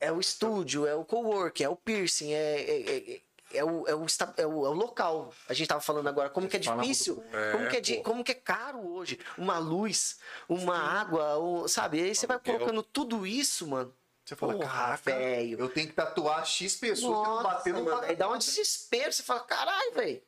é 0.00 0.10
o 0.10 0.18
estúdio, 0.18 0.84
é 0.84 0.92
o 0.96 1.04
cowork, 1.04 1.62
é 1.62 1.68
o 1.68 1.76
piercing, 1.76 2.32
é, 2.32 2.60
é, 2.62 2.98
é, 3.14 3.20
é 3.52 3.64
o, 3.64 3.86
é, 3.86 3.94
o, 3.94 4.04
é, 4.36 4.46
o, 4.48 4.66
é 4.66 4.68
o 4.68 4.72
local. 4.72 5.32
A 5.48 5.54
gente 5.54 5.68
tava 5.68 5.80
falando 5.80 6.08
agora, 6.08 6.28
como 6.28 6.48
que 6.48 6.56
é 6.56 6.58
difícil, 6.58 7.22
É, 7.32 7.52
como, 7.52 7.68
que 7.68 7.76
é, 7.76 7.96
pô. 7.98 8.02
como 8.02 8.24
que 8.24 8.32
é 8.32 8.34
caro 8.34 8.84
hoje. 8.84 9.16
Uma 9.38 9.58
luz, 9.58 10.18
uma 10.48 10.76
água, 10.76 11.38
um- 11.38 11.68
sabe? 11.68 12.02
Aí 12.02 12.16
você 12.16 12.26
vai 12.26 12.40
colocando 12.40 12.82
tudo 12.82 13.24
isso, 13.24 13.64
mano. 13.68 13.94
Você 14.24 14.34
fala, 14.34 14.54
Porra, 14.54 14.66
caraca, 14.68 15.02
velho. 15.04 15.60
eu 15.60 15.68
tenho 15.68 15.86
que 15.86 15.94
tatuar 15.94 16.44
X 16.44 16.74
pessoas 16.74 17.16
que 17.16 17.28
Nossa, 17.28 17.42
bater 17.44 17.72
no 17.72 17.84
mano, 17.84 18.00
aí 18.02 18.16
dá 18.16 18.28
um 18.28 18.36
desespero, 18.36 19.12
você 19.12 19.22
fala, 19.22 19.38
caralho, 19.44 19.94
velho. 19.94 20.20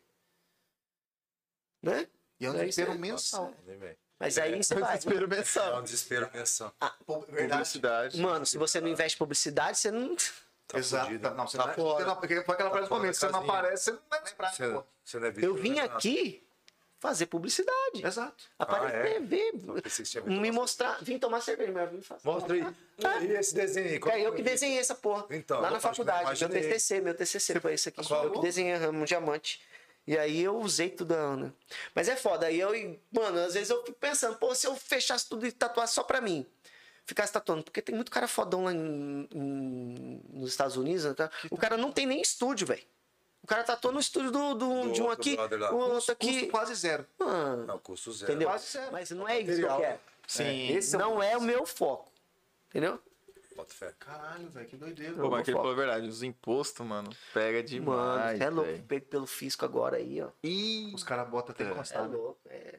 Né? 1.83 2.07
E 2.41 2.47
é 2.47 2.51
um 2.51 2.55
É 2.55 2.59
desespero 2.61 2.93
aí. 2.93 2.99
mensal. 2.99 3.55
Nem 3.67 3.79
vem. 3.79 3.97
Mas 4.19 4.37
aí 4.39 4.57
você 4.63 4.75
vai. 4.75 4.97
Desespero 4.99 5.25
É 5.25 5.27
um 5.27 5.31
mensal. 5.31 5.83
desespero 5.83 6.31
mensal. 6.35 6.75
Verdade. 7.29 7.51
Publicidade. 7.53 8.21
Mano, 8.21 8.45
se 8.47 8.59
você 8.59 8.81
não 8.81 8.89
investe 8.89 9.17
em 9.17 9.19
publicidade, 9.19 9.79
você 9.79 9.91
não. 9.91 10.17
Tá 10.69 10.79
Exato. 10.79 11.07
fudido. 11.07 11.31
Não, 11.31 11.49
você 11.49 11.57
Tá 11.57 11.67
não, 11.69 11.75
fora. 11.75 11.99
você 11.99 12.05
não, 12.11 12.17
porque 12.17 12.43
foi 12.43 12.55
aquela 12.55 12.69
Tá 12.69 12.77
frase 12.77 12.89
do 12.91 12.95
fora 12.95 13.07
da 13.07 13.13
você 13.15 13.29
não 13.31 13.41
aparece, 13.41 13.85
você 13.85 13.91
não 13.93 14.01
vai 14.11 14.23
lembrar. 14.23 14.53
Você, 14.53 14.69
pô. 14.69 14.85
você 15.03 15.19
não 15.19 15.27
é 15.27 15.31
visto 15.31 15.45
Eu 15.47 15.55
vim 15.55 15.79
aqui 15.79 16.47
fazer 17.01 17.25
publicidade. 17.25 18.05
Exato. 18.07 18.45
Aparecer, 18.59 19.17
é? 19.17 19.21
ver, 19.21 19.53
me 20.27 20.51
mostrar. 20.51 20.99
Vim 21.01 21.19
tomar 21.19 21.41
cerveja, 21.41 21.73
mas 21.73 21.85
eu 21.85 21.89
vim 21.97 22.03
fazer. 22.03 22.21
Mostra 22.23 22.55
aí. 22.55 23.27
E 23.27 23.33
esse 23.33 23.55
desenho 23.55 23.89
aí? 23.89 23.99
Qual 23.99 24.15
É 24.15 24.21
eu 24.21 24.35
que 24.35 24.43
desenhei 24.43 24.79
essa 24.79 24.95
porra. 24.95 25.25
Então, 25.31 25.59
lá 25.59 25.71
na 25.71 25.81
faculdade. 25.81 26.39
Meu. 26.47 26.51
TCC, 26.51 27.01
meu 27.01 27.15
TCC 27.15 27.61
foi 27.61 27.73
esse 27.73 27.89
aqui. 27.89 28.07
Qual? 28.07 28.25
Eu 28.25 28.33
que 28.33 28.41
desenhei 28.41 28.77
um 28.89 29.05
diamante. 29.05 29.63
E 30.09 30.17
aí 30.17 30.41
eu 30.43 30.57
usei 30.57 30.89
tudo, 30.89 31.15
né? 31.37 31.53
Mas 31.95 32.09
é 32.09 32.17
foda. 32.17 32.47
Aí 32.47 32.59
eu, 32.59 32.71
mano, 33.13 33.41
às 33.41 33.53
vezes 33.53 33.69
eu 33.69 33.85
fico 33.85 33.99
pensando, 33.99 34.39
pô, 34.39 34.55
se 34.55 34.67
eu 34.67 34.75
fechasse 34.75 35.29
tudo 35.29 35.47
e 35.47 35.53
tatuasse 35.53 35.93
só 35.93 36.03
pra 36.03 36.19
mim. 36.19 36.47
Ficasse 37.05 37.31
tatuando. 37.31 37.63
Porque 37.63 37.83
tem 37.83 37.95
muito 37.95 38.11
cara 38.11 38.27
fodão 38.27 38.65
lá 38.65 38.73
em- 38.73 39.29
em- 39.35 40.21
nos 40.33 40.49
Estados 40.51 40.79
Unidos. 40.79 41.05
né, 41.05 41.13
tá? 41.13 41.31
O 41.51 41.59
cara 41.59 41.77
não 41.77 41.93
tem 41.93 42.07
nem 42.07 42.23
estúdio, 42.23 42.67
velho. 42.67 42.83
O 43.43 43.47
cara 43.47 43.63
tatua 43.63 43.93
no 43.93 44.01
estúdio 44.01 44.31
do, 44.31 44.55
do- 44.55 44.83
Do 44.85 44.93
de 44.93 45.03
um 45.03 45.05
outro 45.09 45.21
aqui, 45.21 45.37
o 45.37 45.77
outro 45.77 45.95
Custo 45.97 46.13
aqui. 46.13 46.47
quase 46.47 46.75
zero. 46.75 47.07
Mano, 47.19 47.67
Não, 47.67 47.79
custo 47.79 48.11
zero. 48.13 48.33
entendeu? 48.33 48.49
Quase 48.49 48.67
zero. 48.73 48.91
Mas 48.93 49.11
não 49.11 49.29
é 49.29 49.41
isso 49.41 49.57
que 49.61 49.63
eu 49.63 49.77
quero. 49.77 50.01
Sim. 50.27 50.69
Esse 50.73 50.97
não 50.97 51.23
é 51.23 51.37
o 51.37 51.41
meu 51.43 51.67
foco. 51.67 52.11
Entendeu? 52.71 52.99
Bota 53.59 53.75
fé. 53.75 53.93
Caralho, 53.99 54.49
velho, 54.51 54.69
que 54.69 54.77
doideira. 54.77 55.15
Pô, 55.17 55.29
mas 55.31 55.41
aquele 55.41 55.57
foco. 55.57 55.67
falou 55.69 55.73
a 55.73 55.87
verdade. 55.87 56.07
Os 56.07 56.23
impostos, 56.23 56.87
mano, 56.87 57.11
pega 57.35 57.59
Mano, 57.59 57.67
demais. 57.67 58.41
é 58.41 58.49
louco. 58.49 58.83
Pego 58.87 59.07
pelo 59.07 59.27
fisco 59.27 59.65
agora 59.65 59.97
aí, 59.97 60.23
ó. 60.23 60.31
Ih, 60.45 60.93
Os 60.95 61.03
caras 61.03 61.29
botam 61.29 61.53
até 61.53 61.65
É 61.65 61.71
encostado. 61.73 62.17
louco. 62.17 62.41
É, 62.47 62.79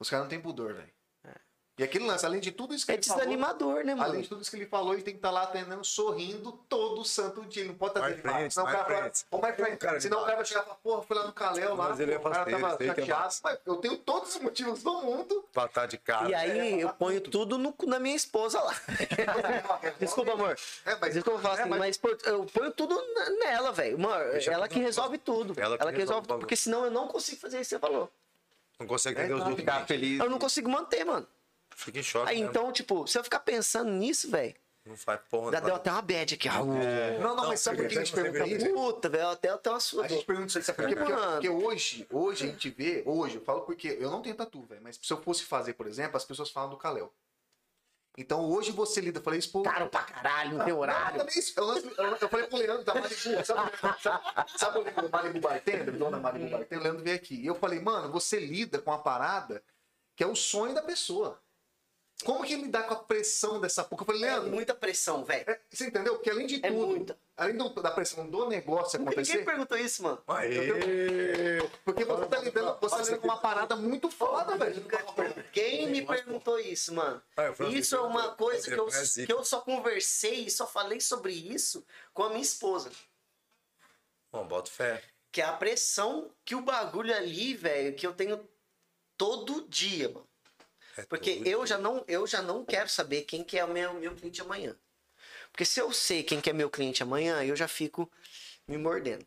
Os 0.00 0.10
caras 0.10 0.24
não 0.24 0.28
têm 0.30 0.40
pudor, 0.40 0.74
velho. 0.74 0.90
E 1.78 1.84
aquele 1.84 2.04
lance, 2.06 2.26
além 2.26 2.40
de 2.40 2.50
tudo 2.50 2.74
isso 2.74 2.84
que 2.84 2.90
é 2.90 2.94
ele 2.96 3.02
falou, 3.04 3.20
desanimador, 3.20 3.84
né, 3.84 3.94
mano? 3.94 4.02
além 4.10 4.22
de 4.22 4.28
tudo 4.28 4.42
isso 4.42 4.50
que 4.50 4.56
ele 4.56 4.66
falou, 4.66 4.94
ele 4.94 5.02
tem 5.02 5.14
que 5.14 5.18
estar 5.18 5.30
lá 5.30 5.44
atendendo, 5.44 5.84
sorrindo 5.84 6.50
todo 6.68 7.04
santo 7.04 7.42
dia. 7.44 7.62
Ele 7.62 7.68
não 7.70 7.76
pode 7.76 7.90
estar 7.92 8.00
Mais 8.00 8.16
desanimado. 8.16 8.38
frente, 8.40 8.54
Senão 8.54 8.66
o 8.66 8.72
mais 8.72 8.86
cara. 8.86 9.12
"Ô, 9.30 9.38
mais 9.38 9.54
frente." 9.56 9.76
Cara 9.78 10.00
Senão 10.00 10.18
o 10.18 10.24
cara 10.24 10.36
vai 10.36 10.44
chegar 10.44 10.60
e 10.60 10.64
falar, 10.64 10.74
porra, 10.76 11.02
fui 11.02 11.16
lá 11.16 11.26
no 11.28 11.32
Caléu 11.32 11.76
lá, 11.76 11.88
Mas 11.90 12.00
ele 12.00 12.12
é 12.12 12.16
o 12.18 12.20
cara 12.20 12.44
tava 12.50 12.76
é 12.82 12.86
chateado. 12.86 13.34
Mas 13.44 13.58
eu 13.64 13.76
tenho 13.76 13.96
todos 13.96 14.34
os 14.34 14.42
motivos 14.42 14.82
do 14.82 14.92
mundo. 15.02 15.44
Pra 15.52 15.68
tá 15.68 15.86
de 15.86 15.98
cara. 15.98 16.28
E 16.28 16.34
aí 16.34 16.80
eu 16.80 16.88
ponho 16.90 17.20
tudo 17.20 17.56
no, 17.56 17.72
da 17.86 18.00
minha 18.00 18.16
esposa 18.16 18.60
lá. 18.60 18.74
Desculpa, 20.00 20.32
amor. 20.32 20.58
É, 20.84 20.96
mas- 21.00 21.14
Desculpa 21.14 21.38
falar 21.40 21.58
é, 21.58 21.60
assim, 21.60 21.70
mas- 21.70 21.78
mas 21.78 21.96
pô, 21.96 22.08
eu 22.24 22.44
ponho 22.46 22.72
tudo 22.72 22.94
na- 23.14 23.30
nela, 23.30 23.70
velho. 23.72 23.98
Mano, 23.98 24.24
ela 24.48 24.68
que 24.68 24.78
na- 24.78 24.84
resolve 24.84 25.18
tudo. 25.18 25.54
Ela 25.56 25.76
Ela 25.78 25.92
que 25.92 25.98
resolve 25.98 26.26
tudo. 26.26 26.40
Porque 26.40 26.56
senão 26.56 26.84
eu 26.84 26.90
não 26.90 27.06
consigo 27.08 27.40
fazer 27.40 27.60
isso 27.60 27.70
que 27.70 27.76
você 27.76 27.78
falou. 27.80 28.10
Não 28.80 28.86
consegue 28.86 29.18
É, 29.18 29.22
entender 29.24 29.34
os 29.34 29.40
não, 29.40 29.48
outros. 29.50 29.64
ficar 29.64 29.86
feliz. 29.86 30.20
Eu 30.20 30.30
não 30.30 30.38
consigo 30.38 30.68
manter, 30.68 31.04
mano. 31.04 31.26
Fica 31.78 32.00
em 32.00 32.02
choque. 32.02 32.28
Aí 32.28 32.38
mesmo. 32.38 32.50
então, 32.50 32.72
tipo, 32.72 33.06
se 33.06 33.16
eu 33.16 33.22
ficar 33.22 33.38
pensando 33.38 33.88
nisso, 33.92 34.28
velho, 34.28 34.52
Não 34.84 34.96
faz 34.96 35.20
porra. 35.30 35.52
já 35.52 35.60
não 35.60 35.66
deu 35.66 35.76
até 35.76 35.92
uma 35.92 36.02
bad 36.02 36.34
aqui. 36.34 36.48
ó. 36.48 36.64
Não, 36.64 37.36
não, 37.36 37.46
mas 37.46 37.60
sabe 37.60 37.76
por 37.76 37.86
que 37.88 37.96
a 37.98 38.04
gente 38.04 38.12
pergunta? 38.12 38.68
Puta, 38.72 39.08
velho, 39.08 39.28
até 39.28 39.48
até 39.50 39.70
uma 39.70 39.78
sua. 39.78 40.04
A 40.04 40.08
gente 40.08 40.24
pergunta 40.24 40.48
isso 40.48 40.58
aí, 40.58 40.64
sabe 40.64 40.76
por 40.82 40.88
quê? 40.88 40.96
Porque, 40.96 41.12
Mano. 41.12 41.32
porque 41.32 41.48
hoje, 41.48 42.06
hoje 42.12 42.44
a 42.44 42.48
gente 42.48 42.68
vê, 42.70 43.04
hoje, 43.06 43.36
eu 43.36 43.42
falo 43.42 43.60
porque 43.60 43.96
eu 44.00 44.10
não 44.10 44.20
tenho 44.20 44.34
tatu, 44.34 44.60
velho, 44.64 44.82
mas 44.82 44.98
se 45.00 45.12
eu 45.12 45.22
fosse 45.22 45.44
fazer, 45.44 45.74
por 45.74 45.86
exemplo, 45.86 46.16
as 46.16 46.24
pessoas 46.24 46.50
falam 46.50 46.68
do 46.70 46.76
Caléu. 46.76 47.14
Então 48.16 48.44
hoje 48.50 48.72
você 48.72 49.00
lida, 49.00 49.20
eu 49.20 49.22
falei 49.22 49.38
isso, 49.38 49.52
pô. 49.52 49.62
Caro 49.62 49.88
pra 49.88 50.02
caralho, 50.02 50.58
não 50.58 50.64
tem 50.64 50.74
horário. 50.74 51.18
Não, 51.18 51.28
isso. 51.28 51.52
Eu, 51.56 51.64
eu, 51.76 52.16
eu 52.20 52.28
falei 52.28 52.48
pro 52.48 52.58
Leandro 52.58 52.82
da 52.84 52.92
Malibu, 52.94 53.14
sabe, 53.44 53.70
sabe, 54.02 54.50
sabe 54.56 54.78
o 54.80 55.08
Malibu 55.08 55.38
Bartender, 55.38 55.94
o 55.94 55.96
dono 55.98 56.10
da 56.10 56.18
Malibu 56.18 56.50
Bartender, 56.50 56.80
o 56.80 56.82
Leandro 56.82 57.04
veio 57.04 57.14
aqui. 57.14 57.36
E 57.36 57.46
eu 57.46 57.54
falei, 57.54 57.78
mano, 57.78 58.10
você 58.10 58.40
lida 58.40 58.80
com 58.80 58.90
a 58.92 58.98
parada 58.98 59.62
que 60.16 60.24
é 60.24 60.26
o 60.26 60.34
sonho 60.34 60.74
da 60.74 60.82
pessoa. 60.82 61.40
Como 62.24 62.44
que 62.44 62.56
lidar 62.56 62.82
com 62.82 62.94
a 62.94 62.96
pressão 62.96 63.60
dessa 63.60 63.84
porra? 63.84 64.02
Eu 64.02 64.06
falei, 64.06 64.24
É 64.24 64.26
Leandro, 64.32 64.50
muita 64.50 64.74
pressão, 64.74 65.24
velho. 65.24 65.44
é, 65.48 65.60
você 65.70 65.86
entendeu? 65.86 66.14
Porque 66.16 66.28
além 66.28 66.48
de 66.48 66.56
É 66.56 66.68
tudo, 66.68 66.86
muita. 66.88 67.16
além 67.36 67.56
do- 67.56 67.68
da 67.80 67.92
pressão 67.92 68.28
do 68.28 68.48
negócio 68.48 68.98
Ninguém 68.98 69.12
acontecer, 69.14 69.44
perguntou 69.44 69.78
isso, 69.78 70.02
mano. 70.02 70.20
Aê! 70.26 71.62
porque 71.84 72.04
você 72.04 72.26
tá 72.26 72.38
lidando, 72.40 72.76
você 72.80 72.96
tá 72.96 73.02
lidando 73.02 73.20
com 73.20 73.28
uma 73.28 73.38
parada 73.40 73.76
muito 73.76 74.10
foda, 74.10 74.56
velho. 74.56 74.84
Quem 75.52 75.86
me 75.88 76.04
perguntou 76.04 76.58
isso, 76.58 76.92
mano? 76.92 77.22
Ah, 77.36 77.50
Isso 77.70 77.94
é 77.94 78.00
uma 78.00 78.20
perguntou. 78.22 78.36
coisa 78.48 78.68
que 78.68 78.78
eu, 78.80 78.88
é 78.88 79.04
zica. 79.04 79.26
que 79.26 79.32
eu 79.32 79.44
só 79.44 79.60
conversei 79.60 80.44
e 80.46 80.50
só 80.50 80.66
falei 80.66 81.00
sobre 81.00 81.32
isso 81.32 81.86
com 82.12 82.24
a 82.24 82.30
minha 82.30 82.42
esposa. 82.42 82.90
Bom, 84.32 84.44
bota 84.46 84.70
fé. 84.70 85.02
Que 85.30 85.40
é 85.40 85.44
a 85.44 85.52
pressão 85.52 86.30
que 86.44 86.54
o 86.56 86.60
bagulho 86.62 87.14
ali, 87.14 87.54
velho, 87.54 87.94
que 87.94 88.04
eu 88.06 88.12
tenho 88.12 88.46
todo 89.16 89.66
dia, 89.68 90.08
mano. 90.08 90.27
É 90.98 91.06
Porque 91.06 91.36
tudo. 91.36 91.46
eu 91.48 91.64
já 91.66 91.78
não, 91.78 92.04
eu 92.08 92.26
já 92.26 92.42
não 92.42 92.64
quero 92.64 92.88
saber 92.88 93.22
quem 93.22 93.44
que 93.44 93.56
é 93.58 93.64
o 93.64 93.68
meu, 93.72 93.94
meu 93.94 94.14
cliente 94.16 94.40
amanhã. 94.42 94.76
Porque 95.52 95.64
se 95.64 95.80
eu 95.80 95.92
sei 95.92 96.22
quem 96.22 96.40
que 96.40 96.50
é 96.50 96.52
meu 96.52 96.68
cliente 96.68 97.02
amanhã, 97.02 97.42
eu 97.44 97.54
já 97.54 97.68
fico 97.68 98.10
me 98.66 98.76
mordendo. 98.76 99.24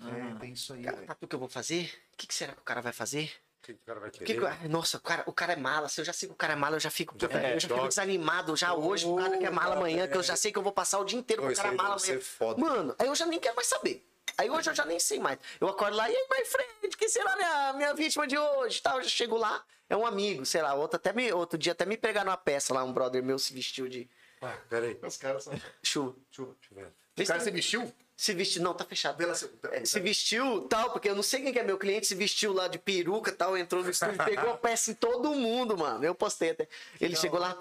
É, 0.00 0.38
tem 0.40 0.52
isso 0.52 0.72
aí, 0.72 0.82
Cara, 0.82 1.06
sabe 1.06 1.18
o 1.22 1.28
que 1.28 1.34
eu 1.34 1.38
vou 1.38 1.48
fazer? 1.48 1.92
O 2.14 2.16
que, 2.16 2.26
que 2.26 2.34
será 2.34 2.52
que 2.54 2.60
o 2.60 2.64
cara 2.64 2.80
vai 2.80 2.92
fazer? 2.92 3.24
O 3.60 3.66
que 3.66 3.74
que 3.74 3.80
o 3.82 3.84
cara 3.84 4.00
vai 4.00 4.10
Que 4.10 4.18
querer? 4.24 4.58
que- 4.60 4.68
nossa, 4.68 4.96
o 4.96 5.00
cara, 5.00 5.22
o 5.26 5.32
cara 5.32 5.52
é 5.52 5.56
mala. 5.56 5.88
Se 5.88 6.00
eu 6.00 6.04
já 6.04 6.12
sei 6.12 6.28
que 6.28 6.32
o 6.32 6.36
cara 6.36 6.54
é 6.54 6.56
mala, 6.56 6.76
eu 6.76 6.80
já 6.80 6.90
fico, 6.90 7.14
Já 7.18 7.26
eu 7.26 7.60
já 7.60 7.68
fico 7.68 7.88
desanimado 7.88 8.56
já 8.56 8.72
hoje. 8.72 9.04
O 9.04 9.16
cara 9.16 9.36
que 9.36 9.44
é 9.44 9.50
mala 9.50 9.74
amanhã, 9.76 10.08
que 10.08 10.16
eu 10.16 10.22
já 10.22 10.36
sei 10.36 10.52
que 10.52 10.58
eu 10.58 10.62
vou 10.62 10.72
passar 10.72 10.98
o 11.00 11.04
dia 11.04 11.18
inteiro 11.18 11.42
com 11.42 11.48
o 11.48 11.54
cara 11.54 11.70
aí 11.70 11.76
mala 11.76 11.96
amanhã. 11.96 12.14
ser 12.14 12.20
foda. 12.20 12.60
Mano, 12.60 12.94
aí 12.98 13.06
eu 13.08 13.14
já 13.14 13.26
nem 13.26 13.38
quero 13.38 13.54
mais 13.56 13.68
saber. 13.68 14.08
Aí 14.38 14.48
hoje 14.48 14.70
eu 14.70 14.74
já 14.74 14.84
nem 14.84 14.98
sei 15.00 15.18
mais. 15.18 15.38
Eu 15.60 15.68
acordo 15.68 15.96
lá, 15.96 16.08
e 16.08 16.14
aí, 16.16 16.26
my 16.30 16.44
friend, 16.44 16.96
quem 16.96 17.08
será 17.08 17.34
minha, 17.36 17.72
minha 17.74 17.94
vítima 17.94 18.26
de 18.26 18.38
hoje? 18.38 18.80
Tal, 18.80 18.98
eu 18.98 19.02
já 19.02 19.08
chego 19.10 19.36
lá, 19.36 19.62
é 19.90 19.96
um 19.96 20.06
amigo, 20.06 20.46
sei 20.46 20.62
lá, 20.62 20.74
outro, 20.74 20.96
até 20.96 21.12
me, 21.12 21.32
outro 21.32 21.58
dia 21.58 21.72
até 21.72 21.84
me 21.84 21.96
pegaram 21.96 22.30
uma 22.30 22.36
peça 22.36 22.72
lá, 22.72 22.82
um 22.84 22.92
brother 22.92 23.22
meu 23.22 23.38
se 23.38 23.52
vestiu 23.52 23.88
de 23.88 24.08
Ah, 24.40 24.56
peraí. 24.70 24.96
Os 25.02 25.16
caras 25.16 25.44
são. 25.44 25.52
chuva. 25.82 26.14
Chuva. 26.30 26.54
Deixa 26.60 26.72
eu 26.72 26.76
ver. 27.16 27.22
O 27.22 27.26
cara 27.26 27.40
se 27.40 27.50
vestiu? 27.50 27.92
Se 28.16 28.32
vestiu, 28.34 28.62
não, 28.62 28.74
tá 28.74 28.84
fechado. 28.84 29.34
Se- 29.36 29.48
É, 29.70 29.84
se 29.84 30.00
vestiu 30.00 30.62
tal, 30.68 30.90
porque 30.90 31.08
eu 31.08 31.14
não 31.14 31.22
sei 31.22 31.40
quem 31.42 31.52
que 31.52 31.58
é 31.58 31.62
meu 31.62 31.78
cliente, 31.78 32.06
se 32.06 32.14
vestiu 32.16 32.52
lá 32.52 32.66
de 32.66 32.76
peruca 32.78 33.30
tal, 33.32 33.56
entrou 33.56 33.82
no 33.82 33.90
estúdio, 33.90 34.16
pegou 34.24 34.50
a 34.54 34.56
peça 34.56 34.90
em 34.90 34.94
todo 34.94 35.30
mundo, 35.34 35.76
mano. 35.78 36.04
Eu 36.04 36.14
postei 36.16 36.50
até. 36.50 36.68
Ele 37.00 37.14
chegou 37.14 37.38
lá. 37.38 37.56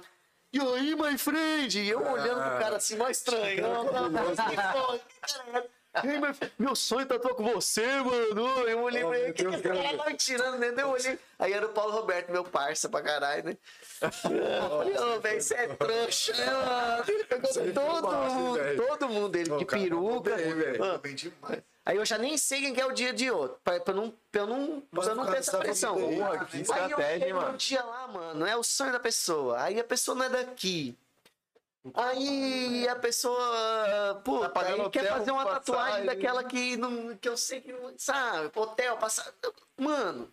E 0.52 0.60
aí, 0.60 0.96
my 0.96 1.16
friend? 1.18 1.80
E 1.80 1.90
eu 1.90 2.00
olhando 2.02 2.42
pro 2.42 2.60
cara 2.60 2.78
assim, 2.78 2.96
mais 2.96 3.18
estranho. 3.18 3.62
Não, 3.62 3.84
não, 3.84 4.10
não, 4.10 4.36
que 4.36 4.56
porra, 4.56 5.00
que 5.00 5.20
caralho. 5.20 5.64
E 5.66 5.77
aí, 6.04 6.20
meu, 6.20 6.36
meu 6.58 6.76
sonho 6.76 7.02
é 7.02 7.06
tatuar 7.06 7.34
com 7.36 7.44
você, 7.54 7.86
mano. 7.86 8.60
Eu 8.68 8.80
olhei 8.82 9.04
pra 9.06 9.18
ele, 9.20 9.26
meu 9.26 9.34
que 9.34 9.62
que 9.62 9.62
cara. 9.70 9.98
tava 9.98 10.14
tirando, 10.14 10.58
né? 10.60 10.74
Eu 10.78 10.90
olhei. 10.90 11.20
Aí 11.40 11.54
era 11.54 11.66
o 11.66 11.70
Paulo 11.70 11.92
Roberto, 11.94 12.32
meu 12.32 12.44
parça 12.44 12.90
pra 12.90 13.02
caralho, 13.02 13.44
né? 13.46 13.58
Eu 14.02 14.12
falei, 14.12 14.98
ô, 14.98 15.20
velho, 15.20 15.42
você 15.42 15.54
é 15.56 15.68
trouxa, 15.68 16.34
né, 16.34 16.46
mano? 16.46 17.04
Ele 17.08 17.24
pegou 17.24 17.50
todo 17.74 18.08
massa, 18.08 18.36
mundo, 18.36 18.60
todo 18.88 19.10
mundo, 19.10 19.36
ele 19.36 19.52
Ô, 19.52 19.58
de 19.58 19.66
cara, 19.66 19.82
peruca. 19.84 20.36
bem. 20.36 20.78
Mano, 20.78 21.00
Bem 21.00 21.16
demais. 21.16 21.62
Aí 21.86 21.96
eu 21.96 22.06
já 22.06 22.18
nem 22.18 22.38
sei 22.38 22.60
quem 22.60 22.74
que 22.74 22.82
é 22.82 22.86
o 22.86 22.92
dia 22.92 23.14
de 23.14 23.32
outro, 23.32 23.58
pra, 23.64 23.80
pra 23.80 23.94
não, 23.94 24.14
pra 24.30 24.42
eu 24.42 24.48
não, 24.48 24.82
pra 24.92 25.16
não 25.16 25.24
ficar 25.24 25.32
ter 25.32 25.38
essa 25.40 25.52
nessa 25.54 25.58
pressão. 25.58 25.96
Porra, 25.96 26.46
que 26.46 26.58
estratégia, 26.58 27.34
mano? 27.34 27.54
um 27.54 27.56
dia 27.56 27.82
lá, 27.82 28.08
mano, 28.10 28.46
é 28.46 28.58
o 28.58 28.64
sonho 28.64 28.92
da 28.92 29.00
pessoa. 29.00 29.62
Aí 29.62 29.80
a 29.80 29.84
pessoa 29.86 30.14
não 30.14 30.26
é 30.26 30.30
daqui. 30.30 30.98
Aí 31.94 32.88
a 32.88 32.96
pessoa, 32.96 34.22
pô, 34.24 34.48
Tá 34.48 34.62
aí 34.62 34.76
quer 34.90 35.02
hotel, 35.02 35.18
fazer 35.18 35.32
uma 35.32 35.46
tatuagem 35.46 36.06
daquela 36.06 36.44
que, 36.44 36.78
não, 36.78 37.16
que 37.18 37.28
eu 37.30 37.38
sei 37.38 37.62
que 37.62 37.72
não. 37.72 37.94
Sabe? 37.98 38.52
Hotel, 38.56 38.98
passar. 38.98 39.32
Mano, 39.78 40.32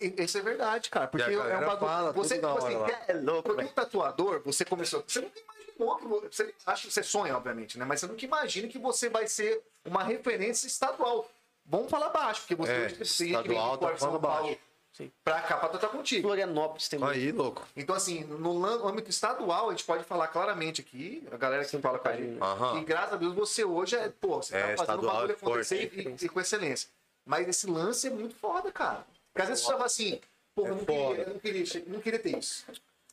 Isso 0.00 0.36
é 0.38 0.42
verdade, 0.42 0.90
cara. 0.90 1.06
Porque 1.08 1.30
é 1.30 1.38
um 1.38 1.60
bagulho. 1.60 1.78
fala 1.78 2.12
você, 2.12 2.34
tipo 2.36 2.46
assim, 2.48 2.74
lá. 2.74 2.88
é 3.08 3.12
louco, 3.14 3.42
Porque 3.48 3.64
um 3.64 3.68
tatuador, 3.68 4.42
você 4.44 4.64
começou. 4.64 5.02
Você 5.06 5.20
nunca 5.20 5.38
imaginou 5.40 5.96
que 5.96 6.06
vo- 6.06 6.20
você 6.30 6.54
acha 6.66 6.86
que 6.86 6.92
você 6.92 7.02
sonha, 7.02 7.36
obviamente, 7.36 7.78
né? 7.78 7.84
Mas 7.84 8.00
você 8.00 8.06
nunca 8.06 8.24
imagina 8.24 8.68
que 8.68 8.78
você 8.78 9.08
vai 9.08 9.26
ser 9.26 9.62
uma 9.84 10.02
referência 10.02 10.66
estadual. 10.66 11.28
Vamos 11.64 11.90
falar 11.90 12.08
baixo, 12.10 12.40
porque 12.42 12.54
você 12.54 12.72
É, 12.72 12.84
hoje 12.86 12.94
gente 12.96 13.42
que 13.42 13.48
vem 13.48 13.58
de 13.58 13.78
tá 13.78 13.92
de 13.92 14.00
São 14.00 14.08
falando 14.08 14.22
Paulo 14.22 14.46
baixo. 14.48 14.60
Sim. 15.04 15.12
pra 15.24 15.40
cá 15.42 15.56
pra 15.56 15.68
tatuar 15.68 15.92
contigo. 15.92 16.22
Florianópolis 16.28 16.88
tem 16.88 16.98
muito. 16.98 17.12
Aí, 17.12 17.32
louco. 17.32 17.66
Então, 17.76 17.94
assim, 17.94 18.24
no 18.24 18.64
âmbito 18.86 19.08
estadual, 19.10 19.68
a 19.68 19.70
gente 19.72 19.84
pode 19.84 20.04
falar 20.04 20.28
claramente 20.28 20.80
aqui, 20.80 21.26
a 21.32 21.36
galera 21.36 21.64
que 21.64 21.78
fala 21.78 21.98
com 21.98 22.08
a 22.08 22.16
gente. 22.16 22.40
Aham. 22.42 22.78
E 22.80 22.84
graças 22.84 23.14
a 23.14 23.16
Deus 23.16 23.34
você 23.34 23.64
hoje 23.64 23.96
é, 23.96 24.08
pô, 24.08 24.42
você 24.42 24.54
É, 24.56 24.60
tá 24.60 24.66
fazendo 24.66 24.78
o 24.78 24.82
estadual 24.82 25.14
bagulho 25.16 25.32
é 25.32 25.36
forte. 25.36 25.74
acontecer 25.74 26.16
e, 26.20 26.24
e 26.26 26.28
com 26.28 26.40
excelência. 26.40 26.88
Mas 27.24 27.48
esse 27.48 27.66
lance 27.66 28.06
é 28.06 28.10
muito 28.10 28.34
foda, 28.34 28.70
cara. 28.72 29.04
Porque 29.32 29.42
às 29.42 29.48
vezes 29.48 29.64
você 29.64 29.72
fala 29.72 29.84
assim, 29.86 30.20
pô, 30.54 30.66
eu 30.66 30.74
não, 30.74 30.82
É 30.82 30.84
foda. 30.84 30.92
queria, 31.08 31.22
eu 31.24 31.32
não, 31.32 31.38
queria, 31.40 31.66
che- 31.66 31.84
não 31.86 32.00
queria 32.00 32.18
ter 32.18 32.38
isso. 32.38 32.64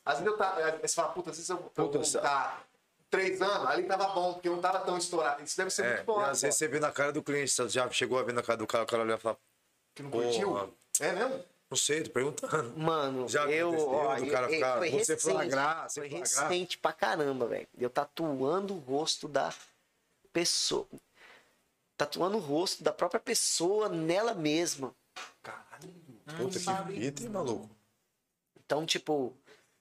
Às 0.05 0.19
vezes 0.19 0.31
eu 0.31 0.37
tava, 0.37 0.59
aí 0.63 0.79
você 0.81 0.95
fala, 0.95 1.09
puta, 1.09 1.29
às 1.31 1.35
vezes 1.37 1.49
eu, 1.49 1.57
eu 1.57 1.63
Puta, 1.85 1.99
vou 1.99 2.21
tá 2.21 2.61
três 3.09 3.41
anos, 3.41 3.67
ali 3.67 3.83
tava 3.83 4.07
bom, 4.07 4.33
porque 4.33 4.49
não 4.49 4.59
tava 4.59 4.79
tão 4.79 4.97
estourado. 4.97 5.43
Isso 5.43 5.55
deve 5.55 5.69
ser 5.69 5.83
É, 5.83 5.87
muito 5.89 6.01
e 6.01 6.05
foda. 6.05 6.27
às 6.31 6.41
vezes 6.41 6.57
você 6.57 6.67
vê 6.67 6.79
na 6.79 6.91
cara 6.91 7.11
do 7.13 7.21
cliente, 7.23 7.51
você 7.51 7.69
já 7.69 7.89
chegou 7.91 8.17
a 8.19 8.23
ver 8.23 8.33
na 8.33 8.41
cara 8.43 8.57
do 8.57 8.67
cara, 8.67 8.83
o 8.83 8.87
cara 8.87 9.03
olha 9.03 9.13
e 9.15 9.17
fala, 9.17 9.37
que 9.95 10.01
não 10.03 10.09
porra. 10.09 10.23
curtiu. 10.25 10.73
É 10.99 11.11
mesmo? 11.11 11.43
Não 11.69 11.77
sei, 11.77 12.03
tô 12.03 12.11
perguntando. 12.11 12.77
Mano, 12.79 13.27
Já 13.27 13.45
eu. 13.49 13.69
ó, 13.89 14.15
do 14.15 14.27
cara 14.31 14.47
eu- 14.47 14.51
ficar- 14.53 14.77
foi 14.77 14.89
você 14.89 14.97
recente, 15.13 15.21
flagrar, 15.21 15.89
você 15.89 15.99
Foi 16.01 16.09
flagrar? 16.09 16.49
recente 16.49 16.77
pra 16.77 16.93
caramba, 16.93 17.45
velho. 17.47 17.67
Eu 17.77 17.89
tatuando 17.89 18.73
o 18.75 18.79
rosto 18.79 19.27
da 19.27 19.53
pessoa. 20.31 20.87
Tatuando 21.97 22.37
o 22.37 22.39
rosto 22.41 22.83
da 22.83 22.93
própria 22.93 23.19
pessoa 23.19 23.89
nela 23.89 24.33
mesma. 24.33 24.93
Caralho. 25.41 25.93
Puta 26.37 26.59
que 26.59 26.93
fita, 26.99 27.23
hein, 27.23 27.29
maluco? 27.29 27.69
Então, 28.63 28.85
tipo, 28.85 29.33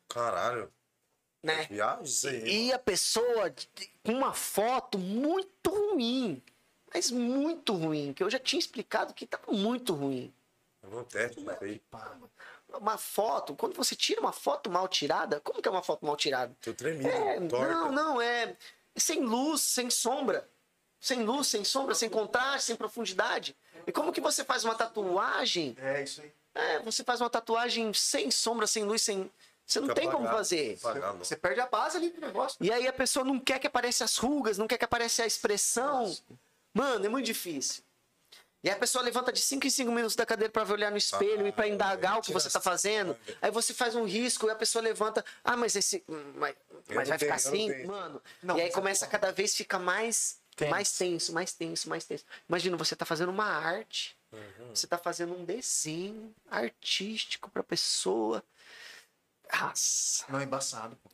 Caralho. 0.08 0.72
né? 1.42 1.66
Viagem 1.66 2.04
isso 2.04 2.28
aí. 2.28 2.36
hein? 2.48 2.66
E 2.68 2.72
a 2.72 2.78
pessoa 2.78 3.54
com 4.04 4.12
uma 4.12 4.32
foto 4.32 4.98
muito 4.98 5.70
ruim. 5.70 6.42
Mas 6.94 7.10
muito 7.10 7.74
ruim. 7.74 8.12
Que 8.14 8.22
eu 8.22 8.30
já 8.30 8.38
tinha 8.38 8.58
explicado 8.60 9.12
que 9.12 9.26
tava 9.26 9.52
muito 9.52 9.92
ruim. 9.92 10.32
Teto, 11.10 11.40
isso 11.40 11.50
aí. 11.60 11.82
Uma 12.68 12.98
foto, 12.98 13.54
quando 13.54 13.74
você 13.74 13.94
tira 13.94 14.20
uma 14.20 14.32
foto 14.32 14.70
mal 14.70 14.88
tirada, 14.88 15.40
como 15.40 15.62
que 15.62 15.68
é 15.68 15.70
uma 15.70 15.82
foto 15.82 16.04
mal 16.04 16.16
tirada? 16.16 16.54
Tô 16.60 16.72
tremido, 16.74 17.08
É, 17.08 17.40
torta. 17.48 17.72
não, 17.72 17.92
não, 17.92 18.20
é 18.20 18.56
sem 18.96 19.20
luz, 19.20 19.60
sem 19.62 19.88
sombra. 19.90 20.48
Sem 20.98 21.22
luz, 21.22 21.46
sem 21.46 21.62
sombra, 21.62 21.94
sem 21.94 22.08
contraste, 22.08 22.62
sem 22.66 22.76
profundidade. 22.76 23.54
E 23.86 23.92
como 23.92 24.12
que 24.12 24.20
você 24.20 24.44
faz 24.44 24.64
uma 24.64 24.74
tatuagem? 24.74 25.76
É 25.80 26.02
isso 26.02 26.20
aí. 26.22 26.32
É, 26.54 26.78
você 26.80 27.04
faz 27.04 27.20
uma 27.20 27.28
tatuagem 27.30 27.92
sem 27.92 28.30
sombra, 28.30 28.66
sem 28.66 28.82
luz, 28.84 29.02
sem. 29.02 29.30
Você 29.66 29.78
não 29.80 29.88
Fica 29.88 30.00
tem 30.00 30.04
como 30.10 30.18
apagado, 30.24 30.36
fazer. 30.38 30.78
apagado. 30.80 31.18
Você 31.18 31.36
perde 31.36 31.60
a 31.60 31.66
base 31.66 31.96
ali 31.98 32.10
do 32.10 32.20
negócio. 32.20 32.56
E 32.60 32.72
aí 32.72 32.86
a 32.88 32.92
pessoa 32.92 33.24
não 33.24 33.38
quer 33.38 33.58
que 33.58 33.66
apareça 33.66 34.04
as 34.04 34.16
rugas, 34.16 34.56
não 34.56 34.66
quer 34.66 34.78
que 34.78 34.84
apareça 34.84 35.22
a 35.22 35.26
expressão. 35.26 36.16
Mano, 36.72 37.04
é 37.04 37.08
muito 37.08 37.26
difícil. 37.26 37.82
E 38.64 38.68
aí 38.68 38.74
a 38.74 38.78
pessoa 38.78 39.04
levanta 39.04 39.32
de 39.32 39.40
5 39.40 39.66
em 39.66 39.70
5 39.70 39.92
minutos 39.92 40.16
da 40.16 40.26
cadeira 40.26 40.50
para 40.52 40.72
olhar 40.72 40.90
no 40.90 40.96
espelho 40.96 41.44
Ah, 41.44 41.48
e 41.48 41.52
para 41.52 41.68
indagar 41.68 42.18
o 42.18 42.22
que 42.22 42.32
você 42.32 42.44
tá 42.48 42.58
essa- 42.58 42.60
fazendo. 42.60 43.16
Aí 43.40 43.50
você 43.50 43.72
faz 43.72 43.94
um 43.94 44.04
risco 44.04 44.46
e 44.46 44.50
a 44.50 44.54
pessoa 44.56 44.82
levanta. 44.82 45.24
Ah, 45.44 45.56
mas 45.56 45.76
esse. 45.76 46.02
Mas, 46.34 46.56
Eu 46.88 46.96
mas 46.96 47.08
não 47.08 47.16
vai 47.16 47.18
ficar 47.18 47.50
tenho, 47.50 47.68
não 47.68 47.74
assim? 47.74 47.86
Mano. 47.86 48.22
Não, 48.42 48.56
e 48.56 48.60
aí 48.62 48.66
mas 48.68 48.74
começa 48.74 49.04
a 49.04 49.08
cada 49.08 49.30
vez 49.30 49.54
ficar 49.54 49.78
mais 49.78 50.38
Tenso. 50.56 50.70
mais 50.70 50.92
tenso, 50.92 51.32
mais 51.32 51.52
tenso, 51.52 51.88
mais 51.88 52.04
tenso. 52.04 52.24
Imagina, 52.48 52.76
você 52.76 52.96
tá 52.96 53.04
fazendo 53.04 53.28
uma 53.28 53.44
arte. 53.46 54.16
Uhum. 54.32 54.74
Você 54.74 54.86
tá 54.86 54.98
fazendo 54.98 55.34
um 55.38 55.44
desenho 55.44 56.34
artístico 56.50 57.48
pra 57.50 57.62
pessoa. 57.62 58.42
Nossa, 59.60 60.24
Não, 60.28 60.40
é 60.40 60.44
embaçado, 60.44 60.96
pô. 60.96 61.10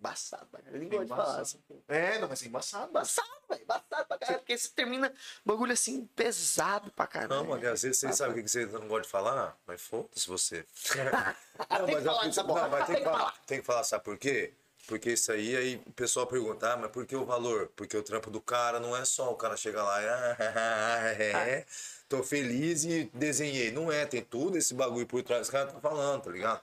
Embaçado, 0.00 0.46
pra 0.46 0.60
caralho. 0.62 0.78
Nem 0.80 0.88
gosto 0.88 1.02
de 1.02 1.08
falar 1.10 1.40
assim. 1.40 1.60
É, 1.86 2.18
não, 2.18 2.28
mas 2.28 2.42
é 2.42 2.46
embaçado. 2.46 2.88
Embaçado, 2.90 3.28
velho. 3.48 3.62
Embaçado 3.62 4.06
pra 4.08 4.18
caralho. 4.18 4.38
Porque 4.40 4.56
você 4.58 4.68
termina 4.70 5.12
bagulho 5.44 5.72
assim, 5.72 6.06
pesado 6.16 6.90
pra 6.92 7.06
caralho. 7.06 7.34
Não, 7.34 7.44
mano, 7.44 7.68
às 7.70 7.82
vezes 7.82 7.98
você 7.98 8.12
sabe 8.12 8.32
o 8.32 8.34
que 8.34 8.42
que 8.42 8.48
você 8.50 8.64
não 8.66 8.88
gosta 8.88 9.02
de 9.02 9.08
falar, 9.10 9.56
mas 9.66 9.80
foda-se 9.82 10.26
você. 10.26 10.64
Tem 10.82 11.86
que 11.86 11.92
mas 11.92 12.04
falar 12.04 12.22
a- 12.22 12.24
dessa 12.26 12.44
porra. 12.44 12.62
não, 12.62 12.70
mas 12.70 12.86
tem 12.86 12.94
Tem 12.94 12.94
que 12.96 13.02
que 13.10 13.16
falar. 13.16 13.34
Tem 13.46 13.60
que 13.60 13.66
falar, 13.66 13.84
sabe 13.84 14.04
por 14.04 14.16
quê? 14.18 14.54
Porque 14.86 15.12
isso 15.12 15.30
aí, 15.30 15.54
aí 15.56 15.82
o 15.86 15.92
pessoal 15.92 16.26
pergunta, 16.26 16.72
ah, 16.72 16.76
mas 16.76 16.90
por 16.90 17.06
que 17.06 17.14
o 17.14 17.24
valor? 17.24 17.70
Porque 17.76 17.96
o 17.96 18.02
trampo 18.02 18.30
do 18.30 18.40
cara 18.40 18.80
não 18.80 18.96
é 18.96 19.04
só 19.04 19.30
o 19.30 19.36
cara 19.36 19.56
chegar 19.56 19.84
lá 19.84 20.02
e, 20.02 20.08
ah, 20.08 21.14
é, 21.46 21.66
tô 22.08 22.22
feliz 22.24 22.84
e 22.84 23.04
desenhei. 23.14 23.70
Não 23.70 23.92
é, 23.92 24.06
tem 24.06 24.22
tudo 24.22 24.56
esse 24.58 24.72
bagulho 24.74 25.06
por 25.06 25.22
trás 25.22 25.40
que 25.42 25.44
os 25.44 25.50
caras 25.50 25.68
estão 25.68 25.80
falando, 25.80 26.22
tá 26.24 26.30
ligado? 26.30 26.62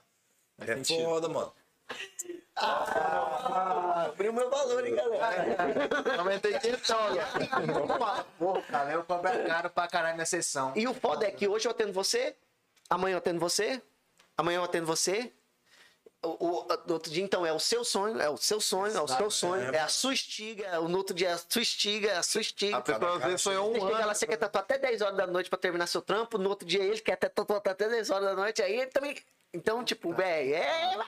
É 0.58 0.74
sentido. 0.74 1.04
foda, 1.04 1.28
mano. 1.28 1.52
Abriu 4.06 4.32
meu 4.32 4.50
valor, 4.50 4.84
hein, 4.86 4.94
galera. 4.94 5.88
Aumentei 6.18 6.58
de 6.58 6.76
dólar. 6.76 8.24
Porra, 8.38 8.62
cara, 8.62 8.92
eu 8.92 9.04
cobro 9.04 9.30
caro 9.46 9.70
pra 9.70 9.86
caralho 9.88 10.16
na 10.16 10.24
sessão. 10.24 10.72
E 10.74 10.86
o 10.86 10.94
foda 10.94 11.26
é 11.26 11.30
que 11.30 11.46
hoje 11.46 11.66
eu 11.66 11.70
atendo 11.70 11.92
você, 11.92 12.34
amanhã 12.90 13.14
eu 13.14 13.18
atendo 13.18 13.38
você, 13.40 13.80
amanhã 14.36 14.56
eu 14.58 14.64
atendo 14.64 14.86
você. 14.86 15.32
O, 16.20 16.30
o- 16.64 16.66
no 16.84 16.94
outro 16.94 17.12
dia, 17.12 17.22
então, 17.22 17.46
é 17.46 17.52
o 17.52 17.60
seu 17.60 17.84
sonho, 17.84 18.20
é 18.20 18.28
o 18.28 18.36
seu 18.36 18.60
sonho, 18.60 18.96
é 18.96 19.00
o 19.00 19.06
seu 19.06 19.30
sonho, 19.30 19.72
é 19.72 19.78
a 19.78 19.86
sua 19.86 20.12
estiga, 20.12 20.80
o 20.80 20.88
no 20.88 20.98
outro 20.98 21.14
dia 21.14 21.28
é 21.28 21.32
a 21.34 21.38
sua 21.38 21.62
estiga, 21.62 22.10
é 22.10 22.16
a 22.16 22.22
sua 22.24 22.40
estiga. 22.40 22.76
A 22.78 22.80
pessoa 22.80 23.16
às 23.18 23.22
vezes 23.24 23.40
sonhou 23.40 23.72
um 23.72 23.84
lá, 23.84 23.98
ano. 24.00 24.14
você 24.16 24.26
quer 24.26 24.36
tatuar 24.36 24.64
até 24.64 24.78
10 24.78 25.00
horas 25.00 25.16
da 25.16 25.28
noite 25.28 25.48
pra 25.48 25.56
terminar 25.56 25.86
seu 25.86 26.02
trampo, 26.02 26.36
no 26.36 26.48
outro 26.50 26.66
dia 26.66 26.82
ele 26.82 26.98
quer 27.00 27.14
tatuar 27.14 27.62
até 27.64 27.88
10 27.88 28.10
horas 28.10 28.24
da 28.30 28.34
noite, 28.34 28.60
aí 28.60 28.80
ele 28.80 28.90
também. 28.90 29.16
Então, 29.54 29.84
tipo, 29.84 30.12
velho, 30.12 30.56
é. 30.56 30.98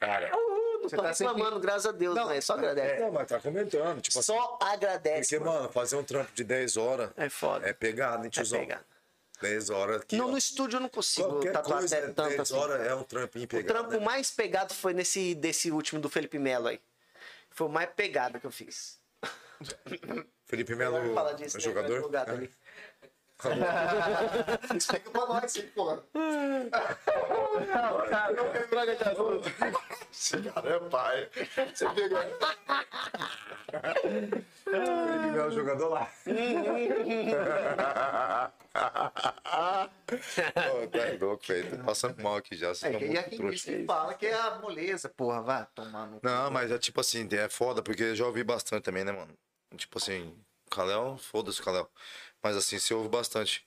Cara. 0.00 0.34
Uh, 0.34 0.80
não 0.82 0.88
Você 0.88 0.96
tô 0.96 1.02
tá 1.02 1.12
sempre- 1.12 1.34
reclamando, 1.34 1.60
graças 1.60 1.86
a 1.86 1.92
Deus, 1.92 2.16
Não, 2.16 2.24
não, 2.24 2.30
é 2.32 2.40
só 2.40 2.54
agradece. 2.54 3.00
Não, 3.02 3.12
mas 3.12 3.28
tá 3.28 3.38
comentando. 3.38 4.00
Tipo 4.00 4.18
assim, 4.18 4.32
Só 4.32 4.58
agradece. 4.62 5.38
porque, 5.38 5.50
mano, 5.50 5.68
fazer 5.70 5.96
um 5.96 6.02
trampo 6.02 6.32
de 6.32 6.42
10 6.42 6.76
horas 6.78 7.10
É 7.16 7.28
foda. 7.28 7.68
é 7.68 7.72
pegado, 7.74 8.22
hein, 8.22 8.28
É 8.28 8.30
tiozão? 8.30 8.58
pegado. 8.60 8.84
10 9.42 9.70
horas 9.70 10.02
aqui. 10.02 10.16
No, 10.16 10.28
ó. 10.28 10.30
no 10.32 10.38
estúdio 10.38 10.76
eu 10.76 10.80
não 10.80 10.88
consigo 10.88 11.28
Qualquer 11.28 11.52
tatuar 11.52 11.78
coisa, 11.78 11.96
até 11.98 12.06
tanto 12.08 12.28
10 12.28 12.40
assim. 12.40 12.54
horas 12.54 12.86
é 12.86 12.94
um 12.94 13.02
trampinho 13.02 13.44
O 13.44 13.48
pegado. 13.48 13.68
trampo 13.68 13.90
né? 13.92 13.98
mais 14.04 14.30
pegado 14.30 14.74
foi 14.74 14.92
nesse 14.94 15.34
desse 15.34 15.70
último 15.70 16.00
do 16.00 16.08
Felipe 16.10 16.38
Melo 16.38 16.68
aí. 16.68 16.80
Foi 17.50 17.66
o 17.66 17.70
mais 17.70 17.88
pegado 17.90 18.40
que 18.40 18.46
eu 18.46 18.50
fiz. 18.50 18.98
Felipe 20.46 20.74
Melo, 20.74 20.98
disso, 21.36 21.56
é 21.56 21.60
né, 21.60 21.64
jogador? 21.64 21.94
advogado 21.96 22.30
ali. 22.30 22.50
Explica 24.76 25.10
pra 25.10 25.26
nós, 25.26 25.56
hein, 25.56 25.70
porra. 25.74 26.02
Cara, 30.54 30.68
é 30.70 30.78
pai. 30.90 31.28
Você 31.74 31.88
pegou. 31.90 32.18
Felipe 34.64 35.30
Melo, 35.32 35.50
jogador 35.52 35.88
lá. 35.88 36.10
Pô, 39.50 40.88
tá 40.88 40.98
louco, 41.26 41.44
velho. 41.46 41.76
Tô 41.78 41.84
passando 41.84 42.22
mal 42.22 42.36
aqui 42.36 42.56
já. 42.56 42.68
Vocês 42.74 42.94
É, 42.94 42.98
e 42.98 43.06
muito 43.06 43.18
aqui 43.18 43.36
trouxa. 43.36 43.72
que 43.72 43.84
fala 43.84 44.14
que 44.14 44.26
é 44.26 44.34
a 44.34 44.58
moleza, 44.58 45.08
porra, 45.08 45.42
vai 45.42 45.66
tomar 45.74 46.06
no. 46.06 46.20
Não, 46.22 46.50
mas 46.50 46.70
é 46.70 46.78
tipo 46.78 47.00
assim, 47.00 47.28
é 47.32 47.48
foda, 47.48 47.82
porque 47.82 48.02
eu 48.02 48.14
já 48.16 48.26
ouvi 48.26 48.44
bastante 48.44 48.82
também, 48.84 49.04
né, 49.04 49.12
mano? 49.12 49.32
Tipo 49.76 49.98
assim, 49.98 50.36
Kalel, 50.70 51.16
foda-se 51.18 51.60
o 51.60 51.64
Kalel. 51.64 51.90
Mas 52.42 52.56
assim, 52.56 52.78
você 52.78 52.94
ouve 52.94 53.08
bastante. 53.08 53.66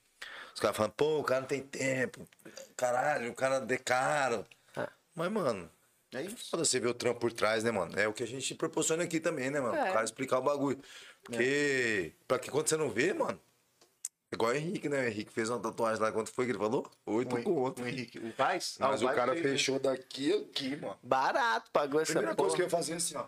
Os 0.54 0.60
caras 0.60 0.76
falam, 0.78 0.92
pô, 0.92 1.20
o 1.20 1.24
cara 1.24 1.42
não 1.42 1.48
tem 1.48 1.62
tempo. 1.62 2.28
Caralho, 2.78 3.32
o 3.32 3.36
cara 3.36 3.66
é 3.68 3.78
caro. 3.78 4.46
Mas, 5.16 5.32
mano, 5.32 5.70
é 6.14 6.22
isso. 6.24 6.50
Foda 6.50 6.66
você 6.66 6.80
ver 6.80 6.88
o 6.88 6.94
trampo 6.94 7.20
por 7.20 7.32
trás, 7.34 7.64
né, 7.64 7.72
mano? 7.72 7.98
É 8.00 8.08
o 8.08 8.14
que 8.14 8.24
a 8.24 8.28
gente 8.28 8.54
proporciona 8.56 9.04
aqui 9.04 9.20
também, 9.20 9.50
né, 9.52 9.60
mano? 9.60 9.76
É. 9.76 9.90
O 9.90 9.94
cara 9.94 10.04
explicar 10.06 10.40
o 10.40 10.42
bagulho. 10.42 10.80
Porque, 11.24 12.14
pra 12.28 12.38
que 12.40 12.50
quando 12.52 12.68
você 12.68 12.76
não 12.78 12.90
vê, 12.90 13.14
mano. 13.14 13.40
é 14.32 14.36
Igual 14.36 14.52
o 14.52 14.56
Henrique, 14.56 14.90
né? 14.90 15.02
O 15.02 15.08
Henrique 15.08 15.32
fez 15.32 15.50
uma 15.50 15.60
tatuagem 15.60 16.02
lá, 16.02 16.12
quanto 16.12 16.32
foi 16.32 16.46
que 16.46 16.52
ele 16.52 16.58
falou? 16.60 16.90
Oito 17.06 17.36
O, 17.36 17.44
conto. 17.44 17.82
o 17.84 17.88
Henrique, 17.88 18.20
o 18.20 18.32
Vaz? 18.34 18.78
Mas 18.80 19.02
Ah, 19.02 19.06
o 19.06 19.08
Vaz 19.08 19.16
cara 19.18 19.34
fez, 19.34 19.44
né? 19.46 19.52
fechou 19.52 19.80
daqui 19.80 20.34
a 20.34 20.38
aqui, 20.38 20.76
mano. 20.76 20.98
Barato, 21.04 21.70
pagou 21.72 22.02
essa 22.02 22.12
Primeira 22.14 22.36
coisa 22.36 22.50
porra. 22.50 22.56
que 22.56 22.62
eu 22.62 22.66
ia 22.66 22.70
fazer 22.70 22.94
é 22.94 22.96
assim, 22.98 23.16
ó. 23.16 23.26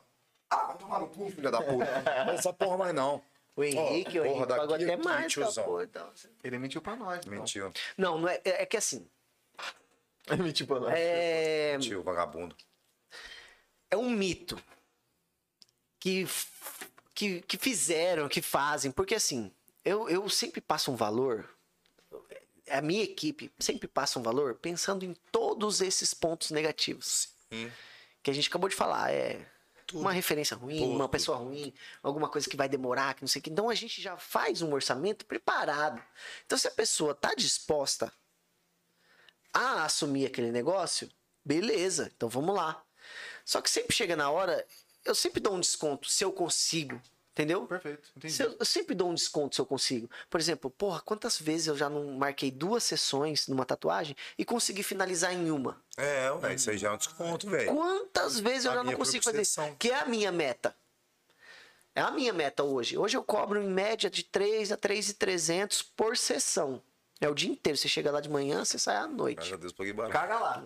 Ah, 0.49 0.65
vai 0.67 0.77
tomar 0.77 0.99
no 0.99 1.07
cu, 1.07 1.29
filha 1.31 1.49
da 1.51 1.61
puta. 1.61 1.85
Não 2.25 2.33
essa 2.33 2.51
porra 2.53 2.77
mais 2.77 2.93
não. 2.93 3.21
O 3.55 3.63
Henrique, 3.63 4.19
o 4.19 4.23
porra, 4.23 4.35
Henrique 4.35 4.47
pagou 4.47 4.75
até 4.75 4.97
mais, 4.97 5.33
tá, 5.33 5.63
pô, 5.63 5.81
então. 5.81 6.11
Ele 6.43 6.57
mentiu 6.59 6.81
pra 6.81 6.95
nós. 6.95 7.19
então. 7.19 7.31
Mentiu. 7.31 7.71
Não, 7.97 8.17
não 8.17 8.27
é, 8.27 8.41
é 8.43 8.63
é 8.63 8.65
que 8.65 8.75
assim, 8.75 9.07
Mentir 10.37 10.67
pra 10.67 10.79
nós. 10.79 10.93
é, 10.93 11.73
Mentiu, 11.73 12.03
vagabundo. 12.03 12.55
é 13.89 13.95
um 13.95 14.09
mito 14.09 14.61
que, 15.99 16.27
que, 17.13 17.41
que 17.41 17.57
fizeram, 17.57 18.27
que 18.27 18.41
fazem, 18.41 18.91
porque 18.91 19.15
assim, 19.15 19.51
eu, 19.83 20.09
eu 20.09 20.27
sempre 20.29 20.59
passo 20.59 20.91
um 20.91 20.95
valor, 20.95 21.49
a 22.69 22.81
minha 22.81 23.03
equipe 23.03 23.51
sempre 23.59 23.87
passa 23.87 24.19
um 24.19 24.23
valor 24.23 24.55
pensando 24.55 25.05
em 25.05 25.13
todos 25.31 25.79
esses 25.81 26.13
pontos 26.13 26.51
negativos. 26.51 27.29
Sim. 27.51 27.71
Que 28.21 28.31
a 28.31 28.33
gente 28.33 28.49
acabou 28.49 28.67
de 28.67 28.75
falar, 28.75 29.11
é 29.13 29.45
uma 29.93 30.11
referência 30.11 30.57
ruim, 30.57 30.79
Tudo. 30.79 30.91
uma 30.91 31.09
pessoa 31.09 31.37
ruim, 31.37 31.73
alguma 32.01 32.29
coisa 32.29 32.49
que 32.49 32.57
vai 32.57 32.67
demorar, 32.67 33.13
que 33.13 33.21
não 33.21 33.27
sei 33.27 33.39
o 33.39 33.43
que. 33.43 33.49
Então 33.49 33.69
a 33.69 33.75
gente 33.75 34.01
já 34.01 34.17
faz 34.17 34.61
um 34.61 34.73
orçamento 34.73 35.25
preparado. 35.25 36.01
Então 36.45 36.57
se 36.57 36.67
a 36.67 36.71
pessoa 36.71 37.13
tá 37.13 37.33
disposta 37.35 38.11
a 39.53 39.85
assumir 39.85 40.25
aquele 40.25 40.51
negócio, 40.51 41.09
beleza, 41.43 42.11
então 42.15 42.27
vamos 42.27 42.55
lá. 42.55 42.83
Só 43.43 43.61
que 43.61 43.69
sempre 43.69 43.95
chega 43.95 44.15
na 44.15 44.29
hora, 44.29 44.65
eu 45.03 45.13
sempre 45.13 45.39
dou 45.39 45.53
um 45.53 45.59
desconto 45.59 46.09
se 46.09 46.23
eu 46.23 46.31
consigo, 46.31 46.99
entendeu? 47.35 47.67
Perfeito, 47.67 48.09
entendi. 48.15 48.33
Se 48.33 48.43
eu, 48.43 48.55
eu 48.57 48.65
sempre 48.65 48.95
dou 48.95 49.09
um 49.09 49.13
desconto 49.13 49.55
se 49.55 49.61
eu 49.61 49.65
consigo. 49.65 50.09
Por 50.29 50.39
exemplo, 50.39 50.71
porra, 50.71 51.01
quantas 51.01 51.37
vezes 51.37 51.67
eu 51.67 51.75
já 51.75 51.89
não 51.89 52.13
marquei 52.13 52.49
duas 52.49 52.83
sessões 52.83 53.47
numa 53.49 53.65
tatuagem 53.65 54.15
e 54.37 54.45
consegui 54.45 54.81
finalizar 54.83 55.33
em 55.33 55.51
uma? 55.51 55.81
É, 55.97 56.31
ué, 56.31 56.55
isso 56.55 56.69
aí 56.69 56.77
já 56.77 56.87
é 56.89 56.91
um 56.91 56.97
desconto, 56.97 57.49
velho. 57.49 57.73
Quantas 57.73 58.39
vezes 58.39 58.63
eu 58.65 58.71
A 58.71 58.75
já 58.75 58.83
não 58.83 58.93
consigo 58.93 59.23
fazer? 59.23 59.43
sessão. 59.43 59.75
Que 59.77 59.91
é 59.91 59.99
a 59.99 60.05
minha 60.05 60.31
meta. 60.31 60.73
É 61.93 62.01
a 62.01 62.11
minha 62.11 62.31
meta 62.33 62.63
hoje. 62.63 62.97
Hoje 62.97 63.15
eu 63.17 63.23
cobro 63.23 63.61
em 63.61 63.67
média 63.69 64.09
de 64.09 64.23
3 64.23 64.71
a 64.71 64.77
3,300 64.77 65.81
por 65.81 66.17
sessão. 66.17 66.81
É 67.21 67.29
o 67.29 67.33
dia 67.33 67.49
inteiro. 67.49 67.77
Você 67.77 67.87
chega 67.87 68.11
lá 68.11 68.19
de 68.19 68.29
manhã, 68.29 68.63
você 68.65 68.77
sai 68.79 68.95
à 68.97 68.99
Graças 69.01 69.17
noite. 69.17 69.53
a 69.53 69.57
Deus, 69.57 69.71
paguei 69.71 69.93
barato. 69.93 70.13
Caga 70.13 70.39
lá. 70.39 70.65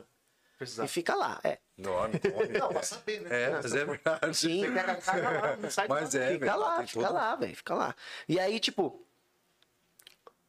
Precisar. 0.59 0.83
E 0.85 0.87
fica 0.89 1.15
lá. 1.15 1.39
É. 1.43 1.57
Dorme, 1.77 2.19
dorme. 2.19 2.47
Não, 2.59 2.67
pra 2.69 2.83
saber, 2.83 3.21
né? 3.21 3.43
É, 3.43 3.49
mas 3.49 3.73
é 3.73 3.85
verdade. 3.85 4.37
Sim. 4.37 4.67
Lá, 4.67 5.55
não 5.57 5.71
sai 5.71 5.87
de 5.87 5.89
Mas 5.89 6.13
lá. 6.13 6.21
é, 6.21 6.27
Fica 6.33 6.45
velho, 6.45 6.57
lá, 6.59 6.85
fica 6.87 7.01
todo- 7.05 7.13
lá, 7.13 7.35
velho. 7.37 7.55
Fica 7.55 7.73
lá. 7.75 7.95
E 8.27 8.39
aí, 8.39 8.59
tipo. 8.59 9.01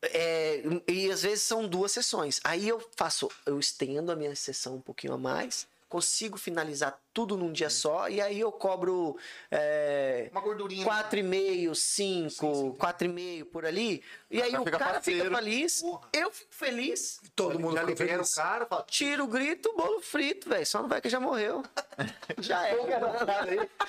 é, 0.03 0.63
e 0.89 1.11
às 1.11 1.23
vezes 1.23 1.43
são 1.45 1.69
duas 1.69 1.93
sessões. 1.93 2.41
Aí 2.43 2.69
eu 2.69 2.81
faço, 2.97 3.31
eu 3.47 3.59
estendo 3.59 4.11
a 4.11 4.17
minha 4.17 4.35
sessão 4.35 4.75
um 4.77 4.81
pouquinho 4.81 5.13
a 5.15 5.19
mais, 5.19 5.67
consigo 5.91 6.39
finalizar 6.39 6.97
tudo 7.13 7.37
num 7.37 7.53
dia 7.53 7.69
só, 7.69 8.09
e 8.09 8.21
aí 8.21 8.39
eu 8.39 8.53
cobro 8.53 9.17
é, 9.51 10.29
Uma 10.31 10.41
gordurinha. 10.41 10.87
4,5, 10.87 11.75
5, 11.75 12.77
4,5 12.79 13.45
por 13.47 13.67
ali. 13.67 14.01
E 14.31 14.41
aí 14.41 14.53
cara 14.53 14.63
o 14.63 14.65
cara 14.65 14.79
parceiro. 14.95 15.25
fica 15.25 15.37
feliz, 15.37 15.83
eu 16.13 16.31
fico 16.31 16.55
feliz. 16.55 17.21
Todo 17.35 17.59
mundo 17.59 17.75
já 17.75 17.83
libera 17.83 18.13
feliz. 18.13 18.33
o 18.33 18.37
cara, 18.37 18.67
fala, 18.67 18.85
Tira 18.85 19.25
o 19.25 19.27
grito, 19.27 19.75
bolo 19.77 20.01
frito, 20.01 20.49
velho. 20.49 20.65
Só 20.65 20.81
não 20.81 20.89
vai 20.89 21.01
que 21.01 21.09
já 21.09 21.19
morreu. 21.19 21.65
já 22.39 22.69
é. 22.69 22.77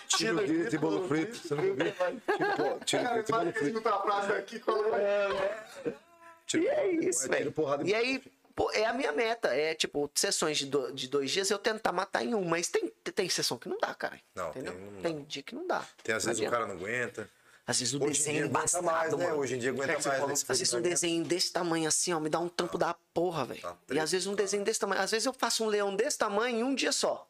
Tira 0.08 0.34
o 0.34 0.38
grito 0.38 0.76
e 0.76 0.78
bolo 0.80 1.08
frito. 1.08 1.38
Você 1.38 1.54
não 1.54 1.62
viu? 1.64 1.76
Tira, 2.84 3.12
o 3.12 3.14
grito 3.14 3.30
e 3.30 3.32
bolo 3.32 3.52
frito. 3.52 3.68
escutar 3.68 3.94
a 3.94 4.02
frase 4.02 4.32
aqui 4.34 4.60
quando 4.60 4.86
Tira- 6.48 6.64
E 6.64 6.68
é 6.68 6.92
isso, 6.94 7.30
velho. 7.30 7.54
E 7.86 7.94
aí, 7.94 8.24
pô, 8.64 8.72
é 8.74 8.86
a 8.86 8.94
minha 8.94 9.12
meta. 9.12 9.48
É 9.56 9.74
tipo, 9.74 10.10
sessões 10.16 10.58
de, 10.58 10.66
do- 10.68 10.92
de 10.92 11.08
dois 11.08 11.32
dias 11.32 11.50
eu 11.50 11.58
tentar 11.58 11.92
matar 11.92 12.24
em 12.24 12.34
um. 12.36 12.44
Mas 12.44 12.68
tem, 12.68 12.88
tem 13.14 13.30
sessão 13.30 13.58
que 13.58 13.68
não 13.70 13.78
dá, 13.80 13.94
cara. 13.94 14.20
Não, 14.36 14.50
entendeu? 14.50 14.74
tem- 14.74 14.82
não 14.92 15.02
Tem, 15.02 15.24
dia 15.24 15.44
que 15.44 15.56
não 15.56 15.66
dá. 15.68 15.86
Tem 16.04 16.14
às 16.16 16.26
vezes 16.26 16.46
o 16.46 16.50
cara 16.50 16.66
não 16.68 16.76
aguenta. 16.76 17.30
Às 17.66 17.80
vezes 17.80 17.94
o 17.94 17.98
Hoje 18.04 18.14
desenho 18.20 18.48
embaçado, 18.48 18.84
mais, 18.84 19.14
né? 19.14 19.32
Hoje 19.34 19.56
em 19.56 19.60
dia 19.60 19.70
aguenta 19.70 19.92
É 19.92 19.94
mais. 19.94 20.06
falou, 20.06 20.32
Às 20.32 20.44
vezes 20.44 20.74
um 20.74 20.82
desenho 20.82 21.24
desse 21.24 21.54
tamanho 21.54 21.88
assim, 21.88 22.12
ó, 22.12 22.20
me 22.20 22.28
dá 22.28 22.40
um 22.40 22.50
trampo 22.50 22.78
da 22.78 22.94
porra, 23.14 23.46
velho. 23.46 23.62
Tá 23.62 23.78
E 23.92 24.00
às 24.00 24.12
vezes 24.12 24.26
um 24.28 24.34
desenho 24.36 24.64
desse 24.64 24.80
tamanho. 24.80 25.00
Às 25.02 25.12
vezes 25.12 25.26
eu 25.26 25.32
faço 25.34 25.64
um 25.64 25.68
leão 25.68 25.96
desse 25.96 26.18
tamanho 26.18 26.58
em 26.60 26.64
um 26.64 26.74
dia 26.76 26.92
só. 26.92 27.28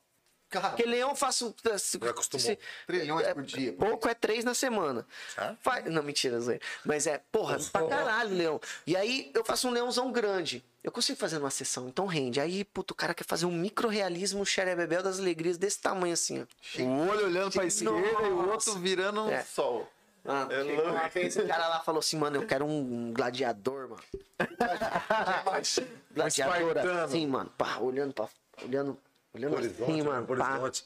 Cara, 0.52 0.70
Porque 0.70 0.84
leão 0.84 1.10
eu 1.12 1.16
faço. 1.16 1.56
Se, 1.80 1.98
Já 1.98 2.10
acostumou. 2.12 2.46
se- 2.46 2.60
trilhões 2.86 3.26
é, 3.26 3.34
por 3.34 3.44
dia. 3.44 3.72
Pouco 3.74 4.08
é 4.10 4.14
três 4.14 4.44
na 4.44 4.54
semana. 4.54 5.08
Ah? 5.38 5.56
Faz- 5.62 5.86
Não, 5.86 6.04
mentira, 6.04 6.40
Zé. 6.42 6.60
Mas 6.86 7.08
é, 7.08 7.22
porra, 7.32 7.58
pra 7.72 7.88
caralho, 7.88 8.36
leão. 8.36 8.62
E 8.86 8.96
aí 8.98 9.32
eu 9.34 9.44
faço 9.46 9.68
um 9.68 9.72
leãozão 9.72 10.12
grande. 10.12 10.64
Eu 10.84 10.92
consigo 10.92 11.18
fazer 11.18 11.38
numa 11.40 11.50
sessão, 11.52 11.88
então 11.88 12.06
rende. 12.06 12.40
Aí, 12.42 12.66
puto, 12.66 12.94
o 12.94 12.98
cara 12.98 13.14
quer 13.14 13.24
fazer 13.24 13.46
um 13.46 13.52
micro-realismo 13.52 14.46
xerebebel 14.46 15.02
das 15.02 15.20
alegrias 15.20 15.58
desse 15.58 15.80
tamanho 15.80 16.14
assim, 16.14 16.42
ó. 16.42 16.82
O 16.82 17.08
olho 17.10 17.26
olhando 17.28 17.52
pra 17.54 17.66
esquerda 17.66 17.98
e 18.28 18.32
o 18.32 18.50
outro 18.50 18.74
virando 18.80 19.24
um 19.24 19.30
É. 19.32 19.44
sol. 19.44 19.88
Mano, 20.24 20.52
É 20.52 20.56
chegou 20.64 20.76
louco. 20.86 20.92
uma 20.92 21.08
vez, 21.10 21.36
o 21.36 21.48
cara 21.48 21.68
lá 21.68 21.80
falou 21.80 22.00
assim, 22.00 22.18
mano, 22.18 22.38
eu 22.38 22.46
quero 22.46 22.66
um 22.66 23.12
gladiador, 23.14 23.90
mano. 23.90 24.04
Espartano. 26.28 27.10
Sim, 27.10 27.28
mano. 27.28 27.50
Pá, 27.58 27.78
olhando 27.80 28.14
pra. 28.14 28.28
Olhando. 28.64 28.98
Olhando 29.34 29.56
Horizonte, 29.56 29.84
assim, 29.84 30.02
né? 30.02 30.04
mano. 30.04 30.28
pá. 30.28 30.54
Horizonte. 30.54 30.86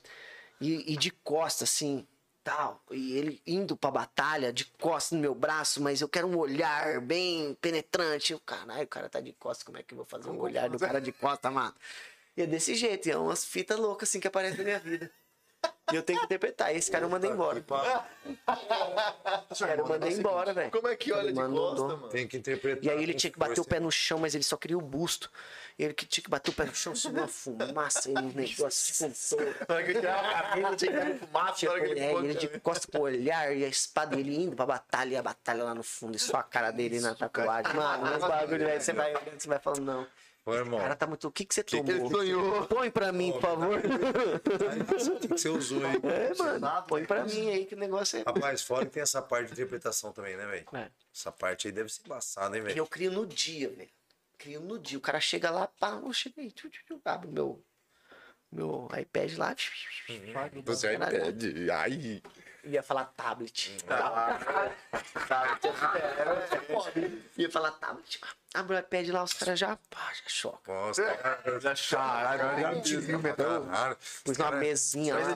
E, 0.61 0.93
e 0.93 0.97
de 0.97 1.11
costas, 1.11 1.69
assim, 1.69 2.07
tal. 2.43 2.81
E 2.91 3.17
ele 3.17 3.41
indo 3.45 3.76
pra 3.76 3.91
batalha, 3.91 4.53
de 4.53 4.65
costas 4.65 5.13
no 5.13 5.19
meu 5.19 5.35
braço, 5.35 5.81
mas 5.81 5.99
eu 5.99 6.07
quero 6.07 6.27
um 6.27 6.38
olhar 6.38 7.01
bem 7.01 7.55
penetrante. 7.55 8.34
Eu, 8.34 8.39
caralho, 8.39 8.84
o 8.84 8.88
cara 8.88 9.09
tá 9.09 9.19
de 9.19 9.34
costas, 9.34 9.63
como 9.63 9.77
é 9.77 9.84
que 9.84 9.93
eu 9.93 9.97
vou 9.97 10.05
fazer 10.05 10.30
um 10.30 10.39
olhar 10.39 10.69
do 10.69 10.80
cara 10.80 11.01
de 11.01 11.11
costas, 11.11 11.51
mano? 11.51 11.73
E 12.38 12.41
é 12.41 12.47
desse 12.47 12.76
jeito, 12.76 13.07
e 13.07 13.11
é 13.11 13.17
umas 13.17 13.45
fitas 13.45 13.77
loucas 13.77 14.09
assim 14.09 14.19
que 14.19 14.27
aparecem 14.27 14.57
na 14.59 14.63
minha 14.63 14.80
vida. 14.80 15.11
E 15.91 15.95
eu 15.95 16.03
tenho 16.03 16.19
que 16.19 16.25
interpretar. 16.25 16.75
Esse 16.75 16.89
cara 16.89 17.05
eu 17.05 17.09
mandei 17.09 17.29
embora. 17.29 17.63
Esse 19.51 19.65
cara 19.65 19.81
eu 19.81 19.87
mandei 19.87 20.13
embora, 20.13 20.53
velho. 20.53 20.71
Como 20.71 20.87
é 20.87 20.95
que 20.95 21.11
olha 21.13 21.31
de 21.31 21.39
Mandou 21.39 21.75
costa, 21.75 21.87
mano? 21.97 22.09
Tem 22.09 22.27
que 22.27 22.37
interpretar. 22.37 22.83
E 22.83 22.89
aí 22.89 23.03
ele 23.03 23.13
tinha 23.13 23.31
que 23.31 23.37
bater 23.37 23.59
o 23.59 23.65
pé 23.65 23.79
no 23.79 23.91
chão, 23.91 24.19
mas 24.19 24.33
ele 24.33 24.43
só 24.43 24.57
queria 24.57 24.77
o 24.77 24.81
busto. 24.81 25.31
E 25.77 25.83
ele 25.83 25.93
que 25.93 26.05
tinha 26.05 26.23
que 26.23 26.29
bater 26.29 26.51
o 26.51 26.53
pé 26.53 26.65
no 26.65 26.73
chão, 26.73 26.95
subir 26.95 27.19
uma 27.19 27.27
fumaça 27.27 28.09
e 28.09 28.13
um 28.13 28.31
negócio 28.31 29.11
tipo. 29.11 29.43
Na 29.67 29.75
hora 29.75 29.83
que 29.83 29.91
eu 29.91 29.95
tirava 29.99 30.27
a 30.27 30.43
camisa, 30.43 30.75
tinha 30.75 30.91
que 30.91 30.97
dar 30.97 31.15
fumaça, 31.27 31.65
ele 31.65 32.33
de 32.35 32.47
costa 32.59 32.87
pro 32.87 33.01
olhar 33.01 33.55
e 33.55 33.63
a 33.63 33.67
espada 33.67 34.19
ele 34.19 34.35
indo 34.41 34.55
pra 34.55 34.65
batalha 34.65 35.13
e 35.13 35.17
a 35.17 35.21
batalha 35.21 35.63
lá 35.65 35.75
no 35.75 35.83
fundo, 35.83 36.15
e 36.15 36.19
só 36.19 36.37
a 36.37 36.43
cara 36.43 36.71
dele 36.71 36.99
na 36.99 37.13
tatuagem. 37.13 37.73
Mano, 37.73 38.15
uns 38.15 38.21
bagulho 38.21 38.67
aí, 38.67 38.79
você 38.79 38.93
vai 38.93 39.11
olhando, 39.11 39.39
você 39.39 39.47
vai 39.47 39.59
falando, 39.59 39.83
não. 39.83 40.07
Ô, 40.45 40.53
irmão. 40.53 40.77
O 40.77 40.81
cara 40.81 40.95
tá 40.95 41.07
muito. 41.07 41.27
O 41.27 41.31
que, 41.31 41.43
que 41.43 41.55
você 41.55 41.61
Ele 41.73 41.84
tomou? 41.84 42.11
sonhou. 42.11 42.67
Põe 42.67 42.91
pra 42.91 43.11
mim, 43.11 43.31
por 43.31 43.41
favor. 43.41 43.80
O 43.80 45.19
que 45.19 45.27
que 45.27 45.38
você 45.38 45.49
usou 45.49 45.84
aí? 45.85 45.95
É, 46.03 46.35
mano. 46.38 46.84
Põe 46.88 47.03
pra 47.05 47.26
mim 47.26 47.49
aí 47.49 47.65
que 47.65 47.73
o 47.73 47.77
negócio 47.77 48.19
é. 48.19 48.23
Rapaz, 48.23 48.61
fora 48.61 48.85
que 48.85 48.91
tem 48.91 49.01
essa 49.01 49.22
parte 49.23 49.47
de 49.47 49.53
interpretação 49.53 50.11
também, 50.11 50.38
né, 50.38 50.45
velho? 50.45 50.67
É. 50.73 50.91
Essa 51.13 51.31
parte 51.31 51.67
aí 51.67 51.72
deve 51.73 51.89
ser 51.91 52.01
embaçada, 52.05 52.55
hein, 52.55 52.61
velho? 52.63 52.77
eu 52.77 52.85
crio 52.85 53.11
no 53.11 53.26
dia, 53.26 53.69
velho. 53.69 53.89
Crio 54.38 54.59
no 54.61 54.77
dia. 54.77 54.97
O 54.97 55.01
cara 55.01 55.19
chega 55.19 55.49
lá, 55.49 55.67
pá, 55.80 55.99
eu 56.03 56.13
cheguei, 56.13 56.51
tchu, 56.51 56.69
tchu, 56.69 56.84
tchu, 56.85 57.01
abre 57.05 57.27
o 57.27 57.31
meu, 57.31 57.63
meu 58.51 58.88
iPad 58.99 59.38
lá. 59.38 59.55
Você 60.65 60.88
aí 60.89 60.97
Caralho. 60.99 61.26
pede. 61.26 61.72
Ai. 61.72 62.22
Ia 62.65 62.81
falar 62.81 63.05
tablet. 63.15 63.77
Ia 67.37 67.51
falar 67.51 67.71
tablet. 67.71 68.19
Abre 68.55 68.75
o 68.75 68.79
iPad 68.79 69.09
lá, 69.09 69.23
os 69.23 69.33
caras 69.33 69.59
já, 69.59 69.75
pá, 69.89 70.13
já 70.13 70.29
choca. 70.29 70.73
Nossa, 70.73 71.03
cara, 71.03 71.59
Já 71.59 71.75
viu, 72.99 73.21
caralho. 73.21 73.97
Pus 74.23 74.37
uma 74.39 74.51
mesinha 74.51 75.15
lá. 75.15 75.35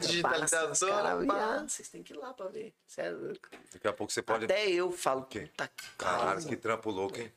a 1.11 1.15
viado, 1.17 1.69
vocês 1.69 1.89
têm 1.89 2.01
que 2.01 2.13
ir 2.13 2.17
lá 2.17 2.33
pra 2.33 2.47
ver. 2.47 2.73
Cê 2.87 3.01
é 3.01 3.09
louco. 3.11 3.49
Daqui 3.73 3.87
a 3.87 3.93
pouco 3.93 4.11
você 4.11 4.21
pode. 4.21 4.45
Até 4.45 4.69
eu 4.69 4.91
falo, 4.91 5.23
quê? 5.25 5.41
puta 5.41 5.67
que 5.67 5.83
Caralho, 5.97 6.45
que 6.45 6.55
trampo 6.55 6.89
louco, 6.89 7.19
hein? 7.19 7.31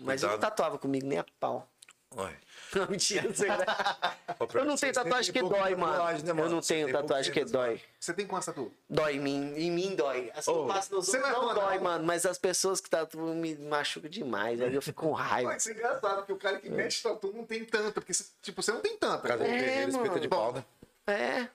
Mas 0.00 0.22
ele 0.22 0.32
não 0.32 0.38
tatuava 0.40 0.78
comigo 0.78 1.06
nem 1.06 1.18
a 1.18 1.24
pau. 1.38 1.68
Olha. 2.16 2.44
Não, 2.74 2.88
mentira, 2.88 3.22
não 3.22 3.34
sei. 3.34 3.48
né? 3.48 3.56
Eu 4.52 4.64
não 4.64 4.76
tenho 4.76 4.92
tatuagem 4.92 5.32
que 5.32 5.40
dói, 5.40 5.76
mano. 5.76 6.04
né, 6.24 6.30
Eu 6.42 6.48
não 6.48 6.60
tenho 6.60 6.90
tatuagem 6.90 7.32
que 7.32 7.44
dói. 7.44 7.80
Você 8.00 8.12
tem 8.12 8.26
quantas 8.26 8.46
tatu? 8.46 8.72
Dói 8.90 9.14
em 9.16 9.20
mim, 9.20 9.54
em 9.56 9.70
mim 9.70 9.94
dói. 9.94 10.32
As 10.34 10.44
que 10.44 10.50
eu 10.50 10.66
faço 10.66 10.92
nos 10.94 11.06
você 11.06 11.18
outros 11.18 11.32
não 11.34 11.50
é 11.50 11.54
dói, 11.54 11.76
não? 11.76 11.84
mano. 11.84 12.04
Mas 12.04 12.26
as 12.26 12.36
pessoas 12.36 12.80
que 12.80 12.90
tatuam 12.90 13.34
me 13.34 13.54
machucam 13.54 14.10
demais. 14.10 14.60
Aí 14.60 14.74
eu 14.74 14.82
fico 14.82 15.02
com 15.06 15.12
raiva. 15.14 15.50
Mas 15.52 15.62
isso 15.62 15.70
é 15.70 15.74
engraçado, 15.74 16.16
porque 16.16 16.32
o 16.32 16.36
cara 16.36 16.58
que 16.58 16.68
mexe 16.68 17.02
tatu 17.02 17.32
não 17.32 17.44
tem 17.44 17.64
tanta, 17.64 18.00
porque 18.00 18.12
tipo, 18.42 18.60
você 18.60 18.72
não 18.72 18.80
tem 18.80 18.96
tanta. 18.96 19.18
Por 19.18 19.28
causa 19.28 19.44
do 19.44 19.50
É, 19.50 19.84
espeta 19.88 20.20
de 20.20 20.28
né? 20.28 20.64
É. 21.06 21.48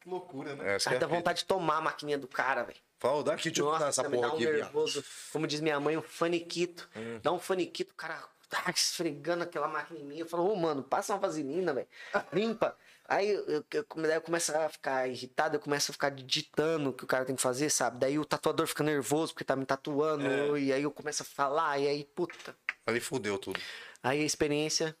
Que 0.00 0.08
loucura, 0.08 0.56
né? 0.56 0.64
É, 0.64 0.70
Aí 0.72 0.74
é 0.74 0.78
dá 0.78 0.78
a 0.78 0.92
fita. 0.92 1.06
vontade 1.06 1.38
de 1.40 1.44
tomar 1.44 1.76
a 1.76 1.80
maquininha 1.80 2.18
do 2.18 2.26
cara, 2.26 2.64
velho. 2.64 2.78
Fala, 2.98 3.22
dá 3.22 3.34
aqui, 3.34 3.50
deixa 3.50 3.62
eu 3.62 3.74
essa 3.86 4.02
porra 4.04 4.20
dá 4.20 4.32
um 4.32 4.36
aqui, 4.36 4.46
nervoso. 4.46 5.04
Como 5.32 5.46
diz 5.46 5.60
minha 5.60 5.78
mãe, 5.78 5.96
um 5.96 6.02
faniquito. 6.02 6.88
Hum. 6.96 7.20
Dá 7.22 7.32
um 7.32 7.38
faniquito, 7.38 7.94
cara 7.94 8.20
tá 8.50 8.70
esfregando 8.74 9.44
aquela 9.44 9.68
máquina 9.68 9.98
em 10.00 10.04
mim. 10.04 10.18
Eu 10.18 10.26
falo, 10.26 10.50
ô, 10.50 10.56
mano, 10.56 10.82
passa 10.82 11.14
uma 11.14 11.20
vaselina, 11.20 11.72
velho. 11.72 11.88
Limpa. 12.32 12.76
Aí 13.08 13.28
eu, 13.28 13.44
eu, 13.46 13.64
eu 13.72 13.84
come- 13.84 14.06
daí 14.06 14.16
eu 14.16 14.20
começo 14.22 14.54
a 14.56 14.68
ficar 14.68 15.08
irritado, 15.08 15.56
eu 15.56 15.60
começo 15.60 15.90
a 15.90 15.92
ficar 15.94 16.10
ditando 16.10 16.90
o 16.90 16.92
que 16.92 17.02
o 17.02 17.06
cara 17.06 17.24
tem 17.24 17.34
que 17.34 17.42
fazer, 17.42 17.68
sabe? 17.70 17.98
Daí 17.98 18.18
o 18.18 18.24
tatuador 18.24 18.66
fica 18.66 18.84
nervoso 18.84 19.32
porque 19.32 19.44
tá 19.44 19.56
me 19.56 19.64
tatuando. 19.66 20.56
É. 20.56 20.60
E 20.60 20.72
aí 20.72 20.82
eu 20.82 20.90
começo 20.92 21.22
a 21.22 21.26
falar, 21.26 21.78
e 21.78 21.88
aí, 21.88 22.04
puta. 22.04 22.56
Ali 22.86 23.00
fudeu 23.00 23.38
tudo. 23.38 23.58
Aí 24.02 24.20
a 24.20 24.24
experiência 24.24 24.96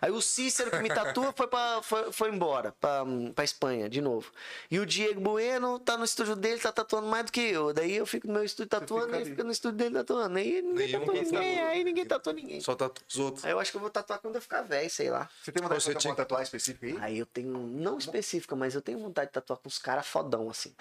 Aí 0.00 0.10
o 0.10 0.20
Cícero, 0.20 0.70
que 0.70 0.78
me 0.78 0.88
tatua, 0.88 1.32
foi, 1.36 1.46
pra, 1.46 1.80
foi, 1.82 2.12
foi 2.12 2.30
embora 2.30 2.72
pra, 2.80 3.04
pra 3.34 3.44
Espanha 3.44 3.88
de 3.88 4.00
novo. 4.00 4.30
E 4.70 4.78
o 4.78 4.86
Diego 4.86 5.20
Bueno 5.20 5.78
tá 5.78 5.96
no 5.96 6.04
estúdio 6.04 6.36
dele, 6.36 6.60
tá 6.60 6.72
tatuando 6.72 7.06
mais 7.06 7.26
do 7.26 7.32
que 7.32 7.40
eu. 7.40 7.72
Daí 7.72 7.96
eu 7.96 8.06
fico 8.06 8.26
no 8.26 8.34
meu 8.34 8.44
estúdio 8.44 8.68
tatuando, 8.70 9.14
ele 9.16 9.24
fica 9.26 9.44
no 9.44 9.50
estúdio 9.52 9.78
dele 9.78 9.94
tatuando. 9.94 10.38
Aí 10.38 10.62
ninguém 10.62 10.86
Nenhum 10.86 11.00
tatua 11.00 11.14
tatua 11.14 11.40
ninguém, 11.40 11.60
aí 11.60 11.84
ninguém 11.84 12.04
tatua 12.06 12.32
ninguém. 12.32 12.60
Só 12.60 12.74
tá 12.74 12.90
os 13.08 13.18
outros. 13.18 13.44
Aí 13.44 13.50
eu 13.52 13.60
acho 13.60 13.70
que 13.70 13.76
eu 13.76 13.80
vou 13.80 13.90
tatuar 13.90 14.18
quando 14.20 14.34
eu 14.36 14.40
ficar 14.40 14.62
velho, 14.62 14.90
sei 14.90 15.10
lá. 15.10 15.28
Você 15.42 15.52
tem 15.52 15.62
vontade 15.62 15.82
Você 15.82 15.94
de 15.94 16.00
tinha- 16.00 16.10
uma 16.10 16.16
tatuagem 16.16 16.44
específica 16.44 16.86
aí? 16.86 16.96
Aí 17.00 17.18
eu 17.18 17.26
tenho, 17.26 17.52
não 17.58 17.98
específica, 17.98 18.54
mas 18.56 18.74
eu 18.74 18.82
tenho 18.82 18.98
vontade 18.98 19.28
de 19.28 19.34
tatuar 19.34 19.58
com 19.58 19.68
os 19.68 19.78
caras 19.78 20.06
fodão, 20.06 20.48
assim. 20.50 20.74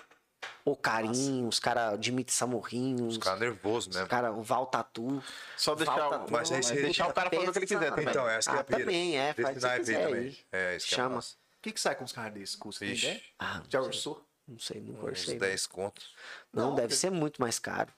O 0.63 0.75
Carinho, 0.75 1.47
os 1.47 1.59
caras 1.59 1.99
Dimitri 1.99 2.33
Samorrinho, 2.33 3.07
os 3.07 3.15
Ficar 3.15 3.35
nervoso 3.37 3.89
mesmo. 3.89 4.07
caras 4.07 4.35
o 4.35 4.41
Val 4.41 4.65
Tatu. 4.67 5.23
Só 5.57 5.75
deixar, 5.75 5.95
Val 5.95 6.07
o- 6.07 6.11
Tatu. 6.11 6.31
Mas 6.33 6.51
aí 6.51 6.63
você- 6.63 6.81
deixar 6.81 7.07
o 7.07 7.13
cara 7.13 7.29
fazer 7.29 7.49
o 7.49 7.51
que 7.51 7.59
ele 7.59 7.65
quiser 7.67 7.89
também. 7.91 8.07
Então, 8.09 8.27
essa 8.27 8.49
que 8.51 8.55
é 8.55 8.59
Ah, 8.59 8.61
a 8.61 8.63
pira. 8.63 8.79
também, 8.79 9.17
é, 9.17 9.33
Desse 9.33 9.41
faz 9.43 9.63
o 9.63 9.67
que 9.69 9.79
quiser 9.79 10.07
também. 10.07 10.21
aí. 10.21 10.37
É, 10.51 10.75
isso 10.75 10.87
que 10.87 10.93
é 10.93 10.97
Chama. 10.97 11.19
O 11.19 11.23
que, 11.61 11.71
que 11.71 11.79
sai 11.81 11.95
com 11.95 12.03
os 12.03 12.11
caras 12.11 12.33
desses 12.33 12.55
cursos? 12.55 12.79
Tem 12.79 12.93
ideia? 12.95 13.21
Ah, 13.39 13.61
Já 13.69 13.81
orçou? 13.81 14.23
Não 14.47 14.59
sei, 14.59 14.79
não 14.81 14.93
Uns 14.99 15.03
orçei. 15.03 15.39
10 15.39 15.65
contos. 15.65 16.13
Não, 16.53 16.69
Não, 16.69 16.75
deve 16.75 16.95
ser 16.95 17.09
muito 17.09 17.41
mais 17.41 17.57
caro. 17.57 17.91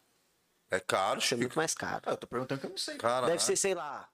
É 0.71 0.79
caro, 0.79 1.15
Deve 1.15 1.27
ser 1.27 1.35
muito 1.37 1.55
mais 1.57 1.73
caro. 1.73 2.01
Ah, 2.05 2.11
eu 2.11 2.17
tô 2.17 2.27
perguntando 2.27 2.59
que 2.61 2.65
eu 2.67 2.69
não 2.71 2.77
sei. 2.77 2.95
Cara, 2.97 3.27
Deve 3.27 3.41
ser, 3.43 3.55
sei 3.57 3.73
lá, 3.75 4.07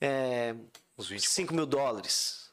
é, 0.00 0.54
uns 0.98 1.08
20 1.08 1.26
5 1.28 1.54
mil 1.54 1.66
dólares. 1.66 2.50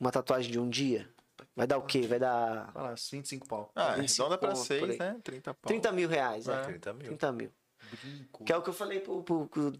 Uma 0.00 0.10
tatuagem 0.12 0.50
de 0.50 0.58
um 0.58 0.68
dia. 0.68 1.08
Vai 1.56 1.66
dar 1.66 1.78
o 1.78 1.82
quê? 1.82 2.06
Vai 2.06 2.18
dar 2.18 2.70
Vai 2.72 2.82
lá, 2.82 2.94
25 3.10 3.48
pau. 3.48 3.70
Ah, 3.74 3.94
25 3.94 4.22
arredonda 4.22 4.38
pra 4.38 4.48
pontos 4.50 4.68
por 4.68 4.74
6, 4.78 4.90
aí. 4.90 4.98
né? 4.98 5.16
30 5.24 5.54
pau. 5.54 5.66
30 5.68 5.90
mil 5.92 6.08
reais. 6.08 6.46
É. 6.46 6.62
30 6.64 6.92
mil. 6.92 7.06
30 7.06 7.32
mil. 7.32 7.52
Brinco. 8.02 8.44
Que 8.44 8.52
é 8.52 8.56
o 8.56 8.62
que 8.62 8.68
eu 8.68 8.74
falei 8.74 8.98
pro, 8.98 9.22
pro, 9.22 9.46
pro 9.46 9.72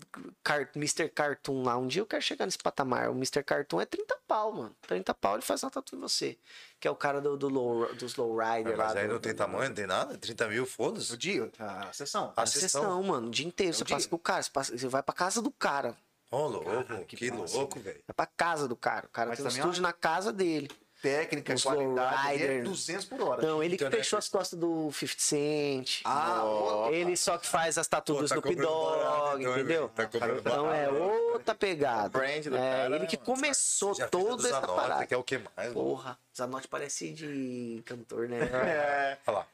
Car- 0.42 0.70
Mr. 0.76 1.08
Cartoon 1.08 1.64
lá. 1.64 1.76
Um 1.76 1.88
dia 1.88 2.00
eu 2.00 2.06
quero 2.06 2.22
chegar 2.22 2.44
nesse 2.46 2.56
patamar. 2.58 3.10
O 3.10 3.14
Mr. 3.14 3.42
Cartoon 3.42 3.80
é 3.80 3.84
30 3.84 4.16
pau, 4.28 4.52
mano. 4.52 4.76
30 4.86 5.12
pau 5.12 5.34
ele 5.34 5.42
faz 5.42 5.62
uma 5.64 5.70
tatu 5.72 5.96
em 5.96 5.98
você. 5.98 6.38
Que 6.78 6.86
é 6.86 6.90
o 6.90 6.94
cara 6.94 7.20
do, 7.20 7.36
do 7.36 7.48
low, 7.48 7.92
dos 7.96 8.14
lowrider 8.14 8.76
lá. 8.76 8.86
Mas 8.86 8.96
aí 8.96 9.08
do- 9.08 9.14
não 9.14 9.20
tem 9.20 9.32
do- 9.34 9.36
tamanho, 9.38 9.68
não 9.70 9.74
tem 9.74 9.86
nada? 9.88 10.16
30 10.16 10.46
mil, 10.48 10.62
O 10.62 10.66
foda-se. 10.66 11.16
dia, 11.16 11.50
a 11.58 11.92
sessão. 11.92 12.32
A 12.36 12.42
A 12.42 12.46
sessão, 12.46 13.02
mano, 13.02 13.26
o 13.26 13.30
dia 13.30 13.46
inteiro. 13.46 13.74
você 13.74 13.82
o 13.82 13.86
dia? 13.86 13.96
passa 13.96 14.08
com 14.08 14.16
o 14.16 14.20
cara, 14.20 14.42
você, 14.42 14.50
passa- 14.50 14.78
você 14.78 14.86
vai 14.88 15.02
pra 15.02 15.14
casa 15.14 15.42
do 15.42 15.50
cara. 15.50 15.96
Ô, 16.30 16.46
louco, 16.46 17.04
que 17.06 17.16
que, 17.16 17.30
massa, 17.32 17.56
louco, 17.56 17.80
velho. 17.80 18.00
Vai 18.06 18.14
pra 18.14 18.26
casa 18.26 18.68
do 18.68 18.76
cara. 18.76 19.06
O 19.06 19.10
cara 19.10 19.30
Mas 19.30 19.38
tem 19.38 19.46
um 19.46 19.48
também, 19.48 19.60
estúdio 19.62 19.82
na 19.82 19.92
casa 19.92 20.32
dele. 20.32 20.70
Técnica, 21.02 21.54
Os 21.54 21.62
qualidade, 21.62 22.26
ali 22.28 22.42
é 22.42 22.46
lowrider. 22.46 22.64
200 22.64 23.04
por 23.04 23.20
hora. 23.20 23.42
Não, 23.46 23.62
ele 23.62 23.76
que 23.76 23.84
Internet. 23.84 24.02
fechou 24.02 24.18
as 24.18 24.28
costas 24.28 24.58
do 24.58 24.90
50 24.92 25.20
Cent. 25.20 26.00
Ah, 26.04 26.42
ó, 26.44 26.90
Ele 26.90 27.16
só 27.16 27.36
que 27.38 27.46
faz 27.46 27.76
as 27.78 27.86
tatuas 27.86 28.22
do 28.22 28.28
tá 28.28 28.34
Snoop 28.36 28.48
cobrando 28.56 28.96
barato, 28.96 29.20
Dog, 29.30 29.42
então, 29.42 29.52
entendeu? 29.54 29.90
velho? 29.94 30.08
Tá 30.42 30.50
Então 30.50 30.72
é 30.72 30.88
outra 30.88 31.54
pegada. 31.54 32.08
brand 32.08 32.44
do 32.44 32.56
é, 32.56 32.58
cara, 32.82 32.96
ele 32.96 33.06
que 33.06 33.16
né, 33.16 33.22
mano? 33.26 33.36
começou 33.40 33.94
toda 34.10 34.48
essa 34.48 34.60
parada. 34.62 35.06
que 35.06 35.14
é 35.14 35.16
o 35.16 35.22
que 35.22 35.38
mais? 35.38 35.68
mano? 35.68 35.74
Porra, 35.74 36.18
Zanotti 36.36 36.68
parece 36.68 37.12
de 37.12 37.82
cantor, 37.84 38.28
né? 38.28 38.38
É, 38.40 39.18
Olha 39.26 39.38
lá. 39.38 39.46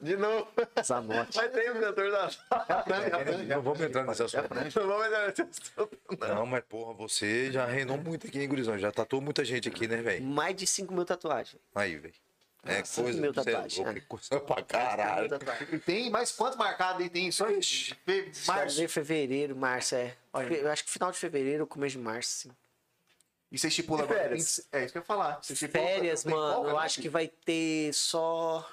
De 0.00 0.16
novo. 0.16 0.46
Zanotti. 0.82 1.36
Mas 1.36 1.50
tem 1.52 1.70
o 1.70 1.80
cantor 1.80 2.10
da. 2.10 2.30
Não 3.54 3.62
vamos 3.62 3.80
entrar 3.80 4.04
nesse 4.04 4.22
assunto. 4.22 4.48
Não 4.54 4.86
vamos 4.86 5.06
entrar 5.06 5.26
nesse 5.28 5.42
assunto. 5.42 5.98
Não, 6.20 6.46
mas 6.46 6.64
porra, 6.68 6.94
você 6.94 7.50
já 7.50 7.66
reinou 7.66 7.98
muito 7.98 8.26
aqui, 8.26 8.40
hein, 8.40 8.48
gurizão? 8.48 8.78
Já 8.78 8.92
tatuou 8.92 9.20
muita 9.22 9.44
gente 9.44 9.68
aqui, 9.68 9.86
né, 9.88 9.96
velho? 10.02 10.24
Mais 10.24 10.54
de 10.54 10.66
5 10.66 10.92
mil 10.94 11.04
tatuagens. 11.04 11.60
Aí, 11.74 11.96
velho. 11.96 12.14
É 12.64 12.84
cinco 12.84 13.04
coisa, 13.04 13.20
mil 13.20 13.30
é 13.30 13.34
tatuagens, 13.34 13.86
é. 13.86 14.00
coisa 14.00 14.40
pra 14.40 14.62
caralho. 14.62 15.30
E 15.72 15.78
tem 15.78 16.10
mais 16.10 16.32
quantos 16.32 16.58
marcados 16.58 17.00
aí? 17.02 17.08
Tem 17.08 17.30
só 17.30 17.48
em 17.50 17.62
fe- 17.62 17.96
março. 18.46 18.88
Fevereiro, 18.88 19.56
março, 19.56 19.94
é. 19.94 20.14
Olha. 20.32 20.48
Fe- 20.48 20.60
Eu 20.62 20.70
acho 20.70 20.84
que 20.84 20.90
final 20.90 21.10
de 21.12 21.18
fevereiro, 21.18 21.66
começo 21.66 21.96
de 21.96 22.02
março, 22.02 22.30
sim. 22.30 22.50
E 23.50 23.58
você 23.58 23.68
estipula 23.68 24.02
agora. 24.02 24.34
É 24.34 24.36
isso 24.36 24.62
que 24.70 24.76
eu 24.76 25.00
ia 25.00 25.02
falar. 25.02 25.38
Você 25.40 25.52
estipula- 25.54 25.84
Férias, 25.84 26.24
mano, 26.24 26.36
folga, 26.54 26.68
eu 26.68 26.72
não? 26.74 26.78
acho 26.80 27.00
que 27.00 27.08
vai 27.08 27.28
ter 27.28 27.92
só. 27.94 28.68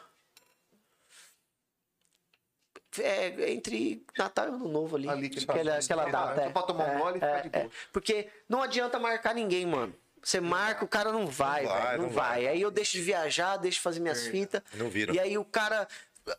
É, 3.00 3.52
entre 3.52 4.04
Natal 4.18 4.46
e 4.46 4.50
Ano 4.50 4.68
Novo 4.68 4.96
ali. 4.96 5.10
Ali, 5.10 5.30
que 5.30 5.40
aquela, 5.40 5.78
aquela 5.78 6.06
data. 6.06 6.42
é. 6.42 6.50
pra 6.50 6.62
tomar 6.64 6.86
um 6.86 6.92
É, 6.92 6.98
gole 7.00 7.18
e 7.18 7.20
ficar 7.20 7.38
é, 7.38 7.42
de 7.42 7.50
boa. 7.50 7.64
é. 7.66 7.70
Porque 7.92 8.28
não 8.50 8.62
adianta 8.62 9.00
marcar 9.00 9.34
ninguém, 9.34 9.66
mano. 9.66 9.94
Você 10.22 10.40
marca, 10.42 10.84
o 10.84 10.88
cara 10.88 11.12
não 11.12 11.28
vai, 11.28 11.64
Não 11.64 11.70
vai. 11.70 11.98
Não, 11.98 12.04
não 12.06 12.10
vai. 12.10 12.44
vai. 12.44 12.48
Aí 12.48 12.62
eu 12.62 12.72
deixo 12.72 12.94
de 12.94 13.02
viajar, 13.02 13.58
deixo 13.58 13.76
de 13.78 13.82
fazer 13.82 14.00
minhas 14.00 14.26
fitas. 14.26 14.62
Não 14.74 14.90
vira. 14.90 15.14
E 15.14 15.20
aí 15.20 15.38
o 15.38 15.46
cara. 15.46 15.88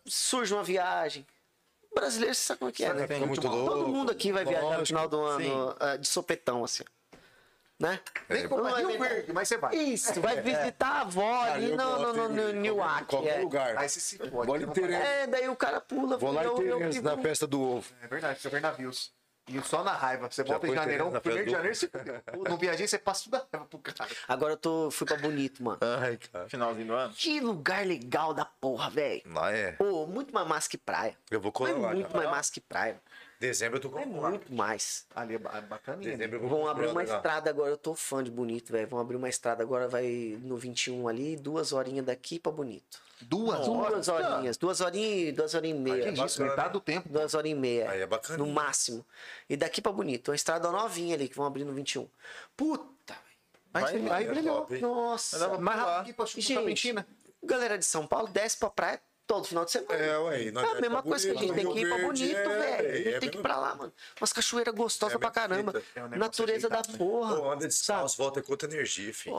Surge 0.05 0.53
uma 0.53 0.65
viagem. 0.65 1.25
O 1.93 1.95
brasileiro, 1.95 2.35
você 2.35 2.41
sabe 2.43 2.59
como 2.59 2.69
é 2.71 2.73
que 2.73 2.85
é, 2.85 2.93
né? 2.93 3.07
Muito 3.25 3.41
Todo 3.41 3.87
mundo 3.87 4.11
aqui 4.11 4.33
vai 4.33 4.45
viajar 4.45 4.79
no 4.79 4.85
final 4.87 5.09
do 5.09 5.21
ano 5.21 5.77
ah, 5.79 5.97
de 5.97 6.09
sopetão, 6.09 6.65
assim. 6.65 6.83
Né? 7.79 8.01
Nem 8.29 8.45
É, 8.45 8.49
comprar 8.49 8.71
não 8.71 8.77
Rio 8.79 8.91
é 8.91 9.09
Verde, 9.09 9.33
mas 9.35 9.49
você 9.49 9.59
vai. 9.59 9.77
Isso, 9.77 10.19
vai 10.21 10.41
visitar 10.41 10.89
a 10.89 11.01
avó 11.03 11.43
ali 11.43 11.71
eu 11.73 11.77
no, 11.77 12.13
no, 12.13 12.29
no, 12.29 12.53
Newark. 12.55 13.05
Qualquer 13.07 13.39
é. 13.39 13.43
lugar. 13.43 13.77
Aí 13.77 13.89
você 13.89 14.01
se 14.01 14.19
pode. 14.19 14.65
Inteira. 14.65 14.99
vai- 14.99 15.23
É, 15.23 15.27
daí 15.27 15.49
o 15.49 15.57
cara 15.57 15.79
pula. 15.81 16.17
Vou 16.17 16.33
lá 16.33 16.45
em 16.47 16.55
Terence, 16.55 17.03
na 17.03 17.19
festa 17.19 17.47
do 17.47 17.61
ovo. 17.61 17.93
É 18.01 18.07
verdade, 18.07 18.41
você 18.41 18.49
vai 18.49 18.61
navios. 18.61 19.15
E 19.49 19.63
só 19.63 19.85
na 19.85 19.93
raiva. 19.93 20.29
Você 20.29 20.43
volta 20.43 20.67
em 20.67 20.75
janeirão, 20.75 21.13
primeiro 21.21 21.45
de 21.47 21.53
janeiro 21.53 21.75
você. 21.77 21.89
No 22.49 22.57
viajei, 22.57 22.89
você 22.89 22.99
passa 22.99 23.25
tudo 23.25 23.37
a 23.37 23.47
raiva 23.53 23.67
pro 23.69 23.79
cara. 23.79 24.11
Agora 24.27 24.55
eu 24.55 24.57
tô, 24.57 24.91
fui 24.91 25.07
pra 25.07 25.17
Bonito, 25.19 25.63
mano. 25.63 25.79
Ai, 26.01 26.17
cara. 26.33 26.49
Finalzinho 26.49 26.87
do 26.89 26.93
ano. 26.95 27.15
Que 27.15 27.39
lugar 27.41 27.87
legal 27.87 28.35
da 28.35 28.45
porra, 28.45 28.91
velho. 28.91 29.23
Lá 29.27 29.53
é. 29.53 29.73
Pô, 29.73 30.05
muito 30.07 30.35
mais 30.35 30.49
massa 30.49 30.69
que 30.69 30.77
praia. 30.77 31.17
Eu 31.31 31.41
vou 31.41 31.51
É 31.51 31.53
colar 31.53 31.79
lá. 31.79 31.93
muito 31.95 32.17
mais 32.17 32.29
massa 32.29 32.51
que 32.53 32.61
praia. 32.61 33.01
Dezembro 33.39 33.77
eu 33.77 33.81
tô 33.83 33.91
com 33.91 33.99
É 33.99 34.07
muito 34.07 34.53
mais. 34.53 35.05
Ali 35.15 35.35
é 35.35 35.39
ba- 35.39 35.61
bacaninha. 35.61 36.11
né? 36.13 36.17
Dezembro 36.17 36.37
eu 36.37 36.49
vou 36.49 36.59
Vão 36.61 36.69
abrir 36.69 36.87
uma 36.87 37.03
lá. 37.03 37.17
estrada 37.17 37.51
agora. 37.51 37.71
Eu 37.71 37.77
tô 37.77 37.95
fã 37.95 38.25
de 38.25 38.31
Bonito, 38.31 38.73
velho. 38.73 38.87
Vão 38.89 38.99
abrir 38.99 39.17
uma 39.17 39.29
estrada 39.29 39.63
agora, 39.63 39.87
vai 39.89 40.39
no 40.43 40.57
21 40.57 41.07
ali, 41.09 41.37
duas 41.37 41.73
horinhas 41.73 42.07
daqui 42.07 42.39
pra 42.39 42.51
Bonito. 42.51 42.99
Duas 43.21 43.65
Duas 43.67 44.09
horinhas. 44.09 44.57
Duas 44.57 44.81
horinhas, 44.81 45.35
duas 45.35 45.55
horinhas 45.55 45.79
e 45.79 45.83
Que 46.03 46.11
meia. 46.13 46.27
isso, 46.27 46.43
metade 46.43 46.73
do 46.73 46.81
tempo. 46.81 47.09
Duas 47.09 47.35
horas 47.35 47.51
e 47.51 47.55
meia. 47.55 47.91
Aí 47.91 48.01
é 48.03 48.07
bacana. 48.07 48.39
No 48.39 48.47
máximo. 48.47 49.05
E 49.49 49.57
daqui 49.57 49.81
pra 49.83 49.93
Bonito. 49.93 50.29
Uma 50.31 50.35
estrada 50.35 50.71
novinha 50.71 51.15
ali 51.15 51.29
que 51.29 51.37
vão 51.37 51.47
abrir 51.47 51.65
no 51.65 51.73
21. 51.73 52.09
Puta, 52.57 53.15
velho. 53.75 53.87
Aí, 53.87 54.11
aí 54.11 54.25
é 54.25 54.29
brilhou. 54.29 54.67
hein? 54.71 54.81
Nossa. 54.81 55.59
Mais 55.59 55.79
rápido 55.79 56.07
que 56.07 56.13
pra 56.15 56.27
Gente, 56.27 56.95
galera 57.43 57.77
de 57.79 57.85
São 57.85 58.07
Paulo 58.07 58.29
desce 58.29 58.57
pra 58.59 58.71
praia 58.71 59.01
todo 59.27 59.47
final 59.47 59.65
de 59.65 59.71
semana. 59.73 59.95
É, 59.95 60.19
ué. 60.19 60.45
É 60.45 60.49
a 60.49 60.81
mesma 60.81 61.03
coisa 61.03 61.31
que 61.31 61.37
a 61.37 61.41
gente 61.41 61.55
tem 61.55 61.73
que 61.73 61.79
ir 61.81 61.89
pra 61.89 61.99
Bonito, 62.07 62.35
velho. 62.35 62.91
A 62.91 62.97
gente 62.97 63.09
é 63.15 63.19
tem 63.19 63.31
que 63.31 63.39
ir 63.39 63.43
pra 63.43 63.57
lá, 63.57 63.75
mano. 63.75 63.93
Umas 64.21 64.33
cachoeiras 64.33 64.75
gostosas 64.75 65.17
É 65.17 65.19
pra 65.19 65.31
caramba. 65.31 65.83
É 65.95 66.01
um 66.01 66.09
negócio 66.09 66.19
Natureza 66.19 66.69
da 66.69 66.77
ajeitado, 66.81 66.99
porra. 66.99 67.37
Pô, 67.37 67.51
anda 67.51 67.67
descalço, 67.67 68.17
volta 68.17 68.43
com 68.43 68.53
outra 68.53 68.69
energia, 68.69 69.13
filho. 69.13 69.35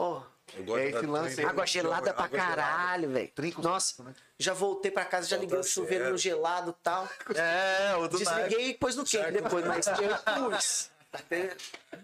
Gosto 0.58 0.78
É 0.78 0.90
da- 0.90 0.98
esse 0.98 1.06
lance 1.06 1.44
água 1.44 1.66
gelada 1.66 2.14
pra 2.14 2.28
caralho, 2.28 3.10
velho. 3.10 3.30
Nossa, 3.58 4.02
né? 4.02 4.14
já 4.38 4.54
voltei 4.54 4.90
pra 4.90 5.04
casa, 5.04 5.28
já 5.28 5.36
Volta 5.36 5.46
liguei 5.46 5.60
o 5.60 5.64
chuveiro 5.64 6.10
no 6.10 6.18
gelado 6.18 6.70
e 6.70 6.82
tal. 6.82 7.08
É, 7.34 7.94
o 7.96 8.08
do. 8.08 8.18
Desliguei 8.18 8.70
e 8.70 8.74
pôs 8.74 8.96
no 8.96 9.04
quente 9.04 9.30
depois, 9.32 9.64
mas 9.66 9.86
eu 9.86 10.50
pus. 10.50 10.90
Até- 11.18 11.56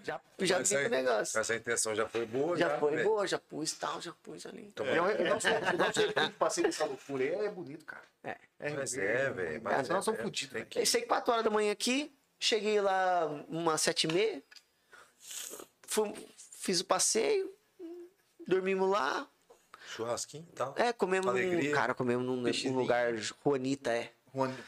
Já, 0.05 0.21
já 0.41 0.59
vi 0.59 0.77
o 0.77 0.89
negócio. 0.91 1.39
Essa 1.39 1.55
intenção 1.55 1.95
já 1.95 2.09
foi 2.09 2.27
boa, 2.27 2.57
Já 2.57 2.79
foi 2.79 2.97
velho. 2.97 3.09
boa, 3.09 3.27
já 3.27 3.39
pus 3.39 3.73
e 3.73 3.77
tal, 3.77 4.01
já 4.01 4.13
pus 4.23 4.45
ali. 4.47 4.63
Então, 4.67 4.85
E 4.87 4.97
eu- 4.97 5.07
eu 5.07 5.29
não 5.31 5.41
sei- 5.41 5.53
eu 5.53 5.79
não 5.79 5.93
sei 5.93 6.13
como 6.13 6.31
passei 6.33 6.65
dessa 6.65 6.85
loucura 6.85 7.25
é 7.25 7.49
bonito, 7.51 7.85
cara. 7.85 8.05
É. 8.25 8.37
Mas 8.75 8.97
é, 8.97 9.31
velho. 9.31 9.61
Mas 9.63 9.89
nós 9.89 9.99
é, 9.99 10.05
somos 10.05 10.21
é, 10.21 10.23
fodidos, 10.23 10.53
velho. 10.53 10.67
que- 10.67 10.79
Pensei 10.81 11.03
4 11.03 11.33
horas 11.33 11.45
da 11.45 11.51
manhã 11.51 11.71
aqui, 11.73 12.15
cheguei 12.41 12.81
lá 12.81 13.27
umas 13.49 13.81
7 13.83 14.05
e 14.05 14.13
meia, 14.13 14.43
fui- 15.87 16.15
fiz 16.61 16.81
o 16.81 16.85
passeio, 16.85 17.53
dormimos 18.47 18.89
lá, 18.91 19.29
Churrasquinho 19.95 20.47
e 20.51 20.53
tal. 20.57 20.75
é, 20.77 20.93
comemos 20.93 21.27
num, 21.27 21.33
Alegria. 21.33 21.73
cara, 21.75 21.95
comemos 21.95 22.25
num, 22.27 22.37
num 22.37 22.77
lugar, 22.79 23.15
Juanita, 23.17 23.93
é. 23.93 24.11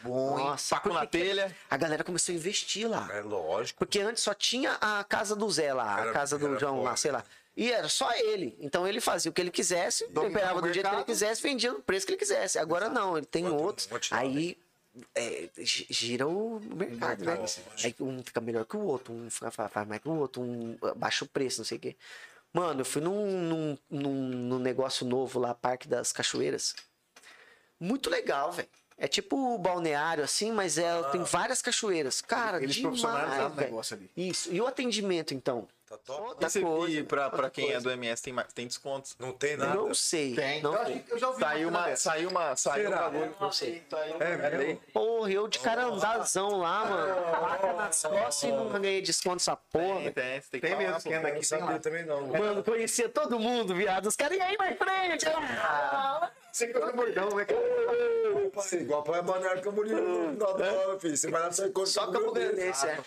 Bom? 0.02 0.38
Nossa, 0.38 0.80
na 0.86 1.06
telha. 1.06 1.54
A 1.68 1.76
galera 1.76 2.04
começou 2.04 2.32
a 2.32 2.36
investir 2.36 2.88
lá. 2.88 3.08
É 3.12 3.20
lógico. 3.20 3.78
Porque 3.78 3.98
antes 4.00 4.22
só 4.22 4.32
tinha 4.32 4.72
a 4.80 5.02
casa 5.02 5.34
do 5.34 5.50
Zé 5.50 5.74
lá, 5.74 6.00
Era- 6.00 6.10
a 6.10 6.12
casa 6.12 6.38
do 6.38 6.56
João 6.58 6.78
lá, 6.82 6.90
foda. 6.90 6.96
sei 6.96 7.10
lá. 7.10 7.24
E 7.56 7.72
era 7.72 7.88
só 7.88 8.12
ele. 8.12 8.56
Então 8.60 8.86
ele 8.86 9.00
fazia 9.00 9.30
o 9.30 9.34
que 9.34 9.40
ele 9.40 9.50
quisesse, 9.50 10.06
temperava 10.08 10.60
do 10.62 10.72
jeito 10.72 10.88
que 10.88 10.94
ele 10.94 11.04
quisesse, 11.04 11.42
vendia 11.42 11.72
no 11.72 11.80
preço 11.80 12.06
que 12.06 12.12
ele 12.12 12.18
quisesse. 12.18 12.58
Agora 12.58 12.88
não, 12.88 13.16
ele 13.16 13.26
tem 13.26 13.44
lá, 13.48 13.56
aí 14.10 14.56
é, 15.14 15.48
gi- 15.58 15.86
gira 15.90 16.26
o 16.28 16.60
mercado, 16.60 17.24
né? 17.24 17.44
Aí 17.82 17.94
um 17.98 18.22
fica 18.22 18.40
melhor 18.40 18.64
que 18.66 18.76
o 18.76 18.80
outro, 18.84 19.12
um 19.12 19.28
faz 19.30 19.86
mais 19.88 20.00
que 20.02 20.08
o 20.08 20.12
outro, 20.16 20.42
um 20.42 20.76
ah, 20.82 20.94
baixa 20.94 21.24
o 21.24 21.28
preço, 21.28 21.58
não 21.58 21.64
sei 21.64 21.78
o 21.78 21.80
quê. 21.80 21.96
Mano, 22.52 22.82
eu 22.82 22.84
fui 22.84 23.02
num, 23.02 23.40
num, 23.42 23.78
num, 23.90 24.12
num 24.28 24.58
negócio 24.58 25.04
novo 25.06 25.38
lá, 25.40 25.52
Parque 25.54 25.88
das 25.88 26.12
Cachoeiras. 26.12 26.74
Muito 27.80 28.08
legal, 28.08 28.52
velho. 28.52 28.68
É 28.98 29.06
tipo 29.06 29.36
o 29.54 29.58
balneário, 29.58 30.24
assim, 30.24 30.50
mas 30.52 30.78
é, 30.78 31.02
tem 31.12 31.22
várias 31.22 31.60
cachoeiras. 31.60 32.22
Cara, 32.22 32.62
Eles 32.62 32.76
demais, 32.76 33.00
profissionalizaram 33.00 33.52
o 33.52 33.56
negócio 33.56 33.96
ali. 33.96 34.10
Isso. 34.16 34.52
E 34.52 34.60
o 34.60 34.66
atendimento, 34.66 35.34
então? 35.34 35.68
Tá 35.88 35.96
top? 35.98 36.20
Outra 36.20 36.48
E, 36.48 36.60
coisa. 36.62 36.98
e 36.98 37.02
pra, 37.04 37.30
pra 37.30 37.48
quem 37.48 37.66
é 37.68 37.72
coisa. 37.74 37.84
do 37.88 37.92
MS 37.92 38.20
tem, 38.20 38.32
mais- 38.32 38.52
tem 38.52 38.66
descontos. 38.66 39.14
Não 39.20 39.32
tem 39.32 39.56
nada. 39.56 39.74
Não 39.76 39.94
sei. 39.94 40.34
Tem. 40.34 40.60
Não 40.60 40.74
eu, 40.74 40.98
que 41.00 41.12
eu 41.12 41.18
já 41.18 41.28
ouvi 41.28 41.40
Saiu 41.40 41.68
uma, 41.68 41.86
uma. 41.86 41.96
Saiu 41.96 42.28
uma. 42.28 42.56
Saiu 42.56 42.88
um 42.88 42.90
bagulho. 42.90 43.36
Não 43.40 43.52
sei. 43.52 43.86
É 44.18 44.36
mesmo? 44.58 44.80
Porra, 44.92 45.30
eu 45.30 45.46
de 45.46 45.60
cara 45.60 45.84
andazão 45.84 46.58
lá, 46.58 46.84
mano. 46.86 47.14
Placa 47.38 47.72
nas 47.74 48.02
costas 48.02 48.42
e 48.42 48.52
não 48.52 48.68
ganhei 48.80 49.00
desconto 49.00 49.36
essa 49.36 49.54
porra. 49.54 50.10
Tem, 50.10 50.10
velho. 50.10 50.12
tem, 50.14 50.40
tem 50.42 50.60
que 50.60 50.66
Tem 50.66 50.76
mesmo, 50.76 50.96
esquema. 50.96 51.28
Eu 51.28 51.34
aqui, 51.36 51.46
sabia 51.46 51.64
lá. 51.66 51.78
também 51.78 52.04
não. 52.04 52.26
Mano, 52.26 52.64
conhecia 52.64 53.08
todo 53.08 53.38
mundo, 53.38 53.72
viado. 53.72 54.06
Os 54.06 54.16
caras, 54.16 54.36
e 54.36 54.40
aí, 54.40 54.56
my 54.58 54.74
friend? 54.76 55.24
Ah, 55.28 56.30
Você 56.50 56.66
que 56.66 56.76
é 56.76 56.92
bordão, 56.92 57.28
né? 57.30 57.44
cara? 57.44 57.60
Pai, 58.52 58.78
igual 58.80 59.02
para 59.04 59.22
Balneário 59.22 59.62
Camboriú 59.62 60.00
no 60.00 60.32
final 60.32 60.98
filho. 61.00 61.16
Você 61.16 61.30
vai 61.30 61.42
lá, 61.42 61.52
você 61.52 61.66
encontra 61.66 61.90
Só 61.92 62.06
com 62.06 62.12
Campo 62.12 62.30
o 62.30 62.34
meu 62.34 62.42
Grandense, 62.42 62.86
é. 62.88 62.98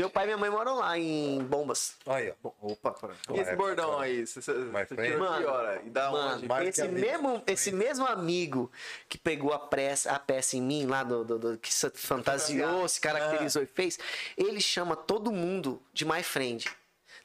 Meu 0.00 0.08
pai 0.08 0.24
e 0.24 0.26
minha 0.28 0.38
mãe 0.38 0.48
moram 0.48 0.76
lá 0.76 0.98
em 0.98 1.42
Bombas. 1.44 1.94
Aí, 2.06 2.32
ó. 2.42 2.50
Opa, 2.62 2.92
pera. 2.92 3.14
E 3.34 3.38
esse 3.38 3.54
bordão 3.54 3.98
aí? 4.00 4.26
Você, 4.26 4.40
você, 4.40 4.52
My 4.54 4.70
você 4.86 4.86
friend. 4.94 5.12
tirou 5.12 5.26
que 5.26 5.32
Mano, 5.40 5.48
hora? 5.48 5.82
E 5.84 5.90
da 5.90 6.10
Mano, 6.10 6.36
onde? 6.38 6.48
mais 6.48 6.68
esse 6.68 6.88
mesmo, 6.88 7.42
esse 7.46 7.70
mesmo 7.72 8.06
amigo 8.06 8.72
que 9.10 9.18
pegou 9.18 9.52
a 9.52 9.58
peça, 9.58 10.10
a 10.12 10.18
peça 10.18 10.56
em 10.56 10.62
mim, 10.62 10.86
lá 10.86 11.02
do, 11.04 11.22
do- 11.22 11.38
do- 11.38 11.58
que 11.58 11.72
se 11.72 11.90
fantasiou, 11.90 12.88
se 12.88 12.98
caracterizou 12.98 13.62
e 13.62 13.66
fez, 13.66 13.98
ele 14.38 14.60
chama 14.60 14.96
todo 14.96 15.30
mundo 15.30 15.82
de 15.92 16.06
my 16.06 16.22
friend. 16.22 16.66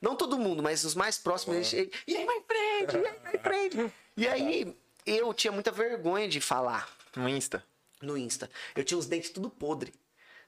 Não 0.01 0.13
todo 0.15 0.37
mundo, 0.37 0.61
mas 0.61 0.83
os 0.83 0.95
mais 0.95 1.17
próximos. 1.17 1.71
Ele, 1.71 1.89
e 2.05 2.17
aí, 2.17 2.27
my 2.27 2.43
friend? 2.45 2.97
E 2.97 3.07
aí, 3.07 3.19
my 3.33 3.39
friend? 3.39 3.93
E 4.17 4.27
aí, 4.27 4.77
eu 5.05 5.33
tinha 5.33 5.51
muita 5.53 5.71
vergonha 5.71 6.27
de 6.27 6.41
falar 6.41 6.89
No 7.15 7.29
Insta. 7.29 7.63
no 8.01 8.17
Insta. 8.17 8.49
Eu 8.75 8.83
tinha 8.83 8.97
os 8.97 9.05
dentes 9.05 9.29
tudo 9.29 9.49
podre. 9.49 9.93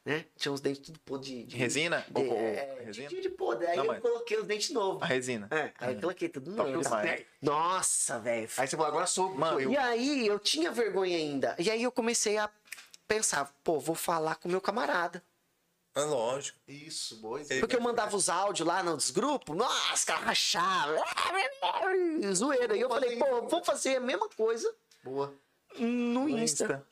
Né? 0.08 0.26
Tinha 0.38 0.54
os 0.54 0.62
dentes 0.62 0.82
tudo 0.86 1.00
podre 1.02 1.30
de, 1.30 1.44
de 1.44 1.58
Resina? 1.58 2.06
De, 2.10 2.22
Ou- 2.22 2.34
é, 2.38 2.82
resina? 2.86 3.10
de, 3.10 3.22
de 3.22 3.30
podre. 3.30 3.68
Aí 3.68 3.76
Não, 3.76 3.84
eu 3.84 3.92
mas- 3.92 4.02
coloquei 4.02 4.38
os 4.38 4.48
dentes 4.48 4.70
novos. 4.70 5.04
A 5.04 5.06
resina. 5.06 5.48
É, 5.52 5.72
aí 5.78 5.96
eu 5.96 6.00
coloquei 6.00 6.30
tudo 6.30 6.56
Top 6.56 6.72
novo. 6.72 6.82
demais. 6.84 7.26
Nossa, 7.42 8.18
velho. 8.20 8.50
Aí 8.58 8.68
você 8.68 8.78
falou, 8.78 8.88
agora 8.88 9.06
sou, 9.06 9.38
sou 9.38 9.60
eu. 9.60 9.70
E 9.72 9.76
aí 9.78 10.26
eu 10.26 10.40
tinha 10.40 10.72
vergonha 10.72 11.18
ainda. 11.18 11.56
E 11.60 11.70
aí 11.70 11.84
eu 11.84 11.92
comecei 11.92 12.38
a 12.38 12.50
pensar, 13.06 13.54
pô, 13.66 13.80
vou 13.80 13.96
falar 13.96 14.36
com 14.36 14.48
o 14.48 14.52
meu 14.52 14.62
camarada. 14.62 15.22
É 15.94 16.02
lógico. 16.02 16.58
Isso, 16.68 17.18
boa. 17.18 17.42
Porque 17.60 17.76
eu 17.76 17.82
mandava 17.82 18.16
os 18.16 18.30
áudios 18.30 18.66
lá 18.68 18.82
nos 18.84 19.10
grupos, 19.12 19.58
nossa, 19.58 20.06
cara 20.06 20.20
rachava, 20.22 21.04
zoeira. 22.34 22.78
E 22.78 22.82
eu 22.82 22.88
falei, 22.90 23.18
pô, 23.18 23.42
vou 23.48 23.64
fazer 23.64 23.98
a 23.98 24.00
mesma 24.00 24.30
coisa 24.30 24.74
Boa. 25.04 25.34
no 25.80 26.30
Insta. 26.30 26.86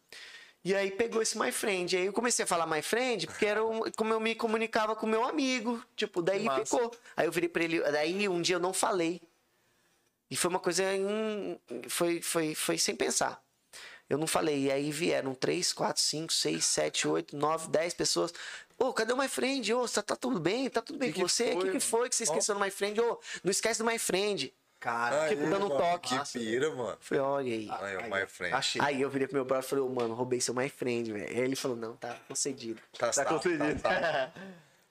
E 0.65 0.73
aí 0.73 0.89
pegou 0.89 1.21
esse 1.21 1.37
My 1.37 1.51
Friend. 1.51 1.95
Aí 1.95 2.07
eu 2.07 2.11
comecei 2.11 2.43
a 2.43 2.47
falar 2.47 2.65
My 2.65 2.81
Friend, 2.81 3.27
porque 3.27 3.45
era 3.45 3.63
um- 3.63 3.83
como 3.95 4.11
eu 4.11 4.19
me 4.19 4.33
comunicava 4.33 4.95
com 4.95 5.05
meu 5.05 5.23
amigo. 5.23 5.79
Tipo, 5.95 6.23
daí 6.23 6.43
Massa. 6.45 6.65
ficou. 6.65 6.91
Aí 7.15 7.27
eu 7.27 7.31
virei 7.31 7.47
pra 7.47 7.63
ele. 7.63 7.79
Daí 7.79 8.27
um 8.27 8.41
dia 8.41 8.55
eu 8.55 8.59
não 8.59 8.73
falei. 8.73 9.21
E 10.29 10.35
foi 10.35 10.49
uma 10.49 10.59
coisa. 10.59 10.83
foi, 11.87 12.19
foi, 12.19 12.55
foi 12.55 12.79
sem 12.79 12.95
pensar. 12.95 13.39
Eu 14.09 14.17
não 14.17 14.25
falei. 14.25 14.63
E 14.65 14.71
aí 14.71 14.91
vieram 14.91 15.35
3, 15.35 15.71
4, 15.71 16.01
5, 16.01 16.33
6, 16.33 16.65
7, 16.65 17.07
8, 17.07 17.37
9, 17.37 17.69
10 17.69 17.93
pessoas. 17.93 18.33
Ô, 18.77 18.91
cadê 18.91 19.13
o 19.13 19.17
My 19.17 19.27
Friend? 19.27 19.71
Ô, 19.71 19.87
tá, 19.87 20.01
tá 20.01 20.15
tudo 20.15 20.39
bem? 20.39 20.67
Tá 20.67 20.81
tudo 20.81 20.97
bem 20.97 21.09
Que 21.11 21.19
com 21.19 21.25
que 21.27 21.31
você? 21.31 21.43
O 21.43 21.47
que, 21.57 21.61
foi, 21.61 21.71
que 21.71 21.79
foi 21.79 22.09
que 22.09 22.15
você 22.15 22.23
esqueceu 22.23 22.55
do 22.55 22.61
My 22.61 22.71
Friend? 22.71 22.99
Ô, 23.01 23.19
não 23.43 23.51
esquece 23.51 23.79
do 23.83 23.85
My 23.85 23.99
Friend. 23.99 24.51
Cara, 24.85 25.29
Tipo, 25.29 25.45
Aí, 25.45 25.49
dando 25.49 25.65
um 25.65 25.69
toque. 25.69 26.15
Que 26.15 26.39
pira, 26.39 26.69
mano. 26.69 26.95
Falei, 26.99 27.23
olha 27.23 27.53
aí. 27.53 27.67
Aí, 27.71 27.97
ó, 27.97 28.01
my 28.03 28.27
friend. 28.27 28.53
achei. 28.53 28.79
Aí 28.79 29.01
eu 29.01 29.09
virei 29.09 29.27
pro 29.27 29.35
meu 29.35 29.43
brother 29.43 29.65
e 29.65 29.67
falei, 29.67 29.83
ô, 29.83 29.89
mano, 29.89 30.13
roubei 30.13 30.39
seu 30.39 30.53
My 30.53 30.69
Friend, 30.69 31.11
velho. 31.11 31.27
Aí 31.27 31.39
ele 31.39 31.55
falou, 31.55 31.75
não, 31.75 31.95
tá 31.95 32.15
concedido. 32.27 32.79
Tá, 32.95 33.09
Tá 33.09 33.25
concedido. 33.25 33.81
Tá, 33.81 33.89
tá. 33.89 34.33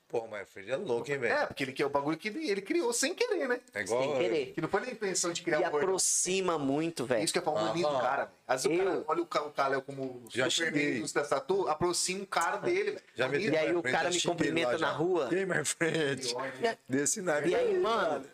Pô, 0.08 0.26
my 0.26 0.44
friend 0.44 0.70
é 0.70 0.76
louco, 0.76 1.10
hein, 1.10 1.18
velho? 1.18 1.32
É, 1.32 1.46
porque 1.46 1.64
ele 1.64 1.72
quer 1.72 1.86
o 1.86 1.90
bagulho 1.90 2.16
que 2.16 2.28
ele, 2.28 2.60
criou 2.60 2.92
sem 2.92 3.14
querer, 3.14 3.48
né? 3.48 3.60
É 3.72 3.80
igual. 3.82 4.02
Sem 4.02 4.18
querer. 4.18 4.46
Que 4.52 4.60
não 4.60 4.68
foi 4.68 4.80
nem 4.80 4.92
intenção 4.92 5.32
de 5.32 5.42
criar 5.42 5.60
E 5.60 5.62
um 5.64 5.66
aproxima 5.66 6.58
muito, 6.58 7.04
velho. 7.04 7.24
Isso 7.24 7.32
que 7.32 7.38
é 7.38 7.42
pra 7.42 7.52
o 7.52 7.54
cara, 7.54 8.24
velho. 8.24 8.28
Às 8.46 8.62
vezes 8.64 8.80
o 8.80 8.84
cara 8.84 9.04
olha 9.08 9.22
o, 9.22 9.26
Kalel 9.26 9.82
como 9.82 10.24
Já 10.28 10.50
super 10.50 10.72
meio 10.72 11.12
da 11.12 11.24
tatu, 11.24 11.68
aproxima 11.68 12.22
o 12.22 12.26
cara 12.26 12.58
dele, 12.58 12.92
velho. 12.92 13.02
Já 13.14 13.28
me 13.28 13.38
E 13.38 13.56
aí 13.56 13.74
o 13.74 13.82
cara 13.82 14.10
me 14.10 14.20
cumprimenta 14.20 14.78
na 14.78 14.90
rua. 14.90 15.28
E 15.32 15.36
aí, 15.36 15.46
my 15.46 15.64
friend? 15.64 16.34
Desse 16.88 17.20
naipe. 17.22 17.48
E 17.48 17.54
aí, 17.54 17.78
mano? 17.78 18.24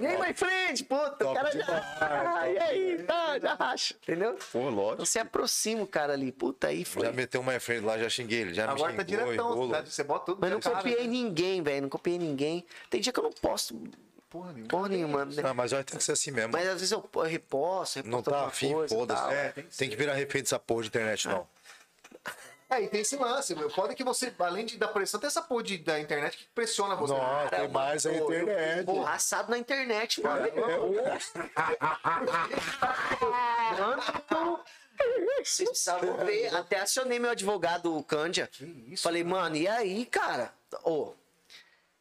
E 0.00 0.06
aí, 0.06 0.18
my 0.18 0.32
friend? 0.34 0.84
Puta, 0.84 1.28
o 1.28 1.34
cara 1.34 1.50
demais, 1.50 1.66
já. 1.68 1.96
Ah, 2.00 2.48
e 2.48 2.58
aí, 2.58 3.02
tá, 3.02 3.38
já 3.38 3.54
racha. 3.54 3.94
Entendeu? 4.02 4.34
Pô, 4.52 4.58
Então 4.60 4.70
lógico. 4.70 5.06
você 5.06 5.18
aproxima 5.18 5.82
o 5.82 5.86
cara 5.86 6.12
ali. 6.12 6.30
Puta, 6.30 6.68
aí 6.68 6.84
foi. 6.84 7.04
Já 7.06 7.12
meteu 7.12 7.42
my 7.42 7.58
friend 7.58 7.84
lá, 7.84 7.98
já 7.98 8.08
xinguei 8.08 8.40
ele. 8.42 8.54
Já 8.54 8.70
Agora 8.70 8.92
me 8.92 8.98
tá 8.98 9.04
xingou, 9.04 9.24
diretão, 9.24 9.52
enrolo. 9.52 9.72
tá? 9.72 9.84
você 9.84 10.04
bota 10.04 10.26
tudo 10.26 10.38
Mas 10.40 10.50
não 10.52 10.60
cara, 10.60 10.76
copiei 10.76 11.02
né? 11.02 11.06
ninguém, 11.08 11.62
velho. 11.62 11.82
Não 11.82 11.88
copiei 11.88 12.18
ninguém. 12.18 12.64
Tem 12.88 13.00
dia 13.00 13.12
que 13.12 13.18
eu 13.18 13.24
não 13.24 13.32
posto 13.32 13.74
Porra 14.30 14.52
nenhuma. 14.52 14.68
porra 14.68 14.88
nenhuma. 14.88 15.24
né? 15.24 15.42
Ah, 15.44 15.54
mas 15.54 15.70
vai 15.72 15.82
ter 15.84 15.96
que 15.96 16.02
ser 16.04 16.12
assim 16.12 16.30
mesmo. 16.30 16.52
Mas 16.52 16.66
às 16.68 16.74
vezes 16.74 16.90
eu 16.92 17.00
reposto, 17.24 17.96
reposto 17.96 18.04
Não 18.04 18.22
tá 18.22 18.46
afim, 18.46 18.70
foda-se. 18.88 19.20
tal. 19.22 19.30
É, 19.32 19.52
tem 19.76 19.88
que 19.88 19.96
virar 19.96 20.14
refém 20.14 20.42
dessa 20.42 20.58
porra 20.58 20.82
de 20.82 20.88
internet, 20.88 21.26
não. 21.28 21.46
É, 22.68 22.82
e 22.82 22.88
tem 22.88 23.00
esse 23.00 23.14
lance, 23.16 23.54
meu. 23.54 23.70
Pode 23.70 23.94
que 23.94 24.02
você, 24.02 24.34
além 24.40 24.66
de 24.66 24.76
dar 24.76 24.88
pressão, 24.88 25.20
tem 25.20 25.28
essa 25.28 25.40
porra 25.40 25.62
de, 25.62 25.78
da 25.78 26.00
internet 26.00 26.36
que 26.36 26.44
pressiona 26.54 26.96
você. 26.96 27.12
Nossa, 27.14 27.48
tem 27.56 27.68
mais 27.68 28.04
a 28.04 28.12
internet. 28.12 28.84
Porra, 28.86 29.12
assado 29.12 29.50
na 29.50 29.58
internet, 29.58 30.20
mano. 30.20 30.48
Mano, 33.76 34.60
vocês 35.44 35.68
precisavam 35.68 36.16
ver. 36.24 36.54
Até 36.54 36.80
acionei 36.80 37.18
meu 37.18 37.30
advogado, 37.30 37.96
o 37.96 38.02
Cândia. 38.02 38.50
isso, 38.88 39.02
Falei, 39.02 39.22
mano, 39.22 39.56
e 39.56 39.68
aí, 39.68 40.04
cara? 40.06 40.52
Ô, 40.82 41.12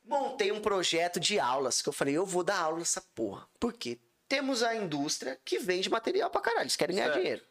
montei 0.04 0.52
um 0.52 0.62
projeto 0.62 1.20
de 1.20 1.40
aulas 1.40 1.82
que 1.82 1.90
eu 1.90 1.94
falei, 1.94 2.16
eu 2.16 2.26
vou 2.26 2.44
dar 2.44 2.58
aula 2.60 2.80
nessa 2.80 3.02
porra. 3.14 3.48
Por 3.60 3.74
quê? 3.74 4.00
Temos 4.28 4.64
a 4.64 4.74
indústria 4.76 5.40
que 5.46 5.60
vende 5.60 5.90
material 5.90 6.30
pra 6.32 6.42
caralho, 6.42 6.64
eles 6.64 6.76
querem 6.76 6.96
ganhar 6.96 7.08
Certo. 7.10 7.20
dinheiro. 7.20 7.42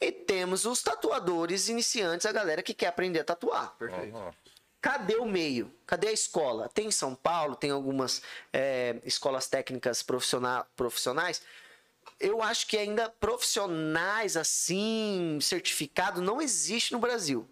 E 0.00 0.12
temos 0.12 0.64
os 0.64 0.82
tatuadores 0.82 1.68
iniciantes, 1.68 2.26
a 2.26 2.32
galera 2.32 2.62
que 2.62 2.72
quer 2.72 2.86
aprender 2.86 3.20
a 3.20 3.24
tatuar. 3.24 3.76
Aham. 3.80 4.32
Cadê 4.80 5.16
o 5.16 5.26
meio? 5.26 5.74
Cadê 5.84 6.08
a 6.08 6.12
escola? 6.12 6.68
Tem 6.68 6.86
em 6.86 6.90
São 6.92 7.14
Paulo, 7.14 7.56
tem 7.56 7.70
algumas 7.70 8.22
é, 8.52 9.00
escolas 9.04 9.48
técnicas 9.48 10.04
profissionais. 10.04 11.42
Eu 12.20 12.40
acho 12.40 12.66
que 12.68 12.76
ainda 12.76 13.08
profissionais 13.08 14.36
assim, 14.36 15.38
certificado, 15.42 16.22
não 16.22 16.40
existe 16.40 16.92
no 16.92 17.00
Brasil. 17.00 17.48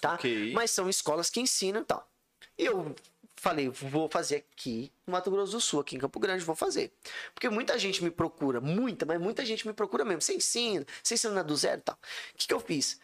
Tá? 0.00 0.14
Ok. 0.14 0.52
Mas 0.52 0.72
são 0.72 0.88
escolas 0.88 1.30
que 1.30 1.40
ensinam 1.40 1.82
e 1.82 1.84
tal. 1.84 2.10
E 2.58 2.64
eu 2.64 2.94
falei, 3.42 3.68
vou 3.68 4.08
fazer 4.08 4.36
aqui 4.36 4.92
no 5.04 5.12
Mato 5.12 5.28
Grosso 5.28 5.50
do 5.50 5.60
Sul, 5.60 5.80
aqui 5.80 5.96
em 5.96 5.98
Campo 5.98 6.20
Grande, 6.20 6.44
vou 6.44 6.54
fazer. 6.54 6.92
Porque 7.34 7.48
muita 7.48 7.76
gente 7.76 8.02
me 8.02 8.10
procura, 8.10 8.60
muita, 8.60 9.04
mas 9.04 9.20
muita 9.20 9.44
gente 9.44 9.66
me 9.66 9.72
procura 9.72 10.04
mesmo. 10.04 10.22
Você 10.22 10.34
ensina, 10.34 10.86
você 11.02 11.14
ensina 11.14 11.42
do 11.42 11.56
zero 11.56 11.80
e 11.80 11.82
tal. 11.82 11.96
O 11.96 12.38
que, 12.38 12.46
que 12.46 12.54
eu 12.54 12.60
fiz? 12.60 13.00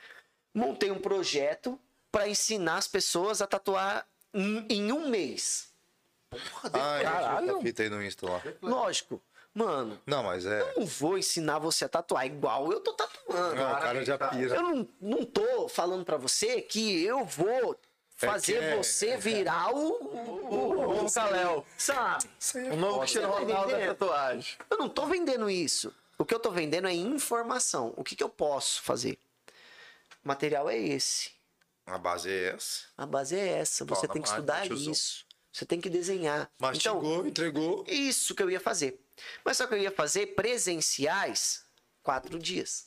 Montei 0.55 0.93
um 0.93 1.01
projeto 1.01 1.79
para 2.13 2.29
ensinar 2.29 2.77
as 2.77 2.87
pessoas 2.87 3.43
a 3.43 3.49
tatuar 3.49 4.07
em, 4.33 4.65
em 4.69 4.93
um 4.93 5.09
mês. 5.09 5.73
Ah, 6.63 7.01
Caralho. 7.03 7.55
Tá 7.57 7.61
fita 7.61 7.83
aí 7.83 7.91
no 7.91 8.01
Insta 8.03 8.31
lá. 8.31 8.41
Lógico. 8.63 9.21
Mano, 9.53 10.01
Não, 10.07 10.23
mas 10.23 10.47
é. 10.47 10.61
eu 10.61 10.81
não 10.81 10.87
vou 10.87 11.19
ensinar 11.19 11.59
você 11.59 11.85
a 11.85 11.89
tatuar 11.89 12.25
igual 12.25 12.71
eu 12.71 12.79
tô 12.81 12.93
tatuando. 12.93 13.57
Não, 13.57 13.73
o 13.73 13.81
cara 13.81 14.05
já 14.05 14.17
pira. 14.17 14.55
Eu 14.55 14.63
não, 14.63 14.89
não 15.01 15.25
tô 15.25 15.69
falando 15.69 16.05
pra 16.05 16.17
você 16.17 16.61
que 16.63 17.03
eu 17.03 17.25
vou 17.25 17.77
fazer 18.27 18.59
que 18.59 18.65
é- 18.65 18.77
você 18.77 19.17
virar 19.17 19.75
o, 19.75 19.93
o, 19.93 21.05
o 21.05 21.13
Kalel, 21.13 21.65
sabe? 21.77 22.29
O 22.73 22.77
novo 22.77 22.99
Cristiano 23.01 23.33
tá 23.33 23.39
Ronaldo 23.39 23.71
da 23.73 23.87
tatuagem. 23.87 24.57
Eu 24.69 24.77
não 24.79 24.89
tô 24.89 25.07
vendendo 25.07 25.49
isso. 25.49 25.95
O 26.19 26.25
que 26.25 26.35
eu 26.35 26.41
tô 26.41 26.51
vendendo 26.51 26.89
é 26.89 26.93
informação. 26.93 27.95
O 27.97 28.03
que, 28.03 28.17
que 28.17 28.23
eu 28.23 28.29
posso 28.29 28.83
fazer? 28.83 29.19
O 30.25 30.29
material 30.29 30.69
é 30.69 30.77
esse. 30.77 31.31
A 31.87 31.97
base 31.97 32.29
é 32.29 32.49
essa. 32.55 32.85
A 32.99 33.07
base 33.07 33.37
é 33.37 33.49
essa. 33.61 33.85
Você 33.85 34.07
Fala 34.07 34.13
tem 34.13 34.23
que 34.23 34.29
estudar 34.29 34.67
isso. 34.67 35.25
Você 35.53 35.65
tem 35.65 35.81
que 35.81 35.89
desenhar. 35.89 36.51
Então, 36.57 36.69
Mastigou, 36.69 37.27
entregou. 37.27 37.85
isso 37.89 38.35
que 38.35 38.43
eu 38.43 38.51
ia 38.51 38.61
fazer. 38.61 39.01
Mas 39.45 39.57
só 39.57 39.67
que 39.67 39.75
eu 39.75 39.79
ia 39.79 39.91
fazer 39.91 40.35
presenciais 40.35 41.65
quatro 42.03 42.39
dias. 42.39 42.85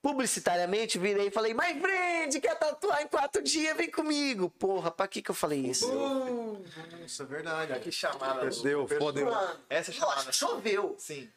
Publicitariamente, 0.00 0.96
virei 0.96 1.26
e 1.26 1.30
falei, 1.30 1.52
my 1.52 1.80
friend, 1.80 2.40
quer 2.40 2.56
tatuar 2.56 3.02
em 3.02 3.08
quatro 3.08 3.42
dias? 3.42 3.76
Vem 3.76 3.90
comigo. 3.90 4.48
Porra, 4.50 4.92
pra 4.92 5.08
que 5.08 5.20
que 5.20 5.30
eu 5.30 5.34
falei 5.34 5.58
isso? 5.58 5.92
Nossa, 5.92 7.24
é 7.24 7.26
verdade. 7.26 7.80
Que 7.80 7.90
chamada. 7.90 8.48
Deu, 8.62 8.86
fodeu. 8.86 9.28
Essa 9.68 9.90
é 9.90 9.94
chamada. 9.94 10.30
choveu. 10.32 10.94
Sim. 10.98 11.28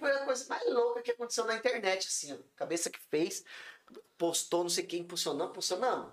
Foi 0.00 0.10
a 0.12 0.24
coisa 0.24 0.46
mais 0.48 0.66
louca 0.72 1.02
que 1.02 1.10
aconteceu 1.10 1.44
na 1.44 1.56
internet, 1.56 2.06
assim, 2.08 2.32
ó. 2.32 2.36
Cabeça 2.56 2.88
que 2.88 2.98
fez, 3.10 3.44
postou, 4.16 4.62
não 4.62 4.70
sei 4.70 4.84
quem, 4.84 5.00
impulsionamos, 5.00 5.50
impulsionamos. 5.50 6.12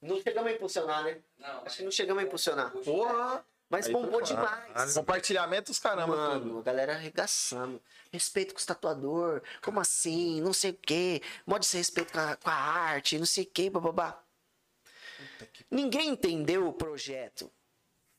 Não 0.00 0.22
chegamos 0.22 0.50
a 0.50 0.54
impulsionar, 0.54 1.04
né? 1.04 1.18
Não, 1.38 1.66
Acho 1.66 1.76
que 1.78 1.82
não 1.84 1.90
chegamos 1.90 2.22
a 2.22 2.26
impulsionar. 2.26 2.70
Porra. 2.70 3.44
Mas 3.70 3.86
Aí 3.86 3.92
bombou 3.92 4.22
demais. 4.22 4.94
Compartilhamento 4.94 5.70
os 5.70 5.78
caramba, 5.78 6.14
tudo. 6.14 6.46
Mano, 6.46 6.58
a 6.58 6.62
galera 6.62 6.94
arregaçando. 6.94 7.80
Respeito 8.10 8.54
com 8.54 8.58
o 8.58 8.60
estatuador. 8.60 9.42
Como 9.62 9.78
assim? 9.78 10.40
Não 10.40 10.54
sei 10.54 10.70
o 10.70 10.74
quê. 10.74 11.20
Modo 11.46 11.62
de 11.62 11.76
respeito 11.76 12.12
com 12.12 12.18
a, 12.18 12.36
com 12.36 12.48
a 12.48 12.54
arte, 12.54 13.18
não 13.18 13.26
sei 13.26 13.44
o 13.44 13.46
quê, 13.46 13.68
bababá. 13.68 14.18
Ninguém 15.70 16.08
entendeu 16.08 16.66
o 16.66 16.72
projeto. 16.72 17.50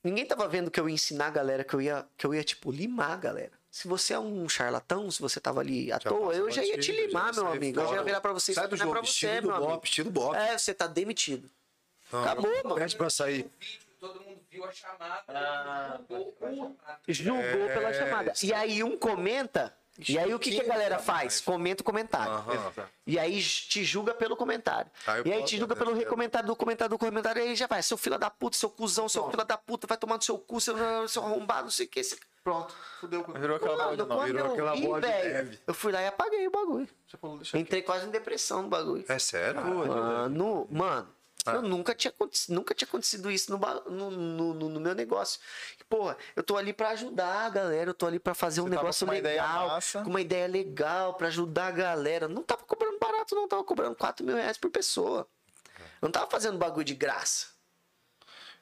Ninguém 0.03 0.25
tava 0.25 0.47
vendo 0.47 0.69
que 0.69 0.79
eu 0.79 0.87
ia 0.87 0.95
ensinar 0.95 1.27
a 1.27 1.31
galera, 1.31 1.63
que 1.63 1.73
eu 1.73 1.81
ia, 1.81 2.07
que 2.15 2.25
eu 2.25 2.33
ia 2.33 2.43
tipo, 2.43 2.71
limar 2.71 3.11
a 3.11 3.17
galera. 3.17 3.59
Se 3.71 3.87
você 3.87 4.13
é 4.13 4.19
um 4.19 4.47
charlatão, 4.47 5.11
se 5.11 5.21
você 5.21 5.39
tava 5.39 5.59
ali 5.59 5.91
à 5.91 5.99
Já 5.99 6.09
toa, 6.09 6.33
eu 6.33 6.49
já 6.49 6.63
ia 6.63 6.77
te 6.77 6.91
limar, 6.91 7.33
já 7.33 7.41
meu 7.41 7.51
amigo. 7.51 7.79
Eu 7.79 7.83
já 7.83 7.89
ia 7.89 7.95
fora. 7.95 8.03
virar 8.03 8.21
pra 8.21 8.33
você. 8.33 8.53
Sai 8.53 8.67
do 8.67 8.75
é 8.75 8.77
jogo, 8.77 8.91
pra 8.91 9.01
você, 9.01 9.27
Estilo 9.27 9.53
do 9.53 9.67
meu 9.67 9.81
estilo 9.83 10.11
Bop. 10.11 10.35
É, 10.35 10.57
você 10.57 10.73
tá 10.73 10.87
demitido. 10.87 11.49
Não, 12.11 12.23
Acabou, 12.23 12.51
mano. 12.63 12.75
Pede 12.75 12.95
pra 12.95 13.09
sair. 13.09 13.49
Viu 14.59 14.65
a 14.65 14.71
chamada. 14.71 15.23
Ah, 15.27 15.99
julgou 16.09 16.37
a 16.41 16.51
chamada. 16.51 16.99
Julgou 17.07 17.69
É, 17.69 17.73
pela 17.73 17.93
chamada. 17.93 18.33
E 18.43 18.53
aí 18.53 18.83
um 18.83 18.97
comenta. 18.97 19.73
E 20.07 20.17
aí 20.17 20.33
o 20.33 20.39
que, 20.39 20.51
que 20.51 20.61
a 20.61 20.63
galera 20.63 20.97
faz? 20.97 21.41
Comenta 21.41 21.81
o 21.81 21.85
comentário. 21.85 22.31
Aham. 22.31 22.71
E 23.05 23.19
aí 23.19 23.41
te 23.41 23.83
julga 23.83 24.13
pelo 24.13 24.35
comentário. 24.35 24.89
Aí 25.05 25.23
e 25.25 25.33
aí 25.33 25.43
te 25.43 25.57
julga 25.57 25.75
pelo 25.75 25.93
recomentário 25.93 26.47
do 26.47 26.55
comentário 26.55 26.89
do 26.89 26.97
comentário. 26.97 27.41
E 27.41 27.49
aí 27.49 27.55
já 27.55 27.67
vai. 27.67 27.83
Seu 27.83 27.97
filho 27.97 28.17
da 28.17 28.29
puta, 28.29 28.55
seu 28.55 28.69
cuzão, 28.69 29.09
seu 29.09 29.29
filho 29.29 29.43
da 29.43 29.57
puta, 29.57 29.87
vai 29.87 29.97
tomar 29.97 30.15
no 30.15 30.21
seu 30.21 30.37
cu, 30.37 30.61
seu, 30.61 31.07
seu 31.07 31.23
arrombado, 31.23 31.63
não 31.63 31.71
sei 31.71 31.85
o 31.85 31.89
que. 31.89 31.99
Esse... 31.99 32.17
Pronto, 32.41 32.73
fudeu. 33.01 33.25
Virou 33.37 33.57
aquela 33.57 33.75
bola 33.75 33.97
de 33.97 34.05
quando 34.05 34.23
virou 34.23 34.53
aquela 34.53 34.73
vi, 34.73 34.81
bola 34.81 35.01
de 35.01 35.07
neve. 35.07 35.59
eu 35.67 35.73
fui 35.73 35.91
lá 35.91 36.01
e 36.01 36.07
apaguei 36.07 36.47
o 36.47 36.51
bagulho. 36.51 36.87
Você 37.05 37.17
falou, 37.17 37.35
deixa 37.35 37.57
Entrei 37.57 37.81
quase 37.81 38.07
em 38.07 38.09
depressão 38.09 38.61
no 38.61 38.69
bagulho. 38.69 39.03
É 39.09 39.19
sério? 39.19 39.61
Mano, 39.61 40.65
mano, 40.71 41.15
Ah. 41.51 41.55
eu 41.55 41.61
nunca 41.61 41.93
tinha, 41.95 42.13
nunca 42.49 42.73
tinha 42.73 42.87
acontecido 42.87 43.29
isso 43.31 43.51
no, 43.51 43.59
no, 43.89 44.11
no, 44.11 44.69
no- 44.69 44.79
meu 44.79 44.95
negócio. 44.95 45.39
Porra, 45.87 46.17
eu 46.35 46.43
tô 46.43 46.57
ali 46.57 46.73
pra 46.73 46.89
ajudar 46.89 47.45
a 47.45 47.49
galera, 47.49 47.89
eu 47.89 47.93
tô 47.93 48.05
ali 48.05 48.19
pra 48.19 48.33
fazer 48.33 48.61
um 48.61 48.65
Você 48.65 48.69
tava 48.71 48.81
negócio 48.83 49.05
com 49.07 49.11
legal, 49.13 49.79
com 50.03 50.09
uma 50.09 50.21
ideia 50.21 50.47
legal, 50.47 51.13
pra 51.15 51.27
ajudar 51.27 51.67
a 51.67 51.71
galera. 51.71 52.27
Não 52.27 52.43
tava 52.43 52.63
cobrando 52.63 52.97
barato, 52.99 53.35
não, 53.35 53.47
tava 53.47 53.63
cobrando 53.63 53.95
4 53.95 54.25
mil 54.25 54.35
reais 54.35 54.57
por 54.57 54.69
pessoa. 54.69 55.27
Não 56.01 56.11
tava 56.11 56.29
fazendo 56.29 56.57
bagulho 56.57 56.85
de 56.85 56.95
graça. 56.95 57.47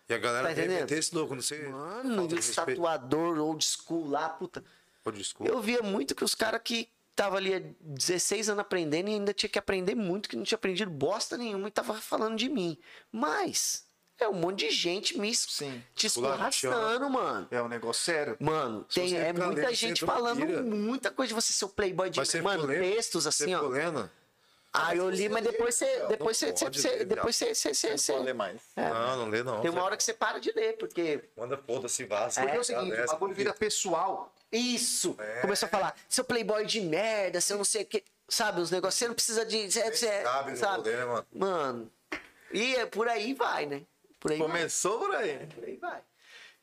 E 0.10 0.14
a 0.14 0.18
galera 0.18 0.56
Tá 0.56 0.62
meter 0.62 0.98
esse 0.98 1.14
louco, 1.14 1.36
não 1.36 1.42
sei. 1.42 1.68
Mano, 1.68 2.28
tatuador 2.56 3.38
old 3.40 3.64
school 3.66 4.10
lá, 4.10 4.30
puta. 4.30 4.64
Pô, 5.04 5.12
desculpa. 5.12 5.52
Eu 5.52 5.62
via 5.62 5.82
muito 5.82 6.16
que 6.16 6.24
os 6.24 6.34
caras 6.34 6.62
que 6.64 6.90
tava 7.18 7.38
ali 7.38 7.56
há 7.56 7.62
16 7.82 8.50
anos 8.50 8.62
aprendendo 8.62 9.10
e 9.10 9.14
ainda 9.14 9.34
tinha 9.34 9.50
que 9.50 9.58
aprender 9.58 9.96
muito, 9.96 10.30
que 10.30 10.36
não 10.36 10.44
tinha 10.44 10.56
aprendido 10.56 10.90
bosta 10.92 11.36
nenhuma 11.36 11.68
e 11.68 11.72
tava 11.72 11.96
falando 11.96 12.38
de 12.38 12.48
mim. 12.48 12.78
Mas 13.12 13.86
é 14.20 14.28
um 14.28 14.34
monte 14.34 14.68
de 14.68 14.72
gente 14.72 15.18
me 15.18 15.34
Sim. 15.36 15.84
te 15.96 16.06
escorraçando, 16.08 17.10
mano. 17.10 17.48
É 17.50 17.62
um 17.62 17.68
negócio 17.68 18.04
sério. 18.04 18.38
Mano, 18.40 18.86
Se 18.88 19.02
tem, 19.02 19.18
é 19.18 19.34
muita 19.34 19.74
gente 19.74 20.06
falando 20.06 20.64
muita 20.64 21.10
coisa 21.10 21.30
de 21.30 21.34
você 21.34 21.52
ser 21.52 21.66
o 21.66 21.70
playboy 21.70 22.10
de 22.10 22.20
mano, 22.42 22.66
lendo? 22.66 22.80
textos 22.80 23.26
assim, 23.26 23.54
ó. 23.54 23.68
Ah, 24.80 24.96
eu 24.96 25.10
li, 25.10 25.28
mas 25.30 25.44
depois 25.44 25.76
você, 25.76 26.06
depois 26.08 26.38
você, 26.38 27.06
depois 27.06 27.36
você, 27.36 27.54
você, 27.56 27.90
Não 27.90 28.16
pode 28.16 28.26
ler 28.26 28.34
mais. 28.34 28.62
Não, 28.76 29.18
não 29.18 29.30
lê 29.30 29.44
não. 29.44 29.62
tem 29.62 29.72
uma 29.72 29.84
hora 29.84 29.98
que 29.98 30.04
você 30.04 30.14
para 30.14 30.40
de 30.40 30.52
ler, 30.52 30.78
porque 30.78 31.24
Manda 31.36 31.58
foda-se, 31.58 32.06
vaza. 32.06 32.42
Porque 32.42 32.58
é 32.58 32.60
o 32.60 32.64
seguinte, 32.64 33.02
o 33.02 33.06
bagulho 33.08 33.34
vira 33.34 33.54
pessoal. 33.54 34.34
Isso! 34.52 35.16
É. 35.20 35.42
Começou 35.42 35.68
a 35.68 35.70
falar, 35.70 35.96
seu 36.08 36.24
playboy 36.24 36.66
de 36.66 36.80
merda, 36.82 37.42
seu 37.42 37.58
não 37.58 37.66
sei 37.66 37.84
o 37.84 37.86
que. 37.86 38.04
Sabe, 38.30 38.60
os 38.62 38.72
negócios, 38.72 39.00
você 39.00 39.08
não 39.08 39.16
precisa 39.16 39.46
de. 39.46 39.72
Você, 39.72 39.92
você, 39.92 40.24
sabe, 40.24 40.58
sabe? 40.58 40.76
poder, 40.78 40.98
né, 40.98 41.06
mano? 41.06 41.28
Mano. 41.34 41.92
E 42.52 42.76
é 42.76 42.86
por 42.86 43.08
aí 43.08 43.34
vai, 43.34 43.66
né? 43.66 43.84
Por 44.20 44.32
aí 44.32 44.38
vai. 44.38 44.48
Começou 44.48 45.00
por 45.00 45.16
aí. 45.16 45.48
Por 45.48 45.64
aí 45.64 45.78
vai. 45.78 46.02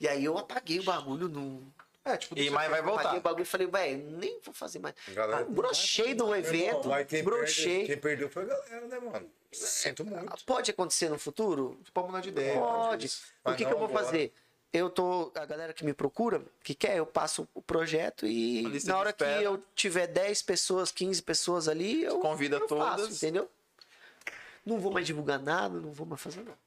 E 0.01 0.09
aí 0.09 0.25
eu 0.25 0.37
apaguei 0.37 0.81
o 0.81 0.85
bagulho 0.85 1.29
no. 1.29 1.73
É, 2.05 2.17
tipo, 2.19 2.39
E 2.39 2.51
mais 2.51 2.71
vai 2.71 2.83
voltar. 2.83 3.17
o 3.17 3.21
bagulho 3.21 3.43
e 3.43 3.47
falei, 3.47 3.67
velho, 3.67 4.11
nem 4.19 4.39
vou 4.43 4.53
fazer 4.55 4.79
mais. 4.79 4.95
Galera, 5.09 5.41
Ah, 5.43 5.45
brochei 5.45 6.13
do 6.15 6.35
evento, 6.35 6.89
Mas 6.89 7.07
quem, 7.07 7.25
perde, 7.25 7.39
brochei. 7.39 7.87
quem 7.87 7.97
perdeu 7.97 8.29
foi 8.29 8.43
a 8.43 8.47
galera, 8.47 8.87
né, 8.87 8.99
mano? 9.01 9.31
Sinto 9.51 10.05
muito. 10.05 10.45
Pode 10.45 10.71
acontecer 10.71 11.09
no 11.09 11.19
futuro? 11.19 11.81
pode 11.95 12.07
mudar 12.09 12.21
de 12.21 12.29
ideia. 12.29 12.59
Pode. 12.59 13.11
O 13.45 13.55
que, 13.55 13.65
que 13.65 13.73
eu 13.73 13.79
vou 13.79 13.87
agora. 13.89 14.05
fazer? 14.05 14.35
Eu 14.73 14.91
tô. 14.91 15.31
A 15.37 15.47
galera 15.47 15.73
que 15.73 15.85
me 15.85 15.95
procura, 15.95 16.43
que 16.63 16.75
quer, 16.75 16.97
eu 16.99 17.07
passo 17.07 17.49
o 17.55 17.63
projeto 17.63 18.27
e 18.27 18.63
na 18.85 18.99
hora 18.99 19.13
que 19.13 19.23
espera. 19.23 19.41
eu 19.43 19.63
tiver 19.75 20.09
10 20.09 20.43
pessoas, 20.43 20.91
15 20.91 21.23
pessoas 21.23 21.69
ali, 21.69 22.03
eu. 22.03 22.19
Convida 22.19 22.57
eu 22.57 22.67
todas. 22.67 23.03
Faço, 23.03 23.13
entendeu? 23.15 23.49
Não 24.67 24.79
vou 24.81 24.93
mais 24.93 25.07
divulgar 25.07 25.39
nada, 25.39 25.79
não 25.79 25.93
vou 25.93 26.05
mais 26.07 26.21
fazer 26.21 26.41
nada. 26.43 26.59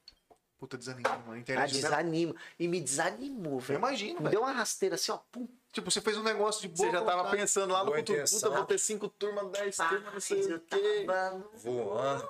Puta, 0.60 0.78
desanima, 0.78 1.10
mano. 1.10 1.32
A 1.32 1.36
Ah, 1.36 1.40
internet. 1.40 1.74
né? 1.76 1.82
desanima. 1.82 2.36
E 2.58 2.68
me 2.68 2.82
desanimou, 2.82 3.60
velho. 3.60 3.78
imagino, 3.78 4.14
Me 4.16 4.20
velho. 4.22 4.30
deu 4.32 4.42
uma 4.42 4.52
rasteira 4.52 4.96
assim, 4.96 5.12
ó. 5.12 5.20
Pum. 5.32 5.48
Tipo, 5.72 5.92
você 5.92 6.02
fez 6.02 6.18
um 6.18 6.24
negócio 6.24 6.62
de 6.62 6.68
boa 6.70 6.90
Você 6.90 6.98
já 6.98 7.04
tava 7.04 7.18
vontade. 7.24 7.38
pensando 7.38 7.74
lá 7.74 7.80
no 7.82 7.86
Boa 7.88 7.98
futuro. 7.98 8.24
Puta, 8.28 8.50
vou 8.50 8.66
ter 8.66 8.80
cinco 8.80 9.08
turmas, 9.10 9.52
dez 9.52 9.78
turmas, 9.78 10.14
não 10.14 10.20
sei 10.20 10.42
o 10.46 10.50
eu 10.54 10.60
quê. 10.62 11.04
tava- 11.06 11.44
Voando. 11.56 12.30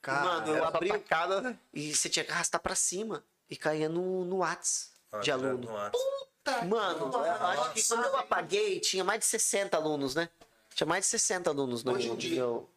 Cara, 0.00 0.24
Mano, 0.24 0.54
eu 0.56 0.64
abri. 0.64 0.88
tacada, 0.90 1.40
né? 1.40 1.58
E 1.72 1.94
você 1.94 2.08
tinha 2.08 2.24
que 2.24 2.30
arrastar 2.30 2.60
pra 2.60 2.74
cima. 2.74 3.24
E 3.50 3.56
caía 3.56 3.88
no, 3.88 4.24
no 4.24 4.38
Whats 4.38 4.92
Ah, 5.10 5.18
de 5.18 5.30
aluno. 5.30 5.58
no 5.58 5.72
WhatsApp. 5.72 6.66
Mano, 6.68 7.10
eu 7.12 7.24
acho 7.24 7.72
que 7.72 7.82
quando 7.88 8.04
eu 8.04 8.16
apaguei, 8.18 8.78
tinha 8.80 9.02
mais 9.02 9.20
de 9.20 9.26
60 9.26 9.76
alunos, 9.76 10.14
né? 10.14 10.28
Tinha 10.74 10.86
mais 10.86 11.04
de 11.04 11.10
60 11.10 11.50
alunos 11.50 11.82
no 11.84 11.92
Hoje 11.94 12.08
no 12.08 12.16
dia. 12.16 12.36
meu- 12.36 12.68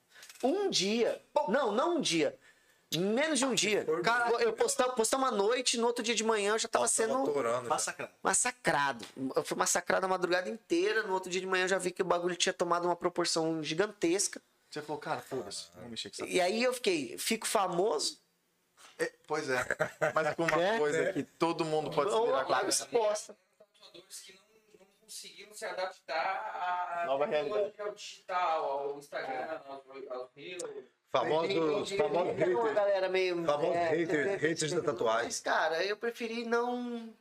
Um 0.43 0.69
dia. 0.69 1.21
Não, 1.49 1.71
não 1.71 1.97
um 1.97 2.01
dia. 2.01 2.37
Menos 2.95 3.37
de 3.39 3.45
um 3.45 3.53
dia. 3.53 3.85
Cara, 4.01 4.29
eu 4.41 4.53
postava, 4.53 4.93
postava 4.93 5.23
uma 5.23 5.31
noite, 5.31 5.77
no 5.77 5.87
outro 5.87 6.01
dia 6.01 6.15
de 6.15 6.23
manhã 6.23 6.53
eu 6.53 6.59
já 6.59 6.69
tava 6.69 6.87
sendo 6.87 7.17
massacrado. 7.67 8.13
massacrado. 8.23 9.05
Eu 9.35 9.43
fui 9.43 9.57
massacrado 9.57 10.05
a 10.05 10.09
madrugada 10.09 10.49
inteira. 10.49 11.03
No 11.03 11.13
outro 11.13 11.29
dia 11.29 11.41
de 11.41 11.47
manhã 11.47 11.65
eu 11.65 11.67
já 11.69 11.77
vi 11.77 11.91
que 11.91 12.01
o 12.01 12.05
bagulho 12.05 12.35
tinha 12.35 12.53
tomado 12.53 12.85
uma 12.85 12.95
proporção 12.95 13.61
gigantesca. 13.61 14.41
Você 14.69 14.81
falou, 14.81 15.01
cara, 15.01 15.21
foda-se, 15.21 15.67
não 15.75 15.89
mexer 15.89 16.09
com 16.09 16.23
isso. 16.23 16.33
E 16.33 16.39
aí 16.39 16.63
eu 16.63 16.73
fiquei, 16.73 17.17
fico 17.17 17.47
famoso, 17.47 18.21
É, 18.99 19.11
pois 19.27 19.49
é. 19.49 19.65
Mas 20.13 20.35
com 20.35 20.43
uma 20.43 20.61
É? 20.63 20.77
coisa 20.77 21.13
que 21.13 21.23
todo 21.23 21.63
mundo 21.65 21.91
pode 21.91 22.09
se 22.09 22.19
virar 22.21 22.45
com 22.45 22.97
bosta. 22.97 23.37
Tatuadores 23.57 24.19
que 24.21 24.33
não, 24.33 24.85
conseguiram 25.01 25.53
se 25.53 25.65
adaptar 25.65 27.01
à 27.01 27.05
Nova 27.05 27.25
ao 27.25 27.93
digital, 27.93 28.65
ao 28.65 28.97
Instagram, 28.97 29.61
aos, 29.67 29.83
aos 30.09 30.29
reels. 30.35 30.63
Famosos, 31.11 31.91
famosos 31.91 32.35
Tem 32.37 32.49
uma 32.53 32.61
haters. 32.63 32.75
galera 32.75 33.09
meio. 33.09 33.43
Famosos 33.45 33.75
é, 33.75 33.89
haters- 33.89 34.41
haters 34.41 34.73
da 34.73 34.81
tatuagem. 34.81 35.25
Mas, 35.25 35.39
cara, 35.39 35.83
eu 35.85 35.95
preferi 35.97 36.45
não. 36.45 37.13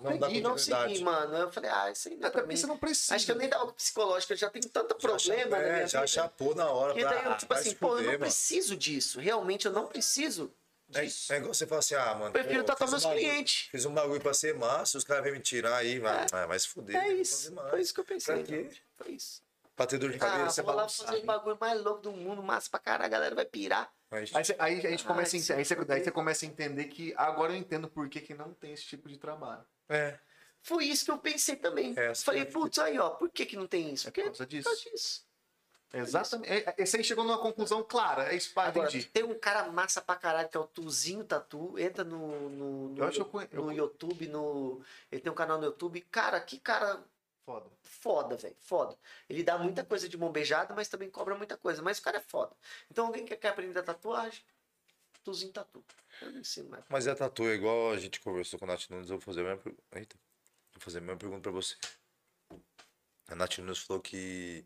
Não 0.00 0.16
dá 0.18 0.28
não 0.28 0.56
seguir, 0.56 1.02
mano. 1.02 1.36
Eu 1.36 1.50
falei, 1.50 1.68
ah, 1.70 1.90
isso 1.90 2.08
aí 2.08 2.14
não 2.16 2.24
é 2.24 2.28
Até 2.28 2.38
porque 2.38 2.48
mim. 2.48 2.56
você 2.56 2.66
não 2.66 2.76
precisa. 2.78 3.14
Acho 3.14 3.26
que 3.26 3.32
eu 3.32 3.36
nem 3.36 3.48
dá 3.48 3.56
algo 3.58 3.72
psicológico, 3.72 4.32
eu 4.32 4.36
já 4.36 4.48
tenho 4.48 4.68
tanto 4.68 4.94
Já 5.00 5.08
problema 5.08 5.58
na 5.58 5.62
é, 5.64 5.86
já 5.88 6.00
vida. 6.00 6.06
chapou 6.06 6.54
na 6.54 6.70
hora 6.70 6.94
pra, 6.94 7.08
daí 7.10 7.24
eu, 7.24 7.36
tipo 7.36 7.52
vai 7.52 7.60
assim, 7.62 7.74
pô, 7.74 7.88
eu 7.96 8.02
não 8.02 8.04
mano. 8.06 8.18
preciso 8.20 8.76
disso. 8.76 9.18
Realmente 9.18 9.66
eu 9.66 9.72
não 9.72 9.86
preciso 9.86 10.52
É, 10.94 11.02
disso. 11.02 11.32
é 11.32 11.38
igual 11.38 11.52
você 11.52 11.66
fala 11.66 11.80
assim, 11.80 11.94
ah, 11.96 12.14
mano. 12.14 12.30
Prefiro 12.32 12.60
pô, 12.60 12.66
tatuar 12.66 12.88
meus 12.90 13.04
um 13.04 13.10
clientes. 13.10 13.68
Fiz 13.72 13.84
um 13.84 13.92
bagulho 13.92 14.20
pra 14.20 14.32
ser 14.32 14.54
massa, 14.54 14.96
os 14.96 15.02
caras 15.02 15.24
vêm 15.24 15.32
me 15.32 15.40
tirar 15.40 15.76
aí, 15.76 15.98
vai, 15.98 16.24
vai, 16.30 16.46
vai 16.46 16.58
se 16.60 16.68
fuder. 16.68 16.94
É 16.96 17.08
isso. 17.08 17.52
Foi 17.70 17.80
isso 17.80 17.92
que 17.92 17.98
eu 18.00 18.04
pensei. 18.04 18.34
Pra 18.36 18.44
quê? 18.44 18.70
Foi 18.96 19.12
isso. 19.12 19.42
Pra 19.76 19.86
ter 19.86 19.98
dor 19.98 20.10
de 20.10 20.16
Ah, 20.16 20.20
cabeça, 20.20 20.62
vou 20.62 20.74
lá 20.74 20.88
fazer 20.88 21.16
o 21.18 21.24
bagulho 21.24 21.56
mais 21.60 21.82
louco 21.82 22.02
do 22.02 22.12
mundo, 22.12 22.42
massa 22.42 22.68
pra 22.70 22.78
caralho, 22.78 23.04
a 23.06 23.08
galera 23.08 23.34
vai 23.34 23.44
pirar. 23.46 23.90
Aí, 24.10 24.26
você- 24.26 24.56
aí 24.58 24.78
a 24.86 24.90
gente 24.90 25.04
Ah, 25.04 25.06
começa 25.06 25.36
a 25.36 25.56
aí 25.56 25.64
você, 25.64 25.74
daí 25.84 26.02
você 26.04 26.10
começa 26.10 26.44
a 26.44 26.48
entender 26.48 26.84
que 26.86 27.14
agora 27.16 27.52
eu 27.52 27.56
entendo 27.56 27.88
por 27.88 28.08
que, 28.08 28.20
que 28.20 28.34
não 28.34 28.52
tem 28.52 28.72
esse 28.72 28.84
tipo 28.84 29.08
de 29.08 29.16
trabalho. 29.16 29.64
é, 29.88 30.18
Foi 30.62 30.84
isso 30.84 31.06
que 31.06 31.10
eu 31.10 31.16
pensei 31.18 31.56
também. 31.56 31.94
É, 31.96 32.14
Falei, 32.14 32.44
putz, 32.44 32.78
aí, 32.78 32.98
ó, 32.98 33.10
por 33.10 33.30
que 33.30 33.46
que 33.46 33.56
não 33.56 33.66
tem 33.66 33.94
isso? 33.94 34.06
É 34.08 34.10
Porque 34.10 34.20
por 34.20 34.26
causa 34.26 34.46
disso. 34.46 34.68
Por 34.68 34.74
causa 34.76 34.90
disso. 34.90 35.24
Exatamente. 35.92 36.52
É- 36.52 36.58
é- 36.70 36.74
Esse 36.78 36.96
aí 36.98 37.02
chegou 37.04 37.24
numa 37.24 37.38
conclusão 37.38 37.82
clara. 37.82 38.32
É 38.32 38.36
isso, 38.36 38.52
pá, 38.52 38.66
Agora, 38.66 38.88
entendi. 38.88 39.06
tem 39.06 39.24
um 39.24 39.38
cara 39.38 39.70
massa 39.72 40.00
pra 40.02 40.14
caralho 40.16 40.48
que 40.48 40.56
é 40.56 40.60
o 40.60 40.66
Tuzinho 40.66 41.24
Tatu. 41.24 41.78
Entra 41.78 42.04
no, 42.04 42.48
no, 42.50 42.88
no, 42.90 42.98
Eu 42.98 43.04
acho 43.08 43.24
que 43.24 43.56
eu 43.56 43.64
no 43.64 43.72
YouTube, 43.72 44.28
no. 44.28 44.82
Ele 45.10 45.20
tem 45.20 45.32
um 45.32 45.34
canal 45.34 45.58
no 45.58 45.64
YouTube. 45.64 46.00
Cara, 46.02 46.38
que 46.40 46.58
cara 46.60 47.02
Foda. 47.50 47.70
foda, 47.82 48.36
velho. 48.36 48.56
Foda. 48.60 48.98
Ele 49.28 49.42
dá 49.42 49.58
muita 49.58 49.84
coisa 49.84 50.08
de 50.08 50.16
mão 50.16 50.30
beijada, 50.30 50.74
mas 50.74 50.88
também 50.88 51.10
cobra 51.10 51.34
muita 51.34 51.56
coisa. 51.56 51.82
Mas 51.82 51.98
o 51.98 52.02
cara 52.02 52.18
é 52.18 52.20
foda. 52.20 52.54
Então 52.90 53.06
alguém 53.06 53.24
que 53.24 53.36
quer 53.36 53.48
aprender 53.48 53.82
tatuagem, 53.82 54.42
Tuzinho 55.24 55.52
Tatu. 55.52 55.84
Eu 56.20 56.32
não 56.32 56.40
ensino 56.40 56.70
mais. 56.70 56.84
mas 56.88 57.06
é 57.06 57.14
tatu, 57.14 57.44
é 57.44 57.54
igual 57.54 57.92
a 57.92 57.96
gente 57.96 58.20
conversou 58.20 58.58
com 58.58 58.64
a 58.66 58.68
Nath 58.68 58.88
Nunes, 58.90 59.10
eu 59.10 59.16
vou 59.16 59.24
fazer 59.24 59.40
a 59.40 59.44
mesma 59.44 59.62
pergunta. 59.62 59.82
Eita, 59.92 60.16
vou 60.72 60.80
fazer 60.80 60.98
a 60.98 61.00
mesma 61.00 61.16
pergunta 61.16 61.42
pra 61.42 61.52
você. 61.52 61.76
A 63.28 63.34
Nath 63.34 63.58
Nunes 63.58 63.78
falou 63.78 64.02
que 64.02 64.64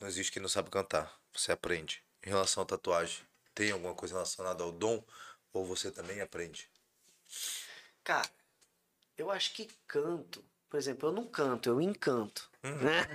não 0.00 0.08
existe 0.08 0.32
quem 0.32 0.42
não 0.42 0.48
sabe 0.48 0.70
cantar, 0.70 1.20
você 1.32 1.52
aprende. 1.52 2.02
Em 2.24 2.28
relação 2.28 2.62
à 2.62 2.66
tatuagem, 2.66 3.24
tem 3.54 3.70
alguma 3.70 3.94
coisa 3.94 4.14
relacionada 4.14 4.62
ao 4.62 4.72
dom? 4.72 5.04
Ou 5.52 5.64
você 5.64 5.90
também 5.90 6.20
aprende? 6.20 6.68
Cara, 8.04 8.30
eu 9.16 9.30
acho 9.30 9.52
que 9.52 9.68
canto. 9.86 10.44
Por 10.70 10.78
exemplo, 10.78 11.08
eu 11.08 11.12
não 11.12 11.24
canto, 11.26 11.68
eu 11.68 11.80
encanto. 11.80 12.48
Né? 12.62 13.06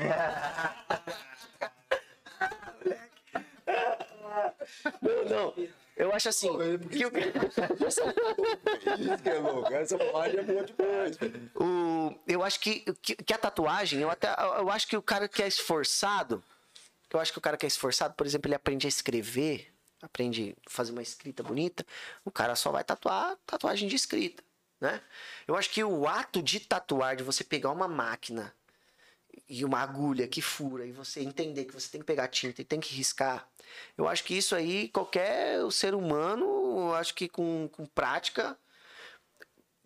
Não, 5.01 5.25
não. 5.29 5.53
Eu 5.95 6.13
acho 6.13 6.27
assim. 6.29 6.49
que 6.89 7.05
o- 7.05 7.11
Isso 7.87 8.01
que 9.23 9.29
é 9.29 9.39
louco. 9.39 9.73
Essa 9.73 9.97
parte 9.97 10.37
é 10.37 10.43
boa 10.43 10.63
demais. 10.65 11.17
O, 11.55 12.13
eu 12.27 12.43
acho 12.43 12.59
que, 12.59 12.81
que, 13.01 13.15
que 13.15 13.33
a 13.33 13.37
tatuagem, 13.37 14.01
eu 14.01 14.09
até 14.09 14.27
eu 14.57 14.69
acho 14.69 14.87
que 14.87 14.97
o 14.97 15.01
cara 15.01 15.27
que 15.29 15.41
é 15.41 15.47
esforçado, 15.47 16.43
eu 17.13 17.19
acho 17.19 17.31
que 17.31 17.37
o 17.37 17.41
cara 17.41 17.55
que 17.55 17.65
é 17.65 17.67
esforçado, 17.67 18.13
por 18.15 18.25
exemplo, 18.27 18.47
ele 18.49 18.55
aprende 18.55 18.85
a 18.85 18.89
escrever, 18.89 19.71
aprende 20.01 20.55
a 20.67 20.69
fazer 20.69 20.91
uma 20.91 21.01
escrita 21.01 21.41
bonita, 21.41 21.85
o 22.25 22.31
cara 22.31 22.55
só 22.57 22.71
vai 22.71 22.83
tatuar 22.83 23.37
tatuagem 23.45 23.87
de 23.87 23.95
escrita, 23.95 24.43
né? 24.79 25.01
Eu 25.47 25.55
acho 25.55 25.69
que 25.69 25.83
o 25.83 26.07
ato 26.07 26.41
de 26.41 26.59
tatuar, 26.59 27.15
de 27.15 27.23
você 27.23 27.43
pegar 27.43 27.71
uma 27.71 27.87
máquina 27.87 28.53
e 29.49 29.65
uma 29.65 29.79
agulha 29.79 30.27
que 30.27 30.41
fura 30.41 30.85
e 30.85 30.91
você 30.91 31.21
entender 31.21 31.65
que 31.65 31.73
você 31.73 31.89
tem 31.89 32.01
que 32.01 32.07
pegar 32.07 32.27
tinta 32.27 32.61
e 32.61 32.65
tem 32.65 32.79
que 32.79 32.93
riscar, 32.93 33.47
eu 33.97 34.07
acho 34.07 34.23
que 34.23 34.35
isso 34.35 34.55
aí 34.55 34.89
qualquer 34.89 35.59
ser 35.71 35.93
humano, 35.93 36.45
eu 36.89 36.95
acho 36.95 37.13
que 37.13 37.27
com, 37.27 37.69
com 37.71 37.85
prática 37.85 38.57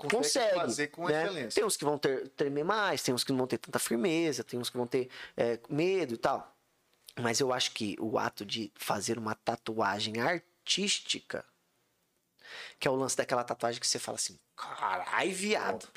consegue, 0.08 0.56
fazer 0.56 0.88
com 0.88 1.08
né? 1.08 1.24
excelência. 1.24 1.56
Tem 1.56 1.66
uns 1.66 1.76
que 1.76 1.84
vão 1.84 1.98
ter, 1.98 2.30
tremer 2.30 2.64
mais, 2.64 3.04
tem 3.04 3.14
uns 3.14 3.24
que 3.24 3.32
não 3.32 3.40
vão 3.40 3.48
ter 3.48 3.58
tanta 3.58 3.80
firmeza, 3.80 4.44
tem 4.44 4.60
uns 4.60 4.70
que 4.70 4.78
vão 4.78 4.88
ter 4.88 5.10
é, 5.36 5.60
medo 5.70 6.14
e 6.14 6.18
tal. 6.18 6.56
Mas 7.20 7.40
eu 7.40 7.52
acho 7.52 7.72
que 7.72 7.98
o 8.00 8.18
ato 8.18 8.46
de 8.46 8.72
fazer 8.76 9.18
uma 9.18 9.36
tatuagem 9.36 10.22
artística, 10.22 11.46
que 12.80 12.88
é 12.88 12.92
o 12.92 12.96
lance 12.96 13.16
daquela 13.18 13.44
tatuagem 13.44 13.80
que 13.80 13.88
você 13.88 14.00
fala 14.00 14.16
assim, 14.18 14.38
carai, 14.56 15.30
viado. 15.30 15.88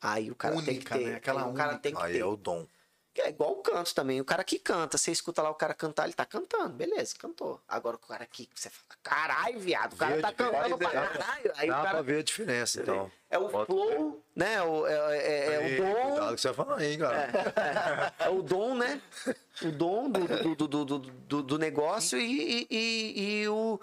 Aí 0.00 0.30
o 0.30 0.34
cara 0.34 0.54
tem 0.56 0.64
que 0.64 0.70
Única, 0.72 0.98
ter. 0.98 1.06
né? 1.06 1.14
Aquela 1.16 1.44
aí 1.44 1.50
o 1.50 1.54
cara 1.54 1.68
única. 1.70 1.82
tem 1.82 1.94
que 1.94 2.02
Aí 2.02 2.12
ter. 2.14 2.18
é 2.20 2.24
o 2.24 2.36
dom. 2.36 2.66
Que 3.14 3.22
É 3.22 3.28
igual 3.28 3.52
o 3.52 3.62
canto 3.62 3.94
também. 3.94 4.20
O 4.20 4.24
cara 4.24 4.42
que 4.42 4.58
canta, 4.58 4.98
você 4.98 5.12
escuta 5.12 5.40
lá 5.40 5.48
o 5.48 5.54
cara 5.54 5.72
cantar, 5.72 6.02
ele 6.04 6.14
tá 6.14 6.26
cantando. 6.26 6.70
Beleza, 6.74 7.14
cantou. 7.16 7.60
Agora 7.68 7.94
o 7.94 7.98
cara 8.00 8.24
aqui, 8.24 8.50
você 8.52 8.68
fala, 8.68 8.84
caralho, 9.04 9.60
viado, 9.60 9.92
o 9.92 9.96
cara 9.96 10.16
Vê 10.16 10.20
tá 10.20 10.32
cantando 10.32 10.76
pra 10.76 10.90
dá 10.90 11.00
pra- 11.08 11.18
caralho. 11.18 11.52
Aí 11.54 11.68
o 11.68 11.72
Dá 11.72 11.80
pra 11.80 11.90
cara. 11.92 12.02
ver 12.02 12.18
a 12.18 12.22
diferença, 12.24 12.82
então. 12.82 13.10
É 13.30 13.38
o 13.38 13.48
Bota 13.48 13.66
flow, 13.66 14.20
né? 14.34 14.60
O, 14.62 14.84
é, 14.86 14.92
é- 15.16 15.54
é 15.54 15.68
Ei, 15.68 15.80
o 15.80 15.84
dom. 15.84 16.10
Cuidado 16.10 16.34
que 16.34 16.40
você 16.40 16.48
vai 16.52 16.66
falar 16.66 16.78
aí, 16.80 16.98
cara. 16.98 18.14
É 18.18 18.28
o 18.28 18.42
dom, 18.42 18.74
né? 18.74 19.00
O 19.62 19.70
dom 19.70 20.10
do, 20.10 20.26
do, 20.26 20.54
do, 20.56 20.66
do, 20.68 20.84
do, 20.84 20.98
do- 20.98 21.42
do 21.44 21.58
negócio 21.58 22.18
e, 22.18 22.62
e, 22.62 22.66
e- 22.68 23.42
e 23.42 23.48
o, 23.48 23.78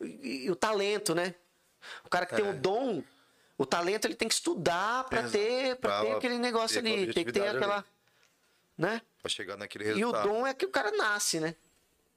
e, 0.00 0.44
e 0.46 0.50
o 0.50 0.56
talento, 0.56 1.14
né? 1.14 1.34
O 2.04 2.08
cara 2.08 2.26
que 2.26 2.34
tem 2.34 2.48
o 2.48 2.54
dom, 2.54 3.02
o 3.56 3.64
talento 3.64 4.06
ele 4.06 4.14
tem 4.14 4.28
que 4.28 4.34
estudar 4.34 5.04
pra 5.04 5.28
ter, 5.28 5.76
pra 5.76 6.00
Pra 6.00 6.04
ter 6.04 6.16
aquele 6.16 6.38
negócio 6.38 6.82
ter 6.82 6.88
ali. 6.88 7.12
Tem 7.12 7.24
que 7.24 7.32
ter 7.32 7.48
aquela. 7.48 7.76
ali. 7.76 7.84
Né? 8.76 9.02
Pra 9.22 9.30
chegar 9.30 9.56
naquele 9.56 9.84
E 9.84 9.92
o 9.92 9.96
resultado. 9.96 10.28
dom 10.28 10.46
é 10.46 10.52
que 10.52 10.66
o 10.66 10.70
cara 10.70 10.90
nasce, 10.90 11.40
né? 11.40 11.54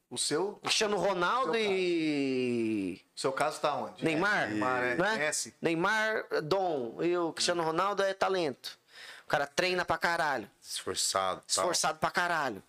O 0.09 0.17
seu, 0.17 0.55
Cristiano 0.63 0.97
Ronaldo 0.97 1.55
e. 1.55 2.99
o 3.15 3.19
seu 3.19 3.31
caso 3.31 3.61
tá 3.61 3.75
onde? 3.75 4.03
Neymar, 4.03 4.49
Neymar, 4.49 4.83
é. 4.83 4.95
né? 4.95 5.31
Neymar, 5.61 6.25
é 6.31 6.41
dom. 6.41 7.01
E 7.03 7.15
o 7.15 7.31
Cristiano 7.31 7.61
Ronaldo 7.63 8.01
é 8.01 8.13
talento. 8.13 8.77
O 9.25 9.29
cara 9.29 9.45
treina 9.45 9.85
pra 9.85 9.99
caralho. 9.99 10.49
Esforçado. 10.59 11.41
tal. 11.41 11.45
Esforçado 11.47 11.99
pra 11.99 12.09
caralho. 12.09 12.63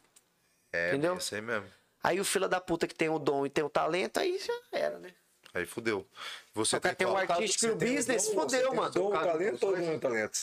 É, 0.70 0.90
entendeu? 0.90 1.16
Isso 1.16 1.34
aí 1.34 1.40
mesmo. 1.40 1.66
Aí 2.02 2.18
o 2.20 2.24
fila 2.24 2.48
da 2.48 2.60
puta 2.60 2.86
que 2.86 2.94
tem 2.94 3.08
o 3.08 3.18
dom 3.18 3.44
e 3.46 3.50
tem 3.50 3.62
o 3.64 3.68
talento, 3.70 4.18
aí 4.18 4.38
já 4.38 4.54
era, 4.72 4.98
né? 4.98 5.10
Aí 5.52 5.66
fudeu. 5.66 6.06
Você 6.54 6.76
O 6.76 6.80
cara 6.80 6.94
tem 6.94 7.06
o 7.06 7.16
artístico 7.16 7.66
e 7.66 7.68
o 7.70 7.72
Você 7.72 7.78
tem 7.84 7.96
business, 7.96 8.26
dom, 8.26 8.34
você 8.34 8.40
fudeu, 8.40 8.68
tem 8.70 8.76
mano. 8.78 8.90
Dom, 8.94 9.10
Caso 9.10 9.24
talento 9.26 9.66
ou 9.66 9.76
não 9.76 9.92
é 9.92 9.98
talento? 9.98 10.38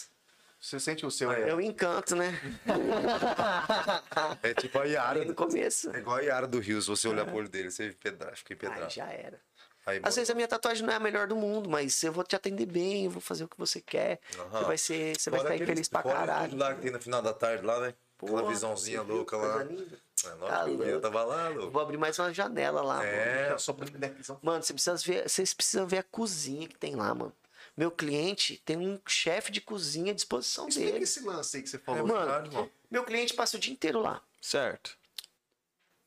Você 0.59 0.79
sente 0.79 1.05
o 1.05 1.11
seu 1.11 1.29
aí? 1.29 1.43
É 1.43 1.53
o 1.55 1.61
encanto, 1.61 2.15
né? 2.15 2.33
É 4.43 4.53
tipo 4.53 4.79
a 4.79 4.85
Yara. 4.85 5.23
No 5.25 5.33
começo. 5.35 5.89
É 5.95 5.99
igual 5.99 6.17
a 6.17 6.21
Yara 6.21 6.47
do 6.47 6.59
Rio. 6.59 6.81
Se 6.81 6.87
você 6.87 7.07
olhar 7.07 7.25
pro 7.25 7.35
olho 7.37 7.49
dele, 7.49 7.71
você 7.71 7.91
pedra, 7.91 8.35
fica 8.35 8.53
Aí 8.53 8.55
empedrado. 8.55 8.93
já 8.93 9.05
era. 9.11 9.39
Aí, 9.85 10.01
Às 10.03 10.15
vezes 10.15 10.29
a 10.29 10.35
minha 10.35 10.47
tatuagem 10.47 10.85
não 10.85 10.91
é 10.91 10.97
a 10.97 10.99
melhor 10.99 11.27
do 11.27 11.35
mundo, 11.35 11.69
mas 11.69 12.03
eu 12.03 12.11
vou 12.11 12.23
te 12.23 12.35
atender 12.35 12.65
bem, 12.65 13.05
eu 13.05 13.11
vou 13.11 13.21
fazer 13.21 13.45
o 13.45 13.47
que 13.47 13.57
você 13.57 13.79
quer. 13.79 14.19
Aham. 14.37 14.59
Você 14.59 14.65
vai 14.65 14.77
ser, 14.77 15.17
você 15.19 15.29
vai 15.29 15.39
aquele- 15.41 15.65
feliz 15.65 15.87
pra 15.87 16.03
caralho. 16.03 16.57
lá 16.57 16.73
que 16.75 16.81
tem 16.81 16.91
no 16.91 16.99
final 16.99 17.21
da 17.21 17.33
tarde 17.33 17.65
lá, 17.65 17.79
né? 17.79 17.93
Aquela 18.21 18.39
Porra, 18.41 18.51
visãozinha 18.53 18.99
você 18.99 19.05
viu 19.05 19.15
louca 19.17 19.37
lá. 19.37 19.63
linda? 19.63 19.83
É, 19.83 20.07
Tá 20.29 20.33
lógico 20.35 20.63
que 20.65 20.71
eu 20.71 20.77
vi, 20.85 20.89
eu 20.91 21.01
tava 21.01 21.23
lá, 21.23 21.49
louco. 21.49 21.71
Vou 21.71 21.81
abrir 21.81 21.97
mais 21.97 22.17
uma 22.17 22.33
janela 22.33 22.81
lá. 22.81 22.95
mano. 22.97 23.07
É, 23.07 23.55
Só 23.59 23.71
pra 23.73 23.85
televisão. 23.87 24.39
Mano, 24.41 24.63
você 24.63 24.73
precisa 24.73 24.95
ver, 24.97 25.29
vocês 25.29 25.53
precisam 25.53 25.85
ver 25.87 25.99
a 25.99 26.03
cozinha 26.03 26.67
que 26.67 26.75
tem 26.77 26.95
lá, 26.95 27.13
mano. 27.13 27.31
Meu 27.75 27.91
cliente 27.91 28.59
tem 28.65 28.75
um 28.77 28.99
chefe 29.07 29.51
de 29.51 29.61
cozinha 29.61 30.11
à 30.11 30.15
disposição 30.15 30.67
Explica 30.67 30.91
dele. 30.93 31.03
esse 31.03 31.19
lance 31.23 31.57
aí 31.57 31.61
que 31.63 31.69
você 31.69 31.75
é 31.75 31.79
falou. 31.79 32.07
Mano, 32.07 32.19
verdade, 32.25 32.55
mano. 32.55 32.71
Meu 32.89 33.03
cliente 33.03 33.35
passa 33.35 33.55
o 33.55 33.59
dia 33.59 33.71
inteiro 33.71 33.99
lá. 34.01 34.19
Certo. 34.41 34.97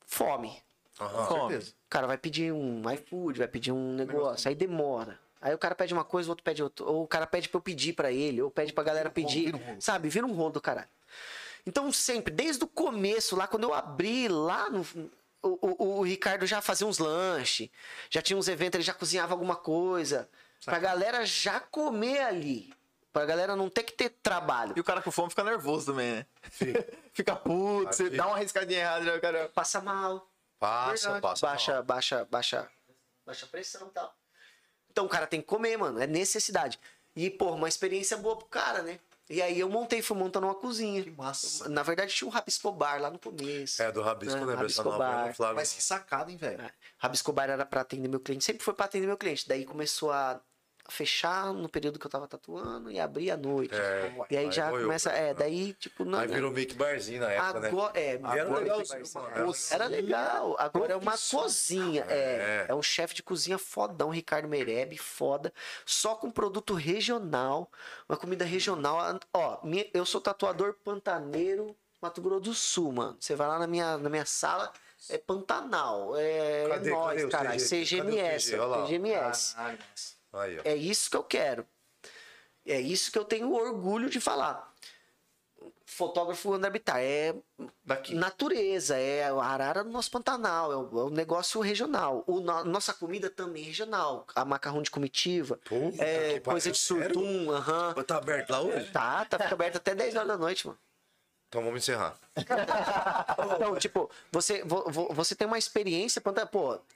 Fome. 0.05 0.61
Aham. 0.99 1.25
Fome. 1.27 1.55
O 1.57 1.63
cara 1.89 2.07
vai 2.07 2.17
pedir 2.17 2.51
um 2.51 2.83
iFood, 2.91 3.39
vai 3.39 3.47
pedir 3.47 3.71
um 3.71 3.93
negócio, 3.93 4.49
aí 4.49 4.55
demora. 4.55 5.17
Aí 5.39 5.53
o 5.55 5.57
cara 5.57 5.73
pede 5.73 5.93
uma 5.93 6.03
coisa, 6.03 6.27
o 6.29 6.31
outro 6.31 6.43
pede 6.43 6.61
outra. 6.61 6.85
Ou 6.85 7.03
o 7.03 7.07
cara 7.07 7.25
pede 7.25 7.49
pra 7.49 7.57
eu 7.57 7.61
pedir 7.61 7.93
pra 7.93 8.11
ele, 8.11 8.41
ou 8.41 8.51
pede 8.51 8.73
pra 8.73 8.83
galera 8.83 9.09
pedir. 9.09 9.45
vira 9.45 9.57
um 9.57 9.59
rolo. 9.65 9.81
Sabe? 9.81 10.09
Vira 10.09 10.25
um 10.25 10.33
rolo 10.33 10.51
do 10.51 10.61
caralho. 10.61 10.89
Então, 11.65 11.91
sempre, 11.91 12.33
desde 12.33 12.63
o 12.63 12.67
começo, 12.67 13.35
lá 13.35 13.47
quando 13.47 13.63
eu 13.63 13.73
abri 13.73 14.27
lá 14.27 14.69
no. 14.69 14.81
O, 15.43 15.57
o- 15.67 15.97
o 15.99 16.01
Ricardo 16.03 16.45
já 16.45 16.61
fazia 16.61 16.85
uns 16.85 16.99
lanches, 16.99 17.69
já 18.09 18.21
tinha 18.21 18.37
uns 18.37 18.47
eventos, 18.47 18.75
ele 18.75 18.83
já 18.83 18.93
cozinhava 18.93 19.33
alguma 19.33 19.55
coisa. 19.55 20.29
Pra 20.63 20.77
galera 20.77 21.25
já 21.25 21.59
comer 21.59 22.19
ali. 22.21 22.71
Pra 23.11 23.25
galera 23.25 23.55
não 23.55 23.67
ter 23.69 23.83
que 23.83 23.91
ter 23.93 24.09
trabalho. 24.21 24.73
E 24.75 24.79
o 24.79 24.83
cara 24.83 25.01
com 25.01 25.11
fome 25.11 25.29
fica 25.31 25.43
nervoso 25.43 25.87
também, 25.87 26.11
né? 26.13 26.25
fica 27.11 27.35
puto, 27.35 27.91
você 27.93 28.05
Fica. 28.05 28.17
dá 28.17 28.27
uma 28.27 28.37
riscadinha 28.37 28.79
errada, 28.81 29.15
o 29.17 29.19
cara. 29.21 29.49
Passa 29.49 29.81
mal. 29.81 30.29
Passa, 30.59 31.03
Verdade. 31.13 31.21
passa. 31.21 31.45
baixa, 31.47 31.73
mal. 31.73 31.83
baixa, 31.83 32.25
baixa, 32.29 32.71
baixa 33.25 33.47
pressão 33.47 33.87
e 33.87 33.91
tal. 33.91 34.15
Então 34.91 35.05
o 35.05 35.09
cara 35.09 35.25
tem 35.25 35.41
que 35.41 35.47
comer, 35.47 35.75
mano. 35.77 35.99
É 35.99 36.05
necessidade. 36.05 36.79
E, 37.15 37.29
pô, 37.31 37.51
uma 37.51 37.67
experiência 37.67 38.15
boa 38.15 38.37
pro 38.37 38.45
cara, 38.45 38.83
né? 38.83 38.99
E 39.31 39.41
aí 39.41 39.59
eu 39.59 39.69
montei, 39.69 40.01
fui 40.01 40.17
montando 40.17 40.45
uma 40.45 40.55
cozinha. 40.55 41.01
Que 41.01 41.09
massa. 41.09 41.69
Na 41.69 41.83
verdade 41.83 42.13
tinha 42.13 42.27
um 42.27 42.31
Rabisco 42.31 42.69
Bar 42.71 43.01
lá 43.01 43.09
no 43.09 43.17
começo. 43.17 43.81
É, 43.81 43.89
do 43.91 44.01
Rabisco, 44.01 44.35
É, 44.35 44.39
lembro 44.39 44.51
essa 44.53 44.61
Rabisco 44.61 44.83
nova 44.83 44.97
Bar. 44.97 45.33
Flávio. 45.35 45.55
Mas 45.55 45.73
que 45.73 45.81
sacada, 45.81 46.29
hein, 46.29 46.37
velho? 46.37 46.61
É. 46.61 46.71
Rabisco 46.97 47.31
Bar 47.31 47.49
era 47.49 47.65
pra 47.65 47.81
atender 47.81 48.09
meu 48.09 48.19
cliente. 48.19 48.43
Sempre 48.43 48.63
foi 48.63 48.73
pra 48.73 48.85
atender 48.85 49.07
meu 49.07 49.17
cliente. 49.17 49.47
Daí 49.47 49.63
começou 49.65 50.11
a 50.11 50.41
fechar 50.91 51.53
no 51.53 51.67
período 51.69 51.97
que 51.97 52.05
eu 52.05 52.11
tava 52.11 52.27
tatuando 52.27 52.91
e 52.91 52.99
abrir 52.99 53.31
à 53.31 53.37
noite. 53.37 53.73
É, 53.73 54.13
e 54.29 54.37
aí, 54.37 54.45
aí 54.45 54.51
já 54.51 54.69
começa. 54.69 55.09
cara. 55.09 55.21
É, 55.21 55.33
daí, 55.33 55.73
tipo, 55.73 56.03
não. 56.05 56.19
Aí 56.19 56.27
virou 56.27 56.51
Mickey 56.51 56.75
Barzinho 56.75 57.21
na 57.21 57.31
época, 57.31 57.59
né? 57.61 57.67
Agora, 57.69 57.99
é, 57.99 58.13
E 58.13 58.15
era 58.15 58.41
agora 58.43 58.59
legal 58.59 58.81
que 58.81 58.89
mano. 59.15 59.53
Era- 59.71 59.87
legal. 59.87 60.55
Agora 60.59 60.93
é 60.93 60.95
uma 60.95 61.17
cozinha. 61.17 62.05
É, 62.09 62.65
É. 62.67 62.71
é 62.71 62.75
um 62.75 62.83
chefe 62.83 63.15
de 63.15 63.23
cozinha 63.23 63.57
fodão, 63.57 64.09
Ricardo 64.09 64.47
Mereb, 64.47 64.97
foda. 64.97 65.53
Só 65.85 66.15
com 66.15 66.29
produto 66.29 66.73
regional. 66.73 67.69
Uma 68.07 68.17
comida 68.17 68.43
regional. 68.45 69.19
Ó, 69.33 69.59
minha- 69.65 69.89
eu 69.93 70.05
sou 70.05 70.19
tatuador 70.21 70.73
pantaneiro, 70.83 71.75
Mato 72.01 72.21
Grosso 72.21 72.41
do 72.41 72.53
Sul, 72.53 72.91
mano. 72.91 73.17
Você 73.19 73.35
vai 73.35 73.47
lá 73.47 73.59
na 73.59 73.67
minha, 73.67 73.97
na 73.97 74.09
minha 74.09 74.25
sala, 74.25 74.71
é 75.09 75.17
Pantanal. 75.17 76.13
É 76.17 76.67
Cadê- 76.69 76.89
nós, 76.89 77.09
cadê 77.09 77.25
o 77.25 77.29
cara. 77.29 77.49
CG? 77.51 77.59
CGMS. 77.85 78.51
Cadê 78.57 78.73
CG? 78.73 78.81
CGMS. 78.85 79.55
Caralho, 79.55 79.77
mas- 79.89 80.20
Aí. 80.33 80.59
É 80.63 80.75
isso 80.75 81.09
que 81.09 81.17
eu 81.17 81.23
quero. 81.23 81.65
É 82.65 82.79
isso 82.79 83.11
que 83.11 83.17
eu 83.17 83.25
tenho 83.25 83.51
orgulho 83.53 84.09
de 84.09 84.19
falar. 84.19 84.71
Fotógrafo 85.85 86.53
André 86.53 86.69
Bittar 86.69 86.99
é 87.01 87.35
Daqui. 87.83 88.15
natureza, 88.15 88.95
é 88.97 89.25
a 89.25 89.33
arara 89.43 89.83
do 89.83 89.89
nosso 89.91 90.09
Pantanal, 90.09 90.71
é 90.71 90.75
o, 90.77 90.99
é 90.99 91.03
o 91.03 91.09
negócio 91.09 91.59
regional. 91.59 92.23
O, 92.25 92.39
no- 92.39 92.63
nossa 92.63 92.93
comida 92.93 93.29
também 93.29 93.63
é 93.63 93.65
regional. 93.67 94.25
A 94.33 94.45
macarrão 94.45 94.81
de 94.81 94.89
comitiva, 94.89 95.59
Puta 95.65 96.03
é 96.03 96.39
coisa 96.39 96.71
de 96.71 96.77
surtum, 96.77 97.51
aham. 97.51 97.93
Tá 98.07 98.17
aberto 98.17 98.49
lá 98.51 98.61
hoje? 98.61 98.89
Tá, 98.91 99.25
tá 99.25 99.37
fica 99.37 99.53
aberto 99.53 99.75
até 99.77 99.93
10 99.93 100.15
horas 100.15 100.27
da 100.29 100.37
noite, 100.37 100.65
mano. 100.65 100.79
Então 101.51 101.61
vamos 101.65 101.83
encerrar. 101.83 102.15
Então, 103.55 103.75
tipo, 103.75 104.09
você, 104.31 104.63
vo- 104.63 104.89
vo- 104.89 105.13
você 105.13 105.35
tem 105.35 105.45
uma 105.45 105.57
experiência, 105.57 106.21
pô, 106.21 106.31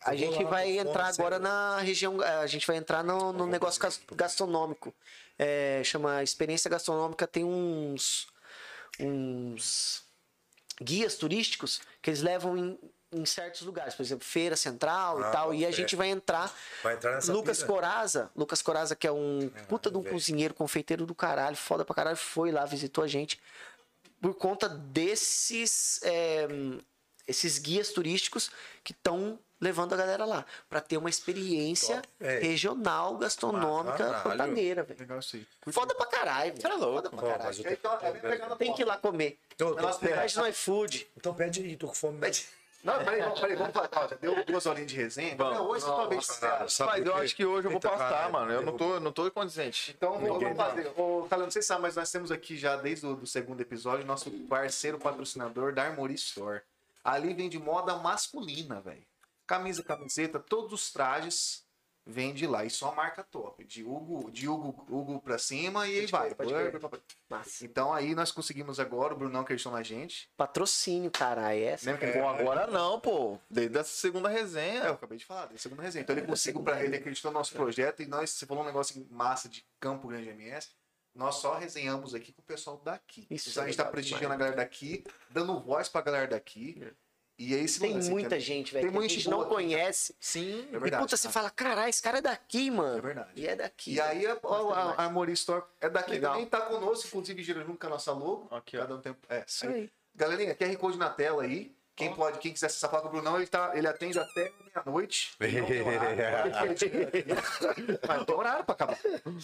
a 0.01 0.09
vou 0.11 0.17
gente 0.17 0.43
lá, 0.43 0.49
vai 0.49 0.77
entrar 0.77 1.07
agora 1.07 1.35
sério. 1.35 1.39
na 1.39 1.77
região, 1.79 2.23
eh, 2.23 2.35
a 2.37 2.47
gente 2.47 2.65
vai 2.65 2.77
entrar 2.77 3.03
no, 3.03 3.33
no 3.33 3.45
negócio 3.45 3.81
gas- 3.81 3.99
gastronômico. 4.13 4.93
É, 5.37 5.81
chama 5.83 6.23
experiência 6.23 6.69
gastronômica, 6.69 7.27
tem 7.27 7.43
uns 7.43 8.27
uns 8.99 10.03
guias 10.81 11.15
turísticos 11.15 11.81
que 12.01 12.09
eles 12.09 12.21
levam 12.21 12.57
em, 12.57 12.79
em 13.11 13.25
certos 13.25 13.61
lugares, 13.63 13.93
por 13.93 14.03
exemplo, 14.03 14.25
Feira 14.25 14.55
Central 14.55 15.17
Ah, 15.21 15.27
e 15.27 15.31
tal, 15.31 15.53
e 15.53 15.65
a 15.65 15.69
é. 15.69 15.71
gente 15.71 15.95
vai 15.97 16.07
entrar 16.07 16.49
Vai 16.81 16.93
entrar 16.95 17.11
nessa 17.15 17.31
Lucas 17.33 17.57
pira? 17.57 17.67
Coraza, 17.67 18.31
Lucas 18.35 18.61
Coraza, 18.61 18.95
que 18.95 19.05
é 19.05 19.11
um 19.11 19.49
puta 19.67 19.91
de 19.91 19.97
um 19.97 20.03
cozinheiro, 20.03 20.53
confeiteiro 20.53 21.05
do 21.05 21.13
caralho, 21.13 21.57
foda 21.57 21.83
pra 21.83 21.93
caralho, 21.95 22.17
foi 22.17 22.51
lá, 22.51 22.63
visitou 22.65 23.03
a 23.03 23.07
gente 23.07 23.37
por 24.25 24.33
conta 24.33 24.67
desses 24.67 25.99
é, 26.01 26.47
esses 27.27 27.59
guias 27.59 27.89
turísticos 27.89 28.49
que 28.83 28.91
estão 28.91 29.37
levando 29.61 29.93
a 29.93 29.95
galera 29.95 30.25
lá 30.25 30.43
pra 30.67 30.81
ter 30.81 30.97
uma 30.97 31.11
experiência 31.11 31.97
Top, 31.97 32.07
é. 32.19 32.39
regional 32.39 33.17
gastronômica 33.19 34.21
pantaneira, 34.23 34.81
velho. 34.81 35.07
Foda 35.71 35.93
pra 35.93 36.07
caralho. 36.07 36.55
velho. 36.55 36.69
Louco, 36.75 36.95
Foda 36.95 37.09
pra 37.11 37.19
Pô, 37.19 37.27
caralho. 37.27 37.67
eu 37.67 37.71
Então, 37.71 37.99
é 38.01 38.55
Tem 38.55 38.73
que 38.73 38.81
ir 38.81 38.85
lá 38.85 38.97
comer. 38.97 39.37
Então, 39.53 39.73
então, 39.73 39.99
Pede 39.99 40.37
no 40.37 40.47
iFood. 40.47 41.07
então 41.15 41.33
pede 41.35 41.61
aí, 41.61 41.77
tô 41.77 41.87
com 41.87 41.93
fome. 41.93 42.19
Pede. 42.19 42.47
Não, 42.85 43.03
peraí, 43.03 43.19
vamos, 43.19 43.39
peraí, 43.39 43.55
vamos 43.55 43.73
falar. 43.73 44.15
Deu 44.21 44.45
duas 44.45 44.65
horinhas 44.67 44.91
de 44.91 44.95
resenha. 44.95 45.35
Vamos. 45.35 45.57
Não, 45.57 45.67
hoje 45.67 45.85
talvez 45.85 46.25
Sabe 46.25 46.59
Mas 46.61 46.77
por 46.77 46.97
eu 47.07 47.13
quê? 47.13 47.19
acho 47.21 47.35
que 47.35 47.43
hoje 47.45 47.67
eu 47.67 47.71
vou 47.71 47.79
postar, 47.79 47.97
caralho, 47.97 48.33
mano. 48.33 48.51
Eu 48.51 48.61
não 48.61 48.77
tô, 48.77 48.99
não 48.99 49.11
tô 49.11 49.31
condizente. 49.31 49.95
Então 49.97 50.13
vamos 50.13 50.29
Ninguém 50.29 50.53
vamos 50.53 50.71
fazer. 50.71 50.93
Ô, 50.95 51.25
Calão, 51.27 51.45
não 51.45 51.51
sei 51.51 51.63
se 51.63 51.67
sabe, 51.67 51.81
mas 51.81 51.95
nós 51.95 52.11
temos 52.11 52.31
aqui 52.31 52.55
já 52.55 52.75
desde 52.75 53.07
o 53.07 53.15
do 53.15 53.25
segundo 53.25 53.59
episódio 53.59 54.05
nosso 54.05 54.29
parceiro 54.47 54.99
patrocinador 54.99 55.73
da 55.73 55.81
Armory 55.81 56.13
Store. 56.13 56.61
Ali 57.03 57.33
vende 57.33 57.57
moda 57.57 57.95
masculina, 57.95 58.79
velho. 58.81 59.03
Camisa, 59.47 59.83
camiseta, 59.83 60.39
todos 60.39 60.71
os 60.71 60.91
trajes 60.91 61.64
vende 62.05 62.45
lá. 62.45 62.63
E 62.63 62.69
só 62.69 62.93
marca 62.93 63.23
top. 63.23 63.63
De 63.63 63.83
Hugo, 63.83 64.29
de 64.31 64.47
Hugo, 64.47 64.85
Hugo 64.89 65.19
pra 65.19 65.37
cima 65.37 65.87
e 65.87 65.99
aí 65.99 66.05
vai. 66.05 66.35
Massa. 67.29 67.65
Então 67.65 67.93
aí 67.93 68.13
nós 68.13 68.31
conseguimos 68.31 68.79
agora, 68.79 69.13
o 69.13 69.17
Brunão 69.17 69.41
acreditou 69.41 69.71
na 69.71 69.81
gente. 69.81 70.29
Patrocínio, 70.37 71.09
caralho. 71.09 71.55
Que 71.77 72.05
ele 72.05 72.19
Bom, 72.19 72.29
agora 72.29 72.67
não, 72.67 72.99
pô. 72.99 73.39
Desde 73.49 73.77
a 73.77 73.83
segunda 73.83 74.29
resenha. 74.29 74.83
É, 74.83 74.87
eu 74.87 74.93
acabei 74.93 75.17
de 75.17 75.25
falar, 75.25 75.47
da 75.47 75.57
segunda 75.57 75.81
resenha. 75.81 76.03
Então 76.03 76.15
ele 76.15 76.27
conseguiu 76.27 76.61
para 76.61 76.83
ele 76.83 76.95
acreditou 76.95 77.31
no 77.31 77.39
nosso 77.39 77.53
projeto 77.53 78.01
e 78.01 78.05
nós, 78.05 78.29
você 78.29 78.45
falou 78.45 78.63
um 78.63 78.67
negócio 78.67 79.05
massa 79.09 79.49
de 79.49 79.65
Campo 79.79 80.07
Grande 80.07 80.29
MS. 80.29 80.69
Nós 81.15 81.35
só 81.35 81.57
resenhamos 81.57 82.13
aqui 82.13 82.33
com 82.33 82.41
o 82.41 82.45
pessoal 82.45 82.81
daqui. 82.83 83.25
Isso 83.31 83.49
então 83.49 83.63
a 83.63 83.65
é 83.65 83.69
gente 83.69 83.77
tá 83.77 83.85
prestigiando 83.85 84.33
a 84.33 84.37
galera 84.37 84.57
daqui, 84.57 85.05
dando 85.29 85.57
voz 85.61 85.87
pra 85.87 86.01
galera 86.01 86.27
daqui. 86.27 86.85
E 87.37 87.53
é 87.53 87.59
esse 87.59 87.79
Tem 87.81 87.93
lance, 87.93 88.09
muita 88.09 88.29
que 88.29 88.35
é- 88.35 88.39
gente, 88.39 88.71
velho, 88.73 88.83
Tem 88.85 88.91
que 88.91 88.95
a 88.97 88.99
muita 88.99 89.13
gente 89.13 89.23
gente 89.23 89.29
não 89.31 89.45
conhece. 89.45 90.15
Sim. 90.19 90.67
É 90.71 90.75
E 90.75 90.79
verdade. 90.79 91.03
puta, 91.03 91.17
você 91.17 91.29
fala, 91.29 91.49
caralho, 91.49 91.89
esse 91.89 92.01
cara 92.01 92.19
é 92.19 92.21
daqui, 92.21 92.71
mano. 92.71 92.97
É 92.97 93.01
verdade. 93.01 93.29
E 93.35 93.45
é 93.47 93.55
daqui. 93.55 93.93
E 93.95 93.99
aí 93.99 94.25
a, 94.25 94.31
a, 94.31 94.35
Gosto 94.35 94.73
a. 94.73 95.01
Armory 95.03 95.33
Store 95.33 95.63
é 95.81 95.89
daqui 95.89 96.11
Legal. 96.11 96.33
também, 96.33 96.47
tá 96.47 96.61
conosco, 96.61 97.05
inclusive 97.07 97.43
gira 97.43 97.61
junto 97.65 97.77
com 97.77 97.87
a 97.87 97.89
nossa 97.89 98.13
logo. 98.13 98.47
Aqui, 98.55 98.77
ó. 98.77 98.81
Cada 98.81 98.95
um 98.95 99.01
tem. 99.01 99.15
É, 99.27 99.43
Isso 99.45 99.67
aí. 99.67 99.89
Galerinha, 100.15 100.55
QR 100.55 100.77
Code 100.77 100.97
na 100.97 101.09
tela 101.09 101.43
aí. 101.43 101.75
Quem 101.95 102.13
pode, 102.13 102.39
quem 102.39 102.51
quiser 102.51 102.65
acessar 102.65 102.89
falar 102.89 103.03
com 103.03 103.07
o 103.07 103.11
Brunão, 103.11 103.37
ele, 103.37 103.47
tá, 103.47 103.71
ele 103.73 103.87
atende 103.87 104.19
até 104.19 104.51
meia-noite. 104.59 105.33
Mas 108.07 108.25
tem 108.25 108.35
horário 108.35 108.65
pra 108.65 108.73
acabar. 108.75 108.97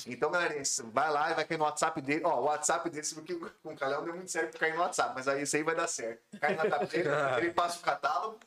Então, 0.06 0.30
você 0.30 0.84
vai 0.84 1.10
lá 1.10 1.32
e 1.32 1.34
vai 1.34 1.45
cair 1.45 1.57
no 1.57 1.64
WhatsApp 1.64 2.02
dele. 2.02 2.22
Ó, 2.26 2.41
o 2.41 2.44
WhatsApp 2.45 2.90
dele, 2.90 3.03
se 3.06 3.19
que 3.22 3.36
com 3.36 3.73
o 3.73 3.78
Calhão 3.78 4.03
deu 4.03 4.14
muito 4.14 4.30
certo 4.30 4.57
cair 4.57 4.73
no 4.73 4.82
WhatsApp, 4.82 5.14
mas 5.15 5.28
aí 5.28 5.44
isso 5.44 5.56
aí 5.56 5.64
vai 5.64 5.76
dar 5.76 5.88
certo. 5.88 6.22
Cai 6.40 6.56
WhatsApp 6.56 6.86
dele, 6.88 7.10
ele 7.40 7.52
passa 7.52 7.80
o 7.80 7.82
catálogo. 7.82 8.40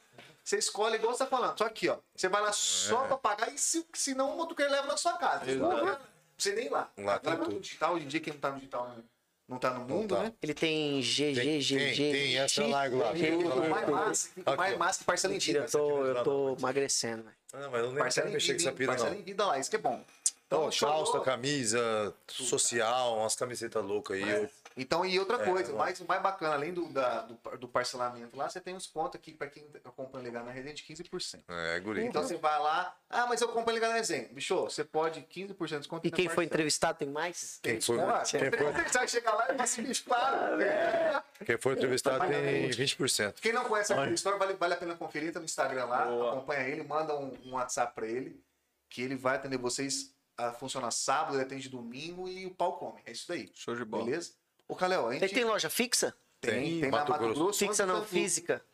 Você 0.43 0.59
escolhe 0.59 0.97
igual 0.97 1.15
você 1.15 1.25
tá 1.25 1.31
falando. 1.31 1.57
Só 1.57 1.65
aqui, 1.65 1.89
ó. 1.89 1.97
Você 2.15 2.29
vai 2.29 2.43
lá 2.43 2.53
só 2.53 3.07
pra 3.07 3.17
pagar 3.17 3.53
e 3.55 3.59
se, 3.59 3.87
se 3.95 4.15
não, 4.15 4.35
o 4.35 4.37
motoqueiro 4.37 4.71
leva 4.71 4.87
na 4.87 4.97
sua 4.99 5.15
casa. 5.17 5.47
Não 5.55 5.85
vai- 5.85 5.99
Você 6.37 6.53
nem 6.53 6.69
lá. 6.69 6.91
Lá 6.99 7.15
Agora, 7.15 7.37
tudo. 7.39 7.61
digital, 7.61 7.95
hoje 7.95 8.05
em 8.05 8.09
dia, 8.09 8.21
quem 8.21 8.35
não 8.35 8.41
tá 8.41 8.51
no 8.51 8.57
digital 8.57 8.89
não, 8.89 9.03
não 9.49 9.59
tá 9.59 9.71
no 9.75 9.85
mundo, 9.87 10.15
tá. 10.17 10.23
né? 10.25 10.33
Ele 10.43 10.55
tem 10.55 11.01
GG, 11.01 11.35
Tem- 11.35 11.61
GG. 11.61 11.77
tem- 11.97 12.13
tem 12.13 12.39
essa 12.39 12.67
largo 12.67 12.97
lá. 12.99 13.15
G, 13.15 13.31
Tudo. 13.33 13.69
mais 13.69 13.89
massa, 13.89 14.29
fica 14.35 14.57
mais 14.57 14.79
massa 14.79 14.99
que 15.01 15.05
parcela 15.05 15.35
em 15.35 15.39
vida. 15.39 15.59
eu 15.61 15.71
tô, 15.71 16.05
eu 16.07 16.23
tô 16.25 16.57
emagrecendo, 16.59 17.23
velho. 17.25 17.37
Não, 17.53 17.71
mas 17.71 17.81
eu 17.83 17.89
nem 17.93 17.99
Parcela 17.99 18.27
quero 18.27 18.35
mexer 18.35 18.55
com 18.55 18.61
essa 18.61 18.73
pira, 18.73 18.89
parcela 18.93 19.11
não. 19.11 19.19
em 19.19 19.23
vida 19.23 19.47
lá, 19.47 19.59
isso 19.59 19.71
que 19.71 19.77
é 19.77 19.79
bom. 19.79 20.03
Então, 20.47 20.71
chorou. 20.71 20.97
calça, 21.05 21.21
camisa, 21.21 22.15
social, 22.29 23.19
umas 23.19 23.35
camisetas 23.35 23.83
loucas 23.85 24.17
aí. 24.23 24.49
Então, 24.77 25.05
e 25.07 25.19
outra 25.21 25.37
É, 25.41 25.45
coisa, 25.45 25.71
bom. 25.71 25.79
mais, 25.79 26.01
o 26.01 26.05
mais 26.05 26.21
bacana, 26.21 26.55
além 26.55 26.75
do, 26.75 26.89
da- 26.93 27.23
do, 27.23 27.59
do 27.59 27.69
parcelamento 27.69 28.37
lá, 28.37 28.49
você 28.49 28.61
tem 28.61 28.75
uns 28.75 28.89
pontos 28.89 29.15
aqui 29.21 29.33
para 29.33 29.47
quem 29.47 29.65
acompanha 29.85 30.25
legal 30.25 30.45
na 30.45 30.51
resenha 30.51 30.75
de 30.75 30.83
15%. 30.83 31.43
É, 31.49 31.79
guri. 31.81 32.05
Então 32.05 32.23
você 32.25 32.37
vai 32.37 32.59
lá, 32.59 32.95
ah, 33.09 33.25
mas 33.27 33.41
eu 33.41 33.49
acompanho 33.49 33.75
legal 33.77 33.91
na 33.91 33.97
resenha. 33.97 34.29
Bicho, 34.33 34.65
você 34.65 34.83
pode 34.83 35.21
15% 35.23 35.69
de 35.69 35.79
desconto. 35.79 36.07
E 36.07 36.11
quem 36.11 36.29
foi 36.29 36.45
entrevistado 36.45 36.99
tem 36.99 37.09
mais? 37.09 37.61
Quem 37.63 37.81
foi, 37.81 38.01
Ah, 38.01 38.23
quem 38.27 38.51
foi, 38.51 38.73
vai 38.73 39.09
chegar 39.09 39.35
lá 39.35 39.53
e 39.53 39.57
vai 39.57 39.67
se 39.67 39.81
bicho, 39.81 40.05
claro. 40.05 40.61
É. 40.61 41.23
quem 41.47 41.57
foi 41.57 41.75
entrevistado 41.75 42.27
tem 42.27 42.69
20%. 42.71 43.35
Quem 43.41 43.53
não 43.53 43.65
conhece 43.67 43.93
a 43.93 44.11
história, 44.11 44.39
vale, 44.41 44.55
vale 44.55 44.75
a 44.75 44.77
pena 44.77 44.97
conferir, 44.97 45.33
tá 45.33 45.39
no 45.39 45.45
Instagram 45.45 45.85
lá, 45.85 46.05
Boa. 46.07 46.33
acompanha 46.33 46.69
ele, 46.69 46.83
manda 46.83 47.17
um, 47.17 47.33
um 47.47 47.53
WhatsApp 47.55 47.95
pra 47.95 48.07
ele, 48.09 48.43
que 48.91 49.03
ele 49.03 49.15
vai 49.15 49.37
atender 49.37 49.57
vocês. 49.57 50.13
A 50.37 50.53
funciona 50.53 50.91
sábado, 50.91 51.35
ele 51.37 51.43
atende 51.45 51.69
domingo 51.69 52.29
e 52.29 52.45
o 52.47 52.51
pau 52.55 52.77
come. 52.77 53.01
É 53.07 53.13
isso 53.13 53.27
daí. 53.29 53.51
Show 53.55 53.77
de 53.77 53.85
bola. 53.85 54.05
Beleza? 54.05 54.33
Ô, 54.67 54.75
Calel, 54.75 55.09
a 55.09 55.13
gente 55.13 55.25
Ele 55.25 55.33
tem 55.35 55.45
loja 55.45 55.71
fixa? 55.71 56.15
tem, 56.41 56.81
tem, 56.81 56.91
Mato 56.91 57.11
na 57.13 57.19
Mato 57.19 57.25
Grosso. 57.25 57.41
Grosso. 57.41 57.59
Fixa 57.61 57.87
não, 57.87 58.05
física. 58.05 58.65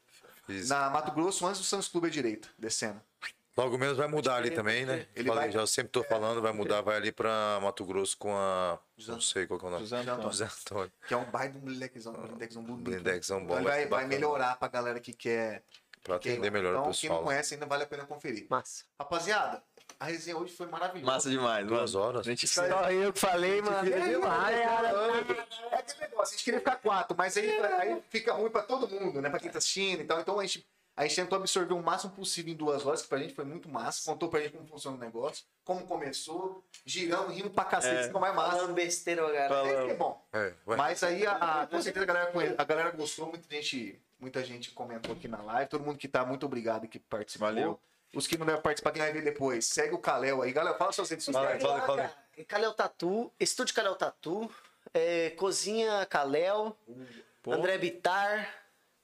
Fiz. 0.46 0.68
Na 0.68 0.88
Mato 0.90 1.12
Grosso, 1.12 1.46
antes 1.46 1.60
do 1.60 1.64
Santos 1.66 1.88
Clube 1.88 2.06
à 2.06 2.10
direita, 2.10 2.48
descendo. 2.58 3.00
Logo 3.56 3.76
menos 3.76 3.96
vai 3.98 4.06
mudar 4.08 4.36
ali 4.36 4.50
também, 4.50 4.86
né? 4.86 5.06
Ele 5.14 5.28
Falei, 5.28 5.42
vai- 5.44 5.52
Já 5.52 5.66
sempre 5.66 5.90
tô 5.92 6.02
falando, 6.02 6.40
vai 6.40 6.52
mudar, 6.52 6.80
vai 6.80 6.96
ali 6.96 7.12
pra 7.12 7.58
Mato 7.60 7.84
Grosso 7.84 8.16
com 8.16 8.34
a. 8.34 8.78
Não 9.06 9.20
sei 9.20 9.46
qual 9.46 9.58
que 9.58 9.66
é 9.66 9.68
o 9.68 9.70
nome. 9.72 9.82
José 9.84 9.98
Antônio. 9.98 10.22
José 10.22 10.44
Antônio. 10.46 10.92
Que 11.06 11.14
é 11.14 11.16
um 11.16 11.24
bairro 11.30 11.52
do 11.54 11.58
um 11.58 11.62
blindexão 11.62 12.62
bonito. 12.64 12.84
Blindexão 12.84 13.44
bom, 13.44 13.52
Então 13.54 13.64
vai 13.64 13.86
vai, 13.86 14.06
melhorar 14.06 14.56
pra 14.56 14.68
galera 14.68 14.98
que 14.98 15.12
quer. 15.12 15.62
Pra 16.02 16.16
atender 16.16 16.50
melhor 16.50 16.70
então, 16.70 16.90
o 16.90 16.94
quem 16.94 17.10
não 17.10 17.16
pessoal. 17.16 17.22
conhece 17.24 17.54
ainda 17.54 17.66
vale 17.66 17.82
a 17.82 17.86
pena 17.86 18.06
conferir. 18.06 18.46
Massa. 18.48 18.84
Rapaziada, 18.98 19.62
a 20.00 20.06
resenha 20.06 20.36
hoje 20.36 20.52
foi 20.54 20.66
maravilhosa. 20.66 21.12
Massa 21.12 21.30
demais, 21.30 21.64
mano. 21.64 21.76
Duas 21.76 21.94
horas. 21.94 22.20
A 22.26 22.30
gente 22.30 22.48
Só 22.48 22.64
eu 22.90 23.12
que 23.12 23.20
falei, 23.20 23.60
mano. 23.60 23.86
É 23.88 25.76
aquele 25.76 26.00
negócio, 26.00 26.34
a 26.34 26.36
gente 26.36 26.44
queria 26.44 26.58
ficar 26.60 26.76
quatro, 26.76 27.16
mas 27.16 27.36
aí, 27.36 27.50
aí 27.50 28.02
fica 28.08 28.32
ruim 28.32 28.50
pra 28.50 28.62
todo 28.62 28.88
mundo, 28.88 29.20
né? 29.20 29.28
Pra 29.30 29.38
quem 29.38 29.50
tá 29.50 29.58
assistindo. 29.58 30.00
Então, 30.02 30.18
então 30.20 30.38
a, 30.40 30.42
gente, 30.42 30.66
a 30.96 31.02
gente 31.04 31.16
tentou 31.16 31.36
absorver 31.38 31.74
o 31.74 31.82
máximo 31.82 32.12
possível 32.12 32.52
em 32.52 32.56
duas 32.56 32.84
horas, 32.86 33.02
que 33.02 33.08
pra 33.08 33.18
gente 33.18 33.34
foi 33.34 33.44
muito 33.44 33.68
massa. 33.68 34.10
Contou 34.10 34.28
pra 34.28 34.40
gente 34.40 34.52
como 34.56 34.66
funciona 34.66 34.96
o 34.96 35.00
negócio, 35.00 35.44
como 35.64 35.86
começou, 35.86 36.64
girando, 36.84 37.28
rindo 37.30 37.50
pra 37.50 37.64
cacete, 37.64 37.96
É. 37.96 38.02
ficou 38.04 38.20
mais 38.20 38.34
massa. 38.34 38.56
Falando 38.56 38.74
besteira, 38.74 39.22
galera. 39.22 39.54
É, 39.68 39.90
é 39.90 39.94
bom. 39.94 40.24
É. 40.32 40.52
Mas 40.66 41.02
aí, 41.02 41.26
a, 41.26 41.32
a- 41.62 41.66
com 41.66 41.80
certeza, 41.82 42.04
a 42.04 42.06
galera, 42.06 42.54
a 42.56 42.64
galera 42.64 42.90
gostou, 42.90 43.26
muita 43.28 43.46
gente, 43.54 44.00
muita 44.18 44.42
gente 44.42 44.70
comentou 44.70 45.12
aqui 45.14 45.28
na 45.28 45.42
live. 45.42 45.68
Todo 45.70 45.84
mundo 45.84 45.98
que 45.98 46.08
tá, 46.08 46.24
muito 46.24 46.46
obrigado 46.46 46.88
que 46.88 46.98
participou. 46.98 47.48
Valeu. 47.48 47.78
Os 48.14 48.26
que 48.26 48.36
não 48.36 48.44
devem 48.46 48.60
participar, 48.60 48.90
quem 48.92 49.02
vai 49.02 49.12
ver 49.12 49.22
depois, 49.22 49.64
segue 49.66 49.94
o 49.94 49.98
Kalel 49.98 50.42
aí. 50.42 50.52
Galera, 50.52 50.76
fala 50.76 50.92
suas 50.92 51.08
redes 51.10 51.26
Fala 51.26 51.38
sociais. 51.56 51.62
fala 51.62 51.80
aí, 51.80 51.86
fala 51.86 52.14
aí. 52.36 52.44
Calel 52.44 52.72
Tatu, 52.74 53.30
Estúdio 53.38 53.74
Calel 53.74 53.94
Tatu, 53.94 54.50
é, 54.94 55.30
Cozinha 55.30 56.04
Calel, 56.06 56.76
Pô. 57.42 57.52
André 57.52 57.78
Bitar. 57.78 58.52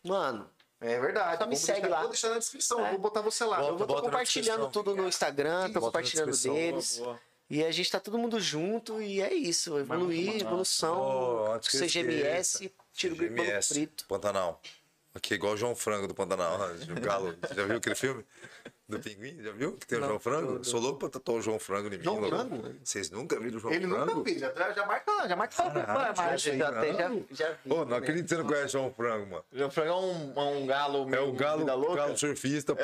Mano, 0.05 0.51
É 0.81 0.99
verdade. 1.01 1.39
Só 1.39 1.47
me 1.47 1.57
segue 1.57 1.81
deixar- 1.83 1.95
lá. 1.97 2.01
Vou 2.03 2.11
deixar 2.11 2.29
na 2.31 2.39
descrição, 2.39 2.85
É. 2.87 2.91
vou 2.91 2.99
botar 2.99 3.21
você 3.23 3.45
lá. 3.45 3.57
Bota, 3.59 3.69
eu 3.71 3.77
vou 3.79 3.87
tô 3.87 4.03
compartilhando 4.03 4.71
tudo 4.71 4.95
no 4.95 5.09
Instagram, 5.09 5.71
tô 5.73 5.81
compartilhando 5.81 6.37
deles. 6.37 6.99
Boa, 6.99 7.09
boa. 7.15 7.21
E 7.49 7.65
a 7.65 7.71
gente 7.71 7.91
tá 7.91 8.01
todo 8.01 8.19
mundo 8.19 8.41
junto 8.41 9.01
e 9.01 9.21
é 9.23 9.33
isso. 9.33 9.79
Evoluir, 9.79 10.41
evolução. 10.43 11.55
Oh, 11.55 11.61
CGMS, 11.63 12.73
tiro 12.93 13.15
o 13.15 13.63
frito. 13.63 14.05
Pantanal. 14.07 14.61
Aqui 15.15 15.35
igual 15.35 15.55
o 15.55 15.57
João 15.57 15.75
Frango 15.75 16.07
do 16.09 16.15
Pantanal. 16.15 16.59
O 16.91 17.01
Galo. 17.01 17.35
Já 17.55 17.65
viu 17.65 17.77
aquele 17.77 17.95
filme? 17.95 18.25
Do 18.89 19.01
Pinguim? 19.01 19.37
Já 19.43 19.51
viu? 19.51 19.73
Que 19.73 19.85
tem 19.85 19.99
o 19.99 20.03
João 20.03 20.19
Frango? 20.21 20.65
Sou 20.65 20.79
louco 20.79 21.01
pra 21.01 21.09
tatuar 21.09 21.39
o 21.39 21.43
João 21.43 21.59
Frango 21.59 21.89
em 21.89 21.99
mim. 21.99 22.05
João. 22.05 22.23
Frango? 22.29 22.73
Vocês 22.85 23.11
nunca 23.11 23.37
viram 23.41 23.57
o 23.57 23.61
João 23.61 23.75
Ele 23.75 23.89
Frango? 23.89 24.07
nunca 24.15 24.25
fez, 24.31 24.41
já, 24.41 24.53
já 24.73 24.87
marca, 24.87 25.29
já 25.29 25.35
marca 25.37 25.57
Caraca, 25.57 25.93
pra 25.93 26.13
imagem. 26.25 26.59
Já, 26.59 26.69
até 26.69 26.93
já, 26.95 27.11
já 27.33 27.51
vi. 27.65 27.73
Ô, 27.73 27.85
não 27.85 27.97
acredito 27.97 28.23
que 28.25 28.29
você 28.29 28.37
não 28.37 28.47
conhece 28.47 28.67
o 28.67 28.69
João 28.81 28.95
Frango, 28.95 29.27
mano. 29.27 29.45
O 29.53 29.71
Frango 29.71 29.89
é 29.91 29.97
um, 29.97 30.33
é 30.37 30.41
um 30.57 30.67
galo 30.67 31.03
É 31.03 31.07
meio 31.07 31.29
o 31.29 31.33
galo, 31.33 31.59
vida 31.61 31.75
louca. 31.75 31.97
galo 31.97 32.17
surfista, 32.17 32.77
pô. 32.77 32.83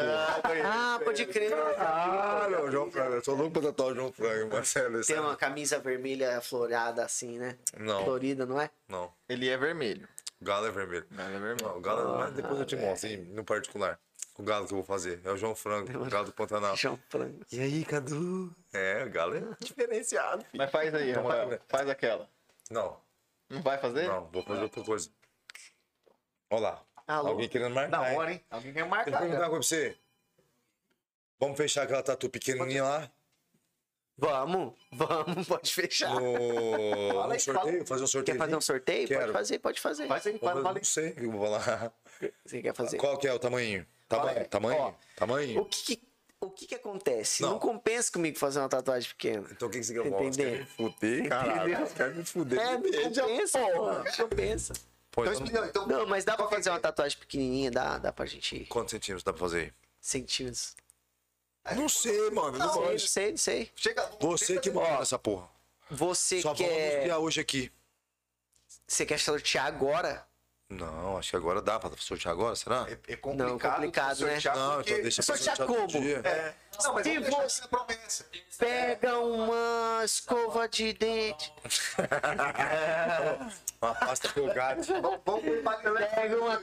Ah, 0.64 1.00
pode 1.04 1.24
crer. 1.26 1.52
Ah, 1.78 2.48
não, 2.50 2.68
João 2.70 2.90
Frango. 2.90 3.14
Eu 3.14 3.24
sou 3.24 3.36
louco 3.36 3.52
pra 3.52 3.62
tatuar 3.62 3.92
o 3.92 3.94
João 3.94 4.12
Frango, 4.12 4.52
Marcelo. 4.52 5.04
Tem 5.04 5.20
uma 5.20 5.36
camisa 5.36 5.78
vermelha 5.78 6.40
florada 6.40 7.04
assim, 7.04 7.38
né? 7.38 7.56
Não, 7.78 8.02
Florida, 8.04 8.44
não 8.44 8.60
é? 8.60 8.70
não. 8.88 9.12
Ele 9.28 9.48
é 9.48 9.56
vermelho. 9.56 10.08
O 10.40 10.44
galo 10.44 10.66
é 10.66 10.70
vermelho. 10.72 11.06
O 11.12 11.14
galo 11.14 11.30
é 11.30 11.38
vermelho. 11.38 11.56
Não, 11.62 11.76
o 11.78 11.80
galo, 11.80 12.18
mas 12.18 12.32
depois 12.34 12.58
eu 12.58 12.66
te 12.66 12.74
mostro, 12.74 13.08
no 13.28 13.44
particular. 13.44 13.96
O 14.38 14.42
galo 14.42 14.66
que 14.66 14.72
eu 14.72 14.76
vou 14.78 14.84
fazer. 14.84 15.20
É 15.24 15.30
o 15.30 15.36
João 15.36 15.54
Frango, 15.54 16.04
o 16.04 16.08
galo 16.10 16.26
do 16.26 16.32
Pantanal. 16.32 16.74
João 16.76 16.98
Frango. 17.08 17.44
E 17.52 17.60
aí, 17.60 17.84
Cadu? 17.84 18.54
É, 18.72 19.04
o 19.04 19.10
galo 19.10 19.36
é 19.36 19.42
diferenciado. 19.60 20.44
Mas 20.54 20.70
faz 20.70 20.94
aí, 20.94 21.12
Toma 21.12 21.28
Rafael. 21.28 21.44
aí, 21.44 21.50
né? 21.50 21.60
Faz 21.68 21.88
aquela. 21.88 22.28
Não, 22.70 22.98
Não 23.50 23.60
vai 23.62 23.76
fazer? 23.78 24.08
não, 24.08 24.26
vou 24.28 24.42
fazer 24.42 24.62
outra 24.62 24.82
coisa. 24.82 25.10
Olha 26.50 26.60
lá. 26.62 26.82
Alô? 27.06 27.28
Alguém 27.30 27.48
querendo 27.48 27.74
Da 27.74 27.88
marcar. 27.88 28.10
hein? 28.12 28.18
hora, 28.18 28.32
hein? 28.32 28.44
Alguém 28.50 28.72
quer 28.72 28.80
Deixa 28.80 28.86
eu 28.86 28.90
marcar. 28.90 29.18
perguntar 29.18 29.40
uma 29.42 29.50
coisa 29.50 29.68
pra 29.68 29.78
você. 29.78 29.98
Vamos 31.38 31.56
fechar 31.56 31.82
aquela 31.82 32.02
tatu 32.02 32.30
pequenininha 32.30 32.84
lá 32.84 33.10
Vamos, 34.16 34.74
vamos, 34.92 35.48
pode 35.48 35.74
fechar. 35.74 36.14
no, 36.14 36.20
Fala 37.12 37.34
aí, 37.34 37.40
sorteio? 37.40 37.86
Fazer 37.86 38.04
um 38.04 38.06
sorteio? 38.06 38.36
Quer 38.36 38.44
fazer 38.44 38.56
um 38.56 38.60
sorteio? 38.60 39.08
Pode 39.08 39.18
Quero. 39.20 39.32
fazer, 39.32 39.58
pode 39.58 39.80
fazer. 39.80 40.06
Faz 40.06 40.26
aí, 40.26 40.38
fala, 40.38 40.62
fala 40.62 40.74
Não 40.78 40.84
sei 40.84 41.08
o 41.10 41.14
que 41.16 41.24
eu 41.24 41.30
vou 41.32 41.40
falar. 41.42 41.92
Você 42.44 42.62
quer 42.62 42.74
fazer? 42.74 42.98
Qual 42.98 43.18
que 43.18 43.26
é 43.26 43.32
o 43.32 43.38
tamanho? 43.38 43.84
Tamanho? 44.18 44.40
Ó, 44.40 44.44
Tamanho? 44.44 44.94
Tamanho? 45.16 45.60
O 45.60 45.64
que, 45.66 45.96
que- 45.96 46.12
o 46.40 46.50
que 46.50 46.66
que 46.66 46.74
acontece? 46.74 47.42
Não. 47.42 47.50
Não. 47.52 47.58
compensa 47.58 48.10
comigo 48.12 48.36
fazer 48.38 48.58
uma 48.58 48.68
tatuagem 48.68 49.08
pequena. 49.10 49.46
Então 49.50 49.68
o 49.68 49.70
que 49.70 49.78
que 49.78 49.84
você 49.84 49.94
quer 49.94 50.06
Entendeu? 50.06 50.32
Você 50.32 50.42
quer 50.42 50.58
me 50.58 50.64
fuder, 50.66 51.28
caralho. 51.28 51.78
Você 51.86 51.94
quer 51.94 52.14
me 52.14 52.24
fuder. 52.24 52.58
É, 52.58 52.72
não 52.74 52.82
compensa. 52.82 53.58
Não 53.60 54.28
compensa. 54.28 54.72
Pô, 55.12 55.24
Então, 55.24 55.46
então, 55.46 55.64
então, 55.66 55.86
Não, 55.86 56.06
mas 56.06 56.24
dá 56.24 56.36
pra 56.36 56.46
é 56.46 56.48
fazer 56.48 56.70
uma 56.70 56.80
tatuagem 56.80 57.18
pequenininha, 57.18 57.70
dá, 57.70 57.98
dá 57.98 58.12
pra 58.12 58.24
gente... 58.26 58.64
Quantos 58.64 58.90
centímetros 58.92 59.22
dá 59.22 59.32
pra 59.32 59.40
fazer 59.40 59.60
aí? 59.60 59.72
Centímetros. 60.00 60.74
Não 61.76 61.88
sei, 61.88 62.30
mano. 62.30 62.58
Não, 62.58 62.72
Sei, 62.72 62.82
pode. 62.82 63.08
sei, 63.08 63.36
sei. 63.36 63.70
Chega, 63.76 64.10
Você 64.20 64.58
que 64.58 64.70
manda 64.70 65.00
essa 65.02 65.18
porra. 65.18 65.48
Você 65.90 66.40
Só 66.40 66.54
vamos 66.54 66.66
quer... 66.72 67.02
criar 67.02 67.18
hoje 67.18 67.40
aqui. 67.40 67.70
Você 68.86 69.06
quer 69.06 69.18
sortear 69.20 69.66
agora? 69.66 70.26
Não, 70.72 71.18
acho 71.18 71.30
que 71.30 71.36
agora 71.36 71.60
dá 71.60 71.78
pra 71.78 71.90
sortear 71.98 72.32
agora, 72.32 72.56
será? 72.56 72.86
É, 72.88 73.12
é 73.12 73.16
complicado, 73.16 73.74
complicado, 73.76 74.24
né? 74.26 74.38
Não, 74.54 74.74
porque- 74.76 74.90
então 74.92 75.02
deixa 75.02 75.22
sortear 75.22 75.56
como? 75.66 75.86
dia. 75.86 76.20
É. 76.24 76.54
Não, 76.82 76.94
mas 76.94 77.06
você- 77.06 77.42
essa 77.44 77.68
promessa. 77.68 78.26
Pega 78.58 79.18
uma 79.18 80.02
escova 80.04 80.66
de 80.68 80.92
dente. 80.94 81.52
Uma 83.82 83.94
pasta 83.94 84.28
vamos 85.24 85.42
verbalizar. 85.44 86.14
Pega 86.14 86.36
uma 86.38 86.56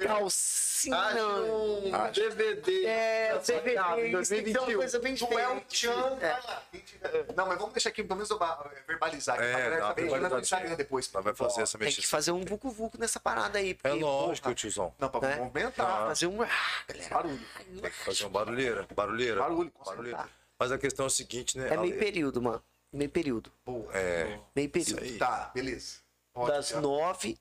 calcinha. 0.88 1.98
Acho 1.98 2.10
um 2.10 2.14
DVD. 2.14 2.86
É, 2.86 3.38
DVD, 3.40 3.74
casa, 3.74 4.02
isso 4.02 4.30
tem 4.36 4.44
que 4.44 4.52
ser 4.52 4.60
uma 4.60 4.66
2021. 4.66 4.78
coisa 4.78 5.00
bem 5.00 5.16
Tu 5.16 5.24
é 5.26 5.28
o 5.28 5.30
diferente. 5.60 5.66
Tchan. 5.68 6.18
É. 6.22 6.32
vai 6.32 6.42
lá. 6.44 6.64
Quem 6.72 6.82
tiver- 6.82 7.26
Não, 7.36 7.48
mas 7.48 7.58
vamos 7.58 7.74
deixar 7.74 7.90
aqui, 7.90 8.04
pelo 8.04 8.16
menos 8.16 8.30
eu 8.30 8.38
ba- 8.40 8.72
verbalizar. 8.88 9.36
aqui, 9.36 9.46
É, 9.46 9.52
pra 9.54 9.94
galera 9.94 10.30
no. 10.30 10.40
Instagram 10.40 10.76
depois. 10.76 11.12
Nós 11.12 11.24
vai 11.24 11.34
fazer 11.36 11.62
essa 11.62 11.78
Tem 11.78 11.88
que 11.88 11.96
mexida. 11.96 12.08
fazer 12.08 12.32
um 12.32 12.44
vucu-vucu 12.46 12.98
nessa 13.00 13.20
parada 13.20 13.60
aí. 13.60 13.72
É 13.72 13.74
porque, 13.74 13.90
lógico, 14.00 14.44
porra, 14.46 14.56
tiozão. 14.56 14.94
Não, 15.00 15.10
pra 15.10 15.22
né? 15.22 15.36
movimentar. 15.38 16.08
Fazer 16.08 16.28
um. 16.28 16.42
Ah, 16.42 16.48
galera. 16.88 17.10
Barulho. 17.16 17.46
Tem 17.66 17.82
que 17.82 17.90
fazer 17.92 18.24
uma 18.24 18.30
barulheira. 18.30 18.88
Barulheira. 18.96 19.40
Barulho, 19.42 19.72
barulheira. 19.86 20.30
Mas 20.60 20.72
a 20.72 20.78
questão 20.78 21.06
é 21.06 21.08
o 21.08 21.10
seguinte, 21.10 21.58
né? 21.58 21.70
É 21.74 21.78
meio 21.78 21.98
período, 21.98 22.42
mano. 22.42 22.62
Meio 22.92 23.10
período. 23.10 23.52
Boa. 23.66 23.90
É. 23.96 24.40
Meio 24.56 24.70
período. 24.70 25.18
Tá, 25.18 25.52
beleza. 25.54 25.98
Ótimo, 26.36 26.54
Das 26.56 26.70
já. 26.70 26.82
nove 26.82 27.38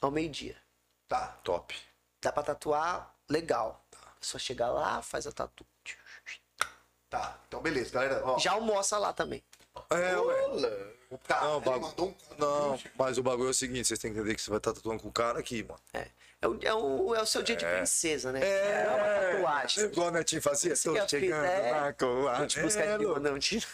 ao 0.00 0.10
meio-dia. 0.10 0.56
Tá. 1.08 1.36
Top. 1.42 1.74
Dá 2.20 2.32
pra 2.32 2.42
tatuar 2.42 3.14
legal. 3.28 3.84
Só 4.20 4.38
chegar 4.38 4.70
lá, 4.70 5.00
faz 5.02 5.26
a 5.26 5.32
tatu. 5.32 5.64
Tá. 7.08 7.38
Então, 7.48 7.60
beleza, 7.62 7.90
galera. 7.90 8.22
Ó, 8.24 8.38
Já 8.38 8.52
almoça 8.52 8.98
lá 8.98 9.12
também. 9.12 9.42
É, 9.90 10.16
ué. 10.18 10.88
tá, 11.26 11.40
Não, 11.40 11.60
bagu- 11.60 11.80
mandou 11.86 12.08
um 12.08 12.14
Não, 12.36 12.78
mas 12.96 13.16
o 13.16 13.22
bagulho 13.22 13.46
é 13.48 13.50
o 13.50 13.54
seguinte, 13.54 13.86
vocês 13.88 13.98
têm 14.00 14.12
que 14.12 14.18
entender 14.18 14.34
que 14.34 14.42
você 14.42 14.50
vai 14.50 14.58
estar 14.58 14.72
tatuando 14.72 15.02
com 15.02 15.08
o 15.08 15.12
cara 15.12 15.38
aqui, 15.38 15.62
mano. 15.62 15.80
É. 15.94 16.08
É 16.40 16.46
o, 16.46 16.58
é 16.62 16.72
o, 16.72 17.14
é 17.16 17.22
o 17.22 17.26
seu 17.26 17.42
dia 17.42 17.56
de 17.56 17.66
princesa, 17.66 18.30
né? 18.30 18.40
É 18.40 18.86
uma 18.86 19.42
tatuagem. 19.42 19.84
Igual 19.86 20.08
a 20.08 20.10
Netinho 20.12 20.40
fazia, 20.40 20.70
é 20.70 20.74
a 20.76 20.76
fita, 20.76 21.08
chegando 21.08 21.44
é. 21.44 21.72
na 21.72 21.92
coa. 21.92 22.34
Vou 22.34 22.46
te 22.46 22.60
buscar 22.60 22.94
aqui, 22.94 23.04
louco. 23.04 23.20
não, 23.20 23.38
tira. 23.40 23.66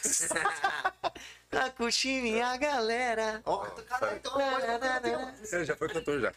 Curtir 1.77 2.23
minha 2.23 2.57
galera. 2.57 3.43
Ó, 3.45 3.59
cara, 3.59 4.16
então 4.16 4.41
É, 4.41 5.65
já 5.65 5.77
foi 5.77 5.89
cantor 5.89 6.20
já. 6.20 6.32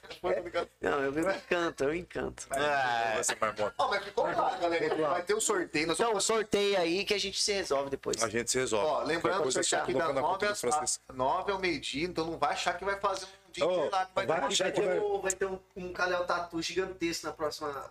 Não, 0.81 1.01
eu 1.01 1.11
me 1.11 1.21
encanto, 1.21 1.83
eu 1.85 1.95
encanto. 1.95 2.47
Vai 2.49 3.23
ser 3.23 3.37
marmota. 3.39 3.73
Ó, 3.77 3.89
mas 3.89 4.03
ficou 4.03 4.25
claro, 4.25 4.59
galera. 4.59 4.95
Vai 4.95 5.23
ter 5.23 5.33
um 5.33 5.41
sorteio. 5.41 5.87
Nós 5.87 5.97
Então, 5.97 6.09
vamos... 6.09 6.25
sorteio 6.25 6.77
aí 6.77 7.05
que 7.05 7.13
a 7.13 7.19
gente 7.19 7.41
se 7.41 7.53
resolve 7.53 7.89
depois. 7.89 8.21
A 8.21 8.29
gente 8.29 8.51
se 8.51 8.59
resolve. 8.59 8.85
Ó, 8.85 9.03
lembrando 9.03 9.43
que 9.43 9.53
você 9.53 9.75
aqui 9.75 9.93
da 9.93 10.01
coloca 10.01 10.13
na 10.13 10.21
9 10.21 10.33
conta 10.33 10.45
do 10.45 10.51
às 10.51 10.61
Francisco. 10.61 11.03
9 11.13 11.51
ao 11.51 11.59
meio-dia, 11.59 12.05
então 12.05 12.25
não 12.25 12.37
vai 12.37 12.51
achar 12.51 12.77
que 12.77 12.85
vai 12.85 12.99
fazer 12.99 13.25
um 13.25 13.46
dia 13.51 13.65
Ó, 13.65 13.71
inteiro 13.71 13.89
lá 13.91 14.05
que 14.05 14.11
vai 14.15 14.25
vai 14.25 14.49
ter 14.49 14.71
que 14.71 14.81
vai- 14.81 14.99
vai 15.21 15.31
ter 15.31 15.45
um, 15.45 15.59
um 15.75 15.93
Kalel 15.93 16.25
Tatu 16.25 16.61
gigantesco 16.61 17.27
na 17.27 17.33
próxima. 17.33 17.89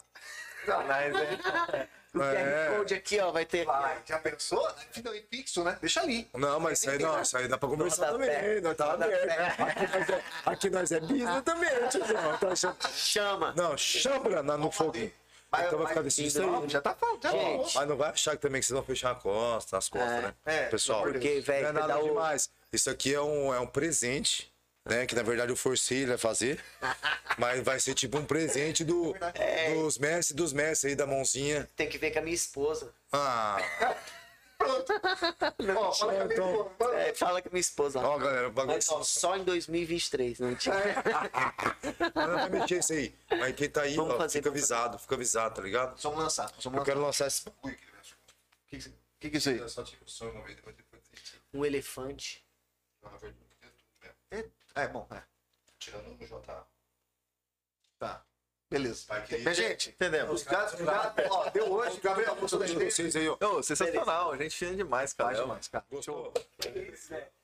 O 2.14 2.22
É. 2.22 2.70
QR 2.70 2.76
Code 2.78 2.94
aqui, 2.94 3.20
ó, 3.20 3.30
vai 3.30 3.44
ter. 3.44 3.64
Vai, 3.66 3.98
já 4.06 4.18
pensou? 4.18 4.66
Não, 5.04 5.14
em 5.14 5.22
fixo, 5.30 5.62
né? 5.62 5.76
Deixa 5.80 6.00
ali. 6.00 6.28
Não, 6.34 6.58
mas 6.58 6.78
isso 6.80 6.90
aí, 6.90 6.98
não, 6.98 7.20
isso 7.20 7.36
aí 7.36 7.46
dá 7.46 7.58
pra 7.58 7.68
conversar 7.68 8.10
também. 8.12 8.60
Nós 8.62 8.76
tá 8.76 8.92
aberto. 8.94 9.60
Aqui 9.60 9.86
nós 9.90 10.10
é, 10.10 10.22
aqui 10.46 10.70
nós 10.70 10.92
é 10.92 11.00
business 11.00 11.42
também, 11.44 11.88
tiozão. 11.90 12.38
Tá 12.38 12.48
achando- 12.48 12.76
Chama. 12.94 13.52
Não, 13.56 13.76
chambra 13.76 14.42
na- 14.42 14.56
no 14.56 14.70
fogo. 14.72 14.96
Então 14.96 15.78
vai 15.78 15.88
ficar 15.88 16.02
desse 16.02 16.28
jeito 16.28 16.48
aí. 16.62 16.68
Já 16.68 16.80
tá 16.80 16.94
falando, 16.94 17.22
já 17.22 17.30
Gente. 17.30 17.42
falou. 17.44 17.70
Mas 17.74 17.88
não 17.88 17.96
vai 17.96 18.10
achar 18.10 18.30
que 18.32 18.38
também 18.42 18.60
que 18.60 18.66
vocês 18.66 18.74
vão 18.76 18.84
fechar 18.84 19.10
a 19.10 19.14
costa, 19.14 19.76
as 19.78 19.88
costas, 19.88 20.10
É. 20.12 20.20
né? 20.22 20.34
É, 20.46 20.66
Pessoal, 20.68 21.02
porque, 21.02 21.40
velho, 21.40 21.62
não 21.64 21.68
é 21.68 21.72
nada 21.72 21.86
dá 21.94 21.98
o- 22.00 22.04
demais. 22.04 22.50
Isso 22.72 22.90
aqui 22.90 23.14
é 23.14 23.20
um, 23.20 23.54
é 23.54 23.60
um 23.60 23.66
presente, 23.66 24.52
né? 24.86 25.04
Que 25.06 25.14
na 25.14 25.22
verdade 25.22 25.52
eu 25.52 25.56
forcei 25.56 25.98
ele 26.04 26.14
a 26.14 26.18
fazer. 26.18 26.62
mas 27.38 27.62
vai 27.62 27.78
ser 27.78 27.92
tipo 27.94 28.16
um 28.18 28.24
presente 28.24 28.82
do, 28.84 29.14
É. 29.34 29.74
dos 29.74 29.98
mestres 29.98 30.34
dos 30.34 30.52
mestres 30.54 30.90
aí 30.92 30.96
da 30.96 31.06
mãozinha. 31.06 31.68
Tem 31.76 31.88
que 31.88 31.98
ver 31.98 32.10
com 32.12 32.20
a 32.20 32.22
minha 32.22 32.34
esposa. 32.34 32.94
Ah, 33.12 33.58
Ó, 34.58 35.92
fala 35.92 36.12
aí, 36.12 36.32
então- 36.32 36.72
pô, 36.78 36.92
É, 36.94 37.14
fala 37.14 37.42
com 37.42 37.48
a 37.48 37.52
minha 37.52 37.60
esposa. 37.60 38.00
ó. 38.00 38.14
ó, 38.14 38.18
galera, 38.18 38.48
o 38.48 38.50
bagulho. 38.50 38.74
Mas, 38.76 38.88
ó, 38.88 39.02
só 39.02 39.36
em 39.36 39.44
2023, 39.44 40.38
não 40.40 40.54
tinha. 40.54 40.74
Não, 42.14 42.26
não 42.26 42.34
vai 42.36 42.48
mexer 42.48 42.78
isso 42.78 42.92
aí. 42.94 43.14
Mas 43.30 43.54
quem 43.54 43.68
tá 43.68 43.82
aí, 43.82 43.94
Vamos 43.96 44.14
ó, 44.14 44.16
fazer, 44.16 44.38
fica 44.38 44.48
avisado, 44.48 44.98
fica 44.98 45.14
avisado, 45.14 45.56
tá 45.56 45.62
ligado? 45.62 45.90
Nós 45.90 46.02
vamos 46.02 46.18
lançar. 46.20 46.50
Nós 46.54 46.64
vamos 46.64 46.64
Eu 46.64 46.70
lançar. 46.72 46.84
quero 46.86 47.00
lançar 47.02 47.26
esse. 47.26 47.46
O 47.46 47.68
que, 48.66 48.78
que, 48.78 48.90
que 49.20 49.30
que 49.30 49.36
é 49.36 49.38
isso 49.38 49.50
aí? 49.50 49.68
só 49.68 49.82
tive 49.84 50.02
o 50.04 50.08
sonho 50.08 50.32
uma 50.32 50.42
vez, 50.42 50.56
depois 50.56 50.74
depois 50.74 51.02
Um 51.52 51.62
elefante. 51.64 52.42
É, 54.30 54.44
é 54.76 54.88
bom, 54.88 55.06
é. 55.10 55.22
Tirando 55.78 56.08
o 56.20 56.26
J. 56.26 56.66
Tá. 57.98 58.22
Beleza. 58.68 59.06
Mas, 59.44 59.56
gente, 59.56 59.90
Entendemos. 59.90 60.42
já, 60.42 60.66
já, 60.66 61.14
ó, 61.30 61.48
deu 61.50 61.70
hoje, 61.70 62.00
Gabriel, 62.00 62.34
gostou 62.34 62.58
da 62.58 62.66
gente? 62.66 62.90
Vocês 62.90 63.14
aí, 63.14 63.28
ó. 63.28 63.36
Ô, 63.40 63.62
sensacional, 63.62 64.32
a 64.32 64.36
gente 64.36 64.56
fina 64.56 64.74
demais, 64.74 65.12
cara. 65.12 65.28
Faz 65.30 65.40
demais, 65.40 65.68
cara. 65.68 65.84
Gostou? 65.88 66.34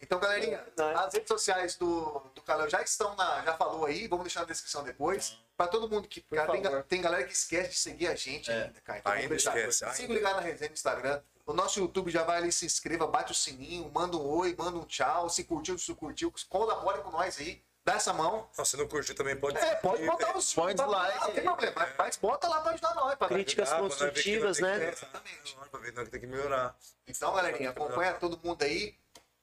Então, 0.01 0.19
galerinha, 0.19 0.67
as 0.97 1.15
redes 1.15 1.29
sociais 1.29 1.77
do, 1.77 2.19
do 2.35 2.43
Caleu 2.43 2.69
já 2.69 2.83
estão 2.83 3.15
na. 3.15 3.41
Já 3.45 3.55
falou 3.57 3.87
aí, 3.87 4.09
vamos 4.09 4.25
deixar 4.25 4.41
na 4.41 4.47
descrição 4.47 4.83
depois. 4.83 5.39
Pra 5.57 5.69
todo 5.69 5.89
mundo 5.89 6.09
que. 6.09 6.23
Cara, 6.23 6.51
tem, 6.51 6.83
tem 6.89 7.01
galera 7.01 7.23
que 7.25 7.33
esquece 7.33 7.71
de 7.71 7.77
seguir 7.77 8.09
a 8.09 8.17
gente 8.17 8.51
ainda, 8.51 8.81
cara. 8.81 8.99
Então, 8.99 9.13
Ainda 9.13 9.29
vamos 9.29 9.45
deixar. 9.45 9.57
esquece, 9.69 9.97
Siga 9.97 10.09
ainda. 10.09 10.15
ligar 10.15 10.35
na 10.35 10.41
resenha 10.41 10.71
no 10.71 10.75
Instagram. 10.75 11.23
O 11.45 11.53
nosso 11.53 11.81
YouTube 11.81 12.11
já 12.11 12.23
vai 12.23 12.37
ali, 12.39 12.53
se 12.53 12.65
inscreva, 12.65 13.07
bate 13.07 13.33
o 13.33 13.35
sininho, 13.35 13.91
manda 13.93 14.17
um 14.17 14.25
oi, 14.27 14.55
manda 14.57 14.79
um 14.79 14.85
tchau. 14.85 15.29
Se 15.29 15.43
curtiu, 15.45 15.77
se 15.79 15.93
curtiu, 15.95 16.33
colabore 16.49 17.03
com 17.03 17.11
nós 17.11 17.39
aí. 17.39 17.63
Dá 17.85 17.95
essa 17.95 18.13
mão. 18.13 18.49
Não, 18.57 18.65
se 18.65 18.77
não 18.77 18.87
curtiu 18.87 19.13
também 19.13 19.35
pode. 19.35 19.59
É, 19.59 19.75
pode 19.75 20.07
botar 20.07 20.37
os 20.37 20.55
Põe 20.55 20.73
dislike. 20.73 21.19
Não 21.19 21.33
tem 21.33 21.43
problema, 21.43 21.73
mas- 21.75 21.95
mas 21.99 22.17
bota 22.17 22.47
lá 22.47 22.61
pra 22.61 22.73
ajudar 22.73 22.95
nós. 22.95 23.17
Pra 23.17 23.27
Críticas 23.27 23.73
que 23.73 23.77
construtivas, 23.77 24.59
né? 24.61 24.79
que- 24.79 24.85
Exatamente. 24.85 25.57
Pra 25.69 25.81
ver 25.81 25.93
que 25.93 26.05
tem 26.11 26.21
que 26.21 26.27
melhorar. 26.29 26.77
Então, 27.09 27.35
galerinha, 27.35 27.71
acompanha 27.71 28.15
todo 28.15 28.39
mundo 28.43 28.63
aí. 28.63 28.95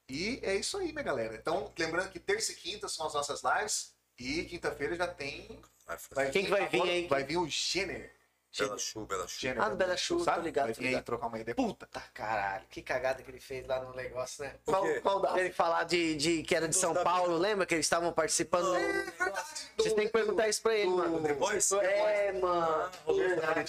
E 0.07 0.39
é 0.41 0.55
isso 0.55 0.77
aí, 0.77 0.93
minha 0.93 1.03
galera. 1.03 1.35
Então, 1.35 1.71
lembrando 1.77 2.09
que 2.11 2.19
terça 2.19 2.53
e 2.53 2.55
quinta 2.55 2.87
são 2.87 3.05
as 3.07 3.13
nossas 3.13 3.41
lives. 3.43 3.93
E 4.17 4.45
quinta-feira 4.45 4.95
já 4.95 5.07
tem. 5.07 5.61
Vai. 6.11 6.31
Quem 6.31 6.45
que 6.45 6.49
vai 6.51 6.67
vir 6.69 6.81
aí? 6.81 7.07
Vai 7.07 7.23
vir 7.25 7.37
o 7.37 7.47
Jenner. 7.49 8.15
Bela 8.57 8.77
show, 8.77 9.05
bela 9.05 9.27
show. 9.27 9.39
Jenner 9.39 9.61
Ah, 9.63 9.69
do 9.69 9.75
Bela 9.75 9.95
Show, 9.95 10.17
tô 10.17 10.23
sabe? 10.23 10.41
ligado, 10.43 10.65
Vai 10.65 10.73
vir 10.73 10.95
aí 10.95 11.01
trocar 11.03 11.27
uma 11.27 11.39
ideia. 11.39 11.55
Puta 11.55 11.87
caralho, 12.13 12.65
que 12.69 12.81
cagada 12.81 13.21
que 13.21 13.29
ele 13.29 13.39
fez 13.39 13.65
lá 13.67 13.79
no 13.79 13.93
negócio, 13.93 14.43
né? 14.43 14.55
Qual, 14.65 14.83
qual 15.01 15.19
da... 15.19 15.39
Ele 15.39 15.51
falar 15.51 15.83
de, 15.83 16.15
de 16.15 16.43
que 16.43 16.55
era 16.55 16.67
de 16.67 16.75
São 16.75 16.93
Paulo, 16.95 17.37
lembra 17.37 17.65
que 17.65 17.75
eles 17.75 17.85
estavam 17.85 18.11
participando? 18.11 18.73
Vocês 19.77 19.93
têm 19.93 20.07
que 20.07 20.11
perguntar 20.13 20.47
isso 20.49 20.61
pra 20.61 20.73
ele, 20.73 20.89
mano. 20.89 21.21
The 21.21 21.33
Voice? 21.33 21.75
É, 21.79 22.31
mano. 22.33 22.91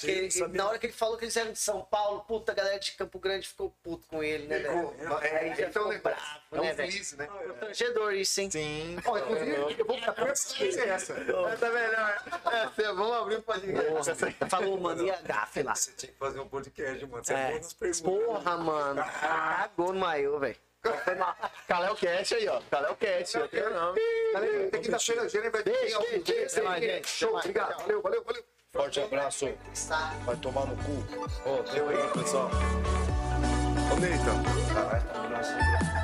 Ele- 0.02 0.30
sabia? 0.30 0.56
na 0.56 0.68
hora 0.68 0.78
que 0.78 0.86
ele 0.86 0.92
falou 0.92 1.16
que 1.16 1.24
eles 1.24 1.36
eram 1.36 1.52
de 1.52 1.58
São 1.58 1.82
Paulo, 1.82 2.20
puta, 2.20 2.52
a 2.52 2.54
galera 2.54 2.78
de 2.78 2.92
Campo 2.92 3.18
Grande 3.18 3.46
ficou 3.48 3.70
puto 3.82 4.06
com 4.08 4.22
ele, 4.22 4.46
né, 4.46 4.58
velho? 4.60 4.94
É, 4.98 5.38
Aí 5.38 5.54
já 5.54 5.64
é, 5.66 5.68
então, 5.68 5.82
ficou 5.84 5.88
né, 5.88 5.98
bravo, 5.98 6.20
é 6.52 6.56
né, 6.56 6.60
um 6.72 6.74
velho? 6.74 6.76
feliz, 6.92 7.12
né? 7.12 7.26
Constrangedor 7.26 8.14
isso, 8.14 8.40
hein? 8.40 8.50
Sim. 8.50 8.96
Ó, 9.04 9.18
inclusive, 9.18 9.50
eu 9.78 9.86
vou 9.86 9.98
ficar 9.98 10.14
é 10.26 10.30
essa. 10.30 10.64
Essa 10.64 11.12
é 11.12 11.70
melhor. 11.70 12.24
Essa 12.46 12.82
é, 12.82 12.92
vamos 12.92 13.12
abrir 13.16 13.36
o 13.36 13.42
podcast. 13.42 14.40
Falou, 14.48 14.69
mano, 14.78 15.02
e 15.04 15.10
a 15.10 15.20
gafe 15.22 15.62
lá? 15.62 15.74
Você 15.74 15.92
tinha 15.92 16.12
que 16.12 16.18
fazer 16.18 16.40
um 16.40 16.48
podcast, 16.48 17.06
mano. 17.06 17.24
Você 17.24 17.34
é, 17.34 17.36
É. 17.36 17.48
bom 17.50 17.56
nas 17.56 17.72
perguntas. 17.72 18.00
Porra, 18.00 18.56
mano. 18.58 19.04
Cagou 19.20 19.92
no 19.92 20.00
maiô, 20.00 20.38
velho. 20.38 20.56
Caléu 21.68 21.94
Cash 21.94 22.32
aí, 22.32 22.48
ó. 22.48 22.60
Caléu 22.70 22.96
Cash. 22.96 23.34
Eu 23.34 23.48
tenho 23.48 23.70
não. 23.70 23.90
Até 23.90 24.78
quinta-feira, 24.78 25.24
o 25.24 25.28
Jenner 25.28 25.50
vai 25.52 25.62
gente. 26.80 27.08
Show, 27.08 27.36
obrigado. 27.36 27.78
Valeu, 27.80 28.00
valeu, 28.00 28.24
valeu. 28.24 28.44
Forte 28.72 29.00
abraço. 29.00 29.52
Vai 30.24 30.36
tomar 30.36 30.64
no 30.66 30.76
cu. 30.76 31.04
Ó, 31.44 31.62
deu 31.72 31.88
aí, 31.88 32.10
pessoal. 32.12 32.50
Ô, 33.92 33.96
Neita. 34.00 34.72
Caralho, 34.72 35.04
tá 35.08 35.20
um 35.20 35.24
abraço. 35.26 35.99